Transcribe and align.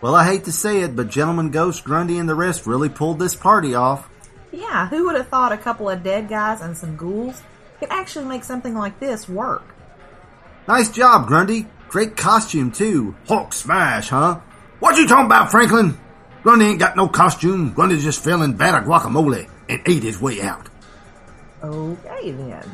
Well, 0.00 0.14
I 0.14 0.24
hate 0.24 0.44
to 0.44 0.52
say 0.52 0.80
it, 0.80 0.96
but 0.96 1.10
Gentleman 1.10 1.50
Ghost, 1.50 1.84
Grundy, 1.84 2.18
and 2.18 2.28
the 2.28 2.34
rest 2.34 2.66
really 2.66 2.88
pulled 2.88 3.18
this 3.18 3.34
party 3.34 3.74
off. 3.74 4.08
Yeah, 4.50 4.88
who 4.88 5.06
would 5.06 5.16
have 5.16 5.28
thought 5.28 5.52
a 5.52 5.58
couple 5.58 5.90
of 5.90 6.02
dead 6.02 6.28
guys 6.28 6.60
and 6.60 6.76
some 6.76 6.96
ghouls 6.96 7.42
could 7.78 7.90
actually 7.90 8.24
make 8.24 8.44
something 8.44 8.74
like 8.74 8.98
this 8.98 9.28
work? 9.28 9.62
Nice 10.66 10.88
job, 10.88 11.26
Grundy. 11.26 11.66
Great 11.88 12.16
costume, 12.16 12.72
too. 12.72 13.14
Hulk 13.28 13.52
smash, 13.52 14.08
huh? 14.08 14.40
What 14.78 14.96
you 14.96 15.06
talking 15.06 15.26
about, 15.26 15.50
Franklin? 15.50 15.98
Grundy 16.42 16.66
ain't 16.66 16.78
got 16.78 16.96
no 16.96 17.06
costume. 17.06 17.72
Grundy 17.72 17.98
just 17.98 18.24
fell 18.24 18.42
in 18.42 18.56
vat 18.56 18.78
of 18.78 18.84
guacamole 18.84 19.50
and 19.68 19.82
ate 19.84 20.02
his 20.02 20.20
way 20.20 20.40
out. 20.40 20.68
Okay, 21.62 22.30
then. 22.32 22.70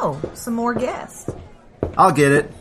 Oh, 0.00 0.20
some 0.34 0.54
more 0.54 0.74
guests. 0.74 1.30
I'll 1.96 2.12
get 2.12 2.32
it. 2.32 2.52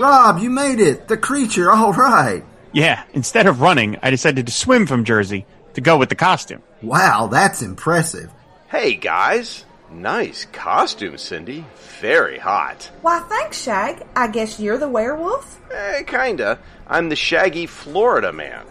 Rob, 0.00 0.38
you 0.38 0.48
made 0.48 0.80
it. 0.80 1.08
The 1.08 1.18
creature, 1.18 1.70
all 1.72 1.92
right. 1.92 2.42
Yeah, 2.72 3.02
instead 3.12 3.46
of 3.46 3.60
running, 3.60 3.98
I 4.02 4.08
decided 4.10 4.46
to 4.46 4.52
swim 4.52 4.86
from 4.86 5.04
Jersey 5.04 5.44
to 5.74 5.80
go 5.82 5.98
with 5.98 6.08
the 6.08 6.14
costume. 6.14 6.62
Wow, 6.82 7.26
that's 7.26 7.60
impressive. 7.60 8.30
Hey 8.68 8.94
guys, 8.94 9.66
nice 9.92 10.46
costume, 10.52 11.18
Cindy. 11.18 11.66
Very 12.00 12.38
hot. 12.38 12.90
Why, 13.02 13.18
thanks, 13.20 13.60
Shag. 13.62 14.06
I 14.16 14.28
guess 14.28 14.58
you're 14.58 14.78
the 14.78 14.88
werewolf? 14.88 15.60
Eh, 15.70 16.02
kinda. 16.04 16.58
I'm 16.86 17.10
the 17.10 17.16
shaggy 17.16 17.66
Florida 17.66 18.32
man. 18.32 18.64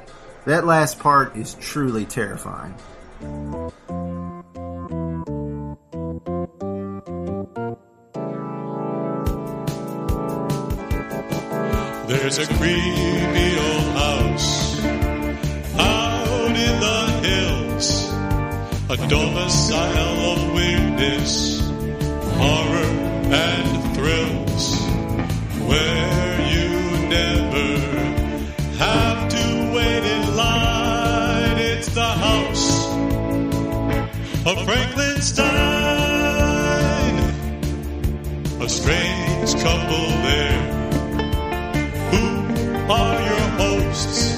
That 0.45 0.65
last 0.65 0.97
part 0.99 1.35
is 1.35 1.53
truly 1.55 2.05
terrifying. 2.05 2.73
There's 12.09 12.39
a 12.39 12.47
creepy 12.47 13.59
old 13.59 13.93
house 13.93 14.83
out 15.77 16.55
in 16.57 16.79
the 16.87 17.01
hills, 17.21 17.87
a 18.89 18.97
domicile 19.07 20.19
of 20.31 20.51
weirdness, 20.55 21.59
horror, 22.33 22.91
and 23.31 23.95
thrills, 23.95 24.79
where 25.69 26.41
you 26.49 26.69
never 27.09 27.77
have 28.79 29.29
to 29.29 29.45
wait 29.75 30.03
in 30.03 30.35
line. 30.35 31.59
It's 31.59 31.89
the 31.93 32.01
house 32.01 32.87
of 34.47 34.57
Franklinstein, 34.65 35.53
a 38.59 38.67
strange 38.67 39.53
couple 39.61 40.07
there 40.25 40.58
are 42.89 43.21
your 43.21 43.49
hosts. 43.61 44.35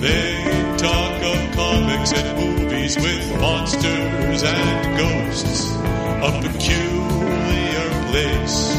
They 0.00 0.76
talk 0.76 1.22
of 1.22 1.56
comics 1.56 2.12
and 2.12 2.38
movies 2.38 2.96
with 2.96 3.40
monsters 3.40 4.42
and 4.44 4.98
ghosts. 4.98 5.70
A 5.74 6.32
peculiar 6.42 7.88
place 8.10 8.74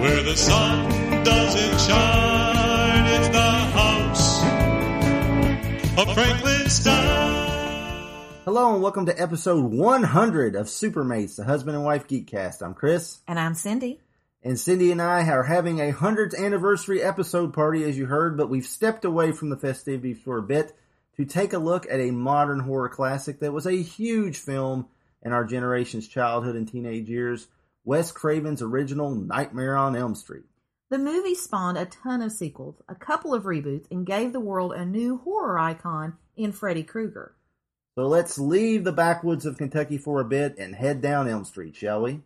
where 0.00 0.22
the 0.22 0.36
sun 0.36 1.22
doesn't 1.22 1.80
shine. 1.80 3.06
It's 3.06 3.28
the 3.28 3.52
house 3.76 4.42
of 5.98 6.08
Franklinstein. 6.16 7.28
Hello 8.46 8.72
and 8.72 8.82
welcome 8.82 9.04
to 9.04 9.20
episode 9.20 9.70
100 9.70 10.54
of 10.56 10.68
Supermates, 10.68 11.36
the 11.36 11.44
husband 11.44 11.76
and 11.76 11.84
wife 11.84 12.08
geekcast. 12.08 12.62
I'm 12.62 12.72
Chris. 12.72 13.18
And 13.28 13.38
I'm 13.38 13.54
Cindy. 13.54 14.00
And 14.48 14.58
Cindy 14.58 14.90
and 14.90 15.02
I 15.02 15.28
are 15.28 15.42
having 15.42 15.78
a 15.78 15.92
100th 15.92 16.34
anniversary 16.34 17.02
episode 17.02 17.52
party, 17.52 17.84
as 17.84 17.98
you 17.98 18.06
heard, 18.06 18.38
but 18.38 18.48
we've 18.48 18.64
stepped 18.64 19.04
away 19.04 19.30
from 19.30 19.50
the 19.50 19.58
festivities 19.58 20.20
for 20.24 20.38
a 20.38 20.42
bit 20.42 20.74
to 21.18 21.26
take 21.26 21.52
a 21.52 21.58
look 21.58 21.84
at 21.84 22.00
a 22.00 22.12
modern 22.12 22.60
horror 22.60 22.88
classic 22.88 23.40
that 23.40 23.52
was 23.52 23.66
a 23.66 23.82
huge 23.82 24.38
film 24.38 24.88
in 25.20 25.34
our 25.34 25.44
generation's 25.44 26.08
childhood 26.08 26.56
and 26.56 26.66
teenage 26.66 27.10
years 27.10 27.48
Wes 27.84 28.10
Craven's 28.10 28.62
original 28.62 29.14
Nightmare 29.14 29.76
on 29.76 29.94
Elm 29.94 30.14
Street. 30.14 30.46
The 30.88 30.96
movie 30.96 31.34
spawned 31.34 31.76
a 31.76 31.84
ton 31.84 32.22
of 32.22 32.32
sequels, 32.32 32.80
a 32.88 32.94
couple 32.94 33.34
of 33.34 33.42
reboots, 33.42 33.84
and 33.90 34.06
gave 34.06 34.32
the 34.32 34.40
world 34.40 34.72
a 34.72 34.86
new 34.86 35.18
horror 35.18 35.58
icon 35.58 36.16
in 36.38 36.52
Freddy 36.52 36.84
Krueger. 36.84 37.34
So 37.98 38.06
let's 38.06 38.38
leave 38.38 38.84
the 38.84 38.92
backwoods 38.92 39.44
of 39.44 39.58
Kentucky 39.58 39.98
for 39.98 40.22
a 40.22 40.24
bit 40.24 40.56
and 40.56 40.74
head 40.74 41.02
down 41.02 41.28
Elm 41.28 41.44
Street, 41.44 41.76
shall 41.76 42.00
we? 42.00 42.22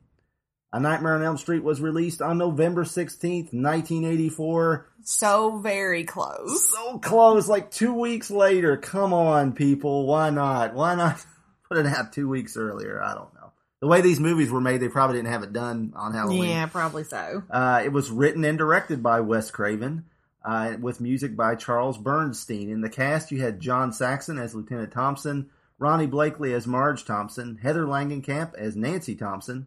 A 0.75 0.81
Nightmare 0.81 1.17
on 1.17 1.23
Elm 1.23 1.37
Street 1.37 1.63
was 1.63 1.83
released 1.83 2.23
on 2.23 2.39
November 2.39 2.85
16th, 2.85 3.53
1984. 3.53 4.89
So 5.05 5.59
very 5.59 6.05
close. 6.05 6.71
So 6.71 6.99
close, 6.99 7.47
like 7.47 7.71
two 7.71 7.93
weeks 7.93 8.31
later. 8.31 8.79
Come 8.79 9.13
on, 9.13 9.53
people. 9.53 10.07
Why 10.07 10.31
not? 10.31 10.75
Why 10.75 10.95
not 10.95 11.25
put 11.69 11.77
it 11.77 11.87
out 11.87 12.15
two 12.15 12.29
weeks 12.29 12.57
earlier? 12.57 13.03
I 13.03 13.15
don't 13.15 13.35
know. 13.35 13.53
The 13.81 13.89
way 13.89 14.01
these 14.01 14.21
movies 14.21 14.51
were 14.51 14.61
made, 14.61 14.81
they 14.81 14.89
probably 14.89 15.17
didn't 15.17 15.33
have 15.33 15.43
it 15.43 15.53
done 15.53 15.93
on 15.95 16.15
Halloween. 16.15 16.45
Yeah, 16.45 16.67
probably 16.67 17.05
so. 17.05 17.43
Uh, 17.51 17.83
it 17.85 17.93
was 17.93 18.11
written 18.11 18.45
and 18.45 18.57
directed 18.57 19.03
by 19.03 19.21
Wes 19.21 19.51
Craven, 19.51 20.05
uh, 20.45 20.77
with 20.81 21.01
music 21.01 21.37
by 21.37 21.57
Charles 21.57 21.99
Bernstein. 21.99 22.71
In 22.71 22.81
the 22.81 22.89
cast, 22.89 23.33
you 23.33 23.43
had 23.43 23.61
John 23.61 23.93
Saxon 23.93 24.39
as 24.39 24.55
Lieutenant 24.55 24.93
Thompson, 24.93 25.51
Ronee 25.81 26.09
Blakley 26.09 26.55
as 26.55 26.67
Marge 26.67 27.05
Thompson, 27.05 27.59
Heather 27.61 27.85
Langenkamp 27.85 28.55
as 28.55 28.77
Nancy 28.77 29.17
Thompson, 29.17 29.67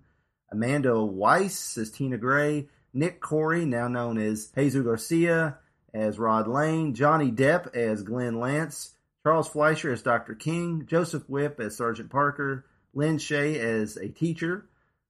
Amanda 0.52 1.04
Weiss 1.04 1.78
as 1.78 1.92
Tina 1.92 2.18
Gray, 2.18 2.68
Nick 2.94 3.22
Corri, 3.22 3.66
now 3.66 3.88
known 3.88 4.18
as 4.18 4.48
Jesus 4.58 4.84
Garcia, 4.84 5.58
as 5.94 6.20
Rod 6.20 6.48
Lane, 6.48 6.94
Johnny 6.94 7.32
Depp 7.32 7.76
as 7.76 8.04
Glenn 8.04 8.40
Lance, 8.40 8.94
Charles 9.24 9.48
Fleischer 9.48 9.92
as 9.92 10.02
Dr. 10.02 10.36
King, 10.36 10.86
Joseph 10.86 11.28
Whipp 11.28 11.60
as 11.60 11.76
Sergeant 11.76 12.10
Parker, 12.10 12.66
Lin 12.94 13.18
Shaye 13.18 13.58
as 13.58 13.98
a 13.98 14.10
teacher, 14.10 14.66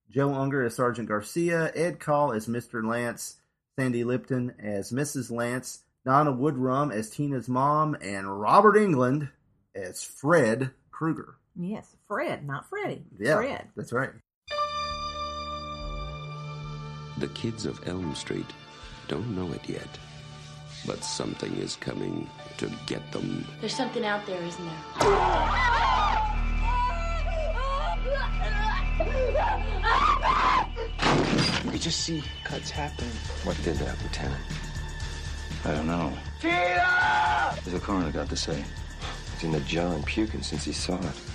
Joe 0.10 0.34
Unger 0.34 0.64
as 0.64 0.76
Sergeant 0.76 1.08
Garcia, 1.08 1.72
Ed 1.76 2.00
Call 2.00 2.32
as 2.32 2.48
Mr. 2.48 2.88
Lance, 2.88 3.38
Sandy 3.78 4.04
Lipton 4.04 4.54
as 4.60 4.92
Mrs. 4.92 5.32
Lance, 5.32 5.84
Donna 6.06 6.32
Woodrum 6.32 6.94
as 6.94 7.10
Tina's 7.10 7.50
mom, 7.50 7.96
and 8.02 8.40
Robert 8.40 8.76
Englund 8.76 9.30
as 9.76 10.04
Fred 10.04 10.72
Krueger. 10.92 11.36
Yes, 11.56 11.96
Fred, 12.08 12.46
not 12.46 12.70
Freddy. 12.70 13.04
Yeah, 13.18 13.38
Fred. 13.38 13.68
that's 13.76 13.92
right. 13.92 14.12
The 17.18 17.28
kids 17.30 17.66
of 17.66 17.88
Elm 17.88 18.14
Street 18.14 18.46
don't 19.08 19.36
know 19.36 19.50
it 19.54 19.70
yet, 19.70 19.88
but 20.86 21.02
something 21.02 21.56
is 21.58 21.78
coming 21.78 22.30
to 22.58 22.70
get 22.86 23.10
them. 23.14 23.46
There's 23.62 23.76
something 23.76 24.06
out 24.06 24.26
there, 24.26 24.42
isn't 24.42 24.66
there? 24.66 24.76
You 31.64 31.72
We 31.72 31.80
just 31.80 32.02
see 32.02 32.22
cuts 32.44 32.70
happen. 32.70 33.08
What 33.44 33.58
did 33.64 33.78
that, 33.78 34.02
Lieutenant? 34.04 34.42
I 35.64 35.72
don't 35.72 35.88
know. 35.88 36.12
What's 36.42 37.72
the 37.72 37.80
coroner 37.80 38.12
got 38.12 38.28
to 38.30 38.36
say? 38.36 38.62
He's 39.34 39.44
in 39.46 39.52
the 39.54 39.62
John 39.62 40.04
puking 40.04 40.44
since 40.44 40.66
he 40.66 40.74
saw 40.74 41.00
it. 41.00 41.35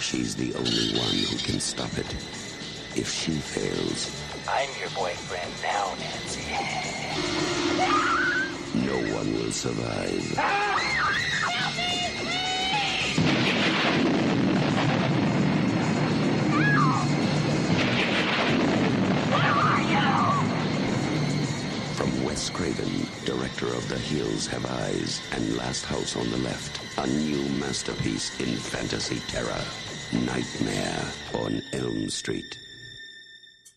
She's 0.00 0.34
the 0.34 0.54
only 0.54 0.98
one 0.98 1.14
who 1.14 1.36
can 1.38 1.60
stop 1.60 1.96
it. 1.96 2.12
If 2.96 3.08
she 3.12 3.32
fails, 3.32 4.10
I'm 4.48 4.68
your 4.80 4.90
boyfriend 4.90 5.52
now, 5.62 5.94
Nancy. 6.00 6.42
no 8.74 9.14
one 9.14 9.32
will 9.34 9.52
survive. 9.52 10.34
Ah! 10.36 10.69
Craven, 22.52 23.06
director 23.24 23.66
of 23.66 23.88
The 23.88 23.98
Hills 23.98 24.46
Have 24.48 24.66
Eyes 24.66 25.20
and 25.32 25.56
Last 25.56 25.84
House 25.84 26.16
on 26.16 26.30
the 26.30 26.38
Left, 26.38 26.80
a 26.98 27.06
new 27.06 27.48
masterpiece 27.58 28.38
in 28.40 28.56
fantasy 28.56 29.20
terror. 29.28 29.64
Nightmare 30.12 31.12
on 31.34 31.62
Elm 31.72 32.10
Street. 32.10 32.58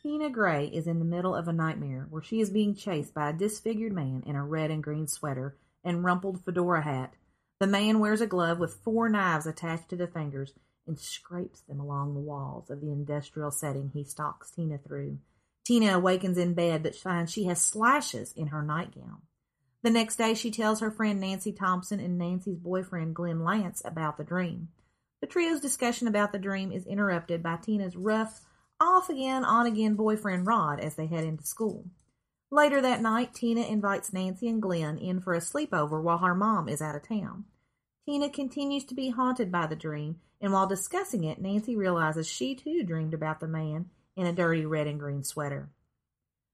Tina 0.01 0.29
Gray 0.29 0.67
is 0.67 0.87
in 0.87 0.99
the 0.99 1.05
middle 1.05 1.35
of 1.35 1.47
a 1.47 1.53
nightmare 1.53 2.07
where 2.09 2.21
she 2.21 2.41
is 2.41 2.49
being 2.49 2.75
chased 2.75 3.13
by 3.13 3.29
a 3.29 3.33
disfigured 3.33 3.93
man 3.93 4.23
in 4.25 4.35
a 4.35 4.43
red 4.43 4.71
and 4.71 4.83
green 4.83 5.07
sweater 5.07 5.55
and 5.83 6.03
rumpled 6.03 6.43
fedora 6.43 6.83
hat. 6.83 7.13
The 7.59 7.67
man 7.67 7.99
wears 7.99 8.21
a 8.21 8.27
glove 8.27 8.59
with 8.59 8.79
four 8.83 9.07
knives 9.09 9.45
attached 9.45 9.89
to 9.89 9.95
the 9.95 10.07
fingers 10.07 10.53
and 10.87 10.99
scrapes 10.99 11.61
them 11.61 11.79
along 11.79 12.13
the 12.13 12.19
walls 12.19 12.69
of 12.69 12.81
the 12.81 12.91
industrial 12.91 13.51
setting 13.51 13.91
he 13.93 14.03
stalks 14.03 14.51
Tina 14.51 14.77
through. 14.77 15.19
Tina 15.65 15.95
awakens 15.95 16.37
in 16.37 16.53
bed 16.53 16.83
but 16.83 16.95
finds 16.95 17.31
she 17.31 17.45
has 17.45 17.61
slashes 17.61 18.33
in 18.33 18.47
her 18.47 18.61
nightgown. 18.61 19.21
The 19.81 19.89
next 19.89 20.17
day, 20.17 20.33
she 20.33 20.51
tells 20.51 20.79
her 20.79 20.91
friend 20.91 21.19
Nancy 21.19 21.51
Thompson 21.51 21.99
and 21.99 22.17
Nancy's 22.17 22.57
boyfriend 22.57 23.15
Glenn 23.15 23.43
Lance 23.43 23.81
about 23.83 24.17
the 24.17 24.23
dream. 24.23 24.69
The 25.21 25.27
trio's 25.27 25.61
discussion 25.61 26.07
about 26.07 26.31
the 26.31 26.39
dream 26.39 26.71
is 26.71 26.85
interrupted 26.85 27.43
by 27.43 27.57
Tina's 27.57 27.95
rough, 27.95 28.41
off 28.79 29.09
again, 29.09 29.45
on 29.45 29.65
again 29.65 29.95
boyfriend 29.95 30.47
Rod 30.47 30.79
as 30.79 30.95
they 30.95 31.07
head 31.07 31.23
into 31.23 31.45
school. 31.45 31.85
Later 32.51 32.81
that 32.81 33.01
night, 33.01 33.33
Tina 33.33 33.61
invites 33.61 34.13
Nancy 34.13 34.47
and 34.47 34.61
Glenn 34.61 34.97
in 34.97 35.21
for 35.21 35.33
a 35.33 35.39
sleepover 35.39 36.01
while 36.01 36.19
her 36.19 36.35
mom 36.35 36.69
is 36.69 36.81
out 36.81 36.95
of 36.95 37.07
town. 37.07 37.45
Tina 38.05 38.29
continues 38.29 38.83
to 38.85 38.95
be 38.95 39.09
haunted 39.09 39.51
by 39.51 39.65
the 39.65 39.75
dream, 39.75 40.19
and 40.41 40.51
while 40.51 40.67
discussing 40.67 41.23
it, 41.23 41.41
Nancy 41.41 41.75
realizes 41.75 42.27
she 42.27 42.53
too 42.53 42.83
dreamed 42.83 43.13
about 43.13 43.39
the 43.39 43.47
man 43.47 43.89
in 44.15 44.25
a 44.25 44.33
dirty 44.33 44.65
red 44.65 44.87
and 44.87 44.99
green 44.99 45.23
sweater. 45.23 45.69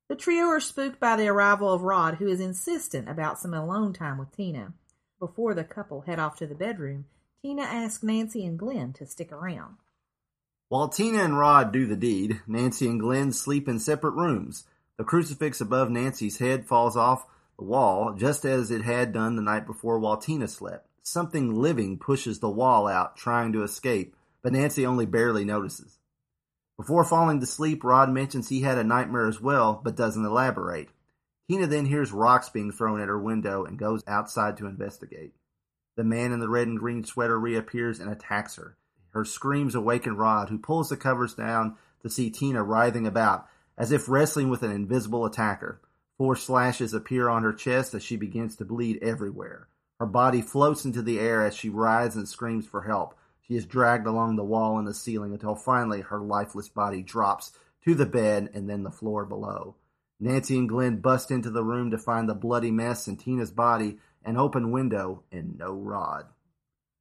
The 0.10 0.16
trio 0.16 0.46
are 0.46 0.60
spooked 0.60 1.00
by 1.00 1.16
the 1.16 1.28
arrival 1.28 1.72
of 1.72 1.84
Rod, 1.84 2.16
who 2.16 2.28
is 2.28 2.40
insistent 2.40 3.08
about 3.08 3.40
some 3.40 3.54
alone 3.54 3.94
time 3.94 4.18
with 4.18 4.36
Tina. 4.36 4.74
Before 5.20 5.54
the 5.54 5.64
couple 5.64 6.02
head 6.02 6.18
off 6.18 6.38
to 6.38 6.48
the 6.48 6.56
bedroom, 6.56 7.06
Tina 7.44 7.62
asks 7.62 8.04
Nancy 8.04 8.44
and 8.44 8.58
Glenn 8.58 8.92
to 8.94 9.06
stick 9.06 9.32
around. 9.32 9.76
While 10.70 10.90
Tina 10.90 11.24
and 11.24 11.38
Rod 11.38 11.72
do 11.72 11.86
the 11.86 11.96
deed, 11.96 12.42
Nancy 12.48 12.88
and 12.88 13.00
Glenn 13.00 13.32
sleep 13.34 13.68
in 13.68 13.80
separate 13.80 14.16
rooms. 14.16 14.66
The 14.98 15.04
crucifix 15.04 15.62
above 15.62 15.92
Nancy's 15.92 16.40
head 16.40 16.68
falls 16.68 16.98
off 16.98 17.28
the 17.60 17.66
wall 17.66 18.16
just 18.18 18.46
as 18.46 18.72
it 18.72 18.82
had 18.82 19.14
done 19.14 19.36
the 19.36 19.42
night 19.44 19.68
before 19.68 20.00
while 20.00 20.18
Tina 20.18 20.48
slept. 20.48 20.88
Something 21.04 21.54
living 21.54 22.00
pushes 22.00 22.40
the 22.40 22.50
wall 22.50 22.88
out, 22.88 23.16
trying 23.16 23.54
to 23.54 23.64
escape, 23.64 24.16
but 24.42 24.54
Nancy 24.54 24.88
only 24.88 25.06
barely 25.06 25.46
notices. 25.46 25.99
Before 26.80 27.04
falling 27.04 27.42
to 27.42 27.46
sleep, 27.46 27.84
Rod 27.84 28.10
mentions 28.10 28.48
he 28.48 28.62
had 28.62 28.78
a 28.78 28.86
nightmare 28.86 29.28
as 29.28 29.42
well, 29.42 29.82
but 29.84 29.98
doesn't 29.98 30.26
elaborate. 30.26 30.88
Tina 31.50 31.68
then 31.68 31.86
hears 31.86 32.14
rocks 32.14 32.48
being 32.48 32.72
thrown 32.72 33.02
at 33.02 33.10
her 33.10 33.20
window 33.20 33.66
and 33.66 33.78
goes 33.78 34.02
outside 34.08 34.56
to 34.56 34.66
investigate. 34.66 35.34
The 35.98 36.06
man 36.06 36.32
in 36.32 36.40
the 36.40 36.48
red 36.48 36.70
and 36.70 36.80
green 36.80 37.04
sweater 37.04 37.38
reappears 37.38 38.00
and 38.00 38.10
attacks 38.10 38.56
her. 38.56 38.78
Her 39.10 39.26
screams 39.26 39.76
awaken 39.76 40.16
Rod, 40.16 40.48
who 40.48 40.58
pulls 40.58 40.88
the 40.88 40.96
covers 40.96 41.34
down 41.34 41.76
to 42.02 42.10
see 42.10 42.30
Tina 42.30 42.64
writhing 42.64 43.06
about, 43.06 43.46
as 43.78 43.92
if 43.92 44.08
wrestling 44.08 44.50
with 44.50 44.64
an 44.64 44.72
invisible 44.72 45.26
attacker. 45.26 45.82
Four 46.18 46.38
slashes 46.38 46.94
appear 46.94 47.28
on 47.28 47.44
her 47.44 47.52
chest 47.52 47.94
as 47.94 48.06
she 48.06 48.16
begins 48.16 48.56
to 48.56 48.64
bleed 48.64 49.00
everywhere. 49.02 49.68
Her 50.00 50.06
body 50.06 50.42
floats 50.42 50.86
into 50.86 51.02
the 51.02 51.20
air 51.20 51.44
as 51.44 51.58
she 51.58 51.68
writhes 51.68 52.16
and 52.16 52.26
screams 52.26 52.66
for 52.66 52.84
help. 52.84 53.19
She 53.50 53.56
is 53.56 53.66
dragged 53.66 54.06
along 54.06 54.36
the 54.36 54.44
wall 54.44 54.78
and 54.78 54.88
the 54.88 54.94
ceiling 54.94 55.34
until 55.34 55.56
finally 55.56 56.02
her 56.02 56.22
lifeless 56.22 56.70
body 56.70 57.02
drops 57.02 57.52
to 57.84 57.96
the 57.96 58.06
bed 58.06 58.52
and 58.54 58.70
then 58.70 58.84
the 58.84 58.92
floor 58.92 59.26
below. 59.26 59.76
Nancy 60.20 60.56
and 60.56 60.70
Glenn 60.70 61.02
bust 61.02 61.32
into 61.32 61.50
the 61.50 61.64
room 61.64 61.90
to 61.90 61.98
find 61.98 62.30
the 62.30 62.36
bloody 62.36 62.70
mess 62.70 63.08
in 63.08 63.18
Tina's 63.18 63.50
body, 63.50 63.98
an 64.24 64.38
open 64.38 64.72
window, 64.72 65.24
and 65.32 65.58
no 65.58 65.74
rod. 65.74 66.28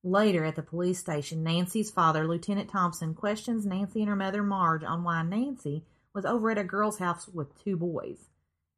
Later 0.03 0.43
at 0.43 0.56
the 0.56 0.62
police 0.62 0.99
station, 0.99 1.43
Nancy's 1.43 1.91
father, 1.91 2.27
Lieutenant 2.27 2.71
Thompson, 2.71 3.12
questions 3.12 3.67
Nancy 3.67 4.01
and 4.01 4.09
her 4.09 4.17
mother, 4.17 4.43
Marge, 4.43 4.85
on 4.85 5.05
why 5.05 5.23
Nancy 5.23 5.85
was 6.15 6.25
over 6.25 6.51
at 6.51 6.56
a 6.56 6.65
girl's 6.65 6.99
house 6.99 7.29
with 7.29 7.62
two 7.62 7.77
boys. 7.77 8.31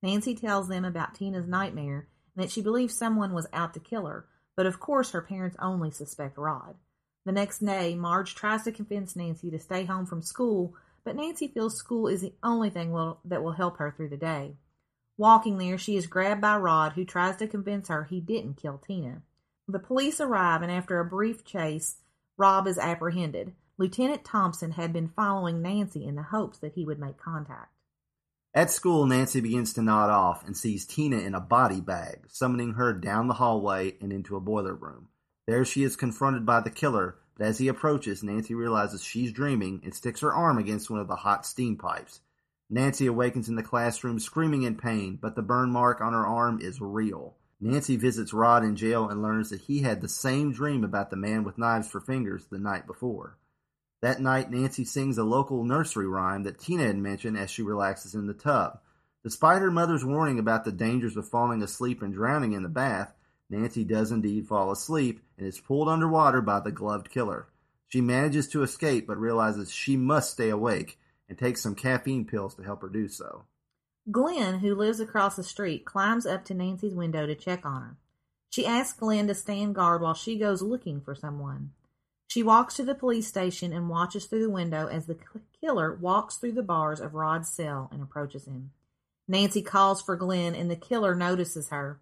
Nancy 0.03 0.35
tells 0.35 0.67
them 0.67 0.85
about 0.85 1.15
Tina's 1.15 1.47
nightmare 1.47 2.09
and 2.35 2.43
that 2.43 2.51
she 2.51 2.63
believes 2.63 2.99
someone 2.99 3.33
was 3.33 3.47
out 3.53 3.75
to 3.75 3.81
kill 3.81 4.07
her, 4.07 4.27
but 4.57 4.67
of 4.67 4.81
course 4.81 5.13
her 5.13 5.23
parents 5.23 5.57
only 5.61 5.93
suspect 5.93 6.37
Rod. 6.37 6.75
The 7.31 7.35
next 7.35 7.65
day, 7.65 7.95
Marge 7.95 8.35
tries 8.35 8.65
to 8.65 8.73
convince 8.73 9.15
Nancy 9.15 9.53
to 9.53 9.61
stay 9.61 9.85
home 9.85 10.05
from 10.05 10.21
school, 10.21 10.75
but 11.05 11.15
Nancy 11.15 11.47
feels 11.47 11.77
school 11.77 12.09
is 12.09 12.23
the 12.23 12.35
only 12.43 12.71
thing 12.71 12.91
will, 12.91 13.21
that 13.25 13.45
will 13.45 13.53
help 13.53 13.77
her 13.77 13.95
through 13.97 14.09
the 14.09 14.17
day. 14.17 14.57
Walking 15.17 15.57
there, 15.57 15.79
she 15.79 15.95
is 15.95 16.09
grabbed 16.09 16.41
by 16.41 16.57
Rod, 16.57 16.95
who 16.95 17.05
tries 17.05 17.37
to 17.37 17.47
convince 17.47 17.87
her 17.87 18.03
he 18.03 18.21
didn't 18.21 18.57
kill 18.57 18.79
Tina. 18.79 19.23
The 19.69 19.79
police 19.79 20.21
arrive, 20.21 20.63
and 20.63 20.73
after 20.73 20.99
a 20.99 21.05
brief 21.05 21.45
chase, 21.45 21.99
Rob 22.37 22.67
is 22.67 22.79
apprehended. 22.79 23.55
Lieutenant 23.79 24.25
Thompson 24.25 24.73
had 24.73 24.93
been 24.93 25.13
following 25.15 25.63
Nancy 25.63 26.05
in 26.05 26.17
the 26.17 26.25
hopes 26.25 26.59
that 26.59 26.73
he 26.73 26.85
would 26.85 26.99
make 26.99 27.17
contact. 27.17 27.71
At 28.55 28.73
school, 28.73 29.07
Nancy 29.07 29.41
begins 29.41 29.73
to 29.75 29.83
nod 29.83 30.11
off 30.11 30.45
and 30.45 30.57
sees 30.57 30.85
Tina 30.85 31.19
in 31.19 31.37
a 31.37 31.41
body 31.41 31.81
bag, 31.81 32.27
summoning 32.27 32.73
her 32.73 32.93
down 32.93 33.29
the 33.29 33.35
hallway 33.35 33.97
and 34.01 34.13
into 34.13 34.35
a 34.35 34.41
boiler 34.41 34.75
room. 34.75 35.11
There 35.51 35.65
she 35.65 35.83
is 35.83 35.97
confronted 35.97 36.47
by 36.47 36.61
the 36.61 36.71
killer, 36.71 37.17
but 37.37 37.45
as 37.45 37.59
he 37.59 37.67
approaches, 37.67 38.23
Nancy 38.23 38.55
realizes 38.55 39.03
she's 39.03 39.33
dreaming 39.33 39.81
and 39.83 39.93
sticks 39.93 40.21
her 40.21 40.33
arm 40.33 40.59
against 40.59 40.89
one 40.89 41.01
of 41.01 41.09
the 41.09 41.17
hot 41.17 41.45
steam 41.45 41.77
pipes. 41.77 42.21
Nancy 42.71 43.09
awakens 43.09 43.49
in 43.49 43.57
the 43.57 43.63
classroom 43.65 44.21
screaming 44.21 44.63
in 44.63 44.77
pain, 44.77 45.19
but 45.21 45.35
the 45.35 45.43
burn 45.43 45.73
mark 45.73 46.01
on 46.01 46.13
her 46.13 46.25
arm 46.25 46.61
is 46.63 46.81
real. 46.81 47.35
Nancy 47.61 47.97
visits 47.97 48.33
Rod 48.33 48.63
in 48.63 48.77
jail 48.77 49.09
and 49.09 49.23
learns 49.23 49.51
that 49.51 49.63
he 49.63 49.81
had 49.81 50.01
the 50.01 50.09
same 50.09 50.53
dream 50.53 50.85
about 50.85 51.11
the 51.11 51.17
man 51.17 51.43
with 51.43 51.59
knives 51.59 51.91
for 51.91 52.01
fingers 52.01 52.47
the 52.47 52.61
night 52.61 52.87
before. 52.87 53.37
That 54.03 54.21
night, 54.21 54.53
Nancy 54.53 54.85
sings 54.85 55.19
a 55.19 55.25
local 55.25 55.65
nursery 55.65 56.07
rhyme 56.07 56.45
that 56.45 56.61
Tina 56.61 56.85
had 56.85 56.97
mentioned 56.97 57.37
as 57.37 57.51
she 57.51 57.63
relaxes 57.63 58.15
in 58.15 58.29
the 58.29 58.35
tub. 58.35 58.79
Despite 59.25 59.63
her 59.63 59.73
mother's 59.73 60.05
warning 60.05 60.39
about 60.39 60.65
the 60.65 60.71
dangers 60.71 61.17
of 61.17 61.29
falling 61.29 61.61
asleep 61.61 62.03
and 62.03 62.15
drowning 62.15 62.53
in 62.53 62.63
the 62.63 62.69
bath, 62.69 63.13
Nancy 63.51 63.85
does 63.85 64.13
indeed 64.13 64.47
fall 64.47 64.71
asleep 64.71 65.21
and 65.37 65.47
is 65.47 65.61
pulled 65.61 65.89
underwater 65.89 66.41
by 66.41 66.61
the 66.61 66.71
gloved 66.71 67.11
killer. 67.11 67.49
She 67.89 68.01
manages 68.01 68.49
to 68.49 68.63
escape 68.63 69.09
but 69.09 69.19
realizes 69.19 69.73
she 69.73 69.97
must 69.97 70.33
stay 70.33 70.49
awake 70.49 70.99
and 71.29 71.37
takes 71.37 71.61
some 71.61 71.75
caffeine 71.75 72.25
pills 72.25 72.55
to 72.55 72.63
help 72.63 72.83
her 72.83 72.89
do 72.89 73.09
so. 73.09 73.45
Glenn, 74.11 74.61
who 74.61 74.75
lives 74.75 75.01
across 75.01 75.37
the 75.37 75.45
street, 75.45 75.85
climbs 75.85 76.25
up 76.25 76.45
to 76.47 76.55
Nancy's 76.55 76.95
window 76.95 77.27
to 77.27 77.35
check 77.35 77.67
on 77.67 77.83
her. 77.83 77.97
She 78.51 78.65
asks 78.65 78.99
Glenn 78.99 79.27
to 79.27 79.35
stand 79.35 79.75
guard 79.75 80.01
while 80.01 80.15
she 80.15 80.39
goes 80.39 80.63
looking 80.63 81.01
for 81.01 81.15
someone. 81.15 81.73
She 82.27 82.43
walks 82.45 82.75
to 82.75 82.85
the 82.85 82.95
police 82.95 83.27
station 83.27 83.73
and 83.73 83.89
watches 83.89 84.27
through 84.27 84.43
the 84.43 84.51
window 84.51 84.87
as 84.87 85.07
the 85.07 85.19
killer 85.61 85.95
walks 85.95 86.37
through 86.37 86.53
the 86.53 86.63
bars 86.63 87.01
of 87.01 87.15
Rod's 87.15 87.49
cell 87.49 87.89
and 87.93 88.03
approaches 88.03 88.47
him. 88.47 88.71
Nancy 89.27 89.63
calls 89.63 90.01
for 90.01 90.17
Glenn 90.17 90.55
and 90.55 90.71
the 90.71 90.77
killer 90.77 91.15
notices 91.15 91.69
her. 91.69 91.99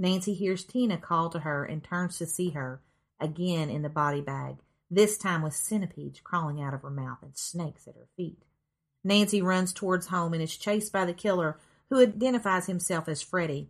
Nancy 0.00 0.32
hears 0.32 0.64
Tina 0.64 0.96
call 0.96 1.28
to 1.28 1.40
her 1.40 1.62
and 1.62 1.84
turns 1.84 2.16
to 2.16 2.26
see 2.26 2.50
her, 2.50 2.80
again 3.20 3.68
in 3.68 3.82
the 3.82 3.90
body 3.90 4.22
bag, 4.22 4.56
this 4.90 5.18
time 5.18 5.42
with 5.42 5.54
centipedes 5.54 6.20
crawling 6.20 6.58
out 6.58 6.72
of 6.72 6.80
her 6.80 6.90
mouth 6.90 7.18
and 7.20 7.36
snakes 7.36 7.86
at 7.86 7.96
her 7.96 8.08
feet. 8.16 8.42
Nancy 9.04 9.42
runs 9.42 9.74
towards 9.74 10.06
home 10.06 10.32
and 10.32 10.42
is 10.42 10.56
chased 10.56 10.90
by 10.90 11.04
the 11.04 11.12
killer, 11.12 11.58
who 11.90 12.00
identifies 12.00 12.64
himself 12.64 13.10
as 13.10 13.20
Freddy. 13.20 13.68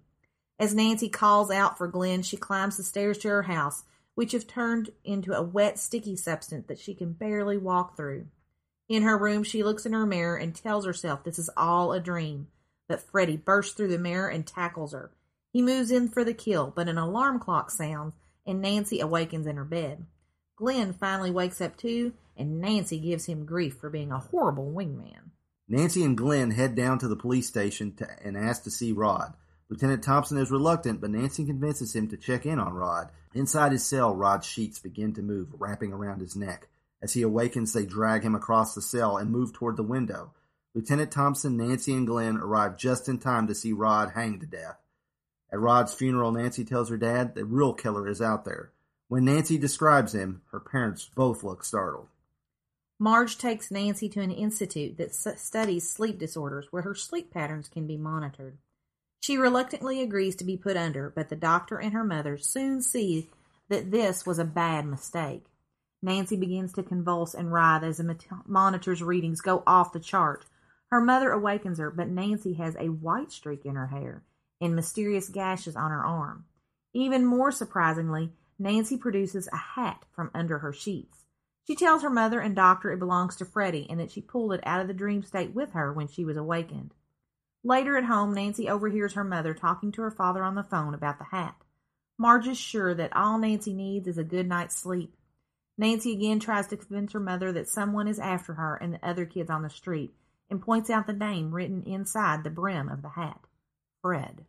As 0.56 0.72
Nancy 0.72 1.08
calls 1.08 1.50
out 1.50 1.76
for 1.76 1.88
Glenn, 1.88 2.22
she 2.22 2.36
climbs 2.36 2.76
the 2.76 2.84
stairs 2.84 3.18
to 3.18 3.28
her 3.28 3.42
house, 3.42 3.82
which 4.14 4.30
have 4.30 4.46
turned 4.46 4.90
into 5.02 5.32
a 5.32 5.42
wet, 5.42 5.80
sticky 5.80 6.14
substance 6.14 6.68
that 6.68 6.78
she 6.78 6.94
can 6.94 7.12
barely 7.12 7.58
walk 7.58 7.96
through. 7.96 8.28
In 8.88 9.02
her 9.02 9.18
room, 9.18 9.42
she 9.42 9.64
looks 9.64 9.84
in 9.84 9.94
her 9.94 10.06
mirror 10.06 10.36
and 10.36 10.54
tells 10.54 10.86
herself 10.86 11.24
this 11.24 11.40
is 11.40 11.50
all 11.56 11.92
a 11.92 11.98
dream. 11.98 12.46
But 12.86 13.02
Freddy 13.02 13.36
bursts 13.36 13.74
through 13.74 13.88
the 13.88 13.98
mirror 13.98 14.28
and 14.28 14.46
tackles 14.46 14.92
her. 14.92 15.10
He 15.52 15.62
moves 15.62 15.90
in 15.90 16.08
for 16.08 16.24
the 16.24 16.34
kill, 16.34 16.72
but 16.74 16.88
an 16.88 16.98
alarm 16.98 17.40
clock 17.40 17.70
sounds 17.70 18.14
and 18.46 18.60
Nancy 18.60 19.00
awakens 19.00 19.46
in 19.46 19.56
her 19.56 19.64
bed. 19.64 20.06
Glenn 20.56 20.92
finally 20.92 21.30
wakes 21.30 21.60
up 21.60 21.76
too, 21.76 22.12
and 22.36 22.60
Nancy 22.60 22.98
gives 22.98 23.26
him 23.26 23.46
grief 23.46 23.76
for 23.80 23.90
being 23.90 24.12
a 24.12 24.18
horrible 24.18 24.72
wingman. 24.72 25.30
Nancy 25.68 26.04
and 26.04 26.16
Glenn 26.16 26.50
head 26.50 26.74
down 26.74 26.98
to 26.98 27.08
the 27.08 27.16
police 27.16 27.46
station 27.46 27.94
to, 27.96 28.08
and 28.24 28.36
ask 28.36 28.64
to 28.64 28.70
see 28.70 28.92
Rod. 28.92 29.34
Lieutenant 29.68 30.02
Thompson 30.02 30.36
is 30.36 30.50
reluctant, 30.50 31.00
but 31.00 31.10
Nancy 31.10 31.46
convinces 31.46 31.94
him 31.94 32.08
to 32.08 32.16
check 32.16 32.44
in 32.44 32.58
on 32.58 32.74
Rod. 32.74 33.10
Inside 33.34 33.70
his 33.70 33.86
cell, 33.86 34.14
Rod's 34.14 34.46
sheets 34.46 34.80
begin 34.80 35.14
to 35.14 35.22
move, 35.22 35.48
wrapping 35.52 35.92
around 35.92 36.20
his 36.20 36.34
neck. 36.34 36.68
As 37.00 37.12
he 37.12 37.22
awakens, 37.22 37.72
they 37.72 37.86
drag 37.86 38.24
him 38.24 38.34
across 38.34 38.74
the 38.74 38.82
cell 38.82 39.16
and 39.16 39.30
move 39.30 39.52
toward 39.52 39.76
the 39.76 39.84
window. 39.84 40.34
Lieutenant 40.74 41.12
Thompson, 41.12 41.56
Nancy, 41.56 41.94
and 41.94 42.06
Glenn 42.06 42.36
arrive 42.36 42.76
just 42.76 43.08
in 43.08 43.18
time 43.18 43.46
to 43.46 43.54
see 43.54 43.72
Rod 43.72 44.10
hanged 44.10 44.40
to 44.40 44.46
death. 44.46 44.76
At 45.52 45.60
Rod's 45.60 45.92
funeral, 45.92 46.30
Nancy 46.30 46.64
tells 46.64 46.88
her 46.90 46.96
dad 46.96 47.34
the 47.34 47.44
real 47.44 47.74
killer 47.74 48.06
is 48.08 48.22
out 48.22 48.44
there. 48.44 48.70
When 49.08 49.24
Nancy 49.24 49.58
describes 49.58 50.14
him, 50.14 50.42
her 50.52 50.60
parents 50.60 51.10
both 51.14 51.42
look 51.42 51.64
startled. 51.64 52.06
Marge 53.00 53.36
takes 53.36 53.70
Nancy 53.70 54.08
to 54.10 54.20
an 54.20 54.30
institute 54.30 54.98
that 54.98 55.14
studies 55.14 55.90
sleep 55.90 56.18
disorders 56.18 56.68
where 56.70 56.82
her 56.82 56.94
sleep 56.94 57.32
patterns 57.32 57.68
can 57.68 57.86
be 57.86 57.96
monitored. 57.96 58.58
She 59.20 59.36
reluctantly 59.36 60.00
agrees 60.00 60.36
to 60.36 60.44
be 60.44 60.56
put 60.56 60.76
under, 60.76 61.10
but 61.10 61.28
the 61.28 61.36
doctor 61.36 61.78
and 61.78 61.92
her 61.94 62.04
mother 62.04 62.38
soon 62.38 62.82
see 62.82 63.30
that 63.68 63.90
this 63.90 64.24
was 64.24 64.38
a 64.38 64.44
bad 64.44 64.86
mistake. 64.86 65.46
Nancy 66.02 66.36
begins 66.36 66.72
to 66.74 66.82
convulse 66.82 67.34
and 67.34 67.52
writhe 67.52 67.82
as 67.82 67.96
the 67.96 68.16
monitor's 68.46 69.02
readings 69.02 69.40
go 69.40 69.62
off 69.66 69.92
the 69.92 70.00
chart. 70.00 70.46
Her 70.90 71.00
mother 71.00 71.32
awakens 71.32 71.78
her, 71.78 71.90
but 71.90 72.08
Nancy 72.08 72.54
has 72.54 72.76
a 72.76 72.88
white 72.88 73.32
streak 73.32 73.64
in 73.64 73.74
her 73.74 73.88
hair 73.88 74.22
and 74.60 74.76
mysterious 74.76 75.28
gashes 75.28 75.76
on 75.76 75.90
her 75.90 76.04
arm. 76.04 76.44
Even 76.92 77.24
more 77.24 77.50
surprisingly, 77.50 78.32
Nancy 78.58 78.96
produces 78.96 79.48
a 79.52 79.56
hat 79.56 80.04
from 80.12 80.30
under 80.34 80.58
her 80.58 80.72
sheets. 80.72 81.24
She 81.66 81.76
tells 81.76 82.02
her 82.02 82.10
mother 82.10 82.40
and 82.40 82.56
doctor 82.56 82.90
it 82.92 82.98
belongs 82.98 83.36
to 83.36 83.44
Freddy 83.44 83.86
and 83.88 84.00
that 84.00 84.10
she 84.10 84.20
pulled 84.20 84.52
it 84.52 84.60
out 84.64 84.80
of 84.80 84.88
the 84.88 84.94
dream 84.94 85.22
state 85.22 85.54
with 85.54 85.72
her 85.72 85.92
when 85.92 86.08
she 86.08 86.24
was 86.24 86.36
awakened. 86.36 86.94
Later 87.62 87.96
at 87.96 88.04
home, 88.04 88.34
Nancy 88.34 88.68
overhears 88.68 89.14
her 89.14 89.24
mother 89.24 89.54
talking 89.54 89.92
to 89.92 90.02
her 90.02 90.10
father 90.10 90.42
on 90.42 90.54
the 90.54 90.62
phone 90.62 90.94
about 90.94 91.18
the 91.18 91.24
hat. 91.24 91.56
Marge 92.18 92.48
is 92.48 92.58
sure 92.58 92.94
that 92.94 93.14
all 93.16 93.38
Nancy 93.38 93.72
needs 93.72 94.08
is 94.08 94.18
a 94.18 94.24
good 94.24 94.48
night's 94.48 94.76
sleep. 94.76 95.14
Nancy 95.78 96.12
again 96.12 96.40
tries 96.40 96.66
to 96.66 96.76
convince 96.76 97.12
her 97.12 97.20
mother 97.20 97.52
that 97.52 97.68
someone 97.68 98.08
is 98.08 98.18
after 98.18 98.54
her 98.54 98.76
and 98.76 98.92
the 98.92 99.06
other 99.06 99.24
kids 99.24 99.48
on 99.48 99.62
the 99.62 99.70
street 99.70 100.12
and 100.50 100.60
points 100.60 100.90
out 100.90 101.06
the 101.06 101.12
name 101.12 101.54
written 101.54 101.82
inside 101.84 102.44
the 102.44 102.50
brim 102.50 102.88
of 102.88 103.00
the 103.00 103.10
hat 103.10 103.40
Fred 104.02 104.44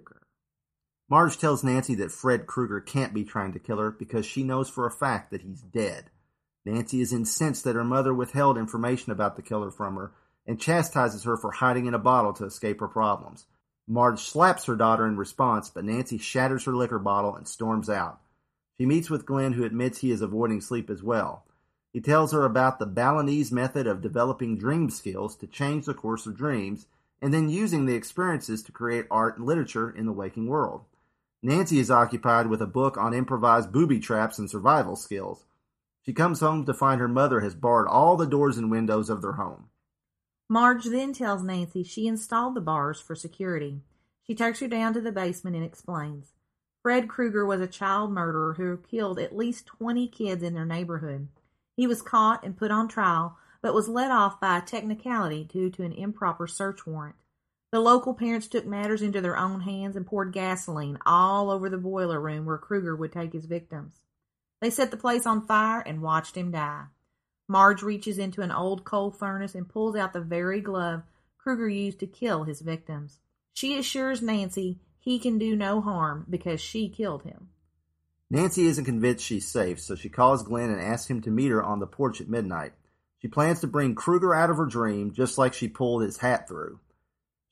Krueger. 0.00 0.22
Marge 1.08 1.36
tells 1.36 1.62
Nancy 1.62 1.94
that 1.96 2.12
Fred 2.12 2.46
Krueger 2.46 2.80
can't 2.80 3.12
be 3.12 3.24
trying 3.24 3.52
to 3.52 3.58
kill 3.58 3.78
her 3.78 3.90
because 3.90 4.24
she 4.24 4.42
knows 4.42 4.70
for 4.70 4.86
a 4.86 4.90
fact 4.90 5.30
that 5.30 5.42
he's 5.42 5.60
dead. 5.60 6.10
Nancy 6.64 7.00
is 7.00 7.12
incensed 7.12 7.64
that 7.64 7.74
her 7.74 7.84
mother 7.84 8.14
withheld 8.14 8.56
information 8.56 9.12
about 9.12 9.36
the 9.36 9.42
killer 9.42 9.70
from 9.70 9.96
her 9.96 10.12
and 10.46 10.60
chastises 10.60 11.24
her 11.24 11.36
for 11.36 11.50
hiding 11.50 11.86
in 11.86 11.94
a 11.94 11.98
bottle 11.98 12.32
to 12.32 12.44
escape 12.44 12.80
her 12.80 12.88
problems. 12.88 13.46
Marge 13.86 14.20
slaps 14.20 14.64
her 14.64 14.76
daughter 14.76 15.06
in 15.06 15.16
response, 15.16 15.68
but 15.68 15.84
Nancy 15.84 16.16
shatters 16.16 16.64
her 16.64 16.74
liquor 16.74 16.98
bottle 16.98 17.34
and 17.34 17.46
storms 17.46 17.90
out. 17.90 18.20
She 18.78 18.86
meets 18.86 19.10
with 19.10 19.26
Glenn, 19.26 19.52
who 19.52 19.64
admits 19.64 19.98
he 19.98 20.10
is 20.10 20.22
avoiding 20.22 20.60
sleep 20.60 20.88
as 20.88 21.02
well. 21.02 21.44
He 21.92 22.00
tells 22.00 22.32
her 22.32 22.44
about 22.44 22.78
the 22.78 22.86
Balinese 22.86 23.52
method 23.52 23.86
of 23.86 24.00
developing 24.00 24.56
dream 24.56 24.88
skills 24.88 25.36
to 25.36 25.46
change 25.46 25.84
the 25.84 25.94
course 25.94 26.26
of 26.26 26.36
dreams 26.36 26.86
and 27.22 27.32
then 27.32 27.48
using 27.48 27.86
the 27.86 27.94
experiences 27.94 28.62
to 28.64 28.72
create 28.72 29.06
art 29.10 29.38
and 29.38 29.46
literature 29.46 29.88
in 29.88 30.04
the 30.06 30.12
waking 30.12 30.48
world. 30.48 30.84
Nancy 31.40 31.78
is 31.78 31.90
occupied 31.90 32.48
with 32.48 32.60
a 32.60 32.66
book 32.66 32.96
on 32.96 33.14
improvised 33.14 33.72
booby 33.72 34.00
traps 34.00 34.38
and 34.38 34.50
survival 34.50 34.96
skills. 34.96 35.44
She 36.04 36.12
comes 36.12 36.40
home 36.40 36.66
to 36.66 36.74
find 36.74 37.00
her 37.00 37.08
mother 37.08 37.40
has 37.40 37.54
barred 37.54 37.86
all 37.86 38.16
the 38.16 38.26
doors 38.26 38.58
and 38.58 38.70
windows 38.70 39.08
of 39.08 39.22
their 39.22 39.32
home. 39.32 39.68
Marge 40.48 40.84
then 40.86 41.12
tells 41.12 41.42
Nancy 41.44 41.84
she 41.84 42.08
installed 42.08 42.56
the 42.56 42.60
bars 42.60 43.00
for 43.00 43.14
security. 43.14 43.80
She 44.26 44.34
takes 44.34 44.60
her 44.60 44.68
down 44.68 44.92
to 44.94 45.00
the 45.00 45.12
basement 45.12 45.56
and 45.56 45.64
explains. 45.64 46.32
Fred 46.82 47.08
Krueger 47.08 47.46
was 47.46 47.60
a 47.60 47.68
child 47.68 48.10
murderer 48.10 48.54
who 48.54 48.76
killed 48.76 49.20
at 49.20 49.36
least 49.36 49.66
20 49.66 50.08
kids 50.08 50.42
in 50.42 50.54
their 50.54 50.66
neighborhood. 50.66 51.28
He 51.76 51.86
was 51.86 52.02
caught 52.02 52.44
and 52.44 52.56
put 52.56 52.72
on 52.72 52.88
trial, 52.88 53.38
but 53.62 53.74
was 53.74 53.88
let 53.88 54.10
off 54.10 54.40
by 54.40 54.58
a 54.58 54.62
technicality 54.62 55.44
due 55.44 55.70
to 55.70 55.84
an 55.84 55.92
improper 55.92 56.46
search 56.46 56.86
warrant. 56.86 57.16
The 57.70 57.80
local 57.80 58.12
parents 58.12 58.48
took 58.48 58.66
matters 58.66 59.00
into 59.00 59.22
their 59.22 59.38
own 59.38 59.60
hands 59.60 59.96
and 59.96 60.06
poured 60.06 60.32
gasoline 60.32 60.98
all 61.06 61.50
over 61.50 61.70
the 61.70 61.78
boiler 61.78 62.20
room 62.20 62.44
where 62.44 62.58
Krueger 62.58 62.94
would 62.94 63.12
take 63.12 63.32
his 63.32 63.46
victims. 63.46 64.02
They 64.60 64.68
set 64.68 64.90
the 64.90 64.96
place 64.98 65.24
on 65.24 65.46
fire 65.46 65.80
and 65.80 66.02
watched 66.02 66.36
him 66.36 66.50
die. 66.50 66.84
Marge 67.48 67.82
reaches 67.82 68.18
into 68.18 68.42
an 68.42 68.52
old 68.52 68.84
coal 68.84 69.10
furnace 69.10 69.54
and 69.54 69.68
pulls 69.68 69.96
out 69.96 70.12
the 70.12 70.20
very 70.20 70.60
glove 70.60 71.02
Krueger 71.38 71.68
used 71.68 71.98
to 72.00 72.06
kill 72.06 72.44
his 72.44 72.60
victims. 72.60 73.18
She 73.54 73.78
assures 73.78 74.22
Nancy 74.22 74.80
he 74.98 75.18
can 75.18 75.38
do 75.38 75.56
no 75.56 75.80
harm 75.80 76.26
because 76.30 76.60
she 76.60 76.88
killed 76.88 77.24
him. 77.24 77.48
Nancy 78.30 78.66
isn't 78.66 78.84
convinced 78.84 79.24
she's 79.24 79.48
safe, 79.48 79.80
so 79.80 79.96
she 79.96 80.08
calls 80.08 80.44
Glenn 80.44 80.70
and 80.70 80.80
asks 80.80 81.10
him 81.10 81.20
to 81.22 81.30
meet 81.30 81.50
her 81.50 81.62
on 81.62 81.80
the 81.80 81.86
porch 81.86 82.20
at 82.20 82.28
midnight. 82.28 82.72
She 83.22 83.28
plans 83.28 83.60
to 83.60 83.68
bring 83.68 83.94
Krueger 83.94 84.34
out 84.34 84.50
of 84.50 84.56
her 84.56 84.66
dream 84.66 85.12
just 85.12 85.38
like 85.38 85.54
she 85.54 85.68
pulled 85.68 86.02
his 86.02 86.18
hat 86.18 86.48
through. 86.48 86.80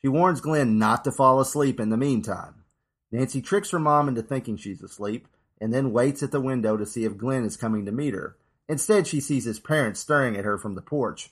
She 0.02 0.08
warns 0.08 0.40
Glenn 0.40 0.78
not 0.78 1.04
to 1.04 1.12
fall 1.12 1.40
asleep 1.40 1.78
in 1.78 1.90
the 1.90 1.96
meantime. 1.96 2.64
Nancy 3.12 3.40
tricks 3.40 3.70
her 3.70 3.78
mom 3.78 4.08
into 4.08 4.20
thinking 4.20 4.56
she's 4.56 4.82
asleep 4.82 5.28
and 5.60 5.72
then 5.72 5.92
waits 5.92 6.24
at 6.24 6.32
the 6.32 6.40
window 6.40 6.76
to 6.76 6.84
see 6.84 7.04
if 7.04 7.16
Glenn 7.16 7.44
is 7.44 7.56
coming 7.56 7.86
to 7.86 7.92
meet 7.92 8.14
her. 8.14 8.36
Instead, 8.68 9.06
she 9.06 9.20
sees 9.20 9.44
his 9.44 9.60
parents 9.60 10.00
staring 10.00 10.36
at 10.36 10.44
her 10.44 10.58
from 10.58 10.74
the 10.74 10.82
porch. 10.82 11.30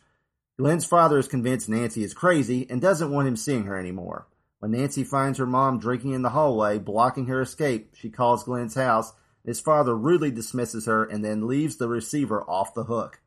Glenn's 0.57 0.85
father 0.85 1.19
is 1.19 1.27
convinced 1.27 1.69
Nancy 1.69 2.05
is 2.05 2.15
crazy 2.15 2.67
and 2.71 2.81
doesn't 2.81 3.11
want 3.11 3.27
him 3.27 3.37
seeing 3.37 3.65
her 3.65 3.77
anymore. 3.77 4.29
When 4.61 4.73
Nancy 4.73 5.03
finds 5.03 5.39
her 5.39 5.47
mom 5.47 5.79
drinking 5.79 6.13
in 6.13 6.23
the 6.23 6.31
hallway, 6.31 6.79
blocking 6.79 7.27
her 7.27 7.41
escape, 7.41 7.95
she 7.95 8.11
calls 8.11 8.45
Glenn's 8.45 8.75
house. 8.75 9.13
His 9.45 9.61
father 9.61 9.97
rudely 9.97 10.31
dismisses 10.31 10.87
her 10.87 11.05
and 11.05 11.25
then 11.25 11.47
leaves 11.47 11.77
the 11.77 11.89
receiver 11.89 12.43
off 12.43 12.75
the 12.75 12.85
hook. 12.85 13.21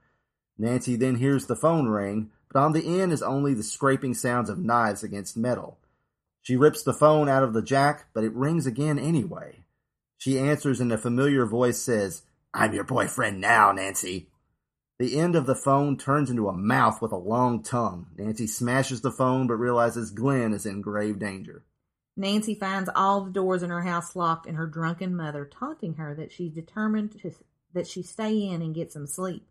Nancy 0.62 0.96
then 0.96 1.16
hears 1.16 1.48
the 1.48 1.56
phone 1.56 1.88
ring, 1.88 2.30
but 2.54 2.60
on 2.60 2.74
the 2.74 3.02
end 3.02 3.12
is 3.12 3.24
only 3.24 3.56
the 3.56 3.64
scraping 3.64 4.14
sounds 4.14 4.48
of 4.48 4.60
knives 4.60 5.04
against 5.04 5.36
metal. 5.36 5.80
She 6.44 6.56
rips 6.56 6.84
the 6.84 6.94
phone 6.94 7.28
out 7.28 7.42
of 7.42 7.54
the 7.54 7.64
jack, 7.64 8.06
but 8.14 8.24
it 8.24 8.34
rings 8.34 8.68
again 8.68 9.00
anyway. 9.00 9.66
She 10.20 10.38
answers 10.38 10.80
and 10.80 10.92
a 10.92 11.00
familiar 11.00 11.48
voice 11.48 11.80
says, 11.80 12.22
I'm 12.54 12.76
your 12.76 12.84
boyfriend 12.84 13.42
now, 13.42 13.72
Nancy. 13.72 14.28
The 15.00 15.20
end 15.20 15.36
of 15.36 15.48
the 15.48 15.56
phone 15.56 15.98
turns 15.98 16.30
into 16.30 16.48
a 16.48 16.54
mouth 16.54 17.02
with 17.02 17.12
a 17.12 17.18
long 17.18 17.64
tongue. 17.64 18.06
Nancy 18.16 18.46
smashes 18.46 19.02
the 19.02 19.12
phone 19.12 19.48
but 19.48 19.56
realizes 19.56 20.12
Glenn 20.12 20.54
is 20.54 20.68
in 20.68 20.82
grave 20.82 21.18
danger. 21.18 21.64
Nancy 22.16 22.54
finds 22.54 22.90
all 22.94 23.22
the 23.22 23.32
doors 23.32 23.64
in 23.64 23.72
her 23.72 23.82
house 23.82 24.16
locked 24.16 24.46
and 24.46 24.58
her 24.58 24.68
drunken 24.68 25.16
mother 25.16 25.44
taunting 25.44 25.96
her 25.96 26.14
that 26.14 26.32
she's 26.32 26.54
determined 26.54 27.20
to, 27.20 27.32
that 27.74 27.88
she 27.88 28.04
stay 28.04 28.48
in 28.48 28.62
and 28.62 28.76
get 28.76 28.92
some 28.92 29.08
sleep. 29.08 29.48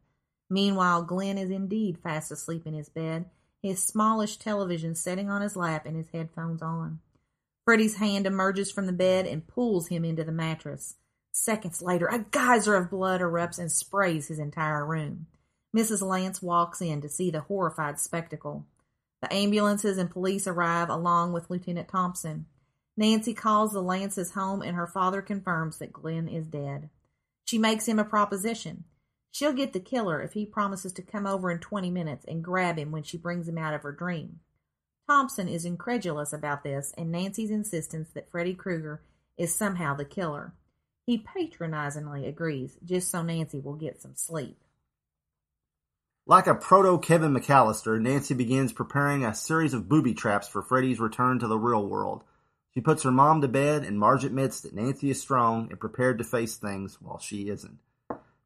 Meanwhile, 0.50 1.04
Glenn 1.04 1.38
is 1.38 1.50
indeed 1.50 1.98
fast 2.02 2.32
asleep 2.32 2.66
in 2.66 2.74
his 2.74 2.88
bed, 2.88 3.26
his 3.62 3.82
smallish 3.82 4.36
television 4.36 4.96
setting 4.96 5.30
on 5.30 5.42
his 5.42 5.54
lap 5.54 5.86
and 5.86 5.96
his 5.96 6.08
headphones 6.10 6.60
on. 6.60 6.98
Freddy's 7.64 7.96
hand 7.96 8.26
emerges 8.26 8.72
from 8.72 8.86
the 8.86 8.92
bed 8.92 9.26
and 9.26 9.46
pulls 9.46 9.88
him 9.88 10.04
into 10.04 10.24
the 10.24 10.32
mattress. 10.32 10.96
Seconds 11.30 11.80
later, 11.80 12.06
a 12.08 12.18
geyser 12.18 12.74
of 12.74 12.90
blood 12.90 13.20
erupts 13.20 13.58
and 13.58 13.70
sprays 13.70 14.26
his 14.26 14.40
entire 14.40 14.84
room. 14.84 15.26
Mrs. 15.76 16.02
Lance 16.02 16.42
walks 16.42 16.80
in 16.80 17.00
to 17.00 17.08
see 17.08 17.30
the 17.30 17.42
horrified 17.42 18.00
spectacle. 18.00 18.66
The 19.22 19.32
ambulances 19.32 19.98
and 19.98 20.10
police 20.10 20.48
arrive 20.48 20.88
along 20.88 21.32
with 21.32 21.48
Lieutenant 21.48 21.88
Thompson. 21.88 22.46
Nancy 22.96 23.34
calls 23.34 23.72
the 23.72 23.82
Lances 23.82 24.32
home 24.32 24.62
and 24.62 24.74
her 24.74 24.88
father 24.88 25.22
confirms 25.22 25.78
that 25.78 25.92
Glenn 25.92 26.26
is 26.26 26.46
dead. 26.46 26.90
She 27.44 27.58
makes 27.58 27.86
him 27.86 28.00
a 28.00 28.04
proposition. 28.04 28.84
She'll 29.30 29.52
get 29.52 29.72
the 29.72 29.80
killer 29.80 30.20
if 30.20 30.32
he 30.32 30.44
promises 30.44 30.92
to 30.94 31.02
come 31.02 31.26
over 31.26 31.50
in 31.50 31.58
20 31.58 31.90
minutes 31.90 32.24
and 32.26 32.42
grab 32.42 32.78
him 32.78 32.90
when 32.90 33.02
she 33.02 33.16
brings 33.16 33.48
him 33.48 33.58
out 33.58 33.74
of 33.74 33.82
her 33.82 33.92
dream. 33.92 34.40
Thompson 35.08 35.48
is 35.48 35.64
incredulous 35.64 36.32
about 36.32 36.62
this 36.62 36.92
and 36.96 37.10
Nancy's 37.10 37.50
insistence 37.50 38.10
that 38.14 38.30
Freddy 38.30 38.54
Krueger 38.54 39.02
is 39.36 39.54
somehow 39.54 39.94
the 39.94 40.04
killer. 40.04 40.54
He 41.06 41.18
patronizingly 41.18 42.26
agrees, 42.26 42.76
just 42.84 43.10
so 43.10 43.22
Nancy 43.22 43.58
will 43.58 43.74
get 43.74 44.00
some 44.00 44.14
sleep. 44.14 44.58
Like 46.26 46.46
a 46.46 46.54
proto 46.54 46.98
Kevin 46.98 47.34
McAllister, 47.34 48.00
Nancy 48.00 48.34
begins 48.34 48.72
preparing 48.72 49.24
a 49.24 49.34
series 49.34 49.74
of 49.74 49.88
booby 49.88 50.14
traps 50.14 50.46
for 50.46 50.62
Freddy's 50.62 51.00
return 51.00 51.40
to 51.40 51.48
the 51.48 51.58
real 51.58 51.84
world. 51.84 52.22
She 52.72 52.80
puts 52.80 53.02
her 53.02 53.10
mom 53.10 53.40
to 53.40 53.48
bed, 53.48 53.82
and 53.82 53.98
Marge 53.98 54.24
admits 54.24 54.60
that 54.60 54.74
Nancy 54.74 55.10
is 55.10 55.20
strong 55.20 55.68
and 55.70 55.80
prepared 55.80 56.18
to 56.18 56.24
face 56.24 56.56
things 56.56 56.98
while 57.00 57.18
she 57.18 57.48
isn't. 57.48 57.78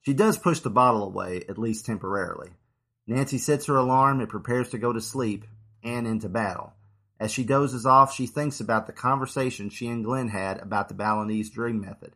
She 0.05 0.13
does 0.13 0.37
push 0.37 0.61
the 0.61 0.71
bottle 0.71 1.03
away, 1.03 1.45
at 1.49 1.59
least 1.59 1.87
temporarily. 1.87 2.51
Nancy 3.07 3.39
sets 3.39 3.67
her 3.67 3.77
alarm 3.77 4.21
and 4.21 4.29
prepares 4.29 4.69
to 4.71 4.79
go 4.79 4.93
to 4.93 5.01
sleep 5.01 5.47
and 5.83 6.07
into 6.07 6.29
battle. 6.29 6.75
As 7.19 7.31
she 7.31 7.43
dozes 7.43 7.87
off, 7.87 8.13
she 8.13 8.27
thinks 8.27 8.61
about 8.61 8.87
the 8.87 8.93
conversation 8.93 9.71
she 9.71 9.87
and 9.87 10.05
Glenn 10.05 10.29
had 10.29 10.59
about 10.59 10.89
the 10.89 10.95
Balinese 10.95 11.49
dream 11.49 11.81
method. 11.81 12.13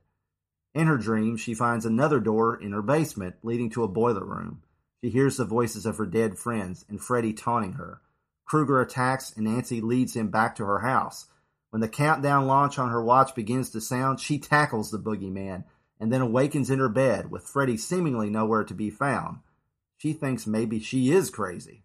In 0.75 0.87
her 0.87 0.99
dream, 0.99 1.39
she 1.39 1.55
finds 1.55 1.87
another 1.87 2.21
door 2.21 2.55
in 2.55 2.73
her 2.73 2.83
basement 2.83 3.37
leading 3.43 3.71
to 3.71 3.85
a 3.85 3.89
boiler 3.89 4.25
room. 4.25 4.63
She 5.03 5.09
hears 5.09 5.39
the 5.39 5.47
voices 5.47 5.87
of 5.87 5.97
her 5.97 6.07
dead 6.07 6.39
friends 6.39 6.85
and 6.91 7.01
Freddy 7.01 7.33
taunting 7.33 7.75
her. 7.75 8.03
Krueger 8.45 8.83
attacks 8.83 9.33
and 9.35 9.47
Nancy 9.47 9.81
leads 9.81 10.15
him 10.15 10.29
back 10.29 10.57
to 10.57 10.65
her 10.65 10.81
house. 10.81 11.27
When 11.71 11.81
the 11.81 11.89
countdown 11.89 12.47
launch 12.47 12.79
on 12.79 12.91
her 12.91 13.03
watch 13.03 13.35
begins 13.35 13.71
to 13.71 13.81
sound, 13.81 14.21
she 14.21 14.39
tackles 14.39 14.91
the 14.91 14.99
boogeyman 14.99 15.65
and 16.01 16.13
then 16.13 16.21
awakens 16.21 16.71
in 16.71 16.79
her 16.79 16.89
bed 16.89 17.31
with 17.31 17.47
Freddy 17.47 17.77
seemingly 17.77 18.31
nowhere 18.31 18.65
to 18.65 18.75
be 18.75 18.91
found. 18.91 19.39
She 19.97 20.13
thinks 20.13 20.47
maybe 20.47 20.79
she 20.79 21.11
is 21.11 21.31
crazy. 21.31 21.83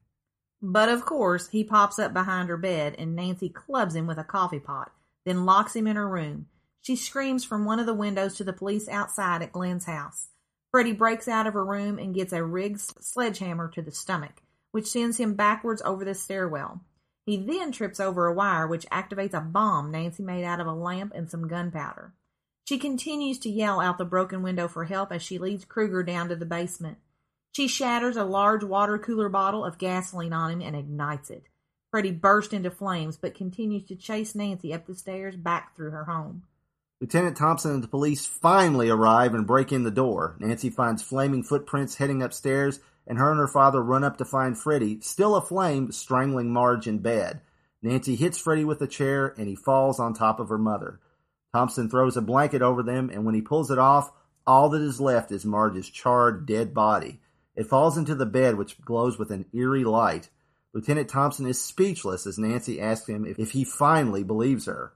But 0.61 0.89
of 0.89 1.03
course, 1.03 1.49
he 1.49 1.63
pops 1.63 1.99
up 1.99 2.13
behind 2.13 2.49
her 2.49 2.57
bed 2.57 2.95
and 2.97 3.15
Nancy 3.15 3.49
clubs 3.49 3.95
him 3.95 4.07
with 4.07 4.17
a 4.17 4.23
coffee 4.23 4.59
pot, 4.59 4.91
then 5.25 5.45
locks 5.45 5.75
him 5.75 5.87
in 5.87 5.95
her 5.95 6.07
room. 6.07 6.47
She 6.81 6.95
screams 6.95 7.43
from 7.43 7.65
one 7.65 7.79
of 7.79 7.85
the 7.85 7.93
windows 7.93 8.35
to 8.35 8.43
the 8.43 8.53
police 8.53 8.87
outside 8.87 9.41
at 9.41 9.51
Glenn's 9.51 9.85
house. 9.85 10.29
Freddy 10.71 10.93
breaks 10.93 11.27
out 11.27 11.47
of 11.47 11.53
her 11.53 11.65
room 11.65 11.99
and 11.99 12.15
gets 12.15 12.33
a 12.33 12.43
rigged 12.43 12.79
sledgehammer 12.79 13.69
to 13.69 13.81
the 13.81 13.91
stomach, 13.91 14.41
which 14.71 14.87
sends 14.87 15.17
him 15.17 15.33
backwards 15.33 15.81
over 15.83 16.03
the 16.03 16.15
stairwell. 16.15 16.81
He 17.25 17.37
then 17.37 17.71
trips 17.71 17.99
over 17.99 18.25
a 18.25 18.33
wire 18.33 18.67
which 18.67 18.85
activates 18.87 19.33
a 19.33 19.41
bomb 19.41 19.91
Nancy 19.91 20.23
made 20.23 20.43
out 20.43 20.59
of 20.59 20.67
a 20.67 20.73
lamp 20.73 21.13
and 21.15 21.29
some 21.29 21.47
gunpowder. 21.47 22.13
She 22.65 22.77
continues 22.77 23.39
to 23.39 23.49
yell 23.49 23.79
out 23.79 23.97
the 23.97 24.05
broken 24.05 24.41
window 24.41 24.67
for 24.67 24.85
help 24.85 25.11
as 25.11 25.21
she 25.21 25.37
leads 25.37 25.65
Krueger 25.65 26.03
down 26.03 26.29
to 26.29 26.35
the 26.35 26.45
basement. 26.45 26.97
She 27.51 27.67
shatters 27.67 28.17
a 28.17 28.23
large 28.23 28.63
water 28.63 28.97
cooler 28.97 29.29
bottle 29.29 29.65
of 29.65 29.77
gasoline 29.77 30.33
on 30.33 30.49
him 30.49 30.61
and 30.61 30.75
ignites 30.75 31.29
it. 31.29 31.43
Freddy 31.91 32.11
bursts 32.11 32.53
into 32.53 32.71
flames, 32.71 33.17
but 33.17 33.35
continues 33.35 33.83
to 33.85 33.95
chase 33.95 34.33
Nancy 34.33 34.73
up 34.73 34.87
the 34.87 34.95
stairs 34.95 35.35
back 35.35 35.75
through 35.75 35.91
her 35.91 36.05
home. 36.05 36.43
Lieutenant 36.99 37.37
Thompson 37.37 37.71
and 37.71 37.83
the 37.83 37.87
police 37.87 38.25
finally 38.25 38.89
arrive 38.89 39.35
and 39.35 39.45
break 39.45 39.71
in 39.71 39.83
the 39.83 39.91
door. 39.91 40.35
Nancy 40.39 40.69
finds 40.69 41.03
flaming 41.03 41.43
footprints 41.43 41.95
heading 41.95 42.23
upstairs, 42.23 42.79
and 43.05 43.17
her 43.17 43.29
and 43.29 43.39
her 43.39 43.47
father 43.47 43.83
run 43.83 44.03
up 44.03 44.17
to 44.17 44.25
find 44.25 44.57
Freddy, 44.57 45.01
still 45.01 45.35
aflame, 45.35 45.91
strangling 45.91 46.51
Marge 46.51 46.87
in 46.87 46.99
bed. 46.99 47.41
Nancy 47.81 48.15
hits 48.15 48.39
Freddy 48.39 48.63
with 48.63 48.81
a 48.81 48.87
chair, 48.87 49.35
and 49.37 49.47
he 49.47 49.55
falls 49.55 49.99
on 49.99 50.13
top 50.13 50.39
of 50.39 50.49
her 50.49 50.57
mother. 50.57 50.99
Thompson 51.53 51.89
throws 51.89 52.17
a 52.17 52.21
blanket 52.21 52.61
over 52.61 52.81
them, 52.81 53.09
and 53.09 53.25
when 53.25 53.35
he 53.35 53.41
pulls 53.41 53.69
it 53.69 53.77
off, 53.77 54.11
all 54.45 54.69
that 54.69 54.81
is 54.81 54.99
left 54.99 55.31
is 55.31 55.45
Marge's 55.45 55.89
charred, 55.89 56.45
dead 56.45 56.73
body. 56.73 57.21
It 57.55 57.67
falls 57.67 57.97
into 57.97 58.15
the 58.15 58.25
bed, 58.25 58.55
which 58.55 58.81
glows 58.81 59.19
with 59.19 59.31
an 59.31 59.45
eerie 59.53 59.83
light. 59.83 60.29
Lieutenant 60.73 61.09
Thompson 61.09 61.45
is 61.45 61.63
speechless 61.63 62.25
as 62.25 62.39
Nancy 62.39 62.81
asks 62.81 63.07
him 63.07 63.25
if, 63.25 63.51
he 63.51 63.63
finally 63.63 64.23
believes 64.23 64.65
her. 64.65 64.93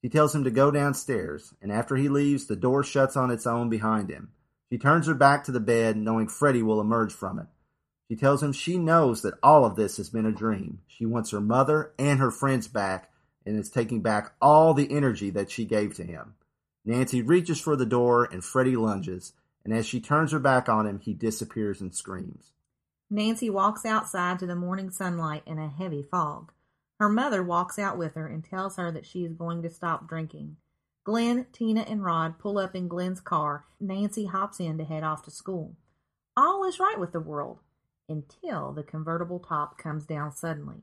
She 0.00 0.08
tells 0.08 0.34
him 0.34 0.44
to 0.44 0.50
go 0.50 0.70
downstairs, 0.70 1.52
and 1.60 1.72
after 1.72 1.96
he 1.96 2.08
leaves, 2.08 2.46
the 2.46 2.56
door 2.56 2.84
shuts 2.84 3.16
on 3.16 3.30
its 3.30 3.46
own 3.46 3.68
behind 3.68 4.10
him. 4.10 4.30
She 4.70 4.78
turns 4.78 5.06
her 5.06 5.14
back 5.14 5.44
to 5.44 5.52
the 5.52 5.60
bed, 5.60 5.96
knowing 5.96 6.28
Freddy 6.28 6.62
will 6.62 6.80
emerge 6.80 7.12
from 7.12 7.38
it. 7.38 7.46
She 8.08 8.16
tells 8.16 8.42
him 8.42 8.52
she 8.52 8.78
knows 8.78 9.22
that 9.22 9.38
all 9.42 9.64
of 9.64 9.76
this 9.76 9.96
has 9.96 10.08
been 10.08 10.26
a 10.26 10.32
dream. 10.32 10.80
She 10.86 11.06
wants 11.06 11.30
her 11.30 11.40
mother 11.40 11.92
and 11.98 12.20
her 12.20 12.30
friends 12.30 12.68
back, 12.68 13.11
and 13.46 13.58
is 13.58 13.70
taking 13.70 14.00
back 14.00 14.34
all 14.40 14.74
the 14.74 14.90
energy 14.90 15.30
that 15.30 15.50
she 15.50 15.64
gave 15.64 15.94
to 15.94 16.04
him. 16.04 16.34
Nancy 16.84 17.22
reaches 17.22 17.60
for 17.60 17.76
the 17.76 17.86
door, 17.86 18.24
and 18.24 18.44
Freddy 18.44 18.76
lunges, 18.76 19.32
and 19.64 19.72
as 19.72 19.86
she 19.86 20.00
turns 20.00 20.32
her 20.32 20.38
back 20.38 20.68
on 20.68 20.86
him, 20.86 20.98
he 20.98 21.14
disappears 21.14 21.80
and 21.80 21.94
screams. 21.94 22.52
Nancy 23.10 23.50
walks 23.50 23.84
outside 23.84 24.38
to 24.38 24.46
the 24.46 24.56
morning 24.56 24.90
sunlight 24.90 25.42
in 25.46 25.58
a 25.58 25.68
heavy 25.68 26.02
fog. 26.02 26.50
Her 26.98 27.08
mother 27.08 27.42
walks 27.42 27.78
out 27.78 27.98
with 27.98 28.14
her 28.14 28.26
and 28.26 28.44
tells 28.44 28.76
her 28.76 28.90
that 28.90 29.06
she 29.06 29.24
is 29.24 29.34
going 29.34 29.62
to 29.62 29.70
stop 29.70 30.08
drinking. 30.08 30.56
Glenn, 31.04 31.46
Tina, 31.52 31.82
and 31.82 32.04
Rod 32.04 32.38
pull 32.38 32.58
up 32.58 32.74
in 32.74 32.88
Glenn's 32.88 33.20
car. 33.20 33.64
Nancy 33.80 34.26
hops 34.26 34.60
in 34.60 34.78
to 34.78 34.84
head 34.84 35.02
off 35.02 35.24
to 35.24 35.30
school. 35.30 35.76
All 36.36 36.64
is 36.64 36.78
right 36.78 36.98
with 36.98 37.12
the 37.12 37.20
world 37.20 37.58
until 38.08 38.72
the 38.72 38.82
convertible 38.82 39.40
top 39.40 39.78
comes 39.78 40.06
down 40.06 40.32
suddenly. 40.32 40.82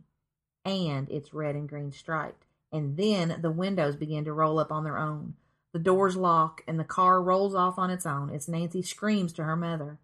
And 0.65 1.09
it's 1.09 1.33
red 1.33 1.55
and 1.55 1.69
green 1.69 1.91
striped. 1.91 2.45
And 2.71 2.97
then 2.97 3.39
the 3.41 3.51
windows 3.51 3.95
begin 3.95 4.25
to 4.25 4.33
roll 4.33 4.59
up 4.59 4.71
on 4.71 4.83
their 4.83 4.97
own. 4.97 5.35
The 5.73 5.79
doors 5.79 6.15
lock 6.15 6.63
and 6.67 6.79
the 6.79 6.83
car 6.83 7.21
rolls 7.21 7.55
off 7.55 7.77
on 7.77 7.89
its 7.89 8.05
own 8.05 8.29
as 8.31 8.47
Nancy 8.47 8.81
screams 8.81 9.33
to 9.33 9.43
her 9.43 9.55
mother. 9.55 9.99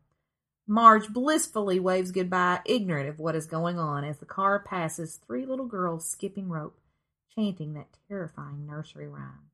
Marge 0.68 1.10
blissfully 1.10 1.80
waves 1.80 2.12
goodbye, 2.12 2.62
ignorant 2.66 3.08
of 3.08 3.20
what 3.20 3.36
is 3.36 3.46
going 3.46 3.78
on, 3.78 4.04
as 4.04 4.18
the 4.18 4.26
car 4.26 4.60
passes 4.60 5.20
three 5.28 5.46
little 5.46 5.68
girls 5.68 6.10
skipping 6.10 6.50
rope, 6.50 6.80
chanting 7.36 7.74
that 7.74 7.88
terrifying 8.08 8.66
nursery 8.66 9.08
rhyme. 9.08 9.52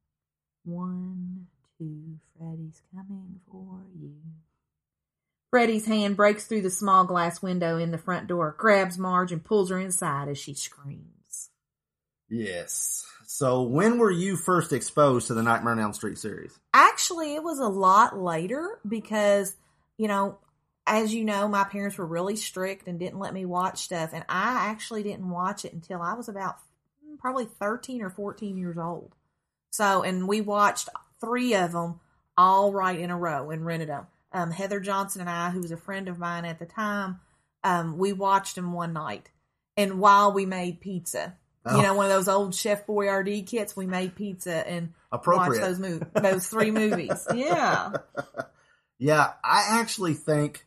One, 0.64 1.48
two, 1.78 2.20
Freddy's 2.38 2.82
coming 2.94 3.42
for 3.52 3.82
you. 4.00 4.16
Freddy's 5.50 5.86
hand 5.86 6.16
breaks 6.16 6.46
through 6.46 6.62
the 6.62 6.70
small 6.70 7.04
glass 7.04 7.42
window 7.42 7.78
in 7.78 7.92
the 7.92 7.98
front 7.98 8.28
door, 8.28 8.56
grabs 8.58 8.98
Marge, 8.98 9.34
and 9.34 9.44
pulls 9.44 9.70
her 9.70 9.80
inside 9.80 10.30
as 10.30 10.38
she 10.38 10.54
screams. 10.54 11.21
Yes. 12.32 13.06
So, 13.28 13.62
when 13.62 13.98
were 13.98 14.12
you 14.12 14.38
first 14.38 14.72
exposed 14.74 15.28
to 15.28 15.34
the 15.34 15.44
Nightmare 15.44 15.74
on 15.74 15.80
Elm 15.80 15.94
Street 15.94 16.18
series? 16.18 16.58
Actually, 16.74 17.36
it 17.36 17.44
was 17.44 17.60
a 17.60 17.68
lot 17.68 18.18
later 18.18 18.80
because, 18.88 19.56
you 19.98 20.08
know, 20.08 20.38
as 20.88 21.14
you 21.14 21.26
know, 21.26 21.48
my 21.48 21.66
parents 21.66 21.98
were 21.98 22.06
really 22.06 22.38
strict 22.38 22.88
and 22.88 23.00
didn't 23.00 23.20
let 23.20 23.34
me 23.34 23.46
watch 23.46 23.80
stuff. 23.80 24.12
And 24.14 24.24
I 24.30 24.70
actually 24.70 25.04
didn't 25.04 25.30
watch 25.30 25.66
it 25.66 25.74
until 25.74 26.02
I 26.02 26.14
was 26.14 26.30
about 26.30 26.58
mm, 27.06 27.18
probably 27.20 27.46
13 27.46 28.02
or 28.02 28.10
14 28.10 28.58
years 28.58 28.78
old. 28.78 29.14
So, 29.72 30.02
and 30.02 30.28
we 30.28 30.42
watched 30.42 30.90
three 31.20 31.54
of 31.54 31.74
them 31.74 32.00
all 32.38 32.72
right 32.72 33.00
in 33.00 33.12
a 33.12 33.18
row 33.18 33.50
and 33.50 33.66
rented 33.66 33.90
them. 33.90 34.08
Um, 34.34 34.52
Heather 34.52 34.80
Johnson 34.80 35.22
and 35.22 35.30
I, 35.30 35.50
who 35.50 35.62
was 35.62 35.72
a 35.72 35.78
friend 35.78 36.08
of 36.08 36.18
mine 36.18 36.46
at 36.46 36.60
the 36.60 36.66
time, 36.66 37.20
um, 37.64 37.98
we 37.98 38.14
watched 38.14 38.56
them 38.56 38.72
one 38.72 38.94
night. 38.94 39.30
And 39.78 40.00
while 40.00 40.32
we 40.32 40.46
made 40.46 40.82
pizza, 40.82 41.38
Oh. 41.66 41.78
you 41.78 41.84
know, 41.84 41.94
one 41.94 42.06
of 42.06 42.12
those 42.12 42.28
old 42.28 42.56
Chef 42.56 42.88
Boyardee 42.88 43.46
kits, 43.46 43.76
we 43.76 43.86
made 43.86 44.16
pizza 44.16 44.68
and 44.68 44.94
watched 45.12 45.62
those 45.62 45.80
movies, 45.80 46.08
those 46.14 46.48
three 46.48 46.72
movies. 46.72 47.28
Yeah. 47.36 47.94
Yeah, 48.98 49.34
I 49.44 49.80
actually 49.80 50.14
think 50.14 50.64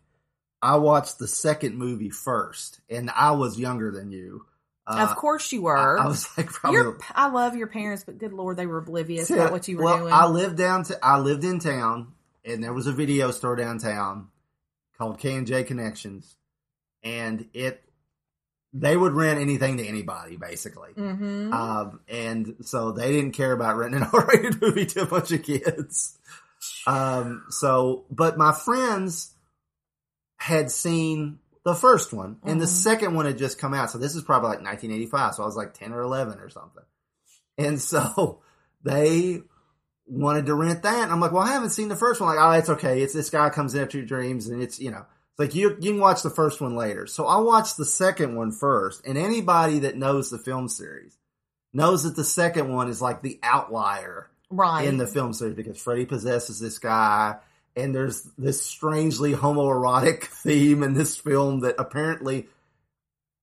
I 0.61 0.77
watched 0.77 1.21
the 1.21 1.29
second 1.29 1.79
movie 1.79 2.11
first, 2.11 2.81
and 2.91 3.09
I 3.11 3.31
was 3.33 3.61
younger 3.61 3.93
than 3.93 4.11
you. 4.11 4.45
Uh, 4.87 5.07
of 5.09 5.15
course 5.15 5.53
you 5.53 5.63
were. 5.63 5.99
I, 5.99 6.03
I 6.05 6.07
was 6.09 6.27
like 6.37 6.49
probably. 6.49 6.81
Your, 6.81 6.99
I 7.15 7.29
love 7.29 7.55
your 7.55 7.69
parents, 7.69 8.03
but 8.03 8.19
good 8.19 8.33
lord, 8.33 8.57
they 8.57 8.67
were 8.67 8.79
oblivious 8.79 9.31
about 9.31 9.53
what 9.53 9.69
you 9.69 9.77
were 9.77 9.85
well, 9.85 9.99
doing. 9.99 10.13
I 10.13 10.27
lived 10.27 10.57
down 10.57 10.83
to 10.85 10.99
I 11.01 11.19
lived 11.19 11.45
in 11.45 11.61
town, 11.61 12.09
and 12.45 12.63
there 12.63 12.73
was 12.73 12.89
a 12.89 12.93
video 12.93 13.31
store 13.31 13.55
downtown 13.55 14.29
called 14.99 15.21
K 15.21 15.35
and 15.35 15.47
J 15.47 15.63
Connections, 15.63 16.35
and 17.05 17.47
it 17.55 17.84
they 18.77 18.97
would 18.97 19.13
rent 19.13 19.39
anything 19.41 19.77
to 19.77 19.87
anybody 19.87 20.37
basically. 20.37 20.91
Mhm. 20.97 21.53
Um, 21.53 22.01
and 22.09 22.57
so 22.63 22.91
they 22.91 23.13
didn't 23.13 23.33
care 23.33 23.53
about 23.53 23.77
renting 23.77 24.03
an 24.03 24.09
R-rated 24.13 24.61
movie 24.61 24.85
to 24.87 25.03
a 25.03 25.07
bunch 25.07 25.31
of 25.31 25.43
kids. 25.45 26.19
Um, 26.87 27.45
so, 27.51 28.05
but 28.11 28.37
my 28.37 28.53
friends 28.53 29.33
had 30.39 30.71
seen 30.71 31.39
the 31.65 31.75
first 31.75 32.13
one, 32.13 32.39
and 32.43 32.61
the 32.61 32.67
Mhm. 32.67 32.69
second 32.83 33.15
one 33.15 33.27
had 33.27 33.39
just 33.39 33.59
come 33.59 33.73
out. 33.75 33.91
So 33.91 33.97
this 33.99 34.15
is 34.15 34.23
probably 34.23 34.51
like 34.51 34.61
1985. 34.63 35.35
So 35.37 35.43
I 35.43 35.47
was 35.47 35.57
like 35.57 35.73
10 35.73 35.93
or 35.93 36.03
11 36.03 36.39
or 36.41 36.49
something. 36.51 36.83
And 37.57 37.81
so 37.81 38.41
they 38.85 39.43
wanted 40.07 40.47
to 40.47 40.55
rent 40.55 40.83
that. 40.83 41.05
And 41.05 41.13
I'm 41.13 41.21
like, 41.21 41.33
well, 41.33 41.43
I 41.43 41.53
haven't 41.53 41.71
seen 41.71 41.89
the 41.89 41.97
first 41.97 42.21
one. 42.21 42.35
Like, 42.35 42.45
oh, 42.45 42.51
it's 42.59 42.69
okay. 42.69 43.01
It's 43.03 43.15
this 43.15 43.31
guy 43.31 43.49
comes 43.51 43.75
into 43.75 43.99
your 43.99 44.07
dreams, 44.07 44.49
and 44.49 44.61
it's 44.61 44.79
you 44.81 44.91
know, 44.91 45.07
it's 45.37 45.41
like 45.41 45.55
you 45.57 45.77
you 45.81 45.93
can 45.93 46.01
watch 46.01 46.23
the 46.23 46.31
first 46.31 46.61
one 46.61 46.77
later. 46.77 47.09
So 47.09 47.27
I 47.27 47.39
watched 47.39 47.77
the 47.77 47.85
second 47.85 48.37
one 48.37 48.53
first, 48.53 49.05
and 49.05 49.19
anybody 49.19 49.81
that 49.81 49.97
knows 49.97 50.31
the 50.31 50.39
film 50.39 50.69
series 50.69 51.19
knows 51.73 52.05
that 52.05 52.15
the 52.15 52.25
second 52.25 52.73
one 52.73 52.89
is 52.89 53.03
like 53.03 53.21
the 53.21 53.41
outlier 53.43 54.31
right. 54.49 54.87
in 54.87 54.97
the 54.97 55.09
film 55.09 55.33
series 55.33 55.57
because 55.57 55.81
Freddy 55.81 56.07
possesses 56.07 56.61
this 56.61 56.79
guy, 56.79 57.37
and 57.75 57.93
there's 57.93 58.23
this 58.39 58.65
strangely 58.65 59.33
homoerotic 59.33 60.23
theme 60.45 60.85
in 60.85 60.95
this 60.95 61.17
film 61.17 61.61
that 61.61 61.75
apparently 61.79 62.47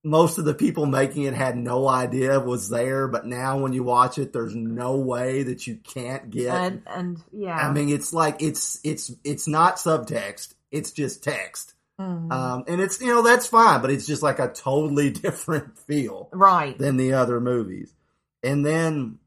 most 0.02 0.38
of 0.38 0.46
the 0.46 0.54
people 0.54 0.86
making 0.86 1.24
it 1.24 1.34
had 1.34 1.58
no 1.58 1.90
idea 1.90 2.40
was 2.40 2.70
there, 2.70 3.10
but 3.10 3.26
now 3.26 3.60
when 3.60 3.74
you 3.74 3.84
watch 3.84 4.18
it, 4.18 4.32
there's 4.32 4.56
no 4.56 4.96
way 4.96 5.44
that 5.44 5.68
you 5.68 5.76
can't 5.76 6.32
get. 6.32 6.56
and, 6.56 6.84
and 6.88 7.24
yeah. 7.34 7.58
I 7.58 7.72
mean, 7.72 7.90
it's 7.90 8.14
like 8.14 8.42
it's 8.42 8.80
it's 8.86 9.12
it's 9.26 9.48
not 9.48 9.76
subtext; 9.76 10.54
it's 10.72 10.92
just 10.92 11.22
text. 11.22 11.74
Mhm. 12.02 12.32
Um, 12.32 12.64
and 12.68 12.82
it's 12.82 13.00
you 13.02 13.08
know 13.08 13.22
that's 13.22 13.48
fine, 13.48 13.82
but 13.82 13.92
it's 13.92 14.08
just 14.08 14.24
like 14.24 14.40
a 14.40 14.52
totally 14.52 15.10
different 15.26 15.78
feel 15.78 16.30
right. 16.32 16.78
than 16.78 16.98
the 16.98 17.14
other 17.14 17.40
movies. 17.40 17.94
And 18.44 18.66
then 18.66 19.20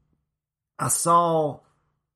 I 0.77 0.89
saw 0.89 1.59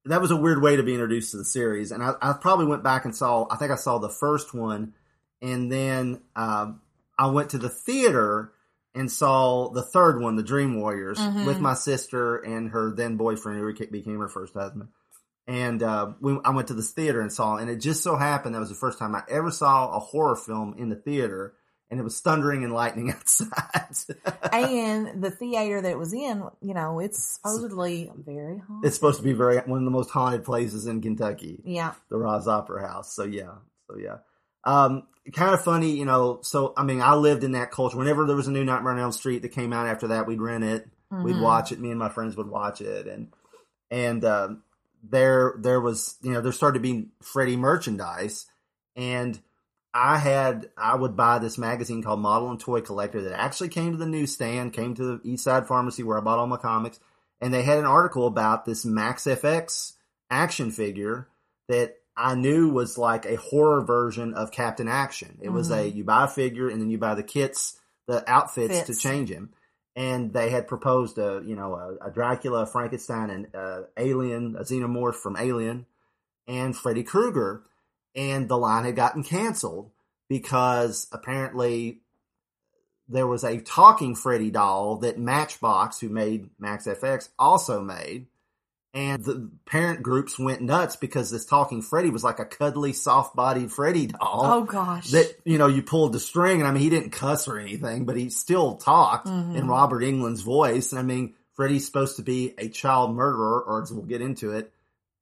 that 0.05 0.21
was 0.21 0.31
a 0.31 0.37
weird 0.37 0.61
way 0.61 0.75
to 0.75 0.83
be 0.83 0.93
introduced 0.93 1.31
to 1.31 1.37
the 1.37 1.45
series, 1.45 1.91
and 1.91 2.03
I, 2.03 2.13
I 2.21 2.33
probably 2.33 2.65
went 2.65 2.83
back 2.83 3.05
and 3.05 3.15
saw. 3.15 3.47
I 3.49 3.55
think 3.57 3.71
I 3.71 3.75
saw 3.75 3.97
the 3.99 4.09
first 4.09 4.53
one, 4.53 4.93
and 5.41 5.71
then 5.71 6.21
um, 6.35 6.81
I 7.17 7.27
went 7.27 7.51
to 7.51 7.57
the 7.57 7.69
theater 7.69 8.51
and 8.95 9.11
saw 9.11 9.69
the 9.69 9.83
third 9.83 10.19
one, 10.19 10.35
The 10.35 10.43
Dream 10.43 10.79
Warriors, 10.81 11.19
Mhm. 11.19 11.45
with 11.45 11.59
my 11.59 11.75
sister 11.75 12.37
and 12.37 12.71
her 12.71 12.91
then 12.95 13.17
boyfriend, 13.17 13.59
who 13.59 13.71
became 13.91 14.19
her 14.19 14.27
first 14.27 14.53
husband. 14.55 14.89
And 15.49 15.81
uh, 15.81 16.12
we, 16.21 16.38
I 16.45 16.51
went 16.51 16.67
to 16.67 16.75
this 16.75 16.91
theater 16.91 17.21
and 17.21 17.33
saw, 17.33 17.55
it, 17.57 17.63
and 17.63 17.71
it 17.71 17.77
just 17.77 18.03
so 18.03 18.15
happened 18.15 18.53
that 18.53 18.59
was 18.59 18.69
the 18.69 18.75
first 18.75 18.99
time 18.99 19.15
I 19.15 19.23
ever 19.27 19.49
saw 19.49 19.95
a 19.95 19.99
horror 19.99 20.35
film 20.35 20.75
in 20.77 20.89
the 20.89 20.95
theater, 20.95 21.55
and 21.89 21.99
it 21.99 22.03
was 22.03 22.21
thundering 22.21 22.63
and 22.63 22.71
lightning 22.71 23.09
outside. 23.17 23.95
and 24.53 25.23
the 25.23 25.31
theater 25.31 25.81
that 25.81 25.89
it 25.89 25.97
was 25.97 26.13
in, 26.13 26.43
you 26.62 26.75
know, 26.75 26.99
it's 26.99 27.33
supposedly 27.35 28.12
very 28.15 28.59
haunted. 28.59 28.88
it's 28.88 28.95
supposed 28.95 29.17
to 29.17 29.23
be 29.23 29.33
very 29.33 29.57
one 29.62 29.79
of 29.79 29.85
the 29.85 29.91
most 29.91 30.12
haunted 30.12 30.43
places 30.43 30.85
in 30.85 31.01
Kentucky, 31.01 31.62
yeah. 31.65 31.93
the 32.09 32.17
Roz 32.17 32.47
Opera 32.47 32.88
House. 32.88 33.15
So 33.15 33.23
yeah, 33.23 33.55
so 33.89 33.97
yeah. 33.97 34.17
Um, 34.65 35.07
kind 35.33 35.55
of 35.55 35.63
funny, 35.63 35.91
you 35.97 36.05
know. 36.05 36.41
So 36.43 36.73
I 36.77 36.83
mean, 36.83 37.01
I 37.01 37.15
lived 37.15 37.43
in 37.43 37.53
that 37.53 37.71
culture. 37.71 37.97
Whenever 37.97 38.27
there 38.27 38.35
was 38.35 38.47
a 38.47 38.51
new 38.51 38.63
Nightmare 38.63 38.93
on 38.93 38.99
Elm 38.99 39.12
Street 39.13 39.41
that 39.41 39.49
came 39.49 39.73
out 39.73 39.88
after 39.88 40.09
that, 40.09 40.27
we'd 40.27 40.41
rent 40.41 40.63
it, 40.63 40.88
we'd 41.12 41.38
Mhm. 41.38 41.41
watch 41.41 41.71
it. 41.71 41.79
Me 41.79 41.89
and 41.89 41.97
my 41.97 42.09
friends 42.09 42.38
would 42.38 42.47
watch 42.49 42.81
it, 42.81 43.07
and 43.07 43.33
and 43.89 44.23
um, 44.25 44.62
there 45.03 45.55
there 45.57 45.81
was 45.81 46.17
you 46.21 46.31
know 46.31 46.41
there 46.41 46.51
started 46.51 46.79
to 46.79 46.81
be 46.81 47.07
Freddy 47.21 47.55
merchandise, 47.55 48.45
and 48.95 49.39
I 49.93 50.17
had 50.17 50.69
I 50.77 50.95
would 50.95 51.15
buy 51.15 51.39
this 51.39 51.57
magazine 51.57 52.03
called 52.03 52.19
Model 52.19 52.51
and 52.51 52.59
Toy 52.59 52.81
Collector 52.81 53.21
that 53.23 53.39
actually 53.39 53.69
came 53.69 53.91
to 53.91 53.97
the 53.97 54.05
newsstand, 54.05 54.73
came 54.73 54.93
to 54.95 55.03
the 55.03 55.21
East 55.23 55.43
Side 55.43 55.67
Pharmacy 55.67 56.03
where 56.03 56.17
I 56.17 56.21
bought 56.21 56.39
all 56.39 56.47
my 56.47 56.57
comics, 56.57 56.99
and 57.41 57.53
they 57.53 57.63
had 57.63 57.79
an 57.79 57.85
article 57.85 58.27
about 58.27 58.65
this 58.65 58.85
Max 58.85 59.25
FX 59.25 59.93
action 60.29 60.71
figure 60.71 61.27
that 61.67 61.97
I 62.15 62.35
knew 62.35 62.69
was 62.69 62.97
like 62.97 63.25
a 63.25 63.35
horror 63.35 63.81
version 63.81 64.33
of 64.33 64.51
Captain 64.51 64.88
Action. 64.88 65.38
It 65.41 65.49
was 65.49 65.71
a 65.71 65.89
Mhm. 65.89 65.95
you 65.95 66.03
buy 66.03 66.25
a 66.25 66.27
figure 66.27 66.67
and 66.67 66.81
then 66.81 66.89
you 66.89 66.97
buy 66.97 67.15
the 67.15 67.23
kits, 67.23 67.79
the 68.07 68.29
outfits 68.29 68.81
to 68.88 68.95
change 68.95 69.29
him. 69.29 69.51
And 69.99 70.31
they 70.31 70.49
had 70.49 70.65
proposed 70.65 71.17
a 71.17 71.43
you 71.45 71.57
know 71.57 71.75
a, 71.75 72.07
a 72.07 72.09
Dracula, 72.09 72.62
a 72.62 72.65
Frankenstein, 72.65 73.29
and 73.29 73.47
uh, 73.53 73.81
Alien, 73.97 74.55
a 74.55 74.62
xenomorph 74.62 75.15
from 75.15 75.35
Alien, 75.35 75.85
and 76.47 76.75
Freddy 76.75 77.03
Krueger, 77.03 77.63
and 78.15 78.47
the 78.47 78.57
line 78.57 78.85
had 78.85 78.95
gotten 78.95 79.23
canceled 79.23 79.91
because 80.29 81.07
apparently 81.12 81.99
there 83.09 83.27
was 83.27 83.43
a 83.43 83.59
talking 83.59 84.15
Freddy 84.15 84.49
doll 84.49 84.95
that 84.99 85.19
Matchbox, 85.19 85.99
who 85.99 86.07
made 86.07 86.49
Max 86.57 86.88
FX, 86.88 87.27
also 87.38 87.81
made. 87.81 88.27
And 88.93 89.23
the 89.23 89.52
parent 89.67 90.02
groups 90.02 90.39
went 90.39 90.62
nuts 90.62 90.95
because 90.95 91.30
this 91.30 91.45
talking 91.45 91.84
Freddy 91.84 92.10
was 92.10 92.23
like 92.23 92.39
a 92.39 92.45
cuddly, 92.45 92.91
soft 92.91 93.36
bodied 93.36 93.71
Freddy 93.71 94.08
doll. 94.08 94.45
Oh, 94.45 94.63
gosh. 94.63 95.12
That, 95.12 95.28
you 95.45 95.60
know, 95.60 95.67
you 95.67 95.84
pulled 95.84 96.13
the 96.13 96.19
string 96.19 96.60
and 96.60 96.67
I 96.67 96.71
mean, 96.71 96.82
he 96.82 96.89
didn't 96.89 97.12
cuss 97.12 97.47
or 97.47 97.60
anything, 97.60 98.06
but 98.06 98.17
he 98.17 98.32
still 98.32 98.78
talked 98.78 99.28
Mhm. 99.28 99.56
in 99.56 99.67
Robert 99.67 100.02
Englund's 100.02 100.41
voice. 100.41 100.91
And 100.91 100.97
I 100.99 101.04
mean, 101.04 101.36
Freddy's 101.54 101.86
supposed 101.86 102.15
to 102.15 102.23
be 102.23 102.56
a 102.58 102.67
child 102.67 103.13
murderer, 103.15 103.62
or 103.62 103.84
as 103.84 103.93
we'll 103.93 104.06
get 104.06 104.21
into 104.21 104.54
it, 104.54 104.73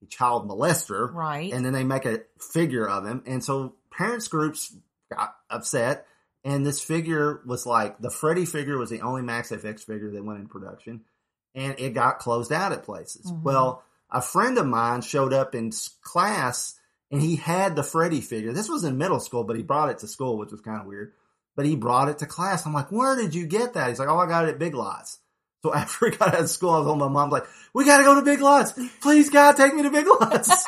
a 0.02 0.06
child 0.06 0.48
molester. 0.48 1.14
Right. 1.14 1.52
And 1.52 1.66
then 1.66 1.74
they 1.74 1.84
make 1.84 2.06
a 2.06 2.22
figure 2.40 2.88
of 2.88 3.06
him. 3.06 3.22
And 3.26 3.44
so 3.44 3.74
parents 3.92 4.30
groups 4.30 4.74
got 5.12 5.36
upset. 5.50 6.06
And 6.46 6.66
this 6.66 6.80
figure 6.80 7.42
was 7.46 7.66
like, 7.66 8.00
the 8.00 8.12
Freddy 8.12 8.46
figure 8.46 8.78
was 8.78 8.90
the 8.90 9.02
only 9.02 9.24
Max 9.24 9.52
FX 9.52 9.84
figure 9.84 10.12
that 10.12 10.24
went 10.24 10.40
in 10.40 10.48
production. 10.48 11.02
And 11.58 11.76
it 11.80 11.93
got 11.93 12.20
closed 12.20 12.54
out 12.54 12.72
at 12.72 12.84
places. 12.84 13.30
Mhm. 13.30 13.41
Well, 13.41 13.84
a 14.10 14.22
friend 14.22 14.58
of 14.58 14.65
mine 14.65 15.02
showed 15.02 15.34
up 15.34 15.54
in 15.56 15.74
class 16.02 16.76
and 17.12 17.22
he 17.22 17.36
had 17.36 17.76
the 17.76 17.84
Freddy 17.84 18.22
figure. 18.22 18.54
This 18.54 18.70
was 18.70 18.84
in 18.84 18.98
middle 18.98 19.20
school, 19.20 19.43
but 19.43 19.56
he 19.56 19.63
brought 19.63 19.89
it 19.89 20.00
to 20.00 20.08
school, 20.08 20.38
which 20.38 20.52
was 20.52 20.62
kind 20.62 20.80
of 20.80 20.88
weird. 20.88 21.13
But 21.56 21.65
he 21.65 21.76
brought 21.76 22.10
it 22.10 22.20
to 22.20 22.26
class. 22.26 22.65
I'm 22.65 22.74
like, 22.74 22.91
where 22.91 23.15
did 23.15 23.34
you 23.34 23.48
get 23.48 23.74
that? 23.74 23.89
He's 23.89 24.00
like, 24.00 24.10
oh, 24.10 24.17
I 24.20 24.28
got 24.28 24.46
it 24.46 24.50
at 24.52 24.60
Big 24.60 24.76
Lots. 24.76 25.20
So 25.63 25.74
after 25.74 26.06
we 26.06 26.12
got 26.15 26.36
out 26.36 26.41
of 26.41 26.50
school, 26.50 26.70
I 26.70 26.78
was 26.80 26.88
home. 26.88 27.00
My 27.00 27.08
mom's 27.08 27.32
like, 27.32 27.46
we 27.74 27.86
got 27.86 27.98
to 27.98 28.04
go 28.04 28.15
to 28.15 28.22
Big 28.22 28.39
Lots. 28.41 28.74
Please, 29.02 29.30
God, 29.30 29.58
take 29.58 29.74
me 29.74 29.84
to 29.84 29.89
Big 29.89 30.06
Lots. 30.08 30.65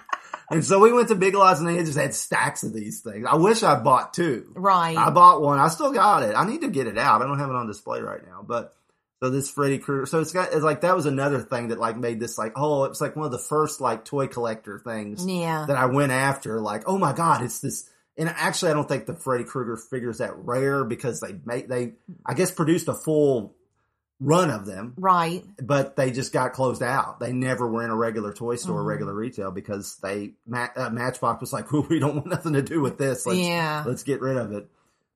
and 0.50 0.64
so 0.64 0.80
we 0.80 0.92
went 0.92 1.08
to 1.08 1.14
Big 1.14 1.34
Lots 1.34 1.60
and 1.60 1.68
they 1.68 1.78
just 1.78 1.96
had 1.98 2.14
stacks 2.14 2.62
of 2.64 2.72
these 2.72 3.00
things. 3.00 3.26
I 3.28 3.36
wish 3.36 3.62
I 3.62 3.78
bought 3.78 4.12
two. 4.14 4.52
Right. 4.56 4.96
I 4.96 5.10
bought 5.10 5.42
one. 5.42 5.58
I 5.60 5.68
still 5.68 5.92
got 5.92 6.24
it. 6.24 6.34
I 6.34 6.44
need 6.44 6.62
to 6.62 6.68
get 6.68 6.86
it 6.86 6.98
out. 6.98 7.22
I 7.22 7.26
don't 7.26 7.38
have 7.38 7.50
it 7.50 7.56
on 7.56 7.66
display 7.68 8.00
right 8.00 8.26
now, 8.26 8.44
but 8.46 8.74
so 9.22 9.30
this 9.30 9.48
Freddy 9.48 9.78
Krueger. 9.78 10.04
So 10.06 10.20
it's 10.20 10.32
got, 10.32 10.52
it's 10.52 10.64
like, 10.64 10.80
that 10.80 10.96
was 10.96 11.06
another 11.06 11.38
thing 11.40 11.68
that 11.68 11.78
like 11.78 11.96
made 11.96 12.18
this 12.18 12.36
like, 12.38 12.54
oh, 12.56 12.84
it's 12.84 13.00
like 13.00 13.14
one 13.14 13.24
of 13.26 13.30
the 13.30 13.38
first 13.38 13.80
like 13.80 14.04
toy 14.04 14.26
collector 14.26 14.80
things 14.80 15.24
Yeah. 15.24 15.64
that 15.68 15.76
I 15.76 15.86
went 15.86 16.10
after. 16.10 16.60
Like, 16.60 16.82
oh 16.88 16.98
my 16.98 17.12
God, 17.12 17.42
it's 17.42 17.60
this. 17.60 17.88
And 18.18 18.28
actually, 18.28 18.72
I 18.72 18.74
don't 18.74 18.88
think 18.88 19.06
the 19.06 19.14
Freddy 19.14 19.44
Krueger 19.44 19.76
figures 19.76 20.18
that 20.18 20.36
rare 20.36 20.84
because 20.84 21.20
they 21.20 21.36
make, 21.44 21.68
they, 21.68 21.92
I 22.26 22.34
guess 22.34 22.50
produced 22.50 22.88
a 22.88 22.94
full 22.94 23.54
run 24.18 24.50
of 24.50 24.66
them, 24.66 24.94
Right. 24.98 25.44
but 25.62 25.94
they 25.96 26.10
just 26.10 26.32
got 26.32 26.52
closed 26.52 26.82
out. 26.82 27.20
They 27.20 27.32
never 27.32 27.68
were 27.70 27.84
in 27.84 27.90
a 27.90 27.96
regular 27.96 28.32
toy 28.32 28.56
store, 28.56 28.80
or 28.80 28.82
Mhm. 28.84 28.86
regular 28.88 29.14
retail 29.14 29.50
because 29.52 29.96
they, 30.02 30.34
uh, 30.52 30.90
Matchbox 30.90 31.40
was 31.40 31.52
like, 31.52 31.70
we 31.88 31.98
don't 32.00 32.16
want 32.16 32.26
nothing 32.26 32.52
to 32.54 32.62
do 32.62 32.80
with 32.80 32.98
this. 32.98 33.24
Let's, 33.24 33.38
Yeah. 33.38 33.84
let's 33.86 34.02
get 34.02 34.20
rid 34.20 34.36
of 34.36 34.50
it. 34.52 34.68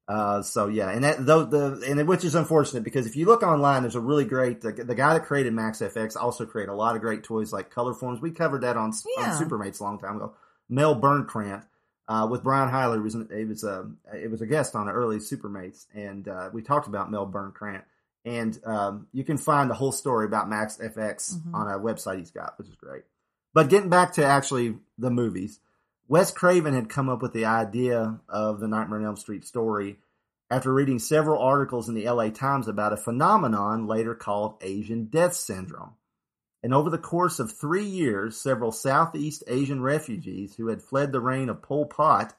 Uh, 0.08 0.40
so 0.40 0.68
yeah, 0.68 0.88
and 0.90 1.02
that 1.02 1.26
though 1.26 1.44
the 1.44 1.82
and 1.88 1.98
it- 1.98 2.06
which 2.06 2.24
is 2.24 2.34
unfortunate 2.36 2.84
because 2.84 3.06
if 3.06 3.16
you 3.16 3.26
look 3.26 3.42
online, 3.42 3.82
there's 3.82 3.96
a 3.96 4.00
really 4.00 4.24
great 4.24 4.60
the, 4.60 4.70
the 4.72 4.94
guy 4.94 5.14
that 5.14 5.24
created 5.26 5.52
Max 5.52 5.80
FX 5.80 6.16
also 6.16 6.46
created 6.46 6.70
a 6.70 6.76
lot 6.76 6.94
of 6.94 7.02
great 7.02 7.24
toys 7.24 7.52
like 7.52 7.72
Colorforms. 7.74 8.20
We 8.20 8.30
covered 8.30 8.60
that 8.62 8.76
on, 8.76 8.92
Yeah. 9.18 9.32
on 9.32 9.42
Supermates 9.44 9.80
a 9.80 9.82
long 9.82 9.98
time 9.98 10.16
ago. 10.16 10.34
Mel 10.68 10.94
Birnkrant 11.00 11.64
uh, 12.08 12.28
with 12.30 12.44
Brian 12.44 12.70
Heiler 12.72 13.02
was 13.02 13.16
an, 13.16 13.28
it 13.32 13.48
was 13.48 13.64
a 13.64 13.90
it 14.14 14.30
was 14.30 14.40
a 14.42 14.46
guest 14.46 14.76
on 14.76 14.86
an 14.88 14.94
early 14.94 15.16
Supermates, 15.18 15.86
and 15.92 16.28
uh, 16.28 16.50
we 16.52 16.62
talked 16.62 16.86
about 16.86 17.10
Mel 17.10 17.26
Birnkrant. 17.26 17.82
And 18.24 18.58
um, 18.64 19.06
you 19.12 19.22
can 19.22 19.38
find 19.38 19.70
the 19.70 19.74
whole 19.74 19.92
story 19.92 20.26
about 20.26 20.48
Max 20.48 20.78
FX 20.78 21.36
Mhm. 21.36 21.54
on 21.54 21.68
a 21.68 21.78
website 21.78 22.18
he's 22.18 22.32
got, 22.32 22.58
which 22.58 22.68
is 22.68 22.74
great. 22.74 23.02
But 23.54 23.68
getting 23.70 23.88
back 23.88 24.14
to 24.14 24.24
actually 24.24 24.76
the 24.98 25.10
movies, 25.10 25.60
Wes 26.08 26.30
Craven 26.30 26.74
had 26.74 26.88
come 26.88 27.08
up 27.08 27.22
with 27.22 27.32
the 27.32 27.46
idea 27.46 28.20
of 28.28 28.60
the 28.60 28.68
Nightmare 28.68 29.00
on 29.00 29.06
Elm 29.06 29.16
Street 29.16 29.44
story 29.44 29.98
after 30.50 30.72
reading 30.72 30.98
several 31.00 31.42
articles 31.42 31.88
in 31.88 31.94
the 31.94 32.08
LA 32.08 32.28
Times 32.30 32.68
about 32.68 32.92
a 32.92 32.96
phenomenon 32.96 33.86
later 33.86 34.14
called 34.14 34.56
Asian 34.60 35.06
Death 35.06 35.34
Syndrome. 35.34 35.94
And 36.62 36.72
over 36.72 36.90
the 36.90 36.98
course 36.98 37.38
of 37.38 37.52
three 37.52 37.84
years, 37.84 38.40
several 38.40 38.72
Southeast 38.72 39.42
Asian 39.48 39.82
refugees 39.82 40.54
who 40.56 40.68
had 40.68 40.82
fled 40.82 41.12
the 41.12 41.20
reign 41.20 41.48
of 41.48 41.62
Pol 41.62 41.86
Pot 41.86 42.34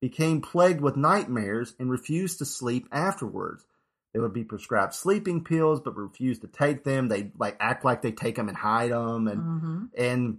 became 0.00 0.40
plagued 0.40 0.80
with 0.80 0.96
nightmares 0.96 1.74
and 1.78 1.90
refused 1.90 2.38
to 2.38 2.44
sleep 2.44 2.88
afterwards. 2.92 3.64
They 4.12 4.20
would 4.20 4.32
be 4.32 4.44
prescribed 4.44 4.94
sleeping 4.94 5.44
pills, 5.44 5.80
but 5.80 5.96
refused 5.96 6.42
to 6.42 6.48
take 6.48 6.84
them. 6.84 7.08
They 7.08 7.32
like 7.38 7.56
act 7.58 7.84
like 7.84 8.02
they 8.02 8.12
take 8.12 8.36
them 8.36 8.48
and 8.48 8.56
hide 8.56 8.92
them, 8.92 9.26
and 9.28 9.42
Mhm. 9.42 9.88
and 9.96 10.38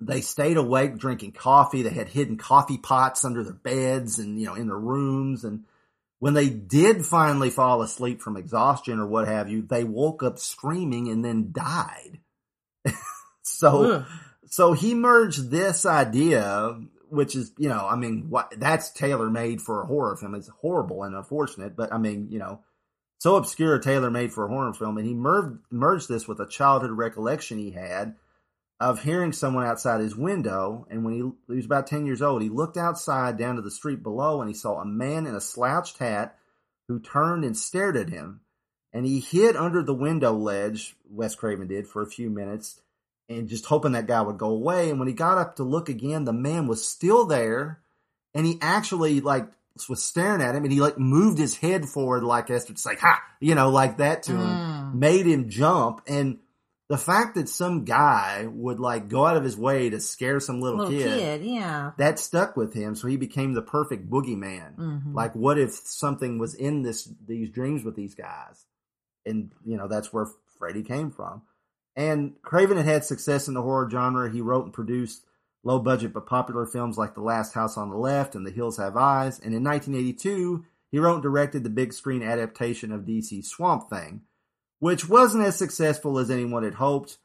they 0.00 0.20
stayed 0.20 0.56
awake 0.56 0.98
drinking 0.98 1.32
coffee. 1.32 1.82
They 1.82 1.90
had 1.90 2.08
hidden 2.08 2.36
coffee 2.36 2.78
pots 2.78 3.24
under 3.24 3.42
their 3.42 3.52
beds 3.52 4.18
and 4.18 4.38
you 4.38 4.46
know 4.46 4.54
in 4.54 4.66
their 4.66 4.78
rooms. 4.78 5.44
And 5.44 5.64
when 6.18 6.34
they 6.34 6.48
did 6.48 7.04
finally 7.04 7.50
fall 7.50 7.82
asleep 7.82 8.20
from 8.20 8.36
exhaustion 8.36 8.98
or 8.98 9.06
what 9.06 9.28
have 9.28 9.48
you, 9.48 9.62
they 9.62 9.84
woke 9.84 10.22
up 10.22 10.38
screaming 10.38 11.08
and 11.08 11.24
then 11.24 11.52
died. 11.52 12.20
so 13.42 13.84
Ugh. 13.84 14.06
so 14.46 14.72
he 14.72 14.94
merged 14.94 15.50
this 15.50 15.86
idea, 15.86 16.80
which 17.08 17.36
is, 17.36 17.52
you 17.56 17.68
know, 17.68 17.86
I 17.86 17.96
mean, 17.96 18.30
what 18.30 18.52
that's 18.56 18.90
tailor 18.90 19.30
made 19.30 19.62
for 19.62 19.82
a 19.82 19.86
horror 19.86 20.16
film. 20.16 20.34
It's 20.34 20.48
horrible 20.48 21.04
and 21.04 21.14
unfortunate, 21.14 21.76
but 21.76 21.92
I 21.92 21.98
mean, 21.98 22.28
you 22.30 22.38
know, 22.38 22.60
so 23.18 23.36
obscure, 23.36 23.78
tailor 23.78 24.10
made 24.10 24.32
for 24.32 24.44
a 24.44 24.48
horror 24.48 24.74
film. 24.74 24.98
And 24.98 25.06
he 25.06 25.14
merged, 25.14 25.58
merged 25.70 26.08
this 26.08 26.28
with 26.28 26.40
a 26.40 26.48
childhood 26.48 26.90
recollection 26.90 27.58
he 27.58 27.70
had 27.70 28.16
of 28.80 29.02
hearing 29.02 29.32
someone 29.32 29.64
outside 29.66 30.00
his 30.00 30.16
window. 30.16 30.86
And 30.90 31.04
when 31.04 31.14
he, 31.14 31.52
he 31.52 31.56
was 31.56 31.66
about 31.66 31.86
10 31.86 32.06
years 32.06 32.20
old, 32.22 32.42
he 32.42 32.48
looked 32.48 32.76
outside 32.76 33.36
down 33.36 33.56
to 33.56 33.62
the 33.62 33.70
street 33.70 34.02
below 34.02 34.40
and 34.40 34.48
he 34.48 34.54
saw 34.54 34.80
a 34.80 34.84
man 34.84 35.26
in 35.26 35.34
a 35.34 35.40
slouched 35.40 35.98
hat 35.98 36.36
who 36.88 36.98
turned 37.00 37.44
and 37.44 37.56
stared 37.56 37.96
at 37.96 38.10
him. 38.10 38.40
And 38.92 39.06
he 39.06 39.20
hid 39.20 39.56
under 39.56 39.82
the 39.82 39.94
window 39.94 40.32
ledge, 40.32 40.96
Wes 41.08 41.34
Craven 41.34 41.66
did, 41.66 41.86
for 41.86 42.02
a 42.02 42.06
few 42.06 42.30
minutes 42.30 42.80
and 43.28 43.48
just 43.48 43.66
hoping 43.66 43.92
that 43.92 44.06
guy 44.06 44.20
would 44.20 44.38
go 44.38 44.50
away. 44.50 44.90
And 44.90 44.98
when 44.98 45.08
he 45.08 45.14
got 45.14 45.38
up 45.38 45.56
to 45.56 45.62
look 45.64 45.88
again, 45.88 46.24
the 46.24 46.32
man 46.32 46.66
was 46.66 46.86
still 46.86 47.24
there, 47.24 47.80
and 48.34 48.46
he 48.46 48.58
actually 48.60 49.20
like 49.20 49.46
was 49.88 50.02
staring 50.02 50.42
at 50.42 50.54
him, 50.54 50.64
and 50.64 50.72
he 50.72 50.80
like 50.80 50.98
moved 50.98 51.38
his 51.38 51.56
head 51.56 51.86
forward 51.88 52.22
like 52.22 52.50
as 52.50 52.66
to 52.66 52.76
say 52.76 52.94
"ha," 52.96 53.20
you 53.40 53.54
know, 53.54 53.70
like 53.70 53.98
that 53.98 54.22
to 54.24 54.32
him, 54.32 54.38
Mm. 54.46 54.94
made 54.94 55.26
him 55.26 55.48
jump. 55.48 56.02
And 56.06 56.38
the 56.88 56.98
fact 56.98 57.34
that 57.34 57.48
some 57.48 57.84
guy 57.84 58.46
would 58.50 58.78
like 58.78 59.08
go 59.08 59.24
out 59.26 59.36
of 59.38 59.44
his 59.44 59.56
way 59.56 59.88
to 59.90 59.98
scare 60.00 60.38
some 60.40 60.60
little, 60.60 60.80
Little 60.80 60.92
kid, 60.92 61.40
kid, 61.42 61.44
yeah. 61.50 61.92
that 61.98 62.18
stuck 62.18 62.56
with 62.56 62.74
him. 62.74 62.94
So 62.94 63.08
he 63.08 63.16
became 63.16 63.54
the 63.54 63.62
perfect 63.62 64.10
boogeyman. 64.10 64.76
Mhm. 64.76 65.14
Like, 65.14 65.34
what 65.34 65.58
if 65.58 65.72
something 65.72 66.38
was 66.38 66.54
in 66.54 66.82
this 66.82 67.08
these 67.26 67.48
dreams 67.50 67.84
with 67.84 67.96
these 67.96 68.14
guys? 68.14 68.66
And 69.24 69.50
you 69.64 69.76
know, 69.78 69.88
that's 69.88 70.12
where 70.12 70.26
Freddy 70.58 70.82
came 70.82 71.10
from. 71.10 71.42
And 71.96 72.34
Craven 72.42 72.76
had 72.76 72.86
had 72.86 73.04
success 73.04 73.48
in 73.48 73.54
the 73.54 73.62
horror 73.62 73.88
genre. 73.88 74.30
He 74.30 74.40
wrote 74.40 74.64
and 74.64 74.72
produced 74.74 75.24
low 75.62 75.78
budget 75.78 76.12
but 76.12 76.26
popular 76.26 76.66
films 76.66 76.98
like 76.98 77.14
The 77.14 77.22
Last 77.22 77.54
House 77.54 77.78
on 77.78 77.88
the 77.88 77.96
Left 77.96 78.34
and 78.34 78.46
The 78.46 78.50
Hills 78.50 78.76
Have 78.76 78.96
Eyes. 78.96 79.38
And 79.38 79.54
in 79.54 79.62
1982, 79.64 80.64
he 80.90 80.98
wrote 80.98 81.14
and 81.14 81.22
directed 81.22 81.64
the 81.64 81.70
big 81.70 81.92
screen 81.94 82.22
adaptation 82.22 82.92
of 82.92 83.02
DC's 83.06 83.48
Swamp 83.48 83.88
Thing, 83.88 84.22
which 84.84 85.08
wasn't 85.08 85.42
as 85.44 85.56
successful 85.56 86.18
as 86.18 86.30
anyone 86.30 86.62
had 86.62 86.74
hoped. 86.74 87.16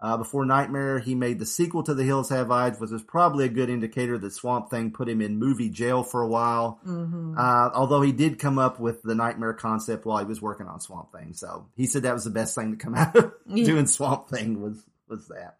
Uh, 0.00 0.16
before 0.16 0.46
Nightmare, 0.46 0.98
he 0.98 1.14
made 1.14 1.38
the 1.38 1.44
sequel 1.46 1.82
to 1.84 1.92
The 1.94 2.04
Hills 2.04 2.30
Have 2.30 2.50
Eyes, 2.50 2.80
which 2.80 2.90
was 2.90 3.02
probably 3.02 3.44
a 3.44 3.48
good 3.50 3.68
indicator 3.68 4.16
that 4.18 4.32
Swamp 4.32 4.70
Thing 4.70 4.90
put 4.92 5.08
him 5.10 5.20
in 5.20 5.38
movie 5.38 5.68
jail 5.68 6.02
for 6.02 6.22
a 6.22 6.26
while. 6.26 6.80
Mhm. 6.86 7.36
Uh, 7.38 7.70
although 7.74 8.00
he 8.00 8.12
did 8.12 8.38
come 8.38 8.58
up 8.58 8.80
with 8.80 9.02
the 9.02 9.14
Nightmare 9.14 9.52
concept 9.52 10.06
while 10.06 10.18
he 10.18 10.24
was 10.24 10.40
working 10.40 10.66
on 10.66 10.80
Swamp 10.80 11.12
Thing, 11.12 11.34
so 11.34 11.66
he 11.76 11.86
said 11.86 12.02
that 12.04 12.14
was 12.14 12.24
the 12.24 12.30
best 12.30 12.54
thing 12.54 12.70
to 12.72 12.76
come 12.78 12.94
out 12.94 13.14
of 13.14 13.32
Yeah. 13.46 13.64
doing 13.66 13.86
Swamp 13.86 14.28
Thing 14.28 14.60
was 14.62 14.82
was 15.06 15.28
that. 15.28 15.58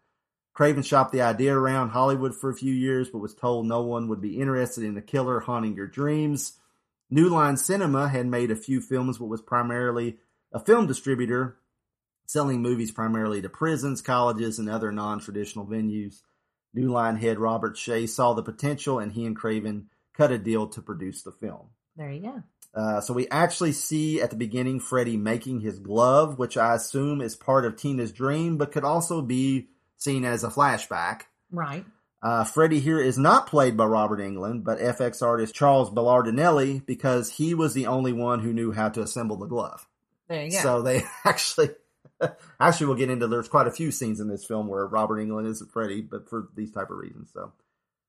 Craven 0.55 0.81
shopped 0.83 1.11
the 1.13 1.21
idea 1.21 1.55
around 1.55 1.89
Hollywood 1.89 2.33
for 2.35 2.49
a 2.49 2.55
few 2.55 2.73
years, 2.73 3.09
but 3.09 3.19
was 3.19 3.35
told 3.35 3.65
no 3.67 3.81
one 3.83 4.07
would 4.07 4.21
be 4.21 4.39
interested 4.41 4.83
in 4.83 4.97
a 4.97 5.01
killer 5.01 5.39
haunting 5.39 5.75
your 5.75 5.87
dreams. 5.87 6.53
New 7.11 7.29
Line 7.29 7.57
Cinema 7.57 8.07
had 8.09 8.25
made 8.25 8.49
a 8.51 8.55
few 8.55 8.81
films, 8.81 9.19
but 9.19 9.27
was 9.27 9.41
primarily 9.41 10.17
a 10.53 10.59
film 10.59 10.87
distributor, 10.87 11.57
selling 12.25 12.61
movies 12.61 12.91
primarily 12.91 13.41
to 13.41 13.49
prisons, 13.49 14.01
colleges, 14.01 14.59
and 14.59 14.69
other 14.69 14.91
non-traditional 14.91 15.65
venues. 15.65 16.21
New 16.73 16.91
Line 16.91 17.17
head 17.17 17.39
Robert 17.39 17.75
Shaye 17.75 18.07
saw 18.07 18.33
the 18.33 18.43
potential, 18.43 18.99
and 18.99 19.11
he 19.11 19.25
and 19.25 19.35
Craven 19.35 19.89
cut 20.13 20.31
a 20.31 20.37
deal 20.37 20.67
to 20.67 20.81
produce 20.81 21.21
the 21.21 21.31
film. 21.31 21.67
There 21.95 22.11
you 22.11 22.21
go. 22.21 22.43
Uh, 22.73 23.01
so 23.01 23.13
we 23.13 23.27
actually 23.29 23.71
see 23.71 24.21
at 24.21 24.31
the 24.31 24.35
beginning 24.35 24.79
Freddy 24.79 25.15
making 25.15 25.61
his 25.61 25.77
glove, 25.77 26.39
which 26.39 26.57
I 26.57 26.73
assume 26.73 27.21
is 27.21 27.35
part 27.35 27.65
of 27.65 27.75
Tina's 27.75 28.11
dream, 28.11 28.57
but 28.57 28.71
could 28.71 28.83
also 28.83 29.21
be 29.21 29.67
seen 29.97 30.25
as 30.25 30.43
a 30.43 30.49
flashback. 30.49 31.23
Right. 31.51 31.85
Uh, 32.23 32.45
Freddy 32.45 32.79
here 32.79 32.99
is 32.99 33.17
not 33.17 33.47
played 33.47 33.77
by 33.77 33.85
Robert 33.85 34.19
Englund, 34.19 34.63
but 34.63 34.79
FX 34.79 35.21
artist 35.21 35.53
Charles 35.53 35.91
Belardinelli, 35.91 36.83
because 36.85 37.29
he 37.29 37.53
was 37.53 37.73
the 37.73 37.85
only 37.85 38.13
one 38.13 38.39
who 38.39 38.53
knew 38.53 38.71
how 38.71 38.89
to 38.89 39.01
assemble 39.01 39.35
the 39.35 39.45
glove. 39.45 39.85
So 40.61 40.81
they 40.81 41.03
actually, 41.25 41.69
actually, 42.59 42.87
we'll 42.87 42.95
get 42.95 43.09
into. 43.09 43.27
There's 43.27 43.47
quite 43.47 43.67
a 43.67 43.71
few 43.71 43.91
scenes 43.91 44.19
in 44.19 44.27
this 44.27 44.45
film 44.45 44.67
where 44.67 44.85
Robert 44.85 45.17
Englund 45.17 45.47
isn't 45.49 45.71
Freddy, 45.71 46.01
but 46.01 46.29
for 46.29 46.49
these 46.55 46.71
type 46.71 46.89
of 46.89 46.97
reasons. 46.97 47.31
So 47.33 47.53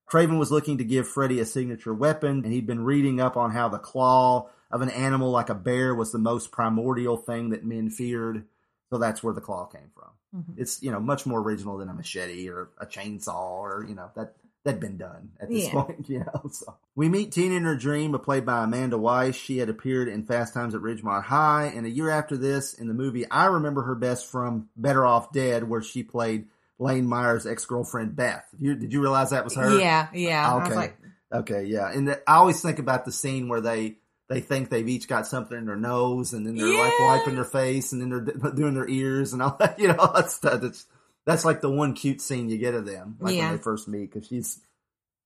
Craven 0.05 0.37
was 0.37 0.51
looking 0.51 0.77
to 0.77 0.83
give 0.83 1.07
Freddy 1.07 1.39
a 1.39 1.45
signature 1.45 1.93
weapon, 1.93 2.43
and 2.43 2.53
he'd 2.53 2.67
been 2.67 2.83
reading 2.83 3.19
up 3.19 3.37
on 3.37 3.51
how 3.51 3.69
the 3.69 3.79
claw 3.79 4.49
of 4.71 4.81
an 4.81 4.89
animal 4.89 5.31
like 5.31 5.49
a 5.49 5.55
bear 5.55 5.93
was 5.95 6.11
the 6.11 6.19
most 6.19 6.51
primordial 6.51 7.17
thing 7.17 7.49
that 7.49 7.65
men 7.65 7.89
feared. 7.89 8.45
So 8.89 8.97
that's 8.99 9.23
where 9.23 9.33
the 9.33 9.41
claw 9.41 9.65
came 9.65 9.89
from. 9.95 10.09
Mhm. 10.35 10.59
It's 10.59 10.81
you 10.83 10.91
know 10.91 10.99
much 10.99 11.25
more 11.25 11.39
original 11.39 11.77
than 11.77 11.89
a 11.89 11.93
machete 11.93 12.49
or 12.49 12.69
a 12.77 12.85
chainsaw 12.85 13.59
or 13.59 13.85
you 13.87 13.95
know 13.95 14.11
that 14.15 14.35
that'd 14.65 14.81
been 14.81 14.97
done 14.97 15.29
at 15.39 15.49
this 15.49 15.67
Yeah. 15.67 15.71
point. 15.83 16.09
You 16.09 16.19
know, 16.19 16.49
so 16.51 16.75
we 16.95 17.07
meet 17.07 17.31
Tina 17.31 17.55
in 17.55 17.63
her 17.63 17.77
dream, 17.77 18.11
but 18.11 18.23
played 18.23 18.45
by 18.45 18.63
Amanda 18.65 18.97
Weiss. 18.97 19.35
She 19.35 19.59
had 19.59 19.69
appeared 19.69 20.09
in 20.09 20.25
Fast 20.25 20.53
Times 20.53 20.75
at 20.75 20.81
Ridgemont 20.81 21.23
High, 21.23 21.71
and 21.73 21.85
a 21.85 21.89
year 21.89 22.09
after 22.09 22.35
this, 22.35 22.73
in 22.73 22.87
the 22.89 22.93
movie, 22.93 23.29
I 23.31 23.45
remember 23.45 23.83
her 23.83 23.95
best 23.95 24.25
from 24.29 24.67
Better 24.75 25.05
Off 25.05 25.31
Dead, 25.31 25.69
where 25.69 25.81
she 25.81 26.03
played 26.03 26.47
Lane 26.79 27.07
Meyer's 27.07 27.45
ex 27.47 27.65
girlfriend 27.65 28.17
Beth. 28.17 28.45
You, 28.59 28.75
did 28.75 28.91
you 28.91 28.99
realize 29.01 29.29
that 29.29 29.45
was 29.45 29.55
her? 29.55 29.79
Yeah, 29.79 30.07
yeah. 30.13 30.51
I 30.51 30.55
was 30.57 30.65
Okay. 30.67 30.75
like, 30.75 30.97
Okay, 31.33 31.63
yeah. 31.63 31.89
And 31.91 32.07
the, 32.09 32.21
I 32.29 32.35
always 32.35 32.61
think 32.61 32.79
about 32.79 33.05
the 33.05 33.11
scene 33.13 33.47
where 33.47 33.61
they 33.61 33.95
they 34.27 34.41
think 34.41 34.69
they've 34.69 34.87
each 34.87 35.07
got 35.07 35.27
something 35.27 35.55
in 35.57 35.65
their 35.65 35.75
nose, 35.75 36.33
and 36.33 36.45
then 36.47 36.55
they're 36.55 36.67
like 36.79 36.99
wiping 36.99 37.35
their 37.35 37.43
face, 37.45 37.91
and 37.93 38.01
then 38.01 38.09
they're 38.09 38.51
doing 38.51 38.73
their 38.73 38.87
ears, 38.89 39.33
and 39.33 39.41
all 39.41 39.55
that. 39.59 39.79
You 39.79 39.89
know, 39.89 40.11
that's 40.15 40.37
that's 40.39 40.85
that's 41.25 41.45
like 41.45 41.61
the 41.61 41.69
one 41.69 41.93
cute 41.93 42.21
scene 42.21 42.49
you 42.49 42.57
get 42.57 42.73
of 42.73 42.85
them, 42.85 43.17
like 43.19 43.35
Yeah. 43.35 43.49
when 43.49 43.57
they 43.57 43.63
first 43.63 43.87
meet, 43.87 44.11
because 44.11 44.27
she's 44.27 44.59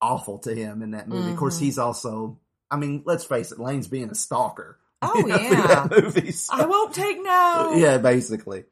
awful 0.02 0.40
to 0.40 0.54
him 0.56 0.82
in 0.82 0.92
that 0.92 1.08
movie. 1.10 1.32
Of 1.32 1.38
course, 1.38 1.58
Mhm. 1.58 1.62
he's 1.62 1.78
also. 1.78 2.40
I 2.72 2.78
mean, 2.78 3.02
let's 3.06 3.24
face 3.26 3.52
it, 3.52 3.60
Lane's 3.60 3.88
being 3.88 4.10
a 4.12 4.16
stalker. 4.16 4.78
oh 5.02 5.14
you 5.18 5.28
know, 5.28 5.38
yeah. 5.38 5.88
movie. 5.90 6.32
so- 6.32 6.54
I 6.54 6.66
won't 6.66 6.94
take 6.94 7.18
no. 7.24 7.74
yeah, 7.76 7.98
basically. 7.98 8.66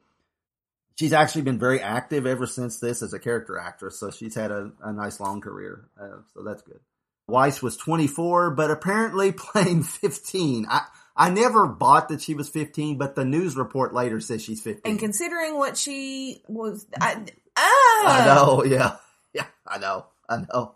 She's 0.98 1.12
actually 1.12 1.42
been 1.42 1.58
very 1.60 1.80
active 1.80 2.26
ever 2.26 2.46
since 2.46 2.80
this 2.80 3.02
as 3.02 3.12
a 3.12 3.18
character 3.20 3.56
actress, 3.56 3.98
so 4.00 4.10
she's 4.10 4.34
had 4.34 4.50
a, 4.50 4.72
a 4.82 4.92
nice 4.92 5.20
long 5.20 5.40
career, 5.40 5.84
uh, 6.00 6.18
so 6.34 6.42
that's 6.42 6.62
good. 6.62 6.80
Weiss 7.28 7.62
was 7.62 7.76
24, 7.76 8.50
but 8.50 8.70
apparently 8.70 9.30
playing 9.36 9.84
15. 9.84 10.66
I, 10.68 10.86
I 11.18 11.30
never 11.30 11.66
bought 11.66 12.08
that 12.10 12.22
she 12.22 12.34
was 12.34 12.48
15, 12.48 12.96
but 12.96 13.16
the 13.16 13.24
news 13.24 13.56
report 13.56 13.92
later 13.92 14.20
says 14.20 14.40
she's 14.42 14.60
15. 14.60 14.82
And 14.90 14.98
considering 15.00 15.56
what 15.58 15.76
she 15.76 16.42
was, 16.46 16.86
I, 17.00 17.24
I 17.56 18.22
know, 18.24 18.62
yeah. 18.66 18.96
Yeah, 19.34 19.46
I 19.66 19.78
know, 19.78 20.06
I 20.28 20.36
know. 20.38 20.74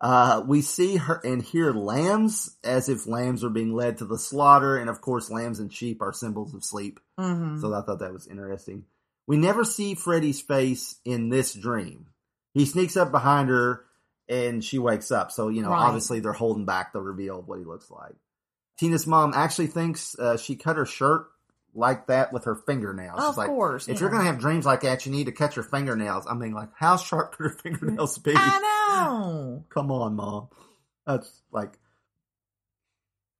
Uh, 0.00 0.44
we 0.46 0.60
see 0.62 0.96
her 0.96 1.20
and 1.24 1.42
hear 1.42 1.72
lambs 1.72 2.56
as 2.62 2.88
if 2.88 3.06
lambs 3.08 3.42
are 3.42 3.48
being 3.50 3.72
led 3.72 3.98
to 3.98 4.04
the 4.04 4.18
slaughter, 4.18 4.76
and 4.76 4.88
of 4.88 5.00
course, 5.00 5.30
lambs 5.30 5.58
and 5.58 5.72
sheep 5.72 6.00
are 6.02 6.12
symbols 6.12 6.54
of 6.54 6.62
sleep. 6.62 7.00
Mhm. 7.18 7.60
So 7.60 7.74
I 7.74 7.80
thought 7.80 7.98
that 7.98 8.12
was 8.12 8.26
interesting. 8.28 8.84
We 9.26 9.38
never 9.38 9.64
see 9.64 9.94
Freddy's 9.94 10.40
face 10.40 10.96
in 11.04 11.30
this 11.30 11.52
dream. 11.52 12.06
He 12.54 12.64
sneaks 12.64 12.96
up 12.96 13.10
behind 13.10 13.48
her 13.48 13.84
and 14.28 14.62
she 14.64 14.78
wakes 14.78 15.10
up. 15.10 15.32
So, 15.32 15.48
you 15.48 15.62
know, 15.62 15.70
Right. 15.70 15.82
obviously 15.86 16.20
they're 16.20 16.32
holding 16.32 16.64
back 16.64 16.92
the 16.92 17.00
reveal 17.02 17.40
of 17.40 17.48
what 17.48 17.58
he 17.58 17.64
looks 17.64 17.90
like. 17.90 18.14
Tina's 18.78 19.06
mom 19.06 19.32
actually 19.34 19.66
thinks 19.66 20.18
uh, 20.18 20.36
she 20.36 20.56
cut 20.56 20.76
her 20.76 20.86
shirt 20.86 21.26
like 21.74 22.06
that 22.06 22.32
with 22.32 22.44
her 22.44 22.54
fingernails. 22.54 23.18
Of 23.20 23.26
She's 23.30 23.38
like, 23.38 23.48
course, 23.48 23.88
If 23.88 23.94
yeah. 23.96 24.00
you're 24.00 24.10
going 24.10 24.22
to 24.22 24.26
have 24.26 24.40
dreams 24.40 24.64
like 24.66 24.80
that, 24.82 25.04
you 25.06 25.12
need 25.12 25.24
to 25.26 25.32
cut 25.32 25.56
your 25.56 25.64
fingernails. 25.64 26.26
I 26.28 26.34
mean, 26.34 26.52
like, 26.52 26.70
how 26.74 26.96
sharp 26.96 27.36
could 27.36 27.44
her 27.44 27.50
fingernails 27.62 28.18
be? 28.18 28.32
I 28.34 29.04
know. 29.04 29.64
Come 29.68 29.90
on, 29.90 30.14
mom. 30.16 30.48
That's 31.06 31.30
like, 31.52 31.78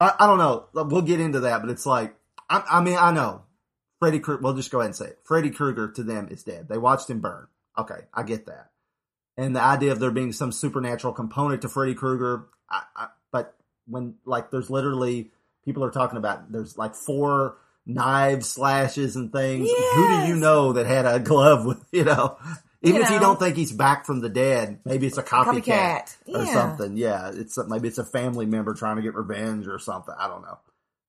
I, 0.01 0.12
I 0.18 0.27
don't 0.27 0.38
know. 0.38 0.66
We'll 0.74 1.03
get 1.03 1.20
into 1.20 1.40
that, 1.40 1.61
but 1.61 1.70
it's 1.70 1.87
like, 1.87 2.14
I, 2.48 2.62
I 2.70 2.81
mean, 2.81 2.96
I 2.96 3.12
know 3.12 3.42
Freddy 3.98 4.20
Krueger. 4.20 4.42
We'll 4.42 4.55
just 4.55 4.70
go 4.70 4.79
ahead 4.81 4.87
and 4.87 4.96
say 4.96 5.07
it. 5.07 5.18
Freddy 5.24 5.51
Krueger 5.51 5.90
to 5.92 6.03
them 6.03 6.29
is 6.31 6.44
dead. 6.44 6.68
They 6.68 6.79
watched 6.79 7.11
him 7.11 7.20
burn. 7.20 7.46
Okay, 7.77 8.01
I 8.14 8.22
get 8.22 8.46
that. 8.46 8.70
And 9.37 9.55
the 9.55 9.62
idea 9.62 9.92
of 9.92 10.01
there 10.01 10.11
being 10.11 10.33
some 10.33 10.51
supernatural 10.51 11.12
component 11.12 11.62
to 11.62 11.68
Freddy 11.68 11.94
Krueger, 11.94 12.46
I, 12.68 12.83
I, 12.96 13.07
when 13.88 14.14
like 14.24 14.51
there's 14.51 14.70
literally 14.70 15.31
people 15.64 15.85
are 15.85 15.90
talking 15.90 16.18
about 16.18 16.51
there's 16.53 16.77
like 16.79 16.94
four 16.94 17.57
knives, 17.87 18.48
slashes, 18.48 19.16
and 19.16 19.33
things. 19.33 19.68
Who 19.68 20.09
do 20.09 20.27
you 20.29 20.37
know 20.37 20.72
that 20.74 20.87
had 20.87 21.07
a 21.07 21.18
glove 21.18 21.64
with 21.66 21.85
you 21.92 22.05
know? 22.05 22.37
Even 22.83 22.96
You 23.01 23.03
if 23.07 23.11
you 23.11 23.18
don't 23.18 23.40
think 23.40 23.57
he's 23.57 23.72
back 23.72 24.07
from 24.07 24.20
the 24.20 24.29
dead, 24.29 24.79
maybe 24.85 25.09
it's 25.09 25.18
a 25.18 25.22
copycat, 25.22 25.64
Copycat. 25.66 26.16
or 26.33 26.44
Yeah. 26.44 26.53
something. 26.53 26.96
Yeah, 26.96 27.31
it's 27.35 27.59
maybe 27.66 27.88
it's 27.88 27.98
a 27.98 28.05
family 28.05 28.46
member 28.46 28.72
trying 28.74 28.96
to 28.96 29.03
get 29.03 29.14
revenge 29.16 29.66
or 29.66 29.79
something. 29.81 30.14
I 30.16 30.29
don't 30.29 30.42
know. 30.42 30.59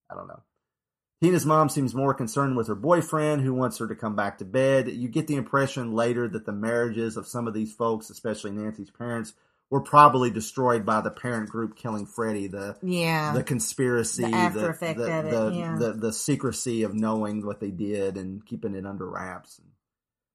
I 0.09 0.15
don't 0.15 0.27
know. 0.27 0.41
Tina's 1.21 1.45
mom 1.45 1.67
seems 1.69 1.93
more 1.93 2.13
concerned 2.13 2.55
with 2.55 2.67
her 2.69 2.75
boyfriend 2.75 3.41
who 3.41 3.53
wants 3.53 3.77
her 3.77 3.87
to 3.87 3.95
come 3.95 4.15
back 4.15 4.37
to 4.37 4.45
bed. 4.45 4.87
You 4.87 5.09
get 5.09 5.27
the 5.27 5.35
impression 5.35 5.91
later 5.91 6.27
that 6.29 6.45
the 6.45 6.53
marriages 6.53 7.17
of 7.17 7.27
some 7.27 7.45
of 7.47 7.53
these 7.53 7.73
folks, 7.73 8.09
especially 8.09 8.51
Nancy's 8.51 8.89
parents, 8.89 9.33
were 9.69 9.81
probably 9.81 10.31
destroyed 10.31 10.85
by 10.85 11.01
the 11.01 11.11
parent 11.11 11.49
group 11.49 11.75
killing 11.75 12.05
Freddy. 12.05 12.47
The 12.47 12.75
Yeah. 12.81 13.33
the 13.33 13.43
conspiracy, 13.43 14.23
The 14.23 14.29
the, 14.31 14.69
of 14.69 15.25
it, 15.25 15.31
the, 15.31 15.51
yeah. 15.53 15.75
the, 15.77 15.93
the 15.93 16.13
secrecy 16.13 16.83
of 16.83 16.95
knowing 16.95 17.45
what 17.45 17.59
they 17.59 17.71
did 17.71 18.17
and 18.17 18.45
keeping 18.45 18.75
it 18.75 18.85
under 18.85 19.07
wraps. 19.07 19.61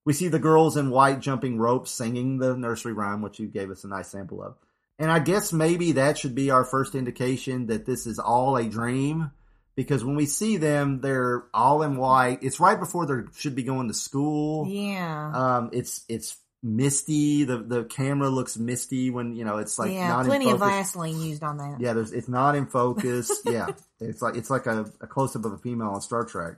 We 0.05 0.13
see 0.13 0.27
the 0.27 0.39
girls 0.39 0.77
in 0.77 0.91
white 0.91 1.19
jumping 1.19 1.57
ropes 1.57 1.91
singing 1.91 2.37
the 2.37 2.55
nursery 2.55 2.93
rhyme, 2.93 3.21
which 3.21 3.39
you 3.39 3.47
gave 3.47 3.71
us 3.71 3.83
a 3.83 3.87
nice 3.87 4.09
sample 4.09 4.41
of. 4.41 4.55
And 4.99 5.11
I 5.11 5.19
guess 5.19 5.51
maybe 5.51 5.93
that 5.93 6.17
should 6.17 6.35
be 6.35 6.51
our 6.51 6.63
first 6.63 6.95
indication 6.95 7.65
that 7.67 7.85
this 7.85 8.05
is 8.05 8.19
all 8.19 8.55
a 8.55 8.63
dream. 8.69 9.31
Because 9.75 10.05
when 10.05 10.15
we 10.15 10.25
see 10.25 10.55
them, 10.55 11.01
they're 11.01 11.43
all 11.53 11.81
in 11.83 11.97
white. 11.97 12.39
It's 12.43 12.61
right 12.61 12.79
before 12.79 13.05
they 13.05 13.29
should 13.37 13.55
be 13.55 13.63
going 13.63 13.89
to 13.89 13.93
school. 13.93 14.65
Yeah. 14.69 15.31
Um, 15.33 15.69
it's 15.73 16.05
it's 16.07 16.37
misty. 16.65 17.43
The 17.43 17.59
the 17.59 17.83
camera 17.85 18.29
looks 18.29 18.57
misty 18.57 19.09
when 19.09 19.35
you 19.35 19.45
know 19.45 19.57
it's 19.59 19.77
like 19.77 19.93
yeah. 19.93 20.09
not 20.09 20.25
Plenty 20.25 20.49
of. 20.49 20.59
Vaseline 20.59 21.21
used 21.21 21.43
on 21.43 21.57
that. 21.57 21.79
Yeah, 21.79 21.93
there's 21.93 22.11
it's 22.11 22.27
not 22.27 22.55
in 22.55 22.65
focus. 22.65 23.31
yeah, 23.45 23.67
it's 23.99 24.21
like 24.21 24.35
it's 24.35 24.49
like 24.49 24.65
a, 24.65 24.91
a 24.99 25.07
close 25.07 25.35
up 25.35 25.45
of 25.45 25.53
a 25.53 25.57
female 25.57 25.89
on 25.89 26.01
Star 26.01 26.25
Trek. 26.25 26.55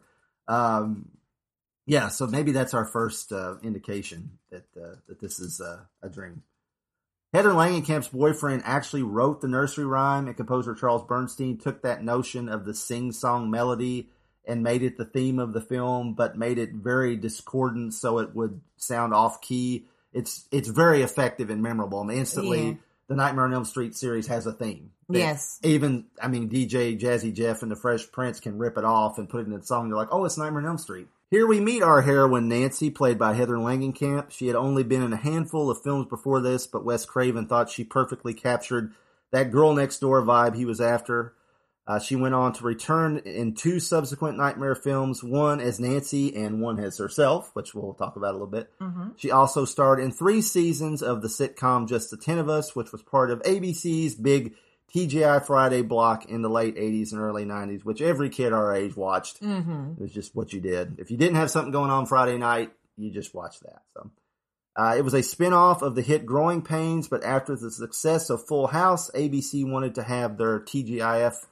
Um, 0.47 1.09
yeah, 1.85 2.07
so 2.07 2.25
maybe 2.25 2.51
that's 2.51 2.73
our 2.73 2.85
first 2.85 3.31
uh, 3.31 3.55
indication 3.61 4.39
that 4.49 4.65
uh, 4.75 4.95
that 5.07 5.19
this 5.19 5.39
is 5.39 5.61
uh, 5.61 5.81
a 6.01 6.09
dream. 6.09 6.43
Heather 7.33 7.51
Langenkamp's 7.51 8.07
boyfriend 8.07 8.63
actually 8.65 9.03
wrote 9.03 9.41
the 9.41 9.49
nursery 9.49 9.85
rhyme, 9.85 10.27
and 10.27 10.37
composer 10.37 10.73
Charles 10.73 11.03
Bernstein 11.03 11.57
took 11.57 11.81
that 11.81 12.03
notion 12.03 12.47
of 12.47 12.65
the 12.65 12.73
sing 12.73 13.11
song 13.11 13.51
melody 13.51 14.09
and 14.47 14.63
made 14.63 14.81
it 14.81 14.97
the 14.97 15.05
theme 15.05 15.39
of 15.39 15.51
the 15.51 15.59
film, 15.59 16.13
but 16.13 16.37
made 16.37 16.57
it 16.57 16.71
very 16.71 17.17
discordant 17.17 17.93
so 17.93 18.19
it 18.19 18.33
would 18.33 18.61
sound 18.77 19.13
off 19.13 19.41
key. 19.41 19.85
It's 20.17 20.45
it's 20.51 20.67
very 20.67 21.01
effective 21.01 21.49
and 21.49 21.62
memorable. 21.62 22.01
And 22.01 22.12
instantly, 22.12 22.67
Yeah. 22.67 22.73
the 23.08 23.15
Nightmare 23.15 23.45
on 23.45 23.53
Elm 23.53 23.65
Street 23.65 23.95
series 23.95 24.27
has 24.27 24.45
a 24.45 24.51
theme. 24.53 24.91
Yes. 25.10 25.60
Even 25.63 26.06
I 26.21 26.27
mean, 26.27 26.49
DJ 26.49 26.99
Jazzy 26.99 27.34
Jeff 27.34 27.62
and 27.62 27.71
the 27.71 27.75
Fresh 27.75 28.12
Prince 28.12 28.39
can 28.39 28.58
rip 28.58 28.77
it 28.77 28.84
off 28.84 29.17
and 29.17 29.30
put 29.30 29.41
it 29.41 29.47
in 29.47 29.53
a 29.53 29.63
song. 29.63 29.88
You're 29.88 29.97
like, 29.97 30.10
oh, 30.12 30.25
it's 30.25 30.38
Nightmare 30.38 30.62
on 30.63 30.67
Elm 30.67 30.77
Street. 30.77 31.08
Here 31.30 31.45
we 31.45 31.60
meet 31.60 31.84
our 31.84 32.01
heroine 32.01 32.47
Nancy, 32.47 32.89
played 32.89 33.19
by 33.19 33.34
Heather 33.34 33.58
Langenkamp. 33.58 34.32
She 34.32 34.47
had 34.47 34.56
only 34.56 34.84
been 34.84 35.03
in 35.03 35.12
a 35.12 35.17
handful 35.17 35.69
of 35.69 35.82
films 35.82 36.08
before 36.08 36.39
this, 36.41 36.65
but 36.67 36.86
Wes 36.86 37.06
Craven 37.06 37.47
thought 37.47 37.69
she 37.69 37.84
perfectly 37.84 38.34
captured 38.34 38.93
that 39.32 39.51
girl 39.51 39.73
next 39.73 39.99
door 39.99 40.21
vibe 40.21 40.56
he 40.56 40.63
was 40.63 40.80
after. 40.80 41.34
Uh, 41.88 42.00
she 42.00 42.17
went 42.17 42.36
on 42.36 42.52
to 42.52 42.65
return 42.65 43.17
in 43.19 43.54
two 43.54 43.80
subsequent 43.80 44.38
Nightmare 44.38 44.76
films, 44.76 45.23
one 45.23 45.62
as 45.62 45.80
Nancy 45.80 46.36
and 46.36 46.60
one 46.62 46.80
as 46.80 46.97
herself, 46.97 47.50
which 47.54 47.73
we'll 47.73 47.93
talk 47.93 48.17
about 48.17 48.32
a 48.32 48.34
little 48.34 48.45
bit. 48.45 48.69
Mhm. 48.82 49.13
She 49.15 49.32
also 49.32 49.63
starred 49.63 50.02
in 50.02 50.12
three 50.12 50.41
seasons 50.41 51.02
of 51.02 51.21
the 51.21 51.30
sitcom 51.30 51.88
Just 51.88 52.12
the 52.12 52.17
Ten 52.17 52.39
of 52.39 52.50
Us, 52.50 52.76
which 52.76 52.91
was 52.91 53.04
part 53.04 53.32
of 53.32 53.41
ABC's 53.43 54.15
big 54.15 54.54
TGI 54.93 55.39
Friday 55.39 55.82
block 55.82 56.26
in 56.26 56.41
the 56.41 56.50
late 56.50 56.76
80s 56.78 57.13
and 57.13 57.21
early 57.21 57.45
90s, 57.45 57.86
which 57.86 58.02
every 58.02 58.30
kid 58.30 58.52
our 58.52 58.73
age 58.76 58.97
watched. 58.97 59.41
Mhm. 59.41 59.93
It 59.97 60.02
was 60.02 60.12
just 60.12 60.36
what 60.36 60.52
you 60.52 60.60
did. 60.60 60.95
If 61.00 61.10
you 61.10 61.15
didn't 61.17 61.36
have 61.36 61.52
something 61.52 61.71
going 61.71 61.91
on 61.91 62.06
Friday 62.06 62.38
night, 62.38 62.71
you 62.97 63.12
just 63.12 63.34
watched 63.34 63.63
that. 63.63 63.84
So, 63.93 64.12
uh, 64.76 64.95
it 64.97 65.04
was 65.04 65.13
a 65.13 65.21
spin-off 65.23 65.82
of 65.82 65.95
the 65.95 66.02
hit 66.02 66.26
Growing 66.26 66.62
Pains, 66.62 67.08
but 67.08 67.23
after 67.23 67.56
the 67.56 67.71
success 67.71 68.30
of 68.30 68.45
Full 68.45 68.67
House, 68.67 69.10
ABC 69.13 69.63
wanted 69.63 69.95
to 69.95 70.04
have 70.04 70.38
their 70.38 70.60
TGIF 70.60 71.47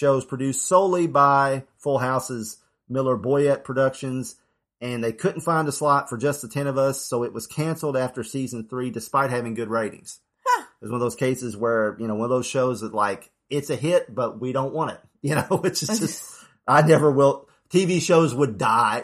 shows 0.00 0.24
produced 0.24 0.66
solely 0.66 1.06
by 1.06 1.64
Full 1.78 1.98
House's 1.98 2.56
Miller 2.88 3.16
Boyett 3.18 3.62
Productions, 3.64 4.36
and 4.80 5.04
they 5.04 5.12
couldn't 5.12 5.42
find 5.42 5.68
a 5.68 5.72
slot 5.72 6.08
for 6.08 6.16
just 6.16 6.40
the 6.40 6.48
10 6.48 6.66
of 6.66 6.78
us, 6.78 7.04
so 7.04 7.22
it 7.22 7.34
was 7.34 7.46
canceled 7.46 7.96
after 7.98 8.24
season 8.24 8.66
three, 8.68 8.90
despite 8.90 9.28
having 9.30 9.52
good 9.54 9.68
ratings. 9.68 10.18
It 10.58 10.84
was 10.86 10.90
one 10.90 11.00
of 11.00 11.04
those 11.04 11.16
cases 11.16 11.54
where, 11.58 11.94
you 12.00 12.08
know, 12.08 12.14
one 12.14 12.24
of 12.24 12.30
those 12.30 12.46
shows 12.46 12.80
that 12.80 12.94
like, 12.94 13.30
it's 13.50 13.68
a 13.68 13.76
hit, 13.76 14.12
but 14.14 14.40
we 14.40 14.52
don't 14.52 14.72
want 14.72 14.92
it, 14.92 15.00
you 15.22 15.34
know, 15.34 15.42
which 15.60 15.82
is 15.82 16.00
just, 16.00 16.44
I 16.66 16.80
never 16.80 17.10
will. 17.10 17.46
TV 17.68 18.00
shows 18.00 18.34
would 18.34 18.56
die. 18.58 19.02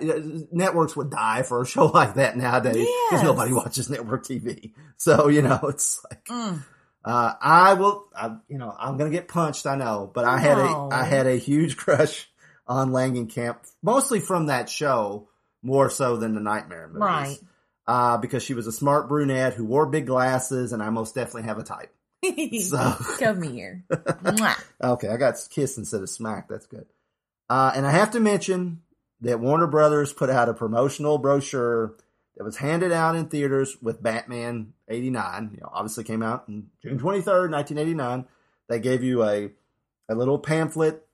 Networks 0.50 0.96
would 0.96 1.11
die 1.11 1.42
for 1.42 1.61
a 1.62 1.66
show 1.66 1.87
like 1.87 2.14
that 2.14 2.37
nowadays 2.37 2.74
because 2.74 3.20
Yes. 3.20 3.22
nobody 3.22 3.52
watches 3.52 3.88
network 3.90 4.24
TV. 4.24 4.72
So, 4.96 5.28
you 5.28 5.42
know, 5.42 5.61
it's 5.64 6.00
like, 6.11 6.24
Mm. 6.24 6.64
Uh, 7.07 7.33
I 7.40 7.75
will, 7.75 8.07
I, 8.14 8.37
you 8.49 8.59
know, 8.59 8.75
I'm 8.79 8.99
going 8.99 9.11
to 9.11 9.16
get 9.16 9.29
punched. 9.29 9.64
I 9.66 9.77
know, 9.77 10.11
but 10.12 10.25
I 10.25 10.38
had 10.38 10.59
No. 10.59 10.88
a, 10.90 10.95
I 10.95 11.05
had 11.05 11.27
a 11.27 11.37
huge 11.37 11.77
crush 11.79 12.29
on 12.66 12.90
Langenkamp, 12.90 13.57
mostly 13.83 14.21
from 14.21 14.47
that 14.47 14.69
show, 14.69 15.29
more 15.62 15.88
so 15.88 16.16
than 16.16 16.35
the 16.35 16.40
Nightmare 16.40 16.88
movies. 16.88 17.01
Right. 17.01 17.38
Uh, 17.88 18.19
because 18.19 18.42
she 18.42 18.55
was 18.55 18.66
a 18.66 18.73
smart 18.73 19.09
brunette 19.09 19.55
who 19.55 19.64
wore 19.64 19.87
big 19.87 20.07
glasses, 20.07 20.73
and 20.73 20.83
I 20.83 20.90
most 20.90 21.14
definitely 21.14 21.45
have 21.45 21.59
a 21.59 21.62
type. 21.62 21.92
So- 22.61 22.97
Come 23.21 23.42
here. 23.42 23.85
Okay, 24.83 25.09
I 25.09 25.16
got 25.16 25.37
kiss 25.51 25.79
instead 25.79 26.03
of 26.03 26.11
smack. 26.11 26.49
That's 26.49 26.66
good. 26.66 26.87
Uh, 27.49 27.71
and 27.77 27.87
I 27.87 27.92
have 27.92 28.11
to 28.12 28.21
mention 28.21 28.83
that 29.21 29.38
Warner 29.38 29.69
Brothers 29.69 30.12
put 30.12 30.29
out 30.31 30.49
a 30.49 30.55
promotional 30.55 31.19
brochure 31.19 31.95
that 32.37 32.44
was 32.44 32.57
handed 32.59 32.92
out 32.92 33.16
in 33.16 33.29
theaters 33.29 33.77
with 33.81 34.03
Batman 34.03 34.72
89. 34.88 35.51
You 35.55 35.61
know, 35.61 35.70
obviously 35.72 36.05
came 36.05 36.22
out 36.22 36.44
in 36.49 36.68
June 36.83 36.99
23rd, 36.99 37.51
1989. 37.51 38.27
They 38.68 38.81
gave 38.81 39.03
you 39.03 39.22
a, 39.25 39.51
a 40.09 40.14
little 40.14 40.38
pamphlet 40.38 41.07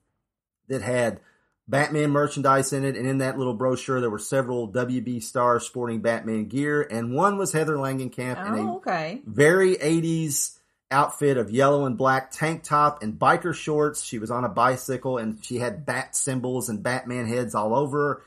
that 0.67 0.81
had 0.81 1.19
Batman 1.67 2.09
merchandise 2.11 2.73
in 2.73 2.83
it. 2.83 2.95
And 2.97 3.07
in 3.07 3.19
that 3.19 3.37
little 3.37 3.53
brochure, 3.53 4.01
there 4.01 4.09
were 4.09 4.19
several 4.19 4.71
WB 4.71 5.23
stars 5.23 5.65
sporting 5.65 6.01
Batman 6.01 6.45
gear. 6.49 6.81
And 6.81 7.13
one 7.13 7.37
was 7.37 7.53
Heather 7.53 7.75
Langenkamp 7.75 8.45
in 8.47 8.53
a 8.53 8.71
Oh, 8.71 8.75
okay. 8.77 9.21
very 9.25 9.75
80s 9.75 10.57
outfit 10.91 11.37
of 11.37 11.49
yellow 11.49 11.85
and 11.85 11.97
black 11.97 12.31
tank 12.31 12.63
top 12.63 13.01
and 13.01 13.17
biker 13.17 13.53
shorts. 13.53 14.03
She 14.03 14.19
was 14.19 14.29
on 14.29 14.43
a 14.43 14.49
bicycle 14.49 15.17
and 15.17 15.43
she 15.43 15.57
had 15.57 15.85
bat 15.85 16.15
symbols 16.15 16.69
and 16.69 16.83
Batman 16.83 17.27
heads 17.27 17.55
all 17.55 17.73
over 17.73 17.97
her. 17.97 18.21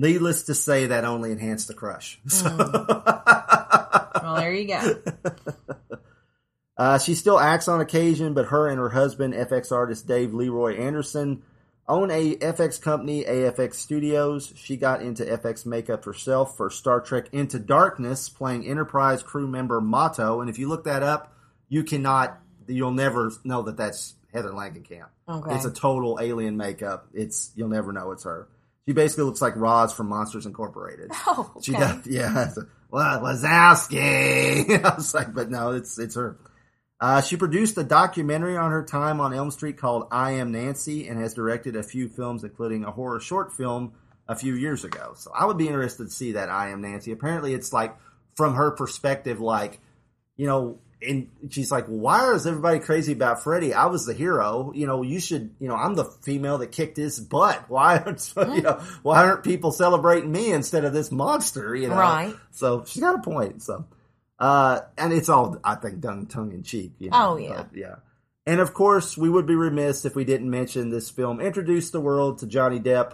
Needless 0.00 0.44
to 0.44 0.54
say, 0.54 0.86
that 0.86 1.04
only 1.04 1.32
enhanced 1.32 1.66
the 1.66 1.74
crush. 1.74 2.20
So- 2.28 2.56
Well, 2.56 4.36
there 4.36 4.52
you 4.54 4.68
go. 4.68 5.02
Uh, 6.76 6.96
she 6.96 7.16
still 7.16 7.40
acts 7.40 7.66
on 7.66 7.80
occasion, 7.80 8.34
but 8.34 8.46
her 8.46 8.68
and 8.68 8.78
her 8.78 8.90
husband, 8.90 9.34
FX 9.34 9.72
artist 9.72 10.06
Dave 10.06 10.32
Leroy 10.32 10.76
Anderson, 10.76 11.42
own 11.88 12.08
a 12.12 12.36
FX 12.36 12.80
company, 12.80 13.24
AFX 13.24 13.74
Studios. 13.74 14.52
She 14.54 14.76
got 14.76 15.02
into 15.02 15.24
FX 15.24 15.66
makeup 15.66 16.04
herself 16.04 16.56
for 16.56 16.70
Star 16.70 17.00
Trek 17.00 17.30
Into 17.32 17.58
Darkness, 17.58 18.28
playing 18.28 18.64
Enterprise 18.64 19.24
crew 19.24 19.48
member 19.48 19.80
Mato. 19.80 20.40
And 20.40 20.48
if 20.48 20.56
you 20.60 20.68
look 20.68 20.84
that 20.84 21.02
up, 21.02 21.32
you 21.68 21.82
cannot, 21.82 22.38
you'll 22.68 22.92
never 22.92 23.32
know 23.42 23.62
that 23.62 23.76
that's 23.76 24.14
Heather 24.32 24.50
Langenkamp. 24.50 25.08
Okay. 25.28 25.56
It's 25.56 25.64
a 25.64 25.72
total 25.72 26.20
alien 26.22 26.56
makeup. 26.56 27.08
It's 27.12 27.50
you'll 27.56 27.70
never 27.70 27.92
know 27.92 28.12
it's 28.12 28.22
her. 28.22 28.46
She 28.88 28.94
basically 28.94 29.24
looks 29.24 29.42
like 29.42 29.54
Roz 29.54 29.92
from 29.92 30.08
Monsters 30.08 30.46
Incorporated. 30.46 31.10
Oh, 31.26 31.52
She 31.62 31.72
does, 31.72 32.06
yeah. 32.06 32.50
Well, 32.90 33.20
Wazowski. 33.20 34.82
I 34.84 34.94
was 34.94 35.12
like, 35.12 35.34
but 35.34 35.50
no, 35.50 35.72
it's 35.72 35.98
it's 35.98 36.14
her. 36.14 36.38
Uh, 36.98 37.20
she 37.20 37.36
produced 37.36 37.76
a 37.76 37.84
documentary 37.84 38.56
on 38.56 38.70
her 38.70 38.82
time 38.82 39.20
on 39.20 39.34
Elm 39.34 39.50
Street 39.50 39.76
called 39.76 40.08
"I 40.10 40.32
Am 40.32 40.52
Nancy" 40.52 41.06
and 41.06 41.20
has 41.20 41.34
directed 41.34 41.76
a 41.76 41.82
few 41.82 42.08
films, 42.08 42.44
including 42.44 42.84
a 42.84 42.90
horror 42.90 43.20
short 43.20 43.52
film 43.52 43.92
a 44.26 44.34
few 44.34 44.54
years 44.54 44.84
ago. 44.84 45.12
So 45.16 45.30
I 45.38 45.44
would 45.44 45.58
be 45.58 45.66
interested 45.66 46.04
to 46.04 46.10
see 46.10 46.32
that 46.32 46.48
"I 46.48 46.70
Am 46.70 46.80
Nancy." 46.80 47.12
Apparently, 47.12 47.52
it's 47.52 47.74
like 47.74 47.94
from 48.36 48.54
her 48.54 48.70
perspective, 48.70 49.38
like 49.38 49.80
you 50.36 50.46
know, 50.46 50.78
and 51.06 51.28
she's 51.50 51.70
like, 51.70 51.86
"Why 51.86 52.32
is 52.32 52.46
everybody 52.46 52.80
crazy 52.80 53.12
about 53.12 53.42
Freddy? 53.42 53.72
I 53.74 53.86
was 53.86 54.04
the 54.06 54.14
hero. 54.14 54.72
You 54.74 54.86
know, 54.86 55.02
you 55.02 55.20
should. 55.20 55.54
You 55.60 55.68
know, 55.68 55.76
I'm 55.76 55.94
the 55.94 56.04
female 56.04 56.58
that 56.58 56.72
kicked 56.72 56.96
his 56.96 57.20
butt. 57.20 57.64
Why 57.68 57.98
aren't 57.98 58.32
you 58.36 58.62
know? 58.62 58.82
Why 59.02 59.24
aren't 59.24 59.44
people 59.44 59.70
celebrating 59.72 60.32
me 60.32 60.52
instead 60.52 60.84
of 60.84 60.92
this 60.92 61.12
monster? 61.12 61.74
You 61.76 61.88
know, 61.88 61.96
Right. 61.96 62.34
So 62.50 62.84
she's 62.86 63.02
got 63.02 63.14
a 63.14 63.22
point. 63.22 63.62
So, 63.62 63.86
uh, 64.38 64.80
and 64.96 65.12
it's 65.12 65.28
all 65.28 65.58
I 65.62 65.76
think 65.76 66.00
done 66.00 66.26
tongue 66.26 66.52
in 66.52 66.62
cheek. 66.62 66.92
You 66.98 67.10
know, 67.10 67.32
Oh, 67.32 67.36
yeah. 67.36 67.56
but, 67.56 67.76
yeah. 67.76 67.94
And 68.46 68.60
of 68.60 68.72
course, 68.72 69.16
we 69.16 69.28
would 69.28 69.46
be 69.46 69.54
remiss 69.54 70.04
if 70.04 70.16
we 70.16 70.24
didn't 70.24 70.48
mention 70.50 70.90
this 70.90 71.10
film 71.10 71.40
introduced 71.40 71.92
the 71.92 72.00
world 72.00 72.38
to 72.38 72.46
Johnny 72.46 72.80
Depp. 72.80 73.12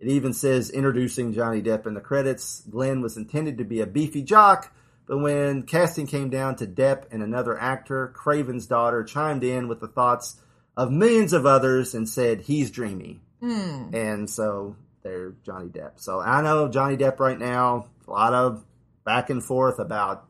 It 0.00 0.08
even 0.08 0.32
says 0.32 0.70
introducing 0.70 1.32
Johnny 1.34 1.62
Depp 1.62 1.86
in 1.86 1.94
the 1.94 2.00
credits. 2.00 2.62
Glenn 2.68 3.02
was 3.02 3.16
intended 3.16 3.58
to 3.58 3.64
be 3.64 3.80
a 3.80 3.86
beefy 3.86 4.22
jock, 4.22 4.74
but 5.12 5.18
when 5.18 5.64
casting 5.64 6.06
came 6.06 6.30
down 6.30 6.56
to 6.56 6.66
Depp 6.66 7.04
and 7.12 7.22
another 7.22 7.60
actor, 7.60 8.08
Craven's 8.16 8.66
daughter 8.66 9.04
chimed 9.04 9.44
in 9.44 9.68
with 9.68 9.78
the 9.78 9.86
thoughts 9.86 10.40
of 10.74 10.90
millions 10.90 11.34
of 11.34 11.44
others 11.44 11.92
and 11.92 12.08
said, 12.08 12.40
he's 12.40 12.70
dreamy. 12.70 13.20
Hmm. 13.38 13.90
And 13.92 14.30
so 14.30 14.74
they're 15.02 15.34
Johnny 15.44 15.68
Depp. 15.68 16.00
So 16.00 16.18
I 16.18 16.40
know 16.40 16.66
Johnny 16.66 16.96
Depp 16.96 17.20
right 17.20 17.38
now, 17.38 17.90
a 18.08 18.10
lot 18.10 18.32
of 18.32 18.64
back 19.04 19.28
and 19.28 19.44
forth 19.44 19.78
about 19.78 20.26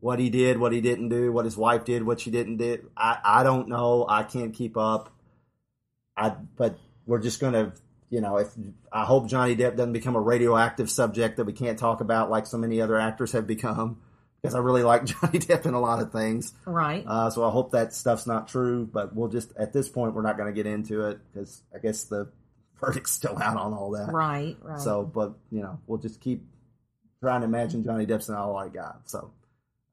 what 0.00 0.20
he 0.20 0.30
did, 0.30 0.58
what 0.58 0.72
he 0.72 0.80
didn't 0.80 1.10
do, 1.10 1.30
what 1.30 1.44
his 1.44 1.58
wife 1.58 1.84
did, 1.84 2.02
what 2.02 2.20
she 2.20 2.30
didn't 2.30 2.56
do. 2.56 2.90
I, 2.96 3.18
I 3.22 3.42
don't 3.42 3.68
know. 3.68 4.06
I 4.08 4.22
can't 4.22 4.54
keep 4.54 4.78
up. 4.78 5.12
I 6.16 6.30
but 6.30 6.78
we're 7.04 7.20
just 7.20 7.40
gonna 7.40 7.74
you 8.10 8.20
know, 8.20 8.36
if 8.36 8.48
I 8.92 9.04
hope 9.04 9.28
Johnny 9.28 9.56
Depp 9.56 9.76
doesn't 9.76 9.92
become 9.92 10.16
a 10.16 10.20
radioactive 10.20 10.90
subject 10.90 11.36
that 11.36 11.44
we 11.44 11.52
can't 11.52 11.78
talk 11.78 12.00
about 12.00 12.30
like 12.30 12.46
so 12.46 12.58
many 12.58 12.80
other 12.80 12.98
actors 12.98 13.32
have 13.32 13.46
become. 13.46 14.00
Because 14.40 14.54
I 14.54 14.58
really 14.58 14.82
like 14.82 15.04
Johnny 15.06 15.38
Depp 15.38 15.66
in 15.66 15.74
a 15.74 15.80
lot 15.80 16.00
of 16.00 16.12
things. 16.12 16.54
Right. 16.66 17.04
Uh, 17.06 17.30
so 17.30 17.44
I 17.44 17.50
hope 17.50 17.72
that 17.72 17.92
stuff's 17.92 18.26
not 18.26 18.48
true, 18.48 18.88
but 18.90 19.14
we'll 19.14 19.28
just 19.28 19.56
at 19.56 19.72
this 19.72 19.88
point 19.88 20.14
we're 20.14 20.22
not 20.22 20.36
going 20.36 20.52
to 20.52 20.54
get 20.54 20.70
into 20.70 21.06
it 21.08 21.18
because 21.32 21.62
I 21.74 21.78
guess 21.78 22.04
the 22.04 22.30
verdict's 22.80 23.12
still 23.12 23.36
out 23.38 23.56
on 23.56 23.72
all 23.72 23.90
that. 23.92 24.12
Right, 24.12 24.56
right. 24.62 24.80
So, 24.80 25.02
but 25.04 25.34
you 25.50 25.62
know, 25.62 25.80
we'll 25.86 25.98
just 25.98 26.20
keep 26.20 26.44
trying 27.20 27.40
to 27.40 27.46
imagine 27.46 27.82
Johnny 27.82 28.06
Depp's 28.06 28.30
all 28.30 28.56
I 28.56 28.68
got. 28.68 29.02
So 29.06 29.32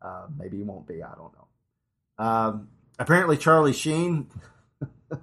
uh, 0.02 0.28
maybe 0.38 0.58
he 0.58 0.64
won't 0.64 0.88
be. 0.88 1.02
I 1.02 1.16
don't 1.16 1.32
know. 1.34 2.24
Um, 2.24 2.68
apparently, 3.00 3.38
Charlie 3.38 3.74
Sheen, 3.74 4.28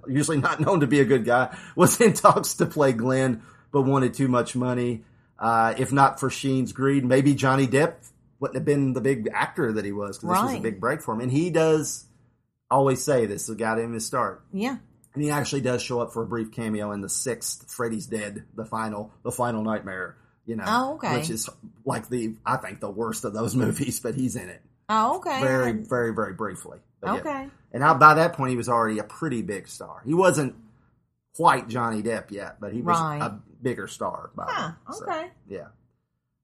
usually 0.07 0.37
not 0.37 0.59
known 0.59 0.79
to 0.81 0.87
be 0.87 0.99
a 0.99 1.05
good 1.05 1.25
guy, 1.25 1.55
was 1.75 1.99
in 2.01 2.13
talks 2.13 2.55
to 2.55 2.65
play 2.65 2.93
Glenn, 2.93 3.41
but 3.71 3.81
wanted 3.83 4.13
too 4.13 4.27
much 4.27 4.55
money. 4.55 5.03
Uh, 5.39 5.73
if 5.77 5.91
not 5.91 6.19
for 6.19 6.29
Sheen's 6.29 6.71
greed, 6.71 7.03
maybe 7.03 7.33
Johnny 7.33 7.67
Depp 7.67 7.95
wouldn't 8.39 8.55
have 8.55 8.65
been 8.65 8.93
the 8.93 9.01
big 9.01 9.29
actor 9.33 9.71
that 9.73 9.85
he 9.85 9.91
was 9.91 10.17
because 10.19 10.35
this 10.35 10.43
was 10.51 10.59
a 10.59 10.61
big 10.61 10.79
break 10.79 11.01
for 11.01 11.13
him. 11.13 11.21
And 11.21 11.31
he 11.31 11.49
does 11.49 12.05
always 12.69 13.03
say 13.03 13.25
this 13.25 13.49
got 13.49 13.79
him 13.79 13.93
his 13.93 14.05
start. 14.05 14.43
Yeah. 14.53 14.77
And 15.13 15.23
he 15.23 15.29
actually 15.29 15.61
does 15.61 15.81
show 15.81 15.99
up 15.99 16.13
for 16.13 16.23
a 16.23 16.27
brief 16.27 16.51
cameo 16.51 16.91
in 16.91 17.01
the 17.01 17.09
sixth 17.09 17.69
Freddy's 17.71 18.05
Dead, 18.07 18.45
the 18.55 18.65
final, 18.65 19.11
the 19.23 19.31
final 19.31 19.63
nightmare. 19.63 20.15
You 20.45 20.55
know, 20.55 20.63
Oh, 20.67 20.93
okay. 20.95 21.17
which 21.17 21.29
is 21.29 21.49
like 21.85 22.09
the 22.09 22.35
I 22.45 22.57
think 22.57 22.79
the 22.79 22.89
worst 22.89 23.25
of 23.25 23.33
those 23.33 23.55
movies, 23.63 23.99
but 23.99 24.15
he's 24.15 24.35
in 24.35 24.49
it 24.49 24.61
Oh, 24.89 25.17
okay. 25.17 25.39
very, 25.41 25.71
very, 25.73 26.13
very 26.13 26.33
briefly. 26.33 26.79
But 27.01 27.13
yeah. 27.13 27.19
Okay. 27.19 27.49
And 27.73 27.83
I, 27.83 27.93
by 27.93 28.13
that 28.15 28.33
point, 28.33 28.51
he 28.51 28.57
was 28.57 28.69
already 28.69 28.99
a 28.99 29.03
pretty 29.03 29.41
big 29.41 29.67
star. 29.67 30.01
He 30.05 30.13
wasn't 30.13 30.55
quite 31.35 31.67
Johnny 31.69 32.01
Depp 32.03 32.31
yet, 32.31 32.57
but 32.59 32.73
he 32.73 32.81
was 32.81 32.99
Right. 32.99 33.21
a 33.21 33.39
bigger 33.61 33.87
star 33.87 34.31
by 34.35 34.45
Huh, 34.47 34.71
then. 34.87 34.95
So, 34.95 35.05
okay. 35.05 35.31
yeah. 35.47 35.67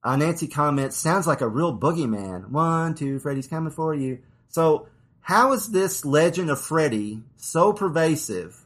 Uh, 0.04 0.16
Nancy 0.16 0.48
comments, 0.48 0.96
sounds 0.96 1.28
like 1.28 1.42
a 1.42 1.48
real 1.48 1.78
boogeyman. 1.78 2.50
One, 2.50 2.96
two, 2.96 3.20
Freddy's 3.20 3.48
coming 3.48 3.72
for 3.72 3.94
you. 3.94 4.20
So, 4.48 4.88
how 5.20 5.52
is 5.52 5.70
this 5.72 6.06
legend 6.06 6.50
of 6.50 6.62
Freddy 6.62 7.22
so 7.36 7.74
pervasive, 7.74 8.66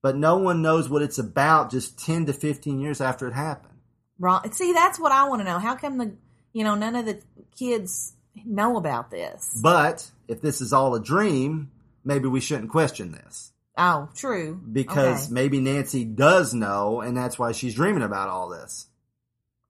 but 0.00 0.16
no 0.16 0.38
one 0.38 0.62
knows 0.62 0.88
what 0.88 1.02
it's 1.02 1.18
about 1.18 1.70
just 1.70 1.98
10 1.98 2.24
to 2.26 2.32
15 2.32 2.80
years 2.80 3.02
after 3.02 3.28
it 3.28 3.34
happened? 3.34 3.74
Right. 4.18 4.54
See, 4.54 4.72
that's 4.72 4.98
what 4.98 5.12
I 5.12 5.28
want 5.28 5.40
to 5.40 5.44
know. 5.44 5.58
How 5.58 5.74
come 5.76 5.98
the, 5.98 6.14
you 6.54 6.64
know, 6.64 6.74
none 6.74 6.96
of 6.96 7.04
the 7.04 7.20
kids 7.58 8.14
know 8.46 8.76
about 8.76 9.10
this? 9.10 9.58
But 9.62 10.10
if 10.28 10.40
this 10.40 10.60
is 10.60 10.72
all 10.72 10.94
a 10.94 11.00
dream, 11.00 11.70
maybe 12.04 12.28
we 12.28 12.40
shouldn't 12.40 12.70
question 12.70 13.12
this. 13.12 13.52
Oh, 13.76 14.08
true. 14.14 14.60
Because 14.72 15.26
Okay. 15.26 15.34
maybe 15.34 15.60
Nancy 15.60 16.04
does 16.04 16.52
know, 16.52 17.00
and 17.00 17.16
that's 17.16 17.38
why 17.38 17.52
she's 17.52 17.74
dreaming 17.74 18.02
about 18.02 18.28
all 18.28 18.48
this. 18.48 18.86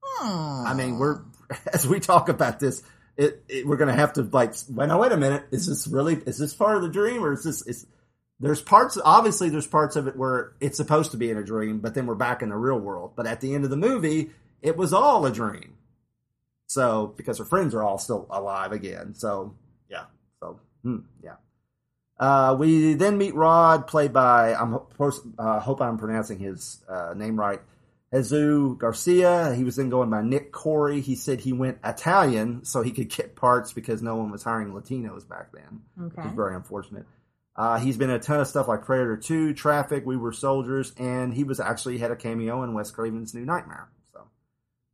Hmm. 0.03 0.67
I 0.67 0.75
mean, 0.75 0.99
we're 0.99 1.21
as 1.73 1.87
we 1.87 2.01
talk 2.01 2.29
about 2.29 2.59
this, 2.61 2.83
it, 3.17 3.43
it 3.49 3.67
we're 3.67 3.77
gonna 3.77 3.93
have 3.95 4.15
to 4.15 4.23
like. 4.23 4.55
Wait, 4.71 4.87
now 4.87 5.01
wait 5.01 5.13
a 5.13 5.17
minute. 5.17 5.45
Is 5.51 5.67
this 5.67 5.87
really? 5.87 6.15
Is 6.15 6.39
this 6.39 6.55
part 6.55 6.77
of 6.77 6.83
the 6.83 6.89
dream, 6.89 7.23
or 7.25 7.33
is 7.33 7.45
this? 7.45 7.67
Is 7.67 7.87
there's 8.41 8.61
parts? 8.63 8.99
Obviously, 9.05 9.49
there's 9.49 9.67
parts 9.67 9.97
of 9.97 10.07
it 10.07 10.17
where 10.17 10.53
it's 10.61 10.77
supposed 10.77 11.11
to 11.11 11.17
be 11.17 11.31
in 11.31 11.37
a 11.37 11.45
dream, 11.45 11.79
but 11.81 11.95
then 11.95 12.07
we're 12.07 12.15
back 12.15 12.43
in 12.43 12.49
the 12.51 12.57
real 12.57 12.79
world. 12.79 13.13
But 13.17 13.27
at 13.27 13.41
the 13.41 13.55
end 13.55 13.65
of 13.65 13.71
the 13.71 13.77
movie, 13.77 14.31
it 14.63 14.77
was 14.77 14.93
all 14.93 15.27
a 15.27 15.31
dream. 15.33 15.75
So 16.69 17.13
because 17.17 17.39
her 17.39 17.45
friends 17.45 17.75
are 17.75 17.83
all 17.83 17.99
still 17.99 18.27
alive 18.31 18.73
again. 18.73 19.15
So 19.15 19.57
yeah. 19.91 20.05
So 20.41 20.61
hmm, 20.83 20.99
yeah. 21.23 21.37
Uh, 22.19 22.57
we 22.59 22.95
then 22.95 23.17
meet 23.17 23.35
Rod, 23.35 23.87
played 23.87 24.13
by 24.13 24.55
I'm 24.55 24.79
uh, 25.39 25.61
hope 25.61 25.81
I'm 25.81 25.99
pronouncing 25.99 26.39
his 26.39 26.83
uh, 26.89 27.15
name 27.17 27.39
right. 27.39 27.61
Jesus 28.13 28.79
Garcia. 28.79 29.55
He 29.55 29.65
was 29.65 29.77
then 29.77 29.91
going 29.91 30.11
by 30.11 30.23
Nick 30.23 30.53
Corri. 30.53 31.01
He 31.01 31.15
said 31.15 31.41
he 31.41 31.53
went 31.53 31.79
Italian 31.85 32.65
so 32.65 32.83
he 32.83 32.91
could 32.91 33.11
get 33.11 33.37
parts 33.37 33.73
because 33.73 34.03
no 34.03 34.17
one 34.17 34.31
was 34.31 34.43
hiring 34.43 34.73
Latinos 34.73 35.29
back 35.29 35.53
then. 35.53 35.83
Okay. 36.01 36.23
Which 36.23 36.27
is 36.27 36.33
very 36.33 36.57
unfortunate. 36.57 37.07
Uh, 37.55 37.79
he's 37.79 37.97
been 37.97 38.09
in 38.09 38.17
a 38.17 38.21
ton 38.21 38.41
of 38.41 38.47
stuff 38.47 38.69
like 38.69 38.85
Predator 38.85 39.17
2, 39.17 39.53
Traffic, 39.53 40.07
We 40.07 40.17
Were 40.17 40.33
Soldiers, 40.33 40.93
and 40.97 41.35
he 41.35 41.43
was 41.43 41.59
actually 41.59 41.99
had 41.99 42.13
a 42.13 42.17
cameo 42.17 42.63
in 42.63 42.73
Wes 42.73 42.93
Craven's 42.93 43.35
New 43.35 43.45
Nightmare. 43.45 43.89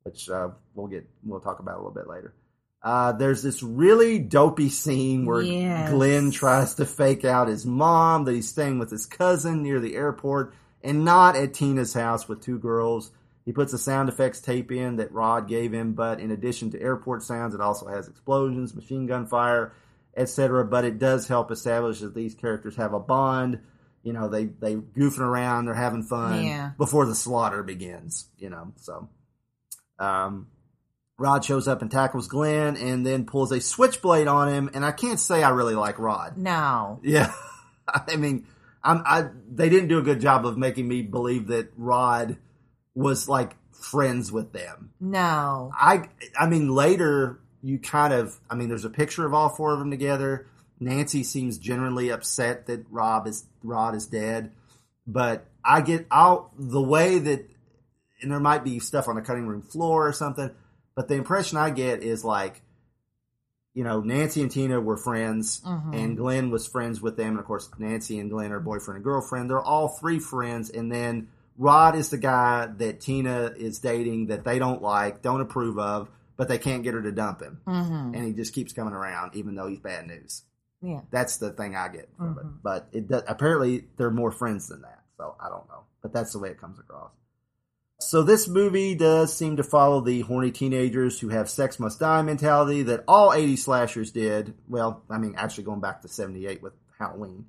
Which 0.04 0.28
uh, 0.30 0.50
we'll 0.74 0.86
get 0.86 1.08
we'll 1.24 1.40
talk 1.40 1.58
about 1.60 1.74
a 1.74 1.78
little 1.78 1.90
bit 1.90 2.06
later. 2.06 2.34
Uh, 2.82 3.12
there's 3.12 3.42
this 3.42 3.62
really 3.62 4.18
dopey 4.18 4.68
scene 4.68 5.24
where 5.24 5.40
Yes. 5.40 5.90
Glenn 5.90 6.30
tries 6.30 6.74
to 6.74 6.84
fake 6.84 7.24
out 7.24 7.48
his 7.48 7.64
mom 7.64 8.24
that 8.26 8.34
he's 8.34 8.48
staying 8.48 8.78
with 8.78 8.90
his 8.90 9.06
cousin 9.06 9.62
near 9.62 9.80
the 9.80 9.96
airport, 9.96 10.52
and 10.82 11.02
not 11.06 11.34
at 11.36 11.54
Tina's 11.54 11.94
house 11.94 12.28
with 12.28 12.42
two 12.42 12.58
girls. 12.58 13.10
He 13.46 13.52
puts 13.52 13.72
a 13.72 13.78
sound 13.78 14.10
effects 14.10 14.40
tape 14.40 14.70
in 14.70 14.96
that 14.96 15.12
Rod 15.12 15.48
gave 15.48 15.72
him, 15.72 15.94
but 15.94 16.20
in 16.20 16.30
addition 16.30 16.70
to 16.72 16.80
airport 16.80 17.22
sounds, 17.22 17.54
it 17.54 17.60
also 17.62 17.86
has 17.86 18.06
explosions, 18.08 18.74
machine 18.74 19.06
gun 19.06 19.26
fire, 19.26 19.72
etc. 20.14 20.66
But 20.66 20.84
it 20.84 20.98
does 20.98 21.26
help 21.28 21.50
establish 21.50 22.00
that 22.00 22.14
these 22.14 22.34
characters 22.34 22.76
have 22.76 22.92
a 22.92 23.00
bond. 23.00 23.60
You 24.02 24.12
know, 24.12 24.28
they 24.28 24.44
they 24.44 24.74
goofing 24.74 25.20
around, 25.20 25.64
they're 25.64 25.74
having 25.74 26.02
fun 26.02 26.44
Yeah. 26.44 26.72
before 26.76 27.06
the 27.06 27.14
slaughter 27.14 27.62
begins. 27.62 28.28
You 28.36 28.50
know, 28.50 28.72
so 28.76 29.08
um, 29.98 30.48
Rod 31.18 31.44
shows 31.44 31.68
up 31.68 31.82
and 31.82 31.90
tackles 31.90 32.28
Glenn, 32.28 32.76
and 32.76 33.06
then 33.06 33.24
pulls 33.24 33.52
a 33.52 33.60
switchblade 33.60 34.26
on 34.26 34.48
him. 34.52 34.70
And 34.74 34.84
I 34.84 34.92
can't 34.92 35.20
say 35.20 35.42
I 35.42 35.50
really 35.50 35.74
like 35.74 35.98
Rod. 35.98 36.36
No. 36.36 37.00
Yeah, 37.02 37.32
I 37.88 38.16
mean, 38.16 38.46
I'm, 38.82 39.02
I 39.06 39.28
they 39.50 39.68
didn't 39.68 39.88
do 39.88 39.98
a 39.98 40.02
good 40.02 40.20
job 40.20 40.44
of 40.44 40.58
making 40.58 40.86
me 40.86 41.02
believe 41.02 41.48
that 41.48 41.72
Rod 41.76 42.36
was 42.94 43.28
like 43.28 43.56
friends 43.72 44.30
with 44.30 44.52
them. 44.52 44.92
No. 45.00 45.70
I 45.74 46.08
I 46.38 46.46
mean 46.46 46.68
later 46.68 47.40
you 47.62 47.78
kind 47.78 48.12
of 48.12 48.38
I 48.50 48.54
mean 48.54 48.68
there's 48.68 48.84
a 48.84 48.90
picture 48.90 49.26
of 49.26 49.34
all 49.34 49.48
four 49.48 49.72
of 49.72 49.78
them 49.78 49.90
together. 49.90 50.46
Nancy 50.80 51.22
seems 51.22 51.58
genuinely 51.58 52.10
upset 52.10 52.66
that 52.66 52.84
Rob 52.90 53.26
is 53.26 53.46
Rod 53.62 53.94
is 53.94 54.06
dead, 54.06 54.52
but 55.06 55.46
I 55.64 55.80
get 55.80 56.06
out 56.10 56.50
the 56.58 56.82
way 56.82 57.18
that 57.18 57.48
and 58.24 58.32
there 58.32 58.40
might 58.40 58.64
be 58.64 58.78
stuff 58.80 59.06
on 59.08 59.14
the 59.14 59.22
cutting 59.22 59.46
room 59.46 59.62
floor 59.62 60.08
or 60.08 60.12
something, 60.12 60.50
but 60.94 61.08
the 61.08 61.14
impression 61.14 61.56
I 61.58 61.70
get 61.70 62.02
is 62.02 62.24
like 62.24 62.62
you 63.76 63.82
know, 63.82 64.00
Nancy 64.00 64.40
and 64.40 64.52
Tina 64.52 64.80
were 64.80 64.96
friends, 64.96 65.60
Mhm. 65.66 65.96
and 65.96 66.16
Glenn 66.16 66.52
was 66.52 66.64
friends 66.64 67.00
with 67.02 67.16
them. 67.16 67.30
And 67.30 67.38
of 67.40 67.44
course, 67.44 67.68
Nancy 67.76 68.20
and 68.20 68.30
Glenn 68.30 68.52
are 68.52 68.60
boyfriend 68.60 68.98
and 68.98 69.04
girlfriend. 69.04 69.50
They're 69.50 69.60
all 69.60 69.88
three 69.88 70.20
friends. 70.20 70.70
And 70.70 70.92
then 70.92 71.26
Rod 71.58 71.96
is 71.96 72.08
the 72.10 72.16
guy 72.16 72.66
that 72.66 73.00
Tina 73.00 73.52
is 73.56 73.80
dating 73.80 74.26
that 74.28 74.44
they 74.44 74.60
don't 74.60 74.80
like, 74.80 75.22
don't 75.22 75.40
approve 75.40 75.76
of, 75.80 76.08
but 76.36 76.46
they 76.46 76.56
can't 76.58 76.84
get 76.84 76.94
her 76.94 77.02
to 77.02 77.10
dump 77.10 77.40
him. 77.42 77.62
Mhm. 77.66 78.14
And 78.14 78.24
he 78.24 78.32
just 78.32 78.54
keeps 78.54 78.72
coming 78.72 78.94
around, 78.94 79.34
even 79.34 79.56
though 79.56 79.66
he's 79.66 79.80
bad 79.80 80.06
news. 80.06 80.44
Yeah. 80.80 81.00
That's 81.10 81.38
the 81.38 81.50
thing 81.50 81.74
I 81.74 81.88
get 81.88 82.08
from 82.16 82.38
it. 82.38 82.44
Mhm. 82.46 82.52
But 82.62 82.86
it 82.92 83.08
does, 83.08 83.24
apparently 83.26 83.88
they're 83.96 84.12
more 84.12 84.30
friends 84.30 84.68
than 84.68 84.82
that. 84.82 85.02
So 85.16 85.34
I 85.40 85.48
don't 85.48 85.68
know. 85.68 85.82
But 86.00 86.12
that's 86.12 86.32
the 86.32 86.38
way 86.38 86.50
it 86.50 86.60
comes 86.60 86.78
across. 86.78 87.10
So 88.04 88.22
this 88.22 88.46
movie 88.46 88.94
does 88.94 89.34
seem 89.34 89.56
to 89.56 89.62
follow 89.62 90.00
the 90.00 90.20
horny 90.20 90.50
teenagers 90.50 91.18
who 91.18 91.30
have 91.30 91.48
sex 91.48 91.78
must 91.78 92.00
die 92.00 92.22
mentality 92.22 92.82
that 92.84 93.04
all 93.08 93.32
80 93.32 93.56
slashers 93.56 94.12
did. 94.12 94.54
Well, 94.68 95.02
I 95.08 95.18
mean, 95.18 95.34
actually 95.36 95.64
going 95.64 95.80
back 95.80 96.02
to 96.02 96.08
78 96.08 96.62
with 96.62 96.74
Halloween. 96.98 97.46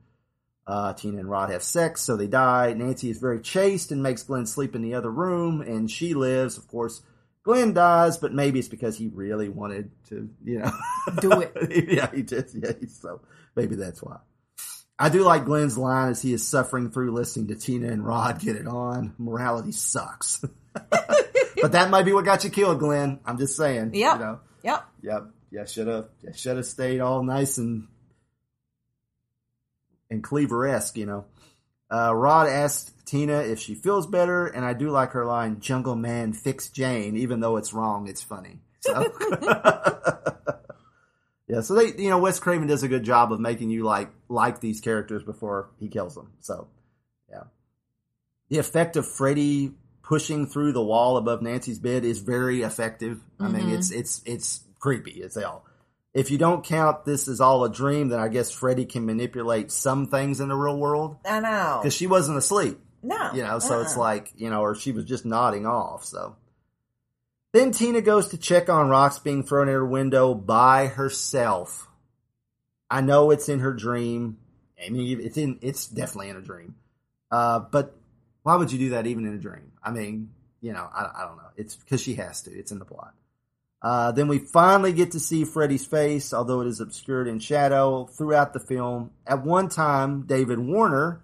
Uh, 0.67 0.93
Tina 0.93 1.19
and 1.19 1.29
Rod 1.29 1.51
have 1.51 1.61
sex, 1.61 2.01
so 2.01 2.15
they 2.15 2.27
die. 2.27 2.73
Nancy 2.73 3.09
is 3.09 3.19
very 3.19 3.39
chaste 3.39 3.91
and 3.91 4.01
makes 4.01 4.23
Glenn 4.23 4.47
sleep 4.47 4.75
in 4.75 4.81
the 4.81 4.95
other 4.95 5.11
room, 5.11 5.61
and 5.61 5.91
she 5.91 6.15
lives. 6.15 6.57
Of 6.57 6.67
course, 6.67 7.03
Glenn 7.43 7.73
dies, 7.73 8.17
but 8.17 8.33
maybe 8.33 8.57
it's 8.57 8.67
because 8.67 8.97
he 8.97 9.07
really 9.09 9.49
wanted 9.49 9.91
to, 10.09 10.27
you 10.43 10.59
know, 10.59 10.71
Do 11.21 11.41
it. 11.41 11.53
yeah, 11.89 12.09
he 12.11 12.23
did. 12.23 12.49
Yeah, 12.53 12.71
so 12.87 13.21
maybe 13.55 13.75
that's 13.75 14.01
why. 14.01 14.17
I 14.97 15.09
do 15.09 15.23
like 15.23 15.45
Glenn's 15.45 15.77
line 15.77 16.11
as 16.11 16.21
he 16.21 16.31
is 16.33 16.47
suffering 16.47 16.89
through 16.89 17.11
listening 17.11 17.47
to 17.49 17.55
Tina 17.55 17.89
and 17.89 18.05
Rod 18.05 18.39
get 18.39 18.55
it 18.55 18.67
on. 18.67 19.13
Morality 19.17 19.73
sucks. 19.73 20.43
but 20.73 21.71
that 21.71 21.89
might 21.89 22.03
be 22.03 22.13
what 22.13 22.23
got 22.23 22.43
you 22.45 22.49
killed, 22.49 22.79
Glenn. 22.79 23.19
I'm 23.25 23.37
just 23.37 23.57
saying. 23.57 23.93
Yep. 23.93 24.13
You 24.13 24.19
know? 24.19 24.39
Yep. 24.63 24.85
Yep. 25.03 25.23
Yeah, 25.51 25.65
should 25.65 25.87
have. 25.87 26.09
Yeah, 26.21 26.31
should 26.33 26.57
have 26.57 26.65
stayed 26.65 27.01
all 27.01 27.23
nice 27.23 27.57
and 27.57 27.87
and 30.09 30.23
Cleaver 30.23 30.67
esque. 30.67 30.97
You 30.97 31.05
know. 31.05 31.25
Uh, 31.89 32.13
Rod 32.13 32.47
asked 32.47 33.05
Tina 33.05 33.39
if 33.39 33.59
she 33.59 33.75
feels 33.75 34.07
better, 34.07 34.47
and 34.47 34.65
I 34.65 34.73
do 34.73 34.89
like 34.89 35.11
her 35.11 35.25
line, 35.25 35.59
"Jungle 35.59 35.95
Man, 35.95 36.33
fix 36.33 36.69
Jane," 36.69 37.15
even 37.15 37.41
though 37.41 37.57
it's 37.57 37.73
wrong. 37.73 38.07
It's 38.07 38.23
funny. 38.23 38.59
So. 38.81 39.13
yeah. 41.47 41.61
So 41.61 41.75
they, 41.75 41.93
you 42.01 42.09
know, 42.09 42.19
Wes 42.19 42.39
Craven 42.39 42.67
does 42.67 42.83
a 42.83 42.87
good 42.87 43.03
job 43.03 43.31
of 43.31 43.39
making 43.39 43.69
you 43.69 43.83
like 43.83 44.09
like 44.29 44.59
these 44.61 44.81
characters 44.81 45.23
before 45.23 45.69
he 45.79 45.87
kills 45.87 46.15
them. 46.15 46.31
So, 46.41 46.67
yeah. 47.29 47.43
The 48.49 48.57
effect 48.59 48.95
of 48.95 49.07
Freddy 49.07 49.71
pushing 50.03 50.45
through 50.47 50.71
the 50.73 50.83
wall 50.83 51.17
above 51.17 51.41
Nancy's 51.41 51.79
bed 51.79 52.05
is 52.05 52.19
very 52.19 52.61
effective. 52.61 53.19
I 53.39 53.47
mean, 53.47 53.67
Mhm. 53.69 53.77
it's 53.77 53.91
it's 53.91 54.21
it's 54.25 54.63
creepy 54.79 55.21
as 55.23 55.35
hell. 55.35 55.65
If 56.13 56.31
you 56.31 56.37
don't 56.37 56.63
count 56.63 57.03
this 57.05 57.27
as 57.27 57.41
all 57.41 57.65
a 57.65 57.69
dream, 57.69 58.07
then 58.09 58.19
I 58.19 58.29
guess 58.29 58.49
Freddy 58.51 58.85
can 58.85 59.05
manipulate 59.05 59.69
some 59.71 60.07
things 60.07 60.39
in 60.39 60.47
the 60.47 60.55
real 60.55 60.77
world 60.77 61.17
I 61.25 61.39
know. 61.41 61.79
because 61.81 61.93
she 61.93 62.07
wasn't 62.07 62.37
asleep. 62.37 62.79
No. 63.03 63.31
You 63.33 63.43
know, 63.43 63.59
so 63.59 63.81
it's 63.81 63.93
Uh-uh. 63.97 63.99
like, 63.99 64.31
you 64.37 64.49
know, 64.49 64.61
or 64.61 64.75
she 64.75 64.91
was 64.93 65.03
just 65.05 65.25
nodding 65.25 65.65
off. 65.65 66.05
So 66.05 66.35
then 67.55 67.71
Tina 67.71 68.01
goes 68.01 68.29
to 68.29 68.37
check 68.37 68.69
on 68.69 68.89
rocks 68.89 69.19
being 69.19 69.43
thrown 69.43 69.69
at 69.69 69.73
her 69.73 69.85
window 69.85 70.33
by 70.33 70.87
herself. 70.87 71.87
I 72.89 73.01
know 73.01 73.31
it's 73.31 73.49
in 73.49 73.59
her 73.59 73.73
dream. 73.73 74.37
I 74.83 74.89
mean, 74.89 75.19
it's 75.21 75.37
in, 75.37 75.59
it's 75.61 75.87
definitely 75.87 76.29
in 76.29 76.37
a 76.37 76.41
dream. 76.41 76.75
Uh, 77.31 77.59
but 77.59 77.95
why 78.43 78.55
would 78.55 78.71
you 78.71 78.79
do 78.79 78.89
that 78.89 79.07
even 79.07 79.25
in 79.25 79.33
a 79.33 79.39
dream? 79.39 79.71
I 79.83 79.91
mean, 79.91 80.31
you 80.61 80.73
know, 80.73 80.87
I, 80.93 81.09
I 81.15 81.25
don't 81.27 81.37
know. 81.37 81.49
It's 81.55 81.75
because 81.75 82.01
she 82.01 82.15
has 82.15 82.41
to. 82.43 82.51
It's 82.51 82.71
in 82.71 82.79
the 82.79 82.85
plot. 82.85 83.13
Uh, 83.81 84.11
then 84.11 84.27
we 84.27 84.39
finally 84.39 84.93
get 84.93 85.11
to 85.11 85.19
see 85.19 85.45
Freddy's 85.45 85.85
face, 85.85 86.33
although 86.33 86.61
it 86.61 86.67
is 86.67 86.79
obscured 86.79 87.27
in 87.27 87.39
shadow 87.39 88.05
throughout 88.05 88.53
the 88.53 88.59
film. 88.59 89.11
At 89.27 89.43
one 89.43 89.69
time, 89.69 90.23
David 90.23 90.59
Warner 90.59 91.21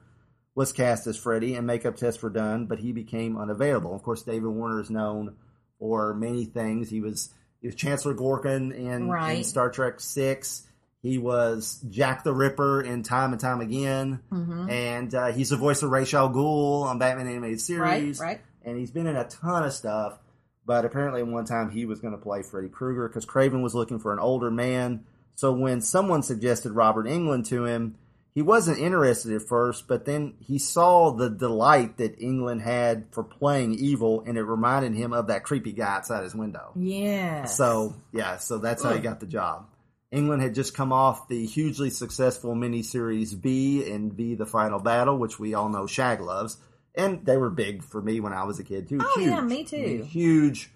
was 0.54 0.74
cast 0.74 1.08
as 1.08 1.18
Freddy 1.18 1.56
and 1.56 1.66
makeup 1.66 1.96
tests 1.96 2.22
were 2.22 2.30
done, 2.30 2.68
but 2.68 2.80
he 2.80 2.92
became 2.92 3.38
unavailable. 3.38 3.96
Of 3.96 4.04
course, 4.04 4.22
David 4.22 4.50
Warner 4.50 4.80
is 4.80 4.90
known 4.90 5.36
for 5.82 6.14
many 6.14 6.46
things. 6.46 6.90
He 6.90 7.02
was 7.02 7.30
he 7.60 7.68
was 7.68 7.76
Chancellor 7.76 8.14
Gorkon 8.14 8.74
in, 8.74 9.10
in 9.38 9.44
Star 9.44 9.70
Trek 9.72 10.00
Six. 10.00 10.62
He 11.02 11.18
was 11.18 11.84
Jack 11.90 12.24
the 12.24 12.32
Ripper 12.34 12.82
in 12.82 13.02
Time 13.02 13.32
and 13.32 13.42
Time 13.42 13.60
Again, 13.60 14.20
Mhm. 14.32 14.70
and 14.70 15.16
uh, 15.16 15.32
he's 15.32 15.50
the 15.50 15.58
voice 15.58 15.82
of 15.82 15.90
Ra's 15.90 16.14
al 16.14 16.30
Ghul 16.30 16.84
on 16.84 17.00
Batman 17.00 17.28
animated 17.28 17.60
series. 17.60 18.20
Right, 18.20 18.28
right. 18.28 18.42
And 18.64 18.78
he's 18.78 18.92
been 18.92 19.08
in 19.08 19.16
a 19.16 19.26
ton 19.28 19.64
of 19.64 19.74
stuff. 19.74 20.20
But 20.64 20.86
apparently, 20.86 21.24
one 21.24 21.46
time 21.46 21.72
he 21.72 21.86
was 21.86 22.00
going 22.00 22.14
to 22.14 22.20
play 22.22 22.44
Freddy 22.44 22.70
Krueger 22.70 23.08
because 23.08 23.26
Craven 23.26 23.64
was 23.64 23.74
looking 23.74 23.98
for 23.98 24.14
an 24.14 24.20
older 24.20 24.52
man. 24.52 25.04
So 25.34 25.52
when 25.52 25.82
someone 25.82 26.22
suggested 26.22 26.74
Robert 26.74 27.08
Englund 27.08 27.48
to 27.48 27.66
him, 27.66 27.96
he 28.34 28.42
wasn't 28.42 28.80
interested 28.80 29.34
at 29.34 29.48
first, 29.48 29.88
but 29.88 30.06
then 30.06 30.36
he 30.40 30.58
saw 30.58 31.12
the 31.12 31.30
delight 31.30 31.98
that 31.98 32.20
Englund 32.20 32.62
had 32.62 33.06
for 33.12 33.24
playing 33.24 33.74
evil, 33.74 34.24
and 34.26 34.38
it 34.38 34.44
reminded 34.44 34.94
him 34.94 35.12
of 35.14 35.28
that 35.28 35.44
creepy 35.44 35.74
guy 35.74 35.96
outside 35.98 36.24
his 36.24 36.34
window. 36.36 36.72
Yeah. 36.76 37.46
So 37.46 37.96
yeah, 38.14 38.38
so 38.38 38.58
that's 38.58 38.84
how 38.84 38.94
he 38.94 39.00
got 39.00 39.20
the 39.20 39.26
job. 39.26 39.68
Englund 40.14 40.42
had 40.42 40.56
just 40.56 40.74
come 40.76 40.92
off 40.92 41.28
the 41.30 41.46
hugely 41.46 41.90
successful 41.90 42.54
miniseries 42.56 43.34
V 43.34 43.90
and 43.92 44.14
V: 44.14 44.36
The 44.36 44.46
Final 44.46 44.80
Battle, 44.80 45.18
which 45.18 45.40
we 45.40 45.54
all 45.54 45.70
know 45.70 45.88
Shag 45.88 46.20
loves, 46.22 46.58
and 46.96 47.26
they 47.26 47.38
were 47.38 47.50
big 47.50 47.84
for 47.84 48.02
me 48.02 48.20
when 48.20 48.34
I 48.34 48.44
was 48.44 48.60
a 48.60 48.64
kid 48.64 48.90
too. 48.90 49.00
Oh, 49.02 49.20
huge. 49.20 49.30
yeah, 49.30 49.42
me 49.42 49.60
I 49.62 49.64
too. 49.64 49.78
mean, 49.78 50.04
huge, 50.04 50.70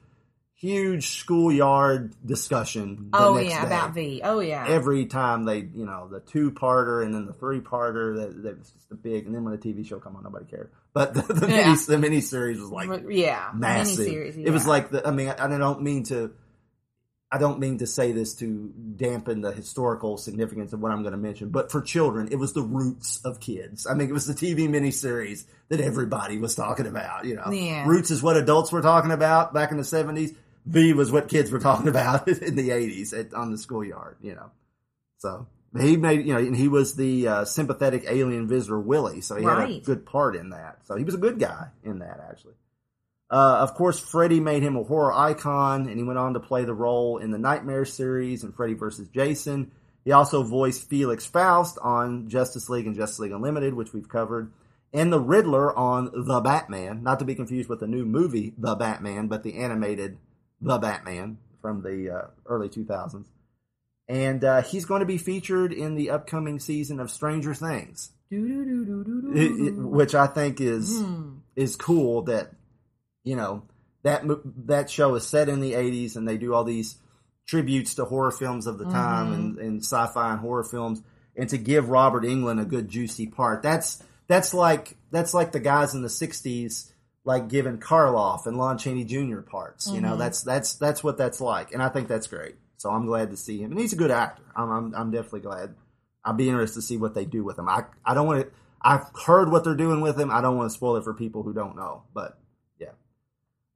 huge 0.57 1.07
schoolyard 1.19 2.13
discussion. 2.25 3.09
the 3.11 3.17
oh 3.17 3.37
yeah, 3.37 3.61
day. 3.61 3.67
about 3.67 3.93
V. 3.93 4.21
Oh 4.23 4.39
yeah. 4.39 4.65
Every 4.67 5.05
time 5.05 5.45
they, 5.45 5.59
you 5.59 5.85
know, 5.85 6.07
the 6.09 6.19
two 6.21 6.51
parter 6.51 7.03
and 7.05 7.13
then 7.13 7.25
the 7.25 7.33
three 7.33 7.59
parter, 7.59 8.15
that, 8.17 8.43
that 8.43 8.57
was 8.59 8.69
just 8.71 8.91
a 8.91 8.95
big. 8.95 9.25
And 9.25 9.35
then 9.35 9.43
when 9.43 9.51
the 9.53 9.59
TV 9.59 9.85
show 9.85 9.99
come 9.99 10.15
on, 10.15 10.23
nobody 10.23 10.45
cared. 10.45 10.71
But 10.93 11.13
the, 11.13 11.21
the 11.33 11.47
Yeah. 11.49 11.75
mini 11.97 12.19
the 12.19 12.21
miniseries 12.21 12.59
was 12.59 12.71
like 12.71 13.03
yeah. 13.09 13.49
massive. 13.53 14.07
Miniseries, 14.07 14.37
It 14.45 14.51
was 14.51 14.65
like 14.65 14.91
the. 14.91 15.05
I 15.07 15.11
mean, 15.11 15.29
I, 15.29 15.45
I 15.45 15.57
don't 15.57 15.81
mean 15.81 16.03
to. 16.05 16.31
I 17.31 17.37
don't 17.37 17.59
mean 17.59 17.79
to 17.79 17.87
say 17.87 18.13
this 18.13 18.35
to 18.35 18.71
dampen 18.95 19.41
the 19.41 19.51
historical 19.51 20.15
significance 20.15 20.71
of 20.71 20.79
what 20.79 20.91
I'm 20.93 21.01
going 21.01 21.11
to 21.11 21.17
mention, 21.17 21.49
but 21.49 21.69
for 21.69 21.81
children, 21.81 22.29
it 22.31 22.37
was 22.37 22.53
the 22.53 22.61
roots 22.61 23.19
of 23.25 23.41
kids. 23.41 23.85
I 23.87 23.93
mean, 23.93 24.07
it 24.07 24.13
was 24.13 24.25
the 24.27 24.33
TV 24.33 24.69
miniseries 24.69 25.45
that 25.67 25.81
everybody 25.81 26.37
was 26.37 26.55
talking 26.55 26.85
about. 26.85 27.25
You 27.25 27.35
know, 27.35 27.51
Yeah. 27.51 27.85
roots 27.87 28.09
is 28.11 28.23
what 28.23 28.37
adults 28.37 28.71
were 28.71 28.83
talking 28.83 29.11
about 29.11 29.53
back 29.53 29.71
in 29.71 29.77
the 29.77 29.83
70s. 29.83 30.33
V 30.65 30.93
was 30.93 31.11
what 31.11 31.29
kids 31.29 31.51
were 31.51 31.59
talking 31.59 31.87
about 31.95 32.27
in 32.27 32.55
the 32.55 32.69
80s 32.69 33.17
at, 33.17 33.33
on 33.33 33.51
the 33.51 33.57
schoolyard. 33.57 34.17
You 34.21 34.35
know, 34.35 34.51
so 35.17 35.47
he 35.79 35.97
made 35.97 36.25
you 36.25 36.33
know, 36.33 36.39
and 36.39 36.55
he 36.55 36.67
was 36.67 36.95
the 36.95 37.27
uh, 37.27 37.45
sympathetic 37.45 38.05
alien 38.07 38.47
visitor 38.47 38.79
Willie, 38.79 39.21
so 39.21 39.35
he 39.35 39.43
had 39.43 39.69
a 39.69 39.79
good 39.79 40.05
part 40.05 40.35
in 40.35 40.49
that. 40.49 40.79
So 40.85 40.95
he 40.95 41.03
was 41.03 41.15
a 41.15 41.19
good 41.19 41.39
guy 41.39 41.69
in 41.83 41.99
that 41.99 42.19
actually. 42.29 42.55
Uh, 43.29 43.57
of 43.61 43.73
course, 43.73 43.99
Freddy 43.99 44.39
made 44.39 44.61
him 44.61 44.75
a 44.75 44.83
horror 44.83 45.11
icon, 45.11 45.87
and 45.87 45.97
he 45.97 46.03
went 46.03 46.19
on 46.19 46.33
to 46.33 46.39
play 46.39 46.63
the 46.63 46.75
role 46.75 47.17
in 47.17 47.31
the 47.31 47.39
Nightmare 47.39 47.85
series 47.85 48.43
and 48.43 48.55
Freddy 48.55 48.75
vs. 48.75 49.07
Jason. 49.09 49.71
He 50.03 50.11
also 50.11 50.43
voiced 50.43 50.87
Felix 50.87 51.25
Faust 51.25 51.79
on 51.81 52.29
Justice 52.29 52.69
League 52.69 52.85
and 52.85 52.95
Justice 52.95 53.19
League 53.19 53.31
Unlimited, 53.31 53.73
which 53.73 53.93
we've 53.93 54.07
covered, 54.07 54.51
and 54.93 55.11
the 55.11 55.19
Riddler 55.19 55.75
on 55.75 56.11
The 56.13 56.39
Batman, 56.39 57.01
not 57.01 57.17
to 57.19 57.25
be 57.25 57.33
confused 57.33 57.67
with 57.67 57.79
the 57.79 57.87
new 57.87 58.05
movie 58.05 58.53
The 58.57 58.75
Batman, 58.75 59.27
but 59.27 59.41
the 59.41 59.57
animated 59.57 60.19
The 60.61 60.77
Batman 60.77 61.37
from 61.61 61.81
the 61.81 62.09
uh, 62.11 62.27
early 62.45 62.69
2000s. 62.69 63.25
and 64.07 64.43
uh, 64.43 64.61
he's 64.61 64.85
going 64.85 64.99
to 64.99 65.05
be 65.05 65.17
featured 65.17 65.73
in 65.73 65.95
the 65.95 66.11
upcoming 66.11 66.59
season 66.59 66.99
of 66.99 67.09
Stranger 67.11 67.53
Things, 67.53 68.11
it- 68.29 69.67
it- 69.67 69.77
which 69.77 70.13
I 70.15 70.27
think 70.27 70.61
is 70.61 71.01
Hmm. 71.01 71.37
is 71.55 71.75
cool. 71.75 72.23
That 72.23 72.53
you 73.23 73.35
know 73.35 73.63
that 74.03 74.23
that 74.67 74.89
show 74.89 75.15
is 75.15 75.25
set 75.27 75.49
in 75.49 75.59
the 75.59 75.73
'80s, 75.73 76.15
and 76.15 76.27
they 76.27 76.37
do 76.37 76.53
all 76.53 76.63
these 76.63 76.97
tributes 77.47 77.95
to 77.95 78.05
horror 78.05 78.31
films 78.31 78.67
of 78.67 78.77
the 78.77 78.85
time 78.85 79.27
Mhm. 79.31 79.35
and, 79.35 79.57
and 79.59 79.79
sci-fi 79.83 80.31
and 80.31 80.39
horror 80.39 80.63
films, 80.63 81.01
and 81.35 81.49
to 81.49 81.57
give 81.57 81.89
Robert 81.89 82.23
Englund 82.23 82.61
a 82.61 82.65
good 82.65 82.87
juicy 82.87 83.27
part. 83.27 83.61
That's 83.63 84.01
that's 84.27 84.53
like 84.53 84.97
that's 85.11 85.33
like 85.33 85.51
the 85.51 85.59
guys 85.59 85.93
in 85.95 86.01
the 86.01 86.09
'60s. 86.09 86.91
Like 87.25 87.49
giving 87.49 87.79
Karloff 87.79 88.45
and 88.45 88.55
Lon 88.57 88.77
Chaney 88.77 89.03
Jr. 89.03 89.41
parts, 89.41 89.91
you 89.91 89.99
know, 89.99 90.13
Mhm. 90.15 90.19
that's 90.19 90.43
that's 90.43 90.75
that's 90.75 91.03
what 91.03 91.17
that's 91.17 91.41
like, 91.41 91.73
and 91.73 91.81
I 91.81 91.89
think 91.89 92.07
that's 92.07 92.27
great. 92.27 92.55
So 92.77 92.91
I'm 92.91 93.07
glad 93.07 93.31
to 93.31 93.37
see 93.37 93.57
him, 93.61 93.71
and 93.71 93.79
he's 93.79 93.93
a 93.93 93.97
good 93.97 94.11
actor. 94.11 94.43
I'm 94.55 94.69
I'm, 94.71 94.95
I'm 94.95 95.11
definitely 95.11 95.39
glad. 95.41 95.73
I'd 96.23 96.37
be 96.37 96.47
interested 96.49 96.81
to 96.81 96.85
see 96.85 96.97
what 96.97 97.15
they 97.15 97.25
do 97.25 97.43
with 97.43 97.57
him. 97.57 97.67
I 97.67 97.85
I 98.05 98.13
don't 98.13 98.27
want 98.27 98.41
to. 98.45 98.51
I've 98.81 99.07
heard 99.25 99.51
what 99.51 99.63
they're 99.63 99.73
doing 99.75 100.01
with 100.01 100.19
him. 100.19 100.29
I 100.29 100.41
don't 100.41 100.55
want 100.55 100.69
to 100.69 100.73
spoil 100.75 100.97
it 100.97 101.03
for 101.03 101.15
people 101.15 101.41
who 101.41 101.53
don't 101.53 101.75
know, 101.75 102.03
but 102.13 102.37
yeah. 102.79 102.91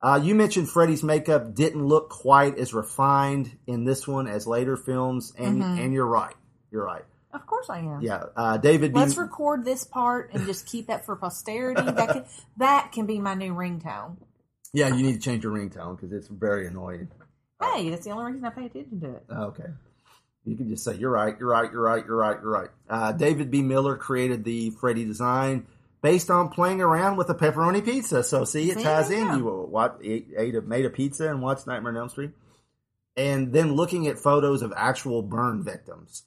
Uh, 0.02 0.20
you 0.22 0.36
mentioned 0.36 0.70
Freddy's 0.70 1.02
makeup 1.04 1.56
didn't 1.56 1.84
look 1.88 2.10
quite 2.10 2.60
as 2.60 2.74
refined 2.76 3.58
in 3.66 3.84
this 3.84 4.08
one 4.08 4.28
as 4.28 4.46
later 4.46 4.78
films, 4.78 5.34
and 5.38 5.64
Mhm. 5.64 5.80
and 5.86 5.94
you're 5.94 6.06
right. 6.06 6.36
You're 6.72 6.86
right. 6.86 7.06
Of 7.32 7.46
course 7.46 7.70
I 7.70 7.80
am. 7.80 8.02
Yeah, 8.02 8.24
uh, 8.36 8.58
David. 8.58 8.94
Let's 8.94 9.18
record 9.18 9.64
this 9.64 9.84
part 9.84 10.32
and 10.34 10.46
just 10.46 10.66
keep 10.66 10.88
that 10.88 11.06
for 11.06 11.16
posterity. 11.16 11.82
That 11.84 12.10
can, 12.10 12.26
that 12.58 12.92
can 12.92 13.06
be 13.06 13.20
my 13.20 13.36
new 13.36 13.54
ringtone. 13.54 14.18
yeah, 14.74 14.88
you 14.88 15.04
need 15.04 15.14
to 15.14 15.20
change 15.20 15.44
your 15.44 15.54
ringtone 15.54 15.96
because 15.96 16.12
it's 16.12 16.28
very 16.28 16.68
annoying. 16.68 17.10
Hey, 17.62 17.90
that's 17.90 18.06
the 18.06 18.12
only 18.12 18.32
reason 18.32 18.46
I 18.46 18.50
pay 18.50 18.66
attention 18.66 19.00
to 19.02 19.16
it. 19.16 19.26
Okay. 19.32 19.70
You 20.46 20.56
can 20.56 20.70
just 20.70 20.84
say, 20.84 20.96
you're 20.96 21.12
right, 21.12 21.36
you're 21.40 21.50
right, 21.50 21.72
you're 21.72 21.82
right, 21.84 22.04
you're 22.06 22.18
right, 22.18 22.38
you're 22.42 22.52
right. 22.52 22.70
Uh, 22.90 23.12
David 23.12 23.52
B. 23.52 23.62
Miller 23.62 23.98
created 23.98 24.44
the 24.44 24.72
Freddy 24.72 25.06
design 25.06 25.68
based 26.02 26.32
on 26.32 26.50
playing 26.50 26.82
around 26.82 27.18
with 27.18 27.30
a 27.30 27.36
pepperoni 27.36 27.84
pizza. 27.84 28.24
So, 28.24 28.46
see, 28.46 28.72
it 28.72 28.78
See, 28.78 28.84
ties 28.84 29.12
you 29.12 29.18
in. 29.18 29.38
You 29.38 29.46
what, 29.70 30.00
ate, 30.04 30.30
ate 30.38 30.56
a, 30.56 30.62
made 30.62 30.86
a 30.86 30.90
pizza 30.90 31.30
and 31.30 31.42
watched 31.42 31.68
Nightmare 31.68 31.92
on 31.92 31.98
Elm 31.98 32.10
Street. 32.10 32.32
And 33.18 33.52
then 33.52 33.74
looking 33.74 34.08
at 34.08 34.18
photos 34.18 34.62
of 34.62 34.74
actual 34.76 35.22
burn 35.22 35.62
victims. 35.64 36.24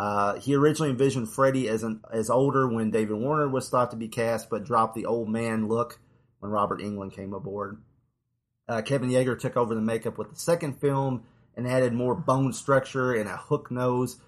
Uh, 0.00 0.40
he 0.40 0.54
originally 0.54 0.90
envisioned 0.90 1.28
Freddy 1.28 1.68
as 1.68 1.82
an 1.82 2.00
as 2.10 2.30
older 2.30 2.66
when 2.66 2.90
David 2.90 3.18
Warner 3.18 3.46
was 3.50 3.68
thought 3.68 3.90
to 3.90 3.98
be 3.98 4.08
cast, 4.08 4.48
but 4.48 4.64
dropped 4.64 4.94
the 4.94 5.04
old 5.04 5.28
man 5.28 5.68
look 5.68 6.00
when 6.38 6.50
Robert 6.50 6.80
Englund 6.80 7.14
came 7.14 7.34
aboard. 7.34 7.82
Uh, 8.66 8.80
Kevin 8.80 9.10
Yagher 9.10 9.38
took 9.38 9.58
over 9.58 9.74
the 9.74 9.82
makeup 9.82 10.16
with 10.16 10.30
the 10.30 10.40
second 10.40 10.80
film 10.80 11.24
and 11.54 11.68
added 11.68 11.92
more 11.92 12.14
bone 12.14 12.54
structure 12.54 13.12
and 13.12 13.28
a 13.28 13.36
hook 13.36 13.70
nose. 13.70 14.18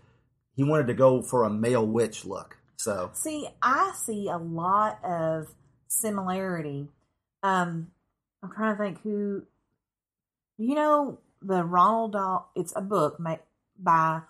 He 0.56 0.62
wanted 0.62 0.88
to 0.88 0.94
go 0.94 1.22
for 1.22 1.42
a 1.42 1.48
male 1.48 1.86
witch 1.86 2.26
look. 2.26 2.58
So 2.76 3.08
See, 3.14 3.48
I 3.62 3.94
see 3.96 4.28
a 4.28 4.36
lot 4.36 5.02
of 5.02 5.46
similarity. 5.88 6.88
Um, 7.42 7.92
I'm 8.42 8.52
trying 8.52 8.76
to 8.76 8.82
think 8.82 9.00
who. 9.00 9.44
You 10.58 10.74
know 10.74 11.18
the 11.40 11.64
Ronald 11.64 12.12
Dahl. 12.12 12.50
It's 12.54 12.74
a 12.76 12.82
book 12.82 13.18
made 13.18 13.40
by 13.78 14.20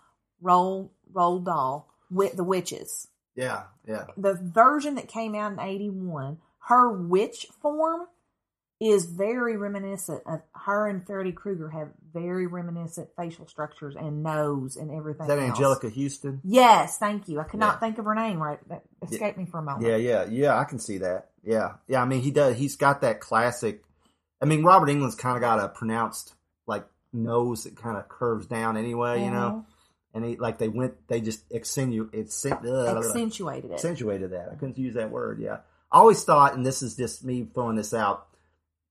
Roald 0.41 0.91
Roald 1.13 1.45
Dahl 1.45 1.89
with 2.11 2.37
the 2.37 2.45
witches. 2.45 3.09
yeah, 3.35 3.65
yeah, 3.87 4.05
The 4.17 4.35
version 4.35 4.97
that 4.97 5.09
came 5.09 5.35
out 5.35 5.53
in 5.53 5.61
'81, 5.61 6.39
her 6.69 6.91
witch 6.93 7.47
form 7.61 8.03
is 8.81 9.05
very 9.07 9.57
reminiscent 9.57 10.21
of 10.27 10.41
her 10.55 10.89
and 10.89 11.07
Freddy 11.07 11.31
Krueger 11.31 11.69
have 11.71 11.89
very 12.13 12.49
reminiscent 12.49 13.09
facial 13.17 13.47
structures 13.47 13.95
and 13.97 14.25
nose 14.25 14.77
and 14.77 14.91
everything. 14.91 15.23
is 15.23 15.29
that 15.29 15.39
else. 15.39 15.57
Anjelica 15.59 15.95
Huston? 15.95 16.41
Yes, 16.43 16.99
thank 16.99 17.29
you. 17.29 17.39
I 17.39 17.45
could 17.45 17.61
Yeah. 17.61 17.67
not 17.67 17.81
think 17.81 17.99
of 17.99 18.05
her 18.07 18.15
name 18.15 18.43
right. 18.43 18.59
That 18.69 18.83
escaped 19.09 19.39
me 19.39 19.47
for 19.47 19.59
a 19.59 19.63
moment. 19.63 19.87
Yeah, 19.87 19.97
yeah, 19.97 20.25
yeah. 20.25 20.59
I 20.59 20.65
can 20.65 20.81
see 20.81 20.99
that. 20.99 21.31
Yeah, 21.45 21.75
yeah. 21.87 22.03
I 22.03 22.07
mean, 22.07 22.23
he 22.23 22.33
does. 22.33 22.57
He's 22.57 22.75
got 22.77 23.03
that 23.03 23.21
classic. 23.21 23.85
I 24.41 24.47
mean, 24.47 24.65
Robert 24.65 24.89
Englund's 24.89 25.15
kind 25.15 25.37
of 25.37 25.41
got 25.43 25.61
a 25.61 25.69
pronounced 25.69 26.35
like 26.67 26.85
nose 27.13 27.63
that 27.65 27.77
kind 27.77 27.97
of 27.97 28.09
curves 28.09 28.47
down 28.47 28.77
anyway, 28.77 29.23
you 29.25 29.31
know. 29.31 29.63
Mm-hmm. 29.65 29.72
And 30.15 30.25
he 30.25 30.37
like 30.37 30.59
they 30.59 30.69
went, 30.69 31.09
they 31.09 31.21
just 31.21 31.49
accenu, 31.51 32.09
accent, 32.19 32.67
uh, 32.67 32.99
Accentuated 32.99 33.71
it. 33.71 33.75
accentuated 33.75 34.31
that. 34.33 34.51
I 34.53 34.55
couldn't 34.57 34.77
use 34.79 34.95
that 34.95 35.11
word. 35.11 35.41
Yeah, 35.41 35.59
I 35.91 35.99
always 35.99 36.23
thought, 36.25 36.55
and 36.55 36.67
this 36.67 36.83
is 36.83 36.97
just 36.97 37.25
me 37.25 37.47
throwing 37.55 37.77
this 37.77 37.95
out. 37.95 38.27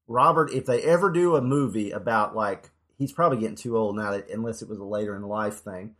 Robert, 0.08 0.52
if 0.52 0.66
they 0.66 0.82
ever 0.82 1.12
do 1.12 1.36
a 1.36 1.42
movie 1.42 1.92
about 1.92 2.36
like 2.36 2.70
he's 2.98 3.12
probably 3.12 3.38
getting 3.40 3.56
too 3.56 3.78
old 3.78 3.96
now, 3.96 4.12
that, 4.12 4.30
unless 4.30 4.62
it 4.62 4.70
was 4.70 4.80
a 4.80 4.84
later 4.84 5.16
in 5.16 5.22
life 5.24 5.60
thing. 5.60 5.96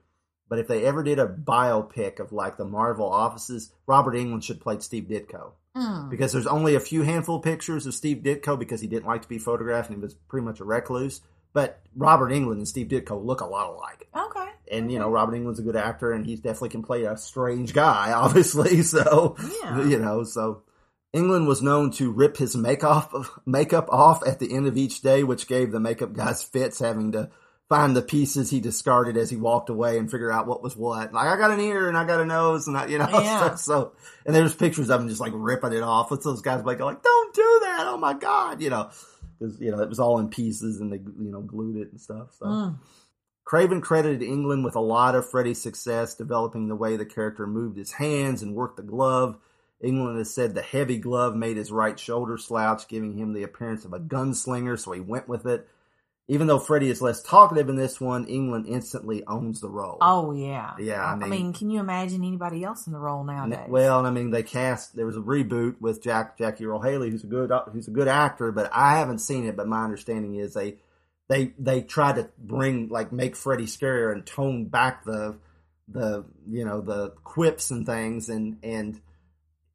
But 0.50 0.60
if 0.60 0.68
they 0.68 0.84
ever 0.86 1.02
did 1.02 1.18
a 1.18 1.28
biopic 1.28 2.20
of 2.20 2.34
like 2.34 2.58
the 2.58 2.66
Marvel 2.66 3.08
offices, 3.10 3.72
Robert 3.88 4.16
Englund 4.16 4.44
should 4.44 4.60
play 4.60 4.80
Steve 4.80 5.06
Ditko 5.06 5.52
Mm. 5.74 6.10
because 6.10 6.34
there's 6.34 6.48
only 6.48 6.76
a 6.76 6.82
few 6.82 7.04
handful 7.04 7.38
of 7.38 7.44
pictures 7.44 7.86
of 7.86 7.94
Steve 7.94 8.18
Ditko 8.18 8.60
because 8.60 8.82
he 8.82 8.88
didn't 8.88 9.06
like 9.06 9.22
to 9.22 9.30
be 9.30 9.38
photographed 9.38 9.90
and 9.90 9.98
he 10.00 10.02
was 10.04 10.14
pretty 10.16 10.44
much 10.44 10.60
a 10.60 10.66
recluse. 10.66 11.22
But 11.54 11.82
Robert 11.96 12.32
Englund 12.32 12.54
and 12.54 12.68
Steve 12.68 12.88
Ditko 12.88 13.24
look 13.24 13.42
a 13.42 13.46
lot 13.46 13.70
alike. 13.70 14.08
Okay. 14.16 14.48
And 14.72 14.92
you 14.92 15.00
know, 15.00 15.10
Robert 15.10 15.34
Englund's 15.36 15.60
a 15.60 15.64
good 15.64 15.76
actor 15.76 16.12
and 16.14 16.26
he 16.26 16.36
definitely 16.36 16.70
can 16.70 16.84
play 16.84 17.04
a 17.04 17.18
strange 17.18 17.74
guy, 17.74 18.12
obviously. 18.16 18.82
So 18.84 19.36
Yeah. 19.64 19.84
you 19.86 20.00
know, 20.00 20.24
so 20.24 20.64
Englund 21.14 21.46
was 21.48 21.62
known 21.62 21.92
to 21.92 22.10
rip 22.12 22.38
his 22.38 22.56
makeup 22.56 23.12
makeup 23.46 23.88
off 23.90 24.26
at 24.26 24.40
the 24.40 24.54
end 24.54 24.68
of 24.68 24.78
each 24.78 25.02
day, 25.02 25.24
which 25.24 25.48
gave 25.48 25.72
the 25.72 25.80
makeup 25.82 26.14
guys 26.14 26.42
fits 26.44 26.80
having 26.80 27.12
to 27.12 27.30
find 27.68 27.96
the 27.96 28.02
pieces 28.02 28.50
he 28.50 28.60
discarded 28.60 29.16
as 29.16 29.30
he 29.30 29.38
walked 29.38 29.70
away 29.70 29.98
and 29.98 30.12
figure 30.12 30.32
out 30.32 30.46
what 30.48 30.62
was 30.64 30.76
what. 30.76 31.14
Like 31.14 31.28
I 31.28 31.38
got 31.38 31.52
an 31.52 31.60
ear 31.62 31.88
and 31.90 31.98
I 31.98 32.06
got 32.06 32.20
a 32.22 32.26
nose 32.26 32.68
and 32.68 32.78
I, 32.78 32.86
you 32.88 32.98
know, 32.98 33.08
Yeah. 33.14 33.56
so, 33.56 33.74
so 33.74 33.92
and 34.26 34.34
there's 34.36 34.56
pictures 34.56 34.90
of 34.90 35.02
him 35.02 35.10
just 35.10 35.22
like 35.22 35.34
ripping 35.36 35.74
it 35.74 35.82
off. 35.84 36.12
What's 36.12 36.24
those 36.26 36.42
guys 36.42 36.64
like? 36.64 36.80
Like, 36.80 37.02
don't 37.04 37.34
do 37.34 37.60
that! 37.64 37.84
Oh 37.88 37.98
my 37.98 38.14
god, 38.14 38.62
you 38.62 38.70
know, 38.70 38.90
because 39.42 39.60
you 39.60 39.72
know 39.72 39.82
it 39.82 39.90
was 39.90 40.00
all 40.00 40.20
in 40.20 40.30
pieces 40.30 40.80
and 40.80 40.92
they 40.92 40.98
you 40.98 41.32
know 41.32 41.42
glued 41.42 41.78
it 41.78 41.92
and 41.92 42.00
stuff. 42.00 42.34
So. 42.38 42.46
Mm. 42.46 42.80
Craven 43.44 43.82
credited 43.82 44.22
Englund 44.22 44.64
with 44.64 44.76
a 44.76 44.80
lot 44.82 45.16
of 45.16 45.30
Freddy's 45.30 45.62
success, 45.62 46.16
developing 46.16 46.68
the 46.68 46.76
way 46.76 46.96
the 46.96 47.06
character 47.06 47.46
moved 47.48 47.76
his 47.76 47.94
hands 47.94 48.42
and 48.42 48.56
worked 48.56 48.78
the 48.78 48.84
glove. 48.84 49.38
Englund 49.84 50.18
has 50.20 50.34
said 50.34 50.54
the 50.54 50.62
heavy 50.62 50.98
glove 50.98 51.36
made 51.36 51.58
his 51.58 51.72
right 51.72 52.00
shoulder 52.00 52.38
slouch, 52.38 52.88
giving 52.88 53.18
him 53.18 53.34
the 53.34 53.44
appearance 53.44 53.84
of 53.84 53.94
a 53.94 54.00
gunslinger, 54.00 54.80
so 54.80 54.92
he 54.92 55.02
went 55.02 55.28
with 55.28 55.46
it. 55.48 55.68
Even 56.28 56.48
though 56.48 56.60
Freddy 56.60 56.90
is 56.90 57.02
less 57.02 57.22
talkative 57.22 57.68
in 57.68 57.76
this 57.76 58.00
one, 58.00 58.26
Englund 58.28 58.66
instantly 58.68 59.22
owns 59.28 59.60
the 59.60 59.68
role. 59.70 59.98
Oh 60.02 60.32
yeah. 60.32 60.74
Yeah, 60.80 61.04
I 61.04 61.12
I 61.12 61.16
mean- 61.16 61.30
mean, 61.30 61.54
can 61.54 61.70
you 61.70 61.80
imagine 61.82 62.24
anybody 62.24 62.64
else 62.64 62.88
in 62.88 62.94
the 62.94 63.00
role 63.00 63.24
nowadays? 63.24 63.68
Well, 63.68 64.06
I 64.06 64.12
mean, 64.12 64.32
they 64.32 64.44
cast. 64.44 64.96
There 64.96 65.06
was 65.06 65.18
a 65.18 65.22
reboot 65.22 65.82
with 65.82 66.02
Jack 66.02 66.38
Jackie 66.38 66.66
Earle 66.66 66.82
Haley, 66.82 67.10
who's 67.10 67.24
a 67.24 67.28
good 67.28 67.52
who's 67.74 67.88
a 67.88 67.92
good 67.92 68.08
actor, 68.08 68.52
but 68.52 68.70
I 68.74 68.98
haven't 69.00 69.20
seen 69.20 69.46
it. 69.46 69.58
But 69.58 69.68
my 69.68 69.84
understanding 69.84 70.36
is 70.36 70.54
they 70.54 70.78
they 71.28 71.54
they 71.60 71.82
tried 71.82 72.16
to 72.16 72.30
bring 72.38 72.88
like 72.90 73.12
make 73.12 73.36
Freddy 73.36 73.66
scarier 73.66 74.14
and 74.14 74.26
tone 74.26 74.66
back 74.66 75.04
the 75.04 75.36
the 75.90 76.24
you 76.50 76.64
know 76.64 76.80
the 76.80 77.10
quips 77.26 77.72
and 77.72 77.86
things 77.86 78.30
and 78.30 78.58
and 78.64 79.02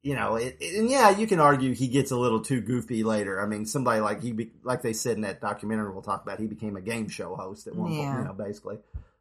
you 0.06 0.14
know 0.14 0.36
it, 0.36 0.56
and 0.60 0.88
yeah 0.88 1.10
you 1.10 1.26
can 1.26 1.40
argue 1.40 1.74
he 1.74 1.88
gets 1.88 2.12
a 2.12 2.16
little 2.16 2.40
too 2.40 2.60
goofy 2.60 3.02
later. 3.02 3.40
I 3.42 3.46
mean 3.46 3.66
somebody 3.66 4.00
like 4.00 4.22
he 4.22 4.30
be, 4.30 4.52
like 4.62 4.80
they 4.82 4.92
said 4.92 5.16
in 5.16 5.22
that 5.22 5.40
documentary 5.40 5.90
we'll 5.92 6.02
talk 6.02 6.22
about 6.22 6.38
he 6.38 6.46
became 6.46 6.76
a 6.76 6.80
game 6.80 7.08
show 7.08 7.34
host 7.34 7.66
at 7.66 7.74
one 7.74 7.88
point 7.88 8.18
you 8.20 8.24
know 8.24 8.32
basically. 8.32 8.78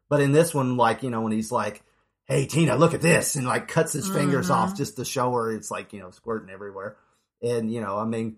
But 0.08 0.20
in 0.20 0.30
this 0.30 0.54
one 0.54 0.76
like 0.76 1.02
you 1.02 1.10
know 1.10 1.22
when 1.22 1.32
he's 1.32 1.50
like 1.50 1.82
hey 2.28 2.46
Tina, 2.46 2.76
look 2.76 2.94
at 2.94 3.00
this, 3.02 3.34
and 3.36 3.46
like 3.46 3.68
cuts 3.68 3.92
his 3.92 4.08
fingers 4.08 4.48
Mhm. 4.48 4.54
off 4.54 4.76
just 4.76 4.96
to 4.96 5.04
show 5.04 5.32
her 5.32 5.52
it's 5.52 5.70
like 5.70 5.92
you 5.92 6.00
know 6.00 6.10
squirting 6.10 6.50
everywhere, 6.50 6.96
and 7.42 7.72
you 7.72 7.80
know 7.80 7.98
I 7.98 8.04
mean, 8.04 8.36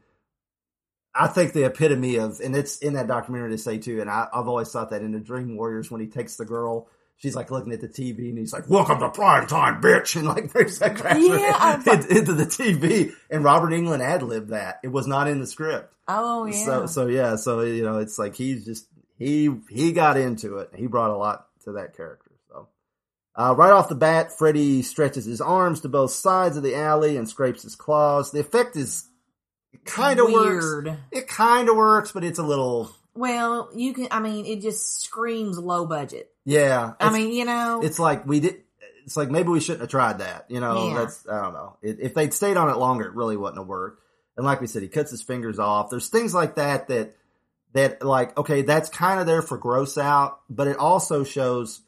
I 1.14 1.26
think 1.26 1.53
the 1.53 1.64
epitome 1.64 2.16
of, 2.16 2.40
and 2.40 2.55
it's 2.55 2.78
in 2.78 2.94
that 2.94 3.09
documentary 3.09 3.51
to 3.51 3.59
say 3.59 3.78
too, 3.78 4.01
and 4.01 4.09
I, 4.11 4.28
I've 4.32 4.49
always 4.49 4.70
thought 4.70 4.90
that 4.90 5.03
in 5.03 5.12
the 5.12 5.20
Dream 5.20 5.57
Warriors 5.57 5.90
when 5.90 6.01
he 6.01 6.07
takes 6.07 6.36
the 6.36 6.44
girl. 6.44 6.88
She's 7.18 7.34
like 7.34 7.50
looking 7.50 7.72
at 7.72 7.80
the 7.80 7.88
TV 7.88 8.28
and 8.28 8.38
he's 8.38 8.52
like, 8.52 8.70
welcome 8.70 9.00
to 9.00 9.10
prime 9.10 9.46
time, 9.48 9.80
bitch. 9.82 10.14
And 10.16 10.26
like, 10.28 10.52
there's 10.52 10.78
that 10.78 10.96
crashes 10.96 11.26
Yeah, 11.28 11.74
into, 11.76 12.16
into 12.16 12.32
the 12.32 12.44
TV. 12.46 13.12
And 13.28 13.42
Robert 13.42 13.70
Englund 13.72 14.00
ad 14.00 14.22
libbed 14.22 14.50
that. 14.50 14.78
It 14.84 14.88
was 14.88 15.06
not 15.08 15.26
in 15.28 15.40
the 15.40 15.46
script. 15.46 15.92
oh 16.06 16.46
yeah. 16.46 16.64
So, 16.64 16.86
so 16.86 17.06
yeah, 17.08 17.34
so 17.36 17.60
you 17.62 17.82
know, 17.82 17.98
it's 17.98 18.18
like 18.18 18.36
he's 18.36 18.64
just 18.64 18.86
he 19.18 19.50
he 19.68 19.92
got 19.92 20.16
into 20.16 20.58
it. 20.58 20.70
He 20.76 20.86
brought 20.86 21.10
a 21.10 21.16
lot 21.16 21.46
to 21.64 21.72
that 21.72 21.96
character. 21.96 22.30
So, 22.50 22.68
uh, 23.34 23.52
right 23.56 23.72
off 23.72 23.88
the 23.88 23.96
bat, 23.96 24.30
Freddy 24.38 24.82
stretches 24.82 25.24
his 25.24 25.40
arms 25.40 25.80
to 25.80 25.88
both 25.88 26.12
sides 26.12 26.56
of 26.56 26.62
the 26.62 26.76
alley 26.76 27.16
and 27.16 27.28
scrapes 27.28 27.64
his 27.64 27.74
claws. 27.74 28.30
The 28.30 28.38
effect 28.40 28.76
is 28.76 29.08
kind 29.84 30.20
of 30.20 30.30
works. 30.30 30.64
Weird. 30.64 30.98
It 31.10 31.26
kind 31.26 31.68
of 31.68 31.74
works, 31.76 32.12
but 32.12 32.22
it's 32.22 32.38
a 32.38 32.44
little 32.44 32.94
well, 33.18 33.70
you 33.74 33.92
can. 33.94 34.08
I 34.10 34.20
mean, 34.20 34.46
it 34.46 34.60
just 34.62 35.02
screams 35.02 35.58
low 35.58 35.86
budget. 35.86 36.30
yeah. 36.44 36.92
I 37.00 37.10
mean, 37.12 37.32
you 37.32 37.44
know, 37.44 37.80
it's 37.82 37.98
like 37.98 38.26
we 38.26 38.40
did. 38.40 38.62
It's 39.04 39.16
like 39.16 39.30
maybe 39.30 39.48
we 39.48 39.60
shouldn't 39.60 39.80
have 39.80 39.90
tried 39.90 40.18
that. 40.18 40.46
You 40.50 40.60
know, 40.60 40.88
Yeah. 40.88 40.98
that's 40.98 41.26
I 41.28 41.42
don't 41.42 41.54
know. 41.54 41.76
If 41.82 41.98
if 42.00 42.14
they'd 42.14 42.32
stayed 42.34 42.56
on 42.56 42.68
it 42.70 42.76
longer, 42.76 43.06
it 43.06 43.14
really 43.14 43.36
wouldn't 43.36 43.58
have 43.58 43.66
worked. 43.66 44.02
And 44.36 44.44
like 44.46 44.60
we 44.60 44.66
said, 44.66 44.82
he 44.82 44.88
cuts 44.88 45.10
his 45.10 45.22
fingers 45.22 45.58
off. 45.58 45.90
There's 45.90 46.08
things 46.08 46.34
like 46.34 46.56
that 46.56 46.88
that 46.88 47.16
that 47.72 48.02
like 48.04 48.36
okay, 48.38 48.62
that's 48.62 48.88
kind 48.88 49.18
of 49.20 49.26
there 49.26 49.42
for 49.42 49.56
gross 49.58 49.96
out, 49.98 50.40
but 50.50 50.68
it 50.68 50.76
also 50.78 51.24
shows 51.24 51.80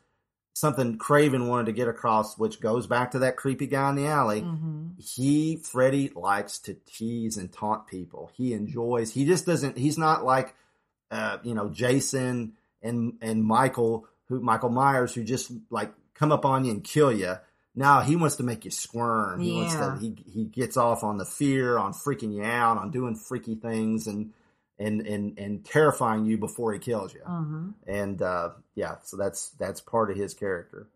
something 0.53 0.99
Craven 0.99 1.47
wanted 1.49 1.67
to 1.67 1.73
get 1.73 1.89
across, 1.89 2.37
which 2.37 2.61
goes 2.61 2.87
back 2.87 3.13
to 3.13 3.21
that 3.21 3.37
creepy 3.37 3.67
guy 3.67 3.89
in 3.91 3.95
the 3.97 4.07
alley. 4.07 4.43
Mm-hmm. 4.43 4.89
He, 4.99 5.57
Freddy, 5.57 6.11
likes 6.15 6.59
to 6.61 6.75
tease 6.87 7.37
and 7.37 7.51
taunt 7.53 7.87
people. 7.87 8.31
He 8.35 8.53
enjoys. 8.53 9.13
He 9.13 9.25
just 9.25 9.47
doesn't. 9.47 9.79
He's 9.79 9.97
not 9.97 10.25
like, 10.25 10.55
uh, 11.11 11.39
you 11.43 11.55
know, 11.55 11.69
Jason 11.69 12.55
and 12.83 13.15
and 13.21 13.45
Michael, 13.45 14.07
who 14.29 14.41
Michael 14.41 14.71
Myers, 14.71 15.15
who 15.15 15.25
just 15.25 15.51
like 15.71 15.93
come 16.15 16.33
up 16.33 16.45
on 16.45 16.65
you 16.65 16.73
and 16.73 16.85
kill 16.85 17.13
you. 17.13 17.35
Now 17.75 18.01
he 18.01 18.17
wants 18.17 18.37
to 18.37 18.43
make 18.43 18.65
you 18.65 18.71
squirm. 18.71 19.41
He 19.41 19.53
wants 19.53 19.75
to. 19.75 19.81
He 20.01 20.17
he 20.33 20.45
gets 20.45 20.77
off 20.77 21.05
on 21.05 21.19
the 21.19 21.25
fear, 21.25 21.79
on 21.79 21.93
freaking 21.93 22.35
you 22.35 22.43
out, 22.43 22.79
on 22.79 22.91
doing 22.91 23.15
freaky 23.15 23.55
things, 23.55 24.07
and 24.07 24.33
and 24.79 25.07
and 25.07 25.39
and 25.39 25.65
terrifying 25.65 26.25
you 26.25 26.37
before 26.39 26.73
he 26.73 26.79
kills 26.79 27.13
you 27.15 27.21
Mhm. 27.21 27.75
and 27.87 28.23
uh, 28.23 28.51
yeah, 28.75 28.97
so 29.05 29.17
that's 29.17 29.51
that's 29.59 29.81
part 29.81 30.11
of 30.11 30.17
his 30.17 30.33
character. 30.35 30.89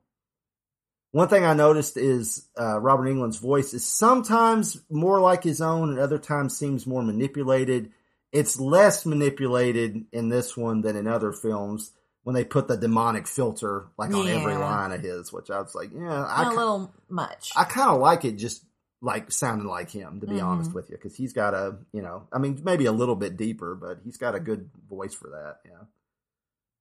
One 1.12 1.28
thing 1.28 1.44
I 1.44 1.54
noticed 1.54 1.96
is 1.96 2.48
uh, 2.60 2.80
Robert 2.80 3.04
Englund's 3.06 3.36
voice 3.38 3.72
is 3.72 3.86
sometimes 3.86 4.80
more 4.90 5.20
like 5.20 5.44
his 5.44 5.60
own, 5.60 5.90
and 5.90 5.98
other 6.00 6.18
times 6.18 6.56
seems 6.56 6.86
more 6.88 7.02
manipulated. 7.02 7.92
It's 8.34 8.58
less 8.60 9.06
manipulated 9.06 10.04
in 10.12 10.28
this 10.28 10.56
one 10.56 10.82
than 10.82 10.96
in 10.96 11.06
other 11.06 11.32
films 11.32 11.92
when 12.24 12.34
they 12.34 12.44
put 12.44 12.68
the 12.68 12.76
demonic 12.76 13.26
filter 13.26 13.86
like 13.96 14.12
on 14.12 14.26
every 14.28 14.54
line 14.56 14.92
of 14.92 15.00
his, 15.00 15.32
which 15.32 15.50
I 15.50 15.60
was 15.60 15.74
like, 15.74 15.90
yeah, 15.94 16.24
I 16.24 16.44
a 16.44 16.48
little 16.50 16.92
much. 17.08 17.50
I 17.56 17.64
kind 17.64 17.90
of 17.90 18.00
like 18.00 18.24
it 18.24 18.32
just 18.36 18.64
like 19.00 19.30
sounding 19.30 19.68
like 19.68 19.90
him, 19.90 20.20
to 20.20 20.26
be 20.26 20.36
Mhm. 20.36 20.44
honest 20.44 20.72
with 20.74 20.88
you, 20.90 20.96
because 20.96 21.14
he's 21.14 21.32
got 21.34 21.52
a, 21.54 21.76
you 21.92 22.00
know, 22.02 22.26
I 22.32 22.38
mean, 22.38 22.60
maybe 22.64 22.86
a 22.86 22.92
little 22.92 23.16
bit 23.16 23.36
deeper, 23.36 23.74
but 23.74 24.00
he's 24.04 24.16
got 24.16 24.34
a 24.34 24.40
good 24.40 24.70
voice 24.88 25.14
for 25.14 25.28
that. 25.28 25.58
Yeah. 25.64 25.84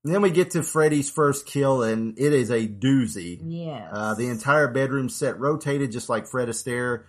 And 0.06 0.14
then 0.14 0.22
we 0.22 0.32
get 0.32 0.52
to 0.52 0.64
Freddy's 0.64 1.10
first 1.10 1.46
kill, 1.46 1.84
and 1.84 2.18
it 2.18 2.34
is 2.34 2.50
a 2.50 2.68
doozy. 2.68 3.40
Yeah. 3.44 3.90
Uh, 3.92 4.14
the 4.16 4.28
entire 4.28 4.68
bedroom 4.70 5.08
set 5.10 5.40
rotated 5.40 5.92
just 5.92 6.10
like 6.10 6.26
Fred 6.28 6.48
Astaire 6.50 7.04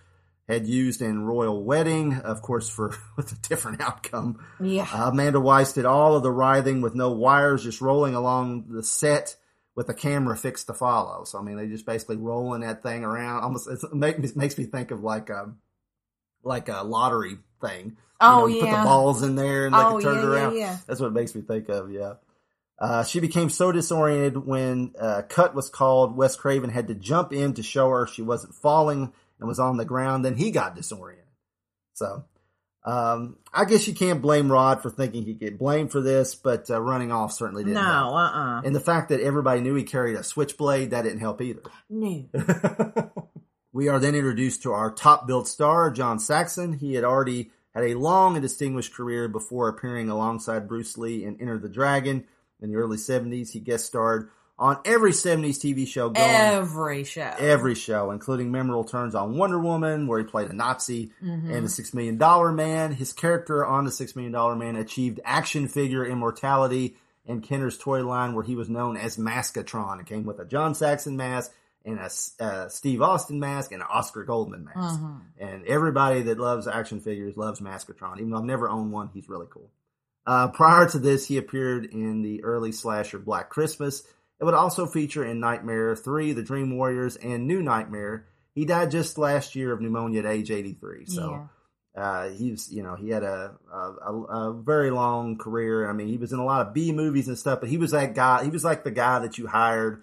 had 0.49 0.67
used 0.67 1.01
in 1.01 1.25
Royal 1.25 1.63
Wedding, 1.65 2.15
of 2.17 2.43
course, 2.43 2.69
for 2.69 2.95
with 3.17 3.33
a 3.33 3.49
different 3.49 3.81
outcome. 3.81 4.45
Yeah. 4.61 4.87
Uh, 4.93 5.11
Amanda 5.11 5.41
Wyss 5.41 5.73
did 5.73 5.85
all 5.87 6.17
of 6.17 6.23
the 6.23 6.31
writhing 6.33 6.81
with 6.83 6.95
no 6.95 7.11
wires, 7.11 7.63
just 7.65 7.81
rolling 7.81 8.15
along 8.15 8.67
the 8.69 8.83
set 8.83 9.37
with 9.75 9.87
the 9.89 9.95
camera 9.95 10.37
fixed 10.37 10.67
to 10.69 10.75
follow. 10.75 11.25
So 11.25 11.39
I 11.39 11.43
mean, 11.43 11.57
they 11.57 11.67
just 11.67 11.87
basically 11.87 12.17
rolling 12.17 12.61
that 12.61 12.83
thing 12.83 13.05
around. 13.05 13.43
Almost 13.43 13.69
it's, 13.71 13.85
it 13.85 13.95
make, 13.95 14.19
it 14.19 14.37
makes 14.37 14.57
me 14.59 14.65
think 14.65 14.91
of 14.91 15.03
like 15.03 15.31
a 15.31 15.53
like 16.43 16.69
a 16.69 16.83
lottery 16.85 17.39
thing. 17.61 17.87
You 17.87 17.97
Oh, 18.21 18.41
know, 18.41 18.47
you 18.47 18.61
put 18.61 18.71
the 18.71 18.77
balls 18.85 19.23
in 19.23 19.35
there 19.35 19.67
and 19.67 19.73
like 19.75 19.87
Oh, 19.87 20.01
turn 20.01 20.19
it 20.19 20.21
yeah, 20.21 20.23
yeah, 20.23 20.29
around. 20.29 20.57
yeah. 20.57 20.77
That's 20.87 21.01
what 21.01 21.09
it 21.09 21.13
makes 21.15 21.35
me 21.35 21.43
think 21.43 21.69
of. 21.69 21.91
Yeah. 21.91 22.15
Uh, 22.79 23.03
she 23.05 23.21
became 23.21 23.49
so 23.51 23.73
disoriented 23.73 24.37
when 24.47 24.93
uh, 25.01 25.23
cut 25.29 25.55
was 25.55 25.69
called. 25.69 26.17
Wes 26.17 26.37
Craven 26.37 26.71
had 26.71 26.89
to 26.89 26.95
jump 26.95 27.33
in 27.33 27.55
to 27.55 27.63
show 27.63 27.89
her 27.91 28.07
she 28.07 28.23
wasn't 28.23 28.55
falling 28.55 29.13
and 29.39 29.49
was 29.49 29.59
on 29.59 29.77
the 29.77 29.85
ground. 29.85 30.25
Then 30.25 30.37
he 30.37 30.51
got 30.51 30.77
disoriented. 30.77 31.25
So, 31.95 32.25
um, 32.85 33.37
I 33.53 33.65
guess 33.65 33.87
you 33.89 33.95
can't 33.95 34.21
blame 34.21 34.51
Rod 34.53 34.83
for 34.83 34.91
thinking 34.91 35.25
he'd 35.25 35.39
get 35.41 35.59
blamed 35.59 35.91
for 35.93 36.01
this, 36.01 36.35
but 36.35 36.69
uh, 36.71 36.81
running 36.81 37.13
off 37.13 37.33
certainly 37.33 37.65
didn't. 37.65 37.75
no, 37.77 37.81
help. 37.83 38.15
uh 38.15 38.19
uh 38.19 38.61
And 38.65 38.75
the 38.75 38.81
fact 38.81 39.09
that 39.09 39.21
everybody 39.21 39.61
knew 39.61 39.75
he 39.75 39.85
carried 39.85 40.17
a 40.17 40.23
switchblade, 40.23 40.91
that 40.91 41.03
didn't 41.03 41.21
help 41.21 41.41
either. 41.41 41.63
No. 41.89 42.25
We 43.73 43.89
are 43.89 43.99
then 43.99 44.15
introduced 44.15 44.63
to 44.63 44.73
our 44.73 44.93
top 44.93 45.27
billed 45.27 45.49
star, 45.49 45.91
John 45.91 46.21
Saxon. 46.21 46.75
He 46.75 46.95
had 46.95 47.03
already 47.03 47.51
had 47.75 47.83
a 47.83 47.95
long 47.99 48.37
and 48.37 48.43
distinguished 48.43 48.95
career 48.95 49.27
before 49.27 49.69
appearing 49.69 50.09
alongside 50.09 50.69
Bruce 50.69 50.97
Lee 50.97 51.25
in 51.25 51.41
Enter 51.41 51.59
the 51.59 51.69
Dragon 51.69 52.25
in 52.61 52.71
the 52.71 52.77
early 52.77 52.97
70s. 52.97 53.51
He 53.51 53.59
guest 53.59 53.85
starred 53.87 54.31
on 54.59 54.79
every 54.85 55.11
70s 55.13 55.59
TV 55.59 55.87
show 55.87 56.11
going. 56.11 56.25
Every 56.31 57.03
show. 57.05 57.33
Every 57.39 57.75
show, 57.75 58.11
including 58.13 58.53
memorable 58.53 58.85
turns 58.85 59.15
on 59.15 59.37
Wonder 59.37 59.59
Woman, 59.59 60.07
where 60.07 60.21
he 60.21 60.25
played 60.25 60.49
a 60.49 60.53
Nazi, 60.55 61.11
Mhm. 61.23 61.53
and 61.53 61.65
the 61.65 61.69
Six 61.69 61.93
Million 61.93 62.19
Dollar 62.19 62.53
Man. 62.53 62.93
His 62.93 63.13
character 63.13 63.67
on 63.67 63.85
the 63.85 63.91
Six 63.91 64.15
Million 64.15 64.33
Dollar 64.33 64.55
Man 64.55 64.77
achieved 64.77 65.19
action 65.25 65.67
figure 65.67 66.05
immortality 66.07 66.97
in 67.27 67.41
Kenner's 67.41 67.77
toy 67.79 68.05
line, 68.07 68.35
where 68.35 68.45
he 68.45 68.55
was 68.55 68.69
known 68.69 68.97
as 68.97 69.17
Maskatron. 69.17 70.01
It 70.01 70.07
came 70.07 70.25
with 70.25 70.39
a 70.39 70.45
John 70.45 70.75
Saxon 70.75 71.17
mask 71.17 71.51
and 71.85 71.99
a 71.99 72.11
uh, 72.45 72.69
Steve 72.69 73.03
Austin 73.03 73.41
mask 73.41 73.73
and 73.73 73.83
an 73.83 73.89
Oscar 73.91 74.25
Goldman 74.25 74.65
mask. 74.75 75.01
Mhm. 75.01 75.21
And 75.39 75.65
everybody 75.67 76.23
that 76.23 76.39
loves 76.39 76.67
action 76.69 77.01
figures 77.01 77.37
loves 77.37 77.61
Maskatron. 77.61 78.19
Even 78.19 78.31
though 78.31 78.39
I've 78.39 78.45
never 78.45 78.69
owned 78.71 78.93
one, 78.93 79.09
he's 79.13 79.29
really 79.29 79.47
cool. 79.51 79.71
Uh, 80.27 80.49
prior 80.49 80.89
to 80.89 80.99
this, 80.99 81.27
he 81.27 81.37
appeared 81.39 81.85
in 81.87 82.23
the 82.23 82.43
early 82.45 82.73
slasher 82.73 83.19
Black 83.19 83.51
Christmas. 83.51 84.05
It 84.45 84.49
would 84.49 84.55
also 84.55 84.85
feature 84.85 85.25
in 85.25 85.41
Nightmare 85.41 85.97
3, 85.97 86.35
The 86.35 86.43
Dream 86.43 86.77
Warriors, 86.77 87.17
and 87.17 87.47
New 87.47 87.63
Nightmare. 87.63 88.27
He 88.55 88.67
died 88.67 88.91
just 88.91 89.17
last 89.17 89.55
year 89.55 89.73
of 89.73 89.81
pneumonia 89.81 90.19
at 90.21 90.27
age 90.27 90.51
83. 90.51 91.07
So, 91.07 91.49
uh, 91.97 92.29
he's, 92.29 92.71
you 92.71 92.83
know, 92.83 92.95
he 92.95 93.09
had 93.09 93.23
a, 93.23 93.55
a, 93.73 93.77
a, 93.79 94.23
a 94.51 94.53
very 94.63 94.91
long 94.91 95.39
career. 95.39 95.89
I 95.89 95.95
mean, 95.95 96.09
he 96.09 96.19
was 96.19 96.35
in 96.35 96.39
a 96.41 96.45
lot 96.45 96.67
of 96.67 96.75
B 96.75 96.93
movies 96.93 97.27
and 97.27 97.39
stuff, 97.39 97.61
but 97.61 97.71
he 97.71 97.79
was 97.79 97.93
that 97.93 98.15
guy, 98.15 98.45
he 98.45 98.51
was 98.51 98.65
like 98.65 98.85
the 98.85 98.91
guy 98.91 99.21
that 99.21 99.39
you 99.39 99.47
hired. 99.47 100.03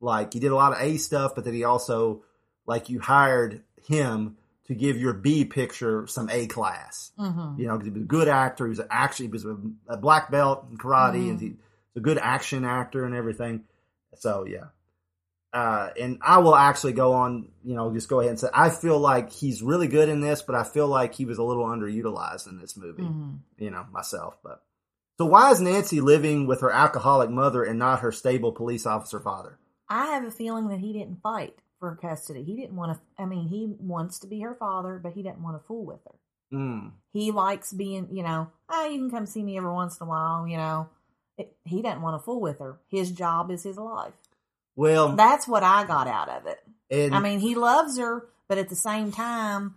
Like, 0.00 0.32
he 0.32 0.40
did 0.40 0.50
a 0.50 0.56
lot 0.56 0.72
of 0.72 0.78
A 0.80 0.96
stuff, 0.96 1.34
but 1.34 1.44
then 1.44 1.52
he 1.52 1.64
also, 1.64 2.22
like, 2.66 2.88
you 2.88 3.00
hired 3.00 3.64
him 3.86 4.38
to 4.68 4.74
give 4.74 4.96
your 4.96 5.12
B 5.12 5.44
picture 5.44 6.06
some 6.06 6.30
A 6.30 6.46
class. 6.46 7.12
Mhm. 7.18 7.58
You 7.58 7.66
know, 7.66 7.76
'cause 7.76 7.84
he 7.84 7.90
was 7.90 8.00
a 8.02 8.06
good 8.06 8.28
actor. 8.28 8.64
He 8.64 8.70
was 8.70 8.80
actually 8.88 9.26
he 9.26 9.32
was 9.32 9.44
a, 9.44 9.58
a 9.88 9.98
black 9.98 10.30
belt 10.30 10.68
in 10.70 10.78
karate, 10.78 11.26
Mhm. 11.26 11.30
and 11.32 11.40
he's 11.42 11.52
a 11.96 12.00
good 12.00 12.16
action 12.16 12.64
actor 12.64 13.04
and 13.04 13.14
everything. 13.14 13.64
So 14.18 14.46
yeah, 14.46 14.66
uh, 15.52 15.90
and 15.98 16.18
I 16.22 16.38
will 16.38 16.56
actually 16.56 16.94
go 16.94 17.12
on. 17.12 17.48
You 17.64 17.74
know, 17.74 17.92
just 17.92 18.08
go 18.08 18.20
ahead 18.20 18.30
and 18.30 18.40
say 18.40 18.48
I 18.52 18.70
feel 18.70 18.98
like 18.98 19.32
he's 19.32 19.62
really 19.62 19.88
good 19.88 20.08
in 20.08 20.20
this, 20.20 20.42
but 20.42 20.54
I 20.54 20.64
feel 20.64 20.88
like 20.88 21.14
he 21.14 21.24
was 21.24 21.38
a 21.38 21.42
little 21.42 21.64
underutilized 21.64 22.48
in 22.48 22.58
this 22.58 22.76
movie. 22.76 23.02
Mhm. 23.02 23.38
You 23.58 23.70
know, 23.70 23.86
myself, 23.92 24.38
but. 24.42 24.62
So 25.16 25.26
why 25.26 25.52
is 25.52 25.60
Nancy 25.60 26.00
living 26.00 26.48
with 26.48 26.62
her 26.62 26.72
alcoholic 26.72 27.30
mother 27.30 27.62
and 27.62 27.78
not 27.78 28.00
her 28.00 28.10
stable 28.10 28.50
police 28.50 28.84
officer 28.84 29.20
father? 29.20 29.60
I 29.88 30.06
have 30.06 30.24
a 30.24 30.30
feeling 30.32 30.66
that 30.68 30.80
he 30.80 30.92
didn't 30.92 31.22
fight 31.22 31.56
for 31.78 31.94
custody. 31.94 32.42
He 32.42 32.56
didn't 32.56 32.74
want 32.74 32.98
to. 32.98 33.22
I 33.22 33.26
mean, 33.26 33.46
he 33.46 33.76
wants 33.78 34.18
to 34.20 34.26
be 34.26 34.40
her 34.40 34.56
father, 34.56 34.98
but 35.00 35.12
he 35.12 35.22
didn't 35.22 35.42
want 35.42 35.60
to 35.60 35.66
fool 35.66 35.84
with 35.84 36.00
her. 36.04 36.18
Mm. 36.52 36.92
He 37.12 37.30
likes 37.30 37.72
being, 37.72 38.08
you 38.10 38.22
know, 38.22 38.50
oh, 38.68 38.86
you 38.86 38.98
can 38.98 39.10
come 39.10 39.26
see 39.26 39.42
me 39.42 39.56
every 39.56 39.72
once 39.72 40.00
in 40.00 40.06
a 40.06 40.10
while, 40.10 40.48
you 40.48 40.56
know. 40.56 40.88
It, 41.38 41.56
he 41.64 41.82
doesn't 41.82 42.02
want 42.02 42.20
to 42.20 42.24
fool 42.24 42.40
with 42.40 42.58
her. 42.60 42.78
His 42.88 43.10
job 43.10 43.50
is 43.50 43.62
his 43.64 43.76
life. 43.76 44.12
Well, 44.76 45.14
That's 45.16 45.46
what 45.48 45.62
I 45.62 45.84
got 45.84 46.06
out 46.08 46.28
of 46.28 46.46
it. 46.46 46.58
and 46.90 47.14
I 47.14 47.20
mean, 47.20 47.40
he 47.40 47.54
loves 47.54 47.98
her, 47.98 48.26
but 48.48 48.58
at 48.58 48.68
the 48.68 48.76
same 48.76 49.12
time, 49.12 49.76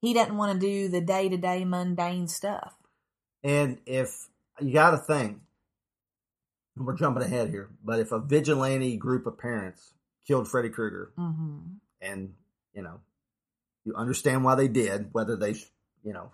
he 0.00 0.12
doesn't 0.14 0.36
want 0.36 0.60
to 0.60 0.66
do 0.66 0.88
the 0.88 1.00
day 1.00 1.28
to 1.28 1.36
day 1.36 1.64
mundane 1.64 2.28
stuff. 2.28 2.74
And 3.42 3.78
if 3.86 4.10
you 4.60 4.72
got 4.72 4.90
to 4.92 4.98
think, 4.98 5.38
we're 6.76 6.96
jumping 6.96 7.22
ahead 7.22 7.48
here, 7.50 7.70
but 7.84 8.00
if 8.00 8.10
a 8.12 8.18
vigilante 8.18 8.96
group 8.96 9.26
of 9.26 9.38
parents 9.38 9.92
killed 10.26 10.48
Freddy 10.48 10.70
Krueger, 10.70 11.12
Mm-hmm. 11.18 11.58
and 12.00 12.34
you 12.74 12.82
know, 12.82 13.00
you 13.84 13.94
understand 13.94 14.42
why 14.44 14.56
they 14.56 14.66
did, 14.68 15.10
whether 15.12 15.36
they, 15.36 15.50
you 16.02 16.12
know, 16.12 16.32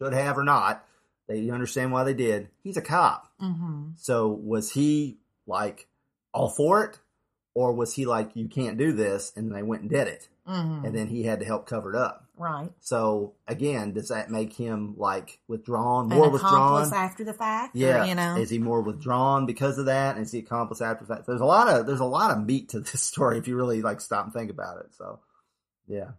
should 0.00 0.14
have 0.14 0.38
or 0.38 0.44
not, 0.44 0.84
they 1.28 1.38
you 1.38 1.52
understand 1.52 1.92
why 1.92 2.04
they 2.04 2.14
did. 2.14 2.48
He's 2.62 2.76
a 2.76 2.82
cop, 2.82 3.32
Mm-hmm. 3.42 3.90
so 3.96 4.28
was 4.28 4.72
he 4.72 5.18
like 5.46 5.86
all 6.32 6.48
for 6.48 6.84
it, 6.84 6.98
or 7.54 7.72
was 7.72 7.94
he 7.94 8.06
like 8.06 8.30
you 8.34 8.48
can't 8.48 8.78
do 8.78 8.92
this, 8.92 9.32
and 9.36 9.54
they 9.54 9.62
went 9.62 9.82
and 9.82 9.90
did 9.90 10.08
it, 10.08 10.28
Mm-hmm. 10.48 10.84
and 10.84 10.94
then 10.94 11.08
he 11.08 11.24
had 11.24 11.40
to 11.40 11.46
help 11.46 11.66
cover 11.66 11.90
it 11.92 11.96
up. 11.96 12.24
right. 12.36 12.70
So 12.80 13.32
again, 13.48 13.92
does 13.92 14.08
that 14.10 14.30
make 14.30 14.52
him 14.52 14.94
like 14.96 15.40
withdrawn, 15.48 16.08
more 16.08 16.30
withdrawn? 16.30 16.92
after 16.94 17.24
the 17.24 17.32
fact. 17.34 17.74
or, 17.74 17.78
Yeah, 17.80 18.04
you 18.04 18.14
know. 18.14 18.36
is 18.36 18.50
he 18.50 18.58
more 18.60 18.80
withdrawn 18.80 19.46
because 19.46 19.78
of 19.78 19.86
that? 19.86 20.14
And 20.16 20.24
is 20.24 20.30
he 20.32 20.38
accomplice 20.38 20.80
after 20.80 21.04
that? 21.06 21.26
There's 21.26 21.40
a 21.40 21.44
lot 21.44 21.66
of 21.68 21.86
there's 21.86 21.98
a 22.00 22.04
lot 22.04 22.30
of 22.30 22.44
meat 22.46 22.68
to 22.70 22.80
this 22.80 23.00
story 23.12 23.38
if 23.38 23.48
you 23.48 23.56
really 23.56 23.82
like 23.82 24.00
stop 24.00 24.24
and 24.24 24.32
think 24.32 24.50
about 24.52 24.78
it. 24.78 24.94
So, 24.96 25.18
yeah. 25.88 26.10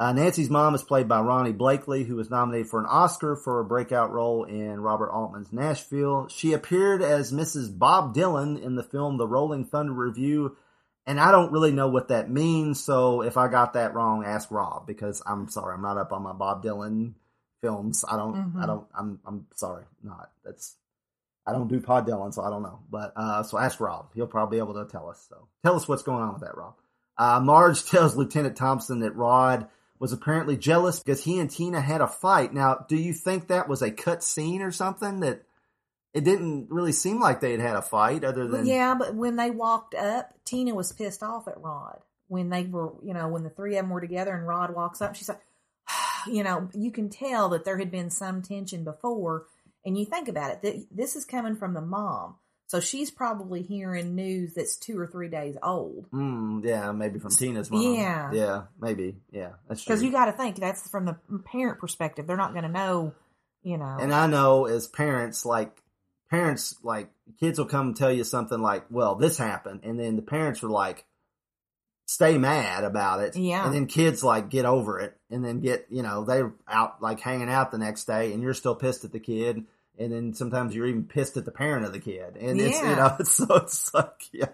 Uh, 0.00 0.14
Nancy's 0.14 0.48
mom 0.48 0.74
is 0.74 0.82
played 0.82 1.08
by 1.08 1.18
Ronee 1.20 1.54
Blakley, 1.56 2.06
who 2.06 2.16
was 2.16 2.30
nominated 2.30 2.68
for 2.70 2.80
an 2.80 2.86
Oscar 2.86 3.36
for 3.36 3.60
a 3.60 3.64
breakout 3.66 4.10
role 4.10 4.44
in 4.44 4.80
Robert 4.80 5.10
Altman's 5.12 5.52
Nashville. 5.52 6.26
She 6.28 6.54
appeared 6.54 7.02
as 7.02 7.32
Mrs. 7.32 7.78
Bob 7.78 8.14
Dylan 8.14 8.60
in 8.62 8.76
the 8.76 8.82
film 8.82 9.18
The 9.18 9.28
Rolling 9.28 9.66
Thunder 9.66 9.92
Revue, 9.92 10.56
and 11.06 11.20
I 11.20 11.30
don't 11.30 11.52
really 11.52 11.70
know 11.72 11.88
what 11.88 12.08
that 12.08 12.30
means. 12.30 12.82
So 12.82 13.20
if 13.20 13.36
I 13.36 13.48
got 13.48 13.74
that 13.74 13.92
wrong, 13.94 14.24
ask 14.24 14.50
Rob 14.50 14.86
because 14.86 15.22
I'm 15.26 15.48
sorry, 15.50 15.74
I'm 15.74 15.82
not 15.82 15.98
up 15.98 16.12
on 16.12 16.22
my 16.22 16.32
Bob 16.32 16.64
Dylan 16.64 17.12
films. 17.60 18.02
I 18.10 18.16
don't, 18.16 18.34
I 18.34 18.38
Mhm. 18.64 18.66
don't, 18.66 18.86
I'm, 18.98 19.20
I'm 19.26 19.46
sorry, 19.54 19.84
not. 20.02 20.30
That's 20.44 20.76
I 21.46 21.52
don't 21.52 21.68
do 21.68 21.78
Pod 21.80 22.06
Dylan, 22.06 22.32
so 22.32 22.42
I 22.42 22.48
don't 22.48 22.62
know. 22.62 22.80
But 22.90 23.12
uh, 23.16 23.42
so 23.42 23.58
ask 23.58 23.80
Rob; 23.80 24.10
he'll 24.14 24.26
probably 24.26 24.56
be 24.56 24.60
able 24.62 24.74
to 24.82 24.90
tell 24.90 25.10
us. 25.10 25.26
So 25.28 25.48
tell 25.62 25.74
us 25.76 25.86
what's 25.88 26.02
going 26.02 26.22
on 26.22 26.32
with 26.32 26.42
that, 26.42 26.56
Rob. 26.56 26.74
Uh, 27.18 27.40
Marge 27.40 27.84
tells 27.84 28.16
Lieutenant 28.16 28.56
Thompson 28.56 29.00
that 29.00 29.14
Rod 29.16 29.66
was 30.00 30.12
apparently 30.12 30.56
jealous 30.56 30.98
because 30.98 31.22
he 31.22 31.38
and 31.38 31.50
Tina 31.50 31.80
had 31.80 32.00
a 32.00 32.08
fight. 32.08 32.52
Now, 32.54 32.86
do 32.88 32.96
you 32.96 33.12
think 33.12 33.46
that 33.46 33.68
was 33.68 33.82
a 33.82 33.90
cut 33.90 34.24
scene 34.24 34.62
or 34.62 34.72
something 34.72 35.20
that 35.20 35.42
it 36.14 36.24
didn't 36.24 36.68
really 36.70 36.92
seem 36.92 37.20
like 37.20 37.40
they 37.40 37.52
had 37.52 37.60
had 37.60 37.76
a 37.76 37.82
fight 37.82 38.24
other 38.24 38.48
than 38.48 38.66
yeah, 38.66 38.96
but 38.98 39.14
when 39.14 39.36
they 39.36 39.50
walked 39.50 39.94
up, 39.94 40.32
Tina 40.44 40.74
was 40.74 40.90
pissed 40.90 41.22
off 41.22 41.46
at 41.46 41.60
Rod 41.60 42.00
when 42.26 42.48
they 42.48 42.64
were, 42.64 42.94
you 43.04 43.12
know, 43.12 43.28
when 43.28 43.44
the 43.44 43.50
three 43.50 43.76
of 43.76 43.84
them 43.84 43.90
were 43.90 44.00
together 44.00 44.34
and 44.34 44.46
Rod 44.46 44.74
walks 44.74 45.02
up. 45.02 45.14
She's 45.14 45.28
like, 45.28 45.42
you 46.26 46.42
know, 46.42 46.68
you 46.74 46.90
can 46.90 47.10
tell 47.10 47.50
that 47.50 47.64
there 47.64 47.78
had 47.78 47.90
been 47.90 48.10
some 48.10 48.42
tension 48.42 48.82
before. 48.82 49.46
And 49.84 49.98
you 49.98 50.04
think 50.04 50.28
about 50.28 50.52
it, 50.52 50.62
th- 50.62 50.86
this 50.90 51.14
is 51.14 51.24
coming 51.24 51.56
from 51.56 51.74
the 51.74 51.80
mom. 51.80 52.36
So 52.70 52.78
she's 52.78 53.10
probably 53.10 53.62
hearing 53.62 54.14
news 54.14 54.54
that's 54.54 54.76
two 54.76 54.96
or 54.96 55.04
three 55.08 55.26
days 55.26 55.56
old. 55.60 56.08
Mm, 56.12 56.64
yeah, 56.64 56.92
maybe 56.92 57.18
from 57.18 57.32
Tina's 57.32 57.68
mom. 57.68 57.96
Yeah. 57.96 58.30
yeah, 58.32 58.62
maybe. 58.80 59.16
Yeah, 59.32 59.54
that's 59.68 59.82
true. 59.82 59.92
Because 59.92 60.04
you 60.04 60.12
got 60.12 60.26
to 60.26 60.32
think 60.32 60.54
that's 60.54 60.88
from 60.88 61.04
the 61.04 61.16
parent 61.46 61.80
perspective. 61.80 62.28
They're 62.28 62.36
not 62.36 62.52
going 62.52 62.62
to 62.62 62.70
know, 62.70 63.12
you 63.64 63.76
know. 63.76 63.96
And 64.00 64.14
I 64.14 64.28
know 64.28 64.66
as 64.66 64.86
parents, 64.86 65.44
like 65.44 65.82
parents, 66.30 66.76
like 66.84 67.10
kids 67.40 67.58
will 67.58 67.66
come 67.66 67.88
and 67.88 67.96
tell 67.96 68.12
you 68.12 68.22
something 68.22 68.62
like, 68.62 68.84
"Well, 68.88 69.16
this 69.16 69.36
happened," 69.36 69.80
and 69.82 69.98
then 69.98 70.14
the 70.14 70.22
parents 70.22 70.62
are 70.62 70.70
like, 70.70 71.06
"Stay 72.06 72.38
mad 72.38 72.84
about 72.84 73.20
it." 73.20 73.34
Yeah. 73.34 73.66
And 73.66 73.74
then 73.74 73.86
kids 73.86 74.22
like 74.22 74.48
get 74.48 74.64
over 74.64 75.00
it, 75.00 75.18
and 75.28 75.44
then 75.44 75.58
get 75.58 75.86
you 75.90 76.04
know 76.04 76.24
they're 76.24 76.52
out 76.68 77.02
like 77.02 77.18
hanging 77.18 77.50
out 77.50 77.72
the 77.72 77.78
next 77.78 78.04
day, 78.04 78.32
and 78.32 78.40
you're 78.44 78.54
still 78.54 78.76
pissed 78.76 79.04
at 79.04 79.10
the 79.10 79.18
kid. 79.18 79.66
And 80.00 80.12
then 80.12 80.32
sometimes 80.32 80.74
you're 80.74 80.86
even 80.86 81.04
pissed 81.04 81.36
at 81.36 81.44
the 81.44 81.50
parent 81.50 81.84
of 81.84 81.92
the 81.92 82.00
kid, 82.00 82.36
and 82.38 82.58
it's 82.58 82.80
you 82.80 82.96
know 82.96 83.16
it's 83.20 83.32
so 83.32 83.54
it's 83.56 83.92
like 83.92 84.22
yeah, 84.32 84.46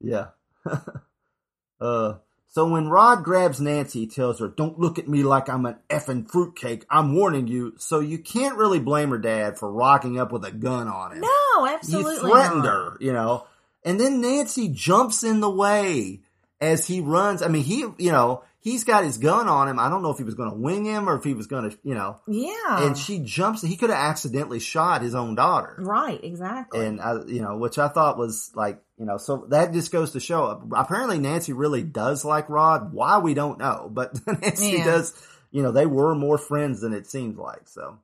yeah. 0.00 0.26
uh, 1.80 2.14
so 2.48 2.68
when 2.68 2.88
Rod 2.88 3.24
grabs 3.24 3.58
Nancy, 3.58 4.00
he 4.00 4.06
tells 4.06 4.38
her, 4.38 4.48
"Don't 4.48 4.78
look 4.78 4.98
at 4.98 5.08
me 5.08 5.22
like 5.22 5.48
I'm 5.48 5.64
an 5.64 5.76
effing 5.88 6.30
fruitcake. 6.30 6.84
I'm 6.90 7.14
warning 7.14 7.48
you." 7.48 7.72
So 7.78 8.00
you 8.00 8.18
can't 8.18 8.58
really 8.58 8.80
blame 8.80 9.08
her 9.10 9.18
dad 9.18 9.58
for 9.58 9.72
rocking 9.72 10.20
up 10.20 10.30
with 10.30 10.44
a 10.44 10.52
gun 10.52 10.86
on 10.86 11.12
him. 11.12 11.20
no, 11.22 11.66
absolutely. 11.66 12.16
he 12.16 12.20
threatened 12.20 12.64
not. 12.64 12.66
her, 12.66 12.96
you 13.00 13.14
know. 13.14 13.46
And 13.82 13.98
then 13.98 14.20
Nancy 14.20 14.68
jumps 14.68 15.24
in 15.24 15.40
the 15.40 15.48
way 15.48 16.20
as 16.60 16.86
he 16.86 17.00
runs. 17.00 17.40
I 17.40 17.48
mean, 17.48 17.62
he, 17.62 17.86
you 17.98 18.12
know, 18.12 18.42
he's 18.66 18.82
got 18.82 19.04
his 19.04 19.18
gun 19.18 19.46
on 19.46 19.68
him. 19.68 19.78
I 19.78 19.88
don't 19.88 20.02
know 20.02 20.10
if 20.10 20.18
he 20.18 20.24
was 20.24 20.34
going 20.34 20.50
to 20.50 20.56
wing 20.56 20.84
him 20.84 21.08
or 21.08 21.14
if 21.16 21.22
he 21.22 21.34
was 21.34 21.46
going 21.46 21.70
to, 21.70 21.78
you 21.84 21.94
know. 21.94 22.18
Yeah. 22.26 22.84
And 22.84 22.98
she 22.98 23.20
jumps. 23.20 23.62
He 23.62 23.76
could 23.76 23.90
have 23.90 23.98
accidentally 24.10 24.58
shot 24.58 25.02
his 25.02 25.14
own 25.14 25.36
daughter 25.36 25.76
Right, 25.78 26.18
exactly. 26.22 26.84
and 26.84 27.00
I, 27.00 27.14
you 27.28 27.40
know, 27.42 27.58
which 27.58 27.78
I 27.78 27.86
thought 27.86 28.18
was 28.18 28.50
like, 28.56 28.82
you 28.98 29.06
know, 29.06 29.18
so 29.18 29.46
that 29.50 29.72
just 29.72 29.92
goes 29.92 30.10
to 30.12 30.20
show. 30.20 30.68
Apparently, 30.76 31.20
Nancy 31.20 31.52
really 31.52 31.84
does 31.84 32.24
like 32.24 32.50
Rod. 32.50 32.92
Why 32.92 33.18
we 33.18 33.34
don't 33.34 33.58
know, 33.60 33.88
but 33.92 34.18
Nancy 34.26 34.72
Yeah. 34.78 34.84
does. 34.84 35.14
You 35.52 35.62
know, 35.62 35.70
they 35.70 35.86
were 35.86 36.16
more 36.16 36.36
friends 36.36 36.80
than 36.80 36.92
it 36.92 37.06
seems 37.06 37.38
like. 37.38 37.68
So, 37.68 37.98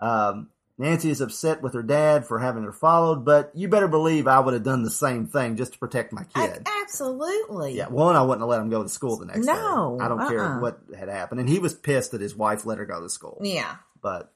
um, 0.00 0.48
Nancy 0.78 1.10
is 1.10 1.20
upset 1.20 1.60
with 1.60 1.74
her 1.74 1.82
dad 1.82 2.24
for 2.24 2.38
having 2.38 2.62
her 2.62 2.72
followed, 2.72 3.24
but 3.24 3.50
you 3.52 3.68
better 3.68 3.88
believe 3.88 4.28
I 4.28 4.38
would 4.38 4.54
have 4.54 4.62
done 4.62 4.84
the 4.84 4.90
same 4.90 5.26
thing 5.26 5.56
just 5.56 5.72
to 5.72 5.78
protect 5.78 6.12
my 6.12 6.22
kid. 6.22 6.62
A- 6.64 6.70
absolutely. 6.82 7.74
yeah, 7.74 7.88
one, 7.88 8.14
I 8.14 8.22
wouldn't 8.22 8.42
have 8.42 8.48
let 8.48 8.60
him 8.60 8.70
go 8.70 8.84
to 8.84 8.88
school 8.88 9.16
the 9.16 9.26
next 9.26 9.44
day. 9.44 9.52
No, 9.52 9.98
I 10.00 10.06
don't 10.06 10.28
care 10.28 10.44
uh-uh. 10.44 10.60
what 10.60 10.78
had 10.96 11.08
happened, 11.08 11.40
and 11.40 11.48
he 11.48 11.58
was 11.58 11.74
pissed 11.74 12.12
that 12.12 12.20
his 12.20 12.36
wife 12.36 12.64
let 12.64 12.78
her 12.78 12.86
go 12.86 13.00
to 13.00 13.08
school. 13.08 13.40
Yeah. 13.42 13.74
But 14.00 14.32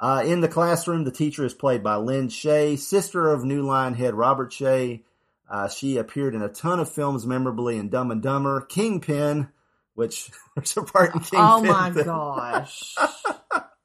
uh, 0.00 0.24
in 0.26 0.40
the 0.40 0.48
classroom, 0.48 1.04
the 1.04 1.12
teacher 1.12 1.44
is 1.44 1.54
played 1.54 1.84
by 1.84 1.96
Lin 1.96 2.28
Shaye, 2.28 2.76
sister 2.78 3.28
of 3.28 3.44
New 3.44 3.62
Line 3.62 3.94
head 3.94 4.14
Robert 4.14 4.50
Shaye. 4.50 5.04
Uh, 5.48 5.68
she 5.68 5.98
appeared 5.98 6.34
in 6.34 6.42
a 6.42 6.48
ton 6.48 6.80
of 6.80 6.90
films, 6.90 7.24
memorably 7.24 7.76
in 7.76 7.88
Dumb 7.90 8.10
and 8.10 8.20
Dumber, 8.20 8.62
Kingpin, 8.62 9.48
which 9.94 10.30
there's 10.56 10.76
a 10.76 10.82
part 10.82 11.14
in 11.14 11.20
Kingpin. 11.20 11.40
Oh 11.40 11.62
my 11.62 11.90
gosh. 11.90 12.96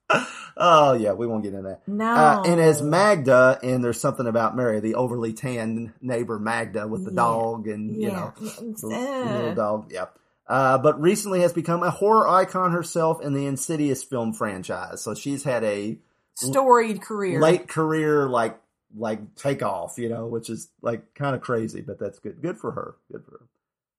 oh 0.62 0.94
yeah, 0.94 1.12
we 1.14 1.28
won't 1.28 1.44
get 1.44 1.54
into 1.54 1.68
that. 1.70 1.82
No. 1.88 2.06
Uh, 2.14 2.44
and 2.46 2.62
as 2.62 2.82
Magda, 2.82 3.60
and 3.64 3.84
there's 3.84 4.00
something 4.00 4.28
about 4.28 4.56
Mary, 4.56 4.80
the 4.80 4.96
overly 4.96 5.34
tanned 5.34 5.92
neighbor 6.02 6.40
Magda 6.40 6.88
with 6.88 7.04
the 7.04 7.12
Yeah. 7.12 7.16
dog, 7.16 7.68
and 7.68 7.96
you 8.02 8.08
Yeah. 8.10 8.14
know, 8.14 8.34
the 8.38 8.88
little 8.88 9.50
uh, 9.50 9.54
dog. 9.56 9.92
Yeah. 9.92 10.06
Uh, 10.48 10.78
but 10.78 11.00
recently 11.02 11.42
has 11.42 11.54
become 11.54 11.82
a 11.84 11.90
horror 11.90 12.28
icon 12.28 12.72
herself 12.72 13.22
in 13.22 13.34
the 13.34 13.46
Insidious 13.46 14.04
film 14.04 14.34
franchise. 14.34 15.02
So 15.02 15.14
she's 15.14 15.44
had 15.44 15.64
a 15.64 15.98
Storied 16.36 17.02
career. 17.02 17.40
late 17.42 17.68
career 17.68 18.28
like 18.30 18.58
like 18.98 19.36
takeoff, 19.36 19.98
you 19.98 20.10
know, 20.10 20.28
which 20.28 20.50
is 20.50 20.70
like 20.82 21.14
kind 21.16 21.36
of 21.36 21.42
crazy, 21.42 21.82
but 21.82 21.98
that's 22.00 22.20
good. 22.20 22.42
Good 22.42 22.58
for 22.58 22.72
her. 22.72 22.96
Good 23.12 23.24
for 23.26 23.32
her. 23.32 23.46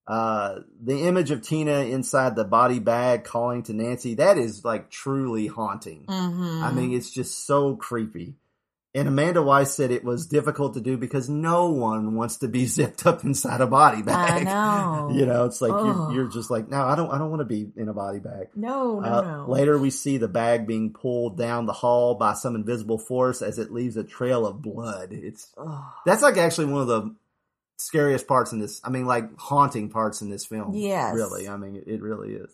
Uh, 0.07 0.61
the 0.83 1.03
image 1.07 1.31
of 1.31 1.43
Tina 1.43 1.81
inside 1.81 2.35
the 2.35 2.45
body 2.45 2.81
bag 2.81 3.25
calling 3.25 3.63
to 3.65 3.73
Nancy, 3.73 4.15
that 4.17 4.37
is 4.37 4.65
like 4.65 4.91
truly 4.91 5.47
haunting. 5.47 6.07
Mhm. 6.09 6.63
I 6.63 6.73
mean, 6.73 6.93
it's 6.93 7.11
just 7.11 7.47
so 7.47 7.77
creepy. 7.77 8.35
And 8.95 9.09
Amanda 9.09 9.43
Wyss 9.43 9.75
said 9.75 9.91
it 9.91 10.05
was 10.05 10.27
difficult 10.27 10.75
to 10.75 10.81
do 10.83 10.99
because 10.99 11.27
no 11.27 11.71
one 11.71 12.15
wants 12.15 12.37
to 12.39 12.49
be 12.49 12.67
zipped 12.67 13.07
up 13.07 13.25
inside 13.25 13.63
a 13.63 13.67
body 13.67 14.03
bag. 14.03 14.43
I 14.43 14.45
know. 14.45 15.09
you 15.15 15.25
know, 15.25 15.47
it's 15.47 15.63
like 15.63 15.71
you're, 15.71 16.13
you're 16.13 16.29
just 16.29 16.51
like, 16.51 16.69
no, 16.69 16.83
I 16.83 16.95
don't, 16.95 17.11
I 17.11 17.17
don't 17.17 17.31
want 17.31 17.41
to 17.41 17.47
be 17.47 17.71
in 17.75 17.89
a 17.89 17.95
body 17.95 18.19
bag. 18.19 18.49
No, 18.55 19.01
no, 19.01 19.09
Uh, 19.09 19.21
no. 19.23 19.45
Later, 19.51 19.79
we 19.79 19.89
see 19.89 20.19
the 20.19 20.29
bag 20.29 20.67
being 20.67 20.93
pulled 20.93 21.39
down 21.39 21.65
the 21.65 21.73
hall 21.73 22.17
by 22.17 22.35
some 22.35 22.55
invisible 22.55 22.99
force 22.99 23.41
as 23.41 23.59
it 23.59 23.73
leaves 23.73 23.97
a 23.97 24.05
trail 24.05 24.47
of 24.47 24.61
blood. 24.61 25.09
It's 25.13 25.47
Ugh. 25.57 25.85
that's 26.05 26.23
like 26.23 26.37
actually 26.37 26.67
one 26.67 26.83
of 26.83 26.89
the 26.89 27.15
scariest 27.83 28.27
parts 28.27 28.53
in 28.53 28.61
this. 28.61 28.81
I 28.85 28.91
mean, 28.91 29.07
like 29.07 29.37
haunting 29.39 29.91
parts 29.91 30.23
in 30.23 30.31
this 30.31 30.47
film. 30.47 30.75
Yes. 30.75 31.15
really. 31.15 31.49
I 31.49 31.57
mean, 31.57 31.83
it, 31.87 32.03
really 32.03 32.35
is. 32.35 32.51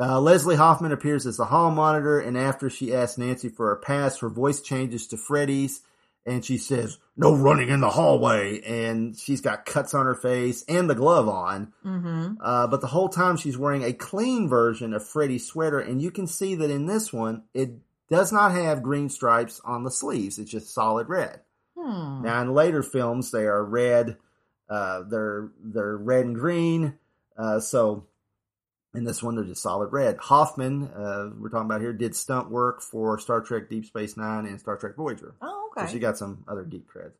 Uh, 0.00 0.20
Leslie 0.20 0.56
Hoffman 0.56 0.92
appears 0.92 1.26
as 1.26 1.36
the 1.36 1.44
hall 1.44 1.70
monitor, 1.70 2.18
and 2.18 2.36
after 2.36 2.68
she 2.68 2.94
asks 2.94 3.18
Nancy 3.18 3.48
for 3.48 3.72
a 3.72 3.76
pass, 3.76 4.18
her 4.18 4.28
voice 4.28 4.60
changes 4.60 5.06
to 5.08 5.16
Freddy's, 5.16 5.80
and 6.26 6.44
she 6.44 6.58
says, 6.58 6.98
"No 7.16 7.34
running 7.34 7.68
in 7.68 7.80
the 7.80 7.90
hallway." 7.90 8.60
And 8.62 9.16
she's 9.16 9.40
got 9.40 9.66
cuts 9.66 9.94
on 9.94 10.06
her 10.06 10.14
face 10.14 10.64
and 10.68 10.88
the 10.88 10.94
glove 10.94 11.28
on. 11.28 11.72
Mm-hmm. 11.84 12.34
Uh, 12.40 12.66
but 12.66 12.80
the 12.80 12.86
whole 12.88 13.08
time 13.08 13.36
she's 13.36 13.58
wearing 13.58 13.84
a 13.84 13.92
clean 13.92 14.48
version 14.48 14.92
of 14.92 15.06
Freddy's 15.06 15.46
sweater, 15.46 15.78
and 15.78 16.02
you 16.02 16.10
can 16.10 16.26
see 16.26 16.54
that 16.56 16.70
in 16.70 16.86
this 16.86 17.12
one, 17.12 17.44
it 17.54 17.70
does 18.10 18.32
not 18.32 18.52
have 18.52 18.82
green 18.82 19.08
stripes 19.08 19.60
on 19.64 19.84
the 19.84 19.90
sleeves. 19.90 20.38
It's 20.38 20.50
just 20.50 20.74
solid 20.74 21.08
red. 21.08 21.40
Hmm. 21.82 22.22
Now 22.22 22.42
in 22.42 22.54
later 22.54 22.82
films, 22.82 23.30
they 23.30 23.44
are 23.44 23.64
red. 23.64 24.16
Uh, 24.68 25.02
they're 25.08 25.50
they're 25.62 25.96
red 25.96 26.26
and 26.26 26.36
green. 26.36 26.98
Uh, 27.36 27.60
so 27.60 28.06
in 28.94 29.04
this 29.04 29.22
one, 29.22 29.36
they're 29.36 29.44
just 29.44 29.62
solid 29.62 29.92
red. 29.92 30.18
Hoffman, 30.18 30.84
uh, 30.84 31.30
we're 31.38 31.48
talking 31.48 31.66
about 31.66 31.80
here, 31.80 31.92
did 31.92 32.14
stunt 32.14 32.50
work 32.50 32.82
for 32.82 33.18
Star 33.18 33.40
Trek 33.40 33.68
Deep 33.68 33.86
Space 33.86 34.16
Nine 34.16 34.46
and 34.46 34.60
Star 34.60 34.76
Trek 34.76 34.96
Voyager. 34.96 35.34
Oh, 35.40 35.70
okay. 35.70 35.86
So 35.86 35.92
she 35.92 35.98
got 35.98 36.18
some 36.18 36.44
other 36.46 36.62
geek 36.64 36.86
creds. 36.88 37.14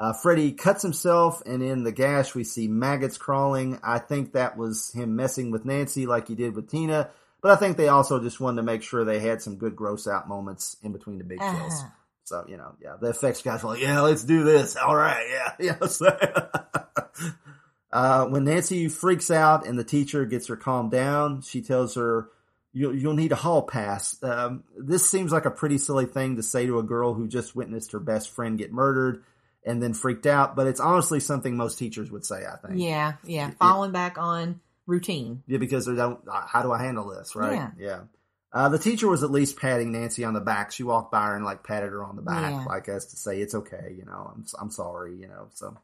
Uh, 0.00 0.12
Freddy 0.12 0.52
cuts 0.52 0.82
himself, 0.82 1.42
and 1.44 1.60
in 1.60 1.82
the 1.82 1.90
gash, 1.90 2.34
we 2.34 2.44
see 2.44 2.68
maggots 2.68 3.18
crawling. 3.18 3.80
I 3.82 3.98
think 3.98 4.34
that 4.34 4.56
was 4.56 4.92
him 4.92 5.16
messing 5.16 5.50
with 5.50 5.64
Nancy 5.64 6.06
like 6.06 6.28
he 6.28 6.36
did 6.36 6.54
with 6.54 6.70
Tina, 6.70 7.10
but 7.42 7.50
I 7.50 7.56
think 7.56 7.76
they 7.76 7.88
also 7.88 8.22
just 8.22 8.38
wanted 8.38 8.58
to 8.58 8.62
make 8.62 8.84
sure 8.84 9.04
they 9.04 9.18
had 9.18 9.42
some 9.42 9.56
good 9.56 9.74
gross 9.74 10.06
out 10.06 10.28
moments 10.28 10.76
in 10.82 10.92
between 10.92 11.18
the 11.18 11.24
big 11.24 11.40
kills. 11.40 11.82
So, 12.28 12.44
you 12.48 12.56
know, 12.56 12.74
yeah, 12.82 12.96
the 13.00 13.08
effects 13.10 13.42
guys 13.42 13.62
were 13.62 13.70
like, 13.70 13.80
yeah, 13.82 14.00
let's 14.00 14.24
do 14.24 14.44
this. 14.44 14.76
All 14.76 14.94
right, 14.96 15.26
yeah, 15.30 15.52
yeah. 15.80 15.86
So, 15.86 16.06
uh, 17.92 18.26
when 18.26 18.44
Nancy 18.44 18.88
freaks 18.88 19.30
out 19.30 19.66
and 19.66 19.78
the 19.78 19.84
teacher 19.84 20.24
gets 20.26 20.48
her 20.48 20.56
calmed 20.56 20.90
down, 20.90 21.40
she 21.42 21.62
tells 21.62 21.94
her, 21.94 22.28
you'll, 22.72 22.94
you'll 22.94 23.14
need 23.14 23.32
a 23.32 23.36
hall 23.36 23.62
pass. 23.62 24.16
Um, 24.22 24.64
this 24.76 25.08
seems 25.10 25.32
like 25.32 25.46
a 25.46 25.50
pretty 25.50 25.78
silly 25.78 26.06
thing 26.06 26.36
to 26.36 26.42
say 26.42 26.66
to 26.66 26.78
a 26.78 26.82
girl 26.82 27.14
who 27.14 27.26
just 27.28 27.56
witnessed 27.56 27.92
her 27.92 28.00
best 28.00 28.30
friend 28.30 28.58
get 28.58 28.72
murdered 28.72 29.22
and 29.64 29.82
then 29.82 29.94
freaked 29.94 30.26
out, 30.26 30.54
but 30.54 30.66
it's 30.66 30.80
honestly 30.80 31.20
something 31.20 31.56
most 31.56 31.78
teachers 31.78 32.10
would 32.10 32.24
say, 32.24 32.42
I 32.46 32.56
think. 32.66 32.80
Yeah, 32.80 33.14
yeah. 33.24 33.50
Falling 33.58 33.92
back 33.92 34.16
on 34.18 34.60
routine. 34.86 35.42
Yeah, 35.46 35.58
because 35.58 35.86
they 35.86 35.94
don't. 35.96 36.20
uh, 36.28 36.42
How 36.46 36.62
do 36.62 36.72
I 36.72 36.82
handle 36.82 37.08
this? 37.08 37.34
Right? 37.34 37.70
Yeah. 37.78 38.00
Uh, 38.52 38.68
the 38.70 38.78
teacher 38.78 39.08
was 39.08 39.22
at 39.22 39.30
least 39.30 39.58
patting 39.58 39.92
Nancy 39.92 40.24
on 40.24 40.32
the 40.34 40.40
back. 40.40 40.72
She 40.72 40.82
walked 40.82 41.12
by 41.12 41.26
her 41.26 41.36
and 41.36 41.44
like 41.44 41.64
patted 41.64 41.90
her 41.92 42.02
on 42.04 42.16
the 42.16 42.22
back, 42.22 42.50
Yeah. 42.52 42.64
like 42.64 42.88
as 42.88 43.06
to 43.06 43.16
say 43.16 43.40
it's 43.40 43.54
okay. 43.54 43.94
You 43.96 44.04
know, 44.06 44.32
I'm 44.34 44.46
I'm 44.60 44.70
sorry. 44.70 45.14
You 45.16 45.28
know, 45.28 45.48
so. 45.54 45.76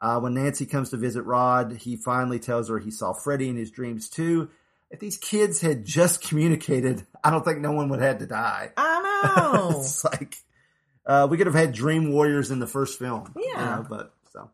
Uh, 0.00 0.18
when 0.18 0.34
Nancy 0.34 0.66
comes 0.66 0.90
to 0.90 0.96
visit 0.96 1.22
Rod, 1.22 1.74
he 1.74 1.94
finally 1.96 2.40
tells 2.40 2.68
her 2.68 2.80
he 2.80 2.90
saw 2.90 3.12
Freddy 3.12 3.48
in 3.48 3.56
his 3.56 3.70
dreams 3.70 4.08
too. 4.08 4.50
If 4.90 4.98
these 4.98 5.16
kids 5.16 5.60
had 5.60 5.84
just 5.84 6.20
communicated, 6.26 7.06
I 7.22 7.30
don't 7.30 7.44
think 7.44 7.60
no 7.60 7.70
one 7.70 7.88
would 7.90 8.00
have 8.00 8.08
had 8.14 8.18
to 8.18 8.26
die. 8.26 8.72
I 8.76 9.52
know. 9.70 9.78
it's 9.78 10.02
like 10.04 10.34
uh, 11.06 11.28
we 11.30 11.36
could 11.36 11.46
have 11.46 11.54
had 11.54 11.70
Dream 11.72 12.12
Warriors 12.12 12.50
in 12.50 12.58
the 12.58 12.66
first 12.66 12.98
film. 12.98 13.32
you 13.36 13.48
Yeah. 13.54 13.76
know, 13.76 13.86
but 13.88 14.12
so 14.32 14.50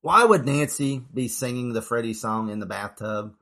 why 0.00 0.24
would 0.24 0.44
Nancy 0.44 1.00
be 1.14 1.28
singing 1.28 1.74
the 1.74 1.80
Freddy 1.82 2.12
song 2.12 2.50
in 2.50 2.58
the 2.58 2.66
bathtub? 2.66 3.34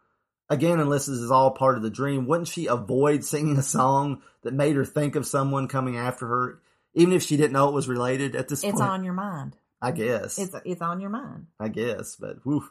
Again, 0.48 0.78
unless 0.78 1.06
this 1.06 1.18
is 1.18 1.30
all 1.30 1.50
part 1.50 1.76
of 1.76 1.82
the 1.82 1.90
dream, 1.90 2.26
wouldn't 2.26 2.48
she 2.48 2.66
avoid 2.66 3.24
singing 3.24 3.58
a 3.58 3.62
song 3.62 4.22
that 4.42 4.54
made 4.54 4.76
her 4.76 4.84
think 4.84 5.16
of 5.16 5.26
someone 5.26 5.66
coming 5.66 5.96
after 5.96 6.26
her, 6.26 6.60
even 6.94 7.12
if 7.12 7.22
she 7.24 7.36
didn't 7.36 7.52
know 7.52 7.68
it 7.68 7.74
was 7.74 7.88
related 7.88 8.36
at 8.36 8.48
this 8.48 8.62
point. 8.62 8.74
it's 8.74 8.80
point? 8.80 8.92
on 8.92 9.04
your 9.04 9.14
mind. 9.14 9.56
I 9.82 9.90
guess. 9.90 10.38
It's 10.38 10.54
it's 10.64 10.80
on 10.82 11.00
your 11.00 11.10
mind. 11.10 11.46
I 11.60 11.68
guess, 11.68 12.16
but 12.16 12.36
whew. 12.44 12.64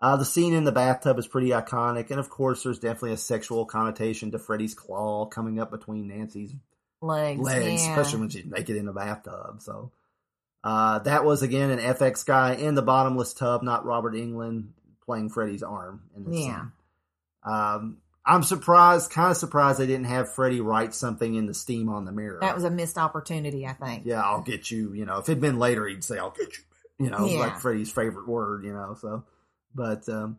Uh, 0.00 0.16
the 0.16 0.24
scene 0.24 0.54
in 0.54 0.62
the 0.62 0.70
bathtub 0.70 1.18
is 1.18 1.26
pretty 1.26 1.48
iconic, 1.48 2.10
and 2.10 2.20
of 2.20 2.30
course, 2.30 2.62
there's 2.62 2.78
definitely 2.78 3.12
a 3.12 3.16
sexual 3.16 3.64
connotation 3.66 4.30
to 4.30 4.38
Freddy's 4.38 4.74
claw 4.74 5.26
coming 5.26 5.58
up 5.58 5.72
between 5.72 6.06
Nancy's 6.06 6.54
legs. 7.02 7.40
legs, 7.40 7.84
yeah. 7.84 7.90
especially 7.90 8.20
when 8.20 8.28
she's 8.28 8.46
naked 8.46 8.76
in 8.76 8.86
the 8.86 8.92
bathtub. 8.92 9.60
So 9.60 9.90
uh, 10.62 11.00
that 11.00 11.24
was 11.24 11.42
again 11.42 11.70
an 11.70 11.80
FX 11.80 12.24
guy 12.24 12.54
in 12.54 12.74
the 12.76 12.82
bottomless 12.82 13.32
tub, 13.34 13.62
not 13.62 13.84
Robert 13.84 14.14
Englund 14.14 14.68
playing 15.04 15.30
Freddy's 15.30 15.62
arm 15.64 16.02
in 16.14 16.24
the 16.24 16.36
Yeah. 16.36 16.44
scene. 16.60 16.72
Um, 17.48 17.98
I'm 18.26 18.42
surprised, 18.42 19.10
kind 19.10 19.30
of 19.30 19.36
surprised 19.38 19.78
they 19.78 19.86
didn't 19.86 20.04
have 20.06 20.34
Freddy 20.34 20.60
write 20.60 20.94
something 20.94 21.34
in 21.34 21.46
the 21.46 21.54
steam 21.54 21.88
on 21.88 22.04
the 22.04 22.12
mirror. 22.12 22.38
That 22.42 22.54
was 22.54 22.64
a 22.64 22.70
missed 22.70 22.98
opportunity, 22.98 23.66
I 23.66 23.72
think. 23.72 24.04
yeah, 24.04 24.20
I'll 24.22 24.42
get 24.42 24.70
you. 24.70 24.92
You 24.92 25.06
know, 25.06 25.18
if 25.18 25.28
it'd 25.28 25.40
been 25.40 25.58
later, 25.58 25.86
he'd 25.86 26.04
say, 26.04 26.18
"I'll 26.18 26.30
get 26.30 26.48
you." 26.58 26.64
You 27.06 27.10
know, 27.10 27.26
Yeah. 27.26 27.38
like 27.40 27.58
Freddy's 27.60 27.90
favorite 27.92 28.28
word. 28.28 28.64
You 28.64 28.72
know, 28.74 28.96
so 29.00 29.24
but 29.74 30.06
um, 30.08 30.38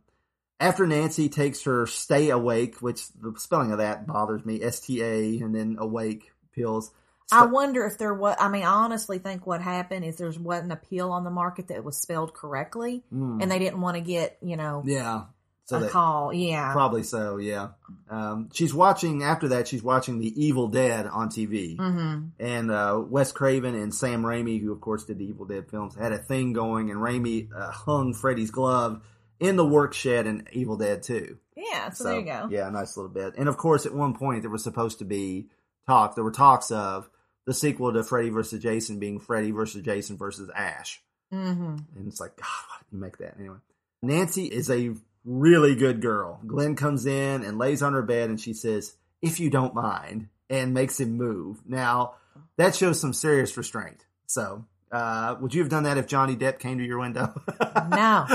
after 0.59 0.85
Nancy 0.85 1.29
takes 1.29 1.63
her 1.63 1.87
stay 1.87 2.29
awake, 2.29 2.79
which 2.81 3.07
the 3.13 3.33
spelling 3.37 3.71
of 3.71 3.77
that 3.79 4.05
bothers 4.05 4.45
me, 4.45 4.61
S 4.61 4.79
T 4.81 5.01
A, 5.01 5.39
and 5.39 5.55
then 5.55 5.77
awake 5.79 6.31
pills. 6.53 6.91
I 7.31 7.45
wonder 7.45 7.85
if 7.85 7.97
there 7.97 8.13
was. 8.13 8.35
I 8.39 8.49
mean, 8.49 8.63
I 8.63 8.67
honestly 8.71 9.17
think 9.19 9.47
what 9.47 9.61
happened 9.61 10.03
is 10.05 10.17
there 10.17 10.31
wasn't 10.39 10.71
a 10.71 10.75
pill 10.75 11.11
on 11.11 11.23
the 11.23 11.29
market 11.31 11.67
that 11.69 11.83
was 11.83 11.97
spelled 11.97 12.33
correctly, 12.33 13.03
Mm. 13.13 13.41
and 13.41 13.49
they 13.51 13.57
didn't 13.59 13.81
want 13.81 13.95
to 13.97 14.01
get 14.01 14.37
you 14.41 14.57
know 14.57 14.83
Yeah. 14.85 15.23
So 15.69 15.77
a 15.77 15.79
that- 15.81 15.91
call. 15.91 16.33
Yeah, 16.33 16.71
Probably 16.73 17.03
so, 17.03 17.37
yeah. 17.37 17.69
Um, 18.09 18.49
she's 18.53 18.73
watching, 18.73 19.23
after 19.23 19.49
that, 19.49 19.67
she's 19.67 19.83
watching 19.83 20.19
The 20.19 20.45
Evil 20.45 20.67
Dead 20.67 21.05
on 21.07 21.29
TV. 21.29 21.77
Mhm. 21.77 22.31
And 22.39 22.71
uh, 22.71 23.01
Wes 23.07 23.31
Craven 23.31 23.75
and 23.75 23.93
Sam 23.93 24.23
Raimi, 24.23 24.59
who 24.61 24.71
of 24.71 24.81
course 24.81 25.05
did 25.05 25.19
the 25.19 25.25
Evil 25.25 25.45
Dead 25.45 25.69
films, 25.69 25.95
had 25.95 26.11
a 26.11 26.17
thing 26.17 26.53
going, 26.53 26.89
and 26.91 26.99
Raimi 26.99 27.49
uh, 27.55 27.71
hung 27.71 28.13
Freddy's 28.13 28.51
glove 28.51 29.01
in 29.39 29.55
the 29.55 29.65
work 29.65 29.93
shed 29.93 30.27
in 30.27 30.47
Evil 30.51 30.75
Dead 30.77 31.01
2. 31.03 31.37
yeah. 31.55 31.89
So, 31.91 32.03
there 32.05 32.19
you 32.19 32.25
go. 32.25 32.47
Yeah, 32.51 32.69
nice 32.69 32.97
little 32.97 33.11
bit. 33.11 33.35
And 33.37 33.47
of 33.47 33.57
course, 33.57 33.85
at 33.85 33.93
one 33.93 34.13
point, 34.15 34.41
there 34.41 34.51
was 34.51 34.63
supposed 34.63 34.99
to 34.99 35.05
be 35.05 35.47
talk, 35.87 36.15
there 36.15 36.23
were 36.23 36.31
talks 36.31 36.71
of 36.71 37.09
the 37.45 37.53
sequel 37.53 37.93
to 37.93 38.03
Freddy 38.03 38.29
versus 38.29 38.61
Jason 38.61 38.99
being 38.99 39.19
Freddy 39.19 39.51
versus 39.51 39.81
Jason 39.83 40.17
versus 40.17 40.49
Ash. 40.55 41.01
hmm 41.31 41.77
And 41.95 42.07
it's 42.07 42.19
like, 42.19 42.35
God, 42.35 42.45
why 42.67 42.77
did 42.79 42.95
you 42.95 42.99
make 42.99 43.17
that? 43.19 43.35
Anyway, 43.39 43.57
Nancy 44.01 44.45
is 44.45 44.69
a 44.69 44.93
really 45.25 45.75
good 45.75 46.01
girl. 46.01 46.39
Glenn 46.47 46.75
comes 46.75 47.05
in 47.05 47.43
and 47.43 47.57
lays 47.57 47.81
on 47.81 47.93
her 47.93 48.01
bed 48.01 48.29
and 48.29 48.39
she 48.39 48.53
says, 48.53 48.95
if 49.21 49.39
you 49.39 49.49
don't 49.49 49.73
mind, 49.75 50.27
and 50.49 50.73
makes 50.73 50.99
him 50.99 51.11
move. 51.17 51.61
Now, 51.67 52.15
that 52.57 52.75
shows 52.75 52.99
some 52.99 53.13
serious 53.13 53.55
restraint. 53.57 54.05
So, 54.25 54.65
uh, 54.91 55.35
would 55.39 55.53
you 55.53 55.61
have 55.61 55.69
done 55.69 55.83
that 55.83 55.97
if 55.99 56.07
Johnny 56.07 56.35
Depp 56.35 56.57
came 56.59 56.77
to 56.79 56.83
your 56.85 56.99
window? 56.99 57.33
No. 57.91 58.25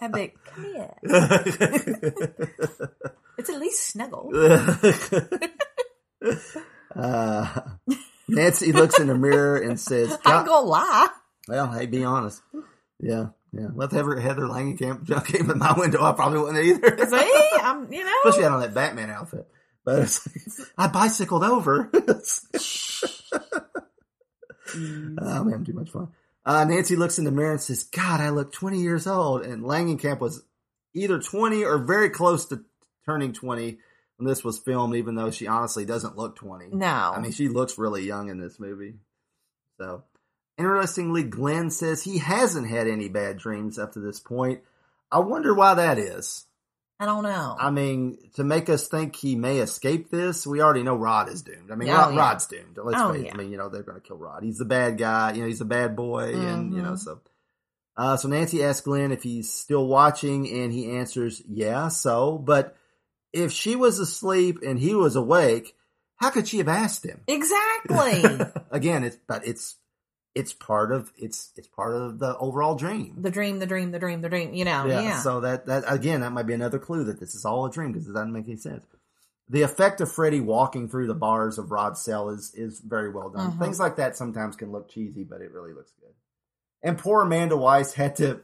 I'd 0.00 0.12
be 0.12 0.20
like, 0.20 0.36
come 0.44 0.64
here. 0.64 0.94
it's 3.38 3.48
at 3.50 3.58
least 3.58 3.86
snuggle. 3.88 4.30
uh, 6.96 7.60
Nancy 8.28 8.72
looks 8.72 8.98
in 8.98 9.06
the 9.06 9.14
mirror 9.14 9.56
and 9.56 9.78
says, 9.80 10.12
I 10.12 10.16
"God- 10.22 10.38
ain't 10.40 10.46
gonna 10.48 10.66
lie. 10.66 11.08
Well, 11.48 11.72
hey, 11.72 11.86
be 11.86 12.04
honest. 12.04 12.42
Yeah, 13.00 13.28
yeah. 13.54 13.68
Let 13.74 13.92
Heather, 13.92 14.18
Heather 14.18 14.42
Langenkamp 14.42 15.04
jump 15.04 15.26
came 15.28 15.50
in 15.50 15.58
my 15.58 15.74
window. 15.78 16.02
I 16.02 16.12
probably 16.12 16.40
wouldn't 16.40 16.64
either. 16.64 17.06
See, 17.06 17.60
I'm 17.62 17.92
you 17.92 18.04
know. 18.04 18.12
Especially 18.24 18.46
out 18.46 18.52
on 18.52 18.60
that 18.60 18.74
Batman 18.74 19.10
outfit. 19.10 19.48
But 19.84 20.00
it's 20.00 20.26
like, 20.58 20.68
I 20.78 20.88
bicycled 20.88 21.44
over. 21.44 21.90
oh, 21.94 22.00
I'm 24.74 25.50
having 25.50 25.64
too 25.64 25.74
much 25.74 25.90
fun. 25.90 26.08
Uh, 26.46 26.64
Nancy 26.64 26.96
looks 26.96 27.18
in 27.18 27.24
the 27.24 27.30
mirror 27.30 27.52
and 27.52 27.60
says, 27.60 27.84
God, 27.84 28.20
I 28.20 28.30
look 28.30 28.52
20 28.52 28.80
years 28.80 29.06
old. 29.06 29.42
And 29.42 29.62
Langenkamp 29.62 30.20
was 30.20 30.42
either 30.94 31.20
20 31.20 31.64
or 31.64 31.78
very 31.78 32.10
close 32.10 32.46
to 32.46 32.64
turning 33.04 33.32
20 33.34 33.78
when 34.16 34.28
this 34.28 34.42
was 34.42 34.58
filmed, 34.58 34.96
even 34.96 35.14
though 35.14 35.30
she 35.30 35.46
honestly 35.46 35.84
doesn't 35.84 36.16
look 36.16 36.36
20. 36.36 36.68
No. 36.72 36.86
I 36.86 37.20
mean, 37.20 37.32
she 37.32 37.48
looks 37.48 37.78
really 37.78 38.04
young 38.04 38.30
in 38.30 38.40
this 38.40 38.58
movie. 38.58 38.94
So, 39.78 40.04
interestingly, 40.58 41.22
Glenn 41.22 41.70
says 41.70 42.02
he 42.02 42.18
hasn't 42.18 42.68
had 42.68 42.86
any 42.88 43.08
bad 43.08 43.38
dreams 43.38 43.78
up 43.78 43.92
to 43.92 44.00
this 44.00 44.20
point. 44.20 44.60
I 45.10 45.18
wonder 45.20 45.54
why 45.54 45.74
that 45.74 45.98
is. 45.98 46.46
I 47.00 47.06
don't 47.06 47.24
know. 47.24 47.56
I 47.58 47.70
mean, 47.70 48.18
to 48.34 48.44
make 48.44 48.68
us 48.68 48.86
think 48.88 49.16
he 49.16 49.34
may 49.34 49.58
escape 49.58 50.10
this, 50.10 50.46
we 50.46 50.60
already 50.60 50.84
know 50.84 50.94
Rod 50.94 51.28
is 51.28 51.42
doomed. 51.42 51.70
I 51.72 51.74
mean, 51.74 51.88
Oh, 51.88 51.94
Rod, 51.94 52.14
yeah. 52.14 52.20
Rod's 52.20 52.46
doomed. 52.46 52.78
Let's 52.82 53.00
Oh, 53.02 53.12
face 53.12 53.22
it. 53.22 53.26
yeah. 53.26 53.32
I 53.34 53.36
mean, 53.36 53.50
you 53.50 53.58
know, 53.58 53.68
they're 53.68 53.82
going 53.82 54.00
to 54.00 54.06
kill 54.06 54.16
Rod. 54.16 54.44
He's 54.44 54.58
the 54.58 54.64
bad 54.64 54.96
guy. 54.96 55.32
You 55.32 55.42
know, 55.42 55.48
he's 55.48 55.60
a 55.60 55.64
bad 55.66 55.96
boy, 55.96 56.34
and 56.34 56.72
you 56.72 56.80
know, 56.82 56.92
Mhm. 56.92 56.98
so. 56.98 57.20
Uh, 57.96 58.16
so 58.16 58.28
Nancy 58.28 58.62
asks 58.62 58.80
Glenn 58.80 59.12
if 59.12 59.22
he's 59.22 59.52
still 59.52 59.86
watching, 59.86 60.48
and 60.50 60.72
he 60.72 60.90
answers, 60.96 61.42
"Yeah." 61.48 61.88
So, 61.88 62.38
but 62.38 62.76
if 63.32 63.52
she 63.52 63.76
was 63.76 63.98
asleep 63.98 64.58
and 64.64 64.78
he 64.78 64.94
was 64.94 65.14
awake, 65.16 65.76
how 66.16 66.30
could 66.30 66.46
she 66.48 66.58
have 66.58 66.68
asked 66.68 67.04
him? 67.04 67.20
exactly. 67.28 68.40
Again, 68.70 69.04
it's 69.04 69.16
but 69.28 69.46
it's 69.46 69.76
it's 70.34 70.52
part 70.52 70.90
of 70.92 71.12
it's 71.16 71.52
it's 71.56 71.68
part 71.68 71.94
of 71.94 72.18
the 72.18 72.36
overall 72.38 72.74
dream. 72.74 73.14
the 73.18 73.30
dream, 73.30 73.58
the 73.60 73.66
dream, 73.66 73.92
the 73.92 73.98
dream, 73.98 74.20
the 74.20 74.28
dream. 74.28 74.52
You 74.54 74.64
know. 74.64 74.86
Yeah. 74.86 75.20
So 75.20 75.40
that 75.40 75.66
that 75.66 75.84
again, 75.86 76.20
that 76.22 76.32
might 76.32 76.46
be 76.46 76.54
another 76.54 76.78
clue 76.78 77.04
that 77.04 77.20
this 77.20 77.34
is 77.34 77.44
all 77.44 77.66
a 77.66 77.70
dream 77.70 77.92
because 77.92 78.08
it 78.08 78.12
doesn't 78.12 78.32
make 78.32 78.46
any 78.46 78.56
sense. 78.56 78.84
The 79.48 79.62
effect 79.62 80.00
of 80.00 80.10
Freddy 80.10 80.40
walking 80.40 80.88
through 80.88 81.06
the 81.06 81.14
bars 81.14 81.58
of 81.58 81.70
Rod's 81.70 82.00
cell 82.00 82.30
is 82.30 82.52
is 82.54 82.80
very 82.80 83.10
well 83.10 83.30
done. 83.30 83.52
Mhm. 83.52 83.58
Things 83.60 83.78
like 83.78 83.96
that 83.96 84.16
sometimes 84.16 84.56
can 84.56 84.72
look 84.72 84.88
cheesy, 84.88 85.22
but 85.24 85.40
it 85.40 85.52
really 85.52 85.72
looks 85.72 85.92
good. 86.00 86.14
And 86.82 86.98
poor 86.98 87.22
Amanda 87.22 87.56
Wyss 87.56 87.94
had 87.94 88.16
to 88.16 88.40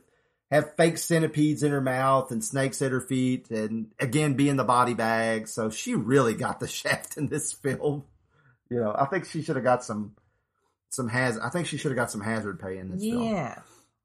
have 0.50 0.74
fake 0.76 0.98
centipedes 0.98 1.62
in 1.62 1.70
her 1.70 1.80
mouth 1.80 2.30
and 2.30 2.44
snakes 2.44 2.82
at 2.82 2.92
her 2.92 3.00
feet, 3.00 3.50
and 3.50 3.92
again 3.98 4.34
be 4.34 4.48
in 4.48 4.56
the 4.56 4.64
body 4.64 4.94
bag. 4.94 5.48
So 5.48 5.70
she 5.70 5.94
really 5.94 6.34
got 6.34 6.60
the 6.60 6.68
shaft 6.80 7.16
in 7.16 7.28
this 7.28 7.52
film. 7.52 8.04
You 8.68 8.78
know, 8.80 8.94
I 8.96 9.06
think 9.06 9.24
she 9.24 9.42
should 9.42 9.56
have 9.56 9.64
got 9.64 9.82
some 9.82 10.14
some 10.90 11.08
haz. 11.08 11.38
I 11.38 11.48
think 11.48 11.66
she 11.66 11.76
should 11.78 11.90
have 11.90 11.96
got 11.96 12.10
some 12.10 12.20
hazard 12.20 12.60
pay 12.60 12.78
in 12.78 12.90
this 12.90 13.02
film. 13.02 13.22
yeah. 13.22 13.60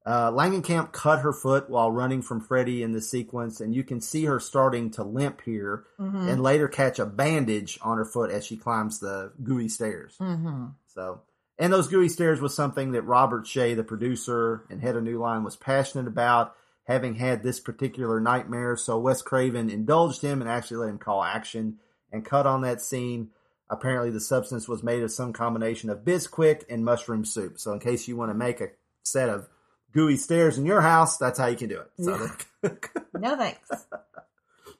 Uh, 0.06 0.30
Langenkamp 0.30 0.92
cut 0.92 1.18
her 1.18 1.32
foot 1.32 1.68
while 1.68 1.90
running 1.90 2.22
from 2.22 2.40
Freddy 2.40 2.84
in 2.84 2.92
the 2.92 3.00
sequence, 3.00 3.60
and 3.60 3.74
you 3.74 3.82
can 3.82 4.00
see 4.00 4.24
her 4.26 4.38
starting 4.38 4.88
to 4.92 5.02
limp 5.02 5.40
here, 5.40 5.84
Mhm. 5.98 6.28
and 6.30 6.42
later 6.44 6.68
catch 6.68 7.00
a 7.00 7.06
bandage 7.06 7.76
on 7.82 7.98
her 7.98 8.04
foot 8.04 8.30
as 8.30 8.46
she 8.46 8.56
climbs 8.56 9.00
the 9.00 9.32
gooey 9.42 9.68
stairs. 9.68 10.14
hmm 10.18 10.66
So, 10.86 11.22
and 11.58 11.72
those 11.72 11.88
gooey 11.88 12.08
stairs 12.08 12.40
was 12.40 12.54
something 12.54 12.92
that 12.92 13.02
Robert 13.02 13.46
Shaye, 13.46 13.74
the 13.74 13.82
producer 13.82 14.62
and 14.70 14.80
head 14.80 14.94
of 14.94 15.02
New 15.02 15.18
Line, 15.18 15.42
was 15.42 15.56
passionate 15.56 16.06
about, 16.06 16.54
having 16.84 17.16
had 17.16 17.42
this 17.42 17.58
particular 17.58 18.20
nightmare. 18.20 18.76
So 18.76 19.00
Wes 19.00 19.22
Craven 19.22 19.70
indulged 19.70 20.22
him 20.22 20.40
and 20.40 20.48
actually 20.48 20.76
let 20.76 20.90
him 20.90 20.98
call 20.98 21.24
action 21.24 21.78
and 22.12 22.24
cut 22.24 22.46
on 22.46 22.60
that 22.60 22.80
scene. 22.80 23.30
Apparently, 23.68 24.10
the 24.10 24.20
substance 24.20 24.68
was 24.68 24.82
made 24.82 25.02
of 25.02 25.10
some 25.10 25.32
combination 25.32 25.90
of 25.90 26.04
Bisquick 26.04 26.62
and 26.70 26.84
mushroom 26.84 27.24
soup. 27.24 27.58
So, 27.58 27.72
in 27.72 27.80
case 27.80 28.06
you 28.06 28.16
want 28.16 28.30
to 28.30 28.34
make 28.34 28.60
a 28.60 28.68
set 29.02 29.28
of 29.28 29.48
gooey 29.92 30.16
stairs 30.16 30.56
in 30.58 30.66
your 30.66 30.80
house, 30.80 31.16
that's 31.16 31.38
how 31.38 31.46
you 31.46 31.56
can 31.56 31.68
do 31.68 31.80
it. 31.80 31.90
So, 31.98 32.28
No 33.18 33.36
thanks. 33.36 33.68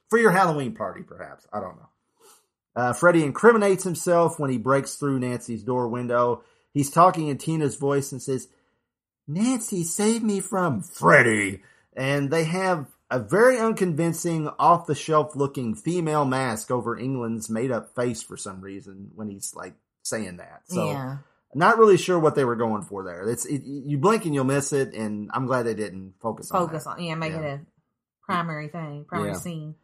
for 0.09 0.17
your 0.19 0.31
Halloween 0.31 0.73
party, 0.73 1.03
perhaps. 1.03 1.45
I 1.51 1.59
don't 1.59 1.75
know. 1.75 1.89
Uh, 2.75 2.93
Freddy 2.93 3.23
incriminates 3.23 3.83
himself 3.83 4.39
when 4.39 4.51
he 4.51 4.57
breaks 4.57 4.95
through 4.95 5.19
Nancy's 5.19 5.63
door 5.63 5.87
window. 5.87 6.43
He's 6.73 6.91
talking 6.91 7.27
in 7.27 7.37
Tina's 7.39 7.75
voice 7.75 8.11
and 8.11 8.21
says, 8.21 8.47
Nancy, 9.27 9.83
save 9.83 10.23
me 10.23 10.39
from 10.39 10.81
Freddy. 10.83 11.63
And 11.95 12.29
they 12.29 12.43
have 12.45 12.85
a 13.09 13.19
very 13.19 13.57
unconvincing, 13.57 14.49
off 14.59 14.85
the 14.85 14.95
shelf 14.95 15.35
looking 15.35 15.75
female 15.75 16.25
mask 16.25 16.71
over 16.71 16.97
Englund's 16.97 17.49
made 17.49 17.71
up 17.71 17.95
face 17.95 18.21
for 18.21 18.35
some 18.37 18.61
reason 18.61 19.11
when 19.15 19.29
he's 19.29 19.53
like 19.55 19.75
saying 20.03 20.37
that. 20.37 20.63
So, 20.65 20.85
yeah. 20.91 21.17
not 21.55 21.77
really 21.77 21.97
sure 21.97 22.19
what 22.19 22.35
they 22.35 22.43
were 22.45 22.55
going 22.55 22.83
for 22.83 23.03
there. 23.03 23.29
It's 23.29 23.45
it, 23.45 23.63
you 23.65 23.97
blink 23.97 24.25
and 24.25 24.33
you'll 24.35 24.43
miss 24.43 24.73
it, 24.73 24.93
and 24.93 25.29
I'm 25.33 25.45
glad 25.45 25.63
they 25.63 25.73
didn't 25.73 26.15
focus 26.21 26.51
on 26.51 26.67
Focus 26.67 26.85
on 26.85 27.01
yeah, 27.01 27.15
make 27.15 27.31
Yeah. 27.33 27.39
it 27.39 27.45
a 27.61 27.65
primary 28.25 28.67
thing, 28.67 29.05
primary 29.07 29.31
Yeah. 29.31 29.37
scene. 29.37 29.75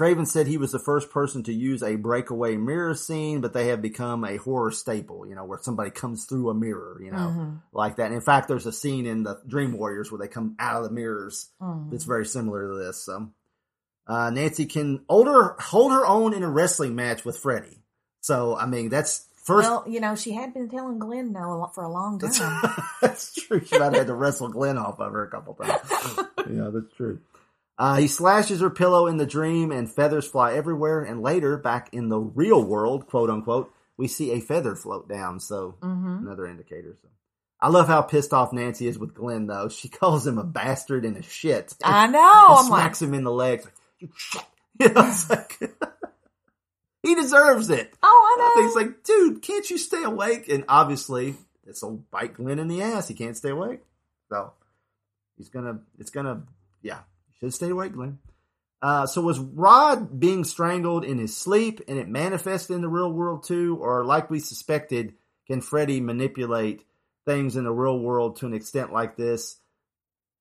Craven 0.00 0.24
said 0.24 0.46
he 0.46 0.56
was 0.56 0.72
the 0.72 0.78
first 0.78 1.10
person 1.10 1.42
to 1.42 1.52
use 1.52 1.82
a 1.82 1.96
breakaway 1.96 2.56
mirror 2.56 2.94
scene, 2.94 3.42
but 3.42 3.52
they 3.52 3.66
have 3.66 3.82
become 3.82 4.24
a 4.24 4.38
horror 4.38 4.70
staple, 4.70 5.26
you 5.28 5.34
know, 5.34 5.44
where 5.44 5.58
somebody 5.60 5.90
comes 5.90 6.24
through 6.24 6.48
a 6.48 6.54
mirror, 6.54 6.98
you 7.04 7.10
know, 7.10 7.18
Mhm. 7.36 7.60
like 7.74 7.96
that. 7.96 8.06
And 8.06 8.14
in 8.14 8.22
fact, 8.22 8.48
there's 8.48 8.64
a 8.64 8.72
scene 8.72 9.04
in 9.04 9.24
the 9.24 9.38
Dream 9.46 9.76
Warriors 9.76 10.10
where 10.10 10.18
they 10.18 10.26
come 10.26 10.56
out 10.58 10.82
of 10.82 10.84
the 10.88 10.94
mirrors 10.94 11.50
Mhm. 11.60 11.90
that's 11.90 12.04
very 12.04 12.24
similar 12.24 12.66
to 12.66 12.78
this. 12.78 13.04
So, 13.04 13.28
uh, 14.06 14.30
Nancy 14.30 14.64
can 14.64 15.04
hold 15.06 15.26
her, 15.26 15.54
hold 15.60 15.92
her 15.92 16.06
own 16.06 16.32
in 16.32 16.42
a 16.42 16.48
wrestling 16.50 16.94
match 16.94 17.26
with 17.26 17.36
Freddy. 17.36 17.82
So, 18.22 18.56
I 18.56 18.64
mean, 18.64 18.88
that's 18.88 19.26
first. 19.44 19.68
Well, 19.68 19.84
you 19.86 20.00
know, 20.00 20.14
she 20.14 20.32
had 20.32 20.54
been 20.54 20.70
telling 20.70 20.98
Glenn 20.98 21.32
no 21.32 21.70
for 21.74 21.84
a 21.84 21.92
long 21.92 22.18
time. 22.18 22.30
that's 23.02 23.34
true. 23.34 23.62
She 23.62 23.78
might 23.78 23.84
have 23.84 23.94
had 23.96 24.06
to 24.06 24.14
wrestle 24.14 24.48
Glenn 24.48 24.78
off 24.78 24.98
of 24.98 25.12
her 25.12 25.24
a 25.24 25.30
couple 25.30 25.52
times. 25.56 25.90
yeah, 26.50 26.70
that's 26.72 26.90
true. 26.96 27.18
Uh, 27.80 27.96
he 27.96 28.06
slashes 28.06 28.60
her 28.60 28.68
pillow 28.68 29.06
in 29.06 29.16
the 29.16 29.24
dream 29.24 29.72
and 29.72 29.90
feathers 29.90 30.28
fly 30.28 30.52
everywhere. 30.52 31.00
And 31.02 31.22
later, 31.22 31.56
back 31.56 31.88
in 31.94 32.10
the 32.10 32.18
real 32.20 32.62
world, 32.62 33.06
quote 33.06 33.30
unquote, 33.30 33.72
we 33.96 34.06
see 34.06 34.32
a 34.32 34.40
feather 34.40 34.76
float 34.76 35.08
down. 35.08 35.40
So 35.40 35.76
Mhm. 35.80 36.18
another 36.20 36.46
indicator. 36.46 36.98
So 37.00 37.08
I 37.58 37.68
love 37.70 37.86
how 37.88 38.02
pissed 38.02 38.34
off 38.34 38.52
Nancy 38.52 38.86
is 38.86 38.98
with 38.98 39.14
Glenn 39.14 39.46
though. 39.46 39.70
She 39.70 39.88
calls 40.00 40.26
him 40.26 40.36
a 40.36 40.44
bastard 40.44 41.06
and 41.06 41.16
a 41.16 41.22
shit. 41.22 41.74
I 41.82 42.06
know. 42.08 42.18
And 42.20 42.58
I'm 42.58 42.68
like, 42.68 42.80
smacks 42.82 43.00
him 43.00 43.14
in 43.14 43.24
the 43.24 43.32
legs. 43.32 43.64
Like, 43.64 43.74
you 43.98 44.08
shit. 44.14 44.42
You 44.80 44.88
know, 44.92 45.12
like, 45.30 45.58
he 47.02 47.14
deserves 47.14 47.70
it. 47.70 47.92
Oh, 48.02 48.06
I 48.38 48.60
know. 48.60 48.66
it's 48.66 48.74
like, 48.76 49.04
dude, 49.04 49.40
can't 49.42 49.68
you 49.70 49.78
stay 49.78 50.02
awake? 50.04 50.48
And 50.50 50.64
obviously, 50.68 51.34
this 51.64 51.82
will 51.82 51.96
bite 52.10 52.34
Glenn 52.34 52.58
in 52.58 52.68
the 52.68 52.82
ass. 52.82 53.08
He 53.08 53.14
can't 53.14 53.36
stay 53.36 53.50
awake. 53.50 53.80
So 54.30 54.52
he's 55.38 55.48
gonna, 55.48 55.80
it's 55.98 56.10
gonna, 56.10 56.42
yeah, 56.82 57.00
should 57.40 57.54
stay 57.54 57.70
awake, 57.70 57.92
Glenn. 57.92 58.18
Uh, 58.82 59.06
so 59.06 59.20
was 59.20 59.38
Rod 59.38 60.18
being 60.18 60.44
strangled 60.44 61.04
in 61.04 61.18
his 61.18 61.36
sleep 61.36 61.82
and 61.86 61.98
it 61.98 62.08
manifested 62.08 62.76
in 62.76 62.82
the 62.82 62.88
real 62.88 63.12
world 63.12 63.44
too? 63.44 63.78
Or 63.80 64.04
like 64.04 64.30
we 64.30 64.40
suspected, 64.40 65.14
can 65.46 65.60
Freddy 65.60 66.00
manipulate 66.00 66.84
things 67.26 67.56
in 67.56 67.64
the 67.64 67.72
real 67.72 67.98
world 67.98 68.36
to 68.36 68.46
an 68.46 68.54
extent 68.54 68.92
like 68.92 69.16
this? 69.16 69.58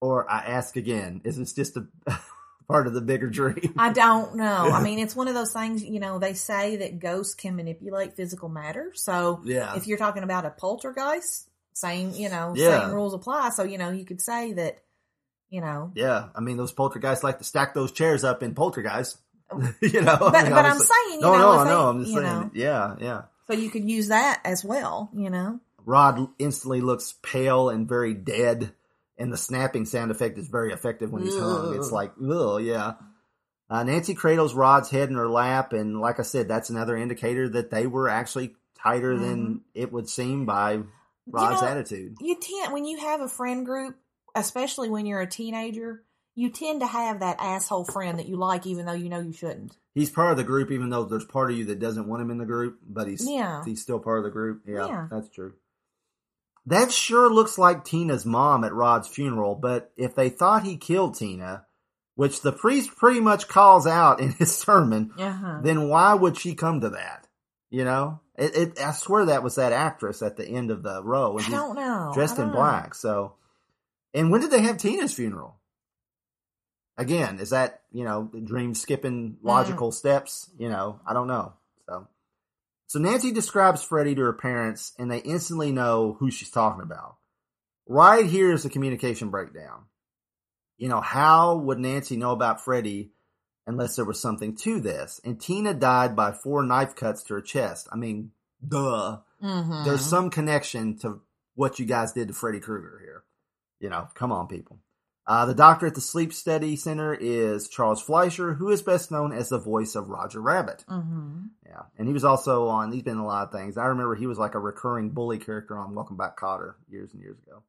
Or 0.02 0.30
I 0.32 0.40
ask 0.40 0.78
again, 0.78 1.22
is 1.26 1.38
this 1.38 1.52
just 1.52 1.76
a 1.76 1.88
part 2.70 2.88
of 2.88 2.94
the 2.94 3.02
bigger 3.02 3.30
dream? 3.30 3.74
I 3.78 3.92
don't 3.92 4.36
know. 4.38 4.72
I 4.72 4.82
mean, 4.82 5.00
it's 5.00 5.16
one 5.16 5.28
of 5.28 5.34
those 5.34 5.52
things, 5.52 5.84
you 5.84 6.00
know, 6.00 6.18
they 6.20 6.34
say 6.34 6.78
that 6.78 7.00
ghosts 7.00 7.34
can 7.36 7.58
manipulate 7.58 8.16
physical 8.16 8.48
matter. 8.48 8.92
So 8.96 9.42
Yeah. 9.44 9.76
if 9.76 9.86
you're 9.86 9.98
talking 9.98 10.24
about 10.24 10.46
a 10.46 10.50
poltergeist, 10.52 11.50
same, 11.74 12.14
you 12.14 12.30
know, 12.30 12.54
Yeah. 12.56 12.80
same 12.86 12.94
rules 12.94 13.14
apply. 13.14 13.50
So, 13.50 13.64
you 13.64 13.78
know, 13.78 13.90
you 13.90 14.06
could 14.06 14.22
say 14.22 14.54
that, 14.54 14.80
you 15.50 15.62
know, 15.62 15.92
Yeah, 15.96 16.30
I 16.36 16.42
mean 16.42 16.58
those 16.58 16.72
poltergeists 16.72 17.24
like 17.24 17.38
to 17.40 17.44
stack 17.44 17.74
those 17.74 17.92
chairs 17.92 18.24
up 18.24 18.44
in 18.44 18.56
poltergeist. 18.56 19.18
you 19.82 20.02
know, 20.02 20.18
But- 20.20 20.36
I 20.36 20.44
mean, 20.44 20.52
but 20.52 20.66
I'm 20.66 20.78
saying, 20.78 21.16
you 21.16 21.22
no, 21.22 21.34
know, 21.34 21.40
no, 21.40 21.62
if 21.62 21.68
I. 21.68 21.90
I'm 21.90 22.00
just 22.00 22.14
saying, 22.14 22.24
know. 22.24 22.52
yeah, 22.54 22.96
yeah. 23.00 23.22
so 23.48 23.54
you 23.54 23.70
could 23.70 23.90
use 23.90 24.10
that 24.10 24.42
as 24.46 24.64
well, 24.64 25.10
you 25.14 25.30
know. 25.30 25.60
Rod 25.86 26.28
instantly 26.38 26.82
looks 26.82 27.16
pale 27.24 27.70
and 27.70 27.88
very 27.88 28.14
dead, 28.14 28.74
and 29.18 29.34
the 29.34 29.38
snapping 29.38 29.86
sound 29.86 30.12
effect 30.12 30.38
is 30.38 30.48
very 30.48 30.72
effective 30.72 31.12
when 31.12 31.24
he's 31.24 31.38
hung. 31.38 31.76
It's 31.76 31.92
like, 31.92 32.12
oh 32.22 32.58
yeah. 32.58 32.94
Uh, 33.72 33.84
Nancy 33.84 34.14
cradles 34.16 34.54
Rod's 34.56 34.90
head 34.90 35.10
in 35.10 35.16
her 35.16 35.30
lap, 35.30 35.74
and 35.74 36.00
like 36.00 36.20
I 36.20 36.24
said, 36.24 36.48
that's 36.48 36.70
another 36.70 36.96
indicator 36.98 37.48
that 37.50 37.70
they 37.72 37.88
were 37.88 38.10
actually 38.10 38.56
tighter 38.82 39.18
than 39.18 39.62
it 39.74 39.92
would 39.92 40.10
seem 40.10 40.46
by 40.46 40.80
Rod's 41.28 41.62
know, 41.62 41.68
attitude. 41.68 42.18
You 42.20 42.36
tend 42.40 42.74
when 42.74 42.86
you 42.86 43.00
have 43.00 43.22
a 43.22 43.28
friend 43.28 43.66
group, 43.66 43.96
especially 44.36 44.90
when 44.90 45.06
you're 45.06 45.22
a 45.22 45.28
teenager, 45.30 46.04
you 46.36 46.50
tend 46.50 46.82
to 46.82 46.88
have 46.88 47.20
that 47.20 47.38
asshole 47.40 47.86
friend 47.86 48.18
that 48.20 48.28
you 48.28 48.38
like, 48.38 48.66
even 48.66 48.86
though 48.86 48.94
you 48.94 49.10
know 49.10 49.20
you 49.20 49.34
shouldn't. 49.34 49.76
He's 49.94 50.10
part 50.10 50.32
of 50.32 50.38
the 50.38 50.44
group, 50.44 50.72
even 50.72 50.90
though 50.90 51.04
there's 51.04 51.26
part 51.26 51.52
of 51.52 51.58
you 51.58 51.66
that 51.66 51.80
doesn't 51.80 52.08
want 52.08 52.22
him 52.22 52.32
in 52.32 52.38
the 52.38 52.46
group, 52.46 52.80
but 52.88 53.08
he's 53.08 53.28
Yeah. 53.30 53.64
he's 53.66 53.82
still 53.82 54.00
part 54.00 54.20
of 54.20 54.24
the 54.24 54.30
group. 54.30 54.62
Yeah, 54.66 54.88
Yeah. 54.88 55.08
that's 55.12 55.30
true. 55.30 55.54
That 56.66 56.92
sure 56.92 57.30
looks 57.34 57.58
like 57.58 57.84
Tina's 57.84 58.26
mom 58.26 58.64
at 58.64 58.74
Rod's 58.74 59.08
funeral, 59.08 59.56
but 59.56 59.92
if 59.98 60.14
they 60.16 60.30
thought 60.30 60.64
he 60.64 60.78
killed 60.78 61.16
Tina, 61.16 61.66
which 62.16 62.42
the 62.42 62.52
priest 62.52 62.96
pretty 62.96 63.20
much 63.20 63.48
calls 63.48 63.88
out 63.88 64.20
in 64.20 64.32
his 64.34 64.56
sermon, 64.56 65.12
Uh-huh. 65.18 65.60
then 65.64 65.90
why 65.90 66.14
would 66.14 66.38
she 66.38 66.54
come 66.56 66.82
to 66.82 66.90
that? 66.92 67.28
You 67.72 67.86
know, 67.86 68.20
it, 68.38 68.56
it, 68.56 68.82
I 68.82 68.92
swear 68.92 69.26
that 69.26 69.44
was 69.44 69.56
that 69.56 69.72
actress 69.74 70.22
at 70.22 70.38
the 70.38 70.48
end 70.48 70.70
of 70.72 70.84
the 70.84 71.04
row. 71.04 71.38
and 71.38 71.46
I 71.48 71.50
don't 71.50 71.76
know. 71.76 72.12
Dressed 72.14 72.38
in 72.38 72.46
don't 72.46 72.52
know. 72.52 72.58
black. 72.58 72.96
So, 72.96 73.34
and 74.14 74.32
when 74.32 74.42
did 74.42 74.52
they 74.52 74.62
have 74.62 74.78
Tina's 74.78 75.14
funeral? 75.14 75.60
Again, 76.98 77.40
is 77.40 77.52
that 77.52 77.82
you 77.92 78.04
know 78.04 78.30
dream 78.44 78.74
skipping 78.76 79.38
logical 79.42 79.92
steps? 79.92 80.50
You 80.58 80.70
know, 80.70 81.00
I 81.08 81.14
don't 81.14 81.28
know. 81.28 81.54
So, 81.88 82.08
so 82.88 83.00
Nancy 83.00 83.32
describes 83.32 83.82
Freddy 83.84 84.16
to 84.16 84.22
her 84.22 84.34
parents, 84.34 84.94
and 85.00 85.10
they 85.10 85.20
instantly 85.20 85.72
know 85.72 86.18
who 86.20 86.30
she's 86.30 86.50
talking 86.52 86.84
about. 86.84 87.16
Right 87.88 88.26
here 88.26 88.52
is 88.52 88.64
the 88.64 88.70
communication 88.70 89.30
breakdown. 89.30 89.86
You 90.78 90.90
know, 90.90 91.02
how 91.02 91.56
would 91.58 91.80
Nancy 91.80 92.18
know 92.18 92.32
about 92.32 92.64
Freddy 92.64 93.12
unless 93.66 93.96
there 93.96 94.06
was 94.06 94.22
something 94.22 94.56
to 94.58 94.80
this? 94.80 95.20
And 95.24 95.40
Tina 95.40 95.74
died 95.74 96.16
by 96.16 96.32
four 96.32 96.64
knife 96.64 96.96
cuts 96.96 97.24
to 97.24 97.36
her 97.36 97.42
chest. 97.42 97.88
I 97.92 97.96
mean, 97.96 98.32
duh. 98.66 99.20
Mhm. 99.42 99.86
There's 99.86 100.06
some 100.06 100.30
connection 100.30 100.98
to 101.00 101.22
what 101.56 101.80
you 101.80 101.86
guys 101.86 102.14
did 102.14 102.28
to 102.28 102.34
Freddy 102.34 102.60
Krueger 102.60 103.00
here. 103.04 103.24
You 103.80 103.90
know, 103.90 104.08
come 104.14 104.32
on, 104.32 104.48
people. 104.48 104.80
Uh, 105.26 105.46
the 105.46 105.54
doctor 105.54 105.86
at 105.86 105.94
the 105.94 106.02
Sleep 106.02 106.34
Study 106.34 106.76
Center 106.76 107.14
is 107.14 107.70
Charles 107.70 108.02
Fleischer, 108.02 108.56
who 108.56 108.70
is 108.70 108.82
best 108.82 109.12
known 109.12 109.32
as 109.32 109.50
the 109.50 109.60
voice 109.60 109.94
of 109.94 110.10
Roger 110.10 110.42
Rabbit. 110.42 110.84
Mm-hmm. 110.90 111.42
Yeah, 111.68 111.84
and 112.00 112.08
he 112.08 112.14
was 112.14 112.26
also 112.26 112.68
on. 112.68 112.92
He's 112.92 113.04
been 113.04 113.14
in 113.14 113.20
a 113.20 113.28
lot 113.28 113.44
of 113.44 113.52
things. 113.52 113.78
I 113.78 113.86
remember 113.86 114.16
he 114.16 114.26
was 114.26 114.40
like 114.40 114.56
a 114.56 114.60
recurring 114.60 115.12
bully 115.12 115.38
character 115.38 115.78
on 115.78 115.94
Welcome 115.94 116.18
Back, 116.18 116.36
Kotter 116.40 116.74
years 116.90 117.14
and 117.14 117.22
years 117.22 117.38
ago. 117.46 117.62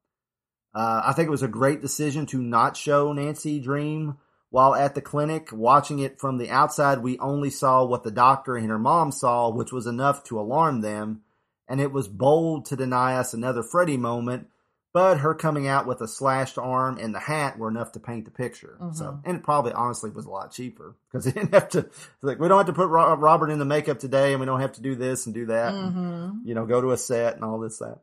Uh, 0.74 1.02
I 1.04 1.12
think 1.12 1.26
it 1.26 1.30
was 1.30 1.42
a 1.42 1.48
great 1.48 1.82
decision 1.82 2.24
to 2.26 2.40
not 2.40 2.78
show 2.78 3.12
Nancy 3.12 3.60
Dream 3.60 4.16
while 4.48 4.74
at 4.74 4.94
the 4.94 5.02
clinic. 5.02 5.50
Watching 5.52 5.98
it 5.98 6.18
from 6.18 6.38
the 6.38 6.48
outside, 6.48 7.00
we 7.00 7.18
only 7.18 7.50
saw 7.50 7.84
what 7.84 8.04
the 8.04 8.10
doctor 8.10 8.56
and 8.56 8.70
her 8.70 8.78
mom 8.78 9.12
saw, 9.12 9.50
which 9.50 9.70
was 9.70 9.86
enough 9.86 10.24
to 10.24 10.40
alarm 10.40 10.80
them. 10.80 11.22
And 11.68 11.80
it 11.80 11.92
was 11.92 12.08
bold 12.08 12.64
to 12.66 12.76
deny 12.76 13.16
us 13.16 13.34
another 13.34 13.62
Freddy 13.62 13.98
moment, 13.98 14.48
but 14.92 15.18
her 15.18 15.34
coming 15.34 15.66
out 15.68 15.86
with 15.86 16.00
a 16.00 16.08
slashed 16.08 16.58
arm 16.58 16.98
and 16.98 17.14
the 17.14 17.20
hat 17.20 17.58
were 17.58 17.68
enough 17.68 17.92
to 17.92 18.00
paint 18.00 18.24
the 18.24 18.30
picture. 18.30 18.76
So, 18.92 19.04
Mhm. 19.04 19.20
and 19.24 19.36
it 19.38 19.42
probably 19.44 19.72
honestly 19.72 20.10
was 20.10 20.26
a 20.26 20.30
lot 20.30 20.50
cheaper 20.52 20.96
because 21.10 21.24
they 21.26 21.30
didn't 21.32 21.54
have 21.54 21.68
to. 21.70 21.88
Like 22.22 22.38
we 22.40 22.48
don't 22.48 22.58
have 22.58 22.66
to 22.66 22.72
put 22.72 22.88
Robert 22.88 23.50
in 23.50 23.58
the 23.58 23.64
makeup 23.64 23.98
today, 23.98 24.32
and 24.32 24.40
we 24.40 24.46
don't 24.46 24.60
have 24.60 24.72
to 24.72 24.82
do 24.82 24.94
this 24.96 25.26
and 25.26 25.34
do 25.34 25.46
that. 25.46 25.74
and, 25.74 25.94
Mhm. 25.94 26.40
you 26.44 26.54
know, 26.54 26.66
go 26.66 26.80
to 26.80 26.90
a 26.92 26.96
set 26.96 27.34
and 27.36 27.44
all 27.44 27.58
this 27.60 27.78
that. 27.78 27.98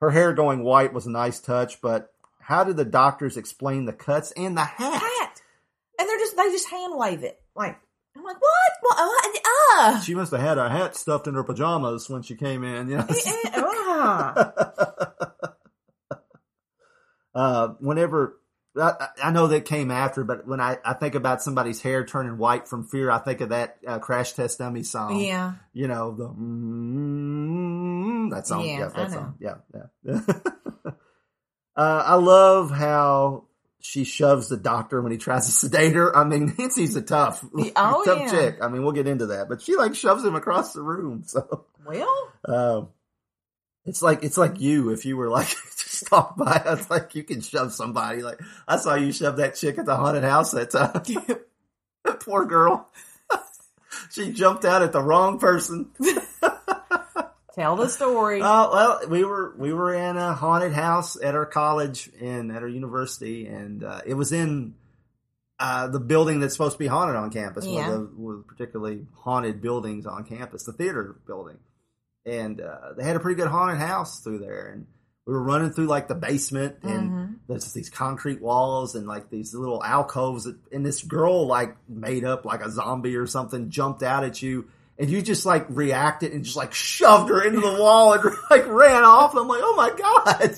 Her 0.00 0.10
hair 0.10 0.32
going 0.34 0.62
white 0.62 0.92
was 0.92 1.06
a 1.06 1.10
nice 1.10 1.40
touch, 1.40 1.80
but 1.80 2.12
how 2.40 2.62
did 2.64 2.76
the 2.76 2.84
doctors 2.84 3.36
explain 3.36 3.86
the 3.86 3.92
cuts 3.92 4.30
and 4.32 4.56
the 4.56 4.64
hat? 4.64 5.00
Hat. 5.02 5.42
And 5.98 6.08
they're 6.08 6.18
just 6.18 6.36
they 6.36 6.50
just 6.50 6.68
hand 6.68 6.92
wave 6.96 7.22
it. 7.24 7.40
Like 7.56 7.78
I'm 8.16 8.22
like, 8.22 8.36
what? 8.40 8.72
What? 8.82 8.98
Uh, 8.98 9.38
uh. 9.76 10.00
She 10.00 10.14
must 10.14 10.30
have 10.32 10.40
had 10.40 10.58
a 10.58 10.68
hat 10.68 10.94
stuffed 10.94 11.26
in 11.26 11.34
her 11.34 11.42
pajamas 11.42 12.08
when 12.08 12.22
she 12.22 12.36
came 12.36 12.62
in. 12.62 12.88
You 12.90 12.98
know? 12.98 13.06
Uh. 13.56 14.50
uh, 17.34 17.68
whenever 17.80 18.38
I, 18.76 19.08
I 19.22 19.30
know 19.30 19.46
that 19.48 19.64
came 19.64 19.90
after, 19.90 20.24
but 20.24 20.46
when 20.46 20.60
I, 20.60 20.78
I 20.84 20.94
think 20.94 21.14
about 21.14 21.42
somebody's 21.42 21.80
hair 21.80 22.04
turning 22.04 22.38
white 22.38 22.68
from 22.68 22.84
fear, 22.84 23.10
I 23.10 23.18
think 23.18 23.40
of 23.40 23.50
that 23.50 23.78
uh, 23.86 23.98
Crash 24.00 24.32
Test 24.32 24.58
Dummy 24.58 24.82
song. 24.82 25.20
Yeah. 25.20 25.54
You 25.72 25.88
know 25.88 26.12
the 26.14 26.28
mm, 26.28 28.30
that 28.30 28.46
song. 28.46 28.66
Yeah, 28.66 28.78
Yeah, 28.78 28.88
that 28.88 28.98
I 28.98 29.08
song. 29.08 29.34
Yeah, 29.38 29.54
yeah. 29.74 30.20
uh, 31.76 32.02
I 32.06 32.14
love 32.16 32.70
how 32.72 33.44
she 33.80 34.04
shoves 34.04 34.48
the 34.48 34.56
doctor 34.56 35.00
when 35.02 35.12
he 35.12 35.18
tries 35.18 35.46
to 35.46 35.52
sedate 35.52 35.94
her. 35.94 36.16
I 36.16 36.24
mean, 36.24 36.52
Nancy's 36.58 36.96
a 36.96 37.02
tough, 37.02 37.44
oh, 37.76 38.00
tough 38.04 38.18
yeah. 38.18 38.30
chick. 38.30 38.58
I 38.60 38.68
mean, 38.68 38.82
we'll 38.82 38.92
get 38.92 39.06
into 39.06 39.26
that, 39.26 39.48
but 39.48 39.62
she 39.62 39.76
like 39.76 39.94
shoves 39.94 40.24
him 40.24 40.34
across 40.34 40.72
the 40.72 40.82
room. 40.82 41.22
So. 41.26 41.66
Well, 41.86 42.32
Um, 42.48 42.88
it's 43.84 44.02
like 44.02 44.24
it's 44.24 44.38
like 44.38 44.60
you 44.60 44.90
if 44.90 45.04
you 45.04 45.16
were 45.16 45.28
like 45.28 45.48
talk 46.02 46.36
by. 46.36 46.62
It's 46.66 46.90
like 46.90 47.14
you 47.14 47.22
can 47.22 47.40
shove 47.40 47.72
somebody. 47.72 48.22
Like 48.22 48.40
I 48.66 48.76
saw 48.76 48.94
you 48.94 49.12
shove 49.12 49.36
that 49.38 49.56
chick 49.56 49.78
at 49.78 49.86
the 49.86 49.96
haunted 49.96 50.24
house 50.24 50.52
that 50.52 50.70
time. 50.70 51.02
that 52.04 52.20
poor 52.20 52.44
girl. 52.44 52.88
she 54.10 54.32
jumped 54.32 54.64
out 54.64 54.82
at 54.82 54.92
the 54.92 55.02
wrong 55.02 55.38
person. 55.38 55.90
tell 57.54 57.76
the 57.76 57.88
story. 57.88 58.40
Uh, 58.40 58.70
well, 58.70 59.00
we 59.08 59.24
were 59.24 59.54
we 59.56 59.72
were 59.72 59.94
in 59.94 60.16
a 60.16 60.34
haunted 60.34 60.72
house 60.72 61.16
at 61.20 61.34
our 61.34 61.46
college 61.46 62.10
and 62.20 62.50
at 62.52 62.62
our 62.62 62.68
university, 62.68 63.46
and 63.46 63.84
uh, 63.84 64.00
it 64.04 64.14
was 64.14 64.32
in 64.32 64.74
uh, 65.58 65.86
the 65.88 66.00
building 66.00 66.40
that's 66.40 66.54
supposed 66.54 66.74
to 66.74 66.78
be 66.78 66.86
haunted 66.86 67.16
on 67.16 67.30
campus. 67.30 67.66
One 67.66 67.84
of 67.84 67.92
the, 67.92 67.98
one 68.16 68.34
of 68.34 68.38
the 68.40 68.44
particularly 68.44 69.06
haunted 69.14 69.62
buildings 69.62 70.06
on 70.06 70.24
campus, 70.24 70.64
the 70.64 70.72
theater 70.72 71.16
building, 71.26 71.58
and 72.26 72.60
uh, 72.60 72.94
they 72.96 73.04
had 73.04 73.16
a 73.16 73.20
pretty 73.20 73.36
good 73.36 73.48
haunted 73.48 73.78
house 73.78 74.20
through 74.20 74.40
there. 74.40 74.72
And 74.72 74.86
we 75.26 75.32
were 75.32 75.42
running 75.42 75.70
through 75.70 75.86
like 75.86 76.08
the 76.08 76.14
basement, 76.14 76.76
and 76.82 77.10
Mhm. 77.10 77.34
there's 77.48 77.62
just 77.64 77.74
these 77.74 77.90
concrete 77.90 78.42
walls 78.42 78.94
and 78.94 79.06
like 79.06 79.30
these 79.30 79.54
little 79.54 79.82
alcoves. 79.82 80.44
That, 80.44 80.56
and 80.72 80.84
this 80.84 81.02
girl 81.02 81.46
like 81.46 81.76
made 81.88 82.24
up 82.24 82.44
like 82.44 82.64
a 82.64 82.70
zombie 82.70 83.16
or 83.16 83.26
something 83.26 83.70
jumped 83.70 84.02
out 84.02 84.24
at 84.24 84.42
you. 84.42 84.66
And 84.98 85.10
you 85.10 85.22
just 85.22 85.44
like 85.44 85.66
reacted 85.70 86.32
and 86.32 86.44
just 86.44 86.56
like 86.56 86.72
shoved 86.72 87.28
her 87.30 87.42
into 87.42 87.60
the 87.60 87.72
wall 87.80 88.12
and 88.12 88.22
like 88.50 88.66
ran 88.68 89.02
off. 89.02 89.32
And 89.32 89.40
I'm 89.40 89.48
like, 89.48 89.60
oh 89.62 89.74
my 89.76 89.90
god! 89.96 90.50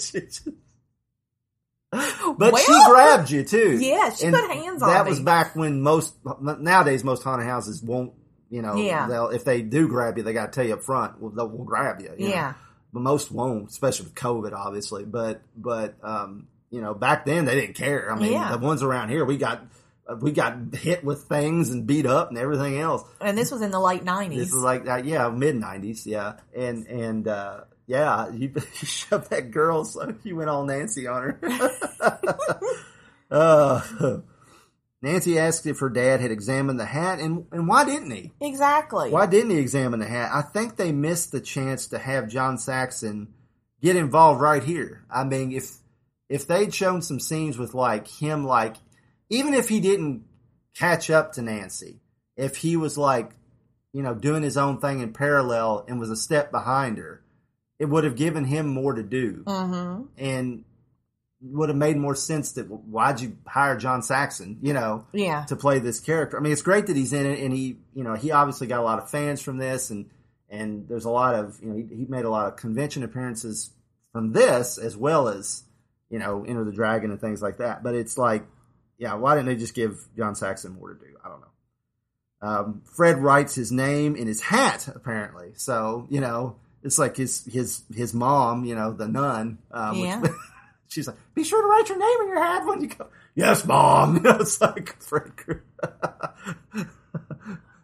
But 2.39 2.59
she 2.59 2.73
grabbed 2.89 3.31
you 3.31 3.45
too. 3.45 3.79
yeah, 3.81 4.13
she 4.13 4.27
And 4.27 4.35
put 4.37 4.51
hands 4.51 4.83
on 4.83 4.89
you. 4.89 4.95
That 4.95 5.05
me. 5.05 5.11
was 5.11 5.21
back 5.21 5.55
when 5.57 5.81
most 5.81 6.15
nowadays 6.59 7.05
most 7.05 7.23
haunted 7.23 7.47
houses 7.47 7.83
won't. 7.83 8.13
You 8.51 8.63
know, 8.63 8.77
Yeah. 8.77 9.07
they'll 9.09 9.29
if 9.31 9.45
they 9.45 9.63
do 9.63 9.89
grab 9.89 10.19
you, 10.19 10.23
they 10.25 10.33
got 10.33 10.53
to 10.53 10.53
tell 10.53 10.67
you 10.67 10.75
up 10.75 10.83
front. 10.83 11.21
Well, 11.21 11.31
they'll 11.31 11.49
will 11.49 11.65
grab 11.65 12.01
you. 12.01 12.11
you 12.19 12.29
know. 12.29 12.35
But 12.93 13.01
most 13.01 13.31
won't, 13.31 13.69
especially 13.69 14.05
with 14.07 14.15
COVID, 14.15 14.53
obviously. 14.53 15.05
But 15.05 15.43
but 15.57 15.97
um, 16.03 16.49
you 16.71 16.81
know, 16.81 16.95
back 16.95 17.25
then 17.27 17.45
they 17.45 17.55
didn't 17.61 17.75
care. 17.77 18.11
I 18.13 18.19
mean, 18.19 18.33
Yeah. 18.33 18.51
the 18.53 18.59
ones 18.59 18.83
around 18.83 19.09
here, 19.11 19.25
we 19.25 19.37
got 19.39 19.63
we 20.21 20.31
got 20.33 20.57
hit 20.75 21.05
with 21.05 21.25
things 21.25 21.71
and 21.71 21.87
beat 21.87 22.07
up 22.07 22.29
and 22.29 22.39
everything 22.39 22.79
else. 22.79 23.03
and 23.21 23.37
this 23.37 23.51
was 23.51 23.61
in 23.61 23.71
the 23.73 23.81
late 23.81 24.05
nineties. 24.05 24.39
This 24.39 24.49
is 24.55 24.63
like 24.63 24.85
that, 24.85 25.05
yeah, 25.05 25.29
mid 25.29 25.57
nineties, 25.57 26.07
yeah, 26.07 26.35
and 26.55 26.87
and 26.87 27.27
uh, 27.29 27.61
yeah, 27.87 28.29
you, 28.33 28.53
you 28.55 28.87
shoved 28.87 29.31
that 29.31 29.51
girl, 29.51 29.85
so 29.85 30.15
you 30.23 30.37
went 30.37 30.49
all 30.49 30.65
Nancy 30.65 31.07
on 31.07 31.23
her. 31.23 31.39
uh, 33.31 33.81
Nancy 35.07 35.39
asked 35.39 35.67
if 35.67 35.79
her 35.79 35.89
dad 35.89 36.21
had 36.21 36.33
examined 36.33 36.81
the 36.81 36.85
hat, 36.85 37.21
and, 37.21 37.47
and 37.53 37.69
why 37.69 37.85
didn't 37.85 38.11
he? 38.11 38.33
Exactly. 38.41 39.11
Why 39.11 39.27
didn't 39.27 39.51
he 39.51 39.59
examine 39.59 40.01
the 40.01 40.07
hat? 40.07 40.33
I 40.35 40.43
think 40.43 40.75
they 40.75 40.91
missed 40.91 41.31
the 41.31 41.41
chance 41.41 41.87
to 41.89 41.99
have 41.99 42.29
John 42.29 42.59
Saxon 42.59 43.29
get 43.81 43.95
involved 43.95 44.41
right 44.41 44.65
here. 44.65 45.05
I 45.09 45.23
mean, 45.23 45.53
if 45.53 45.71
if 46.29 46.49
they'd 46.49 46.75
shown 46.75 47.03
some 47.03 47.21
scenes 47.21 47.57
with 47.57 47.73
like 47.73 48.09
him, 48.09 48.45
like 48.45 48.75
even 49.31 49.55
if 49.55 49.69
he 49.69 49.79
didn't 49.79 50.25
catch 50.77 51.09
up 51.09 51.35
to 51.35 51.43
Nancy, 51.43 52.01
if 52.37 52.57
he 52.57 52.77
was 52.77 52.99
like, 52.99 53.31
you 53.93 54.03
know, 54.03 54.13
doing 54.13 54.43
his 54.43 54.57
own 54.57 54.81
thing 54.81 54.99
in 54.99 55.13
parallel 55.13 55.85
and 55.87 56.01
was 56.01 56.11
a 56.11 56.17
step 56.17 56.51
behind 56.51 56.99
her, 56.99 57.23
it 57.79 57.85
would 57.85 58.03
have 58.03 58.17
given 58.17 58.45
him 58.45 58.67
more 58.67 58.95
to 58.95 59.05
do 59.05 59.45
Mm-hmm. 59.47 60.03
and 60.19 60.65
would 61.53 61.69
have 61.69 61.79
made 61.79 61.97
more 61.97 62.15
sense 62.15 62.53
that 62.53 62.65
why'd 62.65 63.21
you 63.21 63.37
hire 63.47 63.77
John 63.77 64.03
Saxon, 64.03 64.59
you 64.63 64.73
know, 64.73 65.07
Yeah. 65.13 65.45
to 65.47 65.57
play 65.57 65.79
this 65.79 66.01
character. 66.01 66.37
I 66.37 66.41
mean, 66.41 66.53
it's 66.53 66.63
great 66.63 66.87
that 66.89 66.97
he's 66.97 67.13
in 67.13 67.27
it, 67.27 67.41
and 67.41 67.53
he, 67.53 67.79
you 67.95 68.05
know, 68.05 68.15
he 68.15 68.31
obviously 68.33 68.67
got 68.67 68.81
a 68.81 68.83
lot 68.85 68.99
of 68.99 69.11
fans 69.11 69.41
from 69.41 69.59
this, 69.59 69.91
and 69.91 70.07
and 70.49 70.87
there's 70.89 71.05
a 71.07 71.11
lot 71.11 71.35
of, 71.35 71.59
you 71.61 71.69
know, 71.69 71.77
he, 71.77 71.83
he 71.97 72.05
made 72.09 72.25
a 72.25 72.31
lot 72.31 72.47
of 72.47 72.57
convention 72.57 73.03
appearances 73.03 73.71
from 74.13 74.33
this 74.33 74.79
as 74.79 74.97
well 74.97 75.29
as, 75.29 75.65
you 76.09 76.19
know, 76.21 76.45
Enter 76.47 76.65
the 76.65 76.71
Dragon 76.73 77.11
and 77.11 77.21
things 77.21 77.43
like 77.43 77.57
that. 77.59 77.83
But 77.83 77.95
it's 77.97 78.17
like, 78.17 78.45
yeah, 78.97 79.15
why 79.15 79.35
didn't 79.35 79.47
they 79.49 79.57
just 79.57 79.75
give 79.75 80.07
John 80.17 80.35
Saxon 80.37 80.75
more 80.75 80.95
to 80.95 80.99
do? 81.01 81.17
I 81.25 81.29
don't 81.29 81.41
know. 81.41 81.47
Um, 82.49 82.83
Fred 82.85 83.19
writes 83.19 83.55
his 83.55 83.73
name 83.73 84.15
in 84.15 84.27
his 84.29 84.41
hat, 84.41 84.89
apparently. 84.95 85.53
So 85.57 86.07
you 86.11 86.21
know, 86.21 86.57
it's 86.83 86.99
like 86.99 87.17
his 87.17 87.45
his 87.47 87.83
his 87.93 88.15
mom, 88.15 88.65
you 88.65 88.75
know, 88.77 88.93
the 88.93 89.09
nun. 89.09 89.59
Um, 89.73 89.97
which- 90.01 90.07
Yeah. 90.09 90.23
She's 90.89 91.07
like, 91.07 91.17
"Be 91.35 91.45
sure 91.45 91.61
to 91.63 91.69
write 91.69 91.89
your 91.89 91.99
name 91.99 92.17
in 92.23 92.29
your 92.29 92.43
hat 92.43 92.67
when 92.67 92.81
you 92.81 92.89
go." 92.89 93.09
Yes, 93.35 93.65
mom. 93.65 94.17
You 94.17 94.21
know, 94.23 94.37
it's 94.41 94.61
like 94.61 95.01
Fred 95.03 95.37
Krueger. 95.37 95.65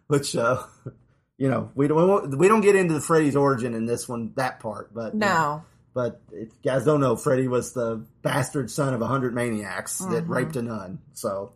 Which, 0.07 0.35
uh, 0.35 0.63
you 1.37 1.49
know, 1.49 1.71
we 1.75 1.87
don't 1.87 2.37
we 2.37 2.47
don't 2.47 2.61
get 2.61 2.75
into 2.75 2.93
the 2.93 3.01
Freddy's 3.01 3.35
origin 3.35 3.73
in 3.73 3.85
this 3.85 4.07
one 4.07 4.33
that 4.35 4.59
part, 4.59 4.93
but 4.93 5.13
you 5.13 5.19
know, 5.19 5.27
No. 5.27 5.63
but 5.93 6.21
if 6.31 6.49
you 6.49 6.71
guys 6.71 6.85
don't 6.85 6.99
know, 6.99 7.15
Freddy 7.15 7.47
was 7.47 7.73
the 7.73 8.05
bastard 8.21 8.69
son 8.69 8.93
of 8.93 9.01
a 9.01 9.07
hundred 9.07 9.33
maniacs 9.33 9.97
that 9.99 10.25
Mhm. 10.25 10.29
raped 10.29 10.55
a 10.55 10.61
nun. 10.61 10.99
So 11.13 11.53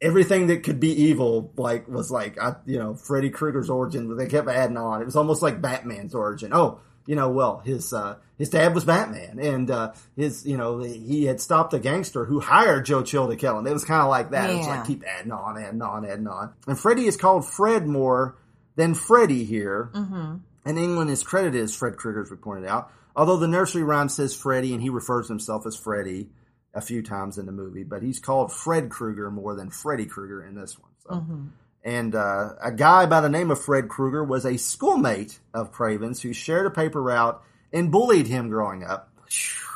everything 0.00 0.48
that 0.48 0.62
could 0.64 0.80
be 0.80 0.90
evil, 1.04 1.52
like, 1.56 1.88
was 1.88 2.10
like, 2.10 2.38
I, 2.40 2.56
you 2.66 2.78
know, 2.78 2.94
Freddy 2.94 3.30
Krueger's 3.30 3.70
origin. 3.70 4.14
They 4.16 4.26
kept 4.26 4.48
adding 4.48 4.76
on. 4.76 5.00
It 5.00 5.06
was 5.06 5.16
almost 5.16 5.40
like 5.42 5.62
Batman's 5.62 6.14
origin. 6.14 6.52
Oh, 6.52 6.80
you 7.06 7.14
know, 7.14 7.30
well, 7.30 7.58
his 7.64 7.92
uh, 7.92 8.16
his 8.36 8.50
dad 8.50 8.74
was 8.74 8.84
Batman, 8.84 9.38
and 9.38 9.70
uh, 9.70 9.92
his, 10.16 10.46
you 10.46 10.56
know, 10.56 10.80
he 10.80 11.24
had 11.24 11.40
stopped 11.40 11.72
a 11.72 11.78
gangster 11.78 12.24
who 12.24 12.40
hired 12.40 12.84
Joe 12.84 13.02
Chill 13.02 13.28
to 13.28 13.36
kill 13.36 13.58
him. 13.58 13.66
It 13.66 13.72
was 13.72 13.84
kind 13.84 14.02
of 14.02 14.08
like 14.08 14.30
that. 14.30 14.50
It 14.50 14.58
was 14.58 14.66
like 14.66 14.86
keep 14.86 15.04
adding 15.04 15.32
on, 15.32 15.56
adding 15.58 15.82
on, 15.82 16.04
adding 16.04 16.26
on. 16.26 16.52
And 16.66 16.78
Freddy 16.78 17.06
is 17.06 17.16
called 17.16 17.48
Fred 17.48 17.86
more 17.86 18.36
than 18.74 18.94
Freddy 18.94 19.44
here. 19.44 19.90
Mm-hmm. 19.94 20.36
In 20.68 20.76
Englund, 20.76 21.10
is 21.10 21.22
credited 21.22 21.62
as 21.62 21.74
Fred 21.74 21.96
Krueger, 21.96 22.22
as 22.22 22.30
we 22.30 22.36
pointed 22.36 22.68
out. 22.68 22.90
Although 23.14 23.36
the 23.36 23.48
nursery 23.48 23.84
rhyme 23.84 24.08
says 24.08 24.34
Freddy, 24.34 24.72
and 24.72 24.82
he 24.82 24.90
refers 24.90 25.28
to 25.28 25.32
himself 25.32 25.64
as 25.64 25.76
Freddy 25.76 26.28
a 26.74 26.80
few 26.80 27.02
times 27.02 27.38
in 27.38 27.46
the 27.46 27.52
movie, 27.52 27.84
but 27.84 28.02
he's 28.02 28.18
called 28.18 28.52
Fred 28.52 28.90
Krueger 28.90 29.30
more 29.30 29.54
than 29.54 29.70
Freddy 29.70 30.06
Krueger 30.06 30.44
in 30.44 30.54
this 30.54 30.78
one. 30.78 30.90
So. 31.04 31.10
Mm-hmm. 31.10 31.46
And 31.86 32.16
uh, 32.16 32.54
a 32.60 32.72
guy 32.72 33.06
by 33.06 33.20
the 33.20 33.28
name 33.28 33.52
of 33.52 33.62
Fred 33.62 33.88
Krueger 33.88 34.24
was 34.24 34.44
a 34.44 34.56
schoolmate 34.56 35.38
of 35.54 35.70
Craven's 35.70 36.20
who 36.20 36.32
shared 36.32 36.66
a 36.66 36.70
paper 36.70 37.00
route 37.00 37.40
and 37.72 37.92
bullied 37.92 38.26
him 38.26 38.48
growing 38.48 38.82
up. 38.82 39.08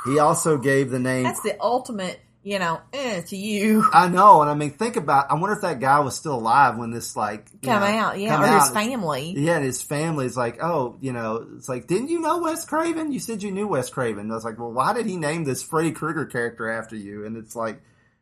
He 0.05 0.19
also 0.19 0.59
gave 0.59 0.91
the 0.91 0.99
name. 0.99 1.23
That's 1.23 1.43
the 1.43 1.57
ultimate, 1.61 2.19
you 2.43 2.59
know, 2.59 2.81
eh, 2.93 3.21
to 3.21 3.37
you. 3.37 3.89
I 3.93 4.09
know, 4.09 4.41
and 4.41 4.51
I 4.51 4.55
mean, 4.55 4.71
think 4.71 4.97
about. 4.97 5.31
I 5.31 5.35
wonder 5.35 5.55
if 5.55 5.63
that 5.63 5.79
guy 5.79 6.01
was 6.01 6.17
still 6.17 6.35
alive 6.35 6.77
when 6.79 6.91
this 6.91 7.15
like 7.15 7.47
Come 7.63 7.81
know, 7.81 7.87
out, 7.87 8.19
yeah, 8.19 8.31
come 8.31 8.45
or 8.45 8.59
his 8.59 8.71
family. 8.71 9.33
Yeah, 9.37 9.55
and 9.55 9.65
his 9.65 9.81
family's 9.81 10.37
like, 10.37 10.61
oh, 10.61 10.97
you 11.01 11.13
know, 11.13 11.47
it's 11.57 11.69
like, 11.69 11.87
didn't 11.87 12.09
you 12.09 12.19
know 12.19 12.39
Wes 12.39 12.65
Craven? 12.65 13.13
You 13.13 13.21
said 13.21 13.41
you 13.41 13.53
knew 13.53 13.69
Wes 13.69 13.89
Craven. 13.89 14.23
And 14.23 14.33
I 14.33 14.35
was 14.35 14.45
like, 14.45 14.59
well, 14.59 14.73
why 14.73 14.95
did 14.95 15.07
he 15.07 15.17
name 15.17 15.45
this 15.45 15.63
Freddy 15.63 15.93
Krueger 15.93 16.27
character 16.27 16.69
after 16.69 16.97
you? 16.97 17.25
And 17.25 17.37
it's 17.37 17.55
like, 17.55 17.81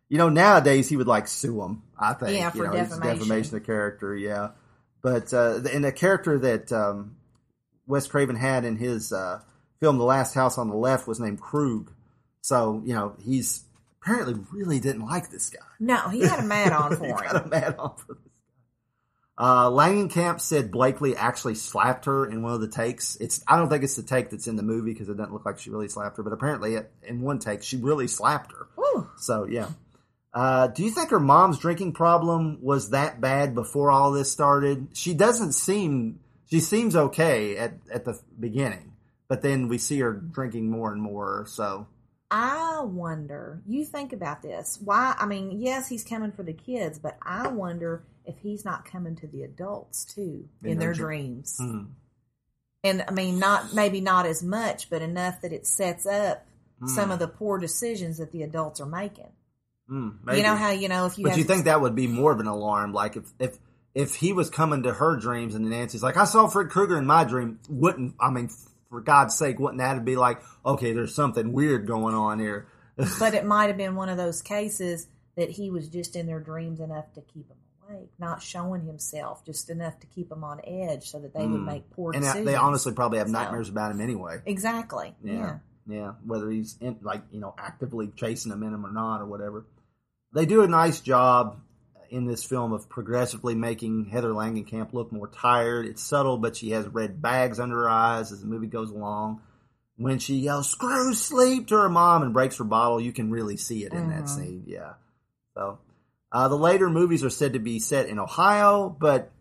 you 0.09 0.19
know, 0.19 0.29
nowadays 0.29 0.89
he 0.89 0.97
would 0.97 1.07
like 1.07 1.29
sue 1.29 1.63
him. 1.63 1.83
I 1.99 2.15
think, 2.15 2.37
Yeah, 2.39 2.47
you 2.47 2.51
for 2.63 2.67
know, 2.69 2.73
it's 2.75 2.91
defamation. 2.91 3.19
defamation 3.19 3.57
of 3.57 3.65
character. 3.67 4.15
Yeah, 4.17 4.51
but 5.03 5.33
uh, 5.35 5.61
and 5.73 5.85
the 5.85 5.93
character 5.93 6.39
that 6.39 6.73
um, 6.73 7.17
Wes 7.87 8.07
Craven 8.07 8.37
had 8.37 8.65
in 8.65 8.77
his 8.77 9.13
uh, 9.13 9.41
film, 9.81 9.99
The 9.99 10.05
Last 10.05 10.35
House 10.35 10.59
on 10.59 10.69
the 10.69 10.77
Left, 10.77 11.07
was 11.07 11.21
named 11.21 11.41
Krug. 11.41 11.93
So 12.41 12.83
you 12.85 12.95
know, 12.95 13.15
he's 13.25 13.65
apparently 14.01 14.35
really 14.53 14.81
didn't 14.81 15.05
like 15.05 15.31
this 15.31 15.51
guy. 15.51 15.59
No, 15.81 16.09
he 16.09 16.21
had 16.21 16.39
a 16.41 16.43
mad 16.47 16.73
on 16.73 16.97
for 16.97 17.05
He 17.05 17.11
him. 17.11 17.17
got 17.19 17.45
a 17.47 17.49
mad 17.49 17.77
on 17.79 17.97
for 17.97 18.15
this 18.15 18.17
guy. 18.17 18.25
Uh, 19.41 19.71
Langenkamp 19.71 20.41
said 20.41 20.73
Blakley 20.73 21.15
actually 21.17 21.55
slapped 21.55 22.07
her 22.07 22.27
in 22.27 22.43
one 22.43 22.55
of 22.55 22.61
the 22.61 22.67
takes. 22.69 23.15
It's 23.17 23.41
I 23.47 23.57
don't 23.57 23.69
think 23.69 23.85
it's 23.85 23.95
the 23.95 24.03
take 24.03 24.31
that's 24.31 24.49
in 24.49 24.57
the 24.57 24.65
movie 24.65 24.93
because 24.93 25.09
it 25.09 25.17
doesn't 25.17 25.33
look 25.33 25.45
like 25.47 25.61
she 25.61 25.71
really 25.71 25.87
slapped 25.89 26.17
her, 26.17 26.25
but 26.25 26.33
apparently 26.33 26.75
it, 26.75 26.91
in 27.05 27.21
one 27.21 27.39
take 27.39 27.63
she 27.63 27.77
really 27.77 28.09
slapped 28.09 28.51
her. 28.53 28.67
Whew. 28.75 29.09
So 29.17 29.45
yeah. 29.45 29.69
Uh, 30.35 30.67
do 30.69 30.85
you 30.85 30.91
think 30.91 31.11
her 31.11 31.21
mom's 31.21 31.59
drinking 31.59 31.93
problem 31.93 32.59
was 32.63 32.91
that 32.91 33.21
bad 33.21 33.55
before 33.55 33.91
all 33.91 34.13
this 34.13 34.31
started? 34.31 34.89
She 34.93 35.15
doesn't 35.15 35.53
seem. 35.53 36.21
She 36.51 36.61
seems 36.61 36.95
okay 36.97 37.57
at 37.57 37.75
at 37.93 38.05
the 38.05 38.19
beginning, 38.39 38.93
but 39.29 39.43
then 39.43 39.69
we 39.69 39.79
see 39.79 39.99
her 40.01 40.13
drinking 40.13 40.71
more 40.71 40.93
and 40.93 41.01
more. 41.03 41.47
So 41.49 41.87
I 42.31 42.83
wonder, 42.85 43.63
you 43.67 43.85
think 43.87 44.13
about 44.13 44.43
this. 44.43 44.79
Why? 44.83 45.15
I 45.19 45.25
mean, 45.27 45.61
yes, 45.61 45.89
he's 45.89 46.05
coming 46.05 46.33
for 46.33 46.43
the 46.43 46.53
kids, 46.53 46.99
but 46.99 47.17
I 47.23 47.49
wonder 47.49 48.05
if 48.27 48.37
he's 48.39 48.65
not 48.65 48.85
coming 48.85 49.17
to 49.17 49.27
the 49.27 49.43
adults 49.43 50.05
too 50.05 50.49
in, 50.63 50.73
In 50.73 50.79
their 50.79 50.89
their 50.89 50.95
dr- 50.95 51.07
dreams. 51.09 51.57
hmm. 51.59 51.85
And 52.85 53.03
I 53.09 53.11
mean, 53.13 53.39
not 53.39 53.75
maybe 53.75 54.01
not 54.03 54.27
as 54.27 54.43
much, 54.43 54.89
but 54.91 55.01
enough 55.03 55.41
that 55.41 55.53
it 55.55 55.67
sets 55.67 56.07
up 56.07 56.47
some 56.87 57.07
Hmm. 57.07 57.11
of 57.13 57.19
the 57.19 57.29
poor 57.29 57.59
decisions 57.59 58.19
that 58.19 58.31
the 58.31 58.43
adults 58.43 58.79
are 58.81 58.87
making. 58.87 59.33
Hmm, 59.89 60.09
You 60.35 60.43
know 60.43 60.55
how 60.57 60.71
you 60.71 60.89
know 60.89 61.07
if 61.07 61.17
you 61.19 61.25
But 61.25 61.37
you 61.39 61.45
think 61.45 61.65
that 61.65 61.81
would 61.81 61.95
be 61.95 62.07
more 62.07 62.31
of 62.33 62.41
an 62.41 62.47
alarm? 62.47 62.93
Like 62.93 63.17
if 63.17 63.25
if 63.39 63.59
if 63.95 64.15
he 64.15 64.33
was 64.33 64.51
coming 64.51 64.83
to 64.85 64.93
her 64.93 65.17
dreams 65.17 65.55
and 65.55 65.69
Nancy's 65.71 66.03
like, 66.03 66.17
I 66.17 66.25
saw 66.25 66.47
Fred 66.47 66.69
Krueger 66.69 66.99
in 66.99 67.07
my 67.07 67.25
dream. 67.25 67.59
Wouldn't 67.71 68.15
I 68.21 68.31
mean, 68.31 68.51
for 68.91 69.01
God's 69.01 69.35
sake, 69.37 69.59
wouldn't 69.59 69.79
that 69.79 70.05
be 70.05 70.17
like, 70.17 70.43
okay, 70.65 70.93
there's 70.93 71.15
something 71.15 71.53
weird 71.53 71.87
going 71.87 72.15
on 72.15 72.39
here? 72.39 72.69
but 73.19 73.33
it 73.35 73.45
might 73.47 73.69
have 73.69 73.77
been 73.77 73.95
one 73.97 74.09
of 74.09 74.17
those 74.19 74.43
cases 74.43 75.07
that 75.37 75.51
he 75.51 75.71
was 75.71 75.89
just 75.89 76.17
in 76.17 76.27
their 76.27 76.41
dreams 76.41 76.81
enough 76.81 77.11
to 77.15 77.21
keep 77.23 77.49
them 77.49 77.57
awake, 77.89 78.11
not 78.19 78.43
showing 78.43 78.85
himself, 78.85 79.45
just 79.47 79.71
enough 79.71 79.99
to 80.01 80.07
keep 80.09 80.29
them 80.29 80.43
on 80.45 80.61
edge 80.65 81.09
so 81.11 81.19
that 81.21 81.33
they 81.33 81.47
would 81.47 81.61
Hmm. 81.61 81.65
make 81.65 81.91
poor 81.93 82.13
and 82.13 82.23
decisions. 82.23 82.39
And 82.41 82.49
they 82.49 82.57
honestly 82.57 82.93
probably 82.93 83.19
have 83.19 83.29
So- 83.29 83.33
nightmares 83.33 83.69
about 83.69 83.93
him 83.93 84.01
anyway. 84.01 84.43
Exactly. 84.45 85.15
Yeah. 85.23 85.33
Yeah. 85.33 85.59
Yeah. 85.87 86.13
Whether 86.27 86.51
he's 86.51 86.77
in, 86.81 86.99
like, 87.03 87.23
you 87.31 87.41
know, 87.41 87.55
actively 87.57 88.09
chasing 88.17 88.51
them 88.51 88.63
in 88.65 88.73
them 88.73 88.85
or 88.85 88.91
not 88.93 89.21
or 89.23 89.27
whatever. 89.27 89.65
They 90.33 90.47
do 90.47 90.63
a 90.63 90.69
nice 90.69 91.01
job 91.01 91.61
in 92.11 92.27
this 92.27 92.45
film 92.45 92.73
of 92.73 92.89
progressively 92.89 93.55
making 93.55 94.07
Heather 94.07 94.31
Langenkamp 94.31 94.93
look 94.93 95.13
more 95.13 95.29
tired. 95.29 95.87
It's 95.87 96.03
subtle, 96.03 96.39
but 96.39 96.57
she 96.57 96.71
has 96.71 96.87
red 96.89 97.21
bags 97.21 97.61
under 97.61 97.77
her 97.77 97.89
eyes 97.89 98.33
as 98.33 98.41
the 98.41 98.47
movie 98.47 98.67
goes 98.67 98.91
along. 98.91 99.41
When 99.97 100.19
she 100.19 100.37
yells, 100.37 100.71
screw 100.71 101.13
sleep 101.13 101.67
to 101.69 101.77
her 101.77 101.89
mom 101.89 102.23
and 102.23 102.33
breaks 102.33 102.57
her 102.59 102.65
bottle, 102.65 103.01
you 103.01 103.13
can 103.13 103.31
really 103.31 103.57
see 103.57 103.85
it 103.85 103.93
in 103.93 104.11
that 104.11 104.25
Mhm. 104.25 104.29
scene. 104.29 104.63
Yeah. 104.67 104.95
So, 105.55 105.79
uh, 106.31 106.49
the 106.49 106.57
later 106.59 106.89
movies 106.89 107.25
are 107.25 107.31
said 107.31 107.55
to 107.55 107.59
be 107.59 107.79
set 107.81 108.07
in 108.09 108.19
Ohio, 108.19 108.89
but 108.89 109.33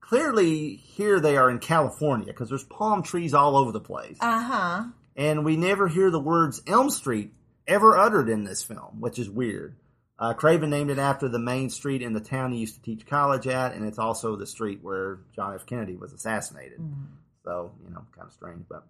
clearly 0.00 0.76
here 0.76 1.20
they 1.20 1.36
are 1.36 1.50
in 1.50 1.58
California 1.58 2.26
because 2.28 2.48
there's 2.48 2.64
palm 2.64 3.02
trees 3.02 3.34
all 3.34 3.56
over 3.56 3.72
the 3.72 3.80
place 3.80 4.16
Uh 4.20 4.40
huh. 4.42 4.84
and 5.16 5.44
we 5.44 5.56
never 5.56 5.86
hear 5.88 6.10
the 6.10 6.20
words 6.20 6.62
Elm 6.66 6.88
Street 6.90 7.32
ever 7.66 7.96
uttered 7.98 8.28
in 8.30 8.44
this 8.44 8.62
film, 8.62 9.00
which 9.00 9.18
is 9.18 9.28
weird. 9.28 9.74
Uh, 10.18 10.32
Craven 10.32 10.70
named 10.70 10.90
it 10.90 10.98
after 10.98 11.28
the 11.28 11.38
main 11.38 11.68
street 11.68 12.00
in 12.00 12.14
the 12.14 12.20
town 12.20 12.52
he 12.52 12.58
used 12.60 12.74
to 12.76 12.82
teach 12.82 13.06
college 13.06 13.46
at, 13.46 13.74
and 13.74 13.84
it's 13.84 13.98
also 13.98 14.34
the 14.36 14.46
street 14.46 14.78
where 14.82 15.18
John 15.34 15.54
F. 15.54 15.66
Kennedy 15.66 15.94
was 15.96 16.12
assassinated. 16.14 16.80
So, 17.44 17.72
you 17.84 17.90
know, 17.92 18.02
kind 18.16 18.26
of 18.28 18.32
strange. 18.32 18.64
But 18.68 18.86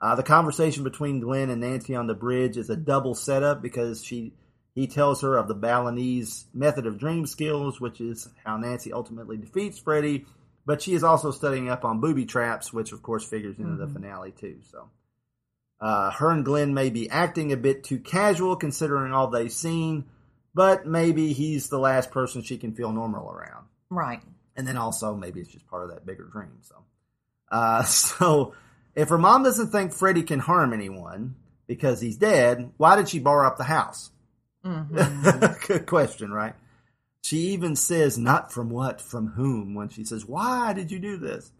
uh, 0.00 0.14
the 0.14 0.22
conversation 0.22 0.84
between 0.84 1.20
Glenn 1.20 1.50
and 1.50 1.60
Nancy 1.60 1.94
on 1.96 2.06
the 2.06 2.14
bridge 2.14 2.56
is 2.56 2.70
a 2.70 2.76
double 2.76 3.14
setup 3.14 3.62
because 3.62 4.04
she 4.04 4.32
he 4.72 4.86
tells 4.86 5.22
her 5.22 5.36
of 5.36 5.48
the 5.48 5.54
Balinese 5.54 6.46
method 6.54 6.86
of 6.86 6.98
dream 6.98 7.26
skills, 7.26 7.80
which 7.80 8.00
is 8.00 8.28
how 8.44 8.56
Nancy 8.56 8.92
ultimately 8.92 9.36
defeats 9.36 9.80
Freddy. 9.80 10.24
But 10.64 10.80
she 10.82 10.94
is 10.94 11.02
also 11.02 11.32
studying 11.32 11.68
up 11.68 11.84
on 11.84 12.00
booby 12.00 12.26
traps, 12.26 12.72
which 12.72 12.92
of 12.92 13.02
course 13.02 13.24
figures 13.28 13.58
into 13.58 13.74
the 13.74 13.86
Mhm. 13.86 13.92
finale 13.94 14.30
too. 14.30 14.58
So. 14.70 14.88
Uh, 15.80 16.10
her 16.12 16.30
and 16.30 16.44
Glenn 16.44 16.74
may 16.74 16.90
be 16.90 17.10
acting 17.10 17.52
a 17.52 17.56
bit 17.56 17.82
too 17.82 17.98
casual 17.98 18.54
considering 18.54 19.12
all 19.12 19.28
they've 19.28 19.50
seen, 19.50 20.04
but 20.54 20.86
maybe 20.86 21.32
he's 21.32 21.68
the 21.68 21.78
last 21.78 22.10
person 22.10 22.42
she 22.42 22.58
can 22.58 22.72
feel 22.72 22.92
normal 22.92 23.30
around. 23.30 23.66
Right. 23.88 24.22
And 24.56 24.66
then 24.66 24.76
also 24.76 25.14
maybe 25.14 25.40
it's 25.40 25.50
just 25.50 25.68
part 25.68 25.84
of 25.84 25.90
that 25.90 26.06
bigger 26.06 26.24
dream. 26.24 26.58
So, 26.62 26.84
uh, 27.50 27.82
so 27.84 28.54
if 28.94 29.08
her 29.08 29.18
mom 29.18 29.42
doesn't 29.42 29.70
think 29.70 29.92
Freddy 29.92 30.22
can 30.22 30.40
harm 30.40 30.72
anyone 30.72 31.36
because 31.66 32.00
he's 32.00 32.16
dead, 32.16 32.72
why 32.76 32.96
did 32.96 33.08
she 33.08 33.18
bar 33.18 33.46
up 33.46 33.56
the 33.56 33.64
house? 33.64 34.10
hmm 34.64 34.82
Good 35.66 35.86
question, 35.86 36.32
right? 36.32 36.54
She 37.22 37.38
even 37.52 37.76
says, 37.76 38.18
not 38.18 38.50
from 38.52 38.70
what, 38.70 39.00
from 39.00 39.28
whom, 39.28 39.74
when 39.74 39.90
she 39.90 40.04
says, 40.04 40.24
why 40.24 40.72
did 40.72 40.90
you 40.90 40.98
do 40.98 41.16
this? 41.16 41.52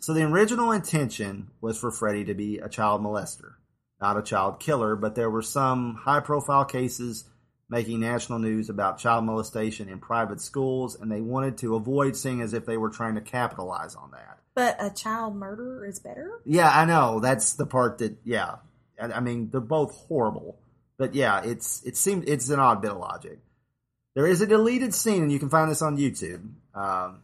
So 0.00 0.14
the 0.14 0.22
original 0.22 0.70
intention 0.70 1.48
was 1.60 1.78
for 1.78 1.90
Freddy 1.90 2.24
to 2.26 2.34
be 2.34 2.58
a 2.58 2.68
child 2.68 3.02
molester, 3.02 3.54
not 4.00 4.16
a 4.16 4.22
child 4.22 4.60
killer, 4.60 4.94
but 4.94 5.16
there 5.16 5.30
were 5.30 5.42
some 5.42 5.96
high 5.96 6.20
profile 6.20 6.64
cases 6.64 7.24
making 7.70 8.00
national 8.00 8.38
news 8.38 8.70
about 8.70 8.98
child 8.98 9.24
molestation 9.24 9.88
in 9.88 9.98
private 9.98 10.40
schools, 10.40 10.94
and 10.98 11.10
they 11.10 11.20
wanted 11.20 11.58
to 11.58 11.74
avoid 11.74 12.16
seeing 12.16 12.40
as 12.40 12.54
if 12.54 12.64
they 12.64 12.76
were 12.76 12.90
trying 12.90 13.14
to 13.14 13.20
capitalize 13.20 13.94
on 13.94 14.10
that. 14.12 14.38
But 14.54 14.76
a 14.80 14.90
child 14.90 15.36
murderer 15.36 15.86
is 15.86 15.98
better? 15.98 16.40
Yeah, 16.44 16.70
I 16.70 16.84
know. 16.84 17.20
That's 17.20 17.52
the 17.52 17.66
part 17.66 17.98
that, 17.98 18.16
yeah. 18.24 18.56
I, 19.00 19.12
I 19.12 19.20
mean, 19.20 19.50
they're 19.50 19.60
both 19.60 19.94
horrible. 20.08 20.58
But 20.98 21.14
yeah, 21.14 21.42
it's 21.44 21.82
it 21.84 21.96
seems 21.96 22.24
it's 22.26 22.50
an 22.50 22.58
odd 22.58 22.82
bit 22.82 22.90
of 22.90 22.98
logic. 22.98 23.38
There 24.16 24.26
is 24.26 24.40
a 24.40 24.46
deleted 24.46 24.92
scene, 24.94 25.22
and 25.22 25.30
you 25.30 25.38
can 25.38 25.48
find 25.48 25.70
this 25.70 25.80
on 25.80 25.96
YouTube. 25.96 26.50
Um, 26.74 27.22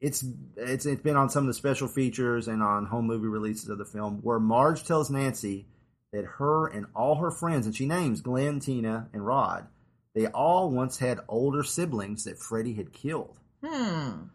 it's 0.00 0.24
it's 0.56 0.86
it's 0.86 1.02
been 1.02 1.16
on 1.16 1.28
some 1.28 1.44
of 1.44 1.48
the 1.48 1.54
special 1.54 1.88
features 1.88 2.48
and 2.48 2.62
on 2.62 2.86
home 2.86 3.06
movie 3.06 3.26
releases 3.26 3.68
of 3.68 3.76
the 3.76 3.84
film, 3.84 4.20
where 4.22 4.40
Marge 4.40 4.84
tells 4.84 5.10
Nancy 5.10 5.66
that 6.14 6.24
her 6.38 6.68
and 6.68 6.86
all 6.94 7.16
her 7.16 7.32
friends, 7.32 7.66
and 7.66 7.74
she 7.74 7.86
names 7.86 8.20
Glenn, 8.20 8.60
Tina, 8.60 9.08
and 9.12 9.26
Rod, 9.26 9.66
they 10.14 10.26
all 10.28 10.70
once 10.70 10.98
had 10.98 11.18
older 11.28 11.64
siblings 11.64 12.24
that 12.24 12.38
Freddy 12.38 12.74
had 12.74 12.92
killed. 12.92 13.36
Hmm. 13.64 14.26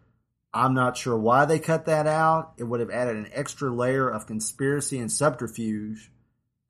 I'm 0.54 0.74
not 0.74 0.98
sure 0.98 1.18
why 1.18 1.46
they 1.46 1.58
cut 1.60 1.86
that 1.86 2.06
out. 2.06 2.54
It 2.58 2.66
would 2.66 2.82
have 2.82 2.90
added 2.90 3.16
an 3.16 3.30
extra 3.32 3.74
layer 3.74 4.10
of 4.10 4.28
conspiracy 4.28 5.00
and 5.00 5.10
subterfuge 5.10 6.12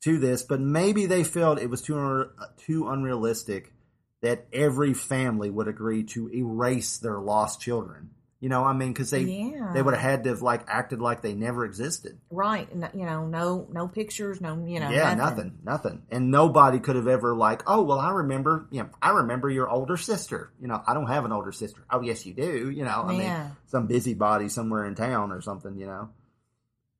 to 0.03 0.19
this, 0.19 0.44
but 0.44 0.61
maybe 0.61 1.07
they 1.07 1.23
felt 1.23 1.60
it 1.60 1.72
was 1.72 1.81
too 1.81 1.94
unre- 1.94 2.30
too 2.57 2.88
unrealistic 2.88 3.73
that 4.22 4.45
every 4.53 4.94
family 4.94 5.49
would 5.49 5.68
agree 5.68 6.03
to 6.03 6.30
erase 6.31 6.98
their 6.98 7.19
lost 7.19 7.61
children. 7.61 8.11
You 8.41 8.48
know, 8.48 8.64
I 8.64 8.72
mean, 8.72 8.94
because 8.94 9.10
they 9.10 9.22
Yeah. 9.24 9.72
they 9.74 9.82
would 9.82 9.94
have 9.94 10.02
had 10.02 10.24
to 10.24 10.30
have 10.30 10.41
like 10.41 10.64
acted 10.68 11.02
like 11.02 11.22
they 11.22 11.34
never 11.34 11.66
existed. 11.66 12.20
Right. 12.32 12.70
N- 12.72 12.90
You 12.94 13.06
know, 13.06 13.26
no 13.28 13.68
no 13.70 13.88
pictures, 13.90 14.40
no, 14.40 14.56
you 14.66 14.80
know, 14.80 14.90
yeah, 14.91 15.14
nothing. 15.14 15.18
nothing, 15.18 15.57
nothing, 15.64 16.02
and 16.10 16.32
nobody 16.32 16.80
could 16.80 16.95
have 16.95 17.07
ever 17.10 17.36
like, 17.36 17.64
oh, 17.68 17.82
well, 17.82 17.99
I 17.99 18.11
remember, 18.11 18.68
you 18.72 18.82
know, 18.84 18.90
I 19.02 19.10
remember 19.10 19.49
your 19.49 19.70
older 19.70 19.98
sister. 19.98 20.53
You 20.61 20.68
know, 20.70 20.82
I 20.88 20.94
don't 20.94 21.07
have 21.07 21.26
an 21.26 21.34
older 21.34 21.52
sister. 21.52 21.82
Oh, 21.91 21.99
yes, 22.02 22.26
you 22.26 22.34
do. 22.34 22.70
You 22.70 22.86
know, 22.86 23.03
I 23.07 23.11
Yeah. 23.11 23.18
mean, 23.44 23.52
some 23.68 23.88
busybody 23.88 24.48
somewhere 24.48 24.86
in 24.86 24.95
town 24.95 25.34
or 25.34 25.41
something. 25.41 25.76
You 25.78 25.88
know, 25.88 26.10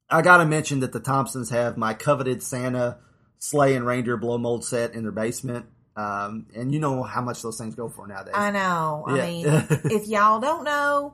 I 0.10 0.22
got 0.22 0.38
to 0.38 0.46
mention 0.46 0.82
that 0.82 0.92
the 0.92 1.00
Thompsons 1.00 1.52
have 1.52 1.78
my 1.78 1.94
coveted 1.94 2.44
Santa 2.44 2.98
sleigh 3.38 3.76
and 3.76 3.86
reindeer 3.86 4.18
blow 4.18 4.38
mold 4.38 4.66
set 4.66 4.94
in 4.94 5.04
their 5.04 5.14
basement. 5.14 5.68
Um, 5.96 6.48
and 6.56 6.74
you 6.74 6.80
know 6.80 7.04
how 7.04 7.22
much 7.22 7.42
those 7.42 7.58
things 7.58 7.76
go 7.76 7.90
for 7.90 8.08
nowadays. 8.08 8.34
I 8.36 8.52
know. 8.52 9.04
I 9.08 9.22
mean, 9.26 9.46
if 9.46 10.08
y'all 10.08 10.40
don't 10.40 10.64
know, 10.64 11.14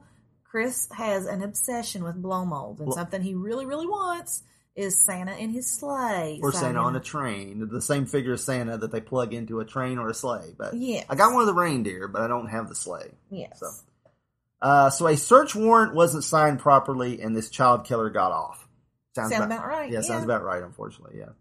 Chris 0.56 0.88
has 0.94 1.26
an 1.26 1.44
obsession 1.44 2.02
with 2.02 2.16
blow 2.22 2.46
molds, 2.46 2.80
and 2.80 2.88
Well- 2.88 2.96
something 2.96 3.22
he 3.22 3.36
really, 3.36 3.66
really 3.66 3.88
wants 3.88 4.44
is 4.74 5.04
Santa 5.06 5.34
in 5.36 5.50
his 5.50 5.70
sleigh. 5.70 6.40
or 6.42 6.54
So, 6.54 6.60
Santa 6.60 6.80
on 6.80 6.96
a 6.96 7.02
train, 7.02 7.68
the 7.70 7.82
same 7.82 8.06
figure 8.06 8.32
of 8.32 8.40
Santa 8.40 8.78
that 8.78 8.90
they 8.90 9.02
plug 9.02 9.34
into 9.34 9.60
a 9.60 9.66
train 9.66 9.98
or 9.98 10.08
a 10.08 10.14
sleigh. 10.14 10.54
But 10.58 10.74
Yes. 10.74 11.06
I 11.10 11.16
got 11.16 11.34
one 11.34 11.42
of 11.42 11.48
the 11.48 11.54
reindeer, 11.54 12.08
but 12.08 12.22
I 12.22 12.28
don't 12.28 12.48
have 12.48 12.70
the 12.70 12.76
sleigh. 12.76 13.12
Yes. 13.30 13.60
So, 13.60 13.70
uh, 14.62 14.90
so 14.92 15.08
a 15.08 15.18
search 15.18 15.56
warrant 15.56 15.94
wasn't 15.94 16.24
signed 16.24 16.60
properly, 16.60 17.20
and 17.22 17.36
this 17.36 17.50
child 17.50 17.84
killer 17.84 18.10
got 18.10 18.32
off. 18.32 18.66
Sounds 19.14 19.34
about 19.36 19.68
right, 19.68 19.92
Yeah, 19.92 20.00
sounds 20.00 20.24
about 20.24 20.42
right. 20.42 20.64
Unfortunately, 20.64 21.20
yeah. 21.20 21.32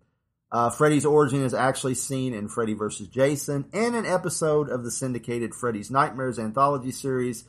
Uh, 0.51 0.71
Freddy's 0.71 1.07
origin 1.07 1.41
is 1.45 1.55
actually 1.55 1.95
seen 1.95 2.35
in 2.35 2.49
Freddy 2.49 2.75
vs. 2.75 3.07
Jason 3.07 3.67
and 3.73 3.95
an 3.95 4.07
episode 4.07 4.69
of 4.69 4.83
the 4.83 4.91
syndicated 4.91 5.55
Freddy's 5.55 5.89
Nightmares 5.89 6.37
anthology 6.41 6.91
series, 6.91 7.45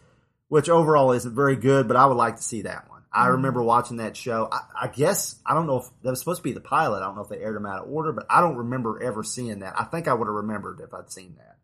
which 0.48 0.70
overall 0.70 1.12
isn't 1.12 1.36
very 1.36 1.56
good, 1.56 1.88
but 1.88 1.98
I 1.98 2.06
would 2.06 2.18
like 2.18 2.36
to 2.38 2.44
see 2.44 2.64
that 2.64 2.90
one. 2.90 3.02
I 3.12 3.28
Mhm. 3.28 3.32
remember 3.34 3.64
watching 3.64 3.98
that 3.98 4.18
show. 4.18 4.48
I, 4.52 4.60
I 4.84 4.88
guess 4.90 5.40
I 5.46 5.54
don't 5.54 5.68
know 5.68 5.78
if 5.78 5.86
that 6.04 6.10
was 6.10 6.20
supposed 6.20 6.40
to 6.40 6.44
be 6.44 6.52
the 6.52 6.60
pilot. 6.62 6.98
I 6.98 7.06
don't 7.06 7.16
know 7.16 7.22
if 7.22 7.30
they 7.30 7.40
aired 7.40 7.56
them 7.56 7.66
out 7.66 7.86
of 7.86 7.92
order, 7.92 8.12
but 8.12 8.26
I 8.30 8.42
don't 8.42 8.58
remember 8.58 9.02
ever 9.02 9.24
seeing 9.24 9.60
that. 9.60 9.80
I 9.80 9.86
think 9.86 10.08
I 10.08 10.14
would 10.14 10.28
have 10.28 10.36
remembered 10.36 10.82
if 10.82 10.94
I'd 10.94 11.10
seen 11.12 11.36
that 11.38 11.58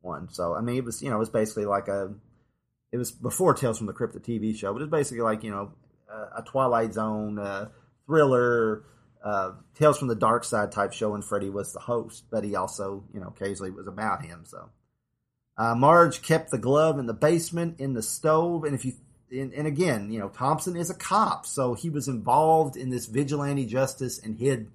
one. 0.00 0.28
So 0.30 0.54
I 0.54 0.60
mean, 0.60 0.76
it 0.76 0.84
was 0.84 1.02
you 1.02 1.10
know 1.10 1.16
it 1.16 1.20
was 1.20 1.30
basically 1.30 1.66
like 1.66 1.88
a 1.88 2.12
it 2.90 2.96
was 2.98 3.12
before 3.12 3.54
Tales 3.54 3.78
from 3.78 3.86
the 3.86 3.92
Crypt, 3.92 4.14
the 4.14 4.20
TV 4.20 4.54
show, 4.56 4.72
but 4.72 4.80
it 4.80 4.86
was 4.86 4.90
basically 4.90 5.22
like 5.22 5.44
you 5.44 5.50
know 5.52 5.72
a, 6.10 6.40
a 6.40 6.44
Twilight 6.44 6.94
Zone 6.94 7.38
uh, 7.38 7.68
thriller, 8.06 8.82
uh, 9.22 9.52
Tales 9.74 9.98
from 9.98 10.08
the 10.08 10.14
Dark 10.16 10.42
Side 10.44 10.72
type 10.72 10.92
show, 10.92 11.14
and 11.14 11.24
Freddy 11.24 11.50
was 11.50 11.72
the 11.72 11.80
host, 11.80 12.24
but 12.30 12.42
he 12.44 12.56
also 12.56 13.04
you 13.14 13.20
know 13.20 13.28
occasionally 13.28 13.70
was 13.70 13.86
about 13.86 14.24
him. 14.24 14.44
So 14.46 14.68
uh, 15.58 15.74
Marge 15.74 16.22
kept 16.22 16.50
the 16.50 16.58
glove 16.58 16.98
in 16.98 17.06
the 17.06 17.12
basement 17.14 17.80
in 17.80 17.92
the 17.92 18.02
stove, 18.02 18.64
and 18.64 18.74
if 18.74 18.84
you 18.84 18.92
and, 19.30 19.52
and 19.52 19.66
again, 19.66 20.10
you 20.10 20.18
know 20.18 20.28
Thompson 20.30 20.76
is 20.76 20.88
a 20.88 20.94
cop, 20.94 21.44
so 21.44 21.74
he 21.74 21.90
was 21.90 22.08
involved 22.08 22.76
in 22.76 22.88
this 22.90 23.06
vigilante 23.06 23.66
justice 23.66 24.18
and 24.18 24.36
hid. 24.38 24.70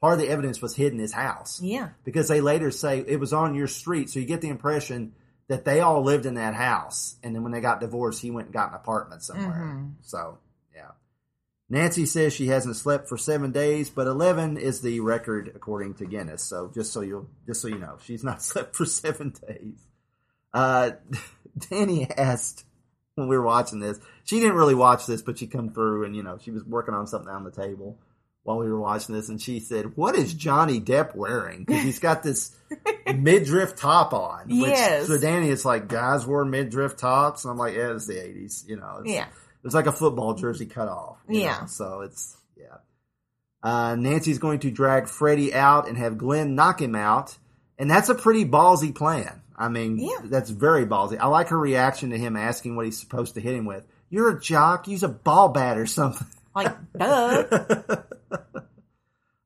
Part 0.00 0.14
of 0.14 0.18
the 0.20 0.28
evidence 0.28 0.60
was 0.62 0.76
hid 0.76 0.92
in 0.92 0.98
his 0.98 1.12
house 1.14 1.58
Yeah. 1.62 1.88
because 2.04 2.28
they 2.28 2.42
later 2.42 2.70
say 2.70 3.00
it 3.06 3.18
was 3.18 3.32
on 3.32 3.54
your 3.54 3.66
street. 3.66 4.10
So 4.10 4.20
you 4.20 4.26
get 4.26 4.42
the 4.42 4.50
impression 4.50 5.14
that 5.48 5.64
they 5.64 5.80
all 5.80 6.02
lived 6.02 6.26
in 6.26 6.34
that 6.34 6.52
house. 6.54 7.16
And 7.22 7.34
then 7.34 7.42
when 7.42 7.50
they 7.52 7.62
got 7.62 7.80
divorced, 7.80 8.20
he 8.20 8.30
went 8.30 8.48
and 8.48 8.54
got 8.54 8.68
an 8.68 8.74
apartment 8.74 9.22
somewhere. 9.22 9.74
Mhm. 9.74 9.92
So, 10.02 10.36
yeah. 10.74 10.90
Nancy 11.70 12.04
says 12.04 12.34
she 12.34 12.48
hasn't 12.48 12.76
slept 12.76 13.08
for 13.08 13.16
seven 13.16 13.52
days, 13.52 13.88
but 13.88 14.06
11 14.06 14.58
is 14.58 14.82
the 14.82 15.00
record 15.00 15.50
according 15.54 15.94
to 15.94 16.04
Guinness. 16.04 16.42
So 16.42 16.70
just 16.74 16.92
so 16.92 17.00
you 17.00 17.28
just 17.46 17.62
so 17.62 17.68
you 17.68 17.78
know, 17.78 17.96
she's 18.02 18.22
not 18.22 18.42
slept 18.50 18.76
for 18.76 18.84
seven 18.84 19.32
days. 19.48 19.78
Uh, 20.56 20.90
Danny 21.70 22.08
asked 22.10 22.64
when 23.14 23.28
we 23.28 23.36
were 23.36 23.44
watching 23.44 23.80
this, 23.80 23.98
she 24.24 24.40
didn't 24.40 24.56
really 24.56 24.74
watch 24.74 25.06
this, 25.06 25.22
but 25.22 25.38
she 25.38 25.46
come 25.46 25.70
through 25.70 26.04
and, 26.04 26.16
you 26.16 26.22
know, 26.22 26.38
she 26.38 26.50
was 26.50 26.64
working 26.64 26.94
on 26.94 27.06
something 27.06 27.30
on 27.30 27.44
the 27.44 27.50
table 27.50 27.98
while 28.46 28.58
we 28.58 28.70
were 28.70 28.80
watching 28.80 29.14
this, 29.14 29.28
and 29.28 29.42
she 29.42 29.58
said, 29.58 29.96
"What 29.96 30.14
is 30.14 30.32
Johnny 30.32 30.80
Depp 30.80 31.16
wearing? 31.16 31.64
Because 31.64 31.82
he's 31.82 31.98
got 31.98 32.22
this 32.22 32.54
midriff 33.14 33.74
top 33.74 34.14
on." 34.14 34.44
Which, 34.46 34.70
Yes. 34.70 35.08
So 35.08 35.18
Danny 35.18 35.48
is 35.48 35.64
like, 35.64 35.88
guys 35.88 36.24
wore 36.24 36.44
midriff 36.44 36.96
tops, 36.96 37.44
and 37.44 37.50
I'm 37.50 37.58
like, 37.58 37.74
yeah, 37.74 37.92
it's 37.92 38.06
the 38.06 38.14
'80s, 38.14 38.68
you 38.68 38.76
know. 38.76 38.98
It's, 39.00 39.12
Yeah. 39.12 39.26
It's 39.64 39.74
like 39.74 39.88
a 39.88 39.92
football 39.92 40.34
jersey 40.34 40.66
cut 40.66 40.86
off. 40.86 41.18
Yeah. 41.28 41.58
know, 41.62 41.66
So 41.66 42.02
it's 42.02 42.36
yeah. 42.56 42.76
Uh, 43.64 43.96
Nancy's 43.96 44.38
going 44.38 44.60
to 44.60 44.70
drag 44.70 45.08
Freddy 45.08 45.52
out 45.52 45.88
and 45.88 45.98
have 45.98 46.16
Glenn 46.16 46.54
knock 46.54 46.80
him 46.80 46.94
out, 46.94 47.36
and 47.78 47.90
that's 47.90 48.10
a 48.10 48.14
pretty 48.14 48.44
ballsy 48.44 48.94
plan. 48.94 49.42
I 49.56 49.68
mean, 49.68 49.98
Yeah. 49.98 50.18
that's 50.24 50.50
very 50.50 50.84
ballsy. 50.86 51.18
I 51.18 51.26
like 51.28 51.48
her 51.48 51.58
reaction 51.58 52.10
to 52.10 52.18
him 52.18 52.36
asking 52.36 52.76
what 52.76 52.84
he's 52.84 53.00
supposed 53.00 53.34
to 53.34 53.40
hit 53.40 53.54
him 53.54 53.64
with. 53.64 53.86
You're 54.10 54.36
a 54.36 54.40
jock. 54.40 54.86
Use 54.86 55.02
a 55.02 55.08
ball 55.08 55.48
bat 55.48 55.78
or 55.78 55.86
something. 55.86 56.26
Like, 56.54 56.74
duh. 56.96 57.96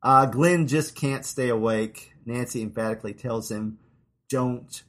Uh, 0.03 0.25
Glenn 0.27 0.67
just 0.67 0.95
can't 0.95 1.27
stay 1.27 1.51
awake. 1.51 2.13
Nancy 2.25 2.63
emphatically 2.63 3.13
tells 3.13 3.51
him, 3.51 3.79
don't 4.31 4.83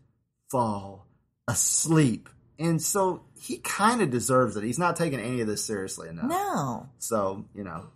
fall 0.49 1.05
asleep. 1.49 2.29
And 2.57 2.81
so 2.81 3.23
he 3.41 3.57
kind 3.57 4.01
of 4.01 4.09
deserves 4.09 4.55
it. 4.55 4.63
He's 4.63 4.79
not 4.79 4.95
taking 4.95 5.19
any 5.19 5.41
of 5.41 5.47
this 5.47 5.65
seriously 5.65 6.07
enough. 6.07 6.29
no. 6.29 6.89
So, 6.99 7.45
you 7.53 7.63
know, 7.65 7.87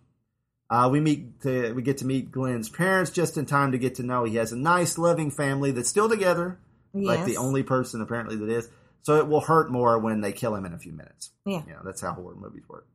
uh, 0.70 0.90
we 0.92 1.00
meet 1.00 1.40
to, 1.44 1.72
we 1.74 1.84
get 1.84 2.00
to 2.00 2.06
meet 2.06 2.32
Glenn's 2.32 2.68
parents 2.70 3.12
just 3.12 3.38
in 3.38 3.46
time 3.46 3.72
to 3.72 3.78
get 3.78 3.96
to 3.96 4.04
know 4.04 4.24
he 4.26 4.36
has 4.36 4.52
a 4.52 4.58
nice, 4.58 4.98
loving 4.98 5.32
family 5.32 5.72
that's 5.72 5.88
still 5.90 6.10
together. 6.10 6.60
Like 7.04 7.26
the 7.26 7.38
only 7.38 7.64
person 7.64 8.02
apparently 8.02 8.38
that 8.38 8.50
is. 8.50 8.70
So 9.04 9.18
it 9.18 9.28
will 9.28 9.42
hurt 9.42 9.72
more 9.72 10.00
when 10.00 10.22
they 10.22 10.32
kill 10.32 10.56
him 10.56 10.66
in 10.66 10.74
a 10.74 10.80
few 10.80 10.92
minutes. 10.92 11.32
Yeah. 11.46 11.62
You 11.68 11.74
know, 11.74 11.82
that's 11.84 12.02
how 12.02 12.14
horror 12.14 12.36
movies 12.36 12.64
work. 12.68 12.88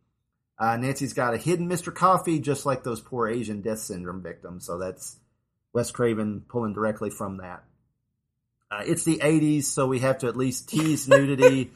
Uh, 0.59 0.77
Nancy's 0.77 1.13
got 1.13 1.35
a 1.35 1.39
hidden 1.39 1.69
Mr. 1.69 1.95
Coffee, 1.95 2.39
just 2.39 2.67
like 2.67 2.83
those 2.83 3.01
poor 3.01 3.29
Asian 3.29 3.63
death 3.63 3.79
syndrome 3.79 4.23
victims. 4.23 4.67
So 4.67 4.79
that's 4.79 5.17
Wes 5.73 5.91
Craven 5.91 6.43
pulling 6.49 6.75
directly 6.75 7.11
from 7.11 7.39
that. 7.39 7.65
Uh, 8.71 8.83
it's 8.85 9.05
the 9.05 9.19
80s, 9.19 9.65
so 9.65 9.87
we 9.87 10.01
have 10.01 10.19
to 10.19 10.29
at 10.29 10.37
least 10.37 10.69
tease 10.69 11.09
nudity. 11.09 11.71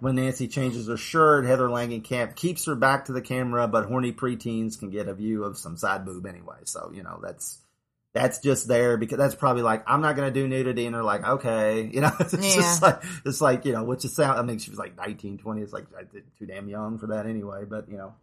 when 0.00 0.16
Nancy 0.16 0.48
changes 0.48 0.88
her 0.88 0.96
shirt, 0.96 1.46
Heather 1.46 1.68
Langenkamp 1.68 2.36
keeps 2.36 2.66
her 2.66 2.74
back 2.74 3.06
to 3.06 3.12
the 3.12 3.22
camera, 3.22 3.66
but 3.66 3.86
horny 3.86 4.12
preteens 4.12 4.78
can 4.78 4.90
get 4.90 5.08
a 5.08 5.14
view 5.14 5.44
of 5.44 5.56
some 5.56 5.76
side 5.76 6.04
boob 6.04 6.26
anyway. 6.26 6.58
So, 6.64 6.90
you 6.94 7.02
know, 7.02 7.20
that's 7.22 7.58
that's 8.16 8.38
just 8.38 8.66
there 8.66 8.96
because 8.96 9.18
that's 9.18 9.34
probably 9.34 9.62
like 9.62 9.84
I'm 9.86 10.00
not 10.00 10.16
going 10.16 10.32
to 10.32 10.40
do 10.40 10.48
nudity, 10.48 10.86
and 10.86 10.94
they're 10.94 11.02
like, 11.04 11.24
okay, 11.24 11.82
you 11.92 12.00
know, 12.00 12.10
it's 12.18 12.32
just 12.32 12.82
like 12.82 13.02
it's 13.24 13.40
like 13.40 13.64
you 13.64 13.72
know, 13.72 13.84
which 13.84 14.04
is 14.04 14.14
sound. 14.16 14.38
I 14.38 14.42
mean, 14.42 14.58
she 14.58 14.70
was 14.70 14.78
like 14.78 14.96
19, 14.96 15.38
20. 15.38 15.60
It's 15.60 15.72
like 15.72 15.86
too 16.38 16.46
damn 16.46 16.68
young 16.68 16.98
for 16.98 17.08
that 17.08 17.26
anyway. 17.26 17.64
But 17.68 17.88
you 17.90 17.96
know, 17.98 18.14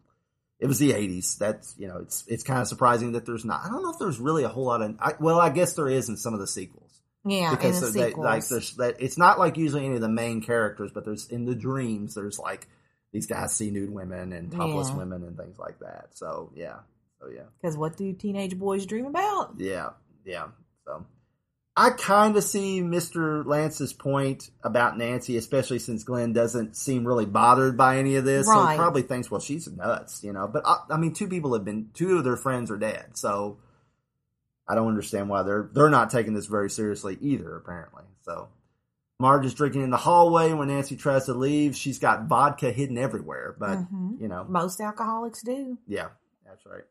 it 0.60 0.68
was 0.68 0.80
the 0.80 0.92
80s. 0.94 1.38
That's 1.38 1.76
you 1.78 1.88
know, 1.88 1.98
it's 2.00 2.26
it's 2.28 2.44
kind 2.44 2.60
of 2.62 2.68
surprising 2.68 3.12
that 3.14 3.26
there's 3.26 3.46
not. 3.46 3.62
I 3.64 3.70
don't 3.70 3.84
know 3.84 3.92
if 3.92 4.00
there's 4.00 4.20
really 4.20 4.44
a 4.44 4.50
whole 4.50 4.66
lot 4.66 4.82
of. 4.82 4.96
I, 5.00 5.14
well, 5.20 5.40
I 5.40 5.50
guess 5.50 5.74
there 5.74 5.90
is 5.90 6.10
in 6.10 6.18
some 6.18 6.34
of 6.34 6.40
the 6.40 6.48
sequels 6.48 7.02
Yeah, 7.26 7.52
because 7.52 7.80
the 7.82 7.88
they, 7.92 8.08
sequels. 8.08 8.26
like 8.26 8.48
there's 8.48 8.76
that 8.78 8.96
it's 9.00 9.18
not 9.18 9.38
like 9.40 9.58
usually 9.58 9.86
any 9.86 9.96
of 9.96 10.02
the 10.02 10.10
main 10.10 10.42
characters, 10.42 10.92
but 10.94 11.06
there's 11.06 11.28
in 11.30 11.46
the 11.46 11.56
dreams 11.56 12.16
there's 12.16 12.40
like 12.40 12.68
these 13.12 13.28
guys 13.28 13.56
see 13.56 13.70
nude 13.70 13.92
women 13.92 14.34
and 14.34 14.52
topless 14.52 14.90
Yeah. 14.90 14.98
women 14.98 15.24
and 15.24 15.38
things 15.38 15.60
like 15.60 15.78
that. 15.80 16.08
So 16.16 16.52
yeah, 16.56 16.78
so 17.24 17.30
yeah. 17.30 17.44
Because 17.62 17.78
what 17.78 17.96
do 17.98 18.12
teenage 18.14 18.58
boys 18.58 18.86
dream 18.86 19.06
about? 19.06 19.56
Yeah, 19.58 19.92
yeah. 20.26 20.48
So, 20.86 21.06
I 21.76 21.90
kind 21.92 22.36
of 22.38 22.44
see 22.44 22.82
Mr. 22.82 23.46
Lantz's 23.46 23.94
point 23.94 24.50
about 24.64 24.98
Nancy, 24.98 25.38
especially 25.38 25.80
since 25.80 26.04
Glenn 26.04 26.32
doesn't 26.34 26.76
seem 26.78 27.08
really 27.08 27.26
bothered 27.26 27.78
by 27.78 27.98
any 27.98 28.16
of 28.18 28.26
this. 28.26 28.46
So 28.46 28.54
Right. 28.54 28.74
he 28.74 28.78
probably 28.78 29.02
thinks, 29.02 29.32
well, 29.32 29.40
she's 29.40 29.68
nuts, 29.72 30.24
you 30.24 30.34
know. 30.34 30.48
But 30.48 30.64
I, 30.68 30.78
I 30.92 30.98
mean, 30.98 31.14
two 31.14 31.28
people 31.28 31.54
have 31.54 31.66
been, 31.66 31.90
two 31.94 32.18
of 32.18 32.24
their 32.26 32.38
friends 32.38 32.70
are 32.70 32.78
dead, 32.78 33.18
so 33.18 33.58
I 34.68 34.76
don't 34.76 34.88
understand 34.88 35.30
why 35.30 35.44
they're 35.44 35.70
they're 35.74 35.90
not 35.90 36.10
taking 36.10 36.34
this 36.34 36.46
very 36.46 36.70
seriously 36.70 37.18
either. 37.22 37.56
Apparently, 37.56 38.04
so 38.22 38.50
Marge 39.20 39.46
is 39.46 39.54
drinking 39.54 39.82
in 39.84 39.90
the 39.90 39.98
hallway 39.98 40.54
when 40.54 40.68
Nancy 40.68 40.96
tries 40.96 41.26
to 41.26 41.34
leave. 41.34 41.76
She's 41.76 41.98
got 42.00 42.26
vodka 42.28 42.72
hidden 42.72 42.98
everywhere, 42.98 43.56
but 43.58 43.80
Mhm. 43.80 44.22
you 44.22 44.28
know, 44.28 44.46
Most 44.48 44.80
alcoholics 44.80 45.42
do. 45.42 45.78
yeah, 45.88 46.10
that's 46.46 46.66
right. 46.66 46.84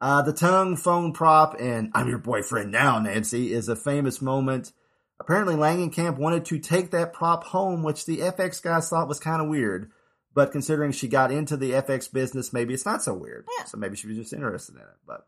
Uh, 0.00 0.22
the 0.22 0.32
tongue 0.32 0.76
phone 0.76 1.12
prop 1.12 1.56
and 1.58 1.90
I'm 1.94 2.08
your 2.08 2.18
boyfriend 2.18 2.70
now, 2.70 2.98
Nancy, 2.98 3.52
is 3.52 3.68
a 3.68 3.76
famous 3.76 4.20
moment. 4.20 4.72
Apparently, 5.18 5.54
Langenkamp 5.54 6.18
wanted 6.18 6.44
to 6.46 6.58
take 6.58 6.90
that 6.90 7.14
prop 7.14 7.44
home, 7.44 7.82
which 7.82 8.04
the 8.04 8.18
FX 8.18 8.62
guys 8.62 8.88
thought 8.88 9.08
was 9.08 9.18
kind 9.18 9.40
of 9.40 9.48
weird. 9.48 9.90
But 10.34 10.52
considering 10.52 10.92
she 10.92 11.08
got 11.08 11.32
into 11.32 11.56
the 11.56 11.70
FX 11.70 12.12
business, 12.12 12.52
maybe 12.52 12.74
it's 12.74 12.84
not 12.84 13.02
so 13.02 13.14
weird. 13.14 13.46
Yeah. 13.58 13.64
So 13.64 13.78
maybe 13.78 13.96
she 13.96 14.06
was 14.06 14.18
just 14.18 14.34
interested 14.34 14.74
in 14.74 14.82
it. 14.82 14.86
But 15.06 15.26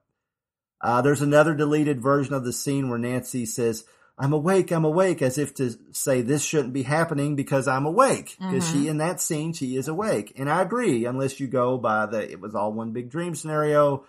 uh, 0.83 1.01
there's 1.01 1.23
another 1.23 1.55
deleted 1.55 2.03
version 2.03 2.35
of 2.35 2.45
the 2.45 2.53
scene 2.53 2.91
where 2.91 2.99
Nancy 2.99 3.47
says, 3.47 3.85
I'm 4.19 4.35
awake, 4.35 4.71
I'm 4.71 4.85
awake, 4.85 5.23
as 5.23 5.39
if 5.39 5.55
to 5.55 5.79
say 5.93 6.21
this 6.21 6.45
shouldn't 6.45 6.75
be 6.75 6.83
happening 6.83 7.37
because 7.37 7.67
I'm 7.67 7.87
awake. 7.87 8.37
Because 8.39 8.69
she, 8.71 8.89
in 8.89 8.99
that 8.99 9.21
scene, 9.21 9.55
she 9.55 9.77
is 9.77 9.89
awake. 9.89 10.33
And 10.37 10.51
I 10.51 10.61
agree, 10.61 11.07
unless 11.07 11.41
you 11.41 11.47
go 11.47 11.79
by 11.79 12.05
the 12.05 12.31
it 12.31 12.41
was 12.41 12.55
all 12.55 12.73
one 12.73 12.93
big 12.93 13.11
dream 13.11 13.35
scenario, 13.35 14.05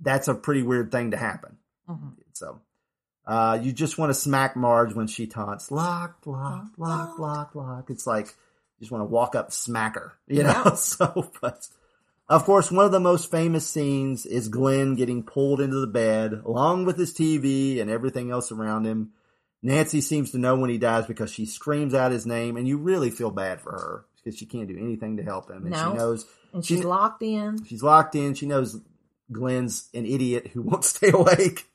that's 0.00 0.28
a 0.28 0.34
pretty 0.34 0.62
weird 0.62 0.90
thing 0.92 1.10
to 1.12 1.16
happen. 1.16 1.56
Mhm. 1.88 2.12
So, 2.32 2.60
uh, 3.26 3.58
you 3.62 3.72
just 3.72 3.98
want 3.98 4.10
to 4.10 4.14
smack 4.14 4.56
Marge 4.56 4.94
when 4.94 5.06
she 5.06 5.26
taunts, 5.26 5.70
lock, 5.70 6.18
lock, 6.26 6.68
lock, 6.78 7.18
lock, 7.18 7.54
lock. 7.54 7.90
It's 7.90 8.06
like, 8.06 8.26
you 8.26 8.80
just 8.84 8.90
want 8.92 9.02
to 9.02 9.06
walk 9.12 9.34
up, 9.34 9.52
smack 9.52 9.94
her, 9.96 10.14
you 10.26 10.42
know? 10.42 10.62
Yeah. 10.64 10.74
So, 10.76 11.30
but, 11.42 11.66
of 12.28 12.44
course, 12.44 12.70
one 12.70 12.84
of 12.86 12.92
the 12.92 13.00
most 13.00 13.30
famous 13.30 13.66
scenes 13.66 14.24
is 14.24 14.48
Glenn 14.48 14.94
getting 14.94 15.22
pulled 15.22 15.60
into 15.60 15.80
the 15.80 15.86
bed, 15.86 16.42
along 16.46 16.84
with 16.86 16.96
his 16.96 17.12
TV 17.12 17.80
and 17.80 17.90
everything 17.90 18.30
else 18.30 18.50
around 18.52 18.86
him. 18.86 19.10
Nancy 19.62 20.00
seems 20.00 20.30
to 20.30 20.38
know 20.38 20.56
when 20.56 20.70
he 20.70 20.78
dies 20.78 21.04
because 21.06 21.30
she 21.30 21.44
screams 21.44 21.92
out 21.92 22.12
his 22.12 22.24
name, 22.24 22.56
and 22.56 22.66
you 22.66 22.78
really 22.78 23.10
feel 23.10 23.30
bad 23.30 23.60
for 23.60 23.72
her 23.72 24.04
because 24.16 24.38
she 24.38 24.46
can't 24.46 24.68
do 24.68 24.78
anything 24.78 25.18
to 25.18 25.22
help 25.22 25.50
him. 25.50 25.62
And 25.66 25.70
No. 25.72 25.90
she 25.92 25.98
knows 25.98 26.26
And 26.52 26.64
She- 26.64 26.76
she's 26.76 26.84
locked 26.84 27.22
in. 27.22 27.62
she's 27.64 27.82
locked 27.82 28.14
in. 28.16 28.34
She 28.34 28.46
knows 28.46 28.80
Glenn's 29.30 29.88
an 29.94 30.06
idiot 30.06 30.48
who 30.52 30.62
won't 30.62 30.84
stay 30.84 31.10
awake. 31.10 31.66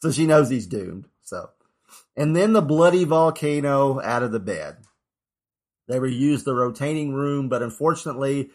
So 0.00 0.10
she 0.10 0.26
knows 0.26 0.50
he's 0.50 0.66
doomed. 0.66 1.06
So, 1.22 1.50
and 2.16 2.36
then 2.36 2.52
the 2.52 2.62
bloody 2.62 3.04
volcano 3.04 4.00
out 4.00 4.22
of 4.22 4.32
the 4.32 4.40
bed. 4.40 4.76
They 5.88 5.98
reused 5.98 6.44
the 6.44 6.54
rotating 6.54 7.12
room, 7.12 7.48
but 7.48 7.62
unfortunately, 7.62 8.50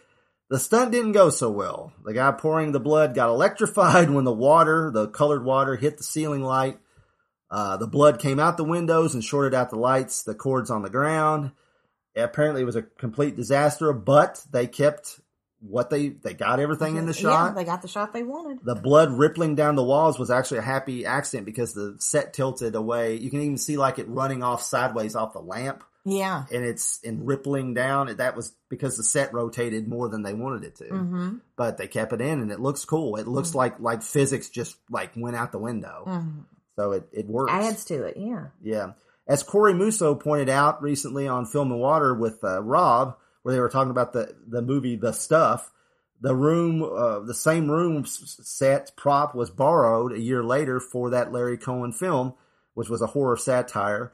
the 0.50 0.58
stunt 0.58 0.92
didn't 0.92 1.12
go 1.12 1.30
so 1.30 1.50
well. 1.50 1.94
The 2.04 2.14
guy 2.14 2.32
pouring 2.32 2.72
the 2.72 2.80
blood 2.80 3.14
got 3.14 3.30
electrified 3.30 4.10
when 4.12 4.26
the 4.26 4.34
water, 4.34 4.92
the 4.92 5.08
colored 5.08 5.44
water, 5.44 5.76
hit 5.76 5.98
the 5.98 6.04
ceiling 6.04 6.44
light. 6.44 6.80
Uh, 7.52 7.78
the 7.78 7.88
blood 7.88 8.20
came 8.20 8.40
out 8.40 8.58
the 8.58 8.64
windows 8.64 9.14
and 9.14 9.24
shorted 9.24 9.54
out 9.54 9.70
the 9.70 9.76
lights, 9.76 10.24
the 10.24 10.36
cords 10.36 10.70
on 10.70 10.82
the 10.82 10.90
ground. 10.90 11.52
Apparently, 12.16 12.62
it 12.62 12.66
was 12.66 12.76
a 12.76 12.84
complete 12.84 13.36
disaster, 13.36 13.94
but 13.94 14.44
they 14.52 14.68
kept 14.68 15.20
what 15.62 15.90
they 15.90 16.10
they 16.10 16.34
got 16.34 16.60
everything 16.60 16.96
in 16.96 17.06
the 17.06 17.14
shot. 17.14 17.50
Yeah, 17.50 17.54
they 17.54 17.64
got 17.66 17.82
the 17.82 17.88
shot 17.88 18.14
they 18.14 18.24
wanted. 18.24 18.60
the 18.64 18.76
blood 18.76 19.12
rippling 19.12 19.56
down 19.56 19.76
the 19.76 19.84
walls 19.84 20.18
was 20.18 20.32
actually 20.32 20.60
a 20.60 20.64
happy 20.64 21.06
accident 21.06 21.46
because 21.46 21.74
the 21.74 21.96
set 22.00 22.34
tilted 22.34 22.76
away. 22.76 23.16
You 23.16 23.30
can 23.30 23.42
even 23.42 23.58
see 23.58 23.78
like 23.78 24.00
it 24.00 24.08
running 24.08 24.42
off 24.44 24.62
sideways 24.64 25.16
off 25.16 25.34
the 25.34 25.40
lamp 25.42 25.84
Yeah. 26.06 26.46
and 26.52 26.64
it's 26.64 27.00
and 27.04 27.28
rippling 27.28 27.74
down. 27.74 28.16
That 28.18 28.36
was 28.36 28.54
because 28.70 28.96
the 28.96 29.04
set 29.04 29.34
rotated 29.34 29.88
more 29.88 30.08
than 30.08 30.24
they 30.24 30.34
wanted 30.34 30.64
it 30.64 30.76
to. 30.78 30.86
Mm-hmm. 30.86 31.36
But 31.58 31.78
they 31.78 31.88
kept 31.88 32.14
it 32.14 32.22
in 32.22 32.40
and 32.40 32.52
it 32.52 32.60
looks 32.62 32.86
cool. 32.86 33.18
It 33.18 33.28
looks 33.28 33.54
like 33.54 33.80
like 33.82 34.02
physics 34.02 34.50
just 34.50 34.78
like 34.90 35.12
went 35.18 35.36
out 35.36 35.52
the 35.52 35.60
window. 35.60 36.04
Mhm. 36.08 36.44
So 36.78 36.94
it, 36.94 37.10
it 37.12 37.28
works. 37.28 37.52
Adds 37.52 37.84
to 37.86 38.04
it. 38.06 38.16
Yeah. 38.16 38.46
Yeah. 38.64 38.92
As 39.28 39.44
Corey 39.44 39.74
Musso 39.74 40.16
pointed 40.16 40.48
out 40.48 40.82
recently 40.82 41.28
on 41.28 41.46
Film 41.46 41.72
and 41.74 41.82
Water 41.82 42.16
with 42.16 42.42
uh, 42.44 42.64
Rob, 42.64 43.18
where 43.44 43.54
they 43.54 43.60
were 43.62 43.70
talking 43.70 43.92
about 43.92 44.14
the, 44.14 44.36
the 44.48 44.62
movie 44.62 44.96
The 44.96 45.12
Stuff, 45.12 45.72
the 46.22 46.36
room, 46.36 46.84
uh, 46.84 47.20
the 47.22 47.34
same 47.34 47.70
room 47.70 48.06
set 48.06 48.92
prop 48.98 49.34
was 49.36 49.50
borrowed 49.50 50.12
a 50.12 50.20
year 50.20 50.44
later 50.44 50.80
for 50.80 51.12
that 51.12 51.32
Larry 51.32 51.58
Cohen 51.58 51.94
film, 51.94 52.34
which 52.74 52.90
was 52.90 53.02
a 53.02 53.08
horror 53.08 53.38
satire. 53.38 54.12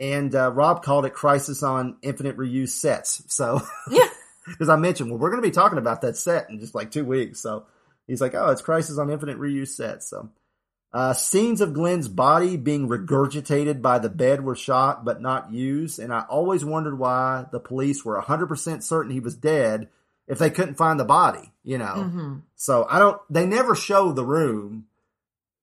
And 0.00 0.32
uh, 0.34 0.52
Rob 0.52 0.84
called 0.84 1.04
it 1.06 1.14
Crisis 1.14 1.62
on 1.64 1.96
Infinite 2.02 2.36
Reuse 2.36 2.68
Sets. 2.68 3.22
So, 3.34 3.60
Yeah. 3.90 4.08
because 4.46 4.68
I 4.68 4.76
mentioned, 4.76 5.10
well, 5.10 5.18
we're 5.18 5.30
going 5.30 5.42
to 5.42 5.48
be 5.48 5.52
talking 5.52 5.78
about 5.78 6.02
that 6.02 6.16
set 6.16 6.48
in 6.50 6.60
just 6.60 6.74
like 6.74 6.92
two 6.92 7.04
weeks. 7.04 7.40
So 7.40 7.66
he's 8.06 8.20
like, 8.20 8.34
oh, 8.34 8.50
it's 8.50 8.62
Crisis 8.62 8.98
on 8.98 9.10
Infinite 9.10 9.38
Reuse 9.38 9.68
Sets. 9.68 10.08
So, 10.08 10.30
uh, 10.92 11.12
scenes 11.12 11.60
of 11.60 11.74
Glenn's 11.74 12.08
body 12.08 12.56
being 12.56 12.88
regurgitated 12.88 13.82
by 13.82 13.98
the 13.98 14.08
bed 14.08 14.42
were 14.42 14.56
shot 14.56 15.04
but 15.04 15.20
not 15.20 15.52
used, 15.52 15.98
and 15.98 16.12
I 16.12 16.20
always 16.30 16.64
wondered 16.64 16.98
why 16.98 17.44
the 17.52 17.60
police 17.60 18.04
were 18.04 18.20
100% 18.20 18.82
certain 18.82 19.12
he 19.12 19.20
was 19.20 19.36
dead 19.36 19.88
if 20.26 20.38
they 20.38 20.50
couldn't 20.50 20.76
find 20.76 20.98
the 20.98 21.04
body, 21.04 21.52
you 21.62 21.78
know? 21.78 21.84
Mm-hmm. 21.84 22.34
So 22.56 22.86
I 22.88 22.98
don't, 22.98 23.20
they 23.30 23.46
never 23.46 23.74
show 23.74 24.12
the 24.12 24.24
room, 24.24 24.86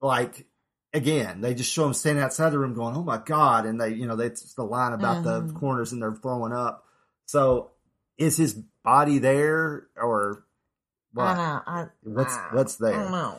like, 0.02 0.46
again, 0.94 1.42
they 1.42 1.54
just 1.54 1.72
show 1.72 1.86
him 1.88 1.94
standing 1.94 2.24
outside 2.24 2.52
the 2.52 2.60
room 2.60 2.74
going, 2.74 2.96
oh 2.96 3.04
my 3.04 3.18
God, 3.18 3.66
and 3.66 3.80
they, 3.82 3.90
you 3.90 4.06
know, 4.08 4.16
that's 4.16 4.54
the 4.54 4.64
line 4.64 4.94
about 4.94 5.24
the 5.24 5.42
Mhm. 5.42 5.60
corners 5.60 5.92
and 5.92 6.02
they're 6.02 6.16
throwing 6.16 6.54
up. 6.54 6.86
So 7.26 7.72
is 8.18 8.38
his 8.38 8.54
body 8.84 9.18
there 9.18 9.88
or 9.98 10.46
what? 11.14 11.26
I 11.26 11.36
know. 11.36 11.62
I, 11.66 11.86
What's, 12.04 12.34
I- 12.36 12.50
what's 12.54 12.76
there? 12.78 12.94
I 12.94 13.04
don't 13.04 13.12
know. 13.12 13.38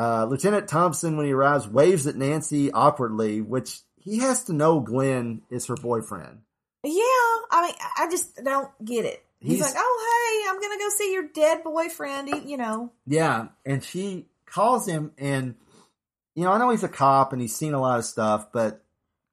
Uh, 0.00 0.24
Lieutenant 0.24 0.66
Thompson, 0.66 1.16
when 1.18 1.26
he 1.26 1.32
arrives, 1.32 1.68
waves 1.68 2.06
at 2.06 2.16
Nancy 2.16 2.72
awkwardly, 2.72 3.42
which 3.42 3.80
he 3.96 4.20
has 4.20 4.44
to 4.44 4.54
know 4.54 4.80
Glenn 4.80 5.42
is 5.50 5.66
her 5.66 5.74
boyfriend. 5.76 6.38
Yeah, 6.82 7.02
I 7.50 7.62
mean, 7.66 7.74
I 7.98 8.08
just 8.10 8.42
don't 8.42 8.70
get 8.82 9.04
it. 9.04 9.22
He's, 9.40 9.58
He's- 9.58 9.74
like, 9.74 9.74
"Oh, 9.76 10.42
hey, 10.44 10.48
I'm 10.50 10.60
gonna 10.60 10.78
go 10.78 10.88
see 10.96 11.12
your 11.12 11.28
dead 11.34 11.62
boyfriend." 11.64 12.48
You 12.48 12.56
know, 12.56 12.92
Yeah, 13.06 13.48
and 13.66 13.84
she 13.84 14.28
calls 14.46 14.86
him, 14.86 15.12
and 15.18 15.54
you 16.34 16.44
know, 16.44 16.52
I 16.52 16.58
know 16.58 16.70
he's 16.70 16.82
a 16.84 16.88
cop 16.88 17.32
and 17.34 17.42
he's 17.42 17.54
seen 17.54 17.74
a 17.74 17.80
lot 17.80 17.98
of 17.98 18.06
stuff, 18.06 18.52
but 18.52 18.82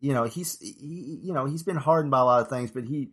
you 0.02 0.14
know, 0.14 0.26
he's 0.26 0.60
he, 0.60 1.22
you 1.24 1.34
know 1.34 1.46
he's 1.46 1.64
been 1.64 1.78
hardened 1.78 2.12
by 2.12 2.20
a 2.20 2.26
lot 2.26 2.42
of 2.42 2.50
things, 2.50 2.72
but 2.72 2.84
he, 2.84 3.12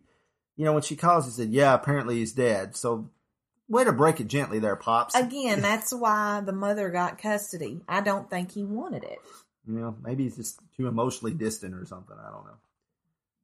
you 0.57 0.65
know, 0.65 0.73
when 0.73 0.81
she 0.83 0.97
calls, 0.97 1.25
he 1.25 1.31
said, 1.31 1.51
"Yeah, 1.53 1.73
apparently 1.73 2.15
he's 2.15 2.33
dead." 2.33 2.75
So, 2.75 3.09
way 3.67 3.83
to 3.83 3.91
break 3.91 4.19
it 4.19 4.27
gently 4.27 4.59
there, 4.59 4.75
pops. 4.75 5.15
again, 5.15 5.61
that's 5.63 5.93
why 5.93 6.41
the 6.41 6.53
mother 6.53 6.89
got 6.89 7.21
custody. 7.21 7.81
I 7.87 8.01
don't 8.01 8.29
think 8.29 8.51
he 8.51 8.63
wanted 8.63 9.03
it. 9.03 9.19
You 9.67 9.79
know, 9.79 9.97
maybe 10.03 10.23
he's 10.23 10.35
just 10.35 10.59
too 10.77 10.87
emotionally 10.87 11.33
distant 11.33 11.73
or 11.73 11.85
something. 11.85 12.15
I 12.19 12.29
don't 12.29 12.45
know. 12.45 12.57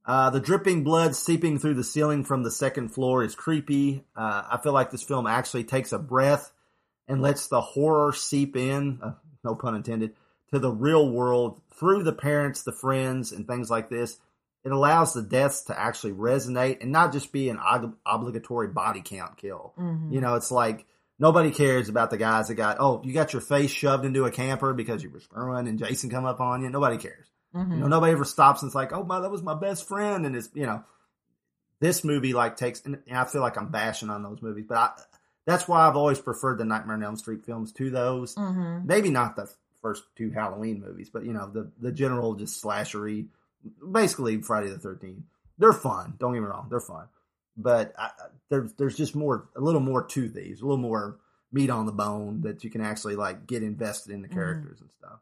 Uh, 0.06 0.30
the 0.32 0.40
dripping 0.40 0.84
blood 0.84 1.16
seeping 1.16 1.60
through 1.60 1.76
the 1.76 1.84
ceiling 1.84 2.24
from 2.24 2.44
the 2.44 2.52
second 2.52 2.90
floor 2.90 3.24
is 3.24 3.36
creepy. 3.36 4.04
Uh, 4.16 4.44
I 4.52 4.60
feel 4.62 4.74
like 4.74 4.92
this 4.92 5.04
film 5.04 5.28
actually 5.28 5.64
takes 5.64 5.92
a 5.92 6.00
breath 6.00 6.52
and 7.08 7.22
lets 7.22 7.48
the 7.48 7.62
horror 7.62 8.14
seep 8.14 8.56
in, 8.56 9.00
uh, 9.02 9.14
no 9.44 9.56
pun 9.56 9.76
intended, 9.76 10.16
to 10.52 10.60
the 10.60 10.72
real 10.72 11.10
world 11.10 11.62
through 11.76 12.04
the 12.04 12.14
parents, 12.14 12.64
the 12.64 12.72
friends, 12.72 13.32
and 13.32 13.48
things 13.48 13.70
like 13.70 13.90
this. 13.90 14.18
It 14.64 14.72
allows 14.72 15.14
the 15.14 15.24
deaths 15.24 15.64
to 15.64 15.80
actually 15.80 16.14
resonate 16.14 16.82
and 16.82 16.92
not 16.92 17.12
just 17.14 17.32
be 17.32 17.50
an 17.50 17.58
ob- 17.60 17.96
obligatory 18.06 18.68
body 18.68 19.02
count 19.04 19.38
kill. 19.38 19.74
Mhm. 19.78 20.12
You 20.12 20.22
know, 20.22 20.36
it's 20.36 20.52
like 20.52 20.86
nobody 21.18 21.50
cares 21.52 21.90
about 21.90 22.10
the 22.12 22.18
guys 22.18 22.48
that 22.48 22.56
got, 22.56 22.78
oh, 22.80 23.02
you 23.04 23.14
got 23.14 23.34
your 23.34 23.42
face 23.42 23.72
shoved 23.72 24.06
into 24.06 24.26
a 24.26 24.32
camper 24.32 24.74
because 24.74 25.02
you 25.04 25.10
were 25.10 25.20
screwing 25.20 25.68
and 25.68 25.80
Jason 25.80 26.10
come 26.10 26.26
up 26.26 26.40
on 26.40 26.62
you. 26.62 26.70
Nobody 26.70 26.98
cares. 26.98 27.28
Mhm. 27.56 27.72
You 27.72 27.78
know, 27.78 27.88
nobody 27.88 28.14
ever 28.14 28.24
stops 28.24 28.62
and 28.62 28.70
it's 28.70 28.76
like, 28.76 28.94
oh 28.94 29.04
my, 29.04 29.20
that 29.20 29.32
was 29.32 29.42
my 29.44 29.56
best 29.56 29.88
friend. 29.88 30.26
And 30.26 30.36
it's, 30.36 30.50
you 30.54 30.66
know, 30.68 30.84
this 31.80 32.04
movie 32.04 32.34
like 32.34 32.56
takes, 32.58 32.82
and 32.86 33.00
I 33.12 33.26
feel 33.26 33.42
like 33.42 33.58
I'm 33.58 33.70
bashing 33.72 34.10
on 34.12 34.22
those 34.22 34.42
movies, 34.42 34.66
but 34.70 34.78
I, 34.78 34.92
that's 35.48 35.68
why 35.68 35.88
I've 35.88 35.98
always 35.98 36.20
preferred 36.20 36.60
the 36.60 36.66
Nightmare 36.66 36.96
on 36.98 37.04
Elm 37.04 37.18
Street 37.18 37.44
films 37.46 37.72
to 37.74 37.90
those. 37.90 38.36
Mhm. 38.36 38.86
Maybe 38.86 39.10
not 39.10 39.36
the 39.36 39.52
first 39.82 40.04
two 40.16 40.30
Halloween 40.30 40.80
movies, 40.80 41.10
but 41.12 41.26
you 41.26 41.34
know, 41.34 41.50
the, 41.52 41.72
the 41.80 41.92
general 41.92 42.36
just 42.36 42.64
slashery, 42.64 43.26
basically 43.92 44.42
Friday 44.42 44.70
the 44.70 44.78
13th. 44.78 45.24
They're 45.58 45.74
fun. 45.74 46.16
Don't 46.20 46.34
get 46.34 46.42
me 46.42 46.48
wrong. 46.48 46.68
They're 46.70 46.80
fun. 46.80 47.06
But 47.58 47.94
I, 47.98 48.10
there's, 48.50 48.74
there's 48.74 48.96
just 48.96 49.16
more, 49.16 49.50
a 49.56 49.62
little 49.62 49.82
more 49.82 50.04
to 50.08 50.28
these, 50.30 50.62
a 50.62 50.66
little 50.66 50.78
more 50.78 51.18
meat 51.52 51.70
on 51.70 51.86
the 51.86 51.92
bone 51.92 52.42
that 52.42 52.64
you 52.64 52.70
can 52.70 52.82
actually 52.82 53.16
like 53.16 53.46
get 53.46 53.62
invested 53.62 54.14
in 54.14 54.22
the 54.22 54.28
characters 54.28 54.80
and 54.80 54.90
stuff. 54.98 55.20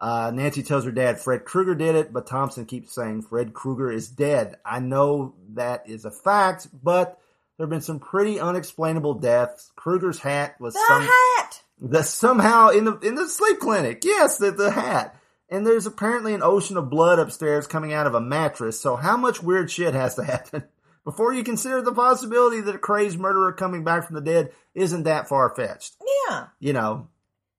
Uh, 0.00 0.32
Nancy 0.34 0.62
tells 0.62 0.84
her 0.84 0.90
dad 0.90 1.20
Fred 1.20 1.44
Krueger 1.44 1.74
did 1.76 1.94
it, 1.94 2.12
but 2.12 2.26
Thompson 2.26 2.64
keeps 2.64 2.92
saying 2.94 3.22
Fred 3.22 3.52
Krueger 3.54 3.90
is 3.90 4.08
dead. 4.08 4.56
I 4.64 4.80
know 4.80 5.34
that 5.54 5.88
is 5.88 6.04
a 6.04 6.10
fact, 6.10 6.66
but 6.82 7.18
there 7.56 7.66
have 7.66 7.70
been 7.70 7.82
some 7.82 8.00
pretty 8.00 8.40
unexplainable 8.40 9.14
deaths. 9.14 9.70
Krueger's 9.76 10.18
hat 10.18 10.60
was 10.60 10.74
The 10.74 10.84
some, 10.88 11.02
hat. 11.02 11.62
the 11.80 12.02
somehow 12.02 12.70
in 12.70 12.84
the 12.84 12.98
in 12.98 13.14
the 13.14 13.28
sleep 13.28 13.60
clinic. 13.60 14.02
Yes, 14.04 14.38
the, 14.38 14.50
the 14.50 14.70
hat. 14.72 15.14
And 15.52 15.64
there's 15.66 15.86
apparently 15.86 16.34
an 16.34 16.42
ocean 16.42 16.76
of 16.76 16.90
blood 16.90 17.18
upstairs 17.20 17.66
coming 17.68 17.92
out 17.92 18.06
of 18.08 18.14
a 18.14 18.20
mattress. 18.20 18.80
So 18.80 18.96
how 18.96 19.16
much 19.16 19.42
weird 19.42 19.70
shit 19.70 19.94
has 19.94 20.16
to 20.16 20.24
happen 20.24 20.64
before 21.04 21.32
you 21.32 21.44
consider 21.44 21.82
the 21.82 21.92
possibility 21.92 22.60
that 22.62 22.74
a 22.74 22.78
crazed 22.78 23.18
murderer 23.18 23.52
coming 23.52 23.84
back 23.84 24.06
from 24.06 24.14
the 24.16 24.20
dead 24.22 24.50
isn't 24.74 25.04
that 25.04 25.28
far 25.28 25.54
fetched? 25.54 25.94
Yeah. 26.28 26.46
You 26.58 26.72
know, 26.72 27.08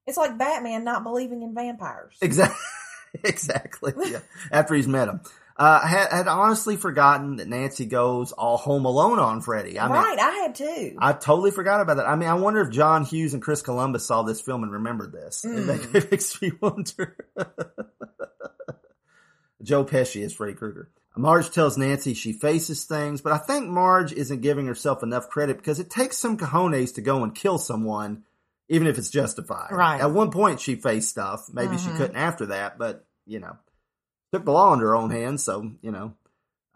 It's 0.06 0.18
like 0.18 0.36
Batman 0.36 0.84
not 0.84 1.04
believing 1.04 1.42
in 1.42 1.54
vampires. 1.54 2.16
exactly, 2.20 2.58
exactly. 3.24 3.92
Yeah. 4.04 4.20
After 4.52 4.74
he's 4.74 4.88
met 4.88 5.08
him, 5.08 5.20
uh, 5.56 5.80
I 5.84 5.86
had, 5.86 6.10
had 6.10 6.28
honestly 6.28 6.76
forgotten 6.76 7.36
that 7.36 7.46
Nancy 7.48 7.86
goes 7.86 8.32
all 8.32 8.56
home 8.56 8.84
alone 8.84 9.18
on 9.18 9.40
Freddy. 9.40 9.78
I 9.78 9.84
mean, 9.86 9.94
right, 9.96 10.18
I 10.18 10.30
had 10.42 10.54
too. 10.54 10.96
I 10.98 11.12
totally 11.12 11.50
forgot 11.52 11.80
about 11.80 11.98
that. 11.98 12.06
I 12.08 12.16
mean, 12.16 12.28
I 12.28 12.34
wonder 12.34 12.60
if 12.60 12.70
John 12.70 13.04
Hughes 13.04 13.34
and 13.34 13.42
Chris 13.42 13.62
Columbus 13.62 14.04
saw 14.06 14.22
this 14.22 14.40
film 14.40 14.62
and 14.64 14.72
remembered 14.72 15.12
this. 15.12 15.44
Mm. 15.46 15.94
It 15.94 16.10
makes 16.10 16.40
me 16.42 16.52
wonder. 16.60 17.16
Joe 19.62 19.84
Pesci 19.84 20.22
is 20.22 20.32
Freddy 20.34 20.54
Krueger. 20.54 20.90
Marge 21.16 21.50
tells 21.50 21.78
Nancy 21.78 22.12
she 22.14 22.32
faces 22.32 22.84
things, 22.84 23.20
but 23.20 23.32
I 23.32 23.38
think 23.38 23.68
Marge 23.68 24.12
isn't 24.12 24.40
giving 24.40 24.66
herself 24.66 25.02
enough 25.04 25.28
credit 25.28 25.56
because 25.56 25.78
it 25.78 25.88
takes 25.88 26.18
some 26.18 26.36
cojones 26.36 26.96
to 26.96 27.00
go 27.02 27.22
and 27.22 27.32
kill 27.34 27.56
someone, 27.56 28.24
even 28.68 28.88
if 28.88 28.98
it's 28.98 29.10
justified. 29.10 29.68
Right. 29.70 30.00
At 30.00 30.10
one 30.10 30.32
point, 30.32 30.60
she 30.60 30.74
faced 30.74 31.10
stuff. 31.10 31.46
Maybe 31.52 31.78
she 31.78 31.88
Mhm. 31.90 31.96
couldn't 31.96 32.16
after 32.16 32.46
that, 32.46 32.78
but 32.78 33.06
you 33.26 33.38
know, 33.38 33.56
took 34.34 34.44
the 34.44 34.52
law 34.52 34.72
into 34.72 34.84
her 34.84 34.96
own 34.96 35.10
hands. 35.10 35.42
So 35.42 35.72
you 35.80 35.90
know, 35.90 36.14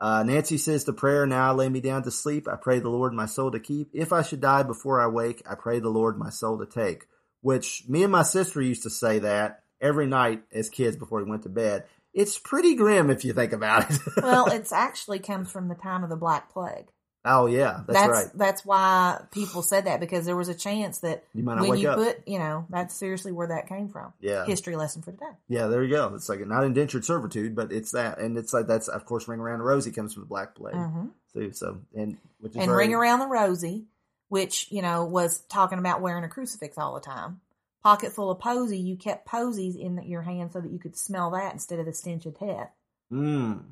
uh, 0.01 0.22
Nancy 0.22 0.59
says 0.59 0.85
the 0.85 0.93
prayer, 0.93 1.26
Now 1.26 1.51
I 1.51 1.55
lay 1.55 1.68
me 1.68 1.80
down 1.80 2.02
to 2.05 2.10
sleep. 2.10 2.48
I 2.48 2.56
pray 2.56 2.78
the 2.78 2.89
Lord 2.89 3.12
my 3.12 3.26
soul 3.26 3.51
to 3.51 3.60
keep. 3.60 3.90
If 3.93 4.12
I 4.12 4.22
should 4.22 4.40
die 4.40 4.62
before 4.62 5.01
I 5.01 5.06
wake, 5.06 5.43
I 5.48 5.55
pray 5.55 5.80
the 5.80 5.89
Lord 5.89 6.18
my 6.18 6.30
soul 6.30 6.59
to 6.59 6.66
take. 6.66 7.06
Which 7.40 7.85
me 7.89 8.02
and 8.02 8.12
my 8.12 8.22
sister 8.22 8.60
used 8.60 8.82
to 8.85 8.90
say 8.90 9.20
that 9.20 9.62
every 9.80 10.06
night 10.06 10.43
as 10.52 10.68
kids 10.68 10.97
before 10.97 11.22
we 11.22 11.30
went 11.30 11.43
to 11.44 11.48
bed. 11.48 11.85
It's 12.14 12.39
pretty 12.39 12.74
grim 12.74 13.10
if 13.10 13.24
you 13.24 13.32
think 13.32 13.52
about 13.52 13.90
it. 13.90 14.01
well, 14.22 14.47
it's 14.47 14.72
actually 14.72 15.20
comes 15.20 15.51
from 15.51 15.68
the 15.68 15.74
time 15.74 16.02
of 16.02 16.10
the 16.10 16.16
Black 16.16 16.51
Plague. 16.52 16.89
Oh, 17.24 17.47
yeah, 17.47 17.81
that's, 17.86 17.99
That's 17.99 18.09
right. 18.11 18.27
that's 18.35 18.65
why 18.65 19.20
people 19.32 19.62
said 19.62 19.85
that 19.86 20.01
because 20.01 20.24
there 20.27 20.36
was 20.36 20.49
a 20.49 20.55
chance 20.55 20.99
that 21.01 21.24
You 21.35 21.43
might 21.43 21.55
not 21.57 21.62
when 21.62 21.70
wake 21.70 21.81
you 21.82 21.90
up. 21.90 21.99
put, 21.99 22.27
you 22.27 22.39
know, 22.39 22.66
that's 22.70 22.95
seriously 22.95 23.32
where 23.32 23.49
that 23.49 23.69
came 23.69 23.89
from. 23.89 24.12
Yeah. 24.20 24.45
History 24.47 24.77
lesson 24.77 25.03
for 25.03 25.11
today. 25.12 25.27
Yeah, 25.49 25.66
there 25.66 25.82
you 25.85 25.90
go. 25.95 26.15
It's 26.15 26.28
like 26.28 26.47
not 26.47 26.65
indentured 26.65 27.05
servitude, 27.05 27.55
but 27.55 27.73
it's 27.73 27.93
that. 27.93 28.19
And 28.19 28.39
it's 28.39 28.53
like, 28.53 28.66
that's, 28.66 28.89
of 28.89 29.05
course, 29.05 29.28
Ring 29.28 29.40
Around 29.40 29.59
the 29.59 29.65
Rosie 29.65 29.90
comes 29.93 30.15
from 30.15 30.23
the 30.23 30.28
Black 30.28 30.55
Plague. 30.55 30.74
Mhm. 30.74 31.11
So, 31.35 31.51
so, 31.53 31.78
and, 31.95 32.16
which 32.40 32.53
is 32.53 32.57
And 32.57 32.66
very- 32.66 32.78
Ring 32.86 32.95
Around 32.95 33.19
the 33.20 33.27
Rosie, 33.28 33.86
which, 34.28 34.70
you 34.70 34.82
know, 34.82 35.05
was 35.05 35.40
talking 35.49 35.78
about 35.78 36.01
wearing 36.01 36.24
a 36.24 36.28
crucifix 36.28 36.78
all 36.78 36.95
the 36.95 37.01
time. 37.01 37.40
Pocket 37.82 38.12
full 38.12 38.31
of 38.31 38.40
posy, 38.40 38.78
you 38.78 38.97
kept 38.97 39.24
posies 39.27 39.77
in 39.77 40.03
your 40.05 40.23
hand 40.23 40.53
so 40.53 40.61
that 40.61 40.70
you 40.70 40.78
could 40.78 40.97
smell 40.97 41.31
that 41.31 41.53
instead 41.53 41.78
of 41.78 41.86
the 41.86 41.93
stench 41.95 42.27
of 42.27 42.39
death. 42.39 42.70
Mm. 43.12 43.62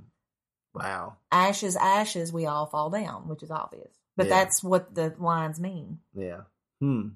Wow. 0.76 1.16
Ashes, 1.32 1.76
ashes, 1.76 2.32
we 2.32 2.46
all 2.46 2.66
fall 2.66 2.90
down, 2.90 3.28
which 3.28 3.42
is 3.42 3.50
obvious. 3.50 3.92
But 4.16 4.26
Yeah. 4.26 4.36
that's 4.36 4.62
what 4.62 4.94
the 4.94 5.14
lines 5.18 5.60
mean. 5.60 6.00
Yeah. 6.14 6.42
Hmm. 6.80 7.08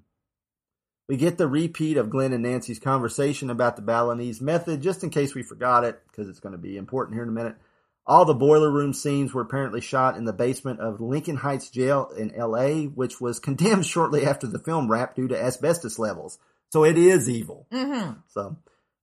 We 1.08 1.16
get 1.16 1.38
the 1.38 1.48
repeat 1.48 1.96
of 1.96 2.08
Glenn 2.10 2.32
and 2.32 2.44
Nancy's 2.44 2.78
conversation 2.78 3.50
about 3.50 3.74
the 3.76 3.82
Balinese 3.82 4.40
method, 4.40 4.80
just 4.80 5.02
in 5.02 5.10
case 5.10 5.34
we 5.34 5.42
forgot 5.42 5.82
it, 5.84 6.00
because 6.06 6.28
it's 6.28 6.38
going 6.40 6.52
to 6.52 6.58
be 6.58 6.76
important 6.76 7.14
here 7.16 7.24
in 7.24 7.28
a 7.28 7.32
minute. 7.32 7.56
All 8.06 8.24
the 8.24 8.34
boiler 8.34 8.70
room 8.70 8.92
scenes 8.92 9.34
were 9.34 9.42
apparently 9.42 9.80
shot 9.80 10.16
in 10.16 10.24
the 10.24 10.32
basement 10.32 10.80
of 10.80 11.00
Lincoln 11.00 11.36
Heights 11.36 11.68
Jail 11.68 12.10
in 12.16 12.32
LA, 12.36 12.84
which 12.88 13.20
was 13.20 13.40
condemned 13.40 13.86
shortly 13.86 14.24
after 14.24 14.46
the 14.46 14.58
film 14.58 14.90
wrapped 14.90 15.16
due 15.16 15.28
to 15.28 15.40
asbestos 15.40 15.98
levels. 15.98 16.38
So 16.72 16.84
it 16.84 16.96
is 16.96 17.28
evil. 17.28 17.66
Mm-hmm. 17.72 18.20
So 18.28 18.56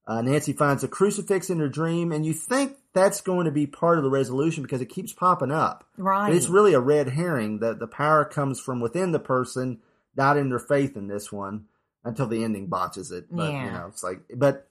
uh, 0.08 0.22
Nancy 0.22 0.52
finds 0.54 0.82
a 0.82 0.88
crucifix 0.88 1.50
in 1.50 1.60
her 1.60 1.68
dream, 1.68 2.10
and 2.12 2.24
you 2.26 2.32
think 2.32 2.78
that's 2.94 3.20
going 3.20 3.44
to 3.44 3.52
be 3.52 3.66
part 3.66 3.98
of 3.98 4.04
the 4.04 4.10
resolution 4.10 4.62
because 4.64 4.80
it 4.80 4.86
keeps 4.88 5.12
popping 5.12 5.52
up. 5.52 5.86
Right. 5.96 6.26
But 6.28 6.34
it's 6.36 6.48
really 6.48 6.72
a 6.74 6.80
red 6.80 7.10
herring 7.10 7.58
that 7.60 7.78
the 7.78 7.86
power 7.86 8.24
comes 8.24 8.58
from 8.58 8.80
within 8.80 9.12
the 9.12 9.20
person, 9.20 9.78
not 10.16 10.36
in 10.38 10.48
their 10.48 10.58
faith 10.58 10.96
in 10.96 11.06
this 11.08 11.30
one, 11.30 11.66
until 12.04 12.26
the 12.26 12.42
ending 12.42 12.66
botches 12.68 13.12
it. 13.12 13.26
But 13.30 13.52
you 13.52 13.58
Yeah. 13.58 13.72
know, 13.80 13.86
it's 13.88 14.02
like 14.02 14.20
but 14.34 14.66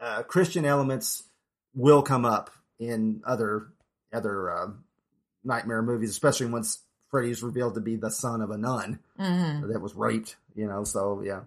uh, 0.00 0.24
Christian 0.24 0.64
elements 0.64 1.22
will 1.74 2.02
come 2.02 2.24
up 2.24 2.50
in 2.80 3.22
other 3.24 3.68
other 4.12 4.50
uh, 4.50 4.66
nightmare 5.44 5.82
movies, 5.82 6.10
especially 6.10 6.46
once 6.46 6.80
Freddy's 7.10 7.42
revealed 7.44 7.74
to 7.74 7.80
be 7.80 7.94
the 7.96 8.10
son 8.10 8.40
of 8.40 8.50
a 8.50 8.58
nun 8.58 8.98
Mhm. 9.18 9.68
that 9.72 9.80
was 9.80 9.94
raped. 9.94 10.34
You 10.56 10.66
know, 10.66 10.82
so 10.84 11.22
yeah. 11.24 11.42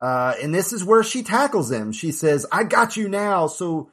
Uh, 0.00 0.34
and 0.42 0.54
this 0.54 0.72
is 0.72 0.84
where 0.84 1.02
she 1.02 1.22
tackles 1.22 1.70
him. 1.70 1.92
She 1.92 2.12
says, 2.12 2.46
"I 2.52 2.64
got 2.64 2.96
you 2.96 3.08
now." 3.08 3.46
So 3.46 3.90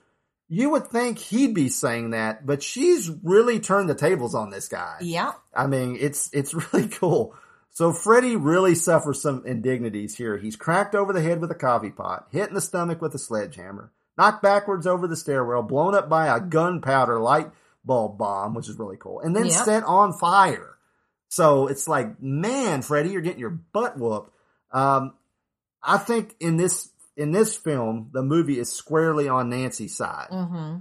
you 0.49 0.69
would 0.71 0.87
think 0.87 1.17
he'd 1.17 1.55
be 1.55 1.69
saying 1.69 2.11
that, 2.11 2.45
but 2.45 2.61
she's 2.61 3.09
really 3.23 3.59
turned 3.59 3.89
the 3.89 3.95
tables 3.95 4.35
on 4.35 4.49
this 4.49 4.67
guy. 4.67 4.97
Yeah. 5.01 5.31
I 5.55 5.67
mean, 5.67 5.97
it's 5.99 6.29
it's 6.33 6.53
really 6.73 6.89
cool. 6.89 7.35
So 7.71 7.91
Freddy 7.91 8.35
really 8.35 8.75
suffers 8.75 9.21
some 9.21 9.43
indignities 9.47 10.15
here. 10.15 10.37
He's 10.37 10.55
cracked 10.55 10.93
over 10.93 11.11
the 11.11 11.21
head 11.21 11.41
with 11.41 11.49
a 11.49 11.55
coffee 11.55 11.89
pot, 11.89 12.27
hit 12.31 12.49
in 12.49 12.53
the 12.53 12.61
stomach 12.61 13.01
with 13.01 13.15
a 13.15 13.19
sledgehammer, 13.19 13.91
knocked 14.17 14.43
backwards 14.43 14.85
over 14.85 15.07
the 15.07 15.15
stairwell, 15.15 15.63
blown 15.63 15.95
up 15.95 16.07
by 16.07 16.27
a 16.27 16.39
gunpowder 16.39 17.19
light 17.19 17.49
bulb 17.83 18.17
bomb, 18.17 18.53
which 18.53 18.69
is 18.69 18.77
really 18.77 18.97
cool, 18.97 19.21
and 19.21 19.35
then 19.35 19.45
Yep. 19.45 19.53
set 19.65 19.83
on 19.85 20.13
fire. 20.13 20.77
So 21.29 21.67
it's 21.67 21.87
like, 21.87 22.21
man, 22.21 22.83
Freddy, 22.83 23.09
you're 23.09 23.21
getting 23.21 23.39
your 23.39 23.49
butt 23.49 23.97
whooped. 23.97 24.31
Um, 24.71 25.13
I 25.83 25.97
think 25.97 26.35
in 26.39 26.57
this 26.57 26.89
in 27.15 27.31
this 27.31 27.55
film, 27.55 28.09
the 28.13 28.23
movie 28.23 28.59
is 28.59 28.71
squarely 28.71 29.27
on 29.27 29.49
Nancy's 29.49 29.95
side 29.95 30.29
Mm-hmm. 30.31 30.77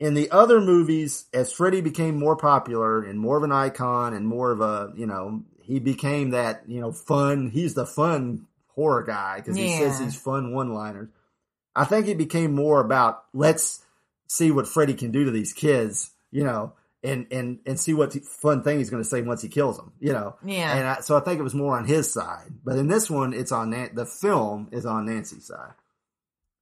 in 0.00 0.14
the 0.14 0.30
other 0.30 0.60
movies, 0.60 1.24
as 1.32 1.52
Freddy 1.52 1.80
became 1.80 2.18
more 2.18 2.36
popular 2.36 3.02
and 3.02 3.18
more 3.18 3.36
of 3.36 3.42
an 3.42 3.52
icon 3.52 4.14
and 4.14 4.26
more 4.26 4.52
of 4.52 4.60
a, 4.60 4.92
you 4.96 5.06
know, 5.06 5.42
he 5.62 5.78
became 5.80 6.30
that, 6.30 6.62
you 6.66 6.80
know, 6.80 6.92
fun, 6.92 7.50
he's 7.50 7.74
the 7.74 7.86
fun 7.86 8.46
horror 8.68 9.02
guy 9.02 9.36
because 9.36 9.56
he 9.56 9.68
says 9.78 9.98
these 9.98 10.16
fun 10.16 10.52
one 10.54 10.72
liners. 10.72 11.08
I 11.74 11.84
think 11.84 12.06
it 12.06 12.18
became 12.18 12.54
more 12.54 12.80
about 12.80 13.24
let's 13.32 13.82
see 14.28 14.50
what 14.50 14.68
Freddy 14.68 14.94
can 14.94 15.10
do 15.10 15.24
to 15.24 15.30
these 15.30 15.52
kids, 15.52 16.10
you 16.30 16.44
know, 16.44 16.72
and, 17.02 17.26
and, 17.30 17.60
and 17.64 17.78
see 17.78 17.94
what 17.94 18.12
fun 18.24 18.62
thing 18.62 18.78
he's 18.78 18.90
going 18.90 19.02
to 19.02 19.08
say 19.08 19.22
once 19.22 19.42
he 19.42 19.48
kills 19.48 19.78
him, 19.78 19.92
you 20.00 20.12
know. 20.12 20.36
Yeah. 20.44 20.76
And 20.76 20.88
I, 20.88 21.00
so 21.00 21.16
I 21.16 21.20
think 21.20 21.38
it 21.38 21.44
was 21.44 21.54
more 21.54 21.78
on 21.78 21.86
his 21.86 22.12
side. 22.12 22.48
But 22.64 22.76
in 22.76 22.88
this 22.88 23.08
one, 23.10 23.32
it's 23.32 23.52
on, 23.52 23.70
Nan- 23.70 23.94
the 23.94 24.06
film 24.06 24.68
is 24.72 24.84
on 24.84 25.06
Nancy's 25.06 25.46
side. 25.46 25.74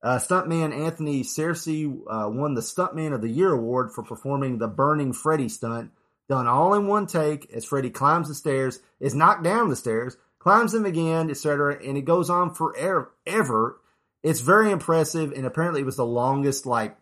Uh, 0.02 0.18
stuntman 0.18 0.76
Anthony 0.76 1.22
Cecere 1.22 1.86
uh, 2.08 2.28
won 2.28 2.54
the 2.54 2.60
Stuntman 2.60 3.14
of 3.14 3.22
the 3.22 3.30
Year 3.30 3.52
award 3.52 3.92
for 3.92 4.04
performing 4.04 4.58
the 4.58 4.68
Burning 4.68 5.12
Freddy 5.12 5.48
stunt, 5.48 5.90
done 6.28 6.46
all 6.46 6.74
in 6.74 6.86
one 6.86 7.06
take 7.06 7.50
as 7.52 7.64
Freddy 7.64 7.90
climbs 7.90 8.28
the 8.28 8.34
stairs, 8.34 8.78
is 9.00 9.14
knocked 9.14 9.42
down 9.42 9.68
the 9.68 9.74
stairs, 9.74 10.16
climbs 10.38 10.72
them 10.72 10.84
again, 10.84 11.30
etc., 11.30 11.78
and 11.82 11.96
it 11.96 12.04
goes 12.04 12.30
on 12.30 12.54
forever. 12.54 13.10
Ever. 13.26 13.80
It's 14.22 14.40
very 14.40 14.70
impressive, 14.70 15.32
and 15.32 15.46
apparently 15.46 15.80
it 15.80 15.86
was 15.86 15.96
the 15.96 16.06
longest 16.06 16.66
like 16.66 16.96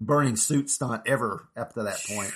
burning 0.00 0.36
suit 0.36 0.68
stunt 0.68 1.02
ever 1.06 1.48
up 1.56 1.74
to 1.74 1.84
that 1.84 2.00
point. 2.08 2.32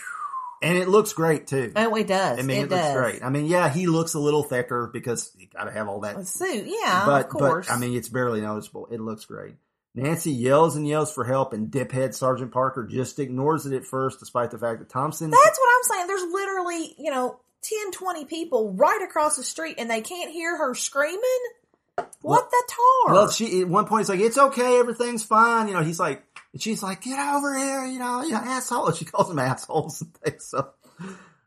And 0.63 0.77
it 0.77 0.89
looks 0.89 1.13
great 1.15 1.47
too. 1.47 1.73
Oh, 1.75 1.95
it 1.97 2.07
does. 2.07 2.39
I 2.39 2.43
mean, 2.43 2.59
it, 2.59 2.63
it, 2.65 2.71
looks 2.71 2.83
does. 2.83 2.97
great. 2.97 3.25
I 3.25 3.31
mean, 3.31 3.47
yeah, 3.47 3.71
he 3.71 3.87
looks 3.87 4.15
a 4.15 4.19
little 4.19 4.43
thicker 4.43 4.91
because 4.93 5.33
you 5.39 5.47
got 5.47 5.65
to 5.65 5.73
have 5.73 5.89
all 5.89 6.01
that 6.01 6.17
A 6.17 6.25
suit, 6.25 6.67
yeah, 6.67 7.05
but, 7.07 7.25
of 7.25 7.31
course. 7.31 7.67
But, 7.67 7.75
I 7.75 7.79
mean, 7.79 7.97
it's 7.97 8.09
barely 8.09 8.43
noticeable. 8.43 8.87
It 8.91 9.01
looks 9.01 9.25
great. 9.25 9.55
Nancy 9.95 10.31
yells 10.31 10.77
and 10.77 10.87
yells 10.87 11.13
for 11.13 11.25
help, 11.25 11.53
and 11.53 11.69
diphead 11.69 12.15
Sergeant 12.15 12.53
Parker 12.53 12.87
just 12.87 13.19
ignores 13.19 13.67
it 13.67 13.73
at 13.73 13.85
first, 13.85 14.21
despite 14.21 14.51
the 14.51 14.59
fact 14.59 14.79
that 14.79 14.89
Thompson. 14.89 15.31
That's 15.31 15.59
what 15.59 15.69
I'm 15.77 15.83
saying. 15.83 16.07
There's 16.07 16.33
literally, 16.33 16.95
you 16.99 17.11
know, 17.11 17.41
10, 17.63 17.93
20 17.93 18.25
people 18.27 18.73
right 18.75 19.01
across 19.03 19.37
the 19.37 19.43
street 19.43 19.77
and 19.79 19.91
they 19.91 20.01
can't 20.01 20.31
hear 20.31 20.57
her 20.57 20.75
screaming. 20.75 21.21
What 22.23 22.51
the 22.51 22.63
tar? 22.69 23.15
Well, 23.15 23.31
she 23.31 23.61
at 23.61 23.69
one 23.69 23.87
point 23.87 24.03
he's 24.03 24.09
like, 24.09 24.21
"It's 24.21 24.39
okay, 24.39 24.79
everything's 24.79 25.23
fine." 25.23 25.69
You 25.69 25.75
know, 25.75 25.83
he's 25.83 26.01
like, 26.01 26.23
and 26.53 26.61
she's 26.63 26.83
like, 26.83 27.03
"Get 27.03 27.19
over 27.19 27.57
here," 27.57 27.85
you 27.87 27.99
know, 27.99 28.23
you 28.23 28.31
know, 28.31 28.39
asshole. 28.39 28.93
She 28.93 29.05
calls 29.05 29.29
them 29.29 29.39
assholes 29.39 30.01
and 30.03 30.15
things. 30.15 30.47
So, 30.47 30.71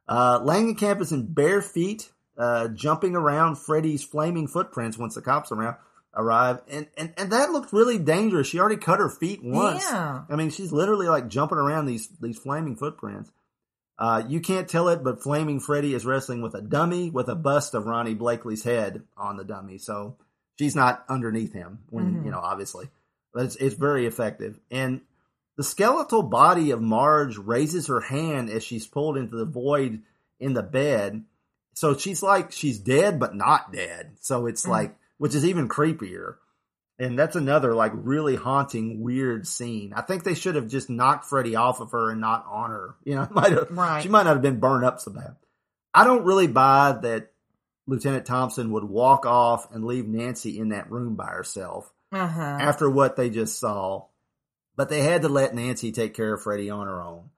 uh, 0.08 0.40
Langenkamp 0.42 1.02
is 1.02 1.12
in 1.12 1.34
bare 1.34 1.62
feet, 1.62 2.12
uh, 2.38 2.68
jumping 2.70 3.16
around 3.16 3.58
Freddy's 3.58 4.04
flaming 4.04 4.48
footprints 4.48 4.98
once 4.98 5.16
the 5.16 5.22
cops 5.22 5.52
around 5.52 5.76
arrive, 6.16 6.60
and 6.68 6.88
and 6.98 7.14
and 7.18 7.32
that 7.32 7.52
looked 7.52 7.74
really 7.74 7.98
dangerous. 7.98 8.48
She 8.48 8.60
already 8.60 8.78
cut 8.78 9.00
her 9.00 9.10
feet 9.10 9.42
once. 9.44 9.84
Yeah. 9.90 10.24
I 10.30 10.36
mean, 10.36 10.50
she's 10.50 10.72
literally 10.72 11.08
like 11.08 11.28
jumping 11.28 11.58
around 11.58 11.86
these 11.86 12.08
these 12.22 12.38
flaming 12.38 12.76
footprints. 12.76 13.32
Uh, 14.00 14.24
you 14.28 14.40
can't 14.42 14.68
tell 14.68 14.90
it, 14.90 15.04
but 15.04 15.22
Flaming 15.22 15.60
Freddy 15.60 15.94
is 15.94 16.04
wrestling 16.04 16.42
with 16.42 16.56
a 16.56 16.62
dummy 16.62 17.12
with 17.12 17.30
a 17.30 17.36
bust 17.36 17.76
of 17.76 17.84
Ronee 17.84 18.18
Blakley's 18.18 18.64
head 18.64 19.04
on 19.16 19.38
the 19.38 19.44
dummy. 19.44 19.78
So 19.78 20.18
she's 20.58 20.76
not 20.76 21.06
underneath 21.08 21.54
him 21.54 21.80
when, 21.92 22.16
Mhm. 22.16 22.26
you 22.26 22.32
know, 22.32 22.40
obviously. 22.40 22.90
But 23.34 23.46
it's, 23.46 23.56
it's 23.56 23.76
very 23.76 24.06
effective. 24.06 24.60
And 24.70 25.02
the 25.58 25.64
skeletal 25.64 26.24
body 26.24 26.72
of 26.72 26.82
Marge 26.82 27.38
raises 27.38 27.88
her 27.88 28.02
hand 28.02 28.50
as 28.50 28.64
she's 28.64 28.88
pulled 28.88 29.18
into 29.18 29.36
the 29.38 29.46
void 29.46 30.02
in 30.40 30.54
the 30.54 30.64
bed. 30.64 31.24
So 31.74 31.98
she's 31.98 32.22
like, 32.22 32.52
she's 32.52 32.78
dead, 32.80 33.20
but 33.20 33.36
not 33.36 33.72
dead. 33.74 34.18
So 34.22 34.46
it's 34.46 34.66
Mm. 34.66 34.70
like, 34.70 34.96
which 35.18 35.34
is 35.36 35.46
even 35.46 35.68
creepier. 35.70 36.36
And 37.00 37.18
that's 37.18 37.36
another 37.36 37.74
like 37.74 37.92
really 37.96 38.36
haunting, 38.36 39.02
weird 39.02 39.48
scene. 39.48 39.94
I 39.96 40.02
think 40.02 40.24
they 40.24 40.36
should 40.36 40.56
have 40.56 40.68
just 40.68 40.90
knocked 40.92 41.26
Freddy 41.26 41.56
off 41.56 41.80
of 41.82 41.92
her 41.92 42.12
and 42.12 42.22
not 42.22 42.46
on 42.48 42.70
her. 42.70 42.96
You 43.04 43.16
know, 43.16 43.28
might 43.32 43.52
have, 43.52 43.72
Right. 43.72 44.04
she 44.04 44.10
might 44.10 44.24
not 44.24 44.34
have 44.36 44.42
been 44.44 44.60
burned 44.60 44.86
up 44.86 45.00
so 45.00 45.12
bad. 45.12 45.36
I 45.94 46.04
don't 46.04 46.26
really 46.26 46.48
buy 46.48 46.98
that 47.02 47.32
Lieutenant 47.88 48.26
Thompson 48.26 48.72
would 48.72 48.84
walk 48.84 49.26
off 49.26 49.72
and 49.74 49.84
leave 49.86 50.08
Nancy 50.08 50.58
in 50.60 50.70
that 50.70 50.90
room 50.92 51.16
by 51.16 51.28
herself 51.28 51.92
Uh 52.14 52.28
huh. 52.28 52.58
after 52.62 52.90
what 52.90 53.16
they 53.16 53.30
just 53.30 53.60
saw. 53.60 54.06
But 54.76 54.90
they 54.90 55.02
had 55.02 55.22
to 55.22 55.30
let 55.30 55.54
Nancy 55.54 55.92
take 55.92 56.14
care 56.16 56.34
of 56.34 56.42
Freddy 56.42 56.70
on 56.70 56.88
her 56.88 57.02
own. 57.02 57.30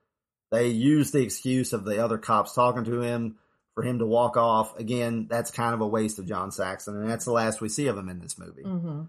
They 0.52 0.70
used 0.70 1.12
the 1.14 1.22
excuse 1.22 1.74
of 1.74 1.84
the 1.84 2.04
other 2.04 2.18
cops 2.18 2.54
talking 2.54 2.86
to 2.86 3.02
him 3.02 3.36
for 3.74 3.84
him 3.84 4.00
to 4.00 4.06
walk 4.06 4.38
off. 4.38 4.78
Again, 4.80 5.28
that's 5.30 5.52
kind 5.52 5.74
of 5.74 5.82
a 5.82 5.88
waste 5.88 6.18
of 6.18 6.28
John 6.28 6.52
Saxon, 6.52 6.96
and 6.96 7.10
that's 7.10 7.26
the 7.26 7.32
last 7.34 7.60
we 7.60 7.68
see 7.68 7.88
of 7.88 7.98
him 7.98 8.08
in 8.10 8.20
this 8.20 8.38
movie. 8.40 8.64
hmm 8.64 9.04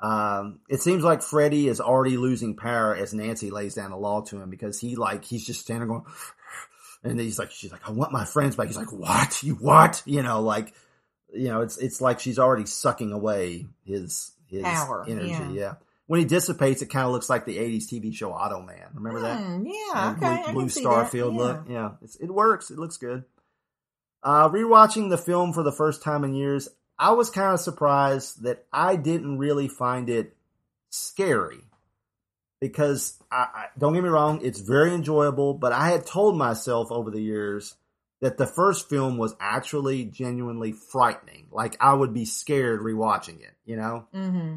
Um, 0.00 0.60
it 0.68 0.80
seems 0.80 1.02
like 1.02 1.22
Freddy 1.22 1.66
is 1.66 1.80
already 1.80 2.16
losing 2.16 2.54
power 2.56 2.94
as 2.94 3.12
Nancy 3.14 3.50
lays 3.50 3.74
down 3.74 3.90
the 3.90 3.96
law 3.96 4.20
to 4.22 4.40
him 4.40 4.48
because 4.50 4.78
he 4.78 4.94
like 4.94 5.24
he's 5.24 5.44
just 5.44 5.60
standing 5.60 5.88
going, 5.88 6.04
and 7.02 7.18
he's 7.18 7.38
like 7.38 7.50
she's 7.50 7.72
like 7.72 7.88
I 7.88 7.90
want 7.92 8.12
my 8.12 8.24
friends 8.24 8.54
back. 8.54 8.68
He's 8.68 8.76
like 8.76 8.92
what 8.92 9.42
you 9.42 9.54
what 9.54 10.02
you 10.04 10.22
know 10.22 10.40
like 10.42 10.72
you 11.32 11.48
know 11.48 11.62
it's 11.62 11.78
it's 11.78 12.00
like 12.00 12.20
she's 12.20 12.38
already 12.38 12.66
sucking 12.66 13.10
away 13.12 13.66
his 13.84 14.30
his 14.52 14.62
Power, 14.62 15.04
energy. 15.08 15.28
yeah. 15.28 15.50
Yeah. 15.50 15.74
When 16.06 16.20
he 16.20 16.26
dissipates, 16.26 16.82
it 16.82 16.90
kind 16.90 17.06
of 17.06 17.12
looks 17.12 17.30
like 17.30 17.46
the 17.46 17.56
'80s 17.56 17.86
TV 17.86 18.14
show 18.14 18.30
Automan. 18.32 18.94
Remember 18.94 19.20
that? 19.20 19.40
Hmm, 19.40 19.66
yeah. 19.66 20.14
Okay. 20.16 20.52
Blue, 20.52 20.62
Blue 20.62 20.66
Starfield 20.66 21.36
that. 21.36 21.42
look. 21.42 21.64
Yeah, 21.68 21.90
it's, 22.02 22.16
it 22.16 22.30
works. 22.30 22.70
It 22.70 22.78
looks 22.78 22.96
good. 22.98 23.24
Uh, 24.22 24.48
rewatching 24.50 25.10
the 25.10 25.18
film 25.18 25.52
for 25.52 25.62
the 25.62 25.72
first 25.72 26.02
time 26.02 26.22
in 26.24 26.34
years, 26.34 26.68
I 26.98 27.12
was 27.12 27.30
kind 27.30 27.54
of 27.54 27.60
surprised 27.60 28.42
that 28.44 28.64
I 28.72 28.96
didn't 28.96 29.38
really 29.38 29.68
find 29.68 30.08
it 30.08 30.36
scary 30.90 31.60
because 32.60 33.20
I, 33.30 33.48
I 33.54 33.64
don't 33.76 33.94
get 33.94 34.04
me 34.04 34.08
wrong, 34.08 34.40
it's 34.42 34.60
very 34.60 34.94
enjoyable. 34.94 35.54
But 35.54 35.72
I 35.72 35.88
had 35.88 36.06
told 36.06 36.36
myself 36.36 36.92
over 36.92 37.10
the 37.10 37.20
years 37.20 37.74
that 38.22 38.38
the 38.38 38.46
first 38.46 38.88
film 38.88 39.18
was 39.18 39.36
actually 39.38 40.04
genuinely 40.06 40.72
frightening. 40.72 41.48
Like 41.50 41.76
I 41.80 41.92
would 41.92 42.14
be 42.14 42.24
scared 42.24 42.80
rewatching 42.80 43.40
it. 43.42 43.52
You 43.66 43.76
know 43.76 44.06
Yeah. 44.14 44.30
hmm 44.30 44.56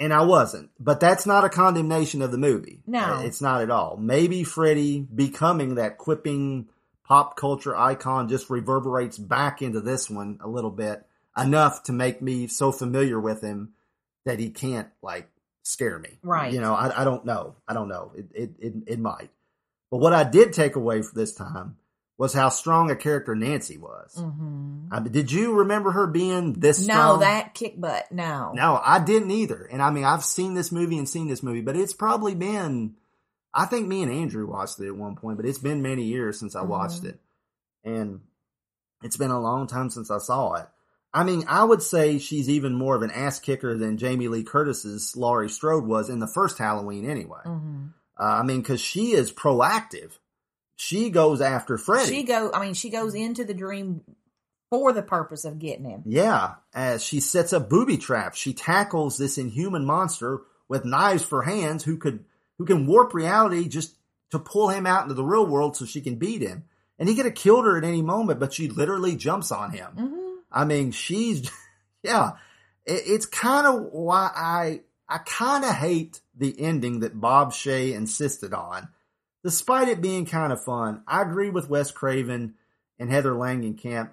and 0.00 0.12
I 0.12 0.22
wasn't. 0.22 0.70
But 0.78 1.00
that's 1.00 1.26
not 1.26 1.44
a 1.44 1.48
condemnation 1.48 2.22
of 2.22 2.30
the 2.30 2.38
movie. 2.38 2.82
No. 2.86 3.00
Uh, 3.00 3.22
it's 3.22 3.42
not 3.42 3.62
at 3.62 3.70
all. 3.70 3.96
Maybe 3.96 4.44
Freddy 4.44 5.00
becoming 5.00 5.74
that 5.74 5.98
quipping 5.98 6.68
pop 7.04 7.36
culture 7.36 7.76
icon 7.76 8.28
just 8.28 8.48
reverberates 8.50 9.18
back 9.18 9.60
into 9.60 9.80
this 9.80 10.08
one 10.08 10.38
a 10.40 10.48
little 10.48 10.70
bit 10.70 11.04
enough 11.36 11.82
to 11.84 11.92
make 11.92 12.22
me 12.22 12.46
so 12.46 12.70
familiar 12.70 13.18
with 13.18 13.40
him 13.42 13.72
that 14.24 14.38
he 14.38 14.50
can't 14.50 14.88
like 15.02 15.28
scare 15.62 15.98
me. 15.98 16.18
Right. 16.22 16.52
You 16.52 16.60
know, 16.60 16.74
I, 16.74 17.00
I 17.00 17.04
don't 17.04 17.24
know. 17.24 17.56
I 17.66 17.74
don't 17.74 17.88
know. 17.88 18.12
It, 18.14 18.26
it 18.34 18.50
it 18.60 18.74
it 18.86 18.98
might. 19.00 19.30
But 19.90 19.98
what 19.98 20.12
I 20.12 20.22
did 20.22 20.52
take 20.52 20.76
away 20.76 21.02
this 21.14 21.34
time 21.34 21.76
was 22.18 22.34
how 22.34 22.48
strong 22.48 22.90
a 22.90 22.96
character 22.96 23.34
Nancy 23.34 23.78
was. 23.78 24.14
hmm 24.16 24.88
I 24.90 25.00
mean, 25.00 25.12
did 25.12 25.30
you 25.30 25.52
remember 25.54 25.90
her 25.92 26.06
being 26.06 26.54
this 26.54 26.80
No, 26.86 26.94
strong? 26.94 27.20
that 27.20 27.54
kick 27.54 27.78
butt. 27.80 28.10
No. 28.10 28.52
No, 28.54 28.80
I 28.82 28.98
didn't 28.98 29.30
either. 29.30 29.64
And 29.70 29.80
I 29.82 29.90
mean, 29.90 30.04
I've 30.04 30.24
seen 30.24 30.54
this 30.54 30.72
movie 30.72 30.96
and 30.98 31.08
seen 31.08 31.28
this 31.28 31.42
movie, 31.42 31.60
but 31.60 31.76
it's 31.76 31.92
probably 31.92 32.34
been, 32.34 32.94
I 33.52 33.66
think 33.66 33.86
me 33.86 34.02
and 34.02 34.10
Andrew 34.10 34.46
watched 34.50 34.80
it 34.80 34.86
at 34.86 34.96
one 34.96 35.14
point, 35.14 35.36
but 35.36 35.46
it's 35.46 35.58
been 35.58 35.82
many 35.82 36.04
years 36.04 36.38
since 36.40 36.56
I 36.56 36.62
watched 36.62 37.02
Mhm. 37.02 37.08
it. 37.10 37.20
And 37.84 38.20
it's 39.02 39.16
been 39.18 39.30
a 39.30 39.40
long 39.40 39.66
time 39.66 39.90
since 39.90 40.10
I 40.10 40.18
saw 40.18 40.54
it. 40.54 40.66
I 41.12 41.22
mean, 41.24 41.44
I 41.48 41.64
would 41.64 41.82
say 41.82 42.18
she's 42.18 42.48
even 42.48 42.74
more 42.74 42.96
of 42.96 43.02
an 43.02 43.10
ass 43.10 43.38
kicker 43.38 43.76
than 43.76 43.96
Jamie 43.98 44.28
Lee 44.28 44.42
Curtis's 44.42 45.14
Laurie 45.16 45.48
Strode 45.50 45.84
was 45.86 46.08
in 46.10 46.18
the 46.18 46.26
first 46.26 46.58
Halloween 46.58 47.08
anyway. 47.08 47.40
hmm 47.44 47.86
Uh, 48.18 48.24
I 48.24 48.42
mean, 48.42 48.62
cause 48.62 48.80
she 48.80 49.12
is 49.12 49.30
proactive. 49.32 50.12
She 50.80 51.10
goes 51.10 51.40
after 51.40 51.76
Freddy. 51.76 52.08
She 52.08 52.22
go. 52.22 52.52
I 52.54 52.60
mean, 52.64 52.74
she 52.74 52.88
goes 52.88 53.14
into 53.14 53.44
the 53.44 53.52
dream 53.52 54.02
for 54.70 54.92
the 54.92 55.02
purpose 55.02 55.44
of 55.44 55.58
getting 55.58 55.84
him. 55.84 56.02
Yeah, 56.06 56.54
as 56.72 57.02
she 57.02 57.18
sets 57.18 57.52
up 57.52 57.68
booby 57.68 57.96
traps, 57.96 58.38
she 58.38 58.52
tackles 58.52 59.18
this 59.18 59.38
inhuman 59.38 59.84
monster 59.84 60.42
with 60.68 60.84
knives 60.84 61.24
for 61.24 61.42
hands 61.42 61.82
who 61.82 61.96
could 61.96 62.24
who 62.58 62.64
can 62.64 62.86
warp 62.86 63.12
reality 63.12 63.66
just 63.68 63.96
to 64.30 64.38
pull 64.38 64.68
him 64.68 64.86
out 64.86 65.02
into 65.02 65.14
the 65.14 65.24
real 65.24 65.46
world 65.46 65.76
so 65.76 65.84
she 65.84 66.00
can 66.00 66.14
beat 66.14 66.42
him. 66.42 66.64
And 66.96 67.08
he 67.08 67.16
could 67.16 67.24
have 67.24 67.34
killed 67.34 67.64
her 67.64 67.76
at 67.76 67.84
any 67.84 68.02
moment, 68.02 68.38
but 68.38 68.52
she 68.52 68.68
literally 68.68 69.16
jumps 69.16 69.50
on 69.50 69.72
him. 69.72 69.90
hmm 69.96 70.24
I 70.50 70.64
mean, 70.64 70.92
she's 70.92 71.50
yeah. 72.04 72.32
It, 72.86 73.02
it's 73.04 73.26
kind 73.26 73.66
of 73.66 73.88
why 73.90 74.30
I 74.32 74.80
I 75.08 75.18
kind 75.18 75.64
of 75.64 75.74
hate 75.74 76.20
the 76.36 76.54
ending 76.60 77.00
that 77.00 77.20
Bob 77.20 77.50
Shaye 77.52 77.94
insisted 77.94 78.54
on, 78.54 78.88
despite 79.44 79.88
it 79.88 80.00
being 80.00 80.26
kind 80.26 80.52
of 80.52 80.62
fun. 80.62 81.02
I 81.06 81.22
agree 81.22 81.50
with 81.50 81.68
Wes 81.70 81.90
Craven 81.90 82.54
and 82.98 83.10
Heather 83.10 83.32
Langenkamp 83.32 84.10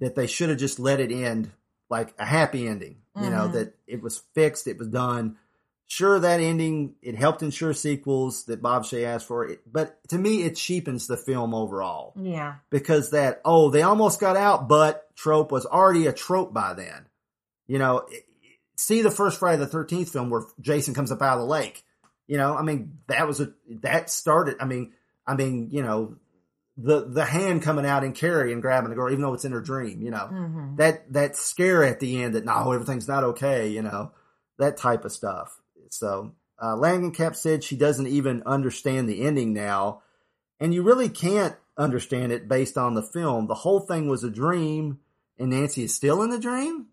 that 0.00 0.14
they 0.14 0.26
should 0.26 0.48
have 0.48 0.58
just 0.58 0.78
let 0.78 1.00
it 1.00 1.12
end 1.12 1.50
like 1.88 2.14
a 2.18 2.24
happy 2.24 2.66
ending. 2.66 2.96
You 3.20 3.30
know 3.30 3.48
Mhm. 3.48 3.52
that 3.52 3.74
it 3.86 4.00
was 4.02 4.22
fixed, 4.34 4.66
it 4.68 4.78
was 4.78 4.88
done. 4.88 5.36
Sure, 5.88 6.20
that 6.20 6.38
ending 6.38 6.94
it 7.02 7.16
helped 7.16 7.42
ensure 7.42 7.74
sequels 7.74 8.44
that 8.44 8.62
Bob 8.62 8.84
Shaye 8.84 9.04
asked 9.04 9.26
for, 9.26 9.44
it, 9.44 9.60
but 9.70 9.98
to 10.10 10.16
me, 10.16 10.44
it 10.44 10.54
cheapens 10.54 11.08
the 11.08 11.16
film 11.16 11.52
overall 11.52 12.12
Yeah. 12.16 12.54
because 12.70 13.10
that 13.10 13.40
oh 13.44 13.70
they 13.70 13.82
almost 13.82 14.20
got 14.20 14.36
out 14.36 14.68
but 14.68 15.14
trope 15.16 15.50
was 15.50 15.66
already 15.66 16.06
a 16.06 16.12
trope 16.12 16.54
by 16.54 16.72
then 16.74 17.06
you 17.66 17.78
know 17.78 17.98
it- 18.08 18.24
see 18.76 19.02
the 19.02 19.10
first 19.10 19.38
friday 19.38 19.58
the 19.58 19.66
13th 19.66 20.08
film 20.10 20.30
where 20.30 20.44
jason 20.60 20.94
comes 20.94 21.12
up 21.12 21.20
out 21.20 21.34
of 21.34 21.40
the 21.40 21.46
lake 21.46 21.84
you 22.30 22.38
know 22.38 22.54
i 22.54 22.62
mean 22.62 22.98
that 23.08 23.26
was 23.26 23.40
a 23.40 23.52
that 23.82 24.08
started 24.08 24.56
i 24.60 24.64
mean 24.64 24.92
i 25.26 25.34
mean 25.34 25.68
you 25.70 25.82
know 25.82 26.16
the 26.78 27.04
the 27.06 27.24
hand 27.24 27.62
coming 27.62 27.84
out 27.84 28.04
and 28.04 28.14
carrie 28.14 28.52
and 28.52 28.62
grabbing 28.62 28.88
the 28.88 28.96
girl 28.96 29.10
even 29.10 29.20
though 29.20 29.34
it's 29.34 29.44
in 29.44 29.52
her 29.52 29.60
dream 29.60 30.00
you 30.00 30.10
know. 30.10 30.26
Hmm 30.26 30.60
that 30.76 31.12
that 31.12 31.36
scare 31.36 31.84
at 31.84 32.00
the 32.00 32.22
end 32.22 32.34
that 32.34 32.44
no 32.44 32.72
everything's 32.72 33.08
not 33.08 33.24
okay 33.24 33.68
you 33.68 33.82
know 33.82 34.12
that 34.58 34.76
type 34.76 35.04
of 35.04 35.12
stuff. 35.12 35.58
So 35.90 36.32
uh 36.58 36.76
langenkamp 36.76 37.34
said 37.34 37.64
she 37.64 37.76
doesn't 37.76 38.06
even 38.06 38.42
understand 38.44 39.08
the 39.08 39.22
ending 39.22 39.52
now. 39.52 40.02
And 40.58 40.74
you 40.74 40.82
really 40.82 41.08
can't 41.08 41.56
understand 41.76 42.32
it 42.32 42.48
based 42.48 42.76
on 42.76 42.94
the 42.94 43.02
film. 43.02 43.46
The 43.46 43.54
whole 43.54 43.80
thing 43.80 44.08
was 44.08 44.24
a 44.24 44.30
dream 44.30 45.00
and 45.38 45.50
nancy 45.50 45.82
is 45.84 45.94
still 45.94 46.22
in 46.22 46.30
the 46.30 46.38
dream? 46.38 46.86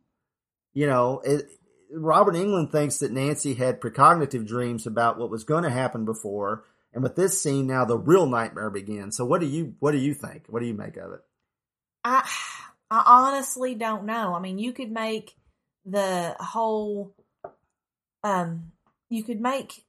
You 0.74 0.88
know 0.88 1.22
it, 1.24 1.46
robert 1.92 2.36
englund 2.36 2.72
thinks 2.72 2.98
that 3.00 3.12
nancy 3.12 3.54
had 3.54 3.82
precognitive 3.82 4.46
dreams 4.46 4.86
about 4.86 5.18
what 5.18 5.30
was 5.30 5.44
going 5.44 5.64
to 5.64 5.70
happen 5.70 6.06
before 6.06 6.64
and 6.94 7.04
with 7.04 7.16
this 7.16 7.42
scene 7.42 7.68
now 7.68 7.86
the 7.86 7.98
real 7.98 8.26
nightmare 8.26 8.70
begins 8.70 9.16
so 9.16 9.26
what 9.26 9.42
do 9.42 9.48
you 9.48 9.74
what 9.80 9.92
do 9.92 9.98
you 9.98 10.14
think 10.14 10.44
what 10.50 10.60
do 10.60 10.66
you 10.66 10.74
make 10.74 10.98
of 10.98 11.12
it 11.14 11.22
I 12.08 12.28
I 12.90 13.04
honestly 13.06 13.76
don't 13.76 14.06
know. 14.06 14.34
I 14.34 14.40
mean, 14.40 14.60
you 14.60 14.72
could 14.72 14.92
make 14.92 15.36
the 15.86 16.36
whole 16.40 17.14
um 18.24 18.72
you 19.10 19.24
could 19.24 19.40
make 19.40 19.86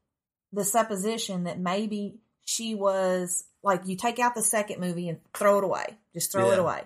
the 0.53 0.65
supposition 0.65 1.45
that 1.45 1.59
maybe 1.59 2.19
she 2.45 2.75
was 2.75 3.45
like 3.63 3.87
you 3.87 3.97
take 3.97 4.19
out 4.19 4.35
the 4.35 4.43
second 4.43 4.81
movie 4.81 5.09
and 5.09 5.19
throw 5.33 5.59
it 5.59 5.65
away. 5.65 5.99
Just 6.13 6.33
throw 6.33 6.51
it 6.51 6.59
away. 6.59 6.83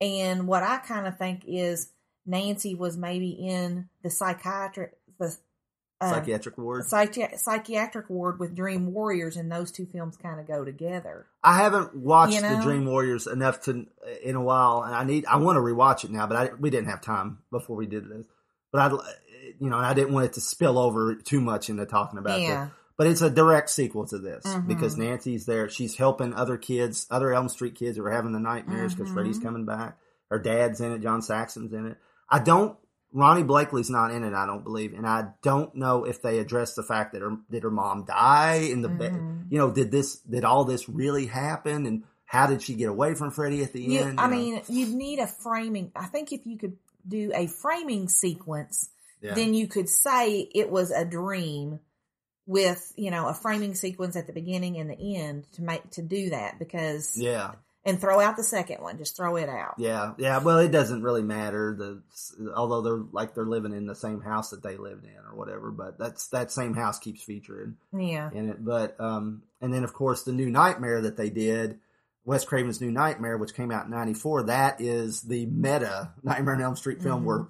And 0.00 0.46
what 0.48 0.62
I 0.62 0.78
kind 0.78 1.06
of 1.06 1.16
think 1.16 1.44
is 1.46 1.90
Nancy 2.26 2.74
was 2.74 2.96
maybe 2.96 3.30
in 3.30 3.88
the 4.02 4.10
psychiatric 4.10 4.92
the 5.18 5.34
um, 6.00 6.10
psychiatric 6.10 6.58
ward 6.58 6.84
psychi- 6.84 7.38
psychiatric 7.38 8.10
ward 8.10 8.38
with 8.38 8.54
Dream 8.54 8.92
Warriors, 8.92 9.36
and 9.36 9.50
those 9.50 9.70
two 9.72 9.86
films 9.86 10.16
kind 10.16 10.38
of 10.40 10.46
go 10.46 10.64
together. 10.64 11.26
I 11.42 11.56
haven't 11.56 11.94
watched 11.96 12.34
You 12.34 12.40
the? 12.42 12.60
Dream 12.62 12.84
Warriors 12.86 13.26
enough 13.26 13.62
to 13.62 13.86
in 14.22 14.36
a 14.36 14.42
while, 14.42 14.82
and 14.82 14.94
I 14.94 15.04
need 15.04 15.24
I 15.26 15.36
want 15.38 15.56
to 15.56 15.60
rewatch 15.60 16.04
it 16.04 16.10
now, 16.10 16.26
but 16.26 16.36
I, 16.36 16.54
we 16.58 16.68
didn't 16.70 16.88
have 16.90 17.00
time 17.00 17.38
before 17.50 17.76
we 17.76 17.86
did 17.86 18.08
this. 18.08 18.26
But 18.72 18.92
I, 18.92 18.96
you 19.58 19.70
know, 19.70 19.78
I 19.78 19.94
didn't 19.94 20.12
want 20.12 20.26
it 20.26 20.32
to 20.34 20.40
spill 20.42 20.78
over 20.78 21.14
too 21.14 21.40
much 21.40 21.70
into 21.70 21.86
talking 21.86 22.18
about 22.18 22.40
Yeah. 22.40 22.66
it. 22.66 22.70
But 22.98 23.06
it's 23.06 23.20
a 23.22 23.28
direct 23.30 23.68
sequel 23.70 24.06
to 24.08 24.18
this 24.18 24.42
Mhm. 24.44 24.66
because 24.68 24.96
Nancy's 24.96 25.44
there. 25.46 25.68
She's 25.68 25.96
helping 25.96 26.32
other 26.34 26.56
kids, 26.56 27.06
other 27.10 27.32
Elm 27.32 27.48
Street 27.50 27.74
kids 27.74 27.96
who 27.98 28.04
are 28.04 28.10
having 28.10 28.32
the 28.32 28.40
nightmares 28.40 28.94
because 28.94 29.10
Mhm. 29.10 29.14
Freddy's 29.14 29.38
coming 29.38 29.66
back. 29.66 29.98
Her 30.30 30.38
dad's 30.38 30.80
in 30.80 30.92
it. 30.92 31.00
John 31.02 31.20
Saxon's 31.22 31.72
in 31.74 31.86
it. 31.86 31.98
I 32.28 32.38
don't. 32.40 32.76
Ronee 33.14 33.46
Blakley's 33.46 33.88
not 33.88 34.10
in 34.10 34.24
it. 34.24 34.34
I 34.34 34.44
don't 34.46 34.62
believe, 34.64 34.92
and 34.92 35.06
I 35.06 35.28
don't 35.42 35.74
know 35.74 36.04
if 36.04 36.20
they 36.20 36.38
address 36.38 36.74
the 36.74 36.82
fact 36.82 37.12
that 37.12 37.22
her 37.22 37.36
did 37.50 37.62
her 37.62 37.70
mom 37.70 38.04
die 38.04 38.68
in 38.70 38.82
the. 38.82 38.88
Mhm. 38.88 39.46
You 39.50 39.58
know, 39.58 39.70
did 39.70 39.90
this 39.90 40.16
did 40.20 40.44
all 40.44 40.64
this 40.64 40.88
really 40.88 41.26
happen, 41.26 41.86
and 41.86 42.02
how 42.26 42.46
did 42.46 42.60
she 42.62 42.74
get 42.74 42.88
away 42.88 43.14
from 43.14 43.30
Freddy 43.30 43.62
at 43.62 43.72
the 43.72 43.80
You, 43.82 44.00
end? 44.00 44.20
I 44.20 44.26
know? 44.26 44.36
mean, 44.36 44.62
you'd 44.68 44.92
need 44.94 45.18
a 45.20 45.26
framing. 45.28 45.92
I 45.96 46.06
think 46.06 46.32
if 46.32 46.44
you 46.44 46.58
could 46.58 46.76
do 47.08 47.30
a 47.34 47.46
framing 47.46 48.08
sequence, 48.08 48.90
Yeah. 49.22 49.34
then 49.34 49.54
you 49.54 49.68
could 49.68 49.88
say 49.88 50.40
it 50.54 50.68
was 50.70 50.90
a 50.90 51.04
dream 51.04 51.78
with 52.48 52.92
you 52.96 53.10
know 53.10 53.28
a 53.28 53.34
framing 53.34 53.74
sequence 53.74 54.14
at 54.16 54.26
the 54.26 54.32
beginning 54.32 54.76
and 54.76 54.90
the 54.90 55.16
end 55.16 55.44
to 55.52 55.62
make 55.62 55.88
to 55.90 56.02
do 56.02 56.30
that 56.30 56.58
because 56.58 57.16
yeah, 57.16 57.52
and 57.86 57.98
throw 58.00 58.20
out 58.20 58.36
the 58.36 58.42
second 58.42 58.82
one. 58.82 58.98
Just 58.98 59.16
throw 59.16 59.36
it 59.36 59.48
out. 59.48 59.76
Yeah, 59.78 60.12
yeah. 60.18 60.38
Well, 60.38 60.58
it 60.58 60.70
doesn't 60.70 61.02
really 61.02 61.22
matter. 61.22 61.74
The 61.78 62.02
although 62.54 62.82
they're 62.82 63.04
like 63.12 63.34
they're 63.34 63.46
living 63.46 63.72
in 63.72 63.86
the 63.86 63.94
same 63.94 64.20
house 64.20 64.50
that 64.50 64.62
they 64.62 64.76
lived 64.76 65.04
in 65.04 65.16
or 65.26 65.34
whatever, 65.34 65.70
but 65.70 65.98
that's 65.98 66.28
that 66.28 66.52
same 66.52 66.74
house 66.74 66.98
keeps 66.98 67.22
featuring 67.22 67.76
Yeah. 67.96 68.28
in 68.34 68.50
it. 68.50 68.62
But 68.62 69.00
um, 69.00 69.42
and 69.62 69.72
then 69.72 69.84
of 69.84 69.94
course 69.94 70.24
the 70.24 70.32
new 70.32 70.50
Nightmare 70.50 71.00
that 71.02 71.16
they 71.16 71.30
did, 71.30 71.78
Wes 72.26 72.44
Craven's 72.44 72.80
New 72.80 72.90
Nightmare, 72.90 73.38
which 73.38 73.54
came 73.54 73.70
out 73.70 73.84
in 73.86 73.92
'94. 73.92 74.42
That 74.44 74.80
is 74.80 75.22
the 75.22 75.46
meta 75.46 76.10
Nightmare 76.22 76.54
on 76.56 76.60
Elm 76.62 76.76
Street 76.76 77.00
film 77.02 77.22
Mhm. 77.22 77.24
where 77.24 77.46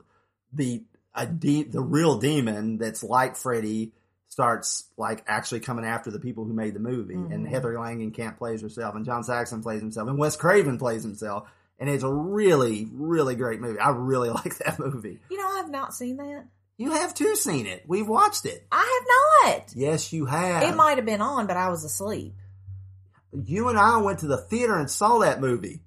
the 0.53 0.85
a 1.15 1.27
de- 1.27 1.63
the 1.65 1.81
real 1.81 2.19
demon 2.19 2.77
that's 2.77 3.03
like 3.03 3.37
Freddy 3.37 3.93
starts 4.37 4.85
like 4.99 5.25
actually 5.27 5.61
coming 5.61 5.87
after 5.87 6.11
the 6.11 6.19
people 6.21 6.45
who 6.45 6.53
made 6.53 6.75
the 6.75 6.79
movie. 6.79 7.15
And 7.15 7.47
Mhm. 7.47 7.49
Heather 7.49 7.73
Langenkamp 7.73 8.37
plays 8.37 8.61
herself, 8.61 8.95
and 8.95 9.03
John 9.03 9.25
Saxon 9.25 9.63
plays 9.63 9.81
himself, 9.81 10.11
and 10.11 10.19
Wes 10.19 10.37
Craven 10.37 10.77
plays 10.77 11.03
himself. 11.03 11.49
And 11.79 11.89
it's 11.89 12.05
a 12.05 12.13
really, 12.13 12.87
really 12.93 13.35
great 13.35 13.63
movie. 13.63 13.79
I 13.79 13.89
really 13.93 14.29
like 14.45 14.59
that 14.59 14.79
movie. 14.79 15.21
You 15.31 15.39
know, 15.39 15.49
I've 15.49 15.71
not 15.71 15.95
seen 15.95 16.19
that. 16.19 16.45
You 16.77 16.91
have 16.91 17.15
too 17.15 17.35
seen 17.35 17.65
it. 17.67 17.85
We've 17.87 18.07
watched 18.07 18.45
it. 18.45 18.67
I 18.71 19.01
have 19.43 19.55
not. 19.57 19.73
Yes, 19.75 20.13
you 20.13 20.27
have. 20.27 20.65
It 20.65 20.77
might 20.77 20.99
have 20.99 21.07
been 21.07 21.23
on, 21.23 21.47
but 21.47 21.57
I 21.57 21.71
was 21.71 21.83
asleep. 21.85 22.35
You 23.33 23.71
and 23.71 23.79
I 23.79 23.97
went 23.97 24.19
to 24.19 24.27
the 24.27 24.37
theater 24.37 24.77
and 24.77 24.91
saw 24.91 25.21
that 25.21 25.41
movie. 25.41 25.81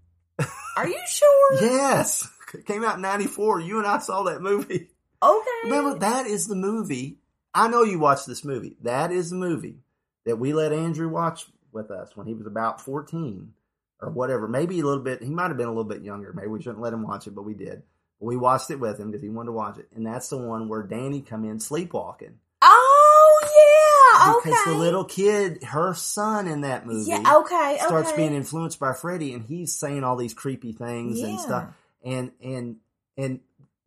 Are 0.76 0.88
you 0.88 1.00
sure? 1.08 1.58
Yes. 1.62 2.28
It 2.56 2.66
came 2.66 2.84
out 2.84 2.96
in 2.96 3.04
94. 3.04 3.60
You 3.60 3.78
and 3.78 3.86
I 3.86 4.00
saw 4.00 4.24
that 4.24 4.42
movie. 4.42 4.90
Okay. 5.22 5.50
Remember, 5.66 6.00
that 6.00 6.26
is 6.26 6.48
the 6.48 6.56
movie. 6.56 7.19
I 7.54 7.68
know 7.68 7.84
you 7.84 8.00
watched 8.00 8.28
this 8.28 8.44
movie. 8.46 8.76
That 8.84 9.12
is 9.12 9.30
the 9.30 9.36
movie 9.36 9.80
that 10.26 10.38
we 10.38 10.54
let 10.54 10.72
Andrew 10.74 11.10
watch 11.10 11.46
with 11.72 11.92
us 11.92 12.16
when 12.16 12.28
he 12.28 12.34
was 12.34 12.46
about 12.48 12.82
14 12.82 13.54
or 14.02 14.10
whatever. 14.10 14.48
Maybe 14.48 14.80
a 14.80 14.86
little 14.86 15.04
bit. 15.04 15.22
He 15.24 15.30
might 15.30 15.48
have 15.48 15.58
been 15.58 15.68
a 15.68 15.72
little 15.72 15.84
bit 15.84 16.02
younger. 16.04 16.32
Maybe 16.34 16.48
we 16.48 16.62
shouldn't 16.62 16.82
let 16.82 16.94
him 16.94 17.04
watch 17.04 17.28
it, 17.28 17.36
but 17.36 17.44
we 17.44 17.54
did. 17.54 17.84
We 18.20 18.36
watched 18.38 18.70
it 18.70 18.80
with 18.80 19.00
him 19.00 19.12
because 19.12 19.24
he 19.24 19.30
wanted 19.30 19.48
to 19.48 19.54
watch 19.54 19.78
it. 19.78 19.88
And 19.96 20.06
that's 20.06 20.30
the 20.30 20.38
one 20.38 20.68
where 20.68 20.84
Danny 20.84 21.22
come 21.22 21.46
in 21.46 21.60
sleepwalking. 21.60 22.38
Oh 22.62 23.40
yeah. 23.44 24.34
Because 24.44 24.60
Okay. 24.62 24.72
the 24.72 24.78
little 24.78 25.06
kid, 25.06 25.64
her 25.64 25.94
son 25.94 26.48
in 26.48 26.62
that 26.62 26.86
movie, 26.86 27.10
Yeah, 27.10 27.38
okay, 27.38 27.78
starts 27.86 28.10
okay. 28.10 28.18
being 28.18 28.34
influenced 28.36 28.80
by 28.80 28.94
Freddy, 28.94 29.34
and 29.34 29.46
he's 29.46 29.74
saying 29.74 30.04
all 30.04 30.18
these 30.18 30.34
creepy 30.34 30.74
things 30.74 31.22
and 31.22 31.40
stuff. 31.40 31.70
And 32.04 32.32
and 32.44 32.78
and 33.18 33.40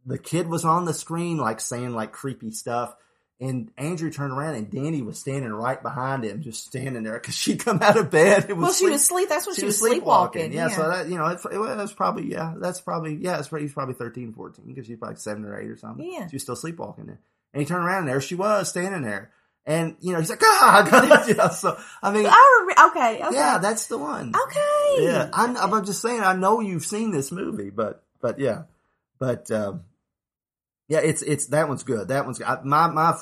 the 0.06 0.18
kid 0.18 0.48
was 0.48 0.64
on 0.64 0.84
the 0.86 0.94
screen 0.94 1.36
like 1.36 1.60
saying 1.60 1.92
like 1.92 2.12
creepy 2.12 2.50
stuff. 2.50 2.94
And 3.42 3.72
Andrew 3.76 4.08
turned 4.10 4.32
around 4.32 4.54
and 4.54 4.70
Danny 4.70 5.02
was 5.02 5.18
standing 5.18 5.52
right 5.52 5.82
behind 5.82 6.22
him, 6.24 6.42
just 6.42 6.64
standing 6.64 7.02
there 7.02 7.14
because 7.14 7.34
she'd 7.34 7.58
come 7.58 7.82
out 7.82 7.96
of 7.98 8.08
bed. 8.08 8.46
It 8.48 8.56
was 8.56 8.62
Well, 8.62 8.72
she 8.72 8.88
was 8.88 9.04
sleep- 9.04 9.28
that's 9.28 9.46
when 9.46 9.56
she 9.56 9.64
was 9.64 9.80
sleepwalking, 9.80 10.52
Yeah, 10.52 10.68
yeah. 10.68 10.76
so 10.76 10.88
that 10.88 11.08
you 11.08 11.16
know, 11.18 11.26
it, 11.26 11.40
it 11.50 11.58
was 11.58 11.92
probably 11.92 12.30
yeah, 12.30 12.54
that's 12.56 12.80
probably 12.80 13.16
yeah, 13.16 13.38
it's 13.40 13.48
probably, 13.48 13.66
he's 13.66 13.74
probably 13.74 13.94
13, 13.94 14.32
14 14.32 14.64
because 14.66 14.86
she's 14.86 14.96
probably 14.96 15.16
seven 15.16 15.44
or 15.44 15.60
eight 15.60 15.68
or 15.68 15.76
something. 15.76 16.08
Yeah. 16.08 16.28
she 16.28 16.36
was 16.36 16.42
still 16.42 16.54
sleepwalking 16.54 17.06
there. 17.06 17.18
And 17.52 17.60
he 17.60 17.66
turned 17.66 17.84
around 17.84 18.00
and 18.00 18.08
there 18.08 18.20
she 18.20 18.36
was 18.36 18.68
standing 18.68 19.02
there. 19.02 19.32
And 19.66 19.96
you 20.00 20.12
know, 20.12 20.20
he's 20.20 20.30
like, 20.30 20.38
God, 20.40 20.88
God. 20.90 21.26
you 21.28 21.34
know, 21.34 21.48
so 21.48 21.76
I 22.00 22.12
mean, 22.12 22.26
I 22.28 22.64
rem- 22.68 22.90
okay, 22.90 23.24
okay. 23.24 23.34
yeah, 23.34 23.58
that's 23.58 23.88
the 23.88 23.98
one. 23.98 24.32
Okay. 24.40 25.04
Yeah, 25.04 25.30
I'm, 25.32 25.56
I'm 25.56 25.84
just 25.84 26.00
saying. 26.00 26.20
I 26.20 26.34
know 26.34 26.60
you've 26.60 26.84
seen 26.84 27.10
this 27.10 27.32
movie, 27.32 27.70
but 27.70 28.04
but 28.20 28.38
yeah, 28.38 28.62
but 29.18 29.50
um, 29.50 29.82
yeah, 30.88 30.98
it's 30.98 31.22
it's 31.22 31.46
that 31.48 31.68
one's 31.68 31.82
good. 31.84 32.08
That 32.08 32.24
one's 32.24 32.38
good. 32.38 32.46
I, 32.46 32.60
my 32.64 32.88
my 32.88 33.18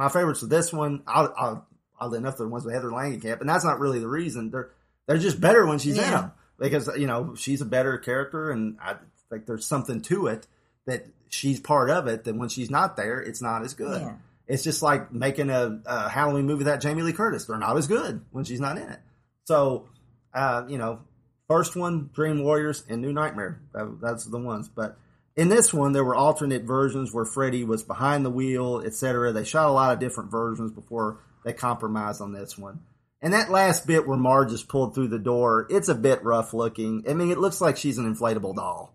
my 0.00 0.08
favorites 0.08 0.42
of 0.42 0.48
this 0.48 0.72
one. 0.72 1.02
I'll, 1.06 1.34
I'll, 1.36 1.66
oddly 2.00 2.16
enough, 2.16 2.38
they're 2.38 2.46
the 2.46 2.50
ones 2.50 2.64
with 2.64 2.72
Heather 2.72 2.88
Langenkamp, 2.88 3.40
and 3.40 3.48
that's 3.48 3.66
not 3.66 3.80
really 3.80 3.98
the 3.98 4.08
reason. 4.08 4.50
They're 4.50 4.70
they're 5.06 5.18
just 5.18 5.38
better 5.38 5.66
when 5.66 5.78
she's 5.78 5.98
in 5.98 6.10
them 6.10 6.32
because 6.58 6.88
you 6.96 7.06
know 7.06 7.34
she's 7.34 7.60
a 7.60 7.66
better 7.66 7.98
character, 7.98 8.50
and 8.50 8.78
I 8.82 8.94
think 9.28 9.44
there's 9.44 9.66
something 9.66 10.00
to 10.02 10.28
it 10.28 10.46
that 10.86 11.06
she's 11.28 11.60
part 11.60 11.90
of 11.90 12.06
it. 12.06 12.24
That 12.24 12.34
when 12.34 12.48
she's 12.48 12.70
not 12.70 12.96
there, 12.96 13.20
it's 13.20 13.42
not 13.42 13.62
as 13.62 13.74
good. 13.74 14.00
Yeah. 14.00 14.14
It's 14.48 14.64
just 14.64 14.82
like 14.82 15.12
making 15.12 15.50
a, 15.50 15.80
a 15.84 16.08
Halloween 16.08 16.46
movie 16.46 16.60
without 16.60 16.80
Jamie 16.80 17.02
Lee 17.02 17.12
Curtis. 17.12 17.44
They're 17.44 17.58
not 17.58 17.76
as 17.76 17.86
good 17.86 18.24
when 18.30 18.44
she's 18.44 18.58
not 18.58 18.78
in 18.78 18.88
it. 18.88 19.00
So, 19.44 19.86
uh, 20.32 20.64
you 20.66 20.78
know, 20.78 21.00
first 21.46 21.76
one, 21.76 22.08
Dream 22.14 22.42
Warriors, 22.42 22.84
and 22.88 23.02
New 23.02 23.12
Nightmare. 23.12 23.60
That, 23.74 23.98
that's 24.00 24.24
the 24.24 24.38
ones. 24.38 24.66
But 24.68 24.96
in 25.36 25.48
this 25.48 25.72
one, 25.72 25.92
there 25.92 26.04
were 26.04 26.14
alternate 26.14 26.62
versions 26.64 27.12
where 27.12 27.24
Freddy 27.24 27.64
was 27.64 27.82
behind 27.82 28.24
the 28.24 28.30
wheel, 28.30 28.80
etc. 28.84 29.32
They 29.32 29.44
shot 29.44 29.68
a 29.68 29.72
lot 29.72 29.92
of 29.92 29.98
different 30.00 30.30
versions 30.30 30.72
before 30.72 31.20
they 31.44 31.52
compromised 31.52 32.20
on 32.20 32.32
this 32.32 32.58
one. 32.58 32.80
And 33.22 33.32
that 33.34 33.50
last 33.50 33.86
bit 33.86 34.06
where 34.08 34.16
Marge 34.16 34.52
is 34.52 34.62
pulled 34.62 34.94
through 34.94 35.08
the 35.08 35.18
door, 35.18 35.66
it's 35.70 35.88
a 35.88 35.94
bit 35.94 36.24
rough 36.24 36.54
looking. 36.54 37.04
I 37.08 37.12
mean, 37.14 37.30
it 37.30 37.38
looks 37.38 37.60
like 37.60 37.76
she's 37.76 37.98
an 37.98 38.12
inflatable 38.12 38.56
doll. 38.56 38.94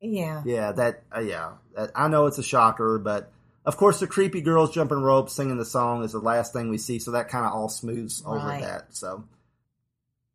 Yeah. 0.00 0.42
Yeah, 0.44 0.72
that 0.72 1.04
uh, 1.14 1.20
yeah. 1.20 1.52
That, 1.74 1.90
I 1.94 2.08
know 2.08 2.26
it's 2.26 2.38
a 2.38 2.42
shocker, 2.42 2.98
but 2.98 3.32
of 3.64 3.76
course 3.76 3.98
the 4.00 4.06
creepy 4.06 4.40
girls 4.40 4.72
jumping 4.74 4.98
ropes 5.02 5.32
singing 5.32 5.56
the 5.58 5.64
song 5.64 6.04
is 6.04 6.12
the 6.12 6.18
last 6.18 6.52
thing 6.52 6.68
we 6.70 6.78
see, 6.78 6.98
so 6.98 7.12
that 7.12 7.28
kind 7.28 7.46
of 7.46 7.52
all 7.52 7.68
smooths 7.68 8.22
over 8.26 8.36
Right. 8.36 8.62
that. 8.62 8.94
So 8.94 9.24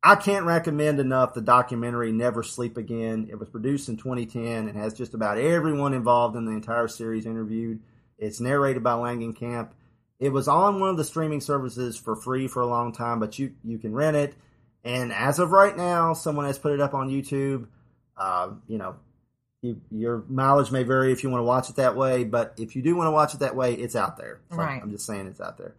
I 0.04 0.16
can't 0.16 0.46
recommend 0.46 1.00
enough 1.00 1.34
the 1.34 1.42
documentary 1.42 2.12
Never 2.12 2.42
Sleep 2.42 2.76
Again. 2.78 3.28
It 3.30 3.40
was 3.40 3.50
produced 3.50 3.88
in 3.88 3.98
2010 3.98 4.68
and 4.68 4.76
has 4.76 4.94
just 4.94 5.14
about 5.14 5.38
everyone 5.38 5.94
involved 5.94 6.36
in 6.36 6.46
the 6.46 6.52
entire 6.52 6.88
series 6.88 7.26
interviewed. 7.26 7.82
It's 8.18 8.40
narrated 8.40 8.84
by 8.84 8.94
Langenkamp. 8.94 9.70
It 10.20 10.30
was 10.30 10.48
on 10.48 10.80
one 10.80 10.90
of 10.90 10.98
the 10.98 11.04
streaming 11.04 11.42
services 11.42 11.98
for 11.98 12.16
free 12.16 12.48
for 12.48 12.62
a 12.62 12.68
long 12.68 12.94
time, 12.94 13.20
but 13.20 13.38
you 13.40 13.54
you 13.64 13.78
can 13.78 13.94
rent 13.94 14.18
it. 14.18 14.36
And 14.84 15.14
as 15.14 15.40
of 15.40 15.52
right 15.52 15.76
now, 15.76 16.14
someone 16.14 16.46
has 16.46 16.58
put 16.58 16.74
it 16.74 16.80
up 16.82 16.94
on 16.94 17.10
YouTube. 17.10 17.68
Uh, 18.18 18.52
you 18.68 18.78
know, 18.78 18.96
you, 19.62 19.82
your 19.92 20.24
mileage 20.28 20.72
may 20.72 20.84
vary 20.84 21.12
if 21.12 21.24
you 21.24 21.30
want 21.30 21.42
to 21.42 21.46
watch 21.46 21.70
it 21.70 21.76
that 21.76 21.96
way, 21.96 22.24
but 22.24 22.54
if 22.58 22.76
you 22.76 22.82
do 22.82 22.96
want 22.96 23.08
to 23.08 23.12
watch 23.12 23.34
it 23.34 23.40
that 23.42 23.56
way, 23.56 23.74
it's 23.74 23.96
out 23.96 24.18
there. 24.18 24.42
So 24.50 24.58
Right. 24.58 24.82
I'm 24.82 24.92
just 24.92 25.06
saying 25.06 25.28
it's 25.28 25.42
out 25.42 25.58
there. 25.58 25.76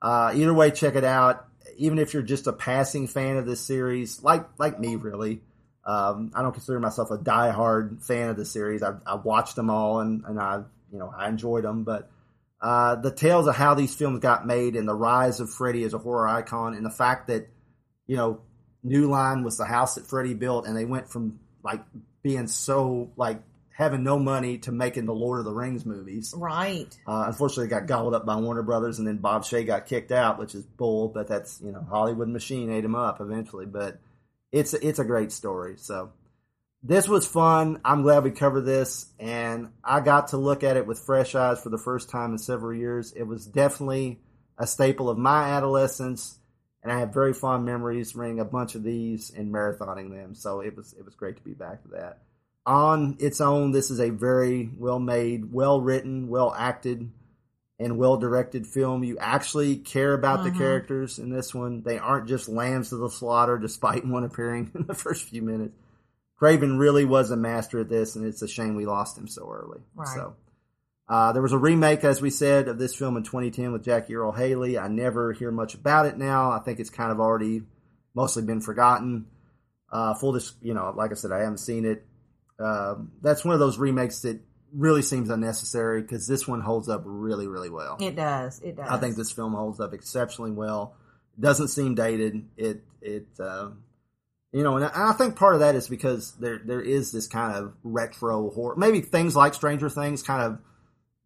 Uh, 0.00 0.32
either 0.34 0.52
way, 0.52 0.72
check 0.72 0.96
it 0.96 1.04
out. 1.04 1.46
Even 1.76 1.98
if 1.98 2.14
you're 2.14 2.22
just 2.22 2.46
a 2.46 2.52
passing 2.52 3.06
fan 3.06 3.36
of 3.36 3.46
this 3.46 3.60
series, 3.60 4.22
like 4.22 4.46
like 4.58 4.78
me, 4.78 4.96
really. 4.96 5.40
Um, 5.84 6.30
I 6.34 6.42
don't 6.42 6.52
consider 6.52 6.78
myself 6.78 7.10
a 7.10 7.18
diehard 7.18 8.04
fan 8.04 8.28
of 8.28 8.36
the 8.36 8.44
series. 8.44 8.82
I've, 8.82 9.00
I've 9.04 9.24
watched 9.24 9.56
them 9.56 9.68
all 9.68 10.00
and, 10.00 10.22
and 10.24 10.38
I, 10.38 10.62
you 10.92 10.98
know, 10.98 11.12
I 11.16 11.28
enjoyed 11.28 11.64
them, 11.64 11.82
but 11.82 12.08
uh, 12.60 12.94
the 12.94 13.10
tales 13.10 13.48
of 13.48 13.56
how 13.56 13.74
these 13.74 13.92
films 13.92 14.20
got 14.20 14.46
made 14.46 14.76
and 14.76 14.86
the 14.86 14.94
rise 14.94 15.40
of 15.40 15.50
Freddy 15.50 15.82
as 15.82 15.92
a 15.92 15.98
horror 15.98 16.28
icon 16.28 16.74
and 16.74 16.86
the 16.86 16.90
fact 16.90 17.26
that, 17.26 17.48
you 18.06 18.16
know, 18.16 18.40
New 18.84 19.08
Line 19.08 19.42
was 19.42 19.58
the 19.58 19.64
house 19.64 19.96
that 19.96 20.06
Freddy 20.06 20.34
built 20.34 20.66
and 20.66 20.76
they 20.76 20.84
went 20.84 21.08
from 21.10 21.40
like 21.64 21.80
being 22.22 22.46
so 22.46 23.10
like 23.16 23.42
having 23.82 24.02
no 24.02 24.18
money 24.18 24.58
to 24.58 24.72
making 24.72 25.06
the 25.06 25.14
Lord 25.14 25.40
of 25.40 25.44
the 25.44 25.52
Rings 25.52 25.84
movies. 25.84 26.32
Right. 26.36 26.96
Uh, 27.06 27.24
unfortunately, 27.26 27.66
it 27.66 27.70
got 27.70 27.86
gobbled 27.86 28.14
up 28.14 28.24
by 28.24 28.36
Warner 28.36 28.62
Brothers, 28.62 28.98
and 28.98 29.06
then 29.06 29.18
Bob 29.18 29.42
Shaye 29.42 29.66
got 29.66 29.86
kicked 29.86 30.12
out, 30.12 30.38
which 30.38 30.54
is 30.54 30.64
bull. 30.64 31.08
But 31.08 31.28
that's 31.28 31.60
you 31.60 31.72
know 31.72 31.84
Hollywood 31.88 32.28
machine 32.28 32.70
ate 32.70 32.84
him 32.84 32.94
up 32.94 33.20
eventually. 33.20 33.66
But 33.66 33.98
it's 34.50 34.74
it's 34.74 34.98
a 34.98 35.04
great 35.04 35.32
story. 35.32 35.74
So 35.76 36.12
this 36.82 37.08
was 37.08 37.26
fun. 37.26 37.80
I'm 37.84 38.02
glad 38.02 38.24
we 38.24 38.32
covered 38.32 38.62
this, 38.62 39.06
and 39.18 39.70
I 39.84 40.00
got 40.00 40.28
to 40.28 40.36
look 40.36 40.64
at 40.64 40.76
it 40.76 40.86
with 40.86 40.98
fresh 40.98 41.34
eyes 41.34 41.60
for 41.60 41.70
the 41.70 41.78
first 41.78 42.10
time 42.10 42.32
in 42.32 42.38
several 42.38 42.74
years. 42.74 43.12
It 43.12 43.22
was 43.22 43.46
definitely 43.46 44.20
a 44.58 44.66
staple 44.66 45.08
of 45.08 45.16
my 45.16 45.50
adolescence, 45.50 46.38
and 46.82 46.92
I 46.92 46.98
have 46.98 47.14
very 47.14 47.32
fond 47.32 47.64
memories 47.64 48.16
renting 48.16 48.40
a 48.40 48.44
bunch 48.44 48.74
of 48.74 48.82
these 48.82 49.30
and 49.30 49.52
marathoning 49.52 50.10
them. 50.10 50.34
So 50.34 50.60
it 50.60 50.76
was 50.76 50.92
it 50.98 51.04
was 51.04 51.14
great 51.14 51.36
to 51.36 51.42
be 51.42 51.54
back 51.54 51.82
to 51.82 51.88
that. 51.90 52.18
On 52.64 53.16
its 53.18 53.40
own, 53.40 53.72
this 53.72 53.90
is 53.90 53.98
a 54.00 54.10
very 54.10 54.70
well 54.78 55.00
made, 55.00 55.52
well 55.52 55.80
written, 55.80 56.28
well 56.28 56.54
acted, 56.56 57.10
and 57.80 57.98
well 57.98 58.16
directed 58.16 58.66
film. 58.66 59.02
You 59.02 59.18
actually 59.18 59.76
care 59.76 60.14
about 60.14 60.44
the 60.44 60.50
Mhm. 60.50 60.58
characters 60.58 61.18
in 61.18 61.30
this 61.30 61.52
one. 61.52 61.82
They 61.82 61.98
aren't 61.98 62.28
just 62.28 62.48
lambs 62.48 62.90
to 62.90 62.96
the 62.96 63.10
slaughter, 63.10 63.58
despite 63.58 64.06
one 64.06 64.22
appearing 64.24 64.70
in 64.74 64.86
the 64.86 64.94
first 64.94 65.24
few 65.28 65.42
minutes. 65.42 65.74
Craven 66.36 66.78
really 66.78 67.04
was 67.04 67.30
a 67.32 67.36
master 67.36 67.80
at 67.80 67.88
this, 67.88 68.14
and 68.16 68.24
it's 68.24 68.42
a 68.42 68.48
shame 68.48 68.76
we 68.76 68.86
lost 68.86 69.18
him 69.18 69.26
so 69.28 69.48
early. 69.50 69.80
Right. 69.94 70.08
So, 70.08 70.34
uh, 71.08 71.32
there 71.32 71.42
was 71.42 71.52
a 71.52 71.58
remake, 71.58 72.04
as 72.04 72.20
we 72.22 72.30
said, 72.30 72.68
of 72.68 72.78
this 72.78 72.94
film 72.94 73.16
in 73.16 73.22
2010 73.24 73.72
with 73.72 73.82
Jackie 73.84 74.14
Earle 74.14 74.32
Haley. 74.32 74.78
I 74.78 74.86
never 74.88 75.32
hear 75.32 75.50
much 75.50 75.74
about 75.74 76.06
it 76.06 76.16
now. 76.16 76.50
I 76.52 76.58
think 76.60 76.78
it's 76.80 76.90
kind 76.90 77.10
of 77.12 77.18
already 77.20 77.62
mostly 78.14 78.42
been 78.44 78.60
forgotten. 78.60 79.26
Uh, 79.90 80.14
full, 80.14 80.32
dis- 80.32 80.54
you 80.62 80.74
know, 80.74 80.92
like 80.96 81.10
I 81.10 81.14
said, 81.14 81.32
I 81.32 81.40
haven't 81.40 81.58
seen 81.58 81.84
it. 81.84 82.04
Um 82.62 83.12
that's 83.22 83.44
one 83.44 83.54
of 83.54 83.60
those 83.60 83.78
remakes 83.78 84.20
that 84.22 84.40
really 84.72 85.02
seems 85.02 85.30
unnecessary 85.30 86.02
because 86.02 86.26
this 86.26 86.48
one 86.48 86.60
holds 86.60 86.88
up 86.88 87.02
really, 87.04 87.46
really 87.46 87.70
well. 87.70 87.96
It 88.00 88.16
does. 88.16 88.60
It 88.60 88.76
does. 88.76 88.88
I 88.88 88.98
think 88.98 89.16
this 89.16 89.30
film 89.30 89.52
holds 89.52 89.80
up 89.80 89.92
exceptionally 89.92 90.50
well. 90.50 90.96
It 91.36 91.42
doesn't 91.42 91.68
seem 91.68 91.94
dated. 91.94 92.44
It 92.56 92.82
it 93.00 93.26
uh, 93.38 93.70
you 94.52 94.62
know, 94.62 94.76
and 94.76 94.84
I 94.86 95.12
think 95.12 95.36
part 95.36 95.54
of 95.54 95.60
that 95.60 95.74
is 95.74 95.88
because 95.88 96.32
there 96.32 96.60
there 96.64 96.80
is 96.80 97.12
this 97.12 97.26
kind 97.26 97.56
of 97.56 97.74
retro 97.82 98.50
horror. 98.50 98.76
Maybe 98.76 99.00
things 99.00 99.36
like 99.36 99.54
Stranger 99.54 99.88
Things 99.88 100.22
kind 100.22 100.42
of 100.42 100.58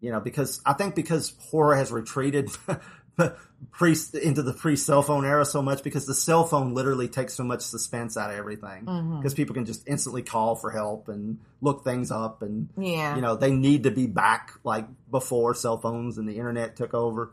you 0.00 0.10
know 0.10 0.20
because 0.20 0.60
I 0.64 0.72
think 0.74 0.94
because 0.94 1.34
horror 1.50 1.76
has 1.76 1.90
retreated 1.90 2.50
pre 3.72 3.96
into 4.22 4.42
the 4.42 4.52
pre 4.52 4.76
cell 4.76 5.02
phone 5.02 5.24
era 5.24 5.44
so 5.44 5.62
much 5.62 5.82
because 5.82 6.06
the 6.06 6.14
cell 6.14 6.44
phone 6.44 6.74
literally 6.74 7.08
takes 7.08 7.34
so 7.34 7.42
much 7.44 7.62
suspense 7.62 8.16
out 8.16 8.30
of 8.30 8.36
everything 8.36 8.84
because 9.18 9.32
people 9.34 9.54
can 9.54 9.64
just 9.64 9.86
instantly 9.88 10.22
call 10.22 10.54
for 10.56 10.70
help 10.70 11.08
and 11.08 11.38
look 11.60 11.84
things 11.84 12.10
up 12.10 12.42
and 12.42 12.68
Yeah. 12.76 13.14
you 13.16 13.22
know 13.22 13.36
they 13.36 13.50
need 13.52 13.84
to 13.84 13.90
be 13.90 14.06
back 14.06 14.52
like 14.64 14.86
before 15.10 15.54
cell 15.54 15.78
phones 15.78 16.18
and 16.18 16.28
the 16.28 16.36
internet 16.36 16.76
took 16.76 16.92
over. 16.94 17.32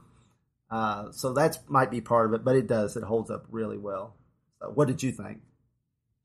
Uh, 0.70 1.12
so 1.12 1.34
that's 1.34 1.60
might 1.68 1.92
be 1.92 2.02
part 2.02 2.28
of 2.28 2.34
it, 2.34 2.44
but 2.46 2.56
it 2.56 2.68
does 2.68 2.96
it 2.96 3.04
holds 3.04 3.30
up 3.30 3.46
really 3.50 3.78
well. 3.78 4.16
So 4.62 4.70
what 4.74 4.88
did 4.88 5.04
you 5.04 5.12
think? 5.12 5.42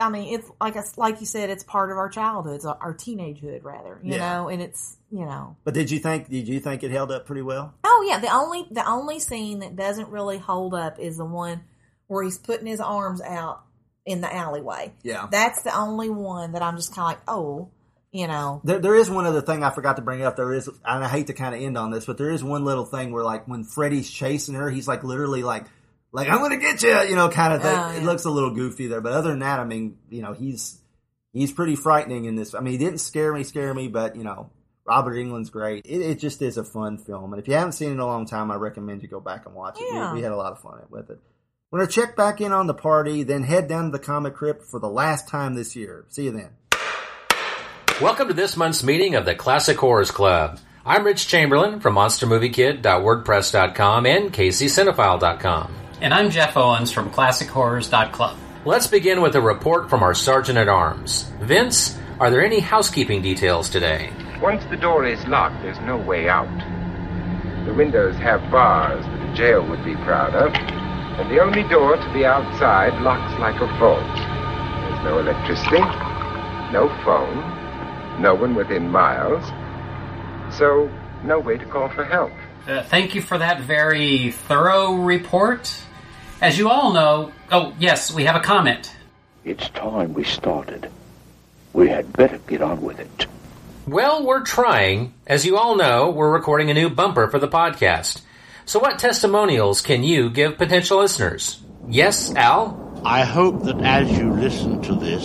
I 0.01 0.11
mean, 0.11 0.33
it's 0.33 0.49
like 0.61 0.77
I, 0.77 0.85
like 0.97 1.19
you 1.19 1.27
said, 1.27 1.51
it's 1.51 1.65
part 1.65 1.91
of 1.91 1.97
our 1.97 2.09
childhoods, 2.09 2.65
our 2.65 2.79
our 2.81 2.95
teenagehood, 2.95 3.65
rather. 3.65 3.99
You 4.05 4.15
Yeah. 4.15 4.19
know, 4.37 4.49
and 4.49 4.63
it's 4.63 4.97
you 5.11 5.25
know. 5.25 5.57
But 5.65 5.75
did 5.75 5.91
you 5.91 5.99
think 5.99 6.29
did 6.29 6.49
you 6.49 6.61
think 6.61 6.83
it 6.83 6.91
held 6.91 7.11
up 7.11 7.27
pretty 7.27 7.43
well? 7.43 7.75
Oh 7.85 8.07
yeah, 8.09 8.19
the 8.19 8.33
only 8.33 8.67
the 8.71 8.89
only 8.89 9.19
scene 9.21 9.61
that 9.61 9.77
doesn't 9.77 10.09
really 10.09 10.39
hold 10.39 10.75
up 10.75 10.99
is 10.99 11.17
the 11.17 11.25
one 11.25 11.63
where 12.07 12.25
he's 12.25 12.39
putting 12.39 12.67
his 12.67 12.81
arms 12.81 13.21
out 13.21 13.63
in 14.09 14.23
the 14.23 14.35
alleyway. 14.35 14.93
Yeah. 15.03 15.29
That's 15.31 15.63
the 15.63 15.79
only 15.79 16.09
one 16.09 16.53
that 16.53 16.63
I'm 16.63 16.77
just 16.77 16.95
kind 16.95 17.13
of 17.15 17.19
like, 17.19 17.29
oh, 17.29 17.69
you 18.11 18.27
know. 18.27 18.63
There, 18.65 18.79
there 18.79 18.95
is 18.95 19.11
one 19.11 19.27
other 19.27 19.43
thing 19.43 19.63
I 19.63 19.71
forgot 19.71 19.97
to 19.97 20.03
bring 20.03 20.23
up. 20.23 20.37
There 20.37 20.53
is, 20.55 20.67
and 20.67 21.05
I 21.05 21.09
hate 21.09 21.27
to 21.27 21.35
kind 21.35 21.55
of 21.55 21.61
end 21.61 21.77
on 21.77 21.91
this, 21.91 22.07
but 22.07 22.17
there 22.17 22.31
is 22.31 22.43
one 22.43 22.65
little 22.65 22.87
thing 22.87 23.13
where, 23.13 23.23
like, 23.23 23.47
when 23.47 23.65
Freddy's 23.65 24.11
chasing 24.11 24.55
her, 24.55 24.71
he's 24.71 24.89
like 24.89 25.05
literally 25.05 25.43
like, 25.43 25.67
like 26.11 26.29
I'm 26.29 26.39
gonna 26.39 26.57
get 26.57 26.83
you, 26.83 26.99
you 27.03 27.17
know, 27.17 27.29
kind 27.29 27.53
of 27.53 27.61
thing. 27.61 27.77
Oh, 27.77 27.91
It 27.91 28.03
looks 28.03 28.25
a 28.25 28.31
little 28.31 28.55
goofy 28.55 28.87
there, 28.87 29.03
but 29.03 29.13
other 29.13 29.29
than 29.29 29.41
that, 29.41 29.61
I 29.61 29.65
mean, 29.65 29.99
you 30.09 30.23
know, 30.23 30.33
he's 30.33 30.81
he's 31.35 31.53
pretty 31.53 31.77
frightening 31.77 32.25
in 32.25 32.35
this. 32.35 32.55
I 32.55 32.61
mean, 32.61 32.73
he 32.73 32.79
didn't 32.79 33.01
scare 33.01 33.35
me, 33.35 33.45
scare 33.45 33.75
me, 33.75 33.89
but 33.89 34.17
you 34.17 34.25
know, 34.25 34.49
Robert 34.89 35.17
Englund's 35.17 35.51
great. 35.51 35.85
It, 35.85 36.01
it 36.01 36.19
just 36.19 36.41
is 36.41 36.57
a 36.57 36.65
fun 36.65 36.97
film, 36.97 37.35
and 37.35 37.41
if 37.41 37.47
you 37.47 37.53
haven't 37.53 37.73
seen 37.73 37.91
it 37.91 37.93
in 37.93 38.01
a 38.01 38.07
long 38.07 38.25
time, 38.25 38.51
I 38.51 38.55
recommend 38.55 39.03
you 39.03 39.09
go 39.09 39.21
back 39.21 39.45
and 39.45 39.55
watch 39.55 39.79
it. 39.79 39.87
Yeah. 39.93 40.13
We, 40.13 40.21
we 40.21 40.25
had 40.25 40.33
a 40.33 40.37
lot 40.37 40.53
of 40.53 40.61
fun 40.61 40.81
with 40.89 41.11
it. 41.11 41.19
We're 41.71 41.81
gonna 41.81 41.91
check 41.91 42.17
back 42.17 42.41
in 42.41 42.53
on 42.53 42.67
the 42.67 42.73
party, 42.73 43.23
then 43.23 43.43
head 43.43 43.69
down 43.69 43.85
to 43.85 43.91
the 43.91 43.99
comic 43.99 44.35
crypt 44.35 44.65
for 44.65 44.81
the 44.81 44.89
last 44.89 45.29
time 45.29 45.55
this 45.55 45.77
year. 45.77 46.07
See 46.09 46.25
you 46.25 46.31
then. 46.31 46.49
Welcome 48.01 48.29
to 48.29 48.35
this 48.35 48.57
month's 48.57 48.83
meeting 48.83 49.15
of 49.15 49.27
the 49.27 49.35
Classic 49.35 49.77
Horrors 49.77 50.11
Club. 50.11 50.59
I'm 50.87 51.05
Rich 51.05 51.29
Chamberlain 51.29 51.81
from 51.81 51.97
MonsterMovieKid.wordpress.com 51.97 54.07
and 54.07 54.33
KCCinephile.com. 54.33 55.75
And 56.01 56.15
I'm 56.15 56.31
Jeff 56.31 56.57
Owens 56.57 56.91
from 56.91 57.11
ClassicHorrors.club. 57.11 58.39
Let's 58.65 58.87
begin 58.87 59.21
with 59.21 59.37
a 59.37 59.43
report 59.43 59.91
from 59.91 60.03
our 60.03 60.15
Sergeant 60.15 60.57
at 60.57 60.69
Arms. 60.69 61.31
Vince, 61.41 61.99
are 62.19 62.31
there 62.31 62.43
any 62.43 62.61
housekeeping 62.61 63.21
details 63.21 63.69
today? 63.69 64.11
Once 64.41 64.65
the 64.67 64.77
door 64.77 65.05
is 65.05 65.27
locked, 65.27 65.61
there's 65.63 65.81
no 65.81 65.97
way 65.97 66.29
out. 66.29 66.47
The 67.67 67.75
windows 67.75 68.15
have 68.17 68.41
bars 68.53 69.05
that 69.05 69.31
a 69.31 69.35
jail 69.35 69.67
would 69.69 69.85
be 69.85 69.97
proud 69.97 70.33
of, 70.37 70.55
and 70.55 71.29
the 71.29 71.41
only 71.41 71.65
door 71.65 71.97
to 71.97 72.13
the 72.13 72.25
outside 72.25 73.03
locks 73.03 73.37
like 73.41 73.61
a 73.61 73.67
vault. 73.79 73.99
There's 74.15 75.05
no 75.05 75.19
electricity, 75.19 75.81
no 76.73 76.89
phone, 77.05 78.23
no 78.23 78.37
one 78.37 78.55
within 78.55 78.89
miles, 78.89 79.45
so 80.57 80.89
no 81.25 81.41
way 81.41 81.59
to 81.59 81.65
call 81.65 81.89
for 81.89 82.05
help. 82.05 82.31
Uh, 82.69 82.85
thank 82.85 83.17
you 83.17 83.21
for 83.21 83.39
that 83.39 83.61
very 83.63 84.31
thorough 84.31 84.95
report. 84.95 85.77
As 86.41 86.57
you 86.57 86.71
all 86.71 86.93
know, 86.93 87.33
oh, 87.51 87.75
yes, 87.81 88.13
we 88.13 88.23
have 88.25 88.37
a 88.37 88.41
comment. 88.41 88.95
It's 89.45 89.69
time 89.71 90.15
we 90.15 90.23
started. 90.23 90.89
We 91.73 91.89
had 91.89 92.13
better 92.13 92.39
get 92.47 92.63
on 92.63 92.81
with 92.83 93.01
it. 93.01 93.27
Well, 93.89 94.27
we're 94.27 94.43
trying. 94.43 95.15
As 95.27 95.47
you 95.47 95.57
all 95.57 95.75
know, 95.75 96.11
we're 96.11 96.31
recording 96.31 96.69
a 96.69 96.75
new 96.75 96.91
bumper 96.91 97.27
for 97.29 97.39
the 97.39 97.49
podcast. 97.49 98.21
So, 98.67 98.79
what 98.79 98.99
testimonials 98.99 99.81
can 99.81 100.03
you 100.03 100.29
give 100.29 100.59
potential 100.59 100.99
listeners? 100.99 101.63
Yes, 101.89 102.35
Al? 102.35 103.01
I 103.03 103.25
hope 103.25 103.63
that 103.63 103.81
as 103.81 104.11
you 104.19 104.31
listen 104.31 104.83
to 104.83 104.95
this, 104.95 105.25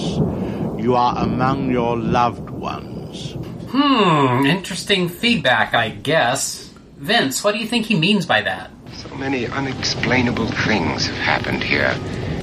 you 0.81 0.95
are 0.95 1.17
among 1.17 1.71
your 1.71 1.97
loved 1.97 2.49
ones. 2.49 3.33
Hmm, 3.67 4.45
interesting 4.45 5.09
feedback, 5.09 5.73
I 5.73 5.89
guess. 5.89 6.71
Vince, 6.95 7.43
what 7.43 7.55
do 7.55 7.59
you 7.59 7.67
think 7.67 7.87
he 7.87 7.99
means 7.99 8.25
by 8.25 8.43
that? 8.43 8.71
So 8.93 9.13
many 9.15 9.45
unexplainable 9.45 10.47
things 10.47 11.07
have 11.07 11.17
happened 11.17 11.63
here. 11.65 11.93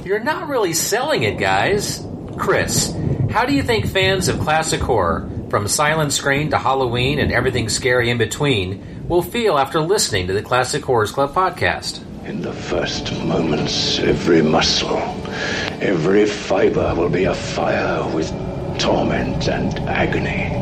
You're 0.05 0.19
not 0.19 0.47
really 0.49 0.73
selling 0.73 1.23
it, 1.23 1.39
guys. 1.39 2.05
Chris, 2.37 2.95
how 3.31 3.43
do 3.43 3.55
you 3.55 3.63
think 3.63 3.87
fans 3.87 4.27
of 4.27 4.39
classic 4.39 4.81
horror, 4.81 5.27
from 5.51 5.67
Silent 5.67 6.13
Screen 6.13 6.49
to 6.51 6.57
Halloween 6.57 7.19
and 7.19 7.29
everything 7.29 7.67
scary 7.67 8.09
in 8.09 8.17
between, 8.17 9.05
will 9.09 9.21
feel 9.21 9.57
after 9.57 9.81
listening 9.81 10.27
to 10.27 10.33
the 10.33 10.41
Classic 10.41 10.81
Horrors 10.81 11.11
Club 11.11 11.33
podcast? 11.35 12.01
In 12.25 12.41
the 12.41 12.53
first 12.53 13.11
moments, 13.25 13.99
every 13.99 14.41
muscle, 14.41 14.97
every 15.81 16.25
fiber 16.25 16.95
will 16.95 17.09
be 17.09 17.25
afire 17.25 18.09
with 18.15 18.29
torment 18.79 19.49
and 19.49 19.77
agony. 19.89 20.55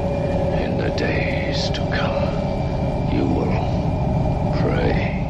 In 0.63 0.79
the 0.79 0.89
days 0.97 1.69
to 1.69 1.81
come, 1.93 3.15
you 3.15 3.25
will 3.25 4.57
pray 4.59 5.21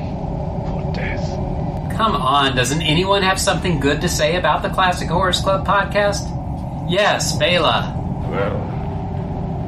for 0.68 0.90
death. 0.96 1.98
Come 1.98 2.16
on, 2.16 2.56
doesn't 2.56 2.82
anyone 2.82 3.24
have 3.24 3.42
something 3.42 3.82
good 3.82 4.00
to 4.00 4.08
say 4.08 4.38
about 4.38 4.62
the 4.62 4.70
Classic 4.70 5.10
Horrors 5.10 5.42
Club 5.42 5.68
podcast? 5.68 6.24
Yes, 6.90 7.38
Bela. 7.38 7.94
Well, 8.30 8.79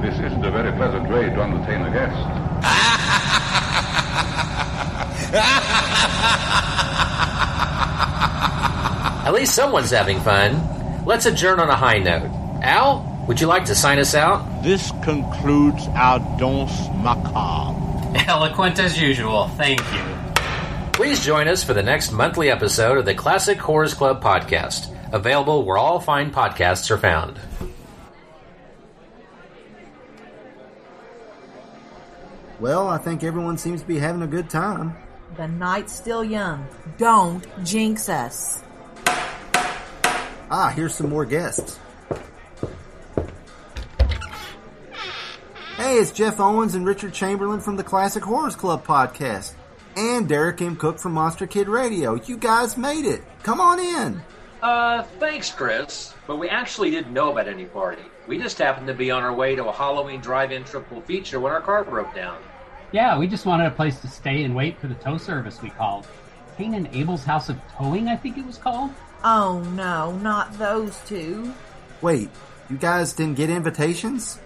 this 0.02 0.16
isn't 0.16 0.44
a 0.44 0.52
very 0.52 0.72
pleasant 0.74 1.08
way 1.10 1.30
to 1.30 1.42
entertain 1.42 1.82
a 1.84 1.92
guest. 1.92 2.62
At 9.26 9.34
least 9.34 9.56
someone's 9.56 9.92
having 9.92 10.20
fun. 10.20 11.06
Let's 11.06 11.26
adjourn 11.26 11.60
on 11.60 11.70
a 11.70 11.76
high 11.76 12.00
note. 12.00 12.30
Al, 12.64 13.06
would 13.28 13.40
you 13.40 13.48
like 13.48 13.66
to 13.66 13.76
sign 13.76 14.00
us 14.00 14.16
out? 14.16 14.64
This 14.64 14.92
concludes 15.04 15.88
our 15.90 16.20
Danse 16.38 16.90
Macabre. 17.02 17.80
Eloquent 18.28 18.80
as 18.80 19.00
usual. 19.00 19.48
Thank 19.50 19.80
you. 19.94 20.04
Please 20.92 21.24
join 21.24 21.48
us 21.48 21.64
for 21.64 21.74
the 21.74 21.84
next 21.84 22.12
monthly 22.12 22.50
episode 22.50 22.98
of 22.98 23.06
the 23.06 23.16
Classic 23.16 23.58
Horrors 23.58 23.94
Club 23.94 24.22
podcast, 24.22 24.94
available 25.14 25.64
where 25.64 25.78
all 25.78 26.00
fine 26.00 26.32
podcasts 26.32 26.92
are 26.92 26.98
found. 26.98 27.40
Well, 32.62 32.88
I 32.90 33.00
think 33.00 33.24
everyone 33.24 33.58
seems 33.58 33.82
to 33.82 33.88
be 33.88 33.98
having 33.98 34.22
a 34.22 34.28
good 34.28 34.48
time. 34.48 34.96
The 35.36 35.48
night's 35.48 35.94
still 35.94 36.24
young. 36.24 36.68
Don't 37.00 37.44
jinx 37.66 38.08
us. 38.08 38.62
Ah, 39.08 40.72
here's 40.76 40.94
some 40.94 41.10
more 41.10 41.26
guests. 41.26 41.80
Hey, 45.76 45.96
it's 45.98 46.12
Jeff 46.12 46.40
Owens 46.40 46.76
and 46.76 46.86
Richard 46.86 47.14
Chamberlain 47.14 47.62
from 47.62 47.78
the 47.78 47.84
Classic 47.84 48.24
Horrors 48.24 48.56
Club 48.56 48.86
podcast. 48.86 49.54
And 49.98 50.30
Derek 50.30 50.62
M. 50.62 50.76
Koch 50.76 51.00
from 51.00 51.14
Monster 51.14 51.48
Kid 51.48 51.68
Radio. 51.68 52.14
You 52.14 52.38
guys 52.38 52.78
made 52.78 53.06
it. 53.06 53.24
Come 53.42 53.60
on 53.60 53.80
in. 53.80 54.22
Uh, 54.62 55.02
thanks, 55.20 55.50
Chris. 55.50 56.14
But 56.28 56.38
we 56.38 56.48
actually 56.48 56.92
didn't 56.92 57.12
know 57.12 57.32
about 57.32 57.48
any 57.48 57.66
party. 57.66 58.04
We 58.28 58.38
just 58.38 58.60
happened 58.60 58.86
to 58.86 58.94
be 58.94 59.10
on 59.10 59.24
our 59.24 59.34
way 59.34 59.56
to 59.56 59.66
a 59.66 59.72
Halloween 59.72 60.22
drive-in 60.22 60.64
triple 60.64 61.02
feature 61.02 61.40
when 61.40 61.52
our 61.52 61.62
car 61.62 61.84
broke 61.84 62.14
down. 62.14 62.38
Yeah, 62.92 63.18
we 63.18 63.28
just 63.28 63.46
wanted 63.46 63.68
a 63.68 63.72
place 63.72 64.00
to 64.02 64.08
stay 64.08 64.44
and 64.44 64.56
wait 64.56 64.78
for 64.80 64.88
the 64.88 64.96
tow 64.96 65.18
service 65.18 65.62
we 65.62 65.70
called. 65.70 66.08
Cain 66.58 66.74
and 66.74 66.88
Abel's 66.94 67.24
House 67.24 67.50
of 67.50 67.58
Towing, 67.78 68.08
I 68.08 68.16
think 68.18 68.38
it 68.38 68.46
was 68.46 68.58
called. 68.58 68.92
Oh 69.24 69.60
no, 69.76 70.12
not 70.18 70.58
those 70.58 71.00
two. 71.06 71.54
Wait, 72.02 72.30
you 72.70 72.78
guys 72.78 73.14
didn't 73.14 73.38
get 73.38 73.50
invitations? 73.50 74.40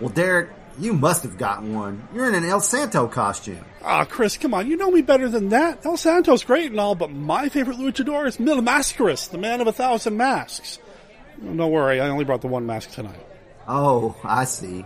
Well, 0.00 0.10
Derek, 0.10 0.50
you 0.78 0.92
must 0.92 1.22
have 1.22 1.38
gotten 1.38 1.74
one. 1.74 2.06
You're 2.14 2.28
in 2.28 2.34
an 2.34 2.44
El 2.44 2.60
Santo 2.60 3.06
costume. 3.06 3.64
Ah, 3.82 4.04
Chris, 4.04 4.36
come 4.36 4.54
on. 4.54 4.68
You 4.68 4.76
know 4.76 4.90
me 4.90 5.02
better 5.02 5.28
than 5.28 5.48
that. 5.50 5.84
El 5.84 5.96
Santo's 5.96 6.44
great 6.44 6.70
and 6.70 6.80
all, 6.80 6.94
but 6.94 7.10
my 7.10 7.48
favorite 7.48 7.78
luchador 7.78 8.26
is 8.26 8.38
Mil 8.38 8.60
Máscaras, 8.60 9.30
the 9.30 9.38
man 9.38 9.60
of 9.60 9.66
a 9.66 9.72
thousand 9.72 10.16
masks. 10.16 10.78
Don't 11.42 11.70
worry, 11.70 12.00
I 12.00 12.08
only 12.08 12.24
brought 12.24 12.40
the 12.40 12.48
one 12.48 12.66
mask 12.66 12.90
tonight. 12.90 13.24
Oh, 13.66 14.16
I 14.24 14.44
see. 14.44 14.84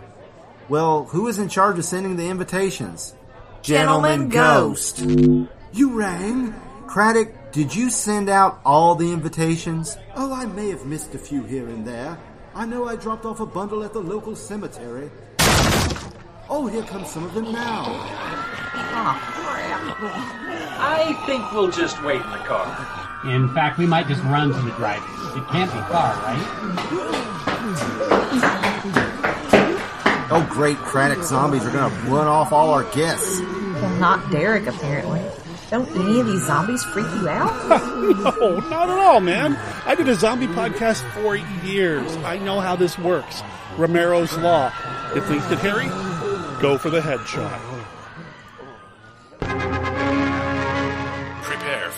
Well, 0.69 1.03
who 1.05 1.27
is 1.27 1.39
in 1.39 1.49
charge 1.49 1.77
of 1.77 1.83
sending 1.85 2.15
the 2.15 2.29
invitations? 2.29 3.13
Gentleman 3.61 4.29
Ghost. 4.29 4.99
You 4.99 5.93
rang? 5.93 6.53
Craddock, 6.87 7.51
did 7.51 7.75
you 7.75 7.89
send 7.89 8.29
out 8.29 8.61
all 8.65 8.95
the 8.95 9.11
invitations? 9.11 9.97
Oh, 10.15 10.31
I 10.31 10.45
may 10.45 10.69
have 10.69 10.85
missed 10.85 11.13
a 11.15 11.17
few 11.17 11.43
here 11.43 11.67
and 11.67 11.85
there. 11.85 12.17
I 12.55 12.65
know 12.65 12.87
I 12.87 12.95
dropped 12.95 13.25
off 13.25 13.39
a 13.39 13.45
bundle 13.45 13.83
at 13.83 13.93
the 13.93 13.99
local 13.99 14.35
cemetery. 14.35 15.09
Oh, 16.49 16.67
here 16.71 16.83
come 16.83 17.05
some 17.05 17.23
of 17.23 17.33
them 17.33 17.51
now. 17.51 17.85
Ah, 18.75 19.17
I 20.79 21.13
think 21.25 21.51
we'll 21.51 21.71
just 21.71 22.01
wait 22.03 22.21
in 22.21 22.29
the 22.29 22.37
car. 22.39 22.67
In 23.25 23.49
fact, 23.53 23.77
we 23.79 23.85
might 23.85 24.07
just 24.07 24.23
run 24.23 24.53
to 24.53 24.61
the 24.61 24.71
drive-in. 24.71 25.41
It 25.41 25.47
can't 25.49 25.71
be 25.71 25.79
far, 25.91 26.15
right? 26.23 28.72
Oh, 30.31 30.47
great. 30.51 30.77
Craddock 30.77 31.23
zombies 31.23 31.65
are 31.65 31.71
going 31.71 31.89
to 31.89 31.97
run 32.09 32.27
off 32.27 32.51
all 32.51 32.69
our 32.71 32.83
guests. 32.91 33.39
Well, 33.41 33.99
not 33.99 34.31
Derek, 34.31 34.67
apparently. 34.67 35.21
Don't 35.69 35.89
any 35.95 36.19
of 36.19 36.27
these 36.27 36.45
zombies 36.45 36.83
freak 36.83 37.07
you 37.19 37.27
out? 37.29 37.67
no, 37.69 38.59
not 38.59 38.89
at 38.89 38.99
all, 38.99 39.19
man. 39.19 39.55
I 39.85 39.95
did 39.95 40.07
a 40.07 40.15
zombie 40.15 40.47
podcast 40.47 41.01
for 41.13 41.35
years. 41.65 42.15
I 42.17 42.37
know 42.37 42.59
how 42.59 42.75
this 42.75 42.97
works. 42.97 43.41
Romero's 43.77 44.37
Law. 44.37 44.71
If 45.15 45.25
things 45.25 45.45
get 45.47 45.59
hairy, 45.59 45.87
go 46.61 46.77
for 46.77 46.89
the 46.89 46.99
headshot. 46.99 47.72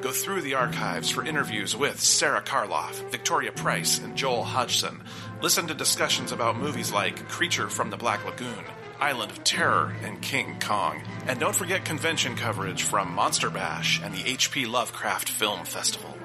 Go 0.00 0.12
through 0.12 0.42
the 0.42 0.54
archives 0.54 1.10
for 1.10 1.24
interviews 1.24 1.76
with 1.76 2.00
Sara 2.00 2.40
Karloff, 2.40 3.10
Victoria 3.10 3.50
Price, 3.50 3.98
and 3.98 4.16
Joel 4.16 4.44
Hodgson. 4.44 5.02
Listen 5.42 5.66
to 5.66 5.74
discussions 5.74 6.30
about 6.30 6.56
movies 6.56 6.92
like 6.92 7.28
Creature 7.28 7.68
from 7.68 7.90
the 7.90 7.96
Black 7.96 8.24
Lagoon, 8.24 8.64
Island 9.00 9.32
of 9.32 9.42
Terror, 9.42 9.96
and 10.04 10.22
King 10.22 10.60
Kong. 10.60 11.02
And 11.26 11.40
don't 11.40 11.54
forget 11.54 11.84
convention 11.84 12.36
coverage 12.36 12.84
from 12.84 13.12
Monster 13.12 13.50
Bash 13.50 14.00
and 14.00 14.14
the 14.14 14.24
H.P. 14.24 14.66
Lovecraft 14.66 15.28
Film 15.28 15.64
Festival. 15.64 16.16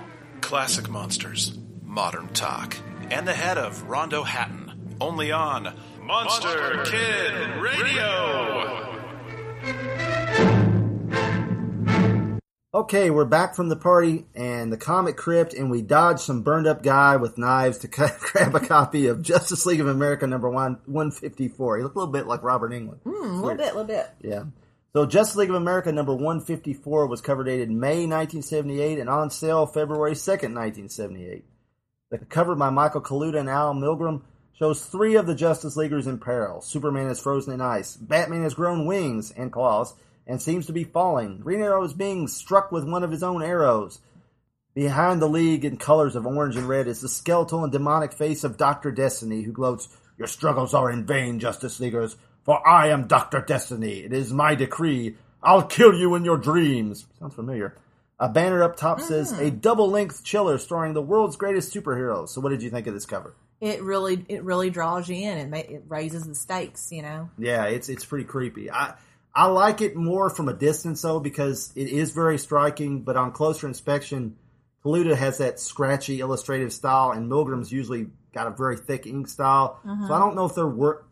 Classic 0.42 0.88
monsters, 0.88 1.58
modern 1.84 2.28
talk, 2.28 2.78
and 3.10 3.28
the 3.28 3.34
head 3.34 3.58
of 3.58 3.90
Rondo 3.90 4.22
Hatton. 4.22 4.96
Only 5.02 5.32
on 5.32 5.76
Monster, 6.00 6.84
Kid 6.86 7.62
Radio. 7.62 8.94
Okay, 12.76 13.12
we're 13.12 13.26
back 13.26 13.54
from 13.54 13.70
the 13.70 13.76
party 13.76 14.26
and 14.34 14.74
the 14.74 14.78
comic 14.78 15.16
crypt, 15.16 15.54
and 15.54 15.70
we 15.70 15.84
dodged 15.84 16.22
some 16.22 16.42
burned 16.42 16.66
up 16.66 16.82
guy 16.82 17.18
with 17.18 17.38
knives 17.38 17.78
to 17.80 17.88
grab 17.88 18.56
a 18.56 18.60
copy 18.60 19.06
of 19.06 19.22
Justice 19.22 19.68
League 19.68 19.80
of 19.80 19.86
America 19.86 20.26
number 20.26 20.50
one 20.50 20.80
one 20.88 21.12
fifty 21.12 21.48
four. 21.48 21.78
He 21.78 21.84
looked 21.84 21.96
a 21.96 22.00
little 22.00 22.12
bit 22.12 22.26
like 22.26 22.42
Robert 22.42 22.72
Englund. 22.72 22.98
Hmm, 23.04 23.12
a 23.12 23.42
little 23.44 23.58
bit, 23.58 23.74
a 23.74 23.78
little 23.78 23.84
bit. 23.84 24.10
Yeah. 24.22 24.46
So 24.94 25.06
Justice 25.06 25.36
League 25.36 25.50
of 25.50 25.56
America 25.56 25.92
number 25.92 26.16
154 26.16 27.06
was 27.06 27.22
cover 27.22 27.44
dated 27.44 27.70
May 27.70 28.08
1978 28.08 28.98
and 28.98 29.10
on 29.10 29.30
sale 29.30 29.68
February 29.68 30.14
2nd, 30.14 30.56
1978. 30.56 31.46
The 32.10 32.18
cover 32.26 32.56
by 32.56 32.72
Michael 32.72 33.02
Kaluta 33.02 33.40
and 33.40 33.50
Al 33.50 33.76
Milgrom 33.76 34.24
shows 34.58 34.84
three 34.84 35.16
of 35.16 35.28
the 35.28 35.36
Justice 35.36 35.76
Leaguers 35.76 36.08
in 36.08 36.18
peril. 36.18 36.62
Superman 36.62 37.12
is 37.12 37.20
frozen 37.20 37.54
in 37.54 37.62
ice. 37.62 37.96
Batman 37.96 38.42
has 38.42 38.56
grown 38.56 38.88
wings 38.88 39.30
and 39.30 39.52
claws 39.52 39.94
and 40.28 40.42
seems 40.42 40.68
to 40.68 40.74
be 40.74 40.84
falling. 40.84 41.40
Green 41.40 41.62
Arrow 41.62 41.84
is 41.84 41.94
being 41.94 42.28
struck 42.28 42.72
with 42.72 42.90
one 42.90 43.04
of 43.04 43.12
his 43.12 43.24
own 43.24 43.44
arrows. 43.44 44.00
Behind 44.74 45.22
the 45.22 45.30
League 45.30 45.66
in 45.66 45.78
colors 45.78 46.16
of 46.16 46.26
orange 46.26 46.56
and 46.56 46.68
red 46.68 46.88
is 46.88 47.02
the 47.02 47.10
skeletal 47.10 47.64
and 47.64 47.72
demonic 47.72 48.14
face 48.14 48.44
of 48.44 48.58
Dr. 48.58 48.92
Destiny, 48.92 49.44
who 49.44 49.52
gloats, 49.52 49.88
Your 50.18 50.28
struggles 50.28 50.74
are 50.74 50.90
in 50.90 51.06
vain, 51.06 51.40
Justice 51.40 51.80
Leaguers, 51.80 52.16
for 52.44 52.68
I 52.68 52.88
am 52.90 53.08
Dr. 53.08 53.42
Destiny. 53.42 54.00
It 54.00 54.14
is 54.14 54.34
my 54.34 54.56
decree. 54.56 55.16
I'll 55.44 55.64
kill 55.64 55.94
you 55.94 56.16
in 56.16 56.26
your 56.26 56.38
dreams. 56.38 57.06
Sounds 57.20 57.36
familiar. 57.36 57.76
A 58.20 58.30
banner 58.30 58.64
up 58.64 58.78
top 58.78 59.02
says, 59.02 59.32
hmm. 59.32 59.42
A 59.42 59.52
double 59.52 59.90
length 59.90 60.24
chiller 60.24 60.58
starring 60.58 60.94
the 60.94 61.02
world's 61.02 61.36
greatest 61.36 61.74
superheroes. 61.74 62.30
So, 62.30 62.42
what 62.42 62.50
did 62.50 62.64
you 62.64 62.70
think 62.70 62.88
of 62.88 62.94
this 62.94 63.06
cover? 63.06 63.36
It 63.60 63.82
really, 63.82 64.26
it 64.28 64.44
really 64.44 64.70
draws 64.70 65.08
you 65.08 65.16
in. 65.16 65.38
It 65.38 65.50
ma- 65.50 65.58
it 65.58 65.84
raises 65.88 66.24
the 66.24 66.36
stakes. 66.36 66.92
You 66.92 67.02
know. 67.02 67.30
Yeah, 67.38 67.66
it's 67.66 67.90
it's 67.90 68.06
pretty 68.06 68.26
creepy. 68.26 68.72
I 68.72 68.96
I 69.36 69.48
like 69.48 69.82
it 69.82 69.96
more 69.96 70.30
from 70.30 70.48
a 70.48 70.54
distance 70.54 71.02
though 71.02 71.20
because 71.20 71.72
it 71.76 71.88
is 71.88 72.12
very 72.12 72.38
striking, 72.38 73.02
but 73.02 73.18
on 73.18 73.32
closer 73.32 73.68
inspection, 73.68 74.38
Kaluta 74.84 75.16
has 75.16 75.40
that 75.40 75.60
scratchy 75.60 76.20
illustrative 76.20 76.74
style, 76.74 77.12
and 77.12 77.30
Milgrom's 77.30 77.72
usually 77.72 78.08
got 78.34 78.48
a 78.48 78.52
very 78.52 78.78
thick 78.78 79.08
ink 79.08 79.28
style. 79.28 79.80
So 79.84 79.90
I 79.90 79.94
uh-huh. 79.94 80.20
don't 80.20 80.36
know 80.36 80.46
if 80.46 80.56
their 80.56 80.68
work 80.68 81.08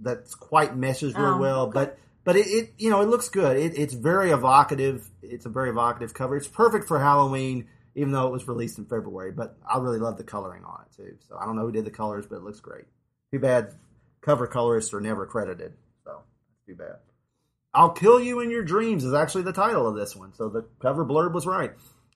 that's 0.00 0.34
quite 0.34 0.76
meshes 0.76 1.14
real 1.14 1.34
Oh, 1.34 1.38
well, 1.38 1.62
okay. 1.62 1.72
but 1.74 1.98
but 2.24 2.36
it, 2.36 2.46
it 2.46 2.74
you 2.78 2.90
know 2.90 3.00
it 3.00 3.08
looks 3.08 3.28
good. 3.28 3.56
It, 3.56 3.78
it's 3.78 3.94
very 3.94 4.30
evocative. 4.30 5.10
It's 5.22 5.46
a 5.46 5.50
very 5.50 5.70
evocative 5.70 6.14
cover. 6.14 6.36
It's 6.36 6.48
perfect 6.48 6.86
for 6.86 6.98
Halloween, 6.98 7.66
even 7.94 8.12
though 8.12 8.28
it 8.28 8.32
was 8.32 8.46
released 8.46 8.78
in 8.78 8.86
February. 8.86 9.32
But 9.32 9.56
I 9.68 9.78
really 9.78 9.98
love 9.98 10.16
the 10.16 10.24
coloring 10.24 10.64
on 10.64 10.84
it 10.86 10.96
too. 10.96 11.16
So 11.28 11.36
I 11.36 11.44
don't 11.44 11.56
know 11.56 11.62
who 11.62 11.72
did 11.72 11.84
the 11.84 11.90
colors, 11.90 12.26
but 12.26 12.36
it 12.36 12.42
looks 12.42 12.60
great. 12.60 12.84
Too 13.32 13.40
bad 13.40 13.74
cover 14.20 14.46
colorists 14.46 14.94
are 14.94 15.00
never 15.00 15.26
credited. 15.26 15.74
So 16.04 16.22
too 16.66 16.76
bad. 16.76 16.98
I'll 17.74 17.90
Kill 17.90 18.20
You 18.20 18.40
in 18.40 18.50
Your 18.50 18.64
Dreams 18.64 19.04
is 19.04 19.14
actually 19.14 19.42
the 19.42 19.52
title 19.52 19.86
of 19.86 19.94
this 19.94 20.16
one. 20.16 20.32
So 20.34 20.48
the 20.48 20.66
cover 20.80 21.04
blurb 21.04 21.32
was 21.32 21.46
right. 21.46 21.72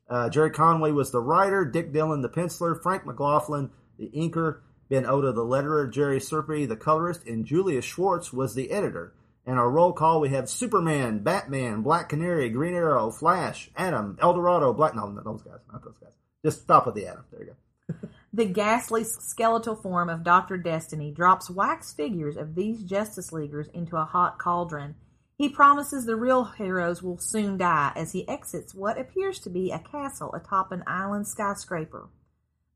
Uh, 0.09 0.29
Gerry 0.29 0.51
Conway 0.51 0.93
was 0.93 1.11
the 1.11 1.21
writer, 1.21 1.65
Dick 1.65 1.93
Dillin 1.93 2.23
the 2.23 2.29
penciler, 2.29 2.81
Frank 2.83 3.07
McLaughlin 3.07 3.71
the 3.99 4.11
inker, 4.15 4.61
Ben 4.91 5.07
Oda 5.07 5.33
the 5.33 5.45
letterer, 5.45 5.91
Jerry 5.91 6.19
Serpe 6.19 6.69
the 6.69 6.77
colorist, 6.77 7.27
and 7.27 7.47
Julius 7.47 7.85
Schwartz 7.85 8.33
was 8.33 8.55
the 8.55 8.71
editor. 8.71 9.15
And 9.47 9.59
our 9.59 9.71
roll 9.71 9.93
call, 9.93 10.21
we 10.21 10.29
have 10.31 10.49
Superman, 10.49 11.21
Batman, 11.21 11.83
Black 11.83 12.09
Canary, 12.09 12.49
Green 12.51 12.75
Arrow, 12.75 13.11
Flash, 13.11 13.71
Atom, 13.77 14.19
El 14.21 14.35
Dorado, 14.35 14.73
Black... 14.73 14.95
No, 14.95 15.09
not 15.09 15.25
those 15.25 15.43
guys. 15.43 15.59
Not 15.73 15.83
those 15.85 15.99
guys. 15.99 16.13
Just 16.45 16.63
stop 16.63 16.87
with 16.87 16.95
the 16.95 17.07
Atom. 17.07 17.25
There 17.31 17.41
you 17.41 17.47
go. 17.47 18.09
The 18.35 18.47
ghastly 18.47 19.05
skeletal 19.05 19.77
form 19.77 20.09
of 20.09 20.23
Dr. 20.23 20.57
Destiny 20.57 21.11
drops 21.11 21.51
wax 21.51 21.93
figures 21.93 22.39
of 22.39 22.55
these 22.55 22.83
Justice 22.83 23.31
Leaguers 23.31 23.69
into 23.75 23.99
a 23.99 24.07
hot 24.07 24.39
cauldron. 24.39 24.95
He 25.43 25.49
promises 25.49 26.07
the 26.07 26.15
real 26.15 26.45
heroes 26.45 27.03
will 27.03 27.19
soon 27.19 27.59
die 27.59 27.91
as 27.97 28.13
he 28.13 28.29
exits 28.29 28.77
what 28.77 28.97
appears 28.97 29.41
to 29.41 29.51
be 29.51 29.73
a 29.73 29.81
castle 29.81 30.33
atop 30.37 30.71
an 30.71 30.85
island 30.87 31.27
skyscraper. 31.27 32.11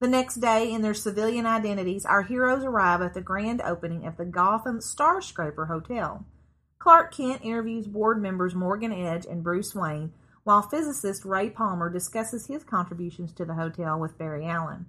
The 0.01 0.09
next 0.09 0.41
day, 0.41 0.73
in 0.73 0.83
their 0.83 0.93
civilian 0.93 1.47
identities, 1.47 2.05
our 2.05 2.23
heroes 2.23 2.65
arrive 2.65 3.03
at 3.03 3.15
the 3.15 3.21
grand 3.21 3.63
opening 3.63 4.05
of 4.05 4.17
the 4.17 4.25
Gotham 4.25 4.81
Starscraper 4.81 5.69
Hotel. 5.69 6.27
Clark 6.81 7.15
Kent 7.15 7.43
interviews 7.45 7.87
board 7.87 8.21
members 8.21 8.53
Morgan 8.53 8.93
Edge 8.93 9.27
and 9.27 9.45
Bruce 9.45 9.73
Wayne, 9.73 10.13
while 10.43 10.61
physicist 10.61 11.25
Ray 11.25 11.49
Palmer 11.49 11.89
discusses 11.89 12.49
his 12.49 12.65
contributions 12.65 13.31
to 13.35 13.45
the 13.45 13.55
hotel 13.55 13.97
with 13.97 14.19
Barry 14.19 14.45
Allen. 14.45 14.87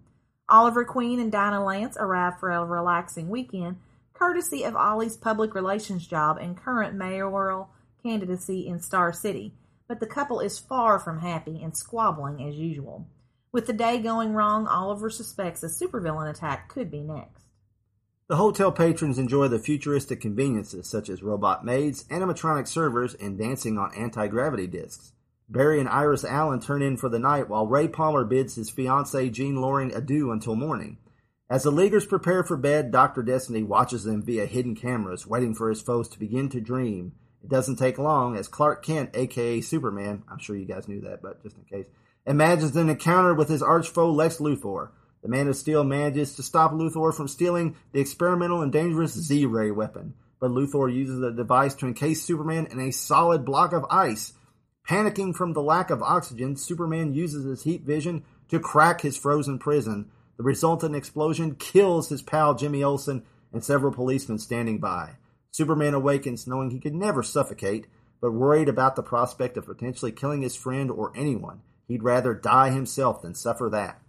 Oliver 0.49 0.83
Queen 0.83 1.19
and 1.19 1.31
Dinah 1.31 1.63
Lance 1.63 1.95
arrive 1.99 2.39
for 2.39 2.49
a 2.49 2.65
relaxing 2.65 3.29
weekend, 3.29 3.77
courtesy 4.17 4.63
of 4.63 4.75
Ollie's 4.75 5.15
public 5.15 5.53
relations 5.53 6.07
job 6.07 6.37
and 6.37 6.57
current 6.57 6.95
mayoral 6.95 7.69
candidacy 8.03 8.67
in 8.67 8.79
Star 8.79 9.13
City, 9.13 9.53
but 9.87 9.99
the 9.99 10.07
couple 10.07 10.39
is 10.39 10.59
far 10.59 10.99
from 10.99 11.19
happy 11.19 11.61
and 11.61 11.75
squabbling 11.75 12.41
as 12.47 12.55
usual. 12.55 13.07
With 13.51 13.67
the 13.67 13.73
day 13.73 13.99
going 13.99 14.33
wrong, 14.33 14.67
Oliver 14.67 15.09
suspects 15.09 15.63
a 15.63 15.67
supervillain 15.67 16.29
attack 16.29 16.69
could 16.69 16.91
be 16.91 17.01
next. 17.01 17.43
The 18.27 18.35
hotel 18.35 18.73
patrons 18.73 19.17
enjoy 19.17 19.47
the 19.47 19.59
futuristic 19.59 20.19
conveniences 20.19 20.89
such 20.89 21.09
as 21.09 21.23
robot 21.23 21.63
maids, 21.63 22.03
animatronic 22.05 22.67
servers, 22.67 23.13
and 23.13 23.37
dancing 23.37 23.77
on 23.77 23.95
anti 23.95 24.27
gravity 24.27 24.67
discs. 24.67 25.13
Barry 25.47 25.79
and 25.79 25.87
Iris 25.87 26.25
Allen 26.25 26.59
turn 26.59 26.81
in 26.81 26.97
for 26.97 27.07
the 27.07 27.19
night 27.19 27.47
while 27.47 27.67
Ray 27.67 27.87
Palmer 27.87 28.25
bids 28.25 28.55
his 28.55 28.69
fiancee 28.69 29.29
Jean 29.29 29.61
Loring 29.61 29.93
adieu 29.93 30.31
until 30.31 30.55
morning. 30.55 30.97
As 31.49 31.63
the 31.63 31.71
Leaguers 31.71 32.05
prepare 32.05 32.43
for 32.43 32.57
bed, 32.57 32.91
Dr. 32.91 33.23
Destiny 33.23 33.63
watches 33.63 34.03
them 34.03 34.21
via 34.21 34.45
hidden 34.45 34.75
cameras, 34.75 35.25
waiting 35.25 35.55
for 35.55 35.69
his 35.69 35.81
foes 35.81 36.09
to 36.09 36.19
begin 36.19 36.49
to 36.49 36.59
dream. 36.59 37.13
It 37.41 37.49
doesn't 37.49 37.77
take 37.77 37.97
long 37.97 38.35
as 38.35 38.49
Clark 38.49 38.83
Kent, 38.83 39.11
aka 39.13 39.61
Superman, 39.61 40.23
I'm 40.29 40.39
sure 40.39 40.57
you 40.57 40.65
guys 40.65 40.89
knew 40.89 40.99
that, 41.01 41.21
but 41.21 41.41
just 41.41 41.55
in 41.55 41.63
case, 41.63 41.87
imagines 42.25 42.75
an 42.75 42.89
encounter 42.89 43.33
with 43.33 43.47
his 43.47 43.63
arch 43.63 43.87
foe 43.87 44.11
Lex 44.11 44.37
Luthor. 44.37 44.89
The 45.23 45.29
Man 45.29 45.47
of 45.47 45.55
Steel 45.55 45.85
manages 45.85 46.35
to 46.35 46.43
stop 46.43 46.73
Luthor 46.73 47.13
from 47.13 47.29
stealing 47.29 47.77
the 47.93 48.01
experimental 48.01 48.61
and 48.61 48.71
dangerous 48.71 49.13
Z-Ray 49.13 49.71
weapon, 49.71 50.15
but 50.41 50.51
Luthor 50.51 50.93
uses 50.93 51.21
the 51.21 51.31
device 51.31 51.75
to 51.75 51.87
encase 51.87 52.23
Superman 52.23 52.67
in 52.69 52.81
a 52.81 52.91
solid 52.91 53.45
block 53.45 53.71
of 53.71 53.85
ice. 53.89 54.33
Panicking 54.87 55.33
from 55.33 55.53
the 55.53 55.61
lack 55.61 55.89
of 55.91 56.03
oxygen, 56.03 56.57
Superman 56.57 57.13
uses 57.13 57.45
his 57.45 57.63
heat 57.63 57.83
vision 57.83 58.25
to 58.49 58.59
crack 58.59 58.99
his 58.99 59.15
frozen 59.17 59.59
prison. 59.59 60.11
The 60.37 60.43
resultant 60.43 60.95
explosion 60.95 61.55
kills 61.55 62.09
his 62.09 62.21
pal 62.21 62.55
Jimmy 62.55 62.83
Olsen 62.83 63.23
and 63.51 63.63
several 63.63 63.91
policemen 63.91 64.39
standing 64.39 64.79
by. 64.79 65.15
Superman 65.51 65.95
awakens 65.95 66.45
knowing 66.47 66.69
he 66.69 66.79
could 66.79 66.93
never 66.93 67.23
suffocate, 67.23 67.87
but 68.21 68.31
worried 68.31 68.69
about 68.69 68.95
the 68.95 69.03
prospect 69.03 69.57
of 69.57 69.65
potentially 69.65 70.11
killing 70.11 70.43
his 70.43 70.55
friend 70.55 70.91
or 70.91 71.11
anyone. 71.15 71.61
He'd 71.87 72.03
rather 72.03 72.33
die 72.33 72.69
himself 72.69 73.21
than 73.21 73.33
suffer 73.33 73.69
that. 73.71 74.01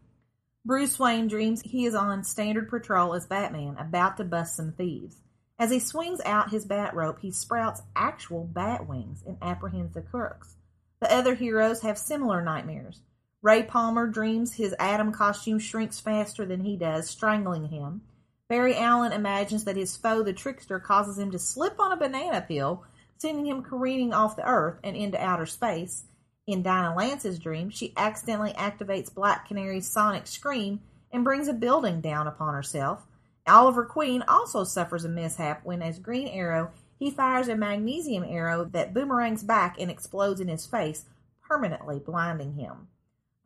Bruce 0.64 0.98
Wayne 0.98 1.28
dreams 1.28 1.62
he 1.62 1.86
is 1.86 1.94
on 1.94 2.24
standard 2.24 2.68
patrol 2.68 3.14
as 3.14 3.26
Batman, 3.26 3.76
about 3.78 4.18
to 4.18 4.24
bust 4.24 4.56
some 4.56 4.72
thieves. 4.72 5.16
As 5.58 5.70
he 5.70 5.78
swings 5.78 6.20
out 6.26 6.50
his 6.50 6.66
bat 6.66 6.94
rope, 6.94 7.20
he 7.20 7.30
sprouts 7.30 7.82
actual 7.96 8.44
bat 8.44 8.86
wings 8.86 9.22
and 9.26 9.38
apprehends 9.40 9.94
the 9.94 10.02
crooks. 10.02 10.56
The 11.00 11.12
other 11.12 11.34
heroes 11.34 11.80
have 11.82 11.96
similar 11.96 12.42
nightmares. 12.42 13.00
Ray 13.48 13.62
Palmer 13.62 14.06
dreams 14.06 14.52
his 14.52 14.74
Atom 14.78 15.10
costume 15.10 15.58
shrinks 15.58 15.98
faster 15.98 16.44
than 16.44 16.60
he 16.60 16.76
does, 16.76 17.08
strangling 17.08 17.70
him. 17.70 18.02
Barry 18.46 18.76
Allen 18.76 19.10
imagines 19.10 19.64
that 19.64 19.78
his 19.78 19.96
foe, 19.96 20.22
the 20.22 20.34
trickster, 20.34 20.78
causes 20.78 21.18
him 21.18 21.30
to 21.30 21.38
slip 21.38 21.80
on 21.80 21.90
a 21.90 21.96
banana 21.96 22.44
peel, 22.46 22.84
sending 23.16 23.46
him 23.46 23.62
careening 23.62 24.12
off 24.12 24.36
the 24.36 24.46
earth 24.46 24.78
and 24.84 24.94
into 24.94 25.18
outer 25.18 25.46
space. 25.46 26.04
In 26.46 26.62
Dinah 26.62 26.94
Lance's 26.94 27.38
dream, 27.38 27.70
she 27.70 27.94
accidentally 27.96 28.52
activates 28.52 29.14
Black 29.14 29.48
Canary's 29.48 29.88
sonic 29.88 30.26
scream 30.26 30.80
and 31.10 31.24
brings 31.24 31.48
a 31.48 31.54
building 31.54 32.02
down 32.02 32.26
upon 32.26 32.52
herself. 32.52 33.06
Oliver 33.46 33.86
Queen 33.86 34.22
also 34.28 34.62
suffers 34.62 35.06
a 35.06 35.08
mishap 35.08 35.64
when, 35.64 35.80
as 35.80 35.98
Green 35.98 36.28
Arrow, 36.28 36.70
he 36.98 37.10
fires 37.10 37.48
a 37.48 37.56
magnesium 37.56 38.24
arrow 38.24 38.66
that 38.66 38.92
boomerangs 38.92 39.42
back 39.42 39.80
and 39.80 39.90
explodes 39.90 40.38
in 40.38 40.48
his 40.48 40.66
face, 40.66 41.06
permanently 41.48 41.98
blinding 41.98 42.52
him. 42.52 42.88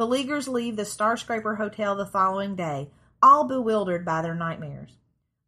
The 0.02 0.08
Leaguers 0.08 0.48
leave 0.48 0.74
the 0.74 0.82
Starscraper 0.82 1.58
Hotel 1.58 1.94
the 1.94 2.04
following 2.04 2.56
day, 2.56 2.90
all 3.22 3.44
bewildered 3.44 4.04
by 4.04 4.20
their 4.20 4.34
nightmares. 4.34 4.96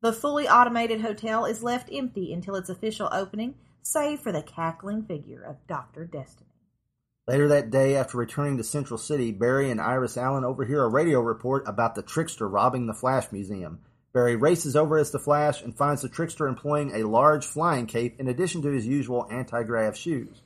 The 0.01 0.13
fully 0.13 0.49
automated 0.49 1.01
hotel 1.01 1.45
is 1.45 1.65
left 1.65 1.91
empty 1.93 2.33
until 2.33 2.55
its 2.55 2.69
official 2.69 3.09
opening, 3.11 3.57
save 3.83 4.21
for 4.21 4.31
the 4.31 4.45
cackling 4.45 5.03
figure 5.07 5.43
of 5.43 5.67
Dr. 5.67 6.05
Destiny. 6.05 6.51
Later 7.27 7.49
that 7.49 7.73
day, 7.73 7.97
after 7.97 8.17
returning 8.17 8.57
to 8.59 8.63
Central 8.63 8.97
City, 8.97 9.33
Barry 9.33 9.73
and 9.73 9.81
Iris 9.81 10.17
Allen 10.17 10.45
overhear 10.45 10.85
a 10.85 10.89
radio 10.89 11.19
report 11.19 11.65
about 11.67 11.97
the 11.97 12.03
trickster 12.03 12.49
robbing 12.49 12.87
the 12.87 12.95
Flash 12.95 13.33
Museum. 13.33 13.81
Barry 14.13 14.37
races 14.37 14.77
over 14.77 14.99
as 14.99 15.11
the 15.11 15.19
Flash 15.19 15.63
and 15.63 15.77
finds 15.77 16.03
the 16.03 16.09
trickster 16.09 16.47
employing 16.47 16.93
a 16.95 17.09
large 17.09 17.45
flying 17.45 17.87
cape 17.87 18.21
in 18.21 18.29
addition 18.29 18.63
to 18.63 18.71
his 18.71 18.87
usual 18.87 19.27
anti-grav 19.33 19.97
shoes. 19.97 20.43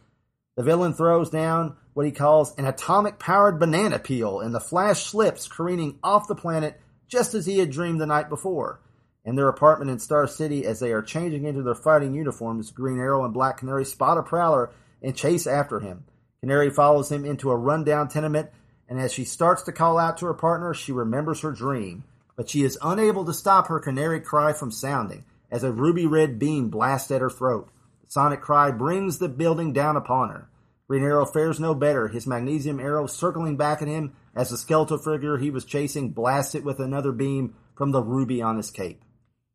The 0.57 0.65
villain 0.65 0.95
throws 0.95 1.29
down 1.31 1.77
what 1.99 2.07
he 2.07 2.13
calls 2.13 2.55
an 2.55 2.65
atomic 2.65 3.19
powered 3.19 3.59
banana 3.59 3.99
peel, 3.99 4.39
and 4.39 4.55
the 4.55 4.61
Flash 4.61 5.07
slips, 5.07 5.49
careening 5.49 5.99
off 6.01 6.29
the 6.29 6.35
planet 6.37 6.81
just 7.09 7.35
as 7.35 7.45
he 7.45 7.59
had 7.59 7.73
dreamed 7.73 8.01
the 8.01 8.07
night 8.07 8.29
before. 8.29 8.81
In 9.25 9.35
their 9.35 9.49
apartment 9.49 9.91
in 9.91 9.99
Star 9.99 10.29
City, 10.29 10.65
as 10.65 10.79
they 10.79 10.93
are 10.93 11.03
changing 11.03 11.45
into 11.45 11.61
their 11.61 11.75
fighting 11.75 12.15
uniforms, 12.15 12.71
Green 12.71 13.01
Arrow 13.01 13.25
and 13.25 13.35
Black 13.35 13.57
Canary 13.57 13.85
spot 13.85 14.17
a 14.17 14.23
prowler 14.23 14.71
and 15.03 15.17
chase 15.17 15.45
after 15.49 15.81
him. 15.81 16.05
Canary 16.41 16.71
follows 16.71 17.11
him 17.11 17.25
into 17.25 17.51
a 17.51 17.57
rundown 17.57 18.07
tenement, 18.07 18.51
and 18.89 19.01
as 19.01 19.13
she 19.13 19.25
starts 19.25 19.65
to 19.65 19.73
call 19.73 19.99
out 19.99 20.19
to 20.19 20.27
her 20.27 20.35
partner, 20.35 20.75
she 20.75 20.93
remembers 20.93 21.41
her 21.41 21.51
dream. 21.51 22.05
But 22.37 22.49
she 22.49 22.63
is 22.63 22.79
unable 22.81 23.25
to 23.25 23.35
stop 23.35 23.67
her 23.67 23.81
canary 23.81 24.21
cry 24.21 24.53
from 24.53 24.71
sounding 24.71 25.25
as 25.51 25.65
a 25.65 25.73
ruby 25.73 26.07
red 26.07 26.39
beam 26.39 26.69
blasts 26.69 27.11
at 27.11 27.23
her 27.23 27.29
throat. 27.29 27.69
The 28.05 28.13
sonic 28.13 28.41
cry 28.41 28.71
brings 28.71 29.19
the 29.19 29.29
building 29.29 29.73
down 29.73 29.97
upon 29.97 30.29
her. 30.29 30.49
Green 30.89 31.27
fares 31.27 31.61
no 31.61 31.75
better, 31.75 32.09
his 32.09 32.27
magnesium 32.27 32.81
arrow 32.81 33.07
circling 33.07 33.59
back 33.59 33.83
at 33.83 33.89
him 33.89 34.15
as 34.35 34.49
the 34.49 34.57
skeletal 34.57 34.97
figure 34.97 35.37
he 35.37 35.51
was 35.51 35.67
chasing 35.67 36.11
blasts 36.11 36.55
it 36.55 36.65
with 36.65 36.81
another 36.81 37.13
beam 37.13 37.55
from 37.77 37.93
the 37.93 38.03
ruby 38.03 38.41
on 38.41 38.57
his 38.57 38.71
cape. 38.71 39.05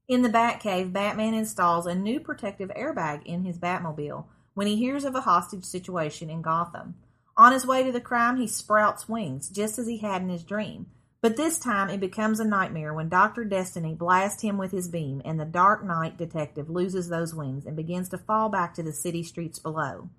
In 0.08 0.22
the 0.22 0.30
Batcave, 0.30 0.94
Batman 0.94 1.34
installs 1.34 1.88
a 1.88 1.96
new 1.96 2.20
protective 2.20 2.70
airbag 2.78 3.26
in 3.26 3.46
his 3.46 3.58
Batmobile 3.58 4.26
when 4.54 4.68
he 4.68 4.76
hears 4.76 5.06
of 5.06 5.16
a 5.16 5.22
hostage 5.22 5.64
situation 5.64 6.30
in 6.30 6.44
Gotham. 6.44 6.94
On 7.36 7.52
his 7.52 7.66
way 7.66 7.84
to 7.84 7.92
the 7.92 8.00
crime, 8.00 8.38
he 8.38 8.46
sprouts 8.46 9.10
wings, 9.10 9.50
just 9.50 9.80
as 9.80 9.88
he 9.88 9.98
had 9.98 10.22
in 10.22 10.30
his 10.30 10.44
dream. 10.44 10.86
But 11.22 11.36
this 11.36 11.58
time 11.58 11.90
it 11.90 12.00
becomes 12.00 12.40
a 12.40 12.46
nightmare 12.46 12.94
when 12.94 13.10
Dr. 13.10 13.44
Destiny 13.44 13.96
blasts 13.96 14.44
him 14.44 14.60
with 14.60 14.72
his 14.72 14.88
beam 14.88 15.20
and 15.26 15.40
the 15.40 15.46
Dark 15.46 15.84
Knight 15.84 16.16
detective 16.16 16.70
loses 16.70 17.10
those 17.10 17.34
wings 17.34 17.66
and 17.66 17.76
begins 17.76 18.10
to 18.10 18.20
fall 18.20 18.50
back 18.50 18.76
to 18.76 18.84
the 18.84 18.94
city 18.94 19.24
streets 19.24 19.58
below. 19.58 20.10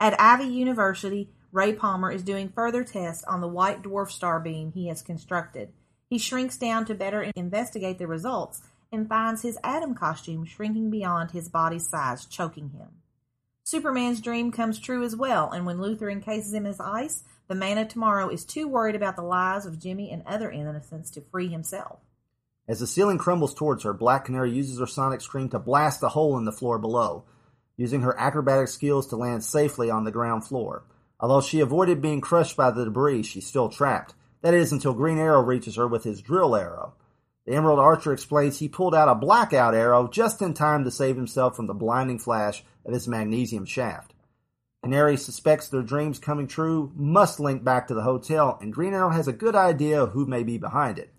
At 0.00 0.20
Ivy 0.20 0.44
University, 0.44 1.30
Ray 1.52 1.72
Palmer 1.72 2.10
is 2.10 2.22
doing 2.22 2.48
further 2.48 2.82
tests 2.82 3.24
on 3.24 3.40
the 3.40 3.48
white 3.48 3.82
dwarf 3.82 4.10
star 4.10 4.40
beam 4.40 4.72
he 4.72 4.88
has 4.88 5.02
constructed. 5.02 5.72
He 6.10 6.18
shrinks 6.18 6.56
down 6.56 6.84
to 6.86 6.94
better 6.94 7.30
investigate 7.36 7.98
the 7.98 8.06
results 8.06 8.62
and 8.92 9.08
finds 9.08 9.42
his 9.42 9.58
Atom 9.62 9.94
costume 9.94 10.44
shrinking 10.44 10.90
beyond 10.90 11.30
his 11.30 11.48
body's 11.48 11.88
size, 11.88 12.26
choking 12.26 12.70
him. 12.70 12.88
Superman's 13.62 14.20
dream 14.20 14.52
comes 14.52 14.78
true 14.78 15.02
as 15.04 15.16
well, 15.16 15.50
and 15.50 15.64
when 15.64 15.78
Luthor 15.78 16.12
encases 16.12 16.52
him 16.52 16.66
as 16.66 16.80
ice, 16.80 17.24
the 17.48 17.54
man 17.54 17.78
of 17.78 17.88
tomorrow 17.88 18.28
is 18.28 18.44
too 18.44 18.68
worried 18.68 18.94
about 18.94 19.16
the 19.16 19.22
lives 19.22 19.64
of 19.64 19.80
Jimmy 19.80 20.10
and 20.10 20.22
other 20.26 20.50
innocents 20.50 21.10
to 21.12 21.20
free 21.20 21.48
himself. 21.48 22.00
As 22.66 22.80
the 22.80 22.86
ceiling 22.86 23.18
crumbles 23.18 23.54
towards 23.54 23.84
her, 23.84 23.92
Black 23.92 24.26
Canary 24.26 24.50
uses 24.52 24.78
her 24.78 24.86
sonic 24.86 25.20
scream 25.20 25.48
to 25.50 25.58
blast 25.58 26.02
a 26.02 26.08
hole 26.08 26.36
in 26.38 26.44
the 26.44 26.52
floor 26.52 26.78
below, 26.78 27.24
using 27.76 28.02
her 28.02 28.18
acrobatic 28.18 28.68
skills 28.68 29.06
to 29.08 29.16
land 29.16 29.44
safely 29.44 29.90
on 29.90 30.04
the 30.04 30.10
ground 30.10 30.44
floor. 30.44 30.84
Although 31.20 31.40
she 31.40 31.60
avoided 31.60 32.02
being 32.02 32.20
crushed 32.20 32.56
by 32.56 32.70
the 32.70 32.84
debris, 32.84 33.22
she's 33.22 33.46
still 33.46 33.68
trapped. 33.68 34.14
That 34.42 34.54
is 34.54 34.72
until 34.72 34.92
Green 34.92 35.18
Arrow 35.18 35.42
reaches 35.42 35.76
her 35.76 35.88
with 35.88 36.04
his 36.04 36.20
drill 36.20 36.54
arrow. 36.54 36.94
The 37.46 37.54
Emerald 37.54 37.78
Archer 37.78 38.12
explains 38.12 38.58
he 38.58 38.68
pulled 38.68 38.94
out 38.94 39.08
a 39.08 39.14
blackout 39.14 39.74
arrow 39.74 40.08
just 40.08 40.40
in 40.40 40.54
time 40.54 40.84
to 40.84 40.90
save 40.90 41.16
himself 41.16 41.56
from 41.56 41.66
the 41.66 41.74
blinding 41.74 42.18
flash 42.18 42.64
of 42.84 42.92
his 42.92 43.08
magnesium 43.08 43.66
shaft. 43.66 44.14
Canary 44.82 45.16
suspects 45.16 45.68
their 45.68 45.82
dreams 45.82 46.18
coming 46.18 46.46
true 46.46 46.92
must 46.94 47.40
link 47.40 47.64
back 47.64 47.88
to 47.88 47.94
the 47.94 48.02
hotel, 48.02 48.58
and 48.60 48.72
Green 48.72 48.92
Arrow 48.92 49.10
has 49.10 49.28
a 49.28 49.32
good 49.32 49.56
idea 49.56 50.02
of 50.02 50.10
who 50.10 50.26
may 50.26 50.42
be 50.42 50.58
behind 50.58 50.98
it. 50.98 51.10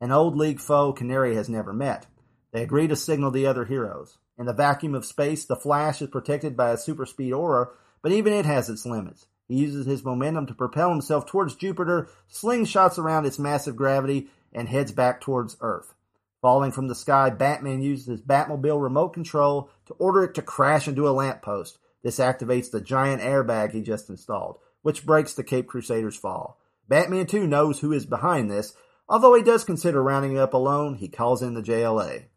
An 0.00 0.10
old 0.10 0.36
League 0.36 0.60
foe 0.60 0.94
Canary 0.94 1.34
has 1.34 1.48
never 1.48 1.74
met. 1.74 2.06
They 2.52 2.62
agree 2.62 2.88
to 2.88 2.96
signal 2.96 3.30
the 3.30 3.46
other 3.46 3.66
heroes. 3.66 4.16
In 4.40 4.46
the 4.46 4.54
vacuum 4.54 4.94
of 4.94 5.04
space, 5.04 5.44
the 5.44 5.54
Flash 5.54 6.00
is 6.00 6.08
protected 6.08 6.56
by 6.56 6.70
a 6.70 6.78
super 6.78 7.04
speed 7.04 7.34
aura, 7.34 7.68
but 8.00 8.10
even 8.10 8.32
it 8.32 8.46
has 8.46 8.70
its 8.70 8.86
limits. 8.86 9.26
He 9.46 9.56
uses 9.56 9.84
his 9.84 10.02
momentum 10.02 10.46
to 10.46 10.54
propel 10.54 10.88
himself 10.88 11.26
towards 11.26 11.56
Jupiter, 11.56 12.08
slingshots 12.32 12.96
around 12.96 13.26
its 13.26 13.38
massive 13.38 13.76
gravity, 13.76 14.28
and 14.50 14.66
heads 14.66 14.92
back 14.92 15.20
towards 15.20 15.58
Earth. 15.60 15.92
Falling 16.40 16.72
from 16.72 16.88
the 16.88 16.94
sky, 16.94 17.28
Batman 17.28 17.82
uses 17.82 18.06
his 18.06 18.22
Batmobile 18.22 18.82
remote 18.82 19.10
control 19.10 19.68
to 19.84 19.92
order 19.98 20.24
it 20.24 20.32
to 20.36 20.42
crash 20.42 20.88
into 20.88 21.06
a 21.06 21.12
lamppost. 21.12 21.76
This 22.02 22.18
activates 22.18 22.70
the 22.70 22.80
giant 22.80 23.20
airbag 23.20 23.72
he 23.72 23.82
just 23.82 24.08
installed, 24.08 24.56
which 24.80 25.04
breaks 25.04 25.34
the 25.34 25.44
Cape 25.44 25.66
Crusader's 25.66 26.16
fall. 26.16 26.58
Batman 26.88 27.26
too 27.26 27.46
knows 27.46 27.80
who 27.80 27.92
is 27.92 28.06
behind 28.06 28.50
this. 28.50 28.72
Although 29.06 29.34
he 29.34 29.42
does 29.42 29.64
consider 29.64 30.02
rounding 30.02 30.38
up 30.38 30.54
alone, 30.54 30.94
he 30.94 31.08
calls 31.08 31.42
in 31.42 31.52
the 31.52 31.62
JLA. 31.62 32.29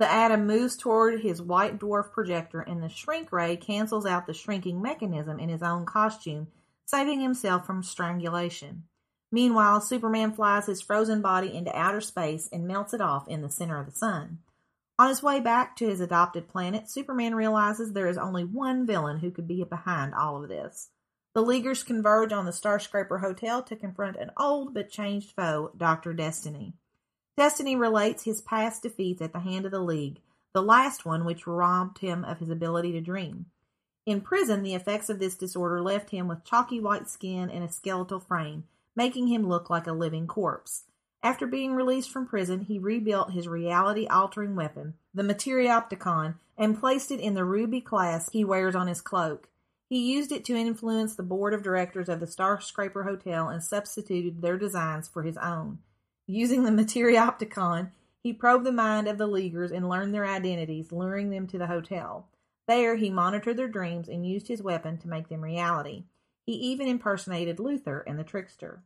The 0.00 0.10
atom 0.10 0.46
moves 0.46 0.78
toward 0.78 1.20
his 1.20 1.42
white 1.42 1.78
dwarf 1.78 2.10
projector, 2.10 2.62
and 2.62 2.82
the 2.82 2.88
shrink 2.88 3.30
ray 3.30 3.54
cancels 3.54 4.06
out 4.06 4.26
the 4.26 4.32
shrinking 4.32 4.80
mechanism 4.80 5.38
in 5.38 5.50
his 5.50 5.62
own 5.62 5.84
costume, 5.84 6.46
saving 6.86 7.20
himself 7.20 7.66
from 7.66 7.82
strangulation. 7.82 8.84
Meanwhile, 9.30 9.82
Superman 9.82 10.32
flies 10.32 10.64
his 10.64 10.80
frozen 10.80 11.20
body 11.20 11.54
into 11.54 11.78
outer 11.78 12.00
space 12.00 12.48
and 12.50 12.66
melts 12.66 12.94
it 12.94 13.02
off 13.02 13.28
in 13.28 13.42
the 13.42 13.50
center 13.50 13.78
of 13.78 13.84
the 13.84 13.92
sun. 13.92 14.38
On 14.98 15.10
his 15.10 15.22
way 15.22 15.38
back 15.38 15.76
to 15.76 15.86
his 15.86 16.00
adopted 16.00 16.48
planet, 16.48 16.88
Superman 16.88 17.34
realizes 17.34 17.92
there 17.92 18.08
is 18.08 18.16
only 18.16 18.42
one 18.42 18.86
villain 18.86 19.18
who 19.18 19.30
could 19.30 19.46
be 19.46 19.62
behind 19.64 20.14
all 20.14 20.42
of 20.42 20.48
this. 20.48 20.88
The 21.34 21.42
Leaguers 21.42 21.82
converge 21.82 22.32
on 22.32 22.46
the 22.46 22.52
Starscraper 22.52 23.20
Hotel 23.20 23.62
to 23.64 23.76
confront 23.76 24.16
an 24.16 24.30
old 24.38 24.72
but 24.72 24.90
changed 24.90 25.32
foe, 25.36 25.72
Dr. 25.76 26.14
Destiny. 26.14 26.72
Destiny 27.40 27.74
relates 27.74 28.24
his 28.24 28.42
past 28.42 28.82
defeats 28.82 29.22
at 29.22 29.32
the 29.32 29.38
hand 29.38 29.64
of 29.64 29.72
the 29.72 29.80
League, 29.80 30.20
the 30.52 30.60
last 30.60 31.06
one 31.06 31.24
which 31.24 31.46
robbed 31.46 32.00
him 32.00 32.22
of 32.22 32.38
his 32.38 32.50
ability 32.50 32.92
to 32.92 33.00
dream. 33.00 33.46
In 34.04 34.20
prison, 34.20 34.62
the 34.62 34.74
effects 34.74 35.08
of 35.08 35.18
this 35.18 35.36
disorder 35.36 35.80
left 35.80 36.10
him 36.10 36.28
with 36.28 36.44
chalky 36.44 36.80
white 36.80 37.08
skin 37.08 37.48
and 37.48 37.64
a 37.64 37.72
skeletal 37.72 38.20
frame, 38.20 38.64
making 38.94 39.28
him 39.28 39.48
look 39.48 39.70
like 39.70 39.86
a 39.86 39.94
living 39.94 40.26
corpse. 40.26 40.84
After 41.22 41.46
being 41.46 41.72
released 41.72 42.10
from 42.10 42.26
prison, 42.26 42.60
he 42.60 42.78
rebuilt 42.78 43.32
his 43.32 43.48
reality 43.48 44.06
altering 44.06 44.54
weapon, 44.54 44.92
the 45.14 45.22
Materiopticon, 45.22 46.34
and 46.58 46.78
placed 46.78 47.10
it 47.10 47.20
in 47.20 47.32
the 47.32 47.46
ruby 47.46 47.80
clasp 47.80 48.34
he 48.34 48.44
wears 48.44 48.74
on 48.74 48.86
his 48.86 49.00
cloak. 49.00 49.48
He 49.88 50.12
used 50.12 50.30
it 50.30 50.44
to 50.44 50.56
influence 50.56 51.16
the 51.16 51.22
board 51.22 51.54
of 51.54 51.62
directors 51.62 52.10
of 52.10 52.20
the 52.20 52.26
Starscraper 52.26 53.04
Hotel 53.04 53.48
and 53.48 53.64
substituted 53.64 54.42
their 54.42 54.58
designs 54.58 55.08
for 55.08 55.22
his 55.22 55.38
own. 55.38 55.78
Using 56.32 56.62
the 56.62 56.70
Materiopticon, 56.70 57.90
he 58.22 58.32
probed 58.32 58.64
the 58.64 58.70
mind 58.70 59.08
of 59.08 59.18
the 59.18 59.26
Leaguers 59.26 59.72
and 59.72 59.88
learned 59.88 60.14
their 60.14 60.24
identities, 60.24 60.92
luring 60.92 61.30
them 61.30 61.48
to 61.48 61.58
the 61.58 61.66
hotel. 61.66 62.28
There, 62.68 62.94
he 62.94 63.10
monitored 63.10 63.56
their 63.56 63.66
dreams 63.66 64.08
and 64.08 64.24
used 64.24 64.46
his 64.46 64.62
weapon 64.62 64.96
to 64.98 65.08
make 65.08 65.28
them 65.28 65.40
reality. 65.40 66.04
He 66.46 66.52
even 66.52 66.86
impersonated 66.86 67.56
Luthor 67.56 68.04
and 68.06 68.16
the 68.16 68.22
Trickster. 68.22 68.84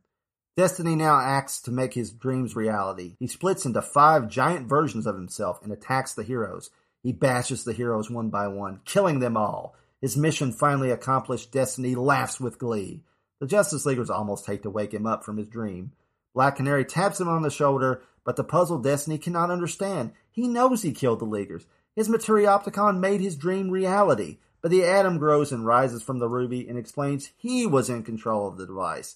Destiny 0.57 0.95
now 0.95 1.19
acts 1.19 1.61
to 1.61 1.71
make 1.71 1.93
his 1.93 2.09
dreams 2.11 2.55
reality. 2.55 3.15
He 3.19 3.27
splits 3.27 3.63
into 3.63 3.83
five 3.83 4.27
giant 4.27 4.67
versions 4.67 5.05
of 5.05 5.13
himself 5.13 5.61
and 5.61 5.71
attacks 5.71 6.13
the 6.13 6.23
heroes. 6.23 6.71
He 7.03 7.11
bashes 7.11 7.63
the 7.63 7.73
heroes 7.73 8.09
one 8.09 8.31
by 8.31 8.47
one, 8.47 8.79
killing 8.85 9.19
them 9.19 9.37
all. 9.37 9.75
His 10.01 10.17
mission 10.17 10.51
finally 10.51 10.89
accomplished, 10.89 11.51
Destiny 11.51 11.93
laughs 11.93 12.39
with 12.39 12.57
glee. 12.57 13.03
The 13.39 13.45
Justice 13.45 13.85
Leaguers 13.85 14.09
almost 14.09 14.47
hate 14.47 14.63
to 14.63 14.71
wake 14.71 14.95
him 14.95 15.05
up 15.05 15.23
from 15.23 15.37
his 15.37 15.47
dream. 15.47 15.91
Black 16.35 16.57
Canary 16.57 16.83
taps 16.83 17.19
him 17.19 17.29
on 17.29 17.41
the 17.41 17.49
shoulder, 17.49 18.03
but 18.25 18.35
the 18.35 18.43
puzzled 18.43 18.83
Destiny 18.83 19.17
cannot 19.17 19.49
understand. 19.49 20.11
He 20.29 20.49
knows 20.49 20.81
he 20.81 20.91
killed 20.91 21.19
the 21.19 21.25
Leaguers. 21.25 21.65
His 21.95 22.09
Materiopticon 22.09 22.99
made 22.99 23.21
his 23.21 23.37
dream 23.37 23.71
reality, 23.71 24.39
but 24.61 24.69
the 24.69 24.83
atom 24.83 25.17
grows 25.17 25.53
and 25.53 25.65
rises 25.65 26.03
from 26.03 26.19
the 26.19 26.27
ruby 26.27 26.67
and 26.67 26.77
explains 26.77 27.31
he 27.37 27.65
was 27.65 27.89
in 27.89 28.03
control 28.03 28.49
of 28.49 28.57
the 28.57 28.67
device. 28.67 29.15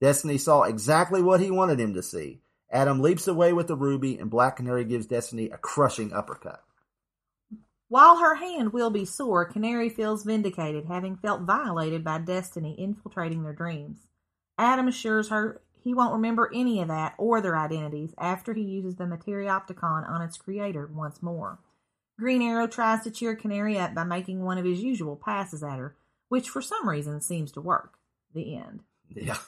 Destiny 0.00 0.36
saw 0.36 0.64
exactly 0.64 1.22
what 1.22 1.40
he 1.40 1.50
wanted 1.50 1.80
him 1.80 1.94
to 1.94 2.02
see. 2.02 2.42
Atom 2.70 3.00
leaps 3.00 3.26
away 3.26 3.54
with 3.54 3.66
the 3.66 3.76
ruby, 3.76 4.18
and 4.18 4.28
Black 4.28 4.56
Canary 4.56 4.84
gives 4.84 5.06
Destiny 5.06 5.48
a 5.48 5.56
crushing 5.56 6.12
uppercut. 6.12 6.62
While 7.88 8.18
her 8.18 8.34
hand 8.34 8.74
will 8.74 8.90
be 8.90 9.06
sore, 9.06 9.46
Canary 9.46 9.88
feels 9.88 10.24
vindicated, 10.24 10.84
having 10.84 11.16
felt 11.16 11.42
violated 11.42 12.04
by 12.04 12.18
Destiny 12.18 12.78
infiltrating 12.78 13.42
their 13.42 13.54
dreams. 13.54 14.06
Atom 14.58 14.88
assures 14.88 15.30
her 15.30 15.62
he 15.88 15.94
won't 15.94 16.12
remember 16.12 16.50
any 16.54 16.82
of 16.82 16.88
that 16.88 17.14
or 17.16 17.40
their 17.40 17.56
identities 17.56 18.12
after 18.18 18.52
he 18.52 18.60
uses 18.60 18.96
the 18.96 19.04
Materiopticon 19.04 20.06
on 20.06 20.20
its 20.20 20.36
creator 20.36 20.86
once 20.92 21.22
more. 21.22 21.58
Green 22.18 22.42
Arrow 22.42 22.66
tries 22.66 23.04
to 23.04 23.10
cheer 23.10 23.34
Canary 23.34 23.78
up 23.78 23.94
by 23.94 24.04
making 24.04 24.42
one 24.42 24.58
of 24.58 24.66
his 24.66 24.82
usual 24.82 25.16
passes 25.16 25.62
at 25.62 25.78
her, 25.78 25.96
which 26.28 26.50
for 26.50 26.60
some 26.60 26.86
reason 26.86 27.22
seems 27.22 27.52
to 27.52 27.62
work. 27.62 27.94
The 28.34 28.56
end. 28.56 28.82
Yeah. 29.08 29.38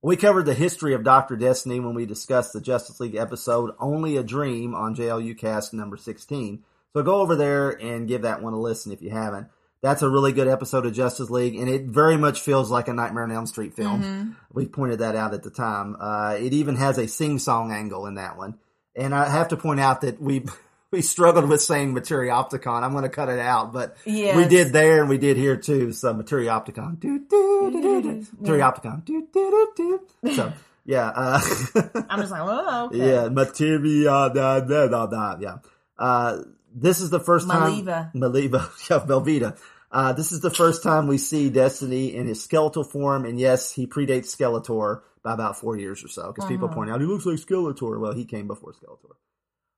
We 0.00 0.16
covered 0.16 0.46
the 0.46 0.54
history 0.54 0.94
of 0.94 1.04
Dr. 1.04 1.36
Destiny 1.36 1.78
when 1.78 1.94
we 1.94 2.06
discussed 2.06 2.54
the 2.54 2.60
Justice 2.62 2.98
League 2.98 3.14
episode 3.14 3.72
Only 3.78 4.16
a 4.16 4.22
Dream 4.22 4.74
on 4.74 4.96
JLU 4.96 5.36
cast 5.36 5.74
number 5.74 5.98
16. 5.98 6.64
So 6.94 7.02
go 7.02 7.20
over 7.20 7.36
there 7.36 7.70
and 7.70 8.08
give 8.08 8.22
that 8.22 8.40
one 8.40 8.54
a 8.54 8.58
listen 8.58 8.92
if 8.92 9.02
you 9.02 9.10
haven't. 9.10 9.48
That's 9.82 10.02
a 10.02 10.08
really 10.08 10.30
good 10.32 10.46
episode 10.46 10.86
of 10.86 10.92
Justice 10.92 11.28
League, 11.28 11.56
and 11.56 11.68
it 11.68 11.86
very 11.86 12.16
much 12.16 12.40
feels 12.40 12.70
like 12.70 12.86
a 12.86 12.92
Nightmare 12.94 13.24
on 13.24 13.32
Elm 13.32 13.46
Street 13.46 13.74
film. 13.74 14.02
Mhm. 14.02 14.34
We 14.52 14.66
pointed 14.66 15.00
that 15.00 15.16
out 15.16 15.34
at 15.34 15.42
the 15.42 15.50
time. 15.50 15.96
Uh, 15.98 16.36
it 16.38 16.52
even 16.52 16.76
has 16.76 16.98
a 16.98 17.08
sing-song 17.08 17.72
angle 17.72 18.06
in 18.06 18.14
that 18.14 18.36
one. 18.38 18.54
And 18.94 19.12
I 19.14 19.28
have 19.28 19.48
to 19.48 19.56
point 19.56 19.80
out 19.80 20.02
that 20.02 20.22
we 20.22 20.44
we 20.92 21.02
struggled 21.02 21.48
with 21.48 21.60
saying 21.62 21.94
Materiopticon. 21.94 22.82
I'm 22.84 22.92
going 22.92 23.02
to 23.02 23.08
cut 23.08 23.28
it 23.28 23.40
out, 23.40 23.72
but 23.72 23.96
Yes. 24.04 24.36
we 24.36 24.44
did 24.46 24.72
there 24.72 25.00
and 25.00 25.08
we 25.08 25.18
did 25.18 25.36
here 25.36 25.56
too. 25.56 25.92
So 25.92 26.14
Materiopticon, 26.14 27.00
do 27.00 27.18
do 27.18 27.70
do 27.72 27.82
do 27.82 28.02
do, 28.02 28.26
Materiopticon, 28.40 29.04
do 29.04 29.26
do 29.32 29.72
do 29.76 30.00
do. 30.22 30.34
So 30.34 30.52
yeah, 30.84 31.08
uh, 31.08 31.40
I'm 32.08 32.20
just 32.20 32.30
like, 32.30 32.42
oh, 32.44 32.86
okay. 32.86 32.98
yeah, 32.98 33.28
Materia, 33.30 34.30
da 34.32 34.60
da 34.60 34.86
da 34.86 35.06
da. 35.06 35.36
Yeah, 35.40 35.56
uh, 35.98 36.38
this 36.74 37.00
is 37.00 37.10
the 37.10 37.20
first 37.20 37.48
time. 37.48 37.84
Maliva. 37.84 38.12
Maliva, 38.14 38.68
yeah, 38.90 38.98
Velveeta. 39.04 39.56
Uh, 39.92 40.12
this 40.14 40.32
is 40.32 40.40
the 40.40 40.50
first 40.50 40.82
time 40.82 41.06
we 41.06 41.18
see 41.18 41.50
Destiny 41.50 42.14
in 42.14 42.26
his 42.26 42.42
skeletal 42.42 42.82
form, 42.82 43.26
and 43.26 43.38
yes, 43.38 43.72
he 43.72 43.86
predates 43.86 44.34
Skeletor 44.34 45.02
by 45.22 45.34
about 45.34 45.58
four 45.58 45.76
years 45.76 46.02
or 46.02 46.08
so, 46.08 46.28
because 46.28 46.46
people 46.46 46.66
Uh-huh. 46.68 46.74
point 46.74 46.90
out 46.90 47.00
he 47.00 47.06
looks 47.06 47.26
like 47.26 47.36
Skeletor. 47.36 48.00
Well, 48.00 48.14
he 48.14 48.24
came 48.24 48.46
before 48.46 48.72
Skeletor. 48.72 49.16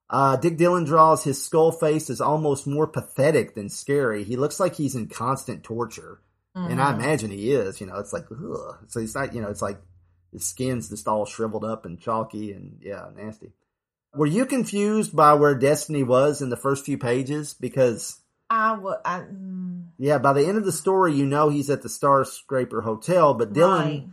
Uh, 0.09 0.37
Dick 0.37 0.57
Dillin 0.57 0.85
draws 0.85 1.23
his 1.23 1.43
skull 1.43 1.71
face 1.71 2.09
as 2.09 2.21
almost 2.21 2.67
more 2.67 2.87
pathetic 2.87 3.55
than 3.55 3.69
scary. 3.69 4.23
He 4.23 4.37
looks 4.37 4.59
like 4.59 4.75
he's 4.75 4.95
in 4.95 5.07
constant 5.07 5.63
torture. 5.63 6.21
And 6.53 6.81
I 6.81 6.91
Mhm. 6.91 6.95
imagine 6.95 7.31
he 7.31 7.51
is, 7.51 7.81
you 7.81 7.87
know, 7.87 7.97
it's 7.97 8.13
like, 8.13 8.25
ugh. 8.31 8.77
So 8.87 8.99
he's 8.99 9.15
not, 9.15 9.33
you 9.33 9.41
know, 9.41 9.49
it's 9.49 9.61
like 9.61 9.79
his 10.31 10.45
skin's 10.45 10.89
just 10.89 11.07
all 11.07 11.25
shriveled 11.25 11.65
up 11.65 11.85
and 11.85 11.99
chalky 11.99 12.51
and 12.53 12.79
yeah, 12.81 13.09
nasty. 13.15 13.51
Were 14.13 14.25
you 14.25 14.45
confused 14.45 15.15
by 15.15 15.33
where 15.33 15.55
Destiny 15.55 16.03
was 16.03 16.41
in 16.41 16.49
the 16.49 16.57
first 16.57 16.85
few 16.85 16.97
pages? 16.97 17.53
Because, 17.53 18.21
I 18.49 18.73
would. 18.73 18.97
I, 19.03 19.19
mm, 19.19 19.87
yeah, 19.97 20.17
by 20.17 20.33
the 20.33 20.45
end 20.45 20.57
of 20.57 20.65
the 20.65 20.71
story, 20.71 21.13
you 21.13 21.25
know 21.25 21.49
he's 21.49 21.69
at 21.69 21.81
the 21.81 21.89
Star 21.89 22.23
Scraper 22.25 22.81
Hotel, 22.81 23.33
but 23.33 23.53
Dillin 23.53 23.79
Right. 23.79 24.07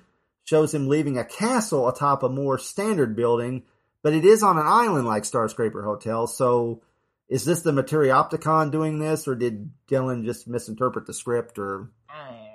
shows 0.44 0.72
him 0.74 0.88
leaving 0.88 1.18
a 1.18 1.24
castle 1.24 1.88
atop 1.88 2.22
a 2.22 2.28
more 2.28 2.59
standard 2.59 3.14
building, 3.16 3.64
but 4.02 4.12
it 4.14 4.24
is 4.24 4.42
on 4.42 4.59
an 4.59 4.66
island 4.66 5.06
like 5.06 5.24
Star 5.24 5.48
Scraper 5.48 5.82
Hotel. 5.82 6.26
So 6.26 6.82
is 7.28 7.44
this 7.44 7.62
the 7.62 7.72
Materiopticon 7.72 8.70
doing 8.70 8.98
this, 8.98 9.26
or 9.28 9.34
did 9.34 9.70
Dillin 9.88 10.24
just 10.24 10.46
misinterpret 10.48 11.06
the 11.06 11.14
script, 11.14 11.59
or 11.59 11.90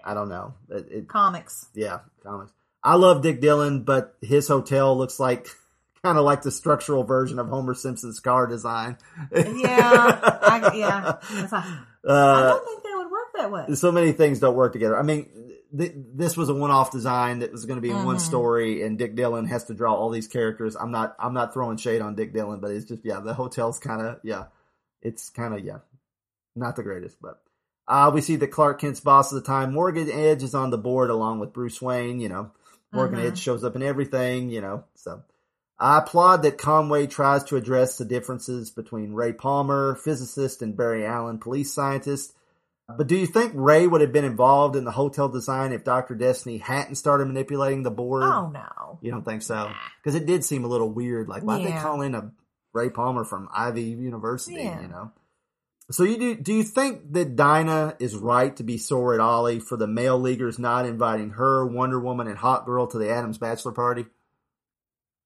I 0.04 0.14
don't 0.14 0.30
know. 0.30 0.54
It, 0.70 0.88
it, 0.92 1.08
comics. 1.10 1.68
yeah, 1.74 2.00
comics. 2.24 2.54
I 2.84 2.96
love 2.96 3.22
Dick 3.22 3.42
Dillin, 3.42 3.84
but 3.84 4.16
his 4.22 4.48
hotel 4.48 4.98
looks 4.98 5.20
like 5.20 5.48
kind 6.04 6.18
of 6.18 6.24
like 6.26 6.42
the 6.42 6.52
structural 6.52 7.04
version 7.04 7.40
of 7.40 7.48
Homer 7.50 7.74
Simpson's 7.74 8.20
car 8.20 8.48
design. 8.48 8.98
Yeah, 9.32 10.20
I, 10.42 10.72
yeah. 10.76 11.18
It's 11.44 11.54
I 11.54 11.84
Uh, 12.08 12.50
don't 12.54 12.66
think 12.66 12.84
that 12.84 12.94
would 12.98 13.12
work 13.12 13.28
that 13.36 13.52
way. 13.52 13.76
so 13.76 13.92
many 13.92 14.12
things 14.14 14.40
don't 14.40 14.56
work 14.56 14.72
together. 14.74 14.98
I 14.98 15.02
mean, 15.04 15.30
th- 15.78 15.94
this 16.16 16.38
was 16.38 16.48
a 16.50 16.54
one-off 16.54 16.92
design 16.92 17.40
that 17.40 17.52
was 17.52 17.66
going 17.66 17.78
to 17.78 17.82
be 17.82 17.90
in 17.90 18.06
one 18.06 18.16
Mhm. 18.18 18.22
story, 18.22 18.84
and 18.84 18.98
Dick 18.98 19.16
Dillin 19.16 19.48
has 19.50 19.66
to 19.66 19.74
draw 19.74 19.94
all 19.94 20.10
these 20.10 20.28
characters. 20.28 20.76
I'm 20.76 20.92
not, 20.92 21.16
I'm 21.20 21.34
not 21.34 21.54
throwing 21.54 21.78
shade 21.78 22.02
on 22.02 22.16
Dick 22.16 22.34
Dillin, 22.34 22.62
but 22.62 22.72
it's 22.72 22.86
just, 22.86 23.04
yeah, 23.04 23.20
the 23.20 23.34
hotel's 23.34 23.80
kind 23.80 24.02
of, 24.02 24.20
yeah, 24.24 24.46
it's 25.02 25.30
kind 25.30 25.54
of, 25.54 25.66
yeah, 25.66 25.80
not 26.56 26.76
the 26.76 26.84
greatest, 26.84 27.18
but. 27.22 27.42
Uh, 27.90 28.12
we 28.14 28.20
see 28.20 28.36
that 28.36 28.48
Clark 28.52 28.82
Kent's 28.82 29.00
boss 29.00 29.32
at 29.32 29.36
the 29.42 29.48
time, 29.48 29.74
Morgan 29.74 30.12
Edge, 30.12 30.44
is 30.44 30.54
on 30.54 30.72
the 30.72 30.78
board 30.78 31.10
along 31.10 31.40
with 31.40 31.54
Bruce 31.54 31.82
Wayne. 31.82 32.20
You 32.20 32.28
know, 32.28 32.52
Morgan 32.92 33.18
Mhm. 33.20 33.28
Edge 33.28 33.40
shows 33.40 33.64
up 33.64 33.78
in 33.78 33.82
everything. 33.82 34.50
You 34.50 34.60
know, 34.60 34.84
so 34.96 35.22
I 35.80 36.00
applaud 36.00 36.42
that 36.44 36.58
Conway 36.58 37.08
tries 37.08 37.44
to 37.46 37.56
address 37.56 37.98
the 37.98 38.06
differences 38.06 38.72
between 38.72 39.14
Ray 39.14 39.34
Palmer, 39.34 39.96
physicist, 39.96 40.62
and 40.62 40.76
Barry 40.76 41.06
Allen, 41.06 41.38
police 41.38 41.74
scientist. 41.74 42.34
But 42.90 43.08
do 43.08 43.18
you 43.18 43.28
think 43.28 43.52
Ray 43.54 43.86
would 43.86 44.02
have 44.02 44.14
been 44.14 44.24
involved 44.24 44.76
in 44.78 44.86
the 44.86 44.92
hotel 44.92 45.28
design 45.28 45.74
if 45.74 45.84
Dr. 45.84 46.16
Destiny 46.16 46.58
hadn't 46.58 46.96
started 46.96 47.28
manipulating 47.28 47.84
the 47.84 47.92
board? 47.92 48.24
Oh 48.24 48.50
no. 48.50 48.98
You 49.02 49.12
don't 49.12 49.26
think 49.26 49.42
so? 49.42 49.72
Because 50.02 50.16
it 50.16 50.26
did 50.26 50.46
seem 50.46 50.64
a 50.64 50.70
little 50.70 50.90
weird. 50.90 51.28
Like, 51.28 51.44
why'd 51.44 51.66
they 51.66 51.72
call 51.72 52.02
in 52.02 52.16
a 52.16 52.32
Ray 52.74 52.90
Palmer 52.90 53.26
from 53.26 53.50
Ivy 53.54 53.84
University? 53.84 54.64
Yeah. 54.64 54.82
You 54.82 54.88
know? 54.88 55.12
So 55.92 56.04
you 56.04 56.18
do, 56.18 56.36
do 56.36 56.54
you 56.54 56.64
think 56.64 57.14
that 57.14 57.36
Dinah 57.36 57.96
is 58.00 58.16
right 58.16 58.56
to 58.56 58.64
be 58.64 58.78
sore 58.78 59.14
at 59.14 59.20
Ollie 59.20 59.60
for 59.60 59.78
the 59.78 59.88
male 59.88 60.20
leaguers 60.20 60.58
not 60.58 60.86
inviting 60.86 61.32
her, 61.32 61.66
Wonder 61.66 62.00
Woman, 62.00 62.28
and 62.28 62.38
Hawkgirl 62.38 62.92
to 62.92 62.98
the 62.98 63.10
Atom's 63.10 63.38
bachelor 63.38 63.74
party? 63.74 64.06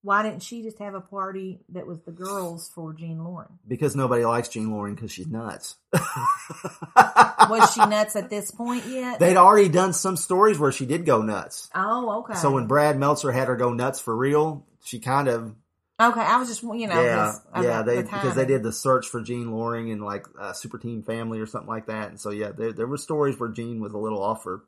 Why 0.04 0.24
didn't 0.24 0.42
she 0.42 0.64
just 0.64 0.80
have 0.80 0.96
a 0.96 1.02
party 1.02 1.60
that 1.70 1.86
was 1.86 2.00
the 2.02 2.12
girls 2.12 2.72
for 2.74 2.94
Jean 2.94 3.24
Loring? 3.24 3.60
Because 3.68 3.96
nobody 3.96 4.26
likes 4.26 4.50
Jean 4.50 4.72
Loring 4.72 4.96
because 4.96 5.12
she's 5.12 5.28
nuts. 5.28 5.76
Was 5.94 7.74
she 7.74 7.86
nuts 7.86 8.16
at 8.16 8.30
this 8.30 8.50
point 8.50 8.86
yet? 8.88 9.20
They'd 9.20 9.38
already 9.38 9.70
done 9.70 9.94
some 9.94 10.18
stories 10.18 10.58
where 10.58 10.72
she 10.72 10.88
did 10.88 11.06
go 11.06 11.22
nuts. 11.22 11.70
oh, 11.76 12.20
okay. 12.20 12.34
So 12.34 12.52
when 12.52 12.66
Brad 12.66 12.98
Meltzer 12.98 13.32
had 13.32 13.48
her 13.48 13.56
go 13.56 13.74
nuts 13.74 14.00
for 14.00 14.16
real, 14.16 14.66
she 14.84 15.00
kind 15.00 15.28
of 15.28 15.54
okay, 16.00 16.22
I 16.22 16.38
was 16.38 16.48
just 16.48 16.64
you 16.64 16.88
know 16.88 17.02
yeah, 17.02 17.26
just, 17.26 17.42
yeah, 17.62 17.82
they 17.84 17.98
the 17.98 18.04
because 18.04 18.36
they 18.36 18.46
did 18.46 18.64
the 18.64 18.72
search 18.72 19.08
for 19.08 19.22
Jean 19.22 19.52
Loring 19.52 19.92
and 19.92 20.02
like 20.02 20.26
uh, 20.40 20.54
Super 20.54 20.78
Team 20.78 21.04
Family 21.04 21.40
or 21.40 21.46
something 21.46 21.70
like 21.70 21.88
that, 21.88 22.10
and 22.10 22.20
so 22.20 22.32
yeah, 22.32 22.52
there 22.52 22.74
there 22.74 22.88
were 22.88 22.98
stories 22.98 23.40
where 23.40 23.50
Jean 23.50 23.80
was 23.82 23.94
a 23.94 23.98
little 23.98 24.22
off 24.22 24.44
her 24.46 24.62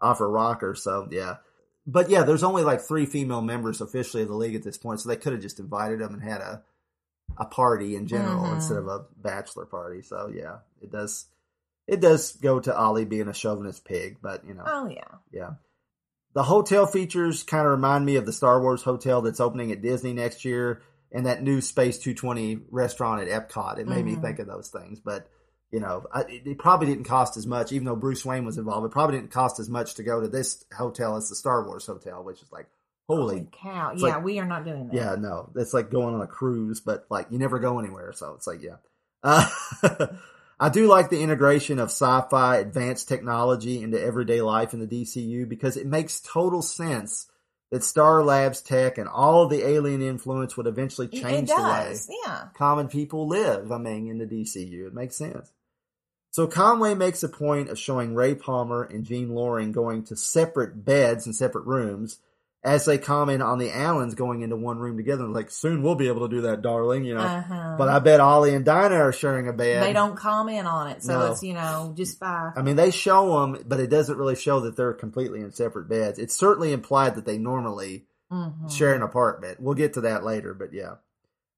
off 0.00 0.18
her 0.20 0.30
rocker. 0.30 0.74
So 0.74 1.08
yeah, 1.10 1.36
but 1.88 2.08
yeah, 2.10 2.22
there's 2.22 2.44
only 2.44 2.62
like 2.62 2.80
three 2.82 3.06
female 3.06 3.40
members 3.42 3.80
officially 3.80 4.22
of 4.22 4.28
the 4.28 4.34
league 4.36 4.54
at 4.54 4.62
this 4.62 4.78
point, 4.78 5.00
so 5.00 5.08
they 5.08 5.16
could 5.16 5.32
have 5.32 5.42
just 5.42 5.58
invited 5.58 5.98
them 6.00 6.14
and 6.14 6.22
had 6.22 6.40
a 6.40 6.62
a 7.36 7.44
party 7.44 7.94
in 7.96 8.06
general 8.06 8.44
Mhm. 8.44 8.54
instead 8.54 8.78
of 8.78 8.86
a 8.88 9.04
bachelor 9.16 9.66
party. 9.66 10.02
So 10.02 10.28
yeah, 10.32 10.58
it 10.80 10.90
does 10.92 11.26
it 11.86 12.00
does 12.00 12.32
go 12.36 12.60
to 12.60 12.76
Ollie 12.76 13.04
being 13.04 13.28
a 13.28 13.34
chauvinist 13.34 13.84
pig, 13.84 14.18
but 14.22 14.44
you 14.46 14.54
know, 14.54 14.64
Oh 14.66 14.88
yeah. 14.88 15.08
yeah. 15.32 15.50
The 16.34 16.42
hotel 16.42 16.86
features 16.86 17.42
kind 17.42 17.64
of 17.66 17.70
remind 17.72 18.04
me 18.04 18.16
of 18.16 18.26
the 18.26 18.32
Star 18.32 18.60
Wars 18.60 18.82
hotel 18.82 19.22
that's 19.22 19.40
opening 19.40 19.72
at 19.72 19.82
Disney 19.82 20.12
next 20.12 20.44
year 20.44 20.82
and 21.10 21.24
that 21.26 21.42
new 21.42 21.60
Space 21.62 21.98
220 21.98 22.60
restaurant 22.70 23.26
at 23.26 23.48
Epcot. 23.48 23.78
It 23.78 23.88
made 23.88 24.04
me 24.04 24.14
Mhm. 24.16 24.20
think 24.22 24.38
of 24.38 24.46
those 24.46 24.68
things. 24.68 25.00
But, 25.00 25.26
you 25.70 25.80
know, 25.80 26.04
I, 26.12 26.24
it, 26.28 26.58
probably 26.58 26.86
didn't 26.86 27.04
cost 27.04 27.36
as 27.36 27.46
much, 27.46 27.72
even 27.72 27.84
though 27.86 27.96
Bruce 27.96 28.24
Wayne 28.24 28.46
was 28.46 28.56
involved. 28.58 28.86
It 28.86 28.92
probably 28.92 29.18
didn't 29.18 29.30
cost 29.32 29.60
as 29.60 29.68
much 29.68 29.94
to 29.94 30.02
go 30.02 30.20
to 30.20 30.28
this 30.28 30.64
hotel 30.76 31.16
as 31.16 31.28
the 31.28 31.34
Star 31.34 31.66
Wars 31.66 31.86
hotel, 31.86 32.24
which 32.24 32.40
is 32.40 32.50
like, 32.50 32.66
holy. 33.06 33.46
Cow. 33.62 33.90
It's 33.92 34.02
Yeah, 34.02 34.16
like- 34.16 34.24
we 34.24 34.38
are 34.38 34.46
not 34.46 34.64
doing 34.64 34.88
that. 34.88 34.94
Yeah, 34.94 35.16
no, 35.18 35.50
it's 35.56 35.74
like 35.74 35.90
going 35.90 36.14
on 36.14 36.22
a 36.22 36.26
cruise, 36.26 36.80
but 36.80 37.06
like 37.10 37.26
you 37.30 37.38
never 37.38 37.58
go 37.58 37.78
anywhere. 37.78 38.12
So 38.12 38.34
it's 38.34 38.46
like, 38.46 38.62
yeah. 38.62 38.76
Uh, 39.22 39.46
I 40.60 40.70
do 40.70 40.88
like 40.88 41.08
the 41.10 41.20
integration 41.22 41.78
of 41.78 41.88
sci-fi 41.90 42.56
advanced 42.56 43.08
technology 43.08 43.82
into 43.82 44.00
everyday 44.00 44.40
life 44.42 44.74
in 44.74 44.80
the 44.80 44.86
DCU 44.86 45.48
because 45.48 45.76
it 45.76 45.86
makes 45.86 46.20
total 46.20 46.62
sense 46.62 47.30
that 47.70 47.84
Star 47.84 48.24
Labs 48.24 48.60
tech 48.62 48.98
and 48.98 49.08
all 49.08 49.42
of 49.42 49.50
the 49.50 49.64
alien 49.66 50.02
influence 50.02 50.56
would 50.56 50.66
eventually 50.66 51.06
change 51.08 51.48
the 51.48 51.62
way. 51.62 51.94
Yeah. 52.26 52.48
common 52.54 52.88
people 52.88 53.28
live. 53.28 53.70
I 53.70 53.78
mean, 53.78 54.08
in 54.08 54.18
the 54.18 54.24
DCU, 54.26 54.86
it 54.86 54.94
makes 54.94 55.16
sense. 55.16 55.52
So 56.38 56.46
Conway 56.46 56.94
makes 56.94 57.24
a 57.24 57.28
point 57.28 57.68
of 57.68 57.80
showing 57.80 58.14
Ray 58.14 58.36
Palmer 58.36 58.84
and 58.84 59.04
Jean 59.04 59.34
Loring 59.34 59.72
going 59.72 60.04
to 60.04 60.14
separate 60.14 60.84
beds 60.84 61.26
and 61.26 61.34
separate 61.34 61.66
rooms 61.66 62.20
as 62.62 62.84
they 62.84 62.96
comment 62.96 63.42
on 63.42 63.58
the 63.58 63.76
Allens 63.76 64.14
going 64.14 64.42
into 64.42 64.54
one 64.54 64.78
room 64.78 64.96
together. 64.96 65.26
Like, 65.26 65.50
soon 65.50 65.82
we'll 65.82 65.96
be 65.96 66.06
able 66.06 66.28
to 66.28 66.32
do 66.32 66.42
that, 66.42 66.62
darling, 66.62 67.02
you 67.04 67.16
know. 67.16 67.22
Uh-huh. 67.22 67.74
But 67.76 67.88
I 67.88 67.98
bet 67.98 68.20
Ollie 68.20 68.54
and 68.54 68.64
Dinah 68.64 68.94
are 68.94 69.12
sharing 69.12 69.48
a 69.48 69.52
bed. 69.52 69.82
They 69.82 69.92
don't 69.92 70.14
comment 70.14 70.68
on 70.68 70.86
it, 70.86 71.02
so 71.02 71.18
No. 71.18 71.32
it's 71.32 71.42
you 71.42 71.54
know 71.54 71.92
just 71.96 72.20
by 72.20 72.52
I 72.54 72.62
mean, 72.62 72.76
they 72.76 72.92
show 72.92 73.40
them, 73.40 73.64
but 73.66 73.80
it 73.80 73.90
doesn't 73.90 74.16
really 74.16 74.36
show 74.36 74.60
that 74.60 74.76
they're 74.76 74.94
completely 74.94 75.40
in 75.40 75.50
separate 75.50 75.88
beds. 75.88 76.20
It's 76.20 76.36
certainly 76.36 76.72
implied 76.72 77.16
that 77.16 77.24
they 77.24 77.38
normally 77.38 78.06
Mhm. 78.32 78.70
share 78.70 78.94
an 78.94 79.02
apartment. 79.02 79.58
We'll 79.58 79.74
get 79.74 79.94
to 79.94 80.02
that 80.02 80.22
later, 80.22 80.54
but 80.54 80.72
yeah. 80.72 80.98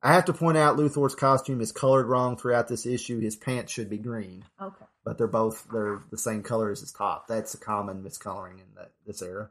I 0.03 0.15
have 0.15 0.25
to 0.27 0.33
point 0.33 0.57
out 0.57 0.77
Luthor's 0.77 1.15
costume 1.15 1.61
is 1.61 1.73
colored 1.73 2.07
wrong 2.07 2.37
throughout 2.37 2.69
this 2.69 2.87
issue. 2.87 3.21
His 3.21 3.37
pants 3.37 3.73
should 3.73 3.91
be 3.91 3.99
green, 3.99 4.45
Okay. 4.61 4.85
but 5.05 5.19
they're 5.19 5.27
both 5.27 5.67
they're 5.71 6.01
the 6.11 6.17
same 6.19 6.43
color 6.43 6.71
as 6.71 6.81
his 6.81 6.93
top. 6.93 7.29
That's 7.29 7.55
a 7.55 7.59
common 7.59 8.03
miscoloring 8.03 8.55
in 8.61 8.75
that 8.77 8.93
this 9.07 9.21
era. 9.21 9.51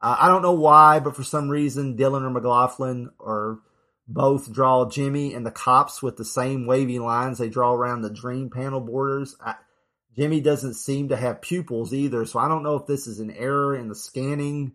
Uh, 0.00 0.16
I 0.18 0.28
don't 0.28 0.42
know 0.42 0.52
why, 0.52 0.98
but 1.00 1.14
for 1.14 1.22
some 1.22 1.48
reason, 1.48 1.96
Dillin 1.96 2.22
or 2.22 2.30
McLaughlin 2.30 3.10
or 3.18 3.60
both 4.06 4.52
draw 4.52 4.88
Jimmy 4.88 5.32
and 5.32 5.46
the 5.46 5.50
cops 5.50 6.02
with 6.02 6.16
the 6.16 6.24
same 6.24 6.66
wavy 6.66 6.98
lines 6.98 7.38
they 7.38 7.48
draw 7.48 7.72
around 7.72 8.02
the 8.02 8.10
dream 8.10 8.50
panel 8.50 8.80
borders. 8.80 9.36
I, 9.40 9.54
Jimmy 10.16 10.40
doesn't 10.40 10.74
seem 10.74 11.08
to 11.08 11.16
have 11.16 11.40
pupils 11.40 11.94
either, 11.94 12.24
so 12.26 12.38
I 12.38 12.48
don't 12.48 12.62
know 12.62 12.76
if 12.76 12.86
this 12.86 13.06
is 13.06 13.20
an 13.20 13.30
error 13.30 13.74
in 13.76 13.88
the 13.88 13.94
scanning 13.94 14.72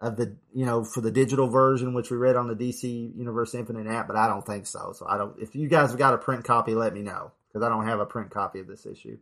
of 0.00 0.16
the 0.16 0.36
you 0.54 0.64
know 0.64 0.82
for 0.82 1.00
the 1.00 1.10
digital 1.10 1.48
version 1.48 1.92
which 1.92 2.10
we 2.10 2.16
read 2.16 2.36
on 2.36 2.48
the 2.48 2.54
DC 2.54 3.16
Universe 3.16 3.54
Infinite 3.54 3.86
app, 3.86 4.06
but 4.06 4.16
I 4.16 4.26
don't 4.26 4.46
think 4.46 4.66
so. 4.66 4.92
So 4.92 5.06
I 5.08 5.18
don't. 5.18 5.38
If 5.40 5.54
you 5.54 5.68
guys 5.68 5.90
have 5.90 5.98
got 5.98 6.14
a 6.14 6.18
print 6.18 6.44
copy, 6.44 6.74
let 6.74 6.94
me 6.94 7.02
know 7.02 7.32
because 7.48 7.64
I 7.64 7.68
don't 7.68 7.86
have 7.86 8.00
a 8.00 8.06
print 8.06 8.30
copy 8.30 8.60
of 8.60 8.66
this 8.66 8.86
issue. 8.86 9.18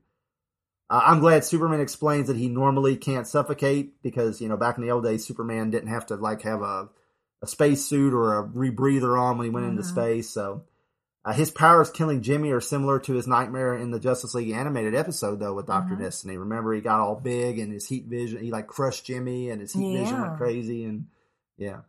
Uh, 0.90 1.02
I'm 1.05 1.20
glad 1.20 1.44
Superman 1.44 1.80
explains 1.80 2.28
that 2.28 2.36
he 2.36 2.48
normally 2.48 2.96
can't 2.96 3.26
suffocate 3.26 4.02
because 4.02 4.40
you 4.40 4.48
know 4.48 4.56
back 4.56 4.78
in 4.78 4.84
the 4.84 4.90
old 4.90 5.05
days 5.05 5.26
Superman 5.26 5.70
didn't 5.70 5.90
have 5.90 6.06
to 6.06 6.16
like 6.16 6.42
have 6.42 6.62
a 6.62 6.88
a 7.42 7.46
space 7.46 7.84
suit 7.84 8.12
or 8.14 8.38
a 8.38 8.44
rebreather 8.44 9.20
on 9.20 9.38
when 9.38 9.44
he 9.44 9.50
went 9.50 9.66
into 9.66 9.82
Mhm. 9.82 9.86
space. 9.86 10.30
So 10.30 10.62
uh, 11.28 11.32
his 11.32 11.50
powers 11.50 11.90
killing 11.90 12.22
Jimmy 12.22 12.50
are 12.50 12.60
similar 12.60 12.98
to 13.00 13.12
his 13.12 13.26
nightmare 13.26 13.76
in 13.76 13.90
the 13.90 14.00
Justice 14.00 14.34
League 14.34 14.50
animated 14.50 14.94
episode 14.94 15.38
though 15.40 15.55
with 15.55 15.66
Doctor 15.66 15.94
Mhm. 15.94 16.00
Destiny. 16.00 16.36
Remember 16.36 16.72
he 16.74 16.80
got 16.80 17.00
all 17.00 17.16
big 17.16 17.59
and 17.59 17.72
his 17.72 17.86
heat 17.88 18.06
vision 18.06 18.42
he 18.42 18.50
like 18.50 18.66
crushed 18.66 19.05
Jimmy 19.06 19.50
and 19.50 19.60
his 19.60 19.72
heat 19.72 19.98
vision 19.98 20.14
Yeah. 20.16 20.22
went 20.22 20.38
crazy 20.38 20.84
and 20.84 21.06
yeah. 21.56 21.80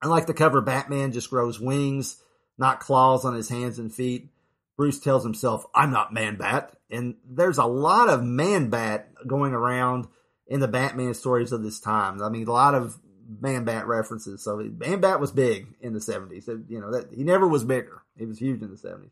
I 0.00 0.06
like 0.08 0.26
the 0.26 0.34
cover 0.34 0.60
Batman 0.60 1.12
just 1.12 1.30
grows 1.30 1.60
wings, 1.60 2.22
not 2.56 2.80
claws 2.80 3.24
on 3.24 3.34
his 3.34 3.48
hands 3.48 3.78
and 3.78 3.92
feet. 3.92 4.30
Bruce 4.76 5.00
tells 5.00 5.24
himself, 5.24 5.66
I'm 5.74 5.90
not 5.90 6.12
Man 6.14 6.36
Bat. 6.36 6.72
And 6.90 7.16
there's 7.28 7.58
a 7.58 7.64
lot 7.64 8.08
of 8.08 8.22
Man 8.22 8.70
Bat 8.70 9.10
going 9.26 9.52
around 9.52 10.06
in 10.46 10.60
the 10.60 10.68
Batman 10.68 11.14
stories 11.14 11.50
of 11.52 11.62
this 11.64 11.80
time. 11.80 12.22
I 12.22 12.28
mean, 12.28 12.46
a 12.46 12.52
lot 12.52 12.74
of 12.76 12.96
Man 13.28 13.64
Bat 13.64 13.86
references. 13.86 14.42
So 14.42 14.56
Man 14.56 15.00
Bat 15.00 15.20
was 15.20 15.32
big 15.32 15.74
in 15.80 15.92
the 15.92 15.98
70s. 15.98 16.48
You 16.68 16.80
know, 16.80 16.90
that 16.92 17.12
he 17.12 17.24
never 17.24 17.46
was 17.46 17.64
bigger. 17.64 18.02
He 18.16 18.26
was 18.26 18.38
huge 18.38 18.62
in 18.62 18.70
the 18.70 18.76
70s. 18.76 19.10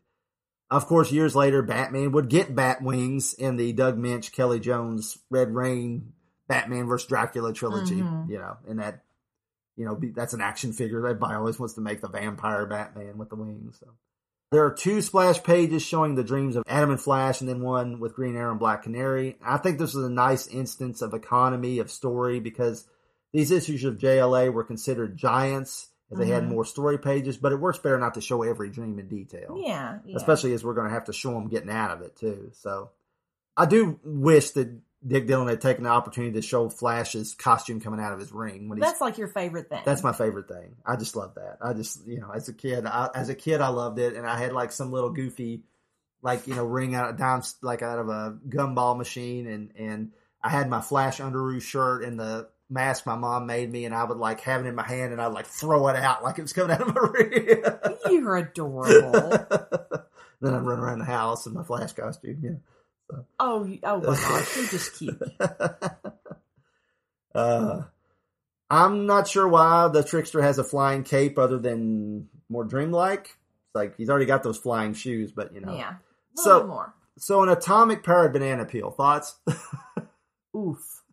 Of 0.69 0.85
course, 0.87 1.11
years 1.11 1.35
later, 1.35 1.61
Batman 1.61 2.11
would 2.11 2.27
get 2.27 2.53
bat 2.53 2.81
wings 2.81 3.33
in 3.33 3.55
the 3.55 3.71
Doug 3.71 3.97
Moench, 3.97 4.33
Kelly 4.33 4.59
Jones, 4.59 5.17
Red 5.29 5.53
Rain, 5.53 6.11
Batman 6.49 6.87
vs. 6.87 7.07
Dracula 7.07 7.53
trilogy. 7.53 8.01
Mhm. 8.01 8.29
You 8.29 8.39
know, 8.39 8.57
and 8.67 8.79
that, 8.79 9.03
you 9.77 9.85
know, 9.85 9.97
that's 10.13 10.33
an 10.33 10.41
action 10.41 10.73
figure. 10.73 10.97
Everybody 10.97 11.35
always 11.35 11.57
wants 11.57 11.75
to 11.75 11.81
make 11.81 12.01
the 12.01 12.09
vampire 12.09 12.65
Batman 12.65 13.17
with 13.17 13.29
the 13.29 13.37
wings. 13.37 13.77
So. 13.79 13.87
There 14.51 14.65
are 14.65 14.73
two 14.73 15.01
splash 15.01 15.43
pages 15.43 15.83
showing 15.83 16.15
the 16.15 16.23
dreams 16.23 16.55
of 16.55 16.63
Atom 16.67 16.91
and 16.91 17.01
Flash, 17.01 17.39
and 17.39 17.49
then 17.49 17.61
one 17.61 17.99
with 17.99 18.15
Green 18.15 18.35
Arrow 18.35 18.51
and 18.51 18.59
Black 18.59 18.83
Canary. 18.83 19.37
I 19.41 19.57
think 19.57 19.77
this 19.77 19.93
is 19.93 20.03
a 20.03 20.09
nice 20.09 20.47
instance 20.47 21.01
of 21.01 21.13
economy 21.13 21.79
of 21.79 21.91
story 21.91 22.39
because 22.39 22.87
these 23.33 23.51
issues 23.51 23.83
of 23.83 23.97
JLA 23.97 24.51
were 24.51 24.63
considered 24.63 25.17
giants 25.17 25.87
as 26.11 26.17
they 26.17 26.27
had 26.27 26.43
Mhm. 26.43 26.49
more 26.49 26.65
story 26.65 26.97
pages, 26.97 27.37
but 27.37 27.51
it 27.51 27.59
works 27.59 27.77
better 27.79 27.97
not 27.99 28.13
to 28.13 28.21
show 28.21 28.41
every 28.43 28.69
dream 28.69 28.97
in 28.99 29.07
detail 29.09 29.57
Yeah, 29.61 29.99
yeah. 30.05 30.15
especially 30.15 30.53
as 30.53 30.63
we're 30.63 30.73
going 30.73 30.87
to 30.87 30.93
have 30.93 31.05
to 31.05 31.13
show 31.13 31.31
them 31.31 31.47
getting 31.49 31.69
out 31.69 31.91
of 31.91 32.01
it 32.01 32.15
too. 32.15 32.49
So 32.53 32.91
I 33.57 33.65
do 33.65 33.99
wish 34.03 34.51
that 34.51 34.69
Dick 35.05 35.27
Dillin 35.27 35.49
had 35.49 35.61
taken 35.61 35.83
the 35.83 35.89
opportunity 35.89 36.33
to 36.33 36.41
show 36.41 36.69
Flash's 36.69 37.35
costume 37.35 37.79
coming 37.81 37.99
out 37.99 38.13
of 38.13 38.19
his 38.19 38.31
ring 38.31 38.67
when. 38.69 38.79
That's 38.79 38.99
like 39.01 39.17
your 39.17 39.27
favorite 39.27 39.69
thing. 39.69 39.81
That's 39.85 40.03
my 40.03 40.13
favorite 40.13 40.47
thing. 40.47 40.75
I 40.85 40.95
just 40.95 41.15
love 41.15 41.35
that. 41.35 41.57
I 41.61 41.73
just, 41.73 42.05
you 42.07 42.19
know, 42.19 42.31
as 42.31 42.47
a 42.49 42.53
kid, 42.53 42.85
I, 42.85 43.09
as 43.13 43.29
a 43.29 43.35
kid, 43.35 43.61
I 43.61 43.67
loved 43.67 43.99
it, 43.99 44.15
and 44.15 44.25
I 44.25 44.37
had 44.39 44.53
like 44.53 44.71
some 44.71 44.91
little 44.91 45.11
goofy, 45.11 45.63
like 46.23 46.47
you 46.47 46.55
know, 46.55 46.65
ring 46.65 46.95
out 46.95 47.15
down 47.17 47.43
like 47.61 47.81
out 47.83 47.99
of 47.99 48.09
a 48.09 48.37
gumball 48.49 48.97
machine, 48.97 49.45
and 49.47 49.71
and 49.77 50.11
I 50.41 50.49
had 50.49 50.67
my 50.69 50.81
Flash 50.81 51.19
Underoos 51.19 51.61
shirt 51.61 52.03
and 52.03 52.19
the 52.19 52.49
mask 52.69 53.05
my 53.05 53.15
mom 53.15 53.45
made 53.45 53.71
me, 53.71 53.85
and 53.85 53.93
I 53.95 54.03
would 54.03 54.17
like 54.17 54.41
have 54.41 54.65
it 54.65 54.67
in 54.69 54.75
my 54.75 54.85
hand, 54.87 55.11
and 55.13 55.21
I'd 55.21 55.27
like 55.33 55.45
throw 55.47 55.87
it 55.87 55.95
out 55.95 56.23
like 56.23 56.37
it 56.39 56.41
was 56.43 56.53
coming 56.53 56.71
out 56.75 56.81
of 56.81 56.93
my 56.95 57.01
ring. 57.13 57.63
You're 58.09 58.37
adorable. 58.37 59.21
then 60.41 60.53
I'd 60.53 60.65
run 60.65 60.79
around 60.79 60.99
the 60.99 61.05
house 61.05 61.45
in 61.45 61.53
my 61.53 61.63
Flash 61.63 61.93
costume. 61.93 62.39
Yeah. 62.41 63.17
oh, 63.39 63.67
oh 63.83 63.97
my 63.99 64.03
gosh, 64.15 64.55
you're 64.57 64.65
just 64.67 64.97
cute. 64.97 65.21
Uh, 67.35 67.83
I'm 68.69 69.05
not 69.05 69.27
sure 69.27 69.47
why 69.47 69.87
the 69.89 70.03
trickster 70.03 70.41
has 70.41 70.57
a 70.57 70.63
flying 70.63 71.03
cape 71.03 71.37
other 71.37 71.59
than 71.59 72.29
more 72.49 72.63
dreamlike. 72.63 73.25
It's 73.27 73.75
like 73.75 73.95
he's 73.95 74.09
already 74.09 74.25
got 74.25 74.41
those 74.41 74.57
flying 74.57 74.95
shoes, 74.95 75.31
but 75.31 75.53
you 75.53 75.61
know. 75.61 75.75
Yeah. 75.75 75.91
A 75.91 76.41
So- 76.41 76.65
more. 76.65 76.93
So 77.19 77.41
an 77.43 77.49
atomic 77.49 78.03
powered 78.03 78.33
banana 78.33 78.65
peel. 78.65 78.89
Thoughts? 78.91 79.35
Oof. 80.55 81.03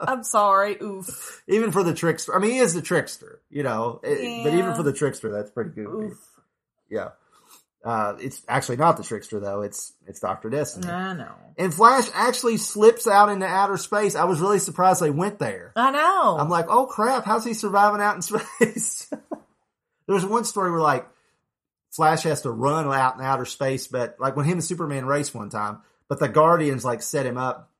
I'm 0.00 0.22
sorry. 0.24 0.76
Oof. 0.82 1.42
even 1.48 1.72
for 1.72 1.82
the 1.82 1.94
trickster. 1.94 2.34
I 2.34 2.38
mean, 2.38 2.52
he 2.52 2.58
is 2.58 2.74
the 2.74 2.82
trickster, 2.82 3.40
you 3.50 3.62
know. 3.62 4.00
It- 4.02 4.44
But 4.44 4.54
even 4.54 4.74
for 4.74 4.82
the 4.82 4.92
trickster, 4.92 5.30
that's 5.30 5.50
pretty 5.50 5.70
goofy. 5.70 6.14
Yeah. 6.90 7.10
Uh, 7.82 8.14
it's 8.20 8.42
actually 8.46 8.76
not 8.76 8.98
the 8.98 9.02
trickster 9.02 9.40
though. 9.40 9.62
It's 9.62 9.94
it's 10.06 10.20
Doctor 10.20 10.50
Destiny. 10.50 10.86
I 10.88 11.14
know. 11.14 11.32
And 11.56 11.72
Flash 11.72 12.08
actually 12.12 12.58
slips 12.58 13.06
out 13.06 13.30
into 13.30 13.46
outer 13.46 13.78
space. 13.78 14.14
I 14.14 14.24
was 14.24 14.38
really 14.40 14.58
surprised 14.58 15.00
they 15.00 15.10
went 15.10 15.38
there. 15.38 15.72
I 15.76 15.90
know. 15.90 16.36
I'm 16.38 16.50
like, 16.50 16.66
oh 16.68 16.84
crap, 16.86 17.24
how's 17.24 17.44
he 17.44 17.54
surviving 17.54 18.02
out 18.02 18.16
in 18.16 18.22
space? 18.22 19.08
there 19.10 19.20
was 20.14 20.26
one 20.26 20.44
story 20.44 20.70
where 20.70 20.80
like 20.80 21.08
Flash 21.90 22.24
has 22.24 22.42
to 22.42 22.50
run 22.50 22.86
out 22.92 23.16
in 23.16 23.24
outer 23.24 23.46
space, 23.46 23.86
but 23.88 24.16
like 24.20 24.36
when 24.36 24.44
him 24.44 24.54
and 24.58 24.64
Superman 24.64 25.06
race 25.06 25.32
one 25.32 25.48
time, 25.48 25.78
but 26.06 26.18
the 26.18 26.28
Guardians 26.28 26.84
like 26.84 27.00
set 27.00 27.24
him 27.24 27.38
up 27.38 27.70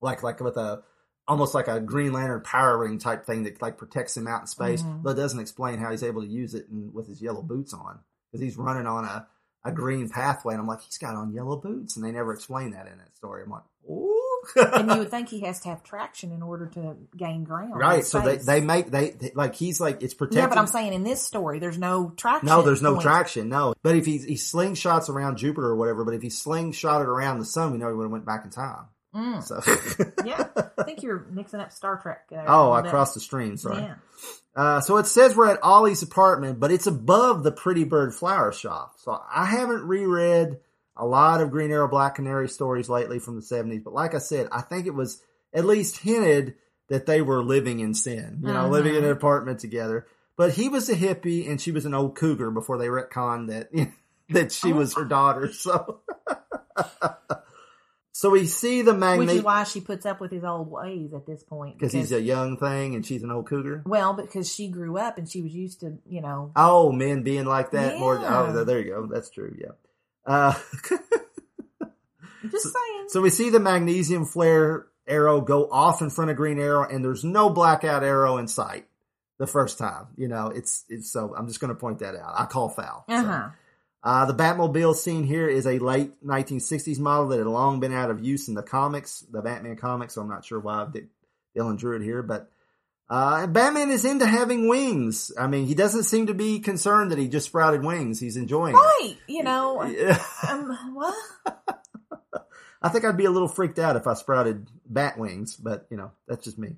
like 0.00 0.22
like 0.22 0.38
with 0.38 0.56
a 0.56 0.84
almost 1.28 1.54
like 1.54 1.68
a 1.68 1.80
Green 1.80 2.12
Lantern 2.12 2.40
power 2.42 2.78
ring 2.78 2.98
type 2.98 3.26
thing 3.26 3.44
that 3.44 3.60
like 3.60 3.76
protects 3.78 4.16
him 4.16 4.26
out 4.28 4.42
in 4.42 4.46
space, 4.46 4.82
Mhm. 4.82 5.02
but 5.02 5.10
it 5.10 5.14
doesn't 5.20 5.40
explain 5.40 5.78
how 5.78 5.90
he's 5.90 6.02
able 6.02 6.22
to 6.22 6.28
use 6.28 6.54
it 6.54 6.68
and 6.68 6.92
with 6.94 7.08
his 7.08 7.20
yellow 7.20 7.42
boots 7.42 7.74
on 7.74 7.98
because 8.30 8.42
he's 8.42 8.56
running 8.56 8.86
on 8.86 9.04
a 9.04 9.26
a 9.64 9.72
green 9.72 10.08
pathway, 10.08 10.54
and 10.54 10.60
I'm 10.60 10.68
like, 10.68 10.80
he's 10.82 10.96
got 10.98 11.16
on 11.16 11.32
yellow 11.32 11.56
boots, 11.56 11.96
and 11.96 12.04
they 12.04 12.12
never 12.12 12.32
explain 12.32 12.70
that 12.70 12.86
in 12.86 12.98
that 12.98 13.16
story. 13.16 13.42
I'm 13.42 13.50
like, 13.50 13.64
ooh. 13.90 14.12
and 14.54 14.88
you 14.92 14.98
would 14.98 15.10
think 15.10 15.28
he 15.28 15.40
has 15.40 15.58
to 15.62 15.70
have 15.70 15.82
traction 15.82 16.30
in 16.30 16.40
order 16.40 16.66
to 16.66 16.96
gain 17.16 17.42
ground. 17.42 17.74
Right, 17.74 18.04
so 18.04 18.20
they, 18.20 18.36
they 18.36 18.60
make 18.60 18.92
they, 18.92 19.10
they 19.10 19.32
like 19.34 19.56
he's 19.56 19.80
like 19.80 20.02
it's 20.04 20.14
protected. 20.14 20.38
Yeah, 20.38 20.46
but 20.48 20.58
I'm 20.58 20.68
saying 20.68 20.92
in 20.92 21.02
this 21.02 21.20
story, 21.20 21.58
there's 21.58 21.78
no 21.78 22.12
traction. 22.16 22.46
No, 22.46 22.62
there's 22.62 22.80
no 22.80 22.92
point. 22.92 23.02
traction. 23.02 23.48
No, 23.48 23.74
but 23.82 23.96
if 23.96 24.06
he 24.06 24.18
he 24.18 24.34
slingshots 24.34 25.08
around 25.08 25.38
Jupiter 25.38 25.66
or 25.66 25.74
whatever, 25.74 26.04
but 26.04 26.14
if 26.14 26.22
he 26.22 26.28
slingshotted 26.28 27.06
around 27.06 27.40
the 27.40 27.44
sun, 27.44 27.72
we 27.72 27.78
know 27.78 27.88
he 27.88 27.94
would 27.94 28.04
have 28.04 28.12
went 28.12 28.24
back 28.24 28.44
in 28.44 28.50
time. 28.52 28.84
Mm. 29.16 29.42
So 29.42 29.60
yeah, 30.24 30.46
I 30.78 30.82
think 30.84 31.02
you're 31.02 31.26
mixing 31.30 31.60
up 31.60 31.72
Star 31.72 31.98
Trek. 32.00 32.28
There 32.28 32.44
oh, 32.46 32.70
I 32.72 32.82
bit. 32.82 32.90
crossed 32.90 33.14
the 33.14 33.20
stream. 33.20 33.56
Sorry. 33.56 33.82
Yeah. 33.82 33.94
Uh, 34.54 34.80
so 34.80 34.96
it 34.98 35.06
says 35.06 35.34
we're 35.34 35.50
at 35.50 35.60
Ollie's 35.62 36.02
apartment, 36.02 36.60
but 36.60 36.70
it's 36.70 36.86
above 36.86 37.42
the 37.42 37.52
Pretty 37.52 37.84
Bird 37.84 38.14
flower 38.14 38.52
shop. 38.52 38.94
So 38.98 39.18
I 39.32 39.44
haven't 39.46 39.86
reread 39.86 40.58
a 40.96 41.06
lot 41.06 41.40
of 41.40 41.50
Green 41.50 41.70
Arrow 41.70 41.88
Black 41.88 42.14
Canary 42.16 42.48
stories 42.48 42.88
lately 42.88 43.18
from 43.18 43.36
the 43.36 43.42
70s, 43.42 43.84
but 43.84 43.92
like 43.92 44.14
I 44.14 44.18
said, 44.18 44.48
I 44.50 44.62
think 44.62 44.86
it 44.86 44.94
was 44.94 45.20
at 45.52 45.64
least 45.66 45.98
hinted 45.98 46.54
that 46.88 47.04
they 47.06 47.20
were 47.20 47.42
living 47.42 47.80
in 47.80 47.92
sin, 47.94 48.38
you 48.42 48.52
know, 48.52 48.64
Mhm. 48.64 48.70
living 48.70 48.94
in 48.94 49.04
an 49.04 49.10
apartment 49.10 49.60
together. 49.60 50.06
But 50.36 50.52
he 50.52 50.68
was 50.68 50.88
a 50.88 50.94
hippie 50.94 51.50
and 51.50 51.60
she 51.60 51.72
was 51.72 51.84
an 51.84 51.94
old 51.94 52.14
cougar 52.16 52.50
before 52.50 52.78
they 52.78 52.86
retconned 52.88 53.48
that, 53.48 53.68
that 54.30 54.52
she 54.52 54.72
was 54.72 54.94
her 54.94 55.04
daughter. 55.04 55.52
So, 55.52 56.00
so 58.18 58.30
we 58.30 58.46
see 58.46 58.80
the 58.80 58.94
Which 58.94 59.28
is 59.28 59.42
why 59.42 59.64
she 59.64 59.82
puts 59.82 60.06
up 60.06 60.22
with 60.22 60.30
his 60.32 60.42
old 60.42 60.70
ways 60.70 61.12
at 61.12 61.26
this 61.26 61.42
point. 61.42 61.78
because 61.78 61.92
he's 61.92 62.12
a 62.12 62.20
young 62.22 62.56
thing 62.56 62.94
and 62.94 63.04
she's 63.04 63.22
an 63.22 63.30
old 63.30 63.46
cougar. 63.46 63.82
well, 63.84 64.14
because 64.14 64.50
she 64.50 64.68
grew 64.68 64.96
up 64.96 65.18
and 65.18 65.28
she 65.28 65.42
was 65.42 65.52
used 65.52 65.80
to, 65.80 65.98
you 66.08 66.22
know, 66.22 66.50
Oh, 66.56 66.90
men 66.92 67.24
being 67.24 67.44
like 67.44 67.72
that 67.72 67.98
more. 67.98 68.18
Oh, 68.18 68.64
there 68.64 68.80
you 68.80 68.90
go. 68.94 69.06
That's 69.06 69.28
true. 69.28 69.54
Yeah. 69.60 69.72
Uh, 70.24 70.54
just 72.50 72.64
saying. 72.64 73.04
so 73.08 73.20
we 73.20 73.28
see 73.28 73.50
the 73.50 73.60
magnesium 73.60 74.24
flare 74.24 74.86
arrow 75.06 75.42
go 75.42 75.68
off 75.70 76.00
in 76.00 76.08
front 76.08 76.30
of 76.30 76.38
Green 76.38 76.58
Arrow, 76.58 76.88
and 76.88 77.04
there's 77.04 77.22
no 77.22 77.50
blackout 77.50 78.02
arrow 78.02 78.38
in 78.38 78.48
sight. 78.48 78.86
The 79.38 79.46
first 79.46 79.76
time, 79.76 80.06
you 80.16 80.28
know, 80.28 80.46
it's 80.46 80.86
it's 80.88 81.12
so. 81.12 81.34
I'm 81.36 81.46
just 81.48 81.60
going 81.60 81.68
to 81.68 81.78
point 81.78 81.98
that 81.98 82.16
out. 82.16 82.32
I 82.38 82.46
call 82.46 82.70
foul. 82.70 83.04
Uh 83.08 83.22
So, 83.22 83.52
Uh 84.06 84.24
the 84.24 84.34
Batmobile 84.34 84.94
scene 84.94 85.24
here 85.24 85.48
is 85.48 85.66
a 85.66 85.80
late 85.80 86.24
1960s 86.24 87.00
model 87.00 87.26
that 87.28 87.38
had 87.38 87.46
long 87.48 87.80
been 87.80 87.92
out 87.92 88.08
of 88.08 88.24
use 88.24 88.46
in 88.46 88.54
the 88.54 88.62
comics, 88.62 89.24
the 89.32 89.42
Batman 89.42 89.74
comics. 89.74 90.14
So 90.14 90.20
I'm 90.20 90.28
not 90.28 90.44
sure 90.44 90.60
why 90.60 90.86
Dillin 91.56 91.76
drew 91.76 91.96
it 91.96 92.04
here, 92.04 92.22
but 92.22 92.48
uh, 93.10 93.48
Batman 93.48 93.90
is 93.90 94.04
into 94.04 94.24
having 94.24 94.68
wings. 94.68 95.32
I 95.36 95.48
mean, 95.48 95.66
he 95.66 95.74
doesn't 95.74 96.04
seem 96.04 96.28
to 96.28 96.34
be 96.34 96.60
concerned 96.60 97.10
that 97.10 97.18
he 97.18 97.26
just 97.26 97.46
sprouted 97.46 97.84
wings. 97.84 98.20
He's 98.20 98.36
enjoying 98.36 98.76
it. 98.76 98.78
Right. 98.78 99.16
You 99.26 99.42
know, 99.42 99.82
um, 100.48 100.94
what? 100.94 101.14
I 102.80 102.88
think 102.88 103.04
I'd 103.04 103.16
be 103.16 103.24
a 103.24 103.30
little 103.32 103.48
freaked 103.48 103.80
out 103.80 103.96
if 103.96 104.06
I 104.06 104.14
sprouted 104.14 104.68
bat 104.86 105.18
wings, 105.18 105.56
but 105.56 105.88
you 105.90 105.96
know, 105.96 106.12
that's 106.28 106.44
just 106.44 106.58
me. 106.58 106.76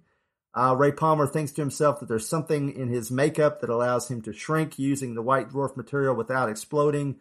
Uh, 0.59 0.74
Ray 0.74 0.90
Palmer 0.90 1.28
thinks 1.28 1.52
to 1.52 1.60
himself 1.60 2.01
that 2.01 2.09
there's 2.09 2.26
something 2.26 2.74
in 2.74 2.89
his 2.89 3.12
makeup 3.12 3.60
that 3.60 3.70
allows 3.70 4.10
him 4.10 4.20
to 4.22 4.32
shrink 4.32 4.76
using 4.76 5.14
the 5.14 5.22
white 5.22 5.51
dwarf 5.51 5.76
material 5.76 6.16
without 6.16 6.48
exploding, 6.48 7.14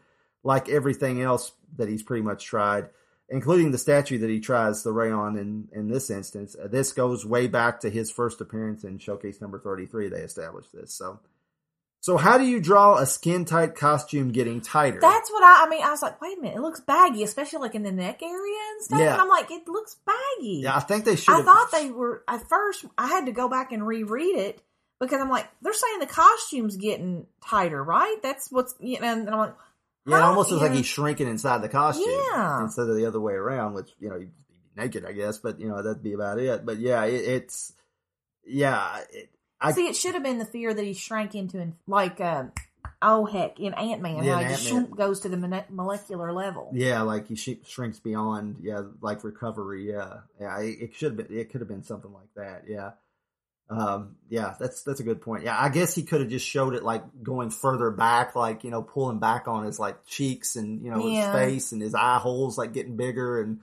like 0.43 0.67
everything 0.69 1.21
else 1.21 1.51
that 1.75 1.87
he's 1.87 2.01
pretty 2.01 2.23
much 2.23 2.43
tried, 2.45 2.89
including 3.29 3.69
the 3.69 3.77
statue 3.77 4.17
that 4.17 4.29
he 4.31 4.39
tries 4.39 4.81
the 4.81 4.91
ray 4.91 5.11
on 5.11 5.37
in, 5.37 5.67
in 5.71 5.87
this 5.87 6.09
instance. 6.09 6.55
Uh, 6.59 6.67
this 6.67 6.93
goes 6.93 7.27
way 7.27 7.45
back 7.45 7.79
to 7.81 7.91
his 7.91 8.09
first 8.09 8.41
appearance 8.41 8.83
in 8.83 8.97
Showcase 8.97 9.39
number 9.39 9.59
33. 9.59 10.09
They 10.09 10.21
established 10.21 10.73
this. 10.73 10.91
So, 10.91 11.19
so 12.07 12.15
how 12.15 12.37
do 12.37 12.45
you 12.45 12.61
draw 12.61 12.99
a 12.99 13.05
skin 13.05 13.43
tight 13.43 13.75
costume 13.75 14.31
getting 14.31 14.61
tighter? 14.61 14.97
That's 15.01 15.29
what 15.29 15.43
I. 15.43 15.65
I 15.65 15.69
mean, 15.69 15.83
I 15.83 15.91
was 15.91 16.01
like, 16.01 16.21
wait 16.21 16.37
a 16.37 16.41
minute, 16.41 16.55
it 16.55 16.61
looks 16.61 16.79
baggy, 16.79 17.21
especially 17.21 17.59
like 17.59 17.75
in 17.75 17.83
the 17.83 17.91
neck 17.91 18.23
area 18.23 18.59
and 18.71 18.81
stuff. 18.81 19.01
Yeah. 19.01 19.11
And 19.11 19.23
I'm 19.23 19.27
like, 19.27 19.51
it 19.51 19.67
looks 19.67 19.97
baggy. 20.05 20.61
yeah, 20.63 20.77
I 20.77 20.79
think 20.79 21.03
they 21.03 21.17
should 21.17 21.35
I 21.35 21.43
thought 21.43 21.69
they 21.73 21.91
were 21.91 22.23
at 22.25 22.47
first. 22.47 22.85
I 22.97 23.07
had 23.07 23.25
to 23.25 23.33
go 23.33 23.49
back 23.49 23.73
and 23.73 23.85
reread 23.85 24.37
it 24.37 24.61
because 25.01 25.19
I'm 25.19 25.29
like, 25.29 25.49
they're 25.61 25.73
saying 25.73 25.99
the 25.99 26.05
costume's 26.05 26.77
getting 26.77 27.27
tighter, 27.45 27.83
right? 27.83 28.15
That's 28.23 28.49
what's 28.53 28.73
you 28.79 29.01
know. 29.01 29.11
And 29.11 29.29
I'm 29.29 29.37
like, 29.39 29.55
Yeah, 30.05 30.19
it 30.19 30.21
almost 30.21 30.49
looks 30.49 30.63
like 30.63 30.71
he's 30.71 30.85
shrinking 30.85 31.27
inside 31.27 31.61
the 31.61 31.67
costume. 31.67 32.05
Yeah. 32.07 32.63
Instead 32.63 32.87
of 32.87 32.95
the 32.95 33.05
other 33.05 33.19
way 33.19 33.33
around, 33.33 33.73
which, 33.73 33.89
you 33.99 34.07
know, 34.07 34.25
naked, 34.77 35.03
I 35.05 35.11
guess, 35.11 35.39
but, 35.39 35.59
you 35.59 35.67
know, 35.67 35.83
that'd 35.83 36.01
be 36.01 36.13
about 36.13 36.39
it. 36.39 36.65
But 36.65 36.77
yeah, 36.77 37.03
it, 37.03 37.15
it's, 37.15 37.73
yeah, 38.45 39.01
it, 39.11 39.29
I, 39.59 39.71
See, 39.71 39.87
it 39.87 39.95
should 39.95 40.13
have 40.13 40.23
been 40.23 40.37
the 40.37 40.45
fear 40.45 40.73
that 40.73 40.83
he 40.83 40.93
shrank 40.93 41.33
into, 41.35 41.59
in, 41.59 41.75
like, 41.87 42.21
uh, 42.21 42.45
oh 43.01 43.25
heck, 43.25 43.59
in 43.59 43.73
Ant 43.73 44.01
Man, 44.01 44.23
Yeah, 44.23 44.35
how 44.35 44.39
he 44.43 44.47
just 44.49 44.67
Ant-Man. 44.67 44.87
shroom- 44.91 44.97
goes 44.97 45.19
to 45.21 45.29
the 45.29 45.63
molecular 45.69 46.31
level. 46.31 46.71
yeah, 46.73 47.01
like 47.01 47.27
he 47.27 47.35
sh- 47.35 47.65
shrinks 47.65 47.99
beyond, 47.99 48.57
yeah, 48.61 48.81
like 49.01 49.23
recovery. 49.23 49.89
Yeah. 49.89 50.17
Yeah. 50.39 50.59
It, 50.61 50.81
it 50.81 50.95
should 50.95 51.17
have 51.17 51.27
been, 51.27 51.37
it 51.37 51.51
could 51.51 51.61
have 51.61 51.67
been 51.67 51.83
something 51.83 52.11
like 52.13 52.29
that. 52.35 52.63
Yeah. 52.67 52.91
Um, 53.69 54.15
yeah, 54.29 54.55
that's, 54.59 54.83
that's 54.83 54.99
a 55.01 55.03
good 55.03 55.21
point. 55.21 55.43
Yeah. 55.43 55.59
I 55.59 55.69
guess 55.69 55.93
he 55.93 56.03
could 56.03 56.21
have 56.21 56.29
just 56.29 56.45
showed 56.47 56.73
it 56.73 56.83
like 56.83 57.03
going 57.21 57.49
further 57.49 57.91
back, 57.91 58.35
like, 58.35 58.63
you 58.63 58.71
know, 58.71 58.81
pulling 58.81 59.19
back 59.19 59.47
on 59.47 59.65
his 59.65 59.77
like 59.79 60.05
cheeks 60.05 60.55
and, 60.55 60.81
you 60.83 60.89
know, 60.89 61.05
Yeah. 61.07 61.25
his 61.31 61.33
face 61.35 61.71
and 61.73 61.81
his 61.81 61.93
eye 61.93 62.17
holes 62.19 62.57
like 62.57 62.71
getting 62.73 62.95
bigger 62.95 63.41
and, 63.41 63.59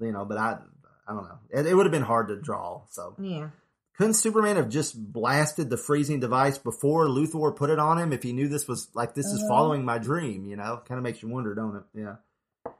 you 0.00 0.10
know, 0.10 0.24
but 0.24 0.38
I, 0.38 0.58
I 1.06 1.12
don't 1.14 1.22
know. 1.24 1.38
It, 1.50 1.66
it 1.66 1.74
would 1.74 1.86
have 1.86 1.92
been 1.92 2.02
hard 2.02 2.28
to 2.28 2.36
draw. 2.36 2.82
So, 2.90 3.14
Yeah. 3.20 3.50
Couldn't 3.96 4.14
Superman 4.14 4.56
have 4.56 4.68
just 4.68 5.12
blasted 5.12 5.70
the 5.70 5.76
freezing 5.76 6.18
device 6.20 6.58
before 6.58 7.06
Luthor 7.06 7.54
put 7.54 7.70
it 7.70 7.78
on 7.78 7.98
him 7.98 8.12
if 8.12 8.22
he 8.24 8.32
knew 8.32 8.48
this 8.48 8.66
was 8.66 8.88
like 8.94 9.14
this 9.14 9.26
is 9.26 9.42
Mhm. 9.44 9.48
following 9.48 9.84
my 9.84 9.98
dream, 9.98 10.44
you 10.46 10.56
know? 10.56 10.80
Kind 10.84 10.98
of 10.98 11.02
makes 11.04 11.22
you 11.22 11.28
wonder, 11.28 11.54
don't 11.54 11.76
it? 11.76 11.82
Yeah. 11.94 12.16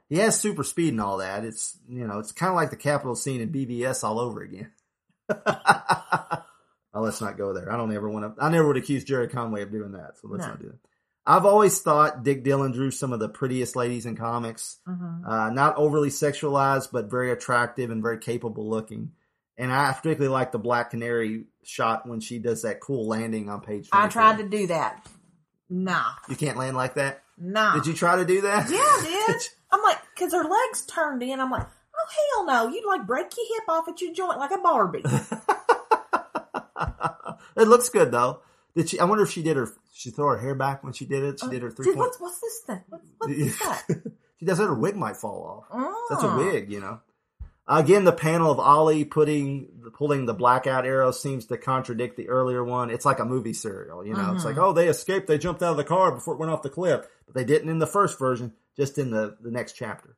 He 0.09 0.17
has 0.17 0.39
super 0.39 0.63
speed 0.63 0.89
and 0.93 1.01
all 1.01 1.17
that. 1.17 1.45
It's 1.45 1.77
you 1.87 2.05
know, 2.05 2.19
it's 2.19 2.31
kind 2.33 2.49
of 2.49 2.55
like 2.55 2.69
the 2.69 2.75
Capitol 2.75 3.15
scene 3.15 3.39
in 3.41 3.49
BBS 3.51 4.03
all 4.03 4.19
over 4.19 4.41
again. 4.41 4.71
oh, 5.29 7.01
let's 7.01 7.21
not 7.21 7.37
go 7.37 7.53
there. 7.53 7.71
I 7.71 7.77
don't 7.77 7.93
ever 7.95 8.09
want 8.09 8.35
to. 8.35 8.43
I 8.43 8.49
never 8.49 8.67
would 8.67 8.77
accuse 8.77 9.03
Gerry 9.03 9.27
Conway 9.27 9.61
of 9.61 9.71
doing 9.71 9.93
that, 9.93 10.17
so 10.21 10.27
let's 10.27 10.43
No. 10.43 10.49
not 10.49 10.59
do 10.61 10.67
that. 10.67 10.79
I've 11.27 11.45
always 11.45 11.81
thought 11.81 12.23
Dick 12.23 12.43
Dillin 12.43 12.71
drew 12.73 12.91
some 12.91 13.11
of 13.11 13.19
the 13.19 13.27
prettiest 13.29 13.75
ladies 13.75 14.05
in 14.05 14.15
comics. 14.15 14.77
Mhm. 14.87 15.25
Uh, 15.27 15.49
not 15.49 15.75
overly 15.75 16.09
sexualized, 16.09 16.89
but 16.91 17.09
very 17.09 17.31
attractive 17.31 17.89
and 17.89 18.03
very 18.03 18.19
capable 18.19 18.69
looking. 18.69 19.11
And 19.57 19.71
I 19.71 19.91
particularly 19.93 20.27
like 20.33 20.51
the 20.51 20.59
Black 20.59 20.89
Canary 20.91 21.45
shot 21.63 22.07
when 22.07 22.19
she 22.19 22.39
does 22.39 22.63
that 22.63 22.79
cool 22.81 23.07
landing 23.07 23.49
on 23.49 23.61
page. 23.61 23.87
I 23.91 24.07
tried 24.09 24.37
to 24.39 24.47
do 24.49 24.67
that. 24.67 25.05
Nah. 25.69 26.03
You 26.29 26.35
can't 26.35 26.57
land 26.57 26.75
like 26.75 26.95
that. 26.95 27.23
Nah. 27.37 27.73
Did 27.75 27.87
you 27.87 27.93
try 27.93 28.17
to 28.17 28.25
do 28.25 28.41
that? 28.41 28.69
Yeah, 28.69 28.77
I 28.79 29.23
did. 29.33 29.41
I'm 29.71 29.81
like, 29.81 29.97
because 30.13 30.33
her 30.33 30.43
legs 30.43 30.85
turned 30.85 31.23
in. 31.23 31.39
I'm 31.39 31.51
like, 31.51 31.65
oh 31.67 32.45
hell 32.45 32.45
no! 32.45 32.67
You'd 32.73 32.85
like 32.85 33.05
break 33.07 33.27
your 33.35 33.45
hip 33.57 33.69
off 33.69 33.87
at 33.87 33.99
your 34.01 34.13
joint 34.13 34.37
like 34.39 34.51
a 34.51 34.57
Barbie. 34.57 35.03
it 37.57 37.67
looks 37.67 37.89
good 37.89 38.11
though. 38.11 38.41
Did 38.75 38.89
she? 38.89 38.99
I 38.99 39.05
wonder 39.05 39.23
if 39.23 39.31
she 39.31 39.43
did 39.43 39.57
her. 39.57 39.69
She 39.93 40.11
throw 40.11 40.27
her 40.29 40.37
hair 40.37 40.55
back 40.55 40.83
when 40.83 40.93
she 40.93 41.05
did 41.05 41.23
it. 41.23 41.39
She 41.39 41.47
uh, 41.47 41.49
did 41.49 41.61
her 41.63 41.71
three 41.71 41.85
Dude, 41.85 41.95
point. 41.95 42.07
what's 42.07 42.19
what's 42.19 42.39
this 42.39 42.59
thing? 42.67 42.81
What, 42.89 43.01
what 43.17 43.31
is 43.31 43.57
that? 43.59 43.83
She 44.39 44.45
does. 44.45 44.59
Her 44.59 44.73
wig 44.73 44.95
might 44.95 45.17
fall 45.17 45.65
off. 45.71 45.99
That's 46.09 46.23
a 46.23 46.27
Oh. 46.27 46.37
wig, 46.37 46.71
you 46.71 46.81
know. 46.81 46.99
Again, 47.67 48.03
the 48.03 48.11
panel 48.11 48.51
of 48.51 48.59
Ollie 48.59 49.05
putting 49.05 49.69
pulling 49.93 50.25
the 50.27 50.33
blackout 50.35 50.85
arrow 50.85 51.09
seems 51.11 51.45
to 51.47 51.57
contradict 51.57 52.15
the 52.15 52.29
earlier 52.29 52.63
one. 52.63 52.91
It's 52.91 53.05
like 53.05 53.17
a 53.19 53.25
movie 53.25 53.53
serial, 53.53 54.05
you 54.05 54.13
know. 54.13 54.33
It's 54.33 54.43
Mhm. 54.43 54.45
like, 54.45 54.57
oh, 54.57 54.71
they 54.73 54.87
escaped, 54.87 55.25
they 55.27 55.37
jumped 55.39 55.63
out 55.63 55.71
of 55.71 55.77
the 55.77 55.83
car 55.83 56.11
before 56.11 56.35
it 56.35 56.39
went 56.39 56.51
off 56.51 56.61
the 56.61 56.69
cliff, 56.69 57.07
but 57.25 57.33
they 57.33 57.43
didn't 57.43 57.69
in 57.69 57.79
the 57.79 57.87
first 57.87 58.19
version, 58.19 58.53
just 58.77 58.97
in 58.99 59.09
the 59.09 59.37
the 59.41 59.49
next 59.49 59.73
chapter. 59.73 60.15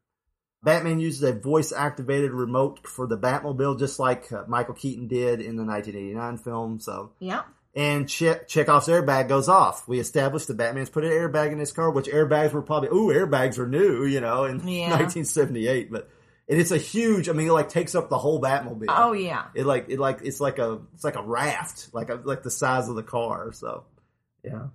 Batman 0.64 1.00
uses 1.00 1.24
a 1.24 1.32
voice 1.34 1.72
activated 1.72 2.32
remote 2.32 2.86
for 2.88 3.08
the 3.08 3.18
Batmobile, 3.18 3.80
just 3.80 3.98
like 4.00 4.30
uh, 4.34 4.44
Michael 4.48 4.74
Keaton 4.74 5.08
did 5.08 5.40
in 5.40 5.56
the 5.56 5.64
1989 5.64 6.38
film. 6.38 6.80
So, 6.82 7.12
Yeah. 7.20 7.44
and 7.76 8.10
che- 8.10 8.42
Chekhov's 8.48 8.88
airbag 8.88 9.30
goes 9.30 9.48
off. 9.48 9.88
We 9.88 10.00
established 10.00 10.48
that 10.48 10.58
Batman's 10.58 10.90
put 10.90 11.06
an 11.06 11.12
airbag 11.12 11.52
in 11.54 11.60
his 11.60 11.72
car, 11.72 11.92
which 11.92 12.08
airbags 12.08 12.52
were 12.52 12.62
probably, 12.64 12.90
ooh, 12.90 13.14
airbags 13.14 13.58
are 13.60 13.68
new, 13.68 14.04
you 14.04 14.20
know, 14.20 14.44
in 14.46 14.68
Yeah. 14.68 14.90
1978. 14.98 15.92
But 15.92 16.10
and 16.50 16.60
it's 16.60 16.72
a 16.72 16.78
huge. 16.78 17.30
I 17.30 17.34
mean, 17.34 17.48
it 17.48 17.52
like 17.54 17.70
takes 17.70 17.96
up 17.96 18.10
the 18.10 18.18
whole 18.18 18.42
Batmobile. 18.42 18.86
Oh 18.90 19.14
yeah. 19.14 19.46
It 19.54 19.66
like 19.66 19.88
it 19.90 20.00
like 20.00 20.20
it's 20.24 20.40
like 20.40 20.60
a 20.60 20.80
it's 20.94 21.04
like 21.04 21.16
a 21.16 21.22
raft, 21.24 21.90
like 21.94 22.10
a, 22.10 22.16
like 22.16 22.44
the 22.44 22.52
size 22.52 22.88
of 22.90 22.96
the 22.96 23.04
car. 23.04 23.52
So, 23.52 23.86
yeah. 24.44 24.68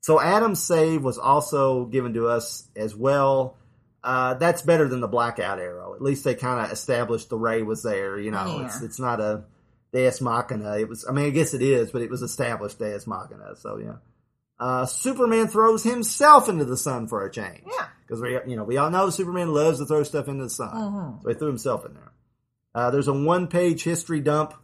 So 0.00 0.20
Atom's 0.20 0.62
save 0.62 1.02
was 1.02 1.18
also 1.18 1.84
given 1.86 2.14
to 2.14 2.28
us 2.28 2.66
as 2.76 2.94
well. 2.96 3.56
Uh, 4.02 4.34
that's 4.34 4.62
better 4.62 4.88
than 4.88 5.00
the 5.00 5.08
blackout 5.08 5.58
arrow. 5.58 5.94
At 5.94 6.00
least 6.00 6.24
they 6.24 6.34
kind 6.34 6.64
of 6.64 6.72
established 6.72 7.28
the 7.30 7.36
ray 7.36 7.62
was 7.62 7.82
there. 7.82 8.18
You 8.18 8.30
know, 8.30 8.58
Yeah. 8.60 8.66
it's 8.66 8.80
it's 8.82 9.00
not 9.00 9.20
a 9.20 9.44
Deus 9.92 10.20
Machina. 10.20 10.78
It 10.78 10.88
was. 10.88 11.04
I 11.08 11.12
mean, 11.12 11.26
I 11.26 11.30
guess 11.30 11.52
it 11.52 11.62
is, 11.62 11.90
but 11.90 12.02
it 12.02 12.10
was 12.10 12.22
established 12.22 12.78
Deus 12.78 13.06
Machina. 13.06 13.56
So 13.56 13.76
yeah. 13.78 13.96
Uh, 14.60 14.86
Superman 14.86 15.46
throws 15.48 15.84
himself 15.84 16.48
into 16.48 16.64
the 16.64 16.76
sun 16.76 17.06
for 17.06 17.24
a 17.24 17.30
change. 17.30 17.62
Yeah. 17.66 17.86
Because 18.08 18.22
we, 18.22 18.32
you 18.50 18.56
know, 18.56 18.64
we 18.64 18.78
all 18.78 18.90
know 18.90 19.10
Superman 19.10 19.52
loves 19.52 19.80
to 19.80 19.84
throw 19.84 20.02
stuff 20.02 20.28
into 20.28 20.44
the 20.44 20.50
sun. 20.50 20.70
Mhm. 20.70 21.22
So 21.22 21.28
he 21.28 21.34
threw 21.34 21.48
himself 21.48 21.84
in 21.84 21.92
there. 21.92 22.12
Uh, 22.74 22.90
there's 22.90 23.08
a 23.08 23.12
one-page 23.12 23.84
history 23.84 24.20
dump, 24.20 24.54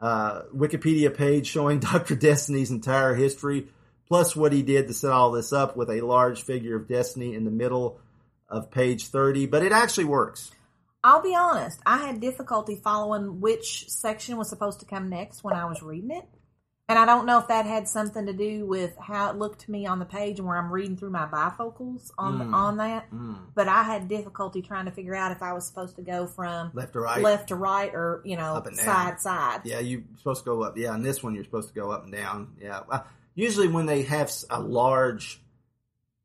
uh, 0.00 0.42
Wikipedia 0.54 1.14
page 1.14 1.46
showing 1.46 1.80
Doctor 1.80 2.14
Destiny's 2.14 2.70
entire 2.70 3.14
history, 3.14 3.68
plus 4.06 4.34
what 4.34 4.54
he 4.54 4.62
did 4.62 4.88
to 4.88 4.94
set 4.94 5.12
all 5.12 5.32
this 5.32 5.52
up 5.52 5.76
with 5.76 5.90
a 5.90 6.00
large 6.00 6.42
figure 6.42 6.76
of 6.76 6.88
Destiny 6.88 7.34
in 7.34 7.44
the 7.44 7.50
middle 7.50 8.00
of 8.48 8.70
page 8.70 9.08
30. 9.08 9.46
But 9.46 9.62
it 9.62 9.72
actually 9.72 10.06
works. 10.06 10.50
I'll 11.04 11.22
be 11.22 11.34
honest. 11.34 11.80
I 11.84 11.98
had 11.98 12.20
difficulty 12.20 12.80
following 12.82 13.40
which 13.40 13.88
section 13.90 14.38
was 14.38 14.48
supposed 14.48 14.80
to 14.80 14.86
come 14.86 15.10
next 15.10 15.44
when 15.44 15.54
I 15.54 15.66
was 15.66 15.82
reading 15.82 16.10
it. 16.10 16.24
And 16.90 16.98
I 16.98 17.04
don't 17.04 17.26
know 17.26 17.38
if 17.38 17.48
that 17.48 17.66
had 17.66 17.86
something 17.86 18.24
to 18.26 18.32
do 18.32 18.64
with 18.64 18.96
how 18.96 19.30
it 19.30 19.36
looked 19.36 19.60
to 19.66 19.70
me 19.70 19.84
on 19.84 19.98
the 19.98 20.06
page 20.06 20.38
and 20.38 20.48
where 20.48 20.56
I'm 20.56 20.72
reading 20.72 20.96
through 20.96 21.10
my 21.10 21.26
bifocals 21.26 22.10
on 22.16 22.38
Mm. 22.38 22.54
on 22.54 22.76
that. 22.78 23.10
Mm. 23.12 23.36
But 23.54 23.68
I 23.68 23.82
had 23.82 24.08
difficulty 24.08 24.62
trying 24.62 24.86
to 24.86 24.90
figure 24.90 25.14
out 25.14 25.30
if 25.30 25.42
I 25.42 25.52
was 25.52 25.66
supposed 25.66 25.96
to 25.96 26.02
go 26.02 26.26
from 26.26 26.70
Left 26.72 26.94
to 26.94 27.00
right. 27.00 27.20
left 27.22 27.48
to 27.48 27.56
right, 27.56 27.94
or 27.94 28.22
you 28.24 28.36
know, 28.38 28.54
Up 28.56 28.66
and 28.66 28.76
down. 28.76 28.86
side 28.86 29.20
side. 29.20 29.60
Yeah, 29.64 29.80
you're 29.80 30.00
supposed 30.16 30.44
to 30.44 30.46
go 30.46 30.62
up. 30.62 30.78
Yeah, 30.78 30.94
and 30.94 31.04
this 31.04 31.22
one 31.22 31.34
you're 31.34 31.44
supposed 31.44 31.68
to 31.68 31.74
go 31.74 31.90
up 31.90 32.04
and 32.04 32.12
down. 32.12 32.54
Yeah. 32.60 32.80
Uh, 32.90 33.00
Usually 33.34 33.68
when 33.68 33.86
they 33.86 34.02
have 34.02 34.32
a 34.50 34.58
large, 34.60 35.40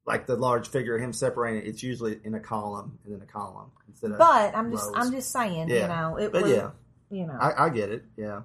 like 0.07 0.25
the 0.25 0.35
large 0.35 0.67
figure 0.69 0.95
of 0.95 1.01
him 1.03 1.13
separating, 1.13 1.69
it's 1.69 1.83
usually 1.83 2.19
in 2.23 2.33
a 2.33 2.39
column 2.39 2.97
and 3.05 3.13
then 3.13 3.21
a 3.21 3.25
column 3.31 3.69
instead 3.87 4.11
of. 4.11 4.17
But 4.17 4.55
I'm 4.57 4.71
just. 4.71 4.89
I'm 4.95 5.11
just 5.11 5.31
saying, 5.31 5.67
Yeah. 5.69 5.81
you 5.81 5.87
know, 5.89 6.15
it 6.17 6.31
But 6.31 6.43
was, 6.43 6.51
yeah. 6.53 6.69
you 7.11 7.27
know, 7.27 7.37
I, 7.39 7.65
I 7.65 7.69
get 7.69 7.91
it. 7.91 8.05
Yeah. 8.17 8.41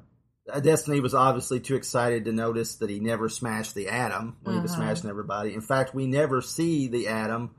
Uh, 0.51 0.61
Destiny 0.61 1.01
was 1.01 1.15
obviously 1.15 1.61
too 1.61 1.75
excited 1.77 2.25
to 2.25 2.33
notice 2.33 2.77
that 2.77 2.89
he 2.91 3.01
never 3.01 3.29
smashed 3.29 3.75
the 3.75 3.89
atom 3.89 4.37
when 4.43 4.55
he 4.57 4.61
was 4.63 4.73
Mhm. 4.73 4.77
smashing 4.77 5.11
everybody. 5.11 5.53
In 5.55 5.61
fact, 5.61 5.95
we 5.95 6.07
never 6.07 6.41
see 6.41 6.89
the 6.89 7.09
atom 7.09 7.51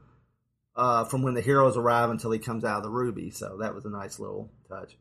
uh, 0.76 1.03
from 1.03 1.24
when 1.24 1.34
the 1.34 1.41
heroes 1.41 1.76
arrive 1.76 2.10
until 2.10 2.32
he 2.32 2.40
comes 2.40 2.64
out 2.64 2.78
of 2.78 2.84
the 2.84 2.90
ruby. 2.90 3.32
So 3.32 3.57
that 3.60 3.76
was 3.76 3.84
a 3.86 3.90
nice 3.90 4.18
little 4.18 4.49
touch. 4.70 4.98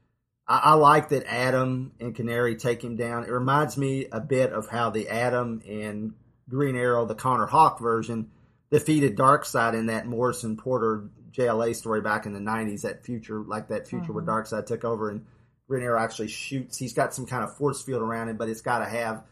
I, 0.47 0.60
I 0.65 0.74
like 0.74 1.10
that 1.10 1.24
Atom 1.32 1.93
and 2.01 2.16
Canary 2.16 2.56
take 2.56 2.82
him 2.82 2.97
down. 2.97 3.23
It 3.24 3.31
reminds 3.31 3.77
me 3.78 4.06
a 4.10 4.19
bit 4.20 4.52
of 4.52 4.69
how 4.69 4.90
the 4.90 5.09
Atom 5.09 5.62
and 5.69 6.15
Green 6.48 6.74
Arrow, 6.74 7.06
the 7.06 7.15
Connor 7.15 7.47
Hawke 7.47 7.78
version, 7.81 8.31
defeated 8.70 9.16
Darkseid 9.16 9.74
in 9.74 9.86
that 9.86 10.06
Morrison 10.06 10.56
Porter 10.56 11.10
JLA 11.31 11.74
story 11.77 12.01
back 12.01 12.27
in 12.27 12.32
the 12.32 12.40
'90s. 12.40 12.82
That 12.82 13.05
future, 13.05 13.40
like 13.44 13.69
that 13.69 13.86
future 13.86 14.12
where 14.12 14.24
Mhm. 14.24 14.28
Darkseid 14.28 14.66
took 14.66 14.85
over 14.85 15.10
and 15.10 15.27
Green 15.69 15.85
Arrow 15.85 16.01
actually 16.01 16.28
shoots. 16.28 16.78
He's 16.78 16.95
got 16.95 17.15
some 17.15 17.27
kind 17.27 17.45
of 17.45 17.57
force 17.57 17.82
field 17.82 18.03
around 18.03 18.31
him, 18.31 18.36
but 18.36 18.49
it's 18.49 18.62
got 18.62 18.78
to 18.78 18.86
have 18.86 19.23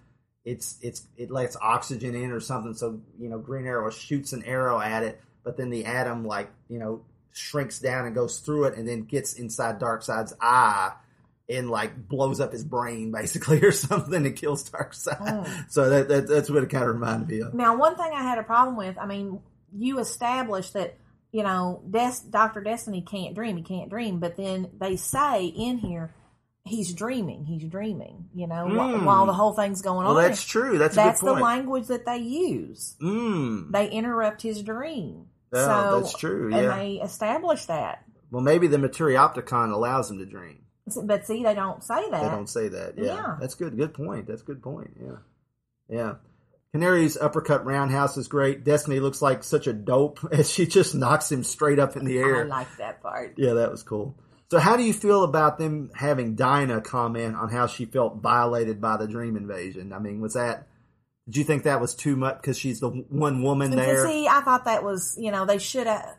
it's 0.44 0.78
it's 0.80 1.06
it 1.16 1.30
lets 1.30 1.56
oxygen 1.60 2.14
in 2.14 2.30
or 2.30 2.40
something. 2.40 2.74
So 2.74 3.00
you 3.18 3.28
know, 3.28 3.38
Green 3.38 3.66
Arrow 3.66 3.90
shoots 3.90 4.32
an 4.32 4.44
arrow 4.44 4.80
at 4.80 5.02
it, 5.02 5.20
but 5.42 5.56
then 5.56 5.70
the 5.70 5.86
atom 5.86 6.24
like 6.24 6.50
you 6.68 6.78
know 6.78 7.04
shrinks 7.32 7.80
down 7.80 8.06
and 8.06 8.14
goes 8.14 8.38
through 8.38 8.66
it, 8.66 8.78
and 8.78 8.86
then 8.86 9.02
gets 9.02 9.34
inside 9.34 9.80
Darkseid's 9.80 10.34
eye 10.40 10.92
and 11.48 11.70
like 11.70 12.08
blows 12.08 12.40
up 12.40 12.52
his 12.52 12.64
brain 12.64 13.10
basically 13.12 13.60
or 13.62 13.72
something 13.72 14.24
and 14.24 14.36
kills 14.36 14.68
Darkseid. 14.70 15.16
Oh. 15.20 15.64
So 15.68 15.90
that, 15.90 16.08
that 16.08 16.28
that's 16.28 16.50
what 16.50 16.62
it 16.62 16.70
kind 16.70 16.84
of 16.84 16.90
reminded 16.90 17.28
me 17.28 17.40
of. 17.40 17.54
Now, 17.54 17.76
one 17.76 17.96
thing 17.96 18.12
I 18.14 18.22
had 18.22 18.38
a 18.38 18.44
problem 18.44 18.76
with, 18.76 18.96
I 18.98 19.06
mean, 19.06 19.40
you 19.74 19.98
established 19.98 20.74
that, 20.74 20.96
you 21.32 21.42
know, 21.42 21.82
Des- 21.88 22.28
Dr. 22.30 22.60
Destiny 22.60 23.02
can't 23.02 23.34
dream, 23.34 23.56
he 23.56 23.62
can't 23.62 23.90
dream, 23.90 24.20
but 24.20 24.36
then 24.36 24.70
they 24.78 24.96
say 24.96 25.46
in 25.46 25.78
here, 25.78 26.14
he's 26.66 26.92
dreaming. 26.92 27.44
He's 27.44 27.64
dreaming. 27.64 28.26
You 28.34 28.46
know, 28.46 28.66
Mm. 28.66 29.00
wh- 29.02 29.06
while 29.06 29.26
the 29.26 29.32
whole 29.32 29.52
thing's 29.52 29.82
going 29.82 30.06
Well, 30.06 30.16
on. 30.16 30.22
that's 30.22 30.42
true. 30.44 30.78
That's 30.78 30.94
a 30.96 31.00
good 31.00 31.06
that's 31.06 31.20
the 31.20 31.32
language 31.34 31.86
that 31.86 32.04
they 32.06 32.18
use. 32.18 32.96
Mm. 33.02 33.70
They 33.72 33.88
interrupt 33.90 34.42
his 34.42 34.62
dream. 34.62 35.26
Yeah, 35.54 35.90
so 35.90 36.00
that's 36.00 36.14
true, 36.18 36.50
Yeah. 36.50 36.58
And 36.58 36.70
they 36.80 37.00
establish 37.02 37.66
that. 37.66 38.04
Well, 38.30 38.42
maybe 38.42 38.66
the 38.66 38.76
Materiopticon 38.78 39.72
allows 39.72 40.10
him 40.10 40.18
to 40.18 40.26
dream. 40.26 40.58
But 41.04 41.26
see, 41.26 41.42
they 41.42 41.54
don't 41.54 41.82
say 41.82 42.10
that. 42.10 42.22
They 42.22 42.28
don't 42.30 42.48
say 42.48 42.68
that. 42.68 42.98
Yeah. 42.98 43.04
Yeah. 43.14 43.36
That's 43.40 43.54
good. 43.54 43.76
Good 43.76 43.94
point. 43.94 44.26
That's 44.26 44.42
good 44.42 44.62
point. 44.62 44.90
Yeah. 45.00 45.16
Yeah. 45.88 46.14
Canary's 46.72 47.16
uppercut 47.16 47.64
roundhouse 47.64 48.16
is 48.16 48.28
great. 48.28 48.62
Destiny 48.64 49.00
looks 49.00 49.22
like 49.22 49.42
such 49.42 49.66
a 49.66 49.72
dope 49.72 50.18
as 50.32 50.50
she 50.52 50.66
just 50.66 50.94
knocks 50.94 51.30
him 51.32 51.42
straight 51.42 51.78
up 51.78 51.96
in 51.96 52.04
the 52.04 52.18
air. 52.18 52.44
I 52.44 52.48
like 52.48 52.76
that 52.78 53.02
part. 53.02 53.34
Yeah, 53.36 53.54
that 53.54 53.70
was 53.70 53.82
cool. 53.82 54.14
So, 54.50 54.58
how 54.58 54.76
do 54.76 54.84
you 54.84 54.92
feel 54.92 55.24
about 55.24 55.58
them 55.58 55.90
having 55.94 56.36
Dinah 56.36 56.80
comment 56.82 57.34
on 57.36 57.48
how 57.50 57.66
she 57.66 57.84
felt 57.84 58.16
violated 58.22 58.80
by 58.80 58.96
the 58.96 59.08
dream 59.08 59.36
invasion? 59.36 59.92
I 59.92 59.98
mean, 59.98 60.20
was 60.20 60.34
that? 60.34 60.66
Did 61.26 61.38
you 61.38 61.44
think 61.44 61.64
that 61.64 61.80
was 61.80 61.94
too 61.94 62.14
much 62.14 62.36
because 62.40 62.56
she's 62.56 62.78
the 62.78 62.88
one 62.88 63.42
woman 63.42 63.72
And 63.72 63.80
there? 63.80 64.06
see, 64.06 64.28
I 64.28 64.42
thought 64.42 64.64
that 64.66 64.84
was, 64.84 65.16
you 65.20 65.32
know, 65.32 65.44
they 65.44 65.58
should 65.58 65.88
have, 65.88 66.14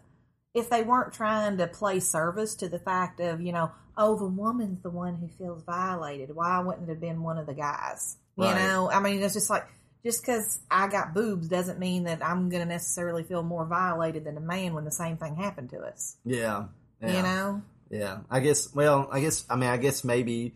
if 0.54 0.70
they 0.70 0.84
weren't 0.84 1.14
trying 1.14 1.58
to 1.60 1.68
play 1.68 2.02
service 2.02 2.56
to 2.56 2.68
the 2.68 2.80
fact 2.80 3.22
of, 3.22 3.40
you 3.40 3.54
know, 3.54 3.72
oh, 3.98 4.18
the 4.18 4.26
woman's 4.28 4.82
the 4.82 4.90
one 4.90 5.16
who 5.16 5.30
feels 5.30 5.64
violated. 5.64 6.36
Why 6.36 6.60
wouldn't 6.60 6.90
it 6.90 6.92
have 6.92 7.00
been 7.00 7.24
one 7.24 7.38
of 7.38 7.46
the 7.46 7.54
guys? 7.54 8.18
You 8.36 8.44
Right. 8.44 8.56
know, 8.56 8.92
I 8.92 9.00
mean, 9.00 9.24
it's 9.24 9.34
just 9.34 9.50
like, 9.50 9.66
just 10.06 10.22
because 10.22 10.60
I 10.70 10.90
got 10.90 11.14
boobs 11.14 11.48
doesn't 11.48 11.80
mean 11.80 12.04
that 12.04 12.24
I'm 12.24 12.50
going 12.50 12.62
to 12.62 12.68
necessarily 12.68 13.24
feel 13.24 13.44
more 13.44 13.66
violated 13.66 14.26
than 14.26 14.36
a 14.36 14.42
man 14.42 14.74
when 14.74 14.84
the 14.84 14.92
same 14.92 15.16
thing 15.18 15.38
happened 15.38 15.70
to 15.70 15.80
us. 15.80 16.18
yeah, 16.26 16.66
yeah. 17.02 17.16
You 17.16 17.24
know? 17.24 17.62
Yeah, 17.90 18.20
I 18.30 18.40
guess. 18.40 18.74
Well, 18.74 19.08
I 19.12 19.20
guess. 19.22 19.46
I 19.50 19.56
mean, 19.56 19.70
I 19.70 19.78
guess 19.78 20.04
maybe 20.04 20.56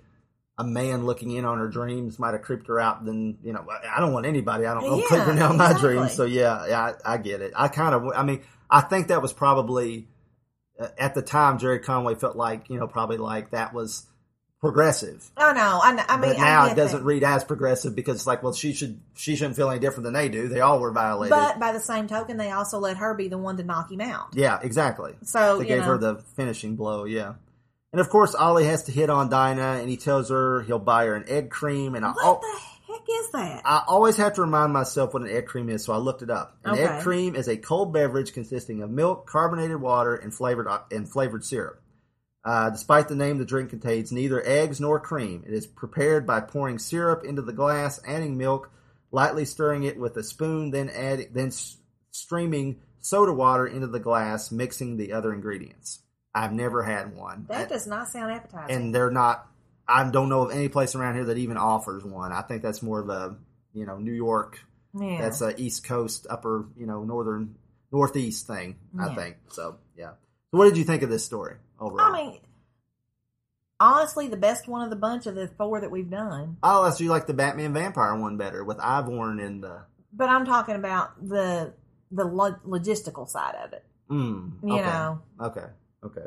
a 0.58 0.64
man 0.64 1.06
looking 1.06 1.32
in 1.32 1.46
on 1.46 1.58
her 1.60 1.68
dreams 1.70 2.20
might 2.20 2.34
have 2.34 2.42
creeped 2.42 2.68
her 2.68 2.80
out. 2.80 3.06
Then 3.06 3.38
you 3.44 3.54
know, 3.54 3.66
I 3.90 4.00
don't 4.00 4.14
want 4.14 4.26
anybody. 4.26 4.66
I 4.66 4.74
don't 4.74 4.86
know 4.86 4.98
Yeah, 4.98 5.06
creeping 5.08 5.40
out 5.40 5.56
my 5.56 5.72
exactly. 5.72 5.90
dreams. 5.96 6.14
So 6.14 6.26
yeah, 6.26 6.68
yeah, 6.68 6.94
I, 7.06 7.14
I 7.14 7.18
get 7.18 7.42
it. 7.42 7.54
I 7.56 7.68
kind 7.68 7.96
of. 7.96 8.08
I 8.16 8.24
mean, 8.24 8.42
I 8.70 8.82
think 8.82 9.08
that 9.08 9.22
was 9.22 9.34
probably 9.34 10.08
uh, 10.80 10.88
at 10.98 11.16
the 11.16 11.22
time 11.22 11.58
Gerry 11.58 11.80
Conway 11.80 12.16
felt 12.16 12.36
like 12.36 12.70
you 12.70 12.80
know 12.80 12.88
probably 12.88 13.18
like 13.18 13.52
that 13.52 13.74
was 13.74 14.06
progressive. 14.62 15.30
Oh, 15.36 15.52
no. 15.52 15.80
I, 15.84 15.96
kn- 15.96 16.06
I 16.08 16.18
mean, 16.18 16.32
but 16.32 16.38
now 16.38 16.64
I 16.66 16.72
it 16.72 16.76
doesn't 16.76 17.04
read 17.04 17.24
as 17.24 17.44
progressive 17.44 17.96
because 17.96 18.18
it's 18.18 18.28
like, 18.28 18.44
well, 18.44 18.54
she 18.54 18.74
should 18.74 19.00
she 19.16 19.36
shouldn't 19.36 19.56
feel 19.56 19.70
any 19.70 19.80
different 19.80 20.06
than 20.06 20.14
they 20.14 20.30
do. 20.30 20.48
They 20.48 20.62
all 20.62 20.80
were 20.80 20.92
violated. 20.92 21.32
But 21.32 21.60
by 21.60 21.72
the 21.74 21.80
same 21.80 22.08
token, 22.08 22.38
they 22.38 22.52
also 22.52 22.80
let 22.80 22.98
her 22.98 23.14
be 23.14 23.28
the 23.28 23.38
one 23.38 23.58
to 23.58 23.64
knock 23.64 23.92
him 23.92 24.02
out. 24.02 24.30
Yeah, 24.34 24.60
exactly. 24.62 25.14
So, 25.24 25.58
they 25.58 25.66
gave 25.66 25.80
know. 25.80 25.86
her 25.86 25.98
the 25.98 26.16
finishing 26.36 26.76
blow. 26.76 27.06
Yeah, 27.06 27.34
and 27.92 28.00
of 28.00 28.10
course 28.10 28.36
Ollie 28.36 28.66
has 28.66 28.84
to 28.84 28.92
hit 28.92 29.10
on 29.10 29.30
Dinah, 29.30 29.80
and 29.82 29.90
he 29.90 29.98
tells 29.98 30.30
her 30.30 30.62
he'll 30.62 30.80
buy 30.80 31.06
her 31.06 31.16
an 31.16 31.26
egg 31.28 31.50
cream. 31.50 31.96
And 31.96 32.06
I, 32.06 32.12
What 32.12 32.42
the 32.42 32.60
heck 32.88 33.02
is 33.10 33.32
that? 33.32 33.62
I 33.66 33.84
always 33.88 34.18
have 34.18 34.34
to 34.36 34.42
remind 34.42 34.72
myself 34.74 35.14
what 35.14 35.24
an 35.24 35.30
egg 35.30 35.48
cream 35.48 35.70
is, 35.70 35.84
so 35.84 35.94
I 35.94 35.98
looked 35.98 36.22
it 36.22 36.30
up. 36.30 36.56
An 36.64 36.78
egg 36.78 37.02
cream 37.02 37.36
is 37.36 37.48
a 37.48 37.58
cold 37.58 37.94
beverage 37.94 38.34
consisting 38.34 38.84
of 38.84 38.92
milk, 38.92 39.26
carbonated 39.26 39.82
water, 39.82 40.16
and 40.16 40.34
flavored 40.34 40.68
uh, 40.68 40.82
and 40.92 41.10
flavored 41.10 41.44
syrup. 41.44 41.82
Uh, 42.44 42.70
despite 42.72 43.08
the 43.08 43.16
name, 43.16 43.38
the 43.38 43.46
drink 43.46 43.70
contains 43.70 44.12
neither 44.12 44.42
eggs 44.46 44.80
nor 44.80 45.00
cream. 45.00 45.44
It 45.46 45.54
is 45.54 45.68
prepared 45.68 46.26
by 46.26 46.42
pouring 46.42 46.80
syrup 46.80 47.24
into 47.24 47.42
the 47.44 47.54
glass, 47.54 48.00
adding 48.08 48.38
milk, 48.38 48.72
lightly 49.12 49.46
stirring 49.46 49.84
it 49.84 50.00
with 50.00 50.18
a 50.18 50.24
spoon, 50.24 50.72
then 50.72 50.90
adding 50.90 51.28
then 51.34 51.48
s- 51.48 51.78
streaming 52.12 52.82
soda 53.00 53.34
water 53.34 53.68
into 53.68 53.88
the 53.88 54.00
glass, 54.00 54.52
mixing 54.52 54.98
the 54.98 55.14
other 55.14 55.34
ingredients. 55.34 56.00
I've 56.34 56.54
never 56.54 56.82
had 56.84 57.16
one, 57.16 57.46
That 57.50 57.70
does 57.70 57.86
not 57.88 58.08
sound 58.08 58.32
appetizing. 58.32 58.76
and 58.76 58.96
they're 58.96 59.12
not. 59.12 59.48
I 59.88 60.10
don't 60.10 60.30
know 60.30 60.44
of 60.44 60.52
any 60.52 60.70
place 60.70 60.96
around 60.96 61.16
here 61.16 61.26
that 61.26 61.38
even 61.38 61.58
offers 61.58 62.04
one. 62.06 62.32
I 62.32 62.42
think 62.42 62.62
that's 62.64 62.82
more 62.82 63.02
of 63.02 63.10
a 63.10 63.36
you 63.74 63.86
know 63.86 63.98
New 63.98 64.14
York. 64.14 64.60
Yeah. 65.00 65.22
That's 65.22 65.42
a 65.42 65.60
East 65.62 65.84
Coast, 65.84 66.26
upper 66.30 66.70
you 66.78 66.86
know 66.88 67.04
northern 67.04 67.56
northeast 67.92 68.48
thing. 68.48 68.78
I 69.00 69.14
think 69.14 69.38
so. 69.50 69.76
Yeah. 69.98 70.12
So, 70.52 70.58
what 70.58 70.66
did 70.66 70.78
you 70.78 70.84
think 70.86 71.04
of 71.04 71.10
this 71.10 71.26
story 71.26 71.56
overall? 71.82 72.14
I 72.16 72.24
mean, 72.24 72.40
honestly, 73.80 74.28
the 74.28 74.38
best 74.38 74.68
one 74.68 74.84
of 74.84 74.90
the 74.90 74.96
bunch 74.96 75.26
of 75.26 75.36
the 75.36 75.50
four 75.58 75.82
that 75.82 75.92
we've 75.92 76.10
done. 76.10 76.58
Oh, 76.64 76.90
so 76.92 77.04
you 77.04 77.10
like 77.10 77.28
the 77.28 77.34
Batman 77.34 77.74
Vampire 77.74 78.16
one 78.16 78.38
better 78.38 78.64
with 78.64 78.78
Ivorn 78.78 79.44
and 79.46 79.64
the. 79.64 79.82
But 80.14 80.30
I'm 80.30 80.46
talking 80.46 80.76
about 80.76 81.28
the 81.28 81.74
the 82.12 82.26
lo- 82.26 82.58
logistical 82.68 83.28
side 83.28 83.56
of 83.64 83.74
it. 83.74 83.84
Mm, 84.10 84.52
You 84.64 84.74
okay. 84.74 84.82
know. 84.86 85.22
Okay. 85.42 85.66
Okay. 86.04 86.26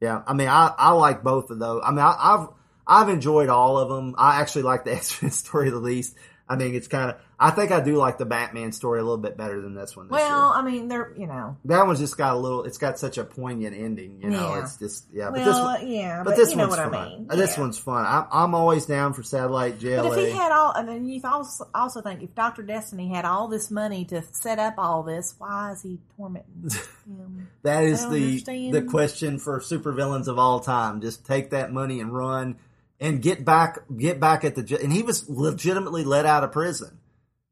Yeah. 0.00 0.22
I 0.26 0.34
mean, 0.34 0.48
I, 0.48 0.74
I 0.76 0.90
like 0.92 1.22
both 1.22 1.50
of 1.50 1.58
those. 1.58 1.82
I 1.84 1.90
mean, 1.90 2.00
I, 2.00 2.16
I've 2.18 2.48
I've 2.86 3.08
enjoyed 3.08 3.48
all 3.48 3.78
of 3.78 3.88
them. 3.88 4.14
I 4.18 4.40
actually 4.40 4.62
like 4.62 4.84
the 4.84 4.92
X 4.96 5.22
Men 5.22 5.30
story 5.30 5.70
the 5.70 5.78
least. 5.78 6.16
I 6.50 6.56
mean, 6.56 6.74
it's 6.74 6.88
kind 6.88 7.10
of. 7.12 7.16
I 7.38 7.50
think 7.52 7.70
I 7.70 7.80
do 7.80 7.94
like 7.96 8.18
the 8.18 8.26
Batman 8.26 8.72
story 8.72 8.98
a 8.98 9.02
little 9.02 9.16
bit 9.16 9.36
better 9.36 9.62
than 9.62 9.72
this 9.74 9.96
one. 9.96 10.08
This 10.08 10.18
year. 10.18 10.28
Well, 10.28 10.48
I 10.54 10.60
mean, 10.62 10.88
they're 10.88 11.12
you 11.16 11.26
know. 11.28 11.56
That 11.66 11.86
one's 11.86 12.00
just 12.00 12.18
got 12.18 12.34
a 12.34 12.38
little. 12.38 12.64
It's 12.64 12.76
got 12.76 12.98
such 12.98 13.16
a 13.18 13.24
poignant 13.24 13.74
ending. 13.76 14.20
You 14.20 14.30
know, 14.30 14.54
Yeah. 14.56 14.62
it's 14.64 14.76
just 14.76 15.06
yeah. 15.12 15.30
Well, 15.30 15.32
but 15.32 15.44
this 15.44 15.54
one, 15.60 15.88
yeah, 15.88 16.18
but 16.24 16.30
but 16.30 16.36
this 16.36 16.50
you 16.50 16.56
know 16.56 16.64
one's 16.64 16.76
what 16.78 16.86
I 16.88 16.90
fun. 16.90 17.08
mean. 17.08 17.26
Uh, 17.30 17.36
This 17.36 17.56
one's 17.56 17.78
fun. 17.78 18.04
I'm, 18.04 18.26
I'm 18.32 18.54
always 18.54 18.84
down 18.84 19.12
for 19.14 19.22
satellite 19.22 19.78
Jail. 19.78 20.08
But 20.08 20.18
if 20.18 20.26
he 20.26 20.32
had 20.36 20.50
all, 20.52 20.72
and 20.72 20.88
then 20.88 21.06
you 21.06 21.20
also 21.24 21.68
also 21.74 22.02
think 22.02 22.22
if 22.22 22.34
Doctor 22.34 22.62
Destiny 22.62 23.08
had 23.08 23.24
all 23.24 23.46
this 23.48 23.70
money 23.70 24.04
to 24.06 24.22
set 24.32 24.58
up 24.58 24.74
all 24.76 25.02
this, 25.04 25.34
why 25.38 25.70
is 25.72 25.82
he 25.82 25.98
tormenting 26.16 26.68
him? 27.06 27.48
that 27.62 27.84
is 27.84 28.00
the 28.08 28.16
understand. 28.24 28.74
the 28.74 28.82
question 28.82 29.38
for 29.38 29.60
supervillains 29.60 30.26
of 30.28 30.38
all 30.38 30.58
time. 30.60 31.00
Just 31.00 31.24
take 31.24 31.50
that 31.50 31.72
money 31.72 32.00
and 32.00 32.12
run 32.12 32.56
and 33.00 33.22
get 33.22 33.44
back 33.44 33.78
get 33.96 34.20
back 34.20 34.44
at 34.44 34.54
the. 34.54 34.78
And 34.82 34.92
he 34.92 35.02
was 35.02 35.28
legitimately 35.28 36.04
let 36.04 36.26
out 36.26 36.44
of 36.44 36.52
prison, 36.52 36.98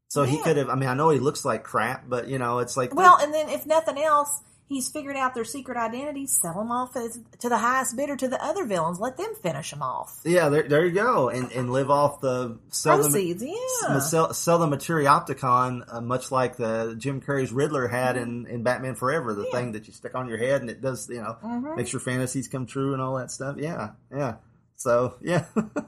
so 0.07 0.23
he 0.23 0.37
could 0.41 0.57
have. 0.57 0.69
I 0.69 0.75
mean, 0.75 0.89
I 0.89 0.93
know 0.93 1.09
he 1.09 1.19
looks 1.19 1.43
like 1.43 1.63
crap, 1.63 2.07
but 2.07 2.27
you 2.27 2.37
know, 2.37 2.59
it's 2.59 2.77
like 2.77 2.93
Well, 2.93 3.17
and 3.19 3.33
then 3.33 3.49
if 3.49 3.65
nothing 3.65 3.97
else, 3.97 4.41
he's 4.67 4.87
figured 4.89 5.15
out 5.15 5.33
their 5.33 5.43
secret 5.45 5.75
identities. 5.77 6.37
Sell 6.39 6.53
them 6.53 6.71
off 6.71 6.95
as, 6.95 7.19
to 7.39 7.49
the 7.49 7.57
highest 7.57 7.97
bidder 7.97 8.15
to 8.15 8.27
the 8.27 8.43
other 8.43 8.65
villains. 8.65 8.99
Let 8.99 9.17
them 9.17 9.33
finish 9.41 9.71
them 9.71 9.81
off. 9.81 10.19
Yeah, 10.23 10.49
there, 10.49 10.63
there 10.63 10.85
you 10.85 10.91
go, 10.91 11.29
and 11.29 11.51
and 11.51 11.71
live 11.71 11.89
off 11.89 12.21
the 12.21 12.59
sell 12.69 12.99
Proceeds, 12.99 13.41
the, 13.41 13.57
yeah. 13.89 13.99
sell, 13.99 14.31
sell 14.33 14.59
the 14.59 14.67
Materiopticon, 14.67 15.85
uh, 15.91 16.01
much 16.01 16.31
like 16.31 16.57
the 16.57 16.95
Jim 16.97 17.21
Carrey's 17.21 17.51
Riddler 17.51 17.87
had 17.87 18.17
in, 18.17 18.45
in 18.47 18.61
Batman 18.63 18.95
Forever, 18.95 19.33
the 19.33 19.45
thing 19.45 19.71
that 19.73 19.87
you 19.87 19.93
stick 19.93 20.13
on 20.15 20.27
your 20.27 20.37
head 20.37 20.61
and 20.61 20.69
it 20.69 20.81
does, 20.81 21.09
you 21.09 21.21
know, 21.21 21.37
Mhm. 21.43 21.75
makes 21.75 21.91
your 21.91 21.99
fantasies 21.99 22.47
come 22.47 22.65
true 22.67 22.93
and 22.93 23.01
all 23.01 23.15
that 23.15 23.31
stuff. 23.31 23.55
Yeah, 23.57 23.91
yeah. 24.15 24.35
So 24.79 25.15
yeah, 25.21 25.45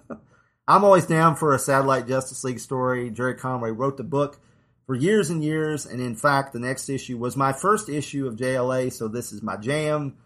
I'm 0.67 0.83
always 0.83 1.05
down 1.05 1.35
for 1.37 1.55
a 1.55 1.59
satellite 1.59 2.07
Justice 2.07 2.43
League 2.43 2.59
story. 2.59 3.09
Gerry 3.09 3.35
Conway 3.35 3.71
wrote 3.71 3.97
the 3.97 4.03
book 4.03 4.39
for 4.85 4.95
years 4.95 5.29
and 5.29 5.43
years, 5.43 5.85
and 5.85 6.01
in 6.01 6.15
fact, 6.15 6.51
the 6.51 6.59
next 6.59 6.89
issue 6.89 7.17
was 7.17 7.37
my 7.37 7.53
first 7.53 7.87
issue 7.87 8.27
of 8.27 8.35
JLA, 8.35 8.91
so 8.91 9.07
this 9.07 9.31
is 9.31 9.41
my 9.41 9.55
jam. 9.55 10.17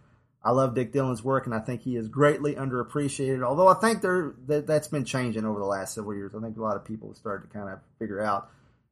I 0.43 0.51
love 0.51 0.75
Dick 0.75 0.91
Dillin's 0.91 1.23
work, 1.23 1.45
and 1.45 1.53
I 1.55 1.59
think 1.59 1.81
he 1.81 1.95
is 1.95 2.07
greatly 2.07 2.55
underappreciated. 2.55 3.43
Although 3.43 3.67
I 3.67 3.75
think 3.75 4.01
there 4.01 4.33
that, 4.47 4.65
that's 4.65 4.87
been 4.87 5.05
changing 5.05 5.45
over 5.45 5.59
the 5.59 5.65
last 5.65 5.93
several 5.93 6.15
years. 6.15 6.33
I 6.35 6.41
think 6.41 6.57
a 6.57 6.61
lot 6.61 6.75
of 6.75 6.85
people 6.85 7.09
have 7.09 7.17
started 7.17 7.47
to 7.47 7.53
kind 7.53 7.69
of 7.69 7.79
figure 7.99 8.21
out, 8.21 8.49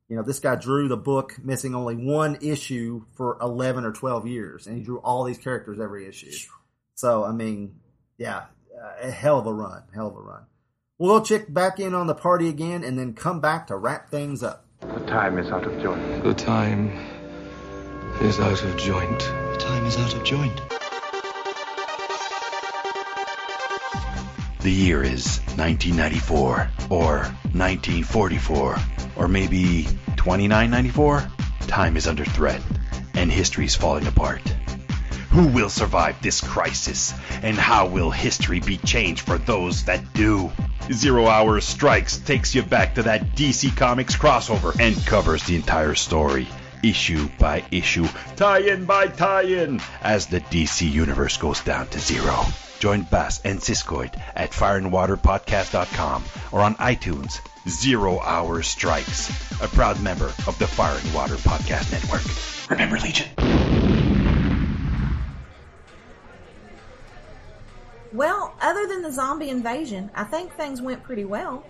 you 0.09 0.15
know, 0.15 0.23
this 0.23 0.39
guy 0.39 0.55
drew 0.55 0.87
the 0.87 0.97
book 0.97 1.35
missing 1.43 1.73
only 1.73 1.95
one 1.95 2.37
issue 2.41 3.05
for 3.15 3.37
eleven 3.41 3.85
or 3.85 3.91
twelve 3.91 4.27
years, 4.27 4.67
and 4.67 4.77
he 4.77 4.83
drew 4.83 4.99
all 4.99 5.23
these 5.23 5.37
characters 5.39 5.79
every 5.79 6.07
issue. 6.07 6.31
So 6.95 7.23
I 7.23 7.31
mean, 7.31 7.79
yeah, 8.19 8.45
a 9.01 9.11
hell 9.11 9.39
of 9.39 9.45
a 9.45 9.53
run, 9.53 9.83
hell 9.93 10.07
of 10.07 10.15
a 10.15 10.19
run. 10.19 10.43
We'll 10.97 11.19
go 11.19 11.25
check 11.25 11.51
back 11.51 11.79
in 11.79 11.93
on 11.93 12.07
the 12.07 12.15
party 12.15 12.47
again, 12.47 12.83
and 12.83 12.97
then 12.97 13.13
come 13.13 13.41
back 13.41 13.67
to 13.67 13.75
wrap 13.75 14.09
things 14.09 14.43
up. 14.43 14.65
The 14.81 15.05
time 15.05 15.37
is 15.37 15.49
out 15.49 15.65
of 15.65 15.81
joint. 15.81 16.23
The 16.23 16.33
time 16.33 16.89
is 18.21 18.39
out 18.39 18.63
of 18.63 18.77
joint. 18.77 19.19
The 19.19 19.57
time 19.59 19.85
is 19.85 19.97
out 19.97 20.13
of 20.13 20.23
joint. 20.23 20.61
The 24.59 24.71
year 24.71 25.03
is 25.03 25.39
1994 25.57 26.69
or 26.89 27.17
1944 27.51 28.77
or 29.17 29.27
maybe 29.27 29.83
2994. 30.15 31.27
Time 31.67 31.97
is 31.97 32.07
under 32.07 32.23
threat 32.23 32.61
and 33.13 33.29
history 33.29 33.65
is 33.65 33.75
falling 33.75 34.07
apart. 34.07 34.41
Who 35.33 35.47
will 35.47 35.69
survive 35.69 36.21
this 36.21 36.41
crisis 36.41 37.11
and 37.41 37.57
how 37.57 37.87
will 37.87 38.11
history 38.11 38.59
be 38.59 38.77
changed 38.77 39.21
for 39.21 39.39
those 39.39 39.85
that 39.85 40.13
do? 40.13 40.51
Zero 40.91 41.25
Hour 41.25 41.59
Strikes 41.59 42.17
takes 42.19 42.53
you 42.53 42.61
back 42.61 42.93
to 42.95 43.03
that 43.03 43.35
DC 43.35 43.75
Comics 43.75 44.15
crossover 44.15 44.79
and 44.79 44.95
covers 45.07 45.41
the 45.41 45.55
entire 45.55 45.95
story, 45.95 46.47
issue 46.83 47.29
by 47.39 47.63
issue, 47.71 48.07
tie 48.35 48.59
in 48.59 48.85
by 48.85 49.07
tie 49.07 49.41
in, 49.41 49.81
as 50.03 50.27
the 50.27 50.39
DC 50.39 50.87
universe 50.91 51.37
goes 51.37 51.61
down 51.61 51.87
to 51.87 51.99
zero. 51.99 52.45
Join 52.77 53.01
Bass 53.01 53.41
and 53.43 53.59
Siskoid 53.59 54.13
at 54.35 54.51
fireandwaterpodcast.com 54.51 56.25
or 56.51 56.59
on 56.59 56.75
iTunes. 56.75 57.39
Zero 57.67 58.19
Hour 58.19 58.61
Strikes, 58.61 59.29
a 59.61 59.67
proud 59.69 59.99
member 59.99 60.27
of 60.45 60.59
the 60.59 60.67
Fire 60.67 60.99
and 61.03 61.13
Water 61.15 61.37
Podcast 61.37 61.91
Network. 61.91 62.69
Remember, 62.69 62.99
Legion. 62.99 63.29
Well, 68.13 68.53
other 68.61 68.73
Other 68.83 68.87
than 68.87 69.01
the 69.03 69.11
zombie 69.11 69.49
invasion, 69.49 70.11
I 70.13 70.23
think 70.25 70.53
things 70.53 70.81
went 70.81 71.03
pretty 71.03 71.25
well. 71.25 71.63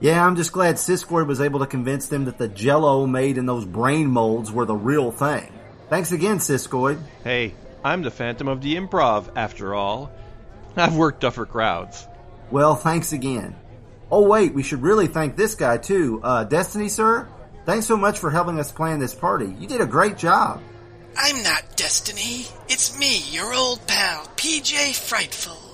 Yeah, 0.00 0.24
I'm 0.24 0.36
just 0.36 0.52
glad 0.52 0.76
Siskoid 0.76 1.26
was 1.26 1.40
able 1.40 1.60
to 1.60 1.66
convince 1.66 2.06
them 2.08 2.26
that 2.26 2.38
the 2.38 2.46
jello 2.46 3.06
made 3.06 3.36
in 3.36 3.46
those 3.46 3.64
brain 3.64 4.08
molds 4.08 4.52
were 4.52 4.64
the 4.64 4.76
real 4.76 5.10
thing. 5.10 5.52
Thanks 5.88 6.12
again, 6.12 6.38
Siskoid. 6.38 7.00
Hey, 7.24 7.54
I'm 7.84 8.02
the 8.02 8.10
Phantom 8.10 8.48
of 8.48 8.60
the 8.60 8.76
Improv, 8.76 9.30
after 9.34 9.74
all. 9.74 10.12
I've 10.76 10.94
worked 10.94 11.22
tougher 11.22 11.46
crowds. 11.46 12.06
Well, 12.50 12.76
thanks 12.76 13.12
again. 13.12 13.56
Oh, 14.10 14.28
wait, 14.28 14.54
we 14.54 14.62
should 14.62 14.82
really 14.82 15.08
thank 15.08 15.36
this 15.36 15.54
guy, 15.54 15.78
too. 15.78 16.20
Uh, 16.22 16.44
Destiny, 16.44 16.88
sir? 16.88 17.26
Thanks 17.64 17.86
so 17.86 17.96
much 17.96 18.18
for 18.18 18.30
helping 18.30 18.60
us 18.60 18.70
plan 18.70 19.00
this 19.00 19.14
party. 19.14 19.54
You 19.58 19.66
did 19.66 19.80
a 19.80 19.86
great 19.86 20.16
job. 20.16 20.60
I'm 21.16 21.42
not 21.42 21.76
Destiny. 21.76 22.46
It's 22.68 22.98
me, 22.98 23.18
your 23.30 23.52
old 23.52 23.86
pal, 23.86 24.26
PJ 24.36 24.94
Frightful. 24.94 25.71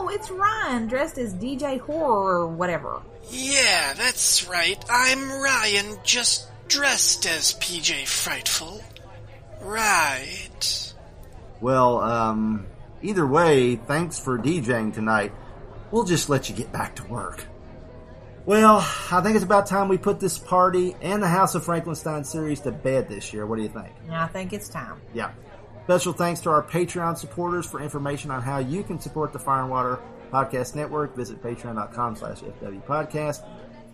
Oh, 0.00 0.08
it's 0.10 0.30
Ryan 0.30 0.86
dressed 0.86 1.18
as 1.18 1.34
DJ 1.34 1.80
Horror 1.80 2.42
or 2.42 2.46
whatever. 2.46 3.02
Yeah, 3.30 3.94
that's 3.94 4.46
right. 4.46 4.82
I'm 4.88 5.28
Ryan, 5.28 5.98
just 6.04 6.46
dressed 6.68 7.26
as 7.26 7.54
PJ 7.54 8.06
Frightful. 8.06 8.80
Right. 9.60 10.92
Well, 11.60 11.98
um, 11.98 12.68
either 13.02 13.26
way, 13.26 13.74
thanks 13.74 14.20
for 14.20 14.38
DJing 14.38 14.94
tonight. 14.94 15.32
We'll 15.90 16.04
just 16.04 16.28
let 16.28 16.48
you 16.48 16.54
get 16.54 16.70
back 16.70 16.94
to 16.96 17.06
work. 17.08 17.44
Well, 18.46 18.76
I 19.10 19.20
think 19.20 19.34
it's 19.34 19.44
about 19.44 19.66
time 19.66 19.88
we 19.88 19.98
put 19.98 20.20
this 20.20 20.38
party 20.38 20.94
and 21.02 21.20
the 21.20 21.28
House 21.28 21.56
of 21.56 21.64
Franklinstein 21.66 22.24
series 22.24 22.60
to 22.60 22.70
bed 22.70 23.08
this 23.08 23.32
year. 23.32 23.46
What 23.46 23.56
do 23.56 23.62
you 23.62 23.68
think? 23.68 23.92
I 24.12 24.28
think 24.28 24.52
it's 24.52 24.68
time. 24.68 25.00
Yeah. 25.12 25.32
Special 25.88 26.12
thanks 26.12 26.40
to 26.40 26.50
our 26.50 26.62
Patreon 26.62 27.16
supporters 27.16 27.64
for 27.64 27.80
information 27.80 28.30
on 28.30 28.42
how 28.42 28.58
you 28.58 28.82
can 28.82 29.00
support 29.00 29.32
the 29.32 29.38
Fire 29.38 29.62
and 29.62 29.70
Water 29.70 29.98
Podcast 30.30 30.74
Network. 30.74 31.16
Visit 31.16 31.42
patreon.com 31.42 32.14
slash 32.14 32.40
FW 32.40 32.82
Podcast. 32.84 33.42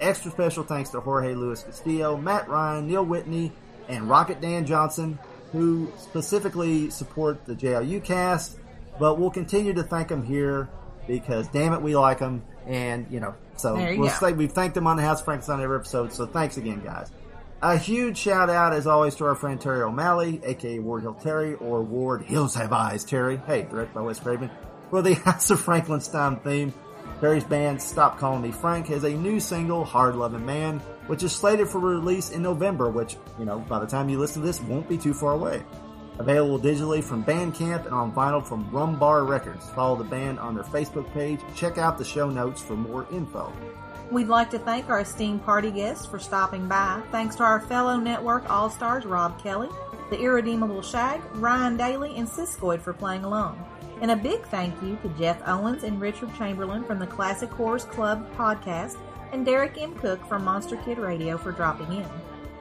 Extra 0.00 0.32
special 0.32 0.64
thanks 0.64 0.90
to 0.90 0.98
Jorge 0.98 1.36
Luis 1.36 1.62
Castillo, 1.62 2.16
Matt 2.16 2.48
Ryan, 2.48 2.88
Neil 2.88 3.04
Whitney, 3.04 3.52
and 3.88 4.10
Rocket 4.10 4.40
Dan 4.40 4.66
Johnson, 4.66 5.20
who 5.52 5.88
specifically 5.96 6.90
support 6.90 7.46
the 7.46 7.54
JLU 7.54 8.02
cast. 8.02 8.58
But 8.98 9.20
we'll 9.20 9.30
continue 9.30 9.72
to 9.74 9.84
thank 9.84 10.08
them 10.08 10.24
here 10.24 10.68
because, 11.06 11.46
damn 11.46 11.74
it, 11.74 11.80
we 11.80 11.94
like 11.94 12.18
them. 12.18 12.42
And, 12.66 13.06
you 13.08 13.20
know, 13.20 13.36
so 13.54 13.78
you 13.78 14.00
we'll 14.00 14.10
say 14.10 14.32
we've 14.32 14.50
thanked 14.50 14.74
them 14.74 14.88
on 14.88 14.96
the 14.96 15.04
House 15.04 15.20
of 15.20 15.28
Franklinstein 15.28 15.60
every 15.60 15.76
episode. 15.76 16.12
So 16.12 16.26
thanks 16.26 16.56
again, 16.56 16.80
guys. 16.84 17.12
A 17.62 17.78
huge 17.78 18.18
shout 18.18 18.50
out, 18.50 18.74
as 18.74 18.86
always, 18.86 19.14
to 19.16 19.24
our 19.24 19.34
friend 19.34 19.60
Terry 19.60 19.82
O'Malley, 19.82 20.40
aka 20.44 20.78
Ward 20.80 21.02
Hill 21.02 21.14
Terry, 21.14 21.54
or 21.54 21.82
Ward 21.82 22.22
Hills 22.22 22.54
Have 22.54 22.72
Eyes 22.72 23.04
Terry. 23.04 23.40
Hey, 23.46 23.62
directed 23.62 23.94
by 23.94 24.02
Wes 24.02 24.20
Craven. 24.20 24.50
For 24.90 25.00
the 25.00 25.14
House 25.24 25.50
of 25.50 25.60
Franklinstein 25.60 26.42
theme, 26.42 26.74
Terry's 27.20 27.44
band 27.44 27.80
Stop 27.80 28.18
Calling 28.18 28.42
Me 28.42 28.52
Frank 28.52 28.88
has 28.88 29.04
a 29.04 29.10
new 29.10 29.40
single, 29.40 29.84
Hard 29.84 30.16
Loving 30.16 30.44
Man, 30.44 30.78
which 31.06 31.22
is 31.22 31.32
slated 31.32 31.68
for 31.68 31.78
release 31.78 32.30
in 32.30 32.42
November, 32.42 32.90
which, 32.90 33.16
you 33.38 33.46
know, 33.46 33.60
by 33.60 33.78
the 33.78 33.86
time 33.86 34.10
you 34.10 34.18
listen 34.18 34.42
to 34.42 34.46
this, 34.46 34.60
won't 34.60 34.88
be 34.88 34.98
too 34.98 35.14
far 35.14 35.32
away. 35.32 35.62
Available 36.18 36.60
digitally 36.60 37.02
from 37.02 37.24
Bandcamp 37.24 37.86
and 37.86 37.94
on 37.94 38.12
vinyl 38.12 38.44
from 38.44 38.70
Rumbar 38.70 39.26
Records. 39.26 39.68
Follow 39.70 39.96
the 39.96 40.04
band 40.04 40.38
on 40.38 40.54
their 40.54 40.64
Facebook 40.64 41.10
page. 41.12 41.40
Check 41.56 41.78
out 41.78 41.98
the 41.98 42.04
show 42.04 42.28
notes 42.28 42.60
for 42.60 42.76
more 42.76 43.06
info. 43.10 43.52
We'd 44.10 44.28
like 44.28 44.50
to 44.50 44.58
thank 44.58 44.88
our 44.88 45.00
esteemed 45.00 45.44
party 45.44 45.70
guests 45.70 46.06
for 46.06 46.18
stopping 46.18 46.68
by. 46.68 47.02
Thanks 47.10 47.36
to 47.36 47.42
our 47.42 47.60
fellow 47.60 47.96
network 47.96 48.48
all 48.50 48.68
stars 48.68 49.06
Rob 49.06 49.42
Kelly, 49.42 49.68
The 50.10 50.20
Irredeemable 50.20 50.82
Shag, 50.82 51.20
Ryan 51.32 51.76
Daly, 51.76 52.16
and 52.16 52.28
Siskoid 52.28 52.80
for 52.80 52.92
playing 52.92 53.24
along. 53.24 53.64
And 54.02 54.10
a 54.10 54.16
big 54.16 54.42
thank 54.48 54.80
you 54.82 54.98
to 55.02 55.08
Jeff 55.18 55.40
Owens 55.48 55.84
and 55.84 56.00
Richard 56.00 56.30
Chamberlain 56.36 56.84
from 56.84 56.98
the 56.98 57.06
Classic 57.06 57.50
Horrors 57.50 57.86
Club 57.86 58.30
podcast 58.36 58.96
and 59.32 59.44
Derek 59.44 59.80
M. 59.80 59.94
Koch 59.94 60.20
from 60.28 60.44
Monster 60.44 60.76
Kid 60.76 60.98
Radio 60.98 61.38
for 61.38 61.50
dropping 61.50 61.92
in. 61.92 62.08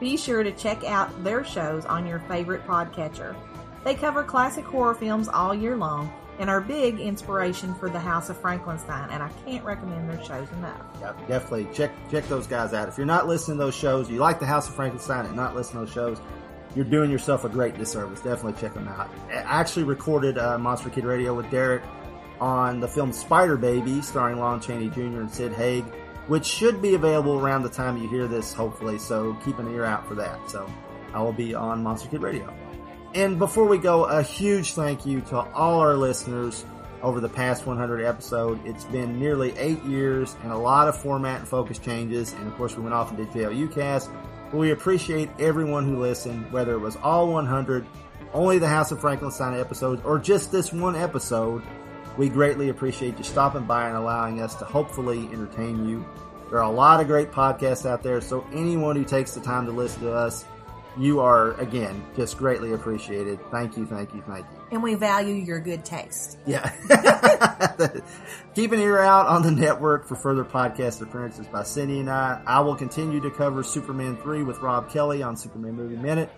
Be 0.00 0.16
sure 0.16 0.42
to 0.42 0.52
check 0.52 0.82
out 0.84 1.22
their 1.22 1.44
shows 1.44 1.84
on 1.84 2.06
your 2.06 2.20
favorite 2.20 2.66
podcatcher. 2.66 3.36
They 3.84 3.94
cover 3.94 4.24
classic 4.24 4.64
horror 4.64 4.94
films 4.94 5.28
all 5.28 5.54
year 5.54 5.76
long 5.76 6.12
and 6.38 6.50
are 6.50 6.60
big 6.60 6.98
inspiration 6.98 7.74
for 7.74 7.88
the 7.88 7.98
House 7.98 8.28
of 8.28 8.40
Franklinstein, 8.40 9.10
and 9.10 9.22
I 9.22 9.30
can't 9.44 9.64
recommend 9.64 10.08
their 10.10 10.22
shows 10.24 10.50
enough. 10.52 10.80
Yeah, 11.00 11.12
definitely 11.28 11.68
check 11.72 11.92
check 12.10 12.26
those 12.28 12.46
guys 12.46 12.72
out. 12.72 12.88
If 12.88 12.96
you're 12.96 13.06
not 13.06 13.26
listening 13.26 13.58
to 13.58 13.64
those 13.64 13.74
shows, 13.74 14.10
you 14.10 14.18
like 14.18 14.40
the 14.40 14.46
House 14.46 14.68
of 14.68 14.74
Franklinstein 14.74 15.26
and 15.26 15.36
not 15.36 15.54
listening 15.54 15.86
to 15.86 15.92
those 15.92 15.94
shows, 15.94 16.20
you're 16.74 16.84
doing 16.84 17.10
yourself 17.10 17.44
a 17.44 17.48
great 17.48 17.78
disservice. 17.78 18.20
Definitely 18.20 18.60
check 18.60 18.74
them 18.74 18.88
out. 18.88 19.08
I 19.28 19.60
actually 19.60 19.84
recorded 19.84 20.38
uh, 20.38 20.58
Monster 20.58 20.90
Kid 20.90 21.04
Radio 21.04 21.34
with 21.34 21.48
Derek 21.50 21.82
on 22.40 22.80
the 22.80 22.88
film 22.88 23.12
Spider 23.12 23.56
Baby, 23.56 24.02
starring 24.02 24.38
Lon 24.38 24.60
Chaney 24.60 24.90
Jr. 24.90 25.20
and 25.20 25.30
Sid 25.30 25.52
Haig, 25.52 25.84
which 26.26 26.44
should 26.44 26.82
be 26.82 26.94
available 26.94 27.38
around 27.38 27.62
the 27.62 27.68
time 27.68 27.96
you 27.96 28.08
hear 28.08 28.26
this, 28.26 28.52
hopefully. 28.52 28.98
So 28.98 29.34
keep 29.44 29.58
an 29.58 29.72
ear 29.72 29.84
out 29.84 30.06
for 30.08 30.14
that. 30.16 30.50
So 30.50 30.68
I 31.12 31.22
will 31.22 31.32
be 31.32 31.54
on 31.54 31.82
Monster 31.82 32.08
Kid 32.08 32.22
Radio. 32.22 32.52
And 33.14 33.38
before 33.38 33.68
we 33.68 33.78
go, 33.78 34.06
a 34.06 34.24
huge 34.24 34.74
thank 34.74 35.06
you 35.06 35.20
to 35.22 35.36
all 35.36 35.78
our 35.78 35.94
listeners 35.94 36.64
over 37.00 37.20
the 37.20 37.28
past 37.28 37.64
100 37.64 38.04
episode. 38.04 38.66
It's 38.66 38.84
been 38.86 39.20
nearly 39.20 39.56
eight 39.56 39.80
years 39.84 40.34
and 40.42 40.50
a 40.50 40.56
lot 40.56 40.88
of 40.88 40.96
format 40.96 41.38
and 41.38 41.48
focus 41.48 41.78
changes. 41.78 42.32
And 42.32 42.48
of 42.48 42.56
course, 42.56 42.76
we 42.76 42.82
went 42.82 42.92
off 42.92 43.10
and 43.10 43.18
did 43.18 43.28
JLU 43.28 43.72
cast. 43.72 44.10
But 44.50 44.58
we 44.58 44.72
appreciate 44.72 45.30
everyone 45.38 45.84
who 45.84 46.00
listened, 46.00 46.50
whether 46.50 46.72
it 46.72 46.80
was 46.80 46.96
all 46.96 47.32
100, 47.32 47.86
only 48.32 48.58
the 48.58 48.66
House 48.66 48.90
of 48.90 48.98
Franklinstein 48.98 49.60
episodes, 49.60 50.02
or 50.04 50.18
just 50.18 50.50
this 50.50 50.72
one 50.72 50.96
episode. 50.96 51.62
We 52.16 52.28
greatly 52.28 52.68
appreciate 52.68 53.16
you 53.16 53.24
stopping 53.24 53.64
by 53.64 53.86
and 53.86 53.96
allowing 53.96 54.40
us 54.40 54.56
to 54.56 54.64
hopefully 54.64 55.28
entertain 55.32 55.88
you. 55.88 56.04
There 56.50 56.58
are 56.58 56.70
a 56.70 56.74
lot 56.74 57.00
of 57.00 57.06
great 57.06 57.30
podcasts 57.30 57.88
out 57.88 58.02
there, 58.02 58.20
so 58.20 58.44
anyone 58.52 58.96
who 58.96 59.04
takes 59.04 59.34
the 59.34 59.40
time 59.40 59.66
to 59.66 59.72
listen 59.72 60.02
to 60.02 60.12
us, 60.12 60.44
you 60.98 61.20
are, 61.20 61.52
again, 61.60 62.04
just 62.16 62.38
greatly 62.38 62.72
appreciated. 62.72 63.38
Thank 63.50 63.76
you, 63.76 63.86
thank 63.86 64.14
you, 64.14 64.22
thank 64.26 64.46
you. 64.50 64.58
And 64.70 64.82
we 64.82 64.94
value 64.94 65.34
your 65.34 65.60
good 65.60 65.84
taste. 65.84 66.38
Yeah. 66.46 66.70
Keep 68.54 68.72
an 68.72 68.80
ear 68.80 69.00
out 69.00 69.26
on 69.26 69.42
the 69.42 69.50
network 69.50 70.06
for 70.06 70.14
further 70.14 70.44
podcast 70.44 71.02
appearances 71.02 71.46
by 71.46 71.64
Cindy 71.64 72.00
and 72.00 72.10
I. 72.10 72.40
I 72.46 72.60
will 72.60 72.76
continue 72.76 73.20
to 73.20 73.30
cover 73.30 73.62
Superman 73.62 74.16
3 74.18 74.42
with 74.44 74.58
Rob 74.58 74.90
Kelly 74.90 75.22
on 75.22 75.36
Superman 75.36 75.74
Movie 75.74 75.96
Minute. 75.96 76.30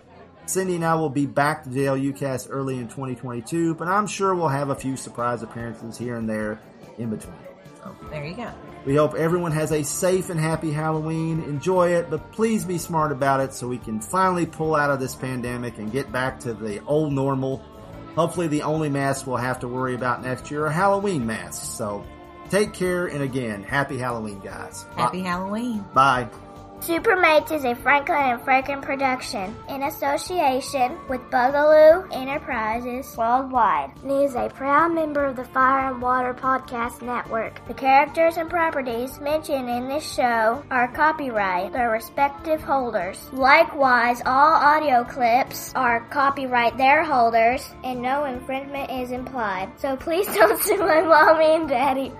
Cindy 0.45 0.75
and 0.75 0.85
I 0.85 0.95
will 0.95 1.09
be 1.09 1.25
back 1.25 1.63
to 1.63 1.69
JLU 1.69 2.17
cast 2.17 2.47
early 2.49 2.77
in 2.77 2.87
2022, 2.87 3.75
but 3.75 3.87
I'm 3.87 4.07
sure 4.07 4.33
we'll 4.33 4.47
have 4.47 4.69
a 4.69 4.75
few 4.75 4.95
surprise 4.95 5.43
appearances 5.43 5.97
here 5.97 6.15
and 6.15 6.27
there 6.29 6.59
in 6.97 7.09
between. 7.09 7.35
So 7.83 7.95
There 8.09 8.25
you 8.25 8.35
go. 8.35 8.51
We 8.87 8.95
hope 8.95 9.15
everyone 9.15 9.51
has 9.51 9.73
a 9.73 9.83
safe 9.83 10.29
and 10.29 10.39
happy 10.39 10.71
Halloween. 10.71 11.43
Enjoy 11.43 11.89
it, 11.89 12.09
but 12.09 12.31
please 12.31 12.63
be 12.63 12.77
smart 12.77 13.11
about 13.11 13.41
it 13.41 13.51
so 13.53 13.67
we 13.67 13.77
can 13.77 13.99
finally 13.99 14.45
pull 14.45 14.75
out 14.75 14.89
of 14.89 15.01
this 15.01 15.13
pandemic 15.13 15.77
and 15.77 15.91
get 15.91 16.09
back 16.09 16.39
to 16.39 16.53
the 16.53 16.81
old 16.85 17.11
normal. 17.11 17.61
Hopefully, 18.15 18.47
the 18.47 18.61
only 18.61 18.89
masks 18.89 19.27
we'll 19.27 19.35
have 19.35 19.59
to 19.59 19.67
worry 19.67 19.93
about 19.93 20.23
next 20.23 20.49
year 20.49 20.67
are 20.67 20.69
Halloween 20.69 21.25
masks. 21.25 21.67
So 21.67 22.05
take 22.49 22.71
care, 22.71 23.07
and 23.07 23.21
again, 23.21 23.61
happy 23.61 23.97
Halloween, 23.97 24.39
guys. 24.39 24.85
Happy 24.95 25.19
Halloween. 25.19 25.83
Bye. 25.93 26.29
Supermates 26.79 27.51
is 27.51 27.65
a 27.65 27.73
Franklin 27.73 28.21
and 28.21 28.41
Franklin 28.41 28.81
production 28.81 29.55
in 29.67 29.83
association 29.83 30.95
with 31.09 31.19
Bugaloo 31.31 32.07
Enterprises 32.13 33.17
Worldwide 33.17 33.91
and 34.03 34.11
is 34.11 34.35
a 34.35 34.49
proud 34.49 34.93
member 34.93 35.25
of 35.25 35.35
the 35.35 35.43
Fire 35.43 35.91
and 35.91 36.01
Water 36.01 36.35
Podcast 36.35 37.01
Network. 37.01 37.65
The 37.67 37.73
characters 37.73 38.37
and 38.37 38.47
properties 38.47 39.19
mentioned 39.19 39.67
in 39.67 39.87
this 39.87 40.09
show 40.09 40.63
are 40.69 40.87
copyright 40.93 41.73
their 41.73 41.89
respective 41.89 42.61
holders. 42.61 43.27
Likewise, 43.33 44.21
all 44.25 44.53
audio 44.53 45.03
clips 45.03 45.73
are 45.73 46.07
copyright 46.11 46.77
their 46.77 47.03
holders 47.03 47.67
and 47.83 48.01
no 48.03 48.25
infringement 48.25 48.91
is 48.91 49.09
implied. 49.09 49.71
So 49.79 49.97
please 49.97 50.27
don't 50.35 50.61
sue 50.61 50.77
my 50.77 51.01
mommy 51.01 51.55
and 51.55 51.67
daddy. 51.67 52.13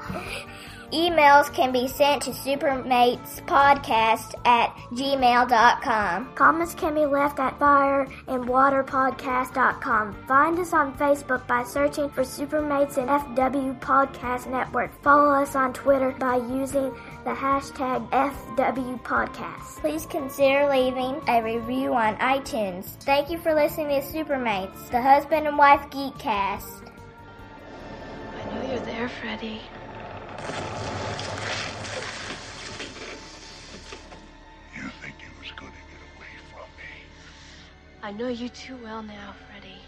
Emails 0.93 1.51
can 1.53 1.73
be 1.73 1.85
sent 1.87 2.21
to 2.23 2.31
supermatespodcast 2.31 4.35
at 4.45 4.73
gmail.com. 4.91 6.33
Comments 6.33 6.73
can 6.75 6.93
be 6.93 7.05
left 7.05 7.39
at 7.39 7.59
fireandwaterpodcast.com. 7.59 10.13
Find 10.27 10.57
us 10.59 10.71
on 10.71 10.97
Facebook 10.97 11.45
by 11.45 11.63
searching 11.63 12.09
for 12.09 12.21
Supermates 12.21 12.95
and 12.97 13.09
FW 13.09 13.77
Podcast 13.81 14.49
Network. 14.49 14.93
Follow 15.03 15.41
us 15.41 15.55
on 15.55 15.73
Twitter 15.73 16.11
by 16.11 16.37
using 16.37 16.91
the 17.25 17.31
hashtag 17.31 18.09
FW 18.11 19.01
Podcast. 19.03 19.81
Please 19.81 20.05
consider 20.05 20.69
leaving 20.69 21.19
a 21.27 21.41
review 21.43 21.93
on 21.93 22.15
iTunes. 22.17 22.85
Thank 23.03 23.29
you 23.29 23.37
for 23.37 23.53
listening 23.53 24.01
to 24.01 24.07
Supermates, 24.07 24.89
the 24.89 25.01
husband 25.01 25.47
and 25.47 25.57
wife 25.57 25.89
geek 25.89 26.17
cast. 26.17 26.83
I 28.37 28.55
know 28.55 28.61
you're 28.71 28.79
there, 28.79 29.09
Freddy. 29.09 29.59
You 34.75 34.83
think 35.01 35.15
you 35.21 35.31
was 35.39 35.51
gonna 35.55 35.71
get 35.71 36.01
away 36.15 36.33
from 36.51 36.67
me? 36.77 36.93
I 38.03 38.11
know 38.11 38.27
you 38.27 38.49
too 38.49 38.77
well 38.83 39.01
now, 39.01 39.33
Freddy. 39.49 39.81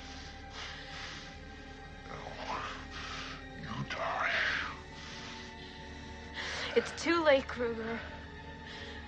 You 3.61 3.85
die. 3.89 4.29
It's 6.75 6.91
too 7.01 7.23
late, 7.23 7.47
Krueger. 7.47 7.99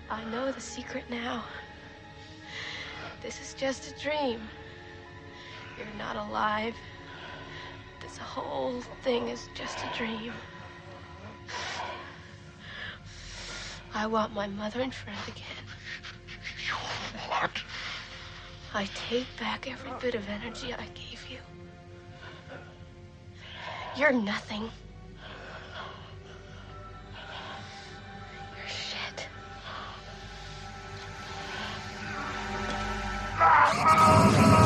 I 0.09 0.23
know 0.25 0.51
the 0.51 0.61
secret 0.61 1.05
now. 1.09 1.45
This 3.21 3.39
is 3.39 3.53
just 3.53 3.91
a 3.91 3.99
dream. 3.99 4.41
You're 5.77 5.87
not 5.97 6.15
alive. 6.15 6.75
This 8.01 8.17
whole 8.17 8.81
thing 9.03 9.29
is 9.29 9.47
just 9.55 9.79
a 9.79 9.97
dream. 9.97 10.33
I 13.93 14.07
want 14.07 14.33
my 14.33 14.47
mother 14.47 14.81
and 14.81 14.93
friend 14.93 15.19
again. 15.27 15.45
What? 17.27 17.51
I 18.73 18.87
take 19.09 19.27
back 19.39 19.69
every 19.69 19.91
bit 19.99 20.15
of 20.15 20.27
energy 20.29 20.73
I 20.73 20.85
gave 20.93 21.29
you. 21.29 21.37
You're 23.97 24.13
nothing. 24.13 24.69
You're 28.57 28.67
shit. 28.67 29.27
Ah! 33.37 34.60